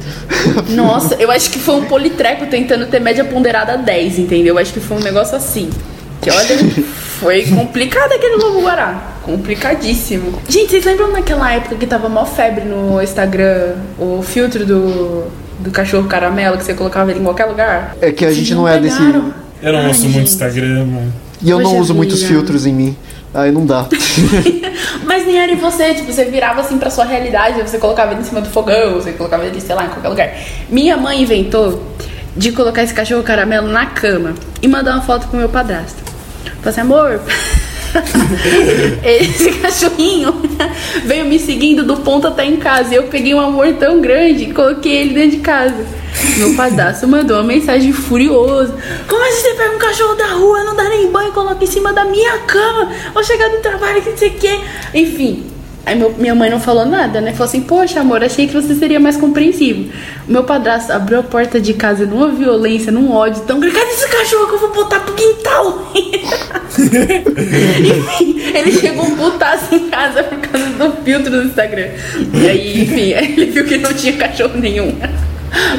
Nossa, 0.71 1.15
eu 1.21 1.31
acho 1.31 1.51
que 1.51 1.59
foi 1.59 1.75
um 1.77 1.85
politreco 1.85 2.47
tentando 2.47 2.87
ter 2.87 3.01
média 3.01 3.25
ponderada 3.25 3.77
10, 3.77 4.19
entendeu? 4.19 4.55
Eu 4.55 4.59
acho 4.59 4.73
que 4.73 4.81
foi 4.81 4.97
um 4.97 5.01
negócio 5.01 5.37
assim. 5.37 5.69
Que 6.21 6.31
olha, 6.31 6.57
foi 7.21 7.47
complicado 7.47 8.13
aquele 8.13 8.37
lobo 8.37 8.63
guará. 8.63 9.17
Complicadíssimo. 9.23 10.41
Gente, 10.49 10.71
vocês 10.71 10.85
lembram 10.85 11.13
naquela 11.13 11.53
época 11.53 11.77
que 11.77 11.87
tava 11.87 12.09
mó 12.09 12.25
febre 12.25 12.65
no 12.65 13.01
Instagram 13.03 13.77
o 13.99 14.23
filtro 14.23 14.65
do, 14.65 15.25
do 15.59 15.71
cachorro 15.71 16.09
caramelo 16.09 16.57
que 16.57 16.65
você 16.65 16.75
colocava 16.75 17.11
ele 17.11 17.21
em 17.21 17.25
qualquer 17.25 17.45
lugar? 17.45 17.97
É 18.01 18.11
que 18.11 18.25
a 18.25 18.33
gente 18.33 18.55
não 18.55 18.67
é 18.67 18.79
desse. 18.79 19.01
Eu 19.01 19.73
não 19.73 19.81
Ai, 19.81 19.91
uso 19.91 20.09
muito. 20.09 20.29
Instagram, 20.29 20.87
mano. 20.87 21.13
E 21.43 21.51
eu 21.51 21.59
não 21.59 21.71
Poxa 21.71 21.83
uso 21.83 21.95
muitos 21.95 22.23
filtros 22.23 22.67
em 22.67 22.73
mim. 22.73 22.97
Aí 23.35 23.53
não 23.53 23.67
dá. 23.67 23.87
Mas 25.05 25.27
nem 25.27 25.39
era 25.39 25.53
em 25.53 25.57
você, 25.57 25.95
tipo, 25.95 26.13
você 26.13 26.25
virava 26.25 26.61
assim 26.61 26.79
pra 26.79 26.91
sua 26.91 27.05
realidade, 27.05 27.61
você 27.61 27.79
colocava 27.79 28.13
ele 28.13 28.23
em 28.23 28.25
cima 28.25 28.41
do 28.41 28.49
fogão, 28.49 28.95
você 28.95 29.13
colocava 29.13 29.45
ele, 29.45 29.61
sei 29.61 29.75
lá, 29.75 29.85
em 29.85 29.89
qualquer 29.89 30.09
lugar. 30.09 30.35
Minha 30.69 30.97
mãe 30.97 31.23
inventou 31.23 31.83
de 32.37 32.53
colocar 32.53 32.83
esse 32.83 32.95
cachorro 32.95 33.23
caramelo 33.23 33.69
na 33.69 33.87
cama 33.87 34.35
e 34.63 34.69
mandar 34.69 34.95
uma 34.95 35.03
foto 35.03 35.29
pro 35.29 35.39
meu 35.39 35.49
padrasto. 35.49 36.08
Falei 36.57 36.69
assim, 36.71 36.81
amor. 36.81 37.21
Esse 39.03 39.53
cachorrinho 39.53 40.43
veio 41.05 41.25
me 41.25 41.39
seguindo 41.39 41.83
do 41.85 41.97
ponto 41.99 42.27
até 42.27 42.45
em 42.45 42.57
casa. 42.57 42.93
E 42.93 42.97
eu 42.97 43.05
peguei 43.05 43.35
um 43.35 43.41
amor 43.41 43.73
tão 43.75 44.01
grande 44.01 44.45
e 44.45 44.53
coloquei 44.53 44.97
ele 44.97 45.15
dentro 45.15 45.39
de 45.39 45.39
casa. 45.39 45.87
Meu 46.37 46.55
padrasto 46.55 47.07
mandou 47.07 47.37
uma 47.37 47.45
mensagem 47.45 47.93
furioso. 47.93 48.75
Como 49.07 49.23
é 49.23 49.29
que 49.29 49.35
você 49.35 49.55
pega 49.55 49.75
um 49.75 49.79
cachorro 49.79 50.15
da 50.15 50.27
rua, 50.29 50.65
não 50.65 50.77
dá 50.77 50.89
nem 50.89 51.11
banho, 51.11 51.33
coloca 51.33 51.63
em 51.63 51.67
cima 51.67 51.93
da 51.93 52.05
minha 52.05 52.39
cama? 52.41 52.93
Vou 53.15 53.25
chegar 53.25 53.49
do 53.49 53.59
trabalho 53.59 54.03
que 54.03 54.11
não 54.11 54.17
sei 54.17 54.29
o 54.31 54.35
quê. 54.35 54.61
Enfim. 54.95 55.58
Aí 55.87 55.97
meu- 55.99 56.15
minha 56.19 56.35
mãe 56.35 56.51
não 56.51 56.61
falou 56.61 56.85
nada, 56.85 57.21
né? 57.21 57.33
Falou 57.33 57.47
assim, 57.47 57.63
poxa 57.63 58.01
amor, 58.01 58.23
achei 58.23 58.47
que 58.47 58.53
você 58.53 58.75
seria 58.75 59.01
mais 59.01 59.17
compreensivo. 59.17 59.91
O 60.29 60.33
meu 60.33 60.45
padrasto 60.45 60.93
abriu 60.93 61.21
a 61.21 61.23
porta 61.23 61.59
de 61.61 61.73
casa 61.73 62.05
numa 62.05 62.29
violência, 62.29 62.93
num 62.93 63.11
ódio 63.11 63.43
tão 63.43 63.59
grande. 63.59 63.75
Cadê 63.77 63.91
esse 63.93 64.09
cachorro 64.09 64.47
que 64.49 64.55
eu 64.55 64.59
vou 64.59 64.73
botar 64.75 65.01
pro 65.01 65.15
quintal? 65.15 65.91
enfim, 66.79 68.41
ele 68.55 68.73
chegou 68.73 69.07
putaço 69.17 69.75
em 69.75 69.89
casa 69.89 70.23
por 70.25 70.39
causa 70.39 70.67
do 70.71 70.93
filtro 71.03 71.31
do 71.31 71.43
Instagram. 71.45 71.89
E 72.35 72.49
aí, 72.49 72.83
enfim, 72.83 73.13
aí 73.15 73.33
ele 73.37 73.47
viu 73.47 73.65
que 73.65 73.79
não 73.79 73.93
tinha 73.95 74.13
cachorro 74.15 74.59
nenhum. 74.59 74.95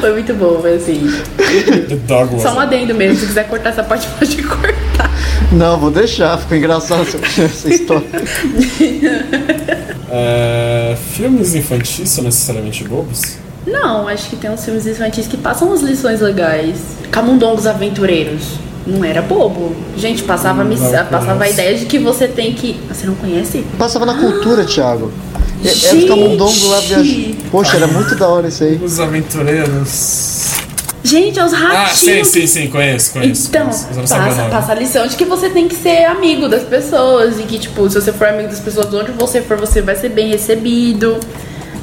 Foi 0.00 0.12
muito 0.12 0.34
bom, 0.34 0.58
foi 0.60 0.74
assim. 0.74 1.00
Só 2.42 2.54
um 2.54 2.60
adendo 2.60 2.92
mesmo, 2.94 3.16
se 3.18 3.26
quiser 3.26 3.46
cortar 3.46 3.70
essa 3.70 3.84
parte, 3.84 4.08
pode 4.18 4.42
cortar. 4.42 5.10
Não, 5.52 5.78
vou 5.78 5.90
deixar, 5.92 6.36
ficou 6.38 6.56
engraçado 6.56 7.02
essa 7.02 7.68
história. 7.68 8.04
É, 10.10 10.96
filmes 11.12 11.54
infantis 11.54 12.08
são 12.10 12.24
necessariamente 12.24 12.84
bobos? 12.84 13.22
Não, 13.66 14.08
acho 14.08 14.30
que 14.30 14.36
tem 14.36 14.50
uns 14.50 14.64
filmes 14.64 14.86
infantis 14.86 15.26
que 15.26 15.36
passam 15.36 15.68
umas 15.68 15.82
lições 15.82 16.20
legais. 16.20 16.76
Camundongos 17.10 17.66
Aventureiros. 17.66 18.42
Não 18.86 19.04
era 19.04 19.20
bobo. 19.22 19.76
Gente, 19.96 20.22
passava, 20.22 20.62
a 20.62 20.64
miss- 20.64 20.80
Não 20.80 21.04
passava 21.06 21.44
a 21.44 21.48
ideia 21.50 21.76
de 21.76 21.84
que 21.84 21.98
você 21.98 22.26
tem 22.26 22.54
que. 22.54 22.80
Você 22.88 23.06
não 23.06 23.14
conhece? 23.14 23.64
Passava 23.78 24.06
na 24.06 24.14
cultura, 24.14 24.64
Thiago. 24.64 25.12
É, 25.62 25.68
é 25.68 25.74
Gente! 25.74 26.04
os 26.04 26.08
camundongos 26.08 26.64
lá 26.64 26.80
viajando. 26.80 27.36
Poxa, 27.50 27.76
era 27.76 27.86
muito 27.86 28.14
da 28.16 28.26
hora 28.26 28.48
isso 28.48 28.64
aí. 28.64 28.80
Os 28.82 28.98
aventureiros. 28.98 30.39
Gente, 31.10 31.38
é 31.40 31.44
os 31.44 31.52
Ah, 31.52 31.56
ratinhos. 31.56 32.28
sim, 32.28 32.40
sim, 32.42 32.46
sim, 32.46 32.68
conheço, 32.68 33.12
conheço. 33.12 33.48
Então, 33.48 33.62
conheço. 33.62 33.88
Passa, 34.14 34.44
passa 34.48 34.72
a 34.72 34.74
lição 34.76 35.06
de 35.08 35.16
que 35.16 35.24
você 35.24 35.50
tem 35.50 35.66
que 35.66 35.74
ser 35.74 36.04
amigo 36.04 36.48
das 36.48 36.62
pessoas 36.62 37.40
e 37.40 37.42
que, 37.42 37.58
tipo, 37.58 37.88
se 37.90 38.00
você 38.00 38.12
for 38.12 38.28
amigo 38.28 38.48
das 38.48 38.60
pessoas, 38.60 38.92
onde 38.94 39.10
você 39.12 39.42
for, 39.42 39.56
você 39.58 39.82
vai 39.82 39.96
ser 39.96 40.10
bem 40.10 40.30
recebido. 40.30 41.18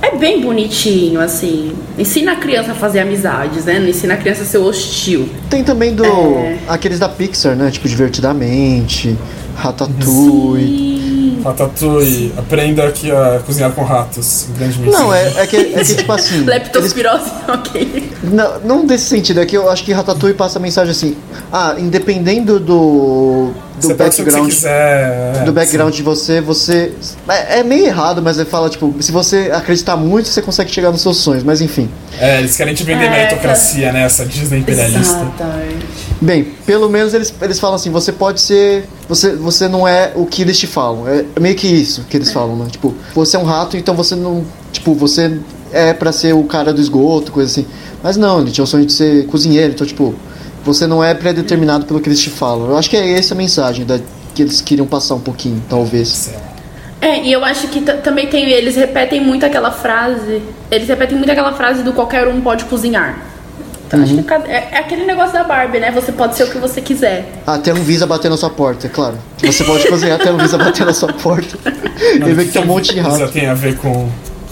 É 0.01 0.15
bem 0.15 0.39
bonitinho, 0.41 1.19
assim. 1.19 1.73
Ensina 1.97 2.33
a 2.33 2.35
criança 2.35 2.71
a 2.71 2.75
fazer 2.75 2.99
amizades, 2.99 3.65
né? 3.65 3.79
Não 3.79 3.89
ensina 3.89 4.13
a 4.13 4.17
criança 4.17 4.43
a 4.43 4.45
ser 4.45 4.59
hostil. 4.59 5.27
Tem 5.49 5.63
também 5.63 5.93
do. 5.93 6.05
É. 6.05 6.59
aqueles 6.67 6.99
da 6.99 7.09
Pixar, 7.09 7.55
né? 7.55 7.69
Tipo, 7.71 7.87
Divertidamente, 7.89 9.17
Ratatouille. 9.55 11.06
Ratatouille, 11.48 12.34
aprenda 12.38 12.84
aqui 12.88 13.10
a 13.11 13.40
cozinhar 13.45 13.72
com 13.72 13.84
ratos. 13.84 14.48
Grande 14.57 14.80
mensagem. 14.80 15.06
Não, 15.06 15.14
é, 15.14 15.34
é, 15.38 15.48
que, 15.48 15.56
é 15.57 15.84
que, 15.84 15.95
tipo 15.95 16.11
assim. 16.11 16.36
eles- 16.41 16.45
Leptospirose, 16.48 17.32
ok. 17.48 18.11
não, 18.24 18.60
não 18.60 18.86
desse 18.86 19.06
sentido, 19.06 19.40
é 19.40 19.45
que 19.45 19.56
eu 19.56 19.69
acho 19.69 19.84
que 19.84 19.91
Ratatouille 19.94 20.36
passa 20.36 20.60
a 20.60 20.61
mensagem 20.61 20.91
assim. 20.91 21.18
Ah, 21.52 21.76
independendo 21.78 22.60
do. 22.60 23.52
Do 23.79 23.87
Você 23.87 23.93
pode 23.93 24.15
ser 24.15 24.21
o 24.21 24.25
que 24.25 24.31
você 24.31 24.37
background. 24.37 24.49
quiser. 24.53 25.35
é, 25.41 25.43
do 25.45 25.53
background 25.53 25.93
de 25.93 26.01
você, 26.01 26.41
você. 26.41 26.91
É, 27.29 27.59
é 27.59 27.63
meio 27.63 27.85
errado, 27.85 28.21
mas 28.23 28.37
ele 28.39 28.49
fala, 28.49 28.69
tipo, 28.69 28.95
se 28.99 29.11
você 29.11 29.51
acreditar 29.53 29.95
muito, 29.95 30.27
você 30.27 30.41
consegue 30.41 30.71
chegar 30.71 30.91
nos 30.91 31.01
seus 31.01 31.17
sonhos, 31.17 31.43
mas 31.43 31.61
enfim. 31.61 31.83
sim. 31.83 32.17
É, 32.19 32.39
eles 32.39 32.55
querem 32.57 32.73
te 32.73 32.83
vender 32.83 33.05
É, 33.05 33.09
meritocracia, 33.09 33.91
né? 33.91 34.03
Essa 34.03 34.25
Disney 34.25 34.59
imperialista. 34.59 34.99
Exatamente. 34.99 35.85
Bem, 36.19 36.43
pelo 36.65 36.89
menos 36.89 37.13
eles, 37.13 37.31
eles 37.39 37.59
falam 37.59 37.75
assim, 37.75 37.91
você 37.91 38.11
pode 38.11 38.41
ser. 38.41 38.85
Você, 39.07 39.35
você 39.35 39.67
não 39.67 39.87
é 39.87 40.11
o 40.15 40.25
que 40.25 40.41
eles 40.41 40.57
te 40.57 40.65
falam. 40.65 41.07
É 41.07 41.39
meio 41.39 41.55
que 41.55 41.67
isso 41.67 42.03
que 42.09 42.17
eles 42.17 42.31
falam, 42.31 42.55
né? 42.55 42.65
Tipo, 42.71 42.95
você 43.13 43.37
é 43.37 43.39
um 43.39 43.43
rato, 43.43 43.77
então 43.77 43.93
você 43.95 44.15
não. 44.15 44.43
Tipo, 44.71 44.95
você 44.95 45.39
é 45.71 45.93
pra 45.93 46.11
ser 46.11 46.33
o 46.33 46.43
cara 46.45 46.73
do 46.73 46.81
esgoto, 46.81 47.31
coisa 47.31 47.51
assim. 47.51 47.67
Mas 48.01 48.17
não, 48.17 48.41
ele 48.41 48.49
tinha 48.49 48.63
o 48.63 48.67
sonho 48.67 48.85
de 48.85 48.93
ser 48.93 49.27
cozinheiro, 49.27 49.73
então, 49.73 49.85
tipo, 49.85 50.15
você 50.68 50.85
não 50.85 51.02
é 51.02 51.14
predeterminado 51.14 51.85
pelo 51.85 52.02
que 52.02 52.10
eles 52.10 52.19
te 52.19 52.30
falam. 52.30 52.69
Eu 52.69 52.77
acho 52.77 52.89
que 52.89 52.98
é 52.98 53.18
essa 53.18 53.34
a 53.34 53.38
mensagem 53.38 53.85
da, 53.85 53.99
que 54.35 54.41
eles 54.41 54.60
queriam 54.60 54.85
passar 54.85 55.15
um 55.15 55.19
pouquinho, 55.19 55.64
talvez. 55.69 56.30
É, 56.99 57.23
e 57.23 57.31
eu 57.31 57.44
acho 57.45 57.69
que 57.69 57.80
também 57.81 58.27
tem. 58.27 58.49
Eles 58.49 58.76
repetem 58.76 59.22
muito 59.22 59.45
aquela 59.45 59.72
frase. 59.72 60.41
Eles 60.69 60.88
repetem 60.88 61.18
muito 61.18 61.31
aquela 61.31 61.53
frase 61.53 61.84
do 61.84 61.94
qualquer 61.94 62.27
um 62.27 62.41
pode 62.41 62.65
cozinhar. 62.65 63.18
Então, 63.88 64.03
acho 64.03 64.22
que 64.22 64.34
é, 64.52 64.69
é 64.73 64.77
aquele 64.80 65.06
negócio 65.06 65.31
da 65.31 65.45
Barbie, 65.45 65.80
né? 65.80 65.91
Você 65.91 66.11
pode 66.11 66.35
ser 66.35 66.44
o 66.44 66.52
que 66.52 66.57
você 66.57 66.81
quiser. 66.81 67.41
Até 67.48 67.73
um 67.73 67.81
Visa 67.81 68.06
bater 68.06 68.30
na 68.30 68.35
sua 68.35 68.49
porta, 68.49 68.88
é 68.88 68.89
claro. 68.89 69.18
Você 69.41 69.64
pode 69.64 69.88
cozinhar 69.88 70.19
até 70.19 70.30
um 70.30 70.38
Visa 70.38 70.57
bater 70.57 70.85
na 70.85 70.94
sua 70.94 71.14
porta. 71.14 71.57
Ele 71.95 72.34
vê 72.34 72.44
que 72.44 72.52
tem 72.52 72.61
um 72.61 72.65
monte 72.65 72.94
de 72.94 72.99
Isso 72.99 73.10
rato. 73.10 73.31
tem 73.31 73.48
a 73.48 73.53
ver 73.53 73.77
com, 73.77 74.10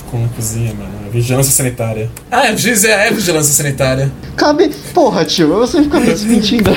com 0.10 0.26
cozinha, 0.30 0.74
mano. 0.74 1.05
Vigilância 1.16 1.52
sanitária. 1.54 2.10
Ah, 2.30 2.48
é, 2.48 2.50
é, 2.50 3.08
é 3.08 3.12
vigilância 3.12 3.54
sanitária. 3.54 4.12
Cabe. 4.36 4.70
Porra, 4.94 5.24
tio, 5.24 5.48
você 5.48 5.82
fica 5.82 6.00
me 6.00 6.08
desmentindo. 6.12 6.72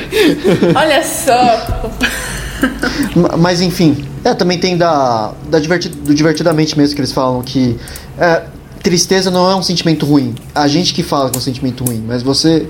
Olha 0.74 1.02
só. 1.04 1.90
Ma- 3.16 3.36
Mas 3.36 3.60
enfim, 3.60 4.04
é, 4.24 4.34
também 4.34 4.58
tem 4.58 4.76
da, 4.76 5.32
da 5.50 5.58
diverti- 5.58 5.88
do 5.88 6.14
divertidamente 6.14 6.76
mesmo 6.78 6.94
que 6.94 7.00
eles 7.00 7.12
falam 7.12 7.42
que 7.42 7.76
é, 8.18 8.42
tristeza 8.82 9.30
não 9.30 9.50
é 9.50 9.54
um 9.54 9.62
sentimento 9.62 10.06
ruim. 10.06 10.34
A 10.54 10.68
gente 10.68 10.94
que 10.94 11.02
fala 11.02 11.30
que 11.30 11.36
é 11.36 11.38
um 11.38 11.42
sentimento 11.42 11.84
ruim, 11.84 12.04
mas 12.06 12.22
você, 12.22 12.66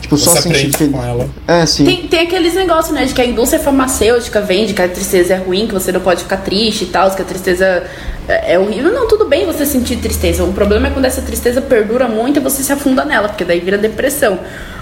tipo, 0.00 0.16
só 0.16 0.32
Você 0.32 0.42
sentir 0.42 0.56
aprende 0.56 0.76
feliz. 0.76 0.92
com 0.92 1.04
ela. 1.04 1.28
É, 1.46 1.66
sim. 1.66 1.84
Tem, 1.84 2.06
tem 2.08 2.20
aqueles 2.20 2.54
negócios, 2.54 2.94
né? 2.94 3.04
De 3.04 3.14
que 3.14 3.20
a 3.20 3.26
indústria 3.26 3.62
farmacêutica 3.62 4.40
vende 4.40 4.74
que 4.74 4.82
a 4.82 4.88
tristeza 4.88 5.34
é 5.34 5.36
ruim, 5.36 5.66
que 5.66 5.74
você 5.74 5.92
não 5.92 6.00
pode 6.00 6.22
ficar 6.22 6.38
triste 6.38 6.84
e 6.84 6.86
tal, 6.88 7.10
que 7.10 7.22
a 7.22 7.24
tristeza 7.24 7.84
é, 8.28 8.54
é 8.54 8.58
horrível. 8.58 8.92
Não, 8.92 9.06
tudo 9.08 9.24
bem 9.26 9.46
você 9.46 9.66
sentir 9.66 9.96
tristeza. 9.96 10.44
O 10.44 10.52
problema 10.52 10.88
é 10.88 10.90
quando 10.90 11.04
essa 11.04 11.22
tristeza 11.22 11.60
perdura 11.60 12.08
muito 12.08 12.38
e 12.38 12.42
você 12.42 12.62
se 12.62 12.72
afunda 12.72 13.04
nela, 13.04 13.28
porque 13.28 13.44
daí 13.44 13.60
vira 13.60 13.76
depressão. 13.78 14.38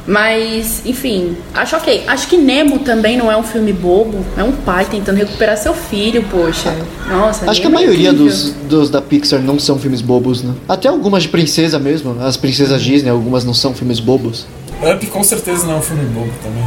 Mas, 0.06 0.82
enfim, 0.86 1.36
acho 1.54 1.76
ok. 1.76 2.04
Acho 2.06 2.28
que 2.28 2.36
Nemo 2.36 2.78
também 2.78 3.16
não 3.16 3.30
é 3.30 3.36
um 3.36 3.42
filme 3.42 3.72
bobo. 3.72 4.24
É 4.36 4.42
um 4.42 4.52
pai 4.52 4.86
tentando 4.86 5.16
recuperar 5.16 5.56
seu 5.58 5.74
filho, 5.74 6.24
poxa. 6.30 6.74
Nossa, 7.08 7.50
Acho 7.50 7.60
que 7.60 7.66
a 7.66 7.70
Nemo 7.70 7.82
é 7.82 7.86
maioria 7.86 8.08
incrível. 8.10 8.26
dos, 8.26 8.52
dos 8.68 8.90
da 8.90 9.02
Pixar 9.02 9.40
não 9.40 9.58
são 9.58 9.78
filmes 9.78 10.00
bobos, 10.00 10.42
né? 10.42 10.54
Até 10.68 10.88
algumas 10.88 11.24
de 11.24 11.28
princesa 11.28 11.78
mesmo, 11.78 12.16
as 12.20 12.36
princesas 12.36 12.82
Disney, 12.82 13.10
algumas 13.10 13.44
não 13.44 13.52
são 13.54 13.74
filmes 13.74 14.00
bobos. 14.00 14.46
Up 14.82 15.06
com 15.08 15.22
certeza 15.22 15.66
não 15.66 15.74
é 15.74 15.76
um 15.76 15.82
filme 15.82 16.04
bobo 16.06 16.30
também. 16.42 16.64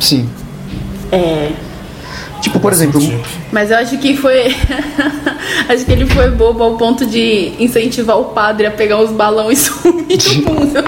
Sim. 0.00 0.28
É. 1.10 1.50
Tipo, 2.40 2.58
por 2.58 2.72
exemplo, 2.72 3.00
Mas 3.52 3.70
eu 3.70 3.76
acho 3.76 3.98
que 3.98 4.16
foi. 4.16 4.46
acho 5.68 5.84
que 5.84 5.92
ele 5.92 6.06
foi 6.06 6.30
bobo 6.30 6.62
ao 6.64 6.76
ponto 6.76 7.06
de 7.06 7.52
incentivar 7.60 8.18
o 8.18 8.24
padre 8.26 8.66
a 8.66 8.70
pegar 8.70 8.98
os 9.00 9.10
balões 9.10 9.60
e 9.60 9.70
sumir 9.70 10.44
no 10.44 10.50
mundo. 10.54 10.84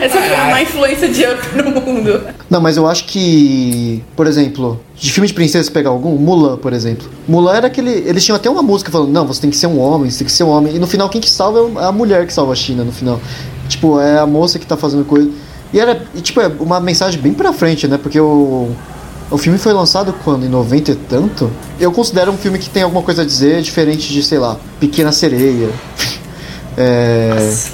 Essa 0.00 0.20
foi 0.20 0.36
uma 0.36 0.62
influência 0.62 1.08
de 1.08 1.24
Up 1.24 1.40
no 1.56 1.80
mundo. 1.80 2.20
Não, 2.48 2.60
mas 2.60 2.76
eu 2.76 2.86
acho 2.86 3.04
que, 3.04 4.02
por 4.14 4.26
exemplo, 4.26 4.80
de 4.94 5.12
filme 5.12 5.26
de 5.26 5.34
princesa 5.34 5.70
pegar 5.70 5.90
algum, 5.90 6.16
Mulan, 6.16 6.56
por 6.56 6.72
exemplo. 6.72 7.08
Mulan 7.26 7.54
era 7.54 7.66
aquele. 7.66 7.90
Eles 7.90 8.24
tinham 8.24 8.36
até 8.36 8.48
uma 8.50 8.62
música 8.62 8.90
falando, 8.90 9.10
não, 9.10 9.26
você 9.26 9.40
tem 9.40 9.50
que 9.50 9.56
ser 9.56 9.66
um 9.66 9.78
homem, 9.78 10.10
você 10.10 10.18
tem 10.18 10.26
que 10.26 10.32
ser 10.32 10.44
um 10.44 10.50
homem. 10.50 10.76
E 10.76 10.78
no 10.78 10.86
final 10.86 11.08
quem 11.08 11.20
que 11.20 11.30
salva 11.30 11.80
é 11.80 11.84
a 11.84 11.92
mulher 11.92 12.26
que 12.26 12.32
salva 12.32 12.52
a 12.52 12.56
China 12.56 12.84
no 12.84 12.92
final. 12.92 13.20
Tipo, 13.68 14.00
é 14.00 14.18
a 14.18 14.26
moça 14.26 14.58
que 14.58 14.66
tá 14.66 14.76
fazendo 14.76 15.04
coisa. 15.04 15.30
E 15.72 15.78
era, 15.78 16.02
tipo, 16.22 16.40
é 16.40 16.48
uma 16.60 16.80
mensagem 16.80 17.20
bem 17.20 17.34
pra 17.34 17.52
frente, 17.52 17.86
né? 17.86 17.98
Porque 17.98 18.18
o. 18.18 18.70
O 19.30 19.36
filme 19.36 19.58
foi 19.58 19.74
lançado 19.74 20.14
quando? 20.24 20.46
Em 20.46 20.48
90 20.48 20.90
e 20.90 20.94
tanto? 20.94 21.50
Eu 21.78 21.92
considero 21.92 22.32
um 22.32 22.36
filme 22.38 22.58
que 22.58 22.70
tem 22.70 22.82
alguma 22.82 23.02
coisa 23.02 23.20
a 23.20 23.24
dizer 23.26 23.60
diferente 23.60 24.10
de, 24.10 24.22
sei 24.22 24.38
lá, 24.38 24.56
Pequena 24.80 25.12
Sereia. 25.12 25.68
É. 26.78 27.30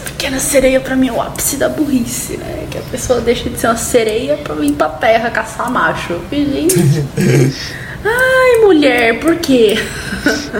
Pequena 0.06 0.38
sereia 0.38 0.80
pra 0.80 0.96
mim 0.96 1.08
é 1.08 1.12
o 1.12 1.20
ápice 1.20 1.56
da 1.56 1.68
burrice, 1.68 2.38
né? 2.38 2.66
Que 2.70 2.78
a 2.78 2.82
pessoa 2.82 3.20
deixa 3.20 3.50
de 3.50 3.58
ser 3.58 3.66
uma 3.66 3.76
sereia 3.76 4.36
pra 4.38 4.54
vir 4.54 4.72
pra 4.72 4.88
terra 4.88 5.30
caçar 5.30 5.70
macho. 5.70 6.20
E, 6.32 6.44
Gente. 6.44 7.04
Ai, 8.06 8.60
mulher, 8.62 9.18
por 9.18 9.36
quê? 9.36 9.78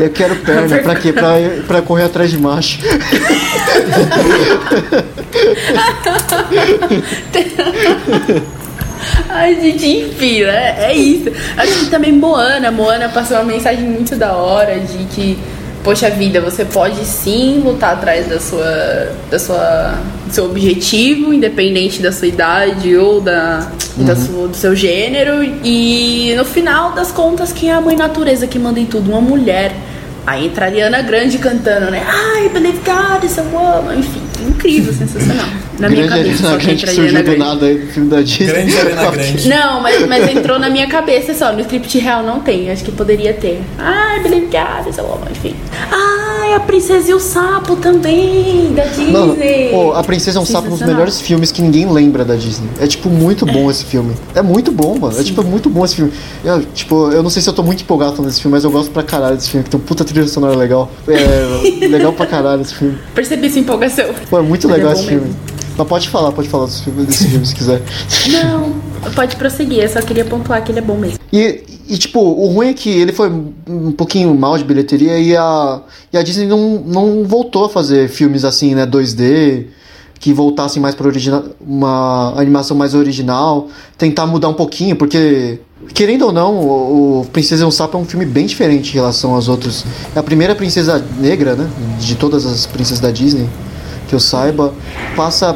Eu 0.00 0.08
quero 0.10 0.34
perna, 0.36 0.78
pra 0.78 0.94
quê? 0.94 1.12
Pra, 1.12 1.34
pra 1.66 1.82
correr 1.82 2.04
atrás 2.04 2.30
de 2.30 2.38
macho. 2.38 2.78
Ai, 9.28 9.54
gente, 9.60 9.86
enfim, 9.86 10.44
né? 10.44 10.86
É 10.86 10.94
isso. 10.94 11.30
Acho 11.56 11.80
que 11.80 11.86
também 11.90 12.12
Moana. 12.12 12.70
Moana 12.70 13.08
passou 13.08 13.36
uma 13.36 13.44
mensagem 13.44 13.84
muito 13.84 14.16
da 14.16 14.32
hora 14.34 14.78
de 14.80 15.04
que, 15.06 15.38
poxa 15.84 16.08
vida, 16.10 16.40
você 16.40 16.64
pode 16.64 17.04
sim 17.04 17.60
lutar 17.64 17.92
atrás 17.92 18.26
da 18.26 18.40
sua, 18.40 19.12
da 19.30 19.38
sua, 19.38 19.94
do 20.26 20.32
seu 20.32 20.46
objetivo, 20.46 21.32
independente 21.32 22.00
da 22.02 22.10
sua 22.10 22.26
idade 22.26 22.96
ou 22.96 23.20
da, 23.20 23.68
da 23.98 24.16
sua- 24.16 24.48
do 24.48 24.56
seu 24.56 24.74
gênero. 24.74 25.44
E 25.62 26.34
no 26.36 26.44
final 26.44 26.92
das 26.92 27.12
contas, 27.12 27.52
quem 27.52 27.70
é 27.70 27.74
a 27.74 27.80
mãe 27.80 27.94
natureza 27.94 28.46
que 28.46 28.58
manda 28.58 28.80
em 28.80 28.86
tudo? 28.86 29.10
Uma 29.10 29.20
mulher. 29.20 29.72
Aí 30.26 30.46
entra 30.46 30.64
a 30.64 30.68
Ariana 30.68 31.02
Grande 31.02 31.36
cantando, 31.36 31.90
né? 31.90 32.02
I 32.42 32.48
believe 32.48 32.78
God 32.78 33.22
is 33.22 33.38
a 33.38 33.42
woman. 33.42 33.96
Enfim, 33.98 34.22
incrível, 34.68 34.92
sensacional. 34.92 35.46
Na 35.78 35.88
minha 35.88 36.06
Grande 36.06 36.24
cabeça, 36.24 36.42
só 36.42 36.56
Grande 36.56 36.84
que 36.84 36.86
surgiu 36.92 37.04
Ariana 37.04 37.18
do 37.18 37.24
Grande. 37.24 37.38
nada 37.38 37.66
aí 37.66 37.74
no 37.74 37.86
filme 37.92 38.08
da 38.10 38.22
Disney. 38.22 38.46
Grande 38.46 38.78
Arena 38.78 39.10
Grande. 39.10 39.48
Não, 39.48 39.80
mas, 39.82 40.06
mas 40.06 40.28
entrou 40.30 40.58
na 40.58 40.70
minha 40.70 40.86
cabeça 40.88 41.34
só. 41.34 41.52
No 41.52 41.60
script 41.60 41.98
real 41.98 42.22
não 42.22 42.40
tem. 42.40 42.70
Acho 42.70 42.84
que 42.84 42.92
poderia 42.92 43.32
ter. 43.34 43.60
Ai, 43.78 44.20
Believe 44.22 44.46
God 44.46 44.88
is 44.88 44.98
a 44.98 45.02
woman. 45.02 45.28
Enfim. 45.30 45.54
Ai, 45.90 46.33
a 46.56 46.60
Princesa 46.60 47.10
e 47.10 47.14
o 47.14 47.20
Sapo 47.20 47.76
também, 47.76 48.72
da 48.74 48.84
Disney. 48.84 49.10
Mano, 49.12 49.36
pô, 49.70 49.92
A 49.92 50.02
Princesa 50.04 50.38
é 50.38 50.42
um 50.42 50.46
Sapo 50.46 50.68
um 50.68 50.70
dos 50.70 50.82
melhores 50.82 51.20
filmes 51.20 51.50
que 51.50 51.60
ninguém 51.60 51.90
lembra 51.90 52.24
da 52.24 52.34
Disney. 52.36 52.68
É, 52.80 52.86
tipo, 52.86 53.08
muito 53.08 53.44
bom 53.44 53.70
esse 53.70 53.84
filme. 53.84 54.14
É 54.34 54.42
muito 54.42 54.70
bom, 54.70 54.98
mano. 54.98 55.18
É, 55.18 55.22
tipo, 55.22 55.42
muito 55.42 55.68
bom 55.68 55.84
esse 55.84 55.96
filme. 55.96 56.12
Eu, 56.44 56.62
tipo, 56.74 57.10
eu 57.10 57.22
não 57.22 57.30
sei 57.30 57.42
se 57.42 57.48
eu 57.48 57.52
tô 57.52 57.62
muito 57.62 57.82
empolgado 57.82 58.12
falando 58.12 58.30
desse 58.30 58.40
filme, 58.40 58.54
mas 58.54 58.64
eu 58.64 58.70
gosto 58.70 58.90
pra 58.90 59.02
caralho 59.02 59.36
desse 59.36 59.50
filme. 59.50 59.64
Que 59.64 59.70
tem 59.70 59.80
um 59.80 59.82
puta 59.82 60.04
trilha 60.04 60.26
sonora 60.28 60.56
legal. 60.56 60.90
É, 61.08 61.86
legal 61.86 62.12
pra 62.12 62.26
caralho 62.26 62.62
esse 62.62 62.74
filme. 62.74 62.96
Percebi 63.14 63.50
sua 63.50 63.60
empolgação. 63.60 64.06
Pô, 64.30 64.38
é 64.38 64.42
muito 64.42 64.68
Mas 64.68 64.76
legal 64.76 64.92
é 64.92 64.94
esse 64.94 65.06
filme. 65.06 65.26
mesmo. 65.26 65.36
Mas 65.76 65.88
pode 65.88 66.08
falar, 66.08 66.30
pode 66.30 66.48
falar 66.48 66.66
desse 66.66 66.82
filme, 66.84 67.04
desse 67.04 67.26
filme 67.28 67.44
se 67.44 67.54
quiser. 67.54 67.82
Não, 68.30 68.74
pode 69.14 69.34
prosseguir. 69.36 69.82
Eu 69.82 69.88
só 69.88 70.00
queria 70.00 70.24
pontuar 70.24 70.62
que 70.62 70.70
ele 70.70 70.78
é 70.78 70.82
bom 70.82 70.96
mesmo. 70.96 71.18
E, 71.32 71.62
e, 71.86 71.98
tipo, 71.98 72.18
o 72.18 72.46
ruim 72.48 72.68
é 72.68 72.74
que 72.74 72.88
ele 72.88 73.12
foi 73.12 73.30
um 73.68 73.92
pouquinho 73.92 74.34
mal 74.34 74.56
de 74.56 74.64
bilheteria 74.64 75.18
e 75.18 75.36
a, 75.36 75.82
e 76.12 76.16
a 76.16 76.22
Disney 76.22 76.46
não, 76.46 76.82
não 76.86 77.24
voltou 77.24 77.66
a 77.66 77.68
fazer 77.68 78.08
filmes 78.08 78.44
assim, 78.44 78.74
né, 78.74 78.86
2D, 78.86 79.66
que 80.18 80.32
voltassem 80.32 80.80
mais 80.80 80.94
para 80.94 81.10
uma 81.60 82.32
animação 82.36 82.74
mais 82.74 82.94
original, 82.94 83.68
tentar 83.98 84.26
mudar 84.26 84.48
um 84.48 84.54
pouquinho, 84.54 84.96
porque, 84.96 85.60
querendo 85.92 86.22
ou 86.22 86.32
não, 86.32 86.54
o, 86.54 87.20
o 87.20 87.26
Princesa 87.26 87.64
e 87.64 87.66
um 87.66 87.70
Sapo 87.70 87.98
é 87.98 88.00
um 88.00 88.06
filme 88.06 88.24
bem 88.24 88.46
diferente 88.46 88.92
em 88.92 88.94
relação 88.94 89.34
aos 89.34 89.48
outros. 89.48 89.84
É 90.16 90.18
a 90.18 90.22
primeira 90.22 90.54
princesa 90.54 91.04
negra, 91.18 91.54
né, 91.54 91.68
de 92.00 92.14
todas 92.14 92.46
as 92.46 92.64
princesas 92.64 93.00
da 93.00 93.10
Disney, 93.10 93.46
que 94.08 94.14
eu 94.14 94.20
saiba, 94.20 94.72
passa 95.14 95.54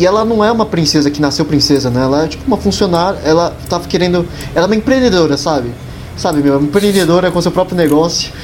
e 0.00 0.06
ela 0.06 0.24
não 0.24 0.42
é 0.42 0.50
uma 0.50 0.64
princesa 0.64 1.10
que 1.10 1.20
nasceu 1.20 1.44
princesa, 1.44 1.90
né? 1.90 2.02
Ela 2.02 2.24
é 2.24 2.28
tipo 2.28 2.42
uma 2.46 2.56
funcionária, 2.56 3.20
ela 3.22 3.54
tava 3.68 3.86
querendo. 3.86 4.26
Ela 4.54 4.64
é 4.64 4.66
uma 4.66 4.74
empreendedora, 4.74 5.36
sabe? 5.36 5.74
Sabe, 6.16 6.42
meu? 6.42 6.56
Uma 6.56 6.66
empreendedora 6.66 7.30
com 7.30 7.38
seu 7.42 7.52
próprio 7.52 7.76
negócio. 7.76 8.32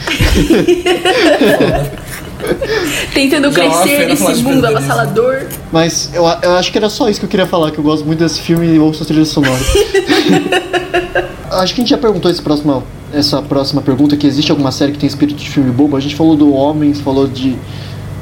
Tentando 3.15 3.51
Já 3.51 3.71
crescer 3.71 4.07
nesse 4.07 4.43
mundo 4.43 4.67
avassalador. 4.67 5.47
Mas 5.73 6.11
eu, 6.13 6.25
eu 6.43 6.57
acho 6.57 6.71
que 6.71 6.77
era 6.77 6.91
só 6.91 7.09
isso 7.09 7.21
que 7.21 7.25
eu 7.25 7.31
queria 7.31 7.47
falar, 7.47 7.71
que 7.71 7.79
eu 7.79 7.85
gosto 7.85 8.05
muito 8.05 8.19
desse 8.19 8.39
filme 8.43 8.67
e 8.75 8.79
ouço 8.79 9.03
a 9.03 9.07
trilha 9.07 9.25
sonora. 9.25 9.57
acho 11.53 11.75
que 11.75 11.81
a 11.81 11.85
gente 11.85 11.91
já 11.91 11.97
perguntou 11.99 12.31
esse 12.31 12.43
próximo, 12.43 12.83
essa 13.15 13.41
próxima 13.41 13.81
pergunta, 13.81 14.15
que 14.15 14.27
existe 14.27 14.51
alguma 14.51 14.71
série 14.71 14.93
que 14.93 14.99
tem 14.99 15.07
espírito 15.07 15.39
de 15.39 15.49
filme 15.49 15.71
bobo? 15.71 15.97
A 15.97 16.01
gente 16.01 16.15
falou 16.15 16.37
do 16.37 16.53
Homens, 16.53 17.01
falou 17.01 17.27
de 17.27 17.57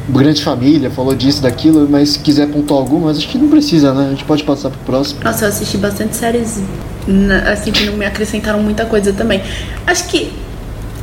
Grande 0.08 0.42
Família 0.42 0.90
falou 0.90 1.14
disso, 1.14 1.40
daquilo, 1.42 1.88
mas 1.90 2.10
se 2.10 2.18
quiser 2.18 2.48
pontuar 2.48 2.78
algumas, 2.80 3.16
acho 3.16 3.28
que 3.28 3.38
não 3.38 3.48
precisa, 3.48 3.92
né? 3.94 4.06
A 4.08 4.10
gente 4.10 4.24
pode 4.24 4.42
passar 4.44 4.68
pro 4.70 4.78
próximo. 4.80 5.20
Nossa, 5.24 5.44
eu 5.46 5.48
assisti 5.48 5.78
bastante 5.78 6.14
séries 6.16 6.60
na- 7.06 7.50
assim 7.52 7.72
que 7.72 7.84
não 7.86 7.94
me 7.96 8.04
acrescentaram 8.04 8.62
muita 8.62 8.84
coisa 8.84 9.12
também. 9.12 9.40
Acho 9.86 10.06
que. 10.08 10.30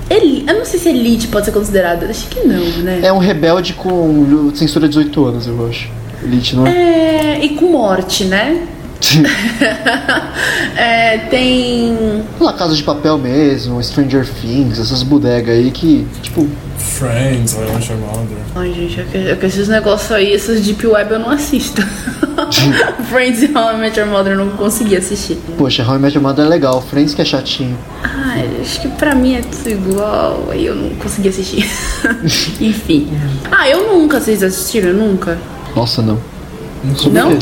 Eli, 0.10 0.44
eu 0.48 0.54
não 0.56 0.66
sei 0.66 0.80
se 0.80 0.90
Elite 0.90 1.28
pode 1.30 1.46
ser 1.46 1.52
considerada. 1.52 2.06
Acho 2.06 2.28
que 2.28 2.42
não, 2.48 2.64
né? 2.84 3.00
É 3.02 3.12
um 3.14 3.18
rebelde 3.18 3.74
com 3.74 4.52
censura 4.54 4.88
de 4.88 4.96
18 4.98 5.26
anos, 5.26 5.48
eu 5.48 5.68
acho. 5.68 5.90
Elite, 6.24 6.56
não 6.56 6.68
é? 6.68 6.72
É, 7.40 7.46
e 7.46 7.50
com 7.56 7.72
morte, 7.72 8.26
né? 8.26 8.68
É, 10.78 11.18
tem. 11.30 12.24
La 12.40 12.54
Casa 12.54 12.76
de 12.76 12.84
Papel 12.84 13.18
mesmo, 13.18 13.82
Stranger 13.84 14.28
Things, 14.42 14.80
essas 14.80 15.04
bodegas 15.04 15.56
aí 15.58 15.72
que, 15.72 16.06
tipo, 16.22 16.48
Friends, 16.82 17.54
I 17.54 17.72
Want 17.72 17.88
Your 17.90 17.98
Mother. 18.00 18.38
Ai, 18.56 18.74
gente, 18.74 19.00
é 19.00 19.04
que, 19.04 19.18
é 19.18 19.36
que 19.36 19.46
esses 19.46 19.68
negócios 19.68 20.12
aí, 20.12 20.32
esses 20.34 20.62
Deep 20.66 20.86
Web 20.86 21.12
eu 21.14 21.20
não 21.20 21.30
assisto. 21.30 21.82
Friends 23.10 23.42
e 23.44 23.52
How 23.56 23.74
I 23.74 23.78
Met 23.78 24.00
Your 24.00 24.10
Mother 24.10 24.34
eu 24.34 24.38
não 24.46 24.50
consegui 24.58 24.96
assistir. 24.96 25.38
poxa, 25.58 25.84
How 25.88 25.96
I 25.96 26.00
Met 26.00 26.16
Your 26.16 26.24
Mother 26.24 26.46
é 26.46 26.50
legal, 26.50 26.82
Friends 26.82 27.14
que 27.14 27.22
é 27.22 27.26
chatinho. 27.26 27.78
Ai, 28.04 28.50
acho 28.62 28.82
que 28.82 28.88
pra 28.90 29.14
mim 29.16 29.36
é 29.36 29.42
tudo 29.42 29.70
igual, 29.70 30.48
aí 30.52 30.66
eu 30.66 30.76
não 30.76 30.90
consegui 30.96 31.30
assistir. 31.30 31.70
Enfim. 32.60 33.08
Ah, 33.52 33.70
eu 33.70 33.94
nunca, 33.94 34.20
vocês 34.20 34.42
assistiram? 34.44 34.94
Nunca. 34.94 35.38
Nossa, 35.76 36.02
não. 36.02 36.20
Nunca 36.84 37.10
Não? 37.10 37.38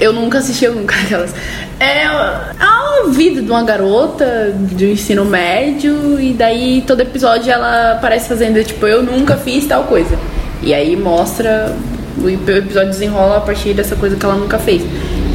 Eu 0.00 0.12
nunca 0.12 0.38
assisti, 0.38 0.64
eu 0.64 0.74
nunca 0.74 0.96
aquelas. 1.00 1.34
É 1.78 2.04
a 2.04 3.04
vida 3.10 3.42
de 3.42 3.50
uma 3.50 3.62
garota 3.62 4.52
do 4.54 4.84
ensino 4.84 5.24
médio 5.24 6.20
e 6.20 6.32
daí 6.32 6.82
todo 6.86 7.00
episódio 7.00 7.50
ela 7.52 7.92
aparece 7.92 8.28
fazendo 8.28 8.62
tipo, 8.64 8.86
eu 8.86 9.02
nunca 9.02 9.36
fiz 9.36 9.66
tal 9.66 9.84
coisa. 9.84 10.18
E 10.62 10.74
aí 10.74 10.96
mostra, 10.96 11.74
o 12.18 12.28
episódio 12.28 12.90
desenrola 12.90 13.38
a 13.38 13.40
partir 13.40 13.72
dessa 13.72 13.96
coisa 13.96 14.16
que 14.16 14.24
ela 14.24 14.34
nunca 14.34 14.58
fez. 14.58 14.82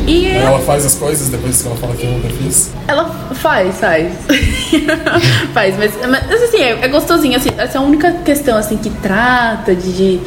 E 0.08 0.28
Aí 0.28 0.38
Ela 0.38 0.60
faz 0.60 0.86
as 0.86 0.96
coisas 0.96 1.30
depois 1.30 1.62
que 1.62 1.68
ela 1.68 1.76
fala 1.78 1.96
que 1.96 2.06
eu 2.06 2.12
nunca 2.12 2.30
fiz. 2.30 2.72
ela 2.88 3.06
faz, 3.34 3.80
faz. 3.80 4.14
faz, 5.52 5.76
mas, 5.78 5.94
mas 6.08 6.44
assim, 6.44 6.60
é, 6.60 6.78
é 6.82 6.88
gostosinho, 6.88 7.36
assim, 7.36 7.50
essa 7.58 7.78
é 7.78 7.82
a 7.82 7.84
única 7.84 8.12
questão 8.24 8.56
assim 8.56 8.78
que 8.78 8.92
trata 8.92 9.76
de, 9.76 9.94
de, 9.94 10.22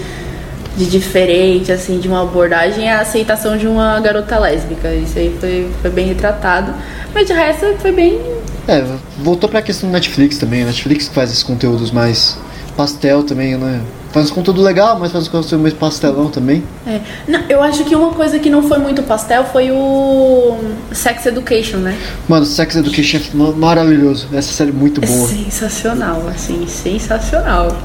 de 0.79 0.87
diferente, 0.87 1.73
assim, 1.73 1.99
de 1.99 2.07
uma 2.09 2.23
abordagem 2.23 2.89
é 2.89 2.93
a 2.95 3.01
aceitação 3.01 3.57
de 3.59 3.67
uma 3.67 3.99
garota 4.01 4.39
lésbica. 4.39 4.95
Isso 4.95 5.19
aí 5.19 5.37
foi, 5.41 5.69
foi 5.83 5.91
bem 5.91 6.07
retratado. 6.07 6.73
Mas 7.13 7.27
de 7.27 7.33
resto 7.33 7.67
foi 7.81 7.91
bem. 7.93 8.21
É, 8.69 8.85
voltou 9.19 9.49
pra 9.51 9.61
questão 9.61 9.89
do 9.89 9.93
Netflix 9.93 10.39
também. 10.39 10.63
A 10.63 10.67
Netflix 10.67 11.09
faz 11.09 11.31
esses 11.31 11.43
conteúdos 11.43 11.91
mais 11.91 12.39
pastel 12.77 13.25
também, 13.25 13.57
né? 13.57 13.81
Faz 14.13 14.31
um 14.31 14.35
conteúdo 14.35 14.63
legal, 14.63 14.99
mas 14.99 15.13
faz 15.13 15.27
um 15.29 15.31
conteúdo 15.31 15.61
mais 15.63 15.75
pastelão 15.75 16.31
também. 16.31 16.63
é. 16.87 17.01
Não, 17.27 17.41
eu 17.49 17.63
acho 17.63 17.85
que 17.85 17.95
uma 17.95 18.11
coisa 18.13 18.39
que 18.39 18.49
não 18.49 18.63
foi 18.63 18.79
muito 18.79 19.03
pastel 19.03 19.45
foi 19.45 19.71
o 19.71 20.57
Sex 20.93 21.27
Education, 21.27 21.79
né? 21.79 21.95
Mano, 22.29 22.47
Sex 22.47 22.77
Education 22.77 23.19
é 23.19 23.37
ma- 23.37 23.53
maravilhoso. 23.53 24.29
Essa 24.33 24.53
série 24.53 24.71
é 24.71 24.73
muito 24.73 25.03
É 25.05 25.07
boa. 25.07 25.29
sensacional, 25.29 26.23
assim, 26.29 26.67
sensacional. 26.69 27.77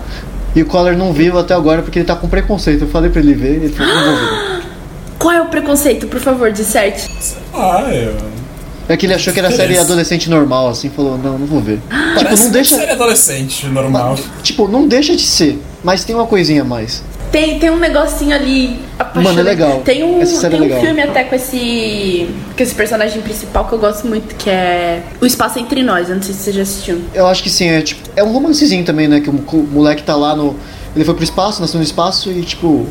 E 0.56 0.62
o 0.62 0.66
Collar 0.66 0.96
não 0.96 1.12
viu 1.12 1.38
até 1.40 1.54
agora 1.54 1.82
porque 1.82 2.00
ele 2.00 2.06
tá 2.06 2.16
com 2.16 2.28
preconceito. 2.28 2.82
Eu 2.84 2.88
falei 2.88 3.10
pra 3.10 3.22
ele 3.22 3.34
ver, 3.34 3.56
ele 3.56 3.70
falou, 3.70 3.94
não 3.94 4.04
vou 4.04 4.16
ver. 4.16 4.64
Qual 5.18 5.34
é 5.34 5.42
o 5.42 5.46
preconceito, 5.46 6.08
por 6.08 6.20
favor, 6.20 6.52
disserte? 6.52 7.10
Ah, 7.54 7.86
é. 7.88 8.14
É 8.90 8.98
que 8.98 9.06
ele 9.06 9.14
achou 9.14 9.32
que 9.34 9.40
era 9.40 9.50
série 9.50 9.78
adolescente 9.78 10.30
normal, 10.30 10.68
assim, 10.68 10.90
falou, 10.90 11.18
não, 11.18 11.38
não 11.38 11.48
vou 11.48 11.62
ver. 11.62 11.80
tipo, 11.88 12.24
Parece 12.24 12.44
não 12.44 12.52
deixa. 12.52 12.76
série 12.76 12.92
adolescente, 12.92 13.66
normal. 13.68 14.18
Tipo, 14.44 14.68
não 14.68 14.86
deixa 14.88 15.16
de 15.16 15.24
ser, 15.24 15.58
mas 15.84 16.04
tem 16.04 16.14
uma 16.16 16.28
coisinha 16.28 16.64
a 16.64 16.66
mais. 16.66 17.02
Tem, 17.34 17.58
tem 17.58 17.72
um 17.72 17.80
negocinho 17.80 18.36
ali. 18.36 18.80
apaixonante. 19.00 19.36
Mano, 19.36 19.40
é 19.40 19.52
legal. 19.52 19.82
Tem 19.82 20.04
um, 20.04 20.24
série 20.24 20.56
tem 20.56 20.72
é 20.72 20.78
um 20.78 20.82
filme 20.82 21.02
até 21.02 21.24
com 21.24 21.34
esse. 21.34 22.30
com 22.56 22.62
esse 22.62 22.76
personagem 22.76 23.24
principal 23.24 23.66
que 23.66 23.74
eu 23.74 23.80
gosto 23.80 24.06
muito, 24.06 24.36
que 24.36 24.52
é 24.52 25.02
O 25.20 25.26
Espaço 25.26 25.58
Entre 25.58 25.82
Nós. 25.82 26.10
Eu 26.10 26.18
não 26.18 26.22
sei 26.22 26.32
se 26.36 26.42
você 26.42 26.52
já 26.52 26.62
assistiu. 26.62 27.02
Eu 27.12 27.26
acho 27.26 27.42
que 27.42 27.50
sim, 27.50 27.70
é 27.70 27.82
tipo. 27.82 28.08
É 28.16 28.24
um 28.24 28.32
romancezinho 28.32 28.86
também, 28.86 29.08
né? 29.08 29.20
Que 29.20 29.32
o, 29.32 29.68
moleque 29.72 30.04
tá 30.04 30.16
lá 30.16 30.36
no. 30.36 30.56
Ele 30.96 31.04
foi 31.04 31.16
pro 31.16 31.24
espaço, 31.24 31.60
nasceu 31.60 31.80
no 31.80 31.84
espaço 31.84 32.32
e 32.32 32.44
tipo. 32.44 32.86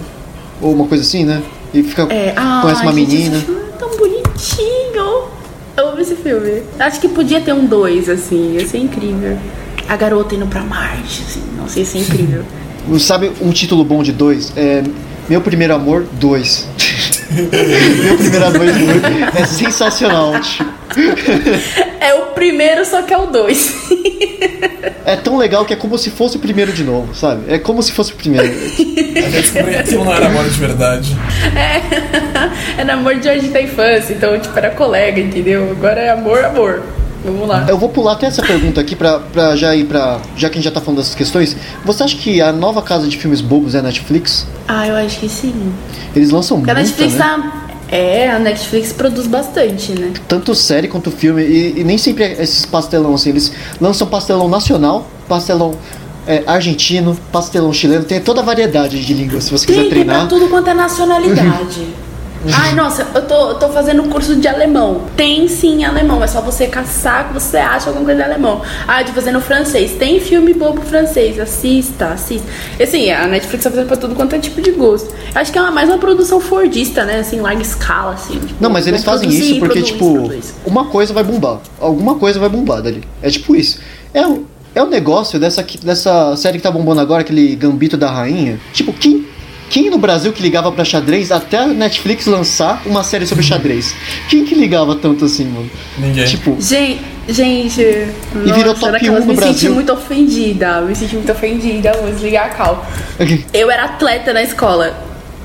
Ou 0.61 0.73
uma 0.73 0.89
coisa 0.89 1.05
assim, 1.05 1.25
né? 1.25 1.41
E 1.73 1.85
fica. 1.85 2.13
É, 2.13 2.35
ah, 2.35 2.63
conhece 2.63 2.83
uma 2.83 2.93
gente, 2.95 3.11
menina. 3.13 3.37
Esse 3.37 3.47
filme 3.47 3.61
é 3.61 3.79
tão 3.79 3.91
bonitinho. 3.97 5.29
Eu 5.77 5.89
amo 5.89 6.01
esse 6.01 6.17
filme. 6.17 6.65
Acho 6.81 7.01
que 7.01 7.09
podia 7.09 7.41
ter 7.41 7.53
um 7.53 7.65
dois, 7.65 8.09
assim. 8.09 8.55
Ia 8.55 8.67
ser 8.67 8.79
incrível. 8.79 9.39
A 9.89 9.97
garota 9.97 10.35
indo 10.35 10.49
pra 10.49 10.63
Marte, 10.63 11.23
assim. 11.29 11.43
Nossa, 11.57 11.79
ia 11.79 11.85
ser 11.85 11.99
incrível. 12.01 12.43
Sabe 12.99 13.31
um 13.41 13.51
título 13.51 13.85
bom 13.85 14.03
de 14.03 14.13
dois? 14.13 14.53
É. 14.57 14.83
Meu 15.29 15.41
Primeiro 15.41 15.75
Amor 15.75 16.05
2. 16.13 16.69
Meu 17.31 18.17
Primeiro 18.19 18.45
Amor 18.45 18.67
2 18.67 19.37
é 19.37 19.47
sensacional. 19.47 20.33
tipo. 20.41 20.65
é 22.01 22.15
o 22.15 22.27
primeiro, 22.35 22.85
só 22.85 23.03
que 23.03 23.15
é 23.15 23.19
o 23.19 23.27
dois. 23.27 23.75
É 25.05 25.17
tão 25.17 25.37
legal 25.37 25.65
que 25.65 25.73
é 25.73 25.77
como 25.77 25.97
se 25.97 26.11
fosse 26.11 26.37
o 26.37 26.41
primeiro 26.41 26.73
de 26.73 26.85
novo, 26.85 27.15
sabe? 27.15 27.53
É 27.53 27.59
como 27.59 27.83
se 27.83 27.93
fosse 27.93 28.13
o 28.13 28.17
primeiro. 28.17 28.47
Eu 28.47 29.31
descobri 29.31 29.71
que 29.73 29.77
aquilo 29.79 30.05
não 30.05 30.15
era 30.15 30.27
amor 30.27 30.45
de 30.45 30.59
verdade. 30.59 31.17
é 32.77 32.85
namoro 32.85 33.19
de 33.19 33.29
hoje 33.29 33.49
da 33.49 33.61
infância, 33.63 34.13
então, 34.13 34.39
tipo, 34.39 34.57
era 34.57 34.71
colega, 34.71 35.21
entendeu? 35.21 35.71
Agora 35.71 36.01
é 36.01 36.11
amor, 36.11 36.45
amor. 36.45 36.83
Vamos 37.25 37.47
lá. 37.49 37.67
Eu 37.69 37.79
vou 37.79 37.89
pular 37.89 38.13
até 38.13 38.27
essa 38.27 38.43
pergunta 38.43 38.81
aqui 38.81 38.97
pra, 38.97 39.19
pra 39.19 39.55
já 39.57 39.75
ir 39.77 39.85
pra. 39.85 40.21
Já 40.37 40.49
que 40.49 40.55
a 40.55 40.61
gente 40.61 40.65
já 40.65 40.71
tá 40.71 40.81
falando 40.81 40.99
dessas 40.99 41.15
questões, 41.15 41.57
você 41.85 42.03
acha 42.03 42.17
que 42.17 42.41
a 42.41 42.53
nova 42.53 42.83
casa 42.83 43.07
de 43.07 43.17
filmes 43.17 43.41
bobos 43.41 43.75
é 43.75 43.79
a 43.79 43.83
Netflix? 43.83 44.47
Ah, 44.67 44.87
eu 44.89 44.97
acho 44.97 45.21
que 45.21 45.29
sim. 45.29 45.73
Eles 46.17 46.31
lançam 46.31 46.59
Porque 46.59 46.71
a 46.71 46.75
muita, 46.75 46.89
Netflix 46.89 47.15
né? 47.15 47.19
tá. 47.19 47.69
É, 47.89 48.31
a 48.31 48.39
Netflix 48.39 48.93
produz 48.93 49.27
bastante, 49.27 49.93
né? 49.93 50.13
Tanto 50.27 50.55
série 50.55 50.89
quanto 50.89 51.11
filme, 51.11 51.43
e, 51.43 51.81
e 51.81 51.85
nem 51.85 51.99
sempre 51.99 52.25
é 52.25 52.43
esses 52.43 52.65
pastelão 52.65 53.15
assim, 53.15 53.29
eles 53.29 53.53
lançam 53.79 54.07
pastelão 54.07 54.49
nacional, 54.49 55.07
pastelão 55.29 55.75
é, 56.27 56.43
argentino, 56.47 57.15
pastelão 57.31 57.71
chileno, 57.71 58.05
tem 58.05 58.19
toda 58.19 58.41
a 58.41 58.45
variedade 58.45 59.05
de 59.05 59.13
línguas, 59.13 59.45
se 59.45 59.51
você 59.51 59.67
quiser 59.67 59.81
Tem, 59.83 59.91
tem 59.91 60.05
pra 60.05 60.15
treinar. 60.15 60.29
tudo 60.29 60.49
quanto 60.49 60.71
é 60.71 60.75
nacionalidade. 60.75 61.87
Ai, 62.53 62.75
nossa, 62.75 63.07
eu 63.15 63.23
tô, 63.27 63.51
eu 63.51 63.55
tô 63.55 63.69
fazendo 63.69 64.03
um 64.03 64.09
curso 64.09 64.35
de 64.37 64.49
alemão. 64.49 65.03
Tem 65.17 65.47
sim 65.49 65.85
alemão, 65.85 66.23
é 66.23 66.27
só 66.27 66.41
você 66.41 66.67
caçar 66.67 67.29
que 67.29 67.35
você 67.35 67.59
acha 67.59 67.89
alguma 67.89 68.05
coisa 68.05 68.23
de 68.23 68.31
alemão. 68.31 68.63
Ah, 68.87 69.03
tô 69.05 69.13
fazendo 69.13 69.41
francês. 69.41 69.93
Tem 69.93 70.19
filme 70.21 70.53
bobo 70.55 70.81
francês, 70.81 71.39
assista, 71.39 72.07
assista. 72.09 72.47
E 72.79 72.83
assim, 72.83 73.11
a 73.11 73.27
Netflix 73.27 73.65
tá 73.65 73.71
fazendo 73.71 73.87
pra 73.87 73.97
tudo 73.97 74.15
quanto 74.15 74.35
é 74.35 74.39
tipo 74.39 74.61
de 74.61 74.73
gosto. 74.73 75.15
Acho 75.35 75.53
que 75.53 75.59
é 75.59 75.71
mais 75.71 75.89
uma 75.89 75.99
produção 75.99 76.41
fordista, 76.41 77.05
né? 77.05 77.21
Assim, 77.21 77.41
larga 77.41 77.63
escala, 77.63 78.15
assim. 78.15 78.39
tipo, 78.39 78.55
Não, 78.63 78.71
mas 78.71 78.87
eles 78.87 79.05
fazem 79.05 79.29
isso 79.29 79.59
porque, 79.59 79.81
produz, 79.81 79.87
tipo, 79.87 80.13
produz. 80.15 80.55
uma 80.67 80.87
coisa 80.87 81.13
vai 81.13 81.23
bombar. 81.25 81.59
Alguma 81.81 82.17
coisa 82.17 82.39
vai 82.41 82.49
bombar 82.49 82.83
dali. 82.83 83.03
É 83.23 83.31
tipo 83.31 83.55
isso. 83.55 83.79
É 84.13 84.27
o, 84.27 84.47
é 84.75 84.83
o 84.83 84.87
negócio 84.87 85.39
dessa, 85.39 85.65
dessa 85.83 86.35
série 86.37 86.59
que 86.59 86.63
tá 86.63 86.71
bombando 86.71 87.01
agora, 87.01 87.21
aquele 87.23 87.55
Gambito 87.55 87.97
da 87.97 88.11
Rainha. 88.11 88.59
Tipo, 88.73 88.93
quem, 88.93 89.27
quem 89.73 89.89
no 89.89 89.97
Brasil 89.97 90.33
que 90.35 90.43
ligava 90.43 90.71
pra 90.71 90.85
xadrez 90.85 91.33
até 91.33 91.57
a 91.57 91.67
Netflix 91.67 92.27
lançar 92.27 92.83
uma 92.85 93.03
série 93.03 93.27
sobre 93.27 93.43
xadrez? 93.43 93.95
Quem 94.29 94.45
que 94.45 94.55
ligava 94.55 94.95
tanto 94.97 95.25
assim, 95.25 95.47
mano? 95.47 95.71
Ninguém. 95.97 96.27
Tipo, 96.27 96.57
Gente, 96.61 97.01
gente. 97.27 97.81
E 97.81 98.53
virou 98.53 98.75
top 98.75 98.93
naquelas 98.93 99.25
1 99.25 99.27
no 99.27 99.33
me 99.33 99.37
senti 99.39 99.49
Brasil. 99.51 99.75
muito 99.75 99.93
ofendida. 99.95 100.83
Me 100.83 100.95
senti 100.95 101.15
muito 101.17 101.33
ofendida. 101.33 101.91
Vou 101.95 102.11
desligar 102.11 102.47
a 102.47 102.51
cal. 102.51 102.87
Eu 103.55 103.71
era 103.71 103.85
atleta 103.85 104.35
na 104.35 104.43
escola. 104.43 104.95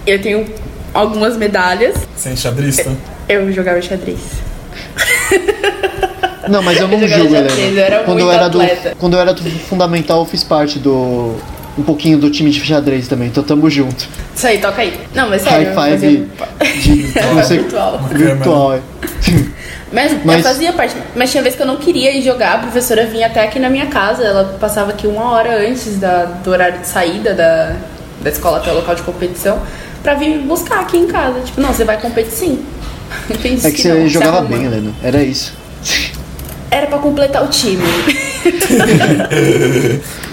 Eu 0.05 0.21
tenho 0.21 0.45
algumas 0.93 1.37
medalhas. 1.37 1.95
Sem 2.17 2.35
xadrista? 2.35 2.91
Eu 3.29 3.49
jogava 3.53 3.81
xadrez. 3.81 4.19
Não, 6.49 6.61
mas 6.61 6.77
eu 6.79 6.87
não 6.87 6.99
Eu 6.99 7.07
xadrez, 7.07 7.33
Helena. 7.33 7.49
eu 7.49 7.83
era 7.83 8.03
quando 8.03 8.19
eu 8.19 8.31
era 8.31 8.49
do. 8.49 8.59
Quando 8.97 9.13
eu 9.13 9.19
era 9.21 9.33
do 9.33 9.41
fundamental, 9.69 10.19
eu 10.19 10.25
fiz 10.25 10.43
parte 10.43 10.79
do. 10.79 11.35
Um 11.77 11.83
pouquinho 11.83 12.17
do 12.17 12.31
time 12.31 12.49
de 12.49 12.59
xadrez 12.65 13.07
também, 13.07 13.27
então 13.27 13.43
tamo 13.43 13.69
junto. 13.69 14.07
Isso 14.35 14.47
aí, 14.47 14.57
toca 14.57 14.81
aí. 14.81 14.99
Não, 15.13 15.29
mas 15.29 15.43
sério. 15.43 15.71
High 15.75 15.93
eu 15.93 15.99
five 15.99 16.27
fazia- 16.57 16.81
de. 16.81 17.13
Não 17.35 17.43
sei, 17.45 17.57
virtual. 17.59 17.99
virtual, 18.11 18.73
é. 18.73 18.79
Mas, 19.91 20.11
eu 20.11 20.19
Mas- 20.25 20.43
fazia 20.43 20.73
parte. 20.73 20.95
Mas 21.15 21.31
tinha 21.31 21.41
vez 21.43 21.55
que 21.55 21.61
eu 21.61 21.67
não 21.67 21.77
queria 21.77 22.15
ir 22.17 22.21
jogar, 22.23 22.55
a 22.55 22.57
professora 22.59 23.05
vinha 23.05 23.27
até 23.27 23.43
aqui 23.43 23.59
na 23.59 23.69
minha 23.69 23.85
casa. 23.85 24.23
Ela 24.23 24.57
passava 24.59 24.91
aqui 24.91 25.05
uma 25.07 25.31
hora 25.31 25.67
antes 25.69 25.97
da, 25.97 26.25
do 26.25 26.49
horário 26.49 26.79
de 26.79 26.87
saída 26.87 27.33
da, 27.33 27.75
da 28.21 28.29
escola 28.29 28.57
até 28.57 28.71
o 28.71 28.75
local 28.75 28.95
de 28.95 29.03
competição 29.03 29.59
pra 30.03 30.13
vir 30.15 30.29
me 30.29 30.39
buscar 30.39 30.81
aqui 30.81 30.97
em 30.97 31.07
casa. 31.07 31.39
Tipo, 31.41 31.61
não, 31.61 31.71
você 31.73 31.83
vai 31.83 31.99
competir 32.01 32.31
sim. 32.33 32.59
É 33.29 33.37
que 33.37 33.47
não, 33.49 33.61
você 33.61 33.71
se 34.03 34.09
jogava 34.09 34.41
bem, 34.41 34.65
Helena. 34.65 34.91
Era 35.01 35.23
isso. 35.23 35.53
Era 36.69 36.87
pra 36.87 36.97
completar 36.97 37.45
o 37.45 37.47
time. 37.47 37.81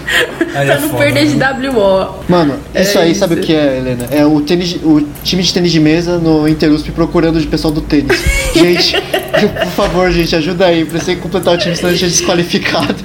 Aí 0.55 0.67
pra 0.67 0.75
é 0.75 0.81
não 0.81 0.89
foda, 0.89 1.05
perder 1.05 1.27
de 1.27 1.35
né? 1.37 1.71
WO. 1.71 2.15
Mano, 2.29 2.55
isso 2.75 2.99
É 2.99 3.03
aí, 3.03 3.15
sabe 3.15 3.35
o 3.35 3.39
isso. 3.39 3.47
que 3.47 3.55
é, 3.55 3.79
Helena? 3.79 4.07
É 4.11 4.25
o, 4.25 4.41
tênis, 4.41 4.77
o 4.83 5.03
time 5.23 5.43
de 5.43 5.53
tênis 5.53 5.73
de 5.73 5.81
mesa 5.81 6.19
no 6.19 6.47
Interusp 6.49 6.89
procurando 6.93 7.39
o 7.39 7.47
pessoal 7.47 7.73
do 7.73 7.81
tênis. 7.81 8.17
Gente, 8.55 8.97
por 9.63 9.71
favor, 9.73 10.11
gente, 10.13 10.35
ajuda 10.37 10.67
aí 10.67 10.85
você 10.85 11.17
completar 11.17 11.55
o 11.55 11.59
time, 11.59 11.75
senão 11.75 11.91
a 11.91 11.93
gente 11.93 12.05
é 12.05 12.09
desqualificado. 12.09 12.95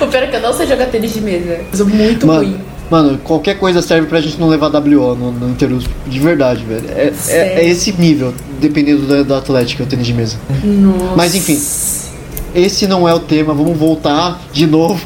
O 0.00 0.06
pior 0.08 0.22
é 0.22 0.26
que 0.26 0.36
eu 0.36 0.40
não 0.40 0.52
sei 0.52 0.66
jogar 0.66 0.86
tênis 0.86 1.12
de 1.14 1.20
mesa. 1.20 1.60
Eu 1.72 1.76
sou 1.76 1.86
muito 1.86 2.26
Mano, 2.26 2.40
ruim. 2.40 2.60
Mano, 2.90 3.18
qualquer 3.18 3.58
coisa 3.58 3.80
serve 3.82 4.06
pra 4.06 4.20
gente 4.20 4.38
não 4.38 4.48
levar 4.48 4.68
WO 4.68 5.14
no, 5.14 5.32
no 5.32 5.50
Interus. 5.50 5.84
De 6.06 6.20
verdade, 6.20 6.64
velho. 6.64 6.84
É, 6.94 7.12
é, 7.28 7.36
é 7.60 7.68
esse 7.68 7.92
nível, 7.92 8.32
dependendo 8.60 9.02
da, 9.06 9.22
da 9.22 9.38
Atlética, 9.38 9.82
o 9.82 9.86
tênis 9.86 10.06
de 10.06 10.12
mesa. 10.14 10.36
Nossa. 10.62 11.16
Mas 11.16 11.34
enfim, 11.34 11.58
esse 12.56 12.86
não 12.86 13.08
é 13.08 13.14
o 13.14 13.20
tema, 13.20 13.52
vamos 13.54 13.76
voltar 13.76 14.40
de 14.52 14.66
novo. 14.66 15.00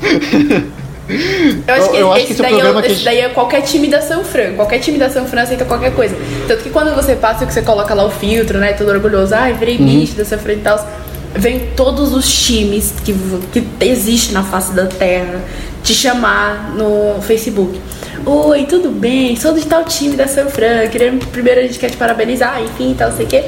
Eu 1.67 1.75
acho 1.75 1.91
que, 1.91 1.97
Eu- 1.97 2.01
eu 2.01 2.13
acho 2.13 2.19
esse, 2.19 2.27
que 2.29 2.33
esse 2.35 2.43
é 2.43 2.45
daí, 2.45 2.55
é, 2.61 2.73
que 2.73 2.79
esse 2.87 2.95
gente- 2.95 3.05
daí 3.05 3.19
é 3.21 3.29
qualquer 3.31 3.63
time 3.63 3.89
da 3.89 4.01
São 4.01 4.23
Fran. 4.25 4.53
Qualquer 4.55 4.79
time 4.79 4.97
da 4.97 5.11
São 5.11 5.27
Fran 5.27 5.43
aceita 5.43 5.65
qualquer 5.65 5.93
coisa. 5.93 6.15
Tanto 6.47 6.63
que 6.63 6.71
quando 6.71 6.95
você 6.95 7.17
passa, 7.17 7.45
que 7.45 7.53
você 7.53 7.63
coloca 7.63 7.93
lá 7.95 8.05
o 8.05 8.11
filtro, 8.11 8.59
né? 8.59 8.73
Todo 8.75 8.91
orgulhoso. 8.91 9.35
Ai, 9.35 9.55
virei 9.55 9.77
Uhum. 9.77 9.87
bicho 9.87 10.15
da 10.15 10.25
São 10.25 10.39
Fran 10.39 10.53
e 10.53 10.57
tal. 10.59 10.89
Vem 11.35 11.61
todos 11.77 12.13
os 12.15 12.31
times 12.45 12.93
que, 13.05 13.13
que 13.53 13.65
existe 13.85 14.33
na 14.33 14.43
face 14.45 14.73
da 14.73 14.87
terra 14.87 15.41
te 15.83 15.95
chamar 15.95 16.73
no 16.77 17.21
Facebook. 17.23 17.81
Oi, 18.25 18.65
tudo 18.67 18.91
bem? 18.91 19.35
Sou 19.35 19.53
de 19.53 19.65
tal 19.67 19.83
time 19.85 20.15
da 20.15 20.29
São 20.29 20.49
Fran. 20.49 20.89
Primeiro 21.33 21.61
a 21.61 21.63
gente 21.65 21.79
quer 21.79 21.91
te 21.91 21.97
parabenizar, 21.97 22.61
enfim, 22.63 22.95
tal, 22.97 23.11
sei 23.13 23.27
o 23.27 23.29
quê. 23.29 23.45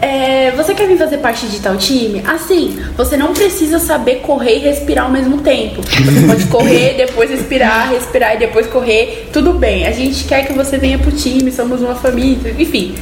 É, 0.00 0.52
você 0.52 0.74
quer 0.74 0.86
vir 0.86 0.96
fazer 0.96 1.18
parte 1.18 1.46
de 1.46 1.58
tal 1.60 1.76
time? 1.76 2.22
Assim, 2.26 2.78
você 2.96 3.16
não 3.16 3.32
precisa 3.32 3.78
saber 3.78 4.16
correr 4.16 4.56
e 4.56 4.58
respirar 4.60 5.06
ao 5.06 5.10
mesmo 5.10 5.38
tempo. 5.38 5.82
Você 5.82 6.26
pode 6.26 6.46
correr, 6.48 6.94
depois 6.96 7.30
respirar, 7.30 7.90
respirar 7.90 8.34
e 8.34 8.38
depois 8.38 8.66
correr. 8.66 9.28
Tudo 9.32 9.52
bem. 9.52 9.86
A 9.86 9.92
gente 9.92 10.24
quer 10.24 10.46
que 10.46 10.52
você 10.52 10.78
venha 10.78 10.98
pro 10.98 11.10
time, 11.10 11.50
somos 11.50 11.80
uma 11.80 11.94
família. 11.94 12.54
Enfim, 12.58 12.94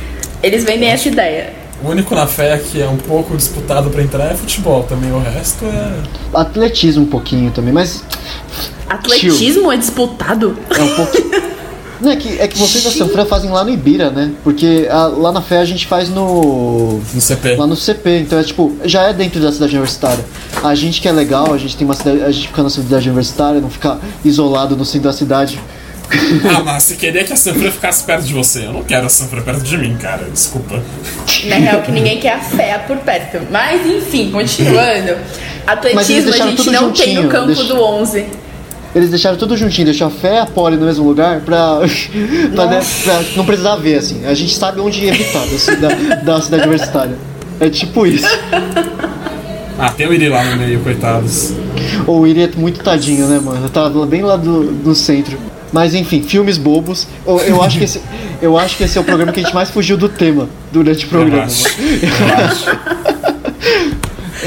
eles 0.42 0.64
vendem 0.64 0.88
essa 0.90 1.08
ideia. 1.08 1.52
O 1.82 1.90
único 1.90 2.14
na 2.14 2.26
fé 2.26 2.56
que 2.58 2.80
é 2.80 2.88
um 2.88 2.96
pouco 2.96 3.36
disputado 3.36 3.90
pra 3.90 4.02
entrar 4.02 4.32
é 4.32 4.34
futebol 4.34 4.82
também. 4.84 5.12
O 5.12 5.18
resto 5.18 5.66
é. 5.66 6.38
Atletismo 6.38 7.02
um 7.04 7.06
pouquinho 7.06 7.50
também, 7.50 7.72
mas 7.72 8.02
Atletismo 8.88 9.70
é 9.70 9.76
disputado? 9.76 10.56
é 10.70 10.82
um 10.82 10.94
pouquinho. 10.94 11.55
Não, 12.00 12.10
é 12.10 12.16
que, 12.16 12.38
é 12.40 12.46
que 12.48 12.58
vocês 12.58 12.84
da 12.84 12.90
Sanfran 12.90 13.24
fazem 13.26 13.50
lá 13.50 13.64
no 13.64 13.70
Ibira, 13.70 14.10
né? 14.10 14.30
Porque 14.44 14.86
a- 14.90 15.06
lá 15.06 15.32
na 15.32 15.40
fé 15.40 15.58
a 15.58 15.64
gente 15.64 15.86
faz 15.86 16.08
no. 16.10 17.00
No 17.14 17.20
CP. 17.20 17.56
Lá 17.56 17.66
no 17.66 17.74
CP, 17.76 18.18
então 18.20 18.38
é 18.38 18.42
tipo, 18.44 18.76
já 18.84 19.04
é 19.04 19.12
dentro 19.12 19.40
da 19.40 19.50
cidade 19.50 19.72
universitária. 19.72 20.24
A 20.62 20.74
gente 20.74 21.00
que 21.00 21.08
é 21.08 21.12
legal, 21.12 21.52
a 21.54 21.58
gente 21.58 21.76
tem 21.76 21.86
uma 21.86 21.94
cidade. 21.94 22.22
A 22.22 22.30
gente 22.30 22.48
fica 22.48 22.62
na 22.62 22.70
cidade 22.70 23.08
universitária, 23.08 23.60
não 23.60 23.70
ficar 23.70 23.98
isolado 24.24 24.76
no 24.76 24.84
centro 24.84 25.08
da 25.10 25.16
cidade. 25.16 25.58
Ah, 26.56 26.62
mas 26.64 26.84
você 26.84 26.94
queria 26.94 27.24
que 27.24 27.32
a 27.32 27.36
Sanfra 27.36 27.68
ficasse 27.72 28.04
perto 28.04 28.22
de 28.24 28.32
você. 28.32 28.64
Eu 28.66 28.72
não 28.72 28.84
quero 28.84 29.06
a 29.06 29.08
Sanfra 29.08 29.42
perto 29.42 29.62
de 29.64 29.76
mim, 29.76 29.96
cara. 29.96 30.24
Desculpa. 30.32 30.80
Na 31.46 31.56
real, 31.56 31.82
que 31.82 31.90
ninguém 31.90 32.20
quer 32.20 32.34
a 32.34 32.38
fé 32.40 32.78
por 32.86 32.96
perto. 32.98 33.40
Mas 33.50 33.84
enfim, 33.84 34.30
continuando. 34.30 35.16
Atletismo 35.66 36.32
a 36.32 36.36
gente 36.36 36.70
não 36.70 36.92
tem 36.92 37.14
no 37.14 37.22
juntinho, 37.22 37.28
campo 37.28 37.46
deixa- 37.46 37.64
do 37.64 37.82
11. 37.82 38.24
Eles 38.96 39.10
deixaram 39.10 39.36
tudo 39.36 39.56
juntinho, 39.56 39.84
deixou 39.84 40.06
a 40.06 40.10
fé 40.10 40.36
e 40.36 40.38
a 40.38 40.46
poli 40.46 40.76
no 40.76 40.86
mesmo 40.86 41.06
lugar 41.06 41.40
pra, 41.40 41.80
pra, 42.54 42.66
né, 42.66 42.80
pra 43.04 43.20
não 43.36 43.44
precisar 43.44 43.76
ver, 43.76 43.98
assim. 43.98 44.24
A 44.24 44.32
gente 44.32 44.54
sabe 44.56 44.80
onde 44.80 45.04
evitar 45.06 45.40
da, 45.46 45.58
ci- 45.58 45.76
da, 45.76 45.88
da 46.24 46.40
cidade 46.40 46.62
universitária. 46.62 47.14
É 47.60 47.68
tipo 47.68 48.06
isso. 48.06 48.26
Ah, 49.78 49.90
tem 49.90 50.06
o 50.08 50.14
Iri 50.14 50.30
lá 50.30 50.42
no 50.42 50.56
meio, 50.56 50.80
coitados. 50.80 51.52
Ou 52.06 52.20
o 52.20 52.26
Iri 52.26 52.44
é 52.44 52.50
muito 52.56 52.82
tadinho, 52.82 53.26
né, 53.26 53.38
mano? 53.38 53.68
Tá 53.68 53.90
bem 54.08 54.22
lá 54.22 54.34
do, 54.34 54.72
do 54.72 54.94
centro. 54.94 55.38
Mas 55.70 55.94
enfim, 55.94 56.22
filmes 56.22 56.56
bobos. 56.56 57.06
Eu, 57.26 57.38
eu 57.40 57.62
acho 57.62 57.76
que 57.76 57.84
esse, 57.84 58.00
eu 58.40 58.56
acho 58.56 58.74
que 58.78 58.84
esse 58.84 58.96
é 58.96 59.00
o 59.02 59.04
programa 59.04 59.32
que 59.32 59.40
a 59.40 59.42
gente 59.42 59.54
mais 59.54 59.68
fugiu 59.68 59.98
do 59.98 60.08
tema 60.08 60.48
durante 60.72 61.04
o 61.04 61.08
programa. 61.10 61.42
acho. 61.44 61.64
mano. 61.68 62.80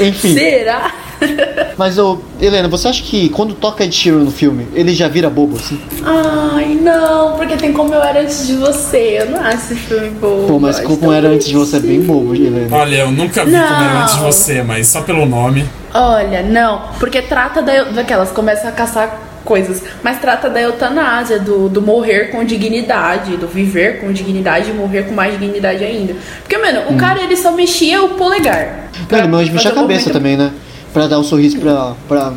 Enfim, 0.00 0.34
Será? 0.34 0.92
mas 1.76 1.98
ô, 1.98 2.18
Helena, 2.40 2.68
você 2.68 2.88
acha 2.88 3.02
que 3.02 3.28
quando 3.30 3.54
toca 3.54 3.84
Ed 3.84 3.94
Sheeran 3.94 4.18
no 4.20 4.30
filme, 4.30 4.66
ele 4.74 4.94
já 4.94 5.08
vira 5.08 5.28
bobo, 5.30 5.56
assim? 5.56 5.80
Ai, 6.04 6.78
não, 6.80 7.36
porque 7.36 7.56
tem 7.56 7.72
como 7.72 7.94
eu 7.94 8.02
era 8.02 8.20
antes 8.22 8.46
de 8.46 8.54
você. 8.54 9.18
Eu 9.20 9.30
não 9.30 9.40
acho 9.40 9.56
esse 9.56 9.74
filme 9.76 10.10
bom. 10.10 10.46
Pô, 10.46 10.58
mas 10.58 10.80
como 10.80 11.12
era 11.12 11.28
antes 11.28 11.48
de 11.48 11.54
você 11.54 11.76
é 11.76 11.80
bem 11.80 12.00
bobo, 12.00 12.34
Helena. 12.34 12.74
Olha, 12.76 12.96
eu 12.96 13.10
nunca 13.10 13.44
vi 13.44 13.52
como 13.52 13.64
era 13.64 13.94
Não. 13.94 14.02
antes 14.02 14.14
de 14.16 14.20
você, 14.22 14.62
mas 14.62 14.86
só 14.86 15.02
pelo 15.02 15.26
nome. 15.26 15.64
Olha, 15.92 16.42
não, 16.42 16.82
porque 16.98 17.20
trata 17.22 17.60
da, 17.62 17.84
daquelas, 17.84 18.30
começa 18.30 18.68
a 18.68 18.72
caçar 18.72 19.20
coisas, 19.44 19.82
mas 20.02 20.20
trata 20.20 20.48
da 20.48 20.60
eutanásia, 20.60 21.38
do, 21.38 21.68
do 21.68 21.82
morrer 21.82 22.30
com 22.30 22.44
dignidade, 22.44 23.36
do 23.36 23.48
viver 23.48 24.00
com 24.00 24.12
dignidade 24.12 24.70
e 24.70 24.72
morrer 24.74 25.04
com 25.04 25.14
mais 25.14 25.32
dignidade 25.38 25.82
ainda. 25.82 26.14
Porque, 26.42 26.56
mano, 26.58 26.82
o 26.90 26.96
cara 26.96 27.20
ele 27.22 27.36
só 27.36 27.50
mexia 27.50 28.02
o 28.02 28.10
polegar. 28.10 28.90
Não, 29.10 29.40
ele 29.40 29.50
mexer 29.50 29.68
a 29.68 29.72
cabeça 29.72 29.82
movimento- 30.08 30.12
também, 30.12 30.36
né? 30.36 30.52
Pra 30.92 31.06
dar 31.06 31.18
um 31.18 31.24
sorriso 31.24 31.58
pra, 31.58 31.94
pra 32.08 32.32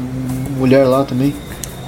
mulher 0.58 0.86
lá 0.86 1.04
também. 1.04 1.34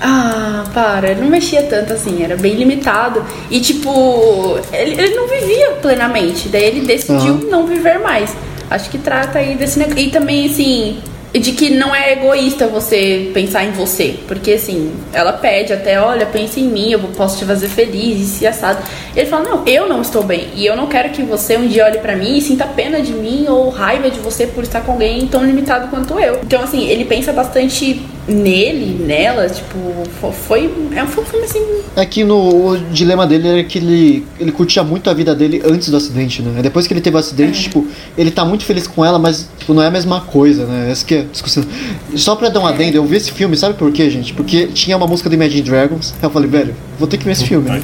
Ah, 0.02 0.64
para, 0.74 1.12
ele 1.12 1.22
não 1.22 1.30
mexia 1.30 1.64
tanto 1.64 1.94
assim, 1.94 2.24
era 2.24 2.36
bem 2.36 2.56
limitado. 2.56 3.24
E 3.50 3.60
tipo, 3.60 4.58
ele, 4.74 5.02
ele 5.02 5.16
não 5.16 5.28
vivia 5.28 5.72
plenamente, 5.82 6.50
daí 6.50 6.66
ele 6.66 6.82
decidiu 6.82 7.36
Aham. 7.36 7.48
não 7.50 7.66
viver 7.66 8.00
mais. 8.00 8.36
Acho 8.70 8.90
que 8.90 8.98
trata 8.98 9.40
aí 9.40 9.56
desse 9.56 9.80
negócio. 9.80 10.00
E 10.04 10.10
também, 10.10 10.48
assim, 10.48 10.98
de 11.40 11.52
que 11.52 11.70
não 11.70 11.94
é 11.94 12.14
egoísta 12.14 12.68
você 12.68 13.32
pensar 13.34 13.66
em 13.66 13.72
você. 13.72 14.16
Porque 14.28 14.54
assim, 14.54 14.94
ela 15.12 15.34
pede 15.34 15.74
até, 15.74 16.00
olha, 16.00 16.26
pense 16.26 16.60
em 16.60 16.68
mim, 16.68 16.92
eu 16.92 17.00
posso 17.00 17.38
te 17.38 17.46
fazer 17.46 17.68
feliz, 17.68 18.22
e 18.22 18.26
se 18.26 18.48
assado. 18.48 18.84
Ele 19.16 19.26
fala, 19.26 19.44
não, 19.44 19.64
eu 19.66 19.88
não 19.88 20.02
estou 20.02 20.24
bem. 20.24 20.50
E 20.56 20.66
eu 20.66 20.76
não 20.76 20.88
quero 20.88 21.10
que 21.10 21.22
você 21.22 21.58
um 21.58 21.68
dia 21.68 21.86
olhe 21.86 22.00
pra 22.00 22.16
mim 22.16 22.38
e 22.38 22.42
sinta 22.42 22.66
pena 22.66 23.02
de 23.02 23.14
mim 23.14 23.46
ou 23.48 23.70
raiva 23.70 24.10
de 24.10 24.20
você 24.20 24.48
por 24.48 24.64
estar 24.64 24.82
com 24.82 24.94
alguém 24.94 25.28
tão 25.28 25.44
limitado 25.44 25.90
quanto 25.90 26.20
eu. 26.20 26.40
Então, 26.44 26.62
assim, 26.62 26.88
ele 26.88 27.06
pensa 27.06 27.34
bastante 27.34 28.02
nele, 28.28 29.04
nela, 29.06 29.48
tipo, 29.50 29.78
fo- 30.20 30.32
foi. 30.32 30.70
É 30.96 31.04
um 31.04 31.08
filme 31.08 31.46
assim. 31.46 31.62
É 31.96 32.06
que 32.06 32.24
no, 32.24 32.68
o 32.72 32.78
dilema 32.92 33.26
dele 33.28 33.48
era 33.48 33.64
que 33.64 33.78
ele, 33.78 34.26
ele 34.40 34.52
curtia 34.52 34.84
muito 34.84 35.10
a 35.10 35.14
vida 35.14 35.34
dele 35.36 35.62
antes 35.66 35.90
do 35.90 35.96
acidente, 35.98 36.42
né? 36.42 36.62
Depois 36.62 36.88
que 36.88 36.94
ele 36.94 37.02
teve 37.02 37.16
o 37.16 37.20
acidente, 37.20 37.62
tipo, 37.64 37.88
ele 38.18 38.32
tá 38.32 38.44
muito 38.44 38.66
feliz 38.66 38.88
com 38.88 39.06
ela, 39.06 39.18
mas 39.20 39.48
tipo, 39.60 39.74
não 39.74 39.82
é 39.82 39.88
a 39.88 39.92
mesma 39.92 40.22
coisa, 40.22 40.66
né? 40.66 40.90
Essa 40.92 41.06
que 41.06 41.16
é 41.16 41.20
a 41.20 41.24
discussão. 41.24 41.64
Só 42.16 42.36
pra 42.36 42.50
dar 42.50 42.60
um 42.60 42.68
adendo, 42.68 42.98
eu 42.98 43.06
vi 43.06 43.18
esse 43.18 43.32
filme, 43.32 43.56
sabe 43.56 43.76
por 43.76 43.92
quê, 43.92 44.10
gente? 44.10 44.34
Porque 44.34 44.68
tinha 44.68 44.98
uma 44.98 45.08
música 45.08 45.30
do 45.30 45.36
Imagine 45.36 45.62
Dragons, 45.62 46.14
aí 46.22 46.24
eu 46.28 46.30
falei, 46.32 46.50
velho, 46.50 46.76
vou 47.00 47.08
ter 47.08 47.18
que 47.18 47.26
ver 47.26 47.32
esse 47.32 47.46
filme. 47.46 47.70
né? 47.70 47.82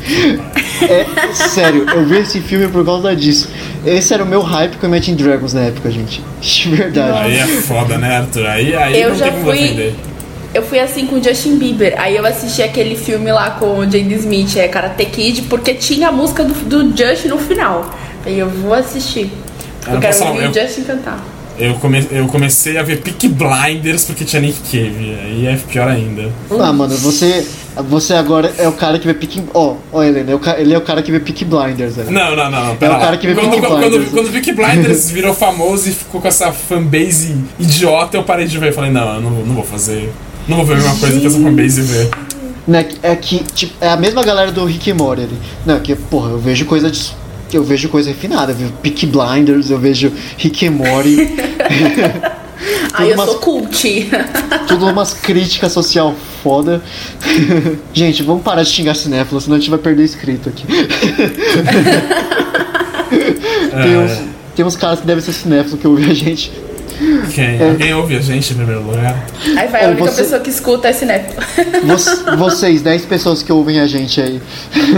É 0.81 1.33
sério, 1.33 1.85
eu 1.89 2.05
vi 2.05 2.17
esse 2.17 2.41
filme 2.41 2.67
por 2.67 2.83
causa 2.85 3.15
disso. 3.15 3.47
Esse 3.85 4.13
era 4.13 4.23
o 4.23 4.27
meu 4.27 4.41
hype 4.41 4.75
com 4.77 4.87
Imagine 4.87 5.15
Dragons 5.17 5.53
na 5.53 5.61
época, 5.61 5.89
gente. 5.91 6.21
De 6.41 6.69
verdade. 6.69 7.17
Aí 7.17 7.37
é 7.37 7.45
foda, 7.47 7.97
né, 7.97 8.17
Arthur? 8.17 8.45
Aí, 8.47 8.75
aí 8.75 9.01
Eu 9.01 9.09
não 9.09 9.15
já 9.15 9.25
tem 9.25 9.33
como 9.33 9.45
fui- 9.45 9.59
defender. 9.59 9.95
Eu 10.53 10.63
fui 10.63 10.79
assim 10.79 11.07
com 11.07 11.15
o 11.15 11.23
Justin 11.23 11.57
Bieber. 11.57 11.95
Aí 11.97 12.15
eu 12.17 12.25
assisti 12.25 12.61
aquele 12.61 12.95
filme 12.95 13.31
lá 13.31 13.51
com 13.51 13.77
o 13.79 13.83
Jade 13.83 14.13
Smith, 14.15 14.57
é 14.57 14.67
Karate 14.67 15.05
Kid, 15.05 15.43
porque 15.43 15.73
tinha 15.73 16.09
a 16.09 16.11
música 16.11 16.43
do, 16.43 16.53
do 16.53 16.97
Justin 16.97 17.29
no 17.29 17.37
final. 17.37 17.89
Aí 18.25 18.37
eu 18.37 18.49
vou 18.49 18.73
assistir. 18.73 19.31
Eu 19.87 19.93
Eu, 19.95 19.99
quero 20.01 20.13
posso 20.13 20.27
ouvir 20.27 20.39
falar, 20.41 20.51
o 20.51 20.53
Justin 20.53 20.83
cantar. 20.83 21.25
Eu, 21.57 21.75
come, 21.75 22.05
eu 22.11 22.27
comecei 22.27 22.77
a 22.77 22.83
ver 22.83 23.01
Peak 23.01 23.27
Blinders 23.29 24.05
porque 24.05 24.25
tinha 24.25 24.41
Nick 24.41 24.59
Cave. 24.71 25.17
Aí 25.23 25.47
é 25.47 25.55
pior 25.55 25.87
ainda. 25.87 26.29
Ah, 26.59 26.73
mano, 26.73 26.95
você, 26.97 27.45
você 27.87 28.13
agora 28.13 28.51
é 28.57 28.67
o 28.67 28.71
cara 28.73 28.97
que 28.99 29.05
vê 29.07 29.13
Peaky... 29.13 29.43
Ó, 29.53 29.75
ó, 29.91 30.03
Helena, 30.03 30.31
é 30.31 30.35
o 30.35 30.39
ca- 30.39 30.59
ele 30.59 30.73
é 30.73 30.77
o 30.77 30.81
cara 30.81 31.01
que 31.03 31.11
vê 31.11 31.19
Peaky 31.19 31.45
Blinders, 31.45 31.95
velho. 31.95 32.11
Não, 32.11 32.35
não, 32.35 32.49
não, 32.49 32.65
não. 32.67 32.75
Pera 32.77 32.93
É 32.93 32.95
o 32.95 32.99
lá. 32.99 33.05
cara 33.05 33.17
que 33.17 33.27
vê 33.27 33.35
quando, 33.35 33.51
quando, 33.51 33.61
Blinders. 33.79 33.91
quando, 34.09 34.11
quando 34.11 34.31
Peaky 34.31 34.51
Blinders 34.53 35.11
virou 35.11 35.33
famoso 35.33 35.87
e 35.89 35.91
ficou 35.91 36.19
com 36.19 36.27
essa 36.27 36.51
fanbase 36.51 37.37
idiota, 37.59 38.17
eu 38.17 38.23
parei 38.23 38.47
de 38.47 38.57
ver. 38.57 38.73
Falei, 38.73 38.89
não, 38.91 39.15
eu 39.15 39.21
não, 39.21 39.29
não 39.31 39.55
vou 39.55 39.63
fazer. 39.63 40.11
Não 40.51 40.57
vou 40.57 40.65
ver 40.65 40.73
a 40.73 40.75
mesma 40.77 40.95
coisa 40.95 41.19
que 41.19 41.27
essa 41.27 41.39
fanbase 41.39 41.81
vê. 41.81 42.09
Né, 42.67 42.85
É 43.01 43.15
que, 43.15 43.41
tipo, 43.55 43.73
é 43.81 43.89
a 43.89 43.97
mesma 43.97 44.21
galera 44.23 44.51
do 44.51 44.63
Rick 44.65 44.89
e 44.89 44.93
Morty 44.93 45.23
ali. 45.23 45.37
Não, 45.65 45.79
que, 45.79 45.95
porra, 45.95 46.29
eu 46.31 46.37
vejo 46.39 46.65
coisa 46.65 46.91
de... 46.91 47.11
Eu 47.53 47.63
vejo 47.63 47.89
coisa 47.89 48.09
refinada, 48.09 48.51
eu 48.51 48.55
vejo 48.55 48.71
Peaky 48.83 49.05
Blinders, 49.07 49.69
eu 49.69 49.77
vejo 49.79 50.11
Rick 50.37 50.65
e 50.65 50.69
Morty, 50.69 51.17
Aí 52.93 53.09
eu 53.09 53.15
umas- 53.15 53.29
sou 53.29 53.39
cult. 53.39 54.09
tudo 54.67 54.87
umas 54.87 55.13
críticas 55.13 55.71
social 55.71 56.13
foda. 56.43 56.81
gente, 57.93 58.23
vamos 58.23 58.43
parar 58.43 58.63
de 58.63 58.69
xingar 58.69 58.93
cinéfilo, 58.95 59.39
senão 59.41 59.55
a 59.55 59.59
gente 59.59 59.69
vai 59.69 59.79
perder 59.79 60.03
inscrito 60.03 60.49
aqui. 60.49 60.63
tem, 63.71 63.97
uns, 63.97 64.11
tem 64.55 64.65
uns 64.65 64.75
caras 64.75 64.99
que 65.01 65.07
devem 65.07 65.23
ser 65.23 65.33
cinéfilos 65.33 65.79
que 65.79 65.87
ouvem 65.87 66.09
a 66.09 66.13
gente. 66.13 66.51
Quem, 67.33 67.61
Alguém 67.61 67.93
ouve 67.93 68.15
a 68.15 68.19
gente 68.21 68.53
em 68.53 68.55
primeiro 68.55 68.83
lugar? 68.83 69.25
Aí 69.57 69.67
vai 69.67 69.85
a 69.85 69.89
única 69.89 70.05
você- 70.11 70.21
pessoa 70.23 70.39
que 70.41 70.49
escuta 70.49 70.87
é 70.87 70.93
cinéfilo. 70.93 71.41
Vo- 71.83 72.37
vocês, 72.37 72.81
10 72.81 73.05
pessoas 73.05 73.41
que 73.41 73.51
ouvem 73.51 73.79
a 73.79 73.87
gente 73.87 74.21
aí. 74.21 74.41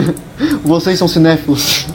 vocês 0.64 0.99
são 0.99 1.07
cinéfilos. 1.07 1.85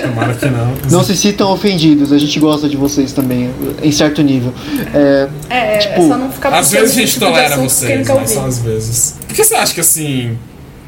Tomara 0.00 0.34
que 0.34 0.46
não. 0.46 0.74
Não 0.90 1.04
se 1.04 1.16
sintam 1.16 1.50
ofendidos, 1.52 2.12
a 2.12 2.18
gente 2.18 2.38
gosta 2.40 2.68
de 2.68 2.76
vocês 2.76 3.12
também, 3.12 3.50
em 3.82 3.92
certo 3.92 4.22
nível. 4.22 4.52
É, 4.94 5.28
É, 5.48 5.78
Tipo, 5.78 6.02
é 6.02 6.08
só 6.08 6.18
não 6.18 6.30
ficar 6.32 6.52
Às 6.54 6.70
vezes 6.70 6.90
a 6.90 6.94
gente 7.00 7.12
tipo 7.12 7.20
de 7.26 7.32
tolera 7.32 7.56
vocês, 7.56 8.08
mas 8.08 8.30
só 8.30 8.46
às 8.46 8.58
vezes. 8.58 9.14
Por 9.26 9.34
que 9.36 9.44
você 9.44 9.54
acha 9.54 9.72
que 9.74 9.80
assim. 9.80 10.36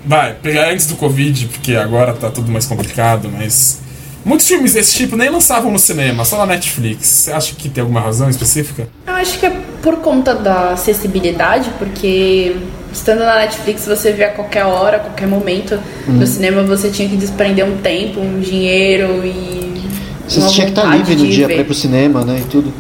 Vai, 0.07 0.35
pegar 0.35 0.71
antes 0.71 0.87
do 0.87 0.97
Covid, 0.97 1.47
porque 1.47 1.75
agora 1.77 2.13
tá 2.13 2.29
tudo 2.31 2.51
mais 2.53 2.67
complicado, 2.67 3.31
mas. 3.33 3.79
Muitos 4.25 4.49
filmes 4.49 4.73
desse 4.73 4.97
tipo 4.97 5.17
nem 5.17 5.29
lançavam 5.29 5.71
no 5.71 5.79
cinema, 5.79 6.25
só 6.25 6.39
na 6.39 6.47
Netflix. 6.47 7.07
Você 7.07 7.33
acha 7.33 7.55
que 7.55 7.69
tem 7.69 7.83
alguma 7.83 8.01
razão 8.01 8.31
específica? 8.31 8.89
Eu 9.07 9.15
acho 9.15 9.39
que 9.39 9.45
é 9.45 9.51
por 9.83 9.97
conta 9.97 10.35
da 10.35 10.71
acessibilidade, 10.71 11.69
porque 11.79 12.57
estando 12.91 13.21
na 13.21 13.37
Netflix 13.41 13.87
você 13.87 14.13
vê 14.13 14.25
a 14.25 14.31
qualquer 14.31 14.65
hora, 14.65 14.97
a 14.97 15.01
qualquer 15.01 15.29
momento. 15.29 15.79
Uhum. 16.09 16.15
No 16.15 16.27
cinema 16.27 16.63
você 16.63 16.89
tinha 16.89 17.09
que 17.09 17.17
desprender 17.17 17.67
um 17.67 17.77
tempo, 17.79 18.21
um 18.21 18.41
dinheiro 18.41 19.23
e. 19.25 19.85
Você 20.27 20.41
uma 20.41 20.49
tinha 20.49 20.67
que 20.67 20.73
estar 20.73 20.85
vontade 20.85 21.11
livre 21.11 21.17
no 21.17 21.31
dia 21.31 21.47
ver. 21.47 21.53
pra 21.53 21.63
ir 21.63 21.67
pro 21.67 21.75
cinema, 21.75 22.25
né? 22.25 22.41
E 22.41 22.49
tudo. 22.49 22.73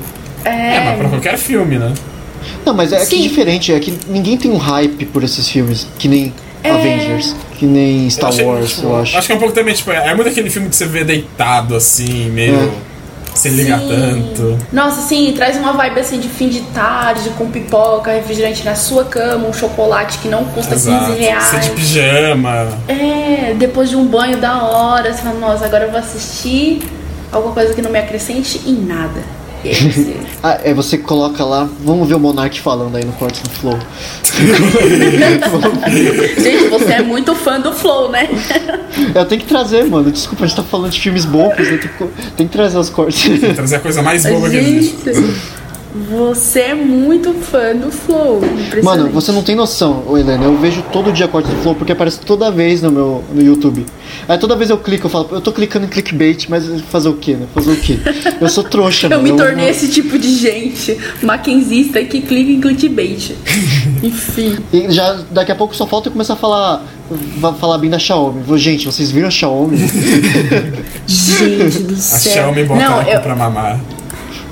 É, 0.46 0.84
mas 0.84 0.98
pra 0.98 1.08
qualquer 1.10 1.36
filme, 1.36 1.78
né? 1.78 1.92
Não, 2.64 2.72
mas 2.72 2.92
é 2.92 3.00
que 3.00 3.16
Sim. 3.16 3.22
diferente, 3.22 3.72
é 3.72 3.78
que 3.78 3.92
ninguém 4.08 4.36
tem 4.36 4.50
um 4.50 4.56
hype 4.56 5.04
por 5.06 5.22
esses 5.22 5.48
filmes, 5.48 5.86
que 5.98 6.08
nem 6.08 6.32
É. 6.64 6.70
Avengers, 6.70 7.36
que 7.58 7.66
nem 7.66 8.08
Star 8.08 8.30
achei, 8.30 8.44
Wars, 8.44 8.70
tipo, 8.70 8.86
eu 8.88 8.96
acho. 8.96 9.22
que 9.26 9.32
é 9.32 9.34
um 9.34 9.38
pouco 9.38 9.54
também, 9.54 9.74
tipo, 9.74 9.90
é 9.92 10.14
muito 10.14 10.30
aquele 10.30 10.48
filme 10.48 10.68
que 10.70 10.74
você 10.74 10.86
vê 10.86 11.04
deitado, 11.04 11.76
assim, 11.76 12.30
meio. 12.30 12.54
É. 12.56 12.94
sem 13.36 13.52
ligar 13.52 13.80
tanto. 13.80 14.56
Nossa, 14.72 15.02
sim, 15.02 15.32
traz 15.36 15.56
uma 15.56 15.72
vibe 15.72 15.98
assim 16.00 16.20
de 16.20 16.28
fim 16.28 16.48
de 16.48 16.60
tarde, 16.72 17.30
com 17.36 17.50
pipoca, 17.50 18.12
refrigerante 18.12 18.64
na 18.64 18.76
sua 18.76 19.04
cama, 19.04 19.48
um 19.48 19.52
chocolate 19.52 20.18
que 20.18 20.28
não 20.28 20.44
custa 20.44 20.74
Exato. 20.74 21.06
15 21.06 21.18
reais. 21.18 21.44
Você 21.44 21.58
de 21.58 21.70
pijama. 21.70 22.68
É, 22.88 23.52
depois 23.58 23.90
de 23.90 23.96
um 23.96 24.06
banho 24.06 24.38
da 24.38 24.62
hora, 24.62 25.12
você 25.12 25.20
fala, 25.20 25.38
nossa, 25.38 25.64
agora 25.66 25.84
eu 25.84 25.90
vou 25.90 25.98
assistir 25.98 26.80
alguma 27.32 27.52
coisa 27.52 27.74
que 27.74 27.82
não 27.82 27.90
me 27.90 27.98
acrescente 27.98 28.60
em 28.64 28.74
nada. 28.74 29.20
Ah, 30.46 30.60
é, 30.62 30.74
você 30.74 30.98
coloca 30.98 31.42
lá, 31.42 31.66
vamos 31.82 32.06
ver 32.06 32.16
o 32.16 32.20
Monark 32.20 32.60
falando 32.60 32.94
aí 32.96 33.04
no 33.04 33.12
Cortes 33.12 33.40
do 33.40 33.48
Flow. 33.48 33.78
Gente, 36.38 36.68
você 36.68 36.92
é 36.92 37.00
muito 37.00 37.34
fã 37.34 37.58
do 37.58 37.72
Flow, 37.72 38.10
né? 38.10 38.28
Eu 39.14 39.24
tenho 39.24 39.40
que 39.40 39.46
trazer, 39.46 39.84
mano. 39.84 40.12
Desculpa, 40.12 40.44
a 40.44 40.46
gente 40.46 40.56
tá 40.56 40.62
falando 40.62 40.90
de 40.90 41.00
filmes 41.00 41.24
bobos, 41.24 41.66
eu 41.66 41.80
tenho 41.80 42.10
que, 42.10 42.44
que 42.44 42.48
trazer 42.48 42.76
os 42.76 42.90
cortes. 42.90 43.40
Trazer 43.54 43.76
a 43.76 43.80
coisa 43.80 44.02
mais 44.02 44.22
boba 44.24 44.50
que 44.50 44.56
existe. 44.56 44.96
Você 45.94 46.58
é 46.58 46.74
muito 46.74 47.32
fã 47.34 47.72
do 47.76 47.88
Flow. 47.92 48.38
impressionante. 48.38 48.82
Mano, 48.82 49.08
você 49.10 49.30
não 49.30 49.44
tem 49.44 49.54
noção, 49.54 50.02
ô 50.08 50.18
Helena. 50.18 50.44
Eu 50.44 50.58
vejo 50.58 50.82
todo 50.92 51.12
dia 51.12 51.28
cortes 51.28 51.52
do 51.52 51.56
Flow 51.62 51.76
porque 51.76 51.92
aparece 51.92 52.18
toda 52.20 52.50
vez 52.50 52.82
no 52.82 52.90
meu 52.90 53.24
no 53.32 53.40
YouTube. 53.40 53.86
Aí 54.28 54.36
toda 54.36 54.56
vez 54.56 54.70
eu 54.70 54.78
clico, 54.78 55.06
eu 55.06 55.10
falo, 55.10 55.28
eu 55.30 55.40
tô 55.40 55.52
clicando 55.52 55.86
em 55.86 55.88
clickbait, 55.88 56.46
mas 56.48 56.80
fazer 56.90 57.08
o 57.08 57.14
quê, 57.14 57.34
né? 57.34 57.46
Fazer 57.54 57.70
o 57.70 57.76
quê? 57.76 57.98
Eu 58.40 58.48
sou 58.48 58.64
trouxa, 58.64 59.06
Eu 59.12 59.22
mano. 59.22 59.22
me 59.34 59.38
tornei 59.38 59.68
esse 59.68 59.86
tipo 59.88 60.18
de 60.18 60.34
gente, 60.34 60.98
maquinzista 61.22 62.02
que 62.02 62.20
clica 62.22 62.50
em 62.50 62.60
clickbait. 62.60 63.30
Enfim. 64.02 64.58
E 64.72 64.90
já 64.90 65.20
daqui 65.30 65.52
a 65.52 65.54
pouco 65.54 65.76
só 65.76 65.86
falta 65.86 66.08
eu 66.08 66.12
começar 66.12 66.32
a 66.32 66.36
falar, 66.36 66.82
falar 67.60 67.78
bem 67.78 67.88
da 67.88 68.00
Xiaomi. 68.00 68.42
Gente, 68.58 68.86
vocês 68.86 69.12
viram 69.12 69.28
a 69.28 69.30
Xiaomi? 69.30 69.78
Gente 71.06 71.82
do 71.84 71.94
A 71.94 71.98
céu. 71.98 72.32
Xiaomi 72.32 72.64
bota 72.64 72.80
não, 72.80 73.02
eu, 73.02 73.20
pra 73.20 73.36
mamar. 73.36 73.80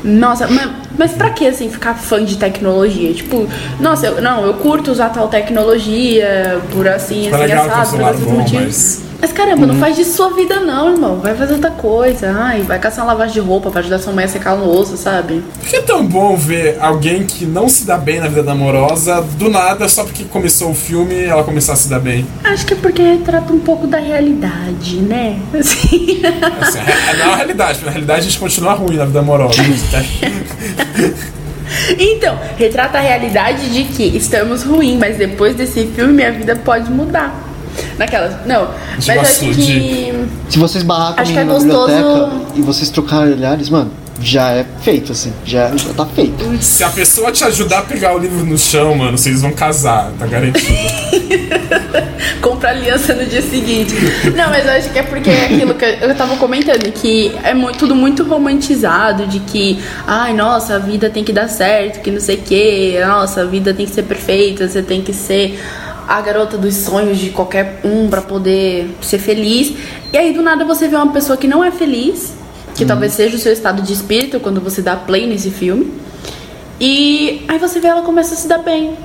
Nossa, 0.04 0.48
mas, 0.48 0.68
mas 0.98 1.12
pra 1.12 1.30
que 1.30 1.46
assim 1.46 1.70
ficar 1.70 1.94
fã 1.94 2.24
de 2.24 2.36
tecnologia? 2.36 3.12
Tipo, 3.14 3.48
nossa, 3.80 4.06
eu, 4.06 4.20
não, 4.22 4.44
eu 4.46 4.54
curto 4.54 4.90
usar 4.90 5.08
tal 5.10 5.28
tecnologia 5.28 6.60
por 6.72 6.86
assim, 6.88 7.28
Tá 7.30 7.36
assim, 7.44 7.52
assado, 7.52 7.96
por 7.98 8.10
esses 8.10 8.24
bom, 8.24 8.30
motivos. 8.32 8.64
mas- 8.64 9.02
Mas 9.22 9.32
caramba, 9.32 9.66
não 9.68 9.76
faz 9.76 9.94
disso 9.94 10.16
sua 10.16 10.34
vida 10.34 10.58
não, 10.58 10.90
irmão. 10.94 11.20
Vai 11.20 11.32
fazer 11.36 11.52
outra 11.54 11.70
coisa. 11.70 12.34
Ai, 12.36 12.62
vai 12.62 12.76
caçar 12.80 13.04
uma 13.04 13.12
lavagem 13.12 13.34
de 13.34 13.38
roupa 13.40 13.70
pra 13.70 13.78
ajudar 13.78 14.00
sua 14.00 14.12
mãe 14.12 14.24
a 14.24 14.28
secar 14.28 14.56
no 14.56 14.68
osso, 14.68 14.96
sabe? 14.96 15.44
Por 15.60 15.68
que 15.68 15.76
é 15.76 15.82
tão 15.82 16.04
bom 16.04 16.36
ver 16.36 16.76
alguém 16.80 17.22
que 17.24 17.46
não 17.46 17.68
se 17.68 17.84
dá 17.86 17.96
bem 17.96 18.18
na 18.18 18.26
vida 18.26 18.50
amorosa, 18.50 19.22
do 19.38 19.48
nada, 19.48 19.88
só 19.88 20.02
porque 20.02 20.24
começou 20.24 20.72
o 20.72 20.74
filme, 20.74 21.22
ela 21.22 21.44
começar 21.44 21.74
a 21.74 21.76
se 21.76 21.88
dar 21.88 22.00
bem? 22.00 22.26
Acho 22.42 22.66
que 22.66 22.74
é 22.74 22.76
porque 22.76 23.00
retrata 23.00 23.52
um 23.52 23.60
pouco 23.60 23.86
da 23.86 23.98
realidade, 23.98 24.96
né? 24.96 25.38
Assim. 25.56 26.20
Assim, 26.60 26.78
é, 26.80 27.16
não 27.18 27.26
é 27.30 27.32
a 27.34 27.36
realidade, 27.36 27.74
porque 27.74 27.86
na 27.86 27.92
realidade 27.92 28.18
a 28.18 28.22
gente 28.24 28.40
continua 28.40 28.72
ruim 28.72 28.96
na 28.96 29.04
vida 29.04 29.20
amorosa. 29.20 29.62
Então, 31.98 32.38
retrata 32.58 32.98
a 32.98 33.00
realidade 33.00 33.70
de 33.70 33.84
que 33.84 34.04
estamos 34.16 34.62
ruins, 34.62 34.98
mas 34.98 35.16
depois 35.16 35.54
desse 35.54 35.86
filme 35.86 36.12
minha 36.12 36.30
vida 36.30 36.54
pode 36.56 36.90
mudar. 36.90 37.34
Naquelas. 37.96 38.44
Não, 38.46 38.68
mas 38.94 39.04
Tipo 39.06 39.20
acho 39.20 39.40
que. 39.54 40.28
Se 40.50 40.58
vocês 40.58 40.84
barrar 40.84 41.14
Acho 41.16 41.32
que 41.32 41.38
é 41.38 41.44
na 41.44 41.52
gostoso- 41.54 41.86
biblioteca 41.86 42.40
e 42.56 42.60
vocês 42.62 42.90
trocarem 42.90 43.32
olhares, 43.32 43.70
mano, 43.70 43.90
já 44.22 44.50
é 44.52 44.64
feito, 44.82 45.12
assim. 45.12 45.32
Já, 45.44 45.74
já 45.76 45.92
tá 45.94 46.06
feito. 46.06 46.44
Se 46.62 46.82
a 46.84 46.90
pessoa 46.90 47.30
te 47.32 47.44
ajudar 47.44 47.78
a 47.80 47.82
pegar 47.82 48.14
o 48.14 48.18
livro 48.18 48.44
no 48.44 48.56
chão, 48.58 48.94
mano, 48.94 49.18
vocês 49.18 49.42
vão 49.42 49.52
casar, 49.52 50.10
tá 50.18 50.26
garantido. 50.26 50.66
compra 52.40 52.70
aliança 52.70 53.14
no 53.14 53.24
dia 53.26 53.42
seguinte. 53.42 53.94
Não, 54.36 54.48
mas 54.50 54.64
eu 54.64 54.72
acho 54.72 54.90
que 54.90 54.98
é 54.98 55.02
porque 55.02 55.30
é 55.30 55.46
aquilo 55.46 55.74
que 55.74 55.84
eu 55.84 56.14
tava 56.14 56.36
comentando, 56.36 56.90
que 56.92 57.32
é 57.42 57.54
mu- 57.54 57.72
tudo 57.72 57.94
muito 57.94 58.22
romantizado, 58.24 59.26
de 59.26 59.40
que, 59.40 59.78
ai, 60.06 60.32
nossa, 60.34 60.76
a 60.76 60.78
vida 60.78 61.08
tem 61.10 61.22
que 61.24 61.32
dar 61.32 61.48
certo, 61.48 62.00
que 62.00 62.10
não 62.10 62.20
sei 62.20 62.36
o 62.36 62.42
que, 62.42 62.98
nossa, 63.06 63.42
a 63.42 63.44
vida 63.44 63.72
tem 63.72 63.86
que 63.86 63.92
ser 63.92 64.02
perfeita, 64.02 64.68
você 64.68 64.82
tem 64.82 65.02
que 65.02 65.12
ser 65.12 65.58
a 66.08 66.20
garota 66.20 66.58
dos 66.58 66.74
sonhos 66.74 67.18
de 67.18 67.30
qualquer 67.30 67.80
um 67.84 68.08
pra 68.08 68.20
poder 68.20 68.90
ser 69.00 69.18
feliz. 69.18 69.72
E 70.12 70.18
aí 70.18 70.32
do 70.32 70.42
nada 70.42 70.64
você 70.64 70.88
vê 70.88 70.96
uma 70.96 71.12
pessoa 71.12 71.36
que 71.36 71.46
não 71.46 71.62
é 71.62 71.70
feliz, 71.70 72.34
que 72.74 72.84
talvez 72.84 73.12
seja 73.12 73.36
o 73.36 73.38
seu 73.38 73.52
estado 73.52 73.82
de 73.82 73.92
espírito 73.92 74.40
quando 74.40 74.60
você 74.60 74.82
dá 74.82 74.96
play 74.96 75.26
nesse 75.26 75.50
filme. 75.50 75.92
E 76.80 77.44
aí 77.48 77.58
você 77.58 77.78
vê 77.80 77.88
ela 77.88 78.02
começa 78.02 78.34
a 78.34 78.36
se 78.36 78.48
dar 78.48 78.58
bem. 78.58 78.96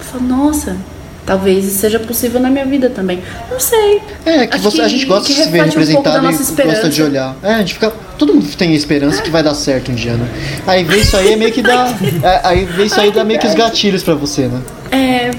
Fala, 0.00 0.22
nossa, 0.22 0.76
talvez 1.24 1.64
isso 1.64 1.78
seja 1.78 1.98
possível 1.98 2.40
na 2.40 2.50
minha 2.50 2.66
vida 2.66 2.90
também. 2.90 3.22
Não 3.50 3.60
sei. 3.60 4.02
É, 4.26 4.46
que, 4.46 4.58
você, 4.58 4.82
a 4.82 4.88
gente 4.88 5.06
gosta 5.06 5.28
que 5.28 5.34
de 5.34 5.44
se 5.44 5.48
ver 5.48 5.64
reflete 5.64 5.76
um 5.76 5.80
representado 5.80 6.26
e 6.26 6.62
gosta 6.64 6.88
de 6.88 7.02
olhar. 7.02 7.36
É, 7.42 7.54
a 7.54 7.58
gente 7.58 7.74
fica. 7.74 7.92
Todo 8.18 8.34
mundo 8.34 8.46
tem 8.56 8.74
esperança 8.74 9.22
que 9.22 9.30
vai 9.30 9.42
dar 9.42 9.54
certo 9.54 9.92
um 9.92 9.94
dia, 9.94 10.14
né? 10.14 10.28
Aí 10.66 10.84
vê 10.84 10.98
isso 10.98 11.16
aí 11.16 11.32
é 11.32 11.36
meio 11.36 11.52
que 11.52 11.62
dá. 11.62 11.88
é, 12.22 12.40
aí 12.44 12.64
vê 12.64 12.84
isso 12.84 13.00
aí 13.00 13.08
Ai, 13.08 13.12
dá 13.12 13.20
que 13.20 13.26
meio 13.26 13.40
que 13.40 13.46
os 13.46 13.54
gatilhos 13.54 14.02
pra 14.02 14.14
você, 14.14 14.48
né? 14.48 14.60
É. 14.90 15.30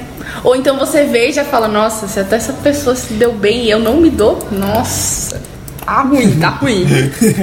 Ou 0.43 0.55
então 0.55 0.77
você 0.77 1.03
vê 1.03 1.29
e 1.29 1.33
já 1.33 1.43
fala, 1.43 1.67
nossa, 1.67 2.07
se 2.07 2.19
até 2.19 2.37
essa 2.37 2.53
pessoa 2.53 2.95
se 2.95 3.13
deu 3.13 3.33
bem 3.33 3.65
e 3.65 3.69
eu 3.69 3.77
não 3.77 3.97
me 3.97 4.09
dou, 4.09 4.39
nossa. 4.51 5.39
Tá 5.91 6.01
ruim, 6.03 6.39
tá 6.39 6.47
ruim. 6.49 6.85
Você 6.85 7.33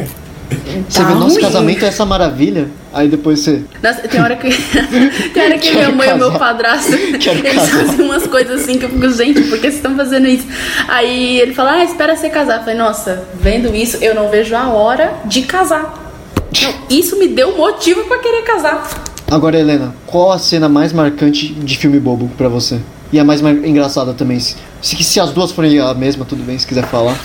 Tá 0.95 1.05
vê, 1.05 1.15
nosso 1.15 1.35
ruim. 1.35 1.43
casamento 1.43 1.85
é 1.85 1.89
essa 1.89 2.07
maravilha. 2.07 2.69
Aí 2.95 3.07
depois 3.07 3.41
você. 3.41 3.63
Nossa, 3.83 4.01
tem 4.09 4.23
hora 4.23 4.37
que. 4.37 4.49
tem 5.35 5.43
hora 5.45 5.59
que 5.59 5.71
minha 5.71 5.91
mãe 5.91 6.09
e 6.09 6.13
o 6.15 6.17
meu 6.17 6.29
casar. 6.33 6.39
padrasto. 6.39 6.93
Quero 7.21 7.41
eles 7.41 7.55
casar. 7.55 7.85
fazem 7.87 8.07
umas 8.07 8.27
coisas 8.27 8.63
assim 8.63 8.79
que 8.79 8.87
eu 8.87 8.89
fico, 8.89 9.11
gente, 9.11 9.43
por 9.43 9.57
que 9.59 9.65
vocês 9.67 9.75
estão 9.75 9.95
fazendo 9.95 10.27
isso? 10.27 10.47
Aí 10.89 11.39
ele 11.41 11.53
fala, 11.53 11.73
ah, 11.73 11.85
espera 11.85 12.17
você 12.17 12.31
casar. 12.31 12.55
Eu 12.57 12.61
falei, 12.61 12.77
nossa, 12.79 13.23
vendo 13.39 13.75
isso, 13.77 13.99
eu 14.03 14.15
não 14.15 14.31
vejo 14.31 14.57
a 14.57 14.69
hora 14.71 15.13
de 15.27 15.43
casar. 15.43 16.15
Não, 16.63 16.75
isso 16.89 17.19
me 17.19 17.29
deu 17.29 17.55
motivo 17.55 18.05
pra 18.05 18.17
querer 18.17 18.41
casar. 18.45 18.89
Agora, 19.31 19.59
Helena, 19.59 19.95
qual 20.07 20.33
a 20.33 20.39
cena 20.39 20.71
mais 20.71 20.95
marcante 20.95 21.49
de 21.53 21.77
filme 21.77 22.01
bobo 22.01 22.31
pra 22.39 22.49
você? 22.49 22.79
E 23.13 23.21
a 23.21 23.25
mais 23.25 23.43
engraçada 23.43 24.15
também. 24.15 24.41
Se, 24.41 24.57
se 24.83 25.21
as 25.21 25.31
duas 25.33 25.51
forem 25.53 25.79
a 25.79 25.93
mesma, 25.93 26.25
tudo 26.25 26.43
bem, 26.43 26.59
se 26.59 26.67
quiser 26.67 26.87
falar. 26.87 27.19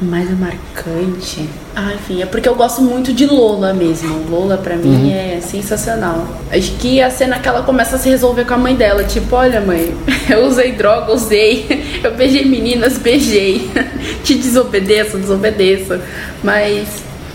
Mais 0.00 0.28
marcante. 0.38 1.48
Ah, 1.74 1.92
enfim, 1.94 2.20
é 2.20 2.26
porque 2.26 2.48
eu 2.48 2.54
gosto 2.54 2.82
muito 2.82 3.12
de 3.12 3.26
Lola 3.26 3.72
mesmo. 3.72 4.28
Lola 4.28 4.58
pra 4.58 4.76
mim 4.76 5.12
é 5.12 5.40
sensacional. 5.40 6.26
Acho 6.50 6.72
que 6.72 7.00
a 7.00 7.10
cena 7.10 7.38
que 7.38 7.48
ela 7.48 7.62
começa 7.62 7.96
a 7.96 7.98
se 7.98 8.08
resolver 8.08 8.44
com 8.44 8.54
a 8.54 8.58
mãe 8.58 8.74
dela, 8.74 9.04
tipo, 9.04 9.36
olha 9.36 9.60
mãe, 9.60 9.94
eu 10.28 10.46
usei 10.46 10.72
droga, 10.72 11.12
usei, 11.12 12.00
eu 12.02 12.12
beijei 12.14 12.44
meninas, 12.44 12.98
beijei. 12.98 13.70
Te 14.24 14.34
desobedeço, 14.34 15.16
desobedeço. 15.16 15.98
Mas 16.42 16.88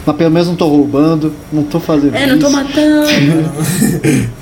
Mas 0.06 0.16
pelo 0.16 0.32
menos 0.32 0.48
não 0.48 0.56
tô 0.56 0.68
roubando, 0.68 1.34
não 1.52 1.64
tô 1.64 1.80
fazendo 1.80 2.16
é, 2.16 2.26
não 2.26 2.40
tô 2.40 2.48
isso. 2.48 2.56
matando. 2.56 3.08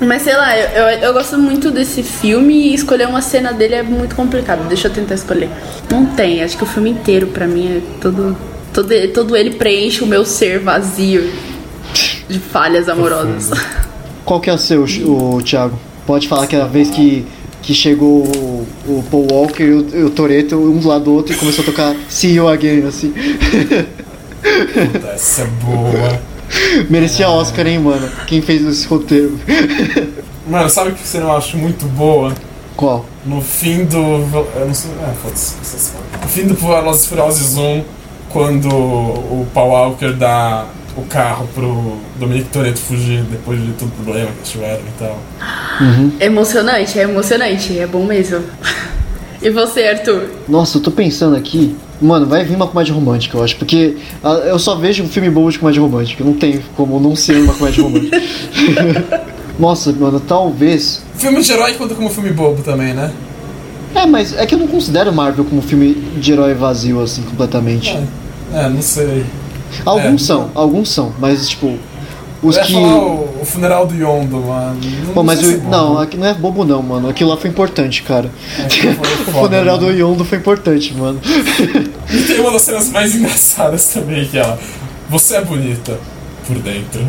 Mas 0.00 0.22
sei 0.22 0.36
lá, 0.36 0.56
eu, 0.56 0.68
eu, 0.68 0.98
eu 1.00 1.12
gosto 1.12 1.38
muito 1.38 1.70
desse 1.70 2.02
filme 2.02 2.54
e 2.54 2.74
escolher 2.74 3.06
uma 3.06 3.20
cena 3.20 3.52
dele 3.52 3.74
é 3.74 3.82
muito 3.82 4.14
complicado. 4.14 4.66
Deixa 4.68 4.88
eu 4.88 4.92
tentar 4.92 5.14
escolher. 5.14 5.50
Não 5.90 6.06
tem, 6.06 6.42
acho 6.42 6.56
que 6.56 6.62
o 6.62 6.66
filme 6.66 6.90
inteiro 6.90 7.28
pra 7.28 7.46
mim 7.46 7.78
é 7.78 7.80
todo. 8.00 8.36
Todo, 8.72 8.88
todo 9.12 9.34
ele 9.34 9.52
preenche 9.52 10.04
o 10.04 10.06
meu 10.06 10.24
ser 10.24 10.60
vazio 10.60 11.28
de 12.28 12.38
falhas 12.38 12.88
amorosas. 12.88 13.50
Qual 14.24 14.40
que 14.40 14.50
é 14.50 14.52
o 14.52 14.58
seu, 14.58 14.84
o 14.84 15.42
Thiago? 15.42 15.78
Pode 16.06 16.28
falar 16.28 16.46
que 16.46 16.54
é 16.54 16.60
a 16.60 16.66
vez 16.66 16.90
que, 16.90 17.24
que 17.62 17.74
chegou 17.74 18.24
o, 18.24 18.66
o 18.86 19.04
Paul 19.10 19.26
Walker 19.30 19.62
e 19.62 19.72
o, 19.72 20.06
o 20.06 20.10
Toreto, 20.10 20.56
um 20.56 20.78
do 20.78 20.88
lado 20.88 21.04
do 21.04 21.12
outro, 21.14 21.32
e 21.34 21.36
começou 21.36 21.62
a 21.62 21.66
tocar 21.66 21.96
See 22.08 22.34
You 22.34 22.48
Again, 22.48 22.86
assim. 22.86 23.12
Essa 25.14 25.42
é 25.42 25.46
boa. 25.46 26.20
Merecia 26.88 27.28
Oscar, 27.28 27.66
hein, 27.66 27.78
mano? 27.78 28.08
Quem 28.26 28.40
fez 28.40 28.64
esse 28.64 28.86
roteiro? 28.86 29.38
Mano, 30.46 30.70
sabe 30.70 30.90
o 30.90 30.94
que 30.94 31.06
você 31.06 31.18
não 31.20 31.36
acha 31.36 31.56
muito 31.56 31.86
boa? 31.86 32.32
Qual? 32.74 33.04
No 33.26 33.42
fim 33.42 33.84
do. 33.84 33.98
Eu 33.98 34.64
não 34.66 34.74
sei. 34.74 34.90
É, 34.92 35.12
foda-se. 35.22 35.92
No 36.22 36.28
fim 36.28 36.46
do 36.46 36.54
Velozes 36.54 37.06
Furiosos 37.06 37.56
1, 37.56 37.84
quando 38.30 38.68
o 38.68 39.46
Paul 39.52 39.70
Walker 39.70 40.12
dá 40.12 40.66
o 40.96 41.02
carro 41.02 41.48
pro 41.54 41.98
Dominic 42.16 42.48
Toretto 42.50 42.80
fugir 42.80 43.22
depois 43.22 43.60
de 43.60 43.72
todo 43.72 43.88
o 43.88 44.04
problema 44.04 44.30
que 44.30 44.38
eles 44.38 44.48
tiveram 44.48 44.80
e 44.80 44.98
tal. 44.98 45.18
É 46.18 46.26
emocionante, 46.26 46.98
é 46.98 47.02
emocionante, 47.02 47.78
é 47.78 47.86
bom 47.86 48.04
mesmo. 48.04 48.42
E 49.40 49.50
você, 49.50 49.84
Arthur? 49.84 50.30
Nossa, 50.48 50.78
eu 50.78 50.82
tô 50.82 50.90
pensando 50.90 51.36
aqui. 51.36 51.74
Mano, 52.00 52.26
vai 52.26 52.44
vir 52.44 52.54
uma 52.54 52.66
comédia 52.66 52.94
romântica, 52.94 53.36
eu 53.36 53.42
acho. 53.42 53.56
Porque 53.56 53.96
ah, 54.22 54.42
eu 54.46 54.58
só 54.58 54.74
vejo 54.74 55.02
um 55.02 55.08
filme 55.08 55.30
bom 55.30 55.48
de 55.48 55.58
comédia 55.58 55.80
romântica. 55.80 56.24
Não 56.24 56.34
tem 56.34 56.62
como 56.76 56.98
não 56.98 57.14
ser 57.14 57.36
uma 57.36 57.54
comédia 57.54 57.82
romântica. 57.82 58.20
Nossa, 59.58 59.92
mano, 59.92 60.20
talvez. 60.20 61.02
Filme 61.16 61.42
de 61.42 61.52
herói 61.52 61.74
conta 61.74 61.94
como 61.94 62.08
filme 62.10 62.30
bobo 62.30 62.62
também, 62.62 62.94
né? 62.94 63.12
É, 63.94 64.06
mas 64.06 64.32
é 64.36 64.46
que 64.46 64.54
eu 64.54 64.58
não 64.58 64.68
considero 64.68 65.12
Marvel 65.12 65.44
como 65.44 65.62
filme 65.62 65.94
de 65.94 66.32
herói 66.32 66.54
vazio, 66.54 67.00
assim, 67.00 67.22
completamente. 67.22 67.90
É, 68.52 68.64
é 68.64 68.68
não 68.68 68.82
sei. 68.82 69.24
Alguns 69.84 70.22
é, 70.22 70.26
são, 70.26 70.50
alguns 70.54 70.90
são, 70.90 71.12
mas 71.18 71.48
tipo. 71.48 71.78
Os 72.42 72.56
eu 72.56 72.62
ia 72.62 72.66
que. 72.68 72.72
falar 72.74 72.94
o, 72.96 73.38
o 73.40 73.44
funeral 73.44 73.86
do 73.86 73.94
Yondo, 73.94 74.36
mano. 74.38 74.78
Não, 75.06 75.12
Pô, 75.14 75.22
mas 75.24 75.40
sei 75.40 75.48
o- 75.48 75.52
se 75.52 75.56
é 75.58 75.60
bom. 75.60 75.70
não, 75.70 75.98
aqui 75.98 76.16
não 76.16 76.26
é 76.26 76.34
bobo 76.34 76.64
não, 76.64 76.82
mano. 76.82 77.08
Aquilo 77.08 77.30
lá 77.30 77.36
foi 77.36 77.50
importante, 77.50 78.02
cara. 78.02 78.30
foi 78.68 78.90
o 78.92 78.94
foda, 79.32 79.48
funeral 79.48 79.76
do 79.78 79.86
mano. 79.86 79.98
Yondo 79.98 80.24
foi 80.24 80.38
importante, 80.38 80.94
mano. 80.94 81.20
E 82.10 82.18
tem 82.22 82.40
uma 82.40 82.52
das 82.52 82.62
cenas 82.62 82.90
mais 82.90 83.14
engraçadas 83.14 83.86
também, 83.86 84.24
que 84.26 84.38
é 84.38 84.42
ela. 84.42 84.58
Você 85.10 85.36
é 85.36 85.40
bonita 85.44 85.98
por 86.46 86.56
dentro. 86.60 87.00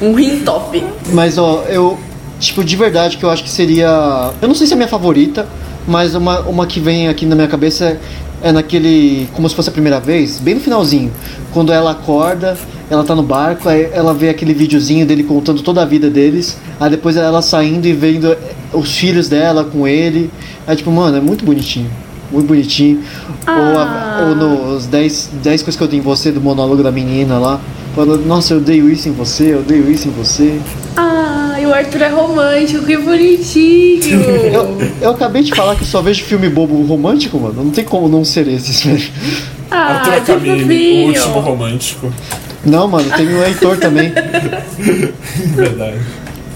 Um 0.00 0.12
rim 0.14 0.40
top. 0.40 0.84
Mas 1.12 1.38
ó, 1.38 1.64
eu. 1.68 1.98
Tipo, 2.38 2.62
de 2.62 2.76
verdade 2.76 3.16
que 3.16 3.24
eu 3.24 3.30
acho 3.30 3.42
que 3.42 3.48
seria. 3.50 4.30
Eu 4.42 4.48
não 4.48 4.54
sei 4.54 4.66
se 4.66 4.72
é 4.72 4.74
a 4.74 4.76
minha 4.76 4.88
favorita, 4.88 5.48
mas 5.88 6.14
uma, 6.14 6.40
uma 6.40 6.66
que 6.66 6.78
vem 6.78 7.08
aqui 7.08 7.24
na 7.24 7.34
minha 7.34 7.48
cabeça 7.48 7.84
é, 7.86 7.98
é 8.46 8.52
naquele. 8.52 9.28
Como 9.32 9.48
se 9.48 9.54
fosse 9.54 9.68
a 9.68 9.72
primeira 9.72 9.98
vez, 10.00 10.38
bem 10.38 10.54
no 10.54 10.60
finalzinho. 10.60 11.10
Quando 11.52 11.72
ela 11.72 11.90
acorda, 11.92 12.56
ela 12.90 13.02
tá 13.04 13.14
no 13.14 13.22
barco, 13.22 13.68
aí 13.68 13.88
ela 13.92 14.14
vê 14.14 14.28
aquele 14.28 14.54
videozinho 14.54 15.04
dele 15.06 15.22
contando 15.24 15.62
toda 15.62 15.82
a 15.82 15.84
vida 15.84 16.08
deles. 16.08 16.56
Aí 16.78 16.90
depois 16.90 17.16
ela 17.16 17.42
saindo 17.42 17.86
e 17.86 17.92
vendo 17.92 18.32
eh, 18.32 18.38
os 18.72 18.96
filhos 18.96 19.28
dela 19.28 19.64
com 19.64 19.86
ele. 19.88 20.30
Aí 20.66 20.76
tipo, 20.76 20.90
mano, 20.90 21.16
é 21.16 21.20
muito 21.20 21.44
bonitinho. 21.44 21.90
Muito 22.30 22.46
bonitinho. 22.46 23.00
Ou, 23.46 23.78
a- 23.78 23.82
Ah. 24.18 24.26
ou 24.28 24.34
nos 24.34 24.86
10, 24.86 25.30
10 25.42 25.62
coisas 25.62 25.76
que 25.76 25.82
eu 25.82 25.88
tenho 25.88 26.00
em 26.00 26.04
você 26.04 26.30
do 26.32 26.40
monólogo 26.40 26.82
da 26.82 26.90
menina 26.92 27.38
lá. 27.38 27.60
Falando, 27.94 28.26
nossa, 28.26 28.52
eu 28.54 28.58
odeio 28.58 28.90
isso 28.90 29.08
em 29.08 29.12
você, 29.12 29.54
eu 29.54 29.60
odeio 29.60 29.90
isso 29.90 30.06
em 30.08 30.10
você. 30.10 30.58
Ai, 30.96 31.35
o 31.66 31.74
Arthur 31.74 32.02
é 32.02 32.08
romântico, 32.08 32.84
que 32.84 32.96
bonitinho. 32.96 34.22
Eu, 34.52 34.78
eu 35.00 35.10
acabei 35.10 35.42
de 35.42 35.54
falar 35.54 35.74
que 35.76 35.82
eu 35.82 35.86
só 35.86 36.00
vejo 36.00 36.24
filme 36.24 36.48
bobo 36.48 36.82
romântico, 36.82 37.38
mano. 37.38 37.64
Não 37.64 37.70
tem 37.70 37.84
como 37.84 38.08
não 38.08 38.24
ser 38.24 38.44
velho. 38.44 39.10
Arthur 39.70 40.12
ah, 40.12 40.20
que 40.20 40.32
Camille, 40.32 40.54
o 40.54 40.60
fofinho. 40.60 41.08
último 41.08 41.40
romântico. 41.40 42.12
Não, 42.64 42.88
mano, 42.88 43.08
tem 43.16 43.26
o 43.28 43.44
Heitor 43.44 43.76
também. 43.78 44.12
Verdade. 45.54 45.98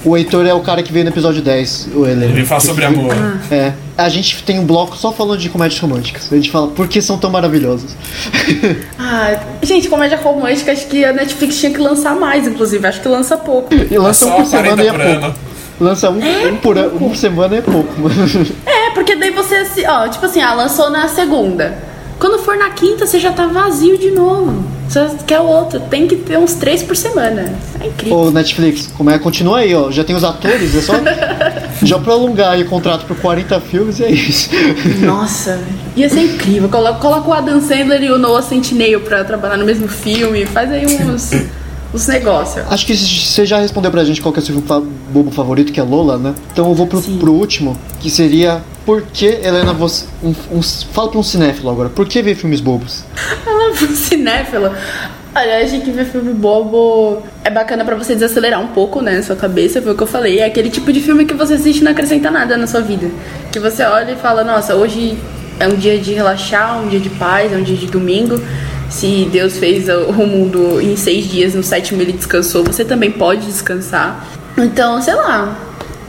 O 0.04 0.16
Heitor 0.16 0.46
é 0.46 0.54
o 0.54 0.60
cara 0.60 0.82
que 0.82 0.92
veio 0.92 1.04
no 1.04 1.10
episódio 1.10 1.42
10, 1.42 1.90
o 1.94 2.06
Helena. 2.06 2.32
Ele 2.32 2.46
fala 2.46 2.60
sobre 2.60 2.84
amor. 2.84 3.14
É. 3.50 3.72
A 4.04 4.08
gente 4.08 4.42
tem 4.42 4.58
um 4.58 4.64
bloco 4.64 4.96
só 4.96 5.12
falando 5.12 5.38
de 5.38 5.48
comédias 5.48 5.80
românticas. 5.80 6.32
A 6.32 6.36
gente 6.36 6.50
fala 6.50 6.68
por 6.68 6.88
que 6.88 7.02
são 7.02 7.18
tão 7.18 7.30
maravilhosas. 7.30 7.96
Ah, 8.98 9.40
gente, 9.62 9.88
comédia 9.88 10.16
romântica, 10.18 10.72
acho 10.72 10.86
que 10.86 11.04
a 11.04 11.12
Netflix 11.12 11.58
tinha 11.58 11.72
que 11.72 11.78
lançar 11.78 12.14
mais, 12.14 12.46
inclusive. 12.46 12.86
Acho 12.86 13.00
que 13.00 13.08
lança 13.08 13.36
pouco. 13.36 13.74
E 13.74 13.98
lança 13.98 14.26
um 14.26 14.42
por 14.42 14.48
40 14.48 14.50
semana 14.50 14.82
e 14.82 14.86
é 14.86 14.92
pouco. 14.92 15.26
ano. 15.26 15.34
Lança 15.80 16.10
um, 16.10 16.18
um 16.18 16.56
por, 16.58 16.78
um 16.78 16.98
por 16.98 17.16
semana 17.16 17.54
e 17.56 17.58
é 17.58 17.62
pouco. 17.62 17.94
É, 18.66 18.90
porque 18.90 19.16
daí 19.16 19.30
você, 19.30 19.64
ó, 19.86 20.08
tipo 20.08 20.26
assim, 20.26 20.40
ah, 20.40 20.52
lançou 20.54 20.90
na 20.90 21.08
segunda. 21.08 21.89
Quando 22.30 22.44
for 22.44 22.56
na 22.56 22.70
quinta, 22.70 23.08
você 23.08 23.18
já 23.18 23.32
tá 23.32 23.48
vazio 23.48 23.98
de 23.98 24.12
novo. 24.12 24.64
Você 24.88 25.04
quer 25.26 25.40
outro. 25.40 25.80
Tem 25.80 26.06
que 26.06 26.14
ter 26.14 26.38
uns 26.38 26.54
três 26.54 26.80
por 26.80 26.94
semana. 26.94 27.52
É 27.80 27.88
incrível. 27.88 28.18
Ô, 28.18 28.30
Netflix, 28.30 28.86
como 28.86 29.10
é? 29.10 29.18
Continua 29.18 29.58
aí, 29.58 29.74
ó. 29.74 29.90
Já 29.90 30.04
tem 30.04 30.14
os 30.14 30.22
atores, 30.22 30.76
é 30.76 30.80
só 30.80 30.92
já 31.82 31.98
prolongar 31.98 32.52
aí 32.52 32.62
o 32.62 32.66
contrato 32.66 33.04
por 33.04 33.16
40 33.16 33.60
filmes 33.62 33.98
e 33.98 34.04
é 34.04 34.12
isso. 34.12 34.48
Nossa, 35.00 35.60
ia 35.96 36.08
ser 36.08 36.20
incrível. 36.20 36.68
Coloca, 36.68 37.00
coloca 37.00 37.28
o 37.28 37.32
Adam 37.32 37.60
Sandler 37.60 38.00
e 38.00 38.12
o 38.12 38.16
Noah 38.18 38.42
Centineo 38.42 39.00
pra 39.00 39.24
trabalhar 39.24 39.56
no 39.56 39.64
mesmo 39.64 39.88
filme. 39.88 40.46
Faz 40.46 40.70
aí 40.70 40.86
uns, 40.86 41.32
uns 41.92 42.06
negócios. 42.06 42.64
Acho 42.70 42.86
que 42.86 42.96
você 42.96 43.44
já 43.44 43.58
respondeu 43.58 43.90
pra 43.90 44.04
gente 44.04 44.20
qual 44.22 44.32
que 44.32 44.40
é 44.40 44.42
o 44.42 44.46
seu 44.46 44.54
bobo 45.10 45.30
favorito, 45.30 45.72
que 45.72 45.80
é 45.80 45.82
Lola, 45.82 46.16
né? 46.18 46.34
Então 46.52 46.68
eu 46.68 46.74
vou 46.74 46.86
pro, 46.86 47.00
pro 47.02 47.32
último, 47.32 47.76
que 48.00 48.08
seria 48.10 48.62
Por 48.86 49.02
que, 49.02 49.26
Helena, 49.26 49.72
você. 49.72 50.06
Um, 50.22 50.34
um- 50.52 50.62
fala 50.62 51.08
pra 51.10 51.18
um 51.18 51.22
cinéfilo 51.22 51.70
agora, 51.70 51.88
por 51.88 52.06
que 52.06 52.22
ver 52.22 52.34
filmes 52.34 52.60
bobos? 52.60 53.04
Ela 53.46 53.74
foi 53.74 53.88
cinéfila. 53.88 54.76
Olha, 55.32 55.64
acho 55.64 55.80
que 55.82 55.90
ver 55.92 56.06
filme 56.06 56.32
bobo 56.32 57.22
é 57.44 57.50
bacana 57.50 57.84
pra 57.84 57.94
você 57.94 58.14
desacelerar 58.14 58.60
um 58.60 58.68
pouco, 58.68 59.00
né, 59.00 59.16
na 59.18 59.22
sua 59.22 59.36
cabeça, 59.36 59.80
foi 59.80 59.92
o 59.92 59.96
que 59.96 60.02
eu 60.02 60.06
falei. 60.06 60.40
É 60.40 60.44
aquele 60.46 60.70
tipo 60.70 60.92
de 60.92 61.00
filme 61.00 61.24
que 61.24 61.34
você 61.34 61.54
assiste 61.54 61.80
e 61.80 61.84
não 61.84 61.92
acrescenta 61.92 62.30
nada 62.32 62.56
na 62.56 62.66
sua 62.66 62.80
vida. 62.80 63.08
Que 63.52 63.60
você 63.60 63.84
olha 63.84 64.10
e 64.12 64.16
fala, 64.16 64.42
nossa, 64.42 64.74
hoje 64.74 65.16
é 65.60 65.68
um 65.68 65.74
dia 65.76 65.98
de 65.98 66.12
relaxar, 66.14 66.82
um 66.82 66.88
dia 66.88 66.98
de 66.98 67.10
paz, 67.10 67.52
é 67.52 67.56
um 67.56 67.62
dia 67.62 67.76
de 67.76 67.86
domingo. 67.86 68.40
Se 68.90 69.28
Deus 69.30 69.56
fez 69.56 69.88
o 69.88 70.12
mundo 70.12 70.80
em 70.80 70.96
seis 70.96 71.30
dias, 71.30 71.54
no 71.54 71.62
sétimo 71.62 72.02
ele 72.02 72.12
descansou, 72.12 72.64
você 72.64 72.84
também 72.84 73.10
pode 73.10 73.46
descansar. 73.46 74.26
Então, 74.58 75.00
sei 75.00 75.14
lá, 75.14 75.56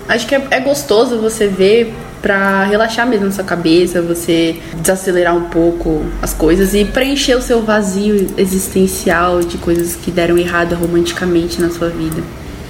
acho 0.09 0.27
que 0.27 0.33
é, 0.33 0.47
é 0.49 0.59
gostoso 0.59 1.19
você 1.19 1.47
ver 1.47 1.93
pra 2.21 2.65
relaxar 2.65 3.07
mesmo 3.07 3.27
a 3.27 3.31
sua 3.31 3.43
cabeça, 3.43 4.01
você 4.01 4.57
desacelerar 4.77 5.35
um 5.35 5.45
pouco 5.45 6.05
as 6.21 6.33
coisas 6.33 6.73
e 6.73 6.85
preencher 6.85 7.35
o 7.35 7.41
seu 7.41 7.61
vazio 7.61 8.27
existencial 8.37 9.41
de 9.41 9.57
coisas 9.57 9.95
que 9.95 10.11
deram 10.11 10.37
errado 10.37 10.75
romanticamente 10.75 11.61
na 11.61 11.69
sua 11.69 11.89
vida. 11.89 12.21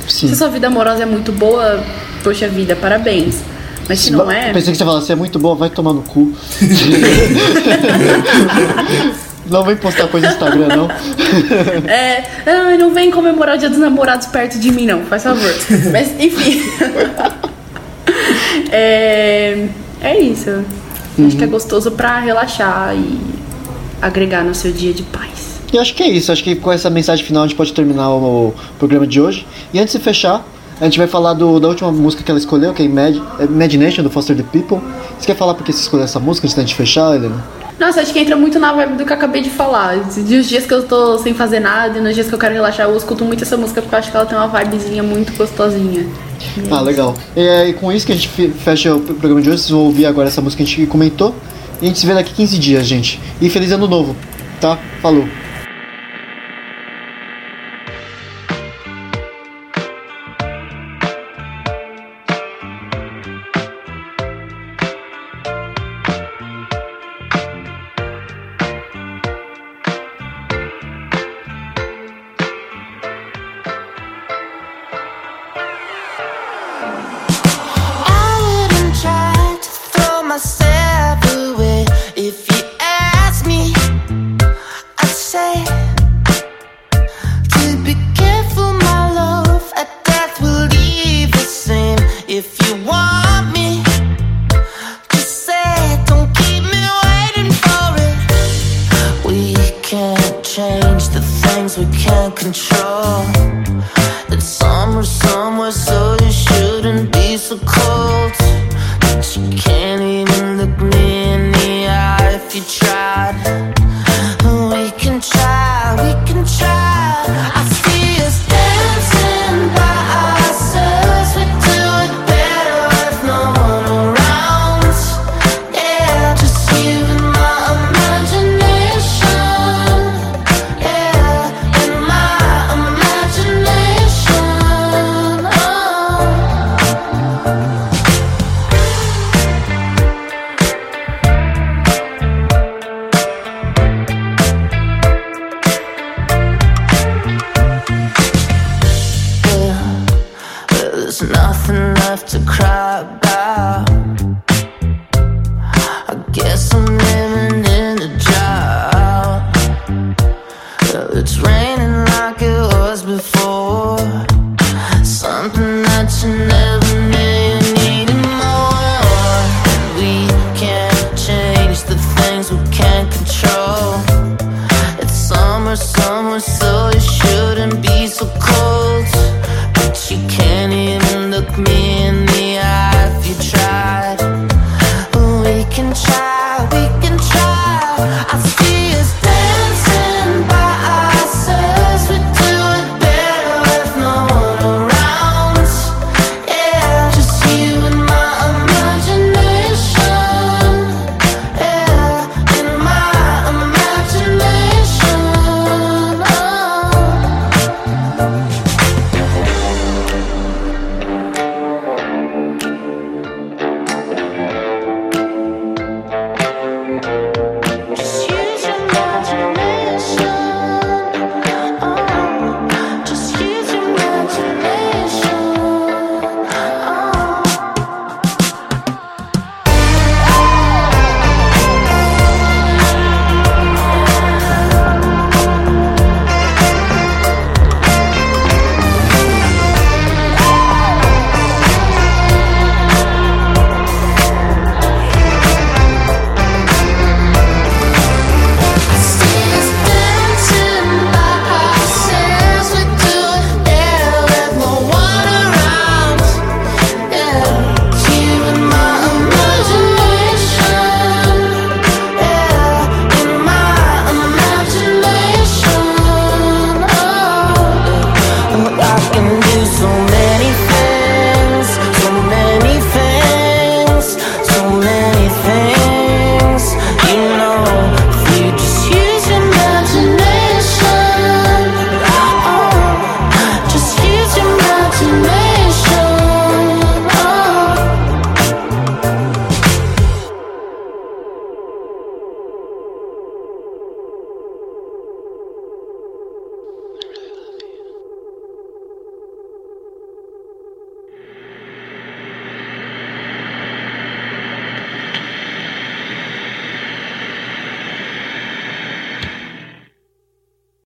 Sim. 0.07 0.27
Se 0.27 0.33
a 0.33 0.37
sua 0.37 0.49
vida 0.49 0.67
amorosa 0.67 1.03
é 1.03 1.05
muito 1.05 1.31
boa, 1.31 1.83
poxa 2.23 2.47
vida, 2.47 2.75
parabéns. 2.75 3.35
Mas 3.87 3.99
se 3.99 4.11
não 4.11 4.31
é, 4.31 4.53
Pensei 4.53 4.71
que 4.71 4.77
você 4.77 4.85
falasse, 4.85 5.11
é 5.11 5.15
muito 5.15 5.39
boa, 5.39 5.55
vai 5.55 5.69
tomar 5.69 5.93
no 5.93 6.01
cu. 6.01 6.33
não 9.51 9.63
vem 9.63 9.75
postar 9.75 10.07
coisa 10.07 10.27
no 10.27 10.33
Instagram, 10.33 10.67
não. 10.75 10.89
é, 11.89 12.23
ai, 12.45 12.77
não 12.77 12.93
vem 12.93 13.11
comemorar 13.11 13.55
o 13.55 13.59
dia 13.59 13.69
dos 13.69 13.79
namorados 13.79 14.27
perto 14.27 14.57
de 14.57 14.71
mim, 14.71 14.85
não, 14.85 15.01
faz 15.03 15.23
favor. 15.23 15.53
Mas 15.91 16.11
enfim. 16.19 16.61
é, 18.71 19.67
é 20.01 20.19
isso. 20.19 20.63
Acho 21.27 21.37
que 21.37 21.43
é 21.43 21.47
gostoso 21.47 21.91
pra 21.91 22.19
relaxar 22.19 22.95
e 22.95 23.19
agregar 24.01 24.43
no 24.43 24.55
seu 24.55 24.71
dia 24.71 24.93
de 24.93 25.03
paz. 25.03 25.59
E 25.71 25.77
acho 25.77 25.93
que 25.93 26.03
é 26.03 26.09
isso. 26.09 26.31
Acho 26.31 26.43
que 26.43 26.55
com 26.55 26.71
essa 26.71 26.89
mensagem 26.89 27.23
final 27.25 27.43
a 27.43 27.47
gente 27.47 27.55
pode 27.55 27.73
terminar 27.73 28.09
o, 28.09 28.53
programa 28.79 29.05
de 29.05 29.21
hoje. 29.21 29.45
E 29.73 29.79
antes 29.79 29.93
de 29.93 29.99
fechar, 29.99 30.43
a 30.79 30.85
gente 30.85 30.97
vai 30.97 31.07
falar 31.07 31.33
do- 31.33 31.59
da 31.59 31.67
última 31.67 31.91
música 31.91 32.23
que 32.23 32.31
ela 32.31 32.39
escolheu, 32.39 32.73
que 32.73 32.81
é 32.81 32.85
Imag- 32.85 33.21
Imagination, 33.41 34.03
do 34.03 34.09
Foster 34.09 34.35
the 34.35 34.43
People. 34.43 34.79
Você 35.19 35.27
quer 35.27 35.35
falar 35.35 35.53
por 35.53 35.63
que 35.63 35.71
você 35.71 35.81
escolheu 35.81 36.05
essa 36.05 36.19
música 36.19 36.47
antes 36.47 36.55
da 36.55 36.61
gente 36.63 36.75
fechar, 36.75 37.15
Helena? 37.15 37.43
Nossa, 37.81 37.99
acho 38.01 38.13
que 38.13 38.19
entra 38.19 38.35
muito 38.35 38.59
na 38.59 38.71
vibe 38.73 38.97
do 38.97 39.05
que 39.05 39.11
eu 39.11 39.17
acabei 39.17 39.41
de 39.41 39.49
falar. 39.49 39.97
De 40.03 40.35
os 40.37 40.47
dias 40.47 40.67
que 40.67 40.73
eu 40.73 40.83
tô 40.83 41.17
sem 41.17 41.33
fazer 41.33 41.59
nada 41.59 41.97
e 41.97 42.01
nos 42.01 42.13
dias 42.13 42.27
que 42.27 42.33
eu 42.35 42.37
quero 42.37 42.53
relaxar, 42.53 42.87
eu 42.87 42.95
escuto 42.95 43.25
muito 43.25 43.43
essa 43.43 43.57
música 43.57 43.81
porque 43.81 43.95
eu 43.95 43.99
acho 43.99 44.11
que 44.11 44.15
ela 44.15 44.25
tem 44.27 44.37
uma 44.37 44.47
vibezinha 44.47 45.01
muito 45.01 45.33
gostosinha. 45.35 46.05
Ah, 46.69 46.79
legal. 46.81 47.15
E, 47.35 47.39
é, 47.41 47.69
e 47.69 47.73
com 47.73 47.91
isso 47.91 48.05
que 48.05 48.11
a 48.11 48.15
gente 48.15 48.27
fe- 48.29 48.49
fecha 48.49 48.93
o 48.93 48.99
programa 49.01 49.41
de 49.41 49.49
hoje, 49.49 49.57
vocês 49.63 49.71
vão 49.71 49.79
ouvir 49.79 50.05
agora 50.05 50.27
essa 50.27 50.41
música 50.41 50.63
que 50.63 50.71
a 50.71 50.75
gente 50.75 50.87
comentou. 50.87 51.35
E 51.81 51.85
a 51.85 51.87
gente 51.87 51.97
se 51.97 52.05
vê 52.05 52.13
daqui 52.13 52.35
15 52.35 52.59
dias, 52.59 52.85
gente. 52.85 53.19
E 53.41 53.49
feliz 53.49 53.71
ano 53.71 53.87
novo, 53.87 54.15
tá? 54.59 54.77
Falou. 55.01 55.27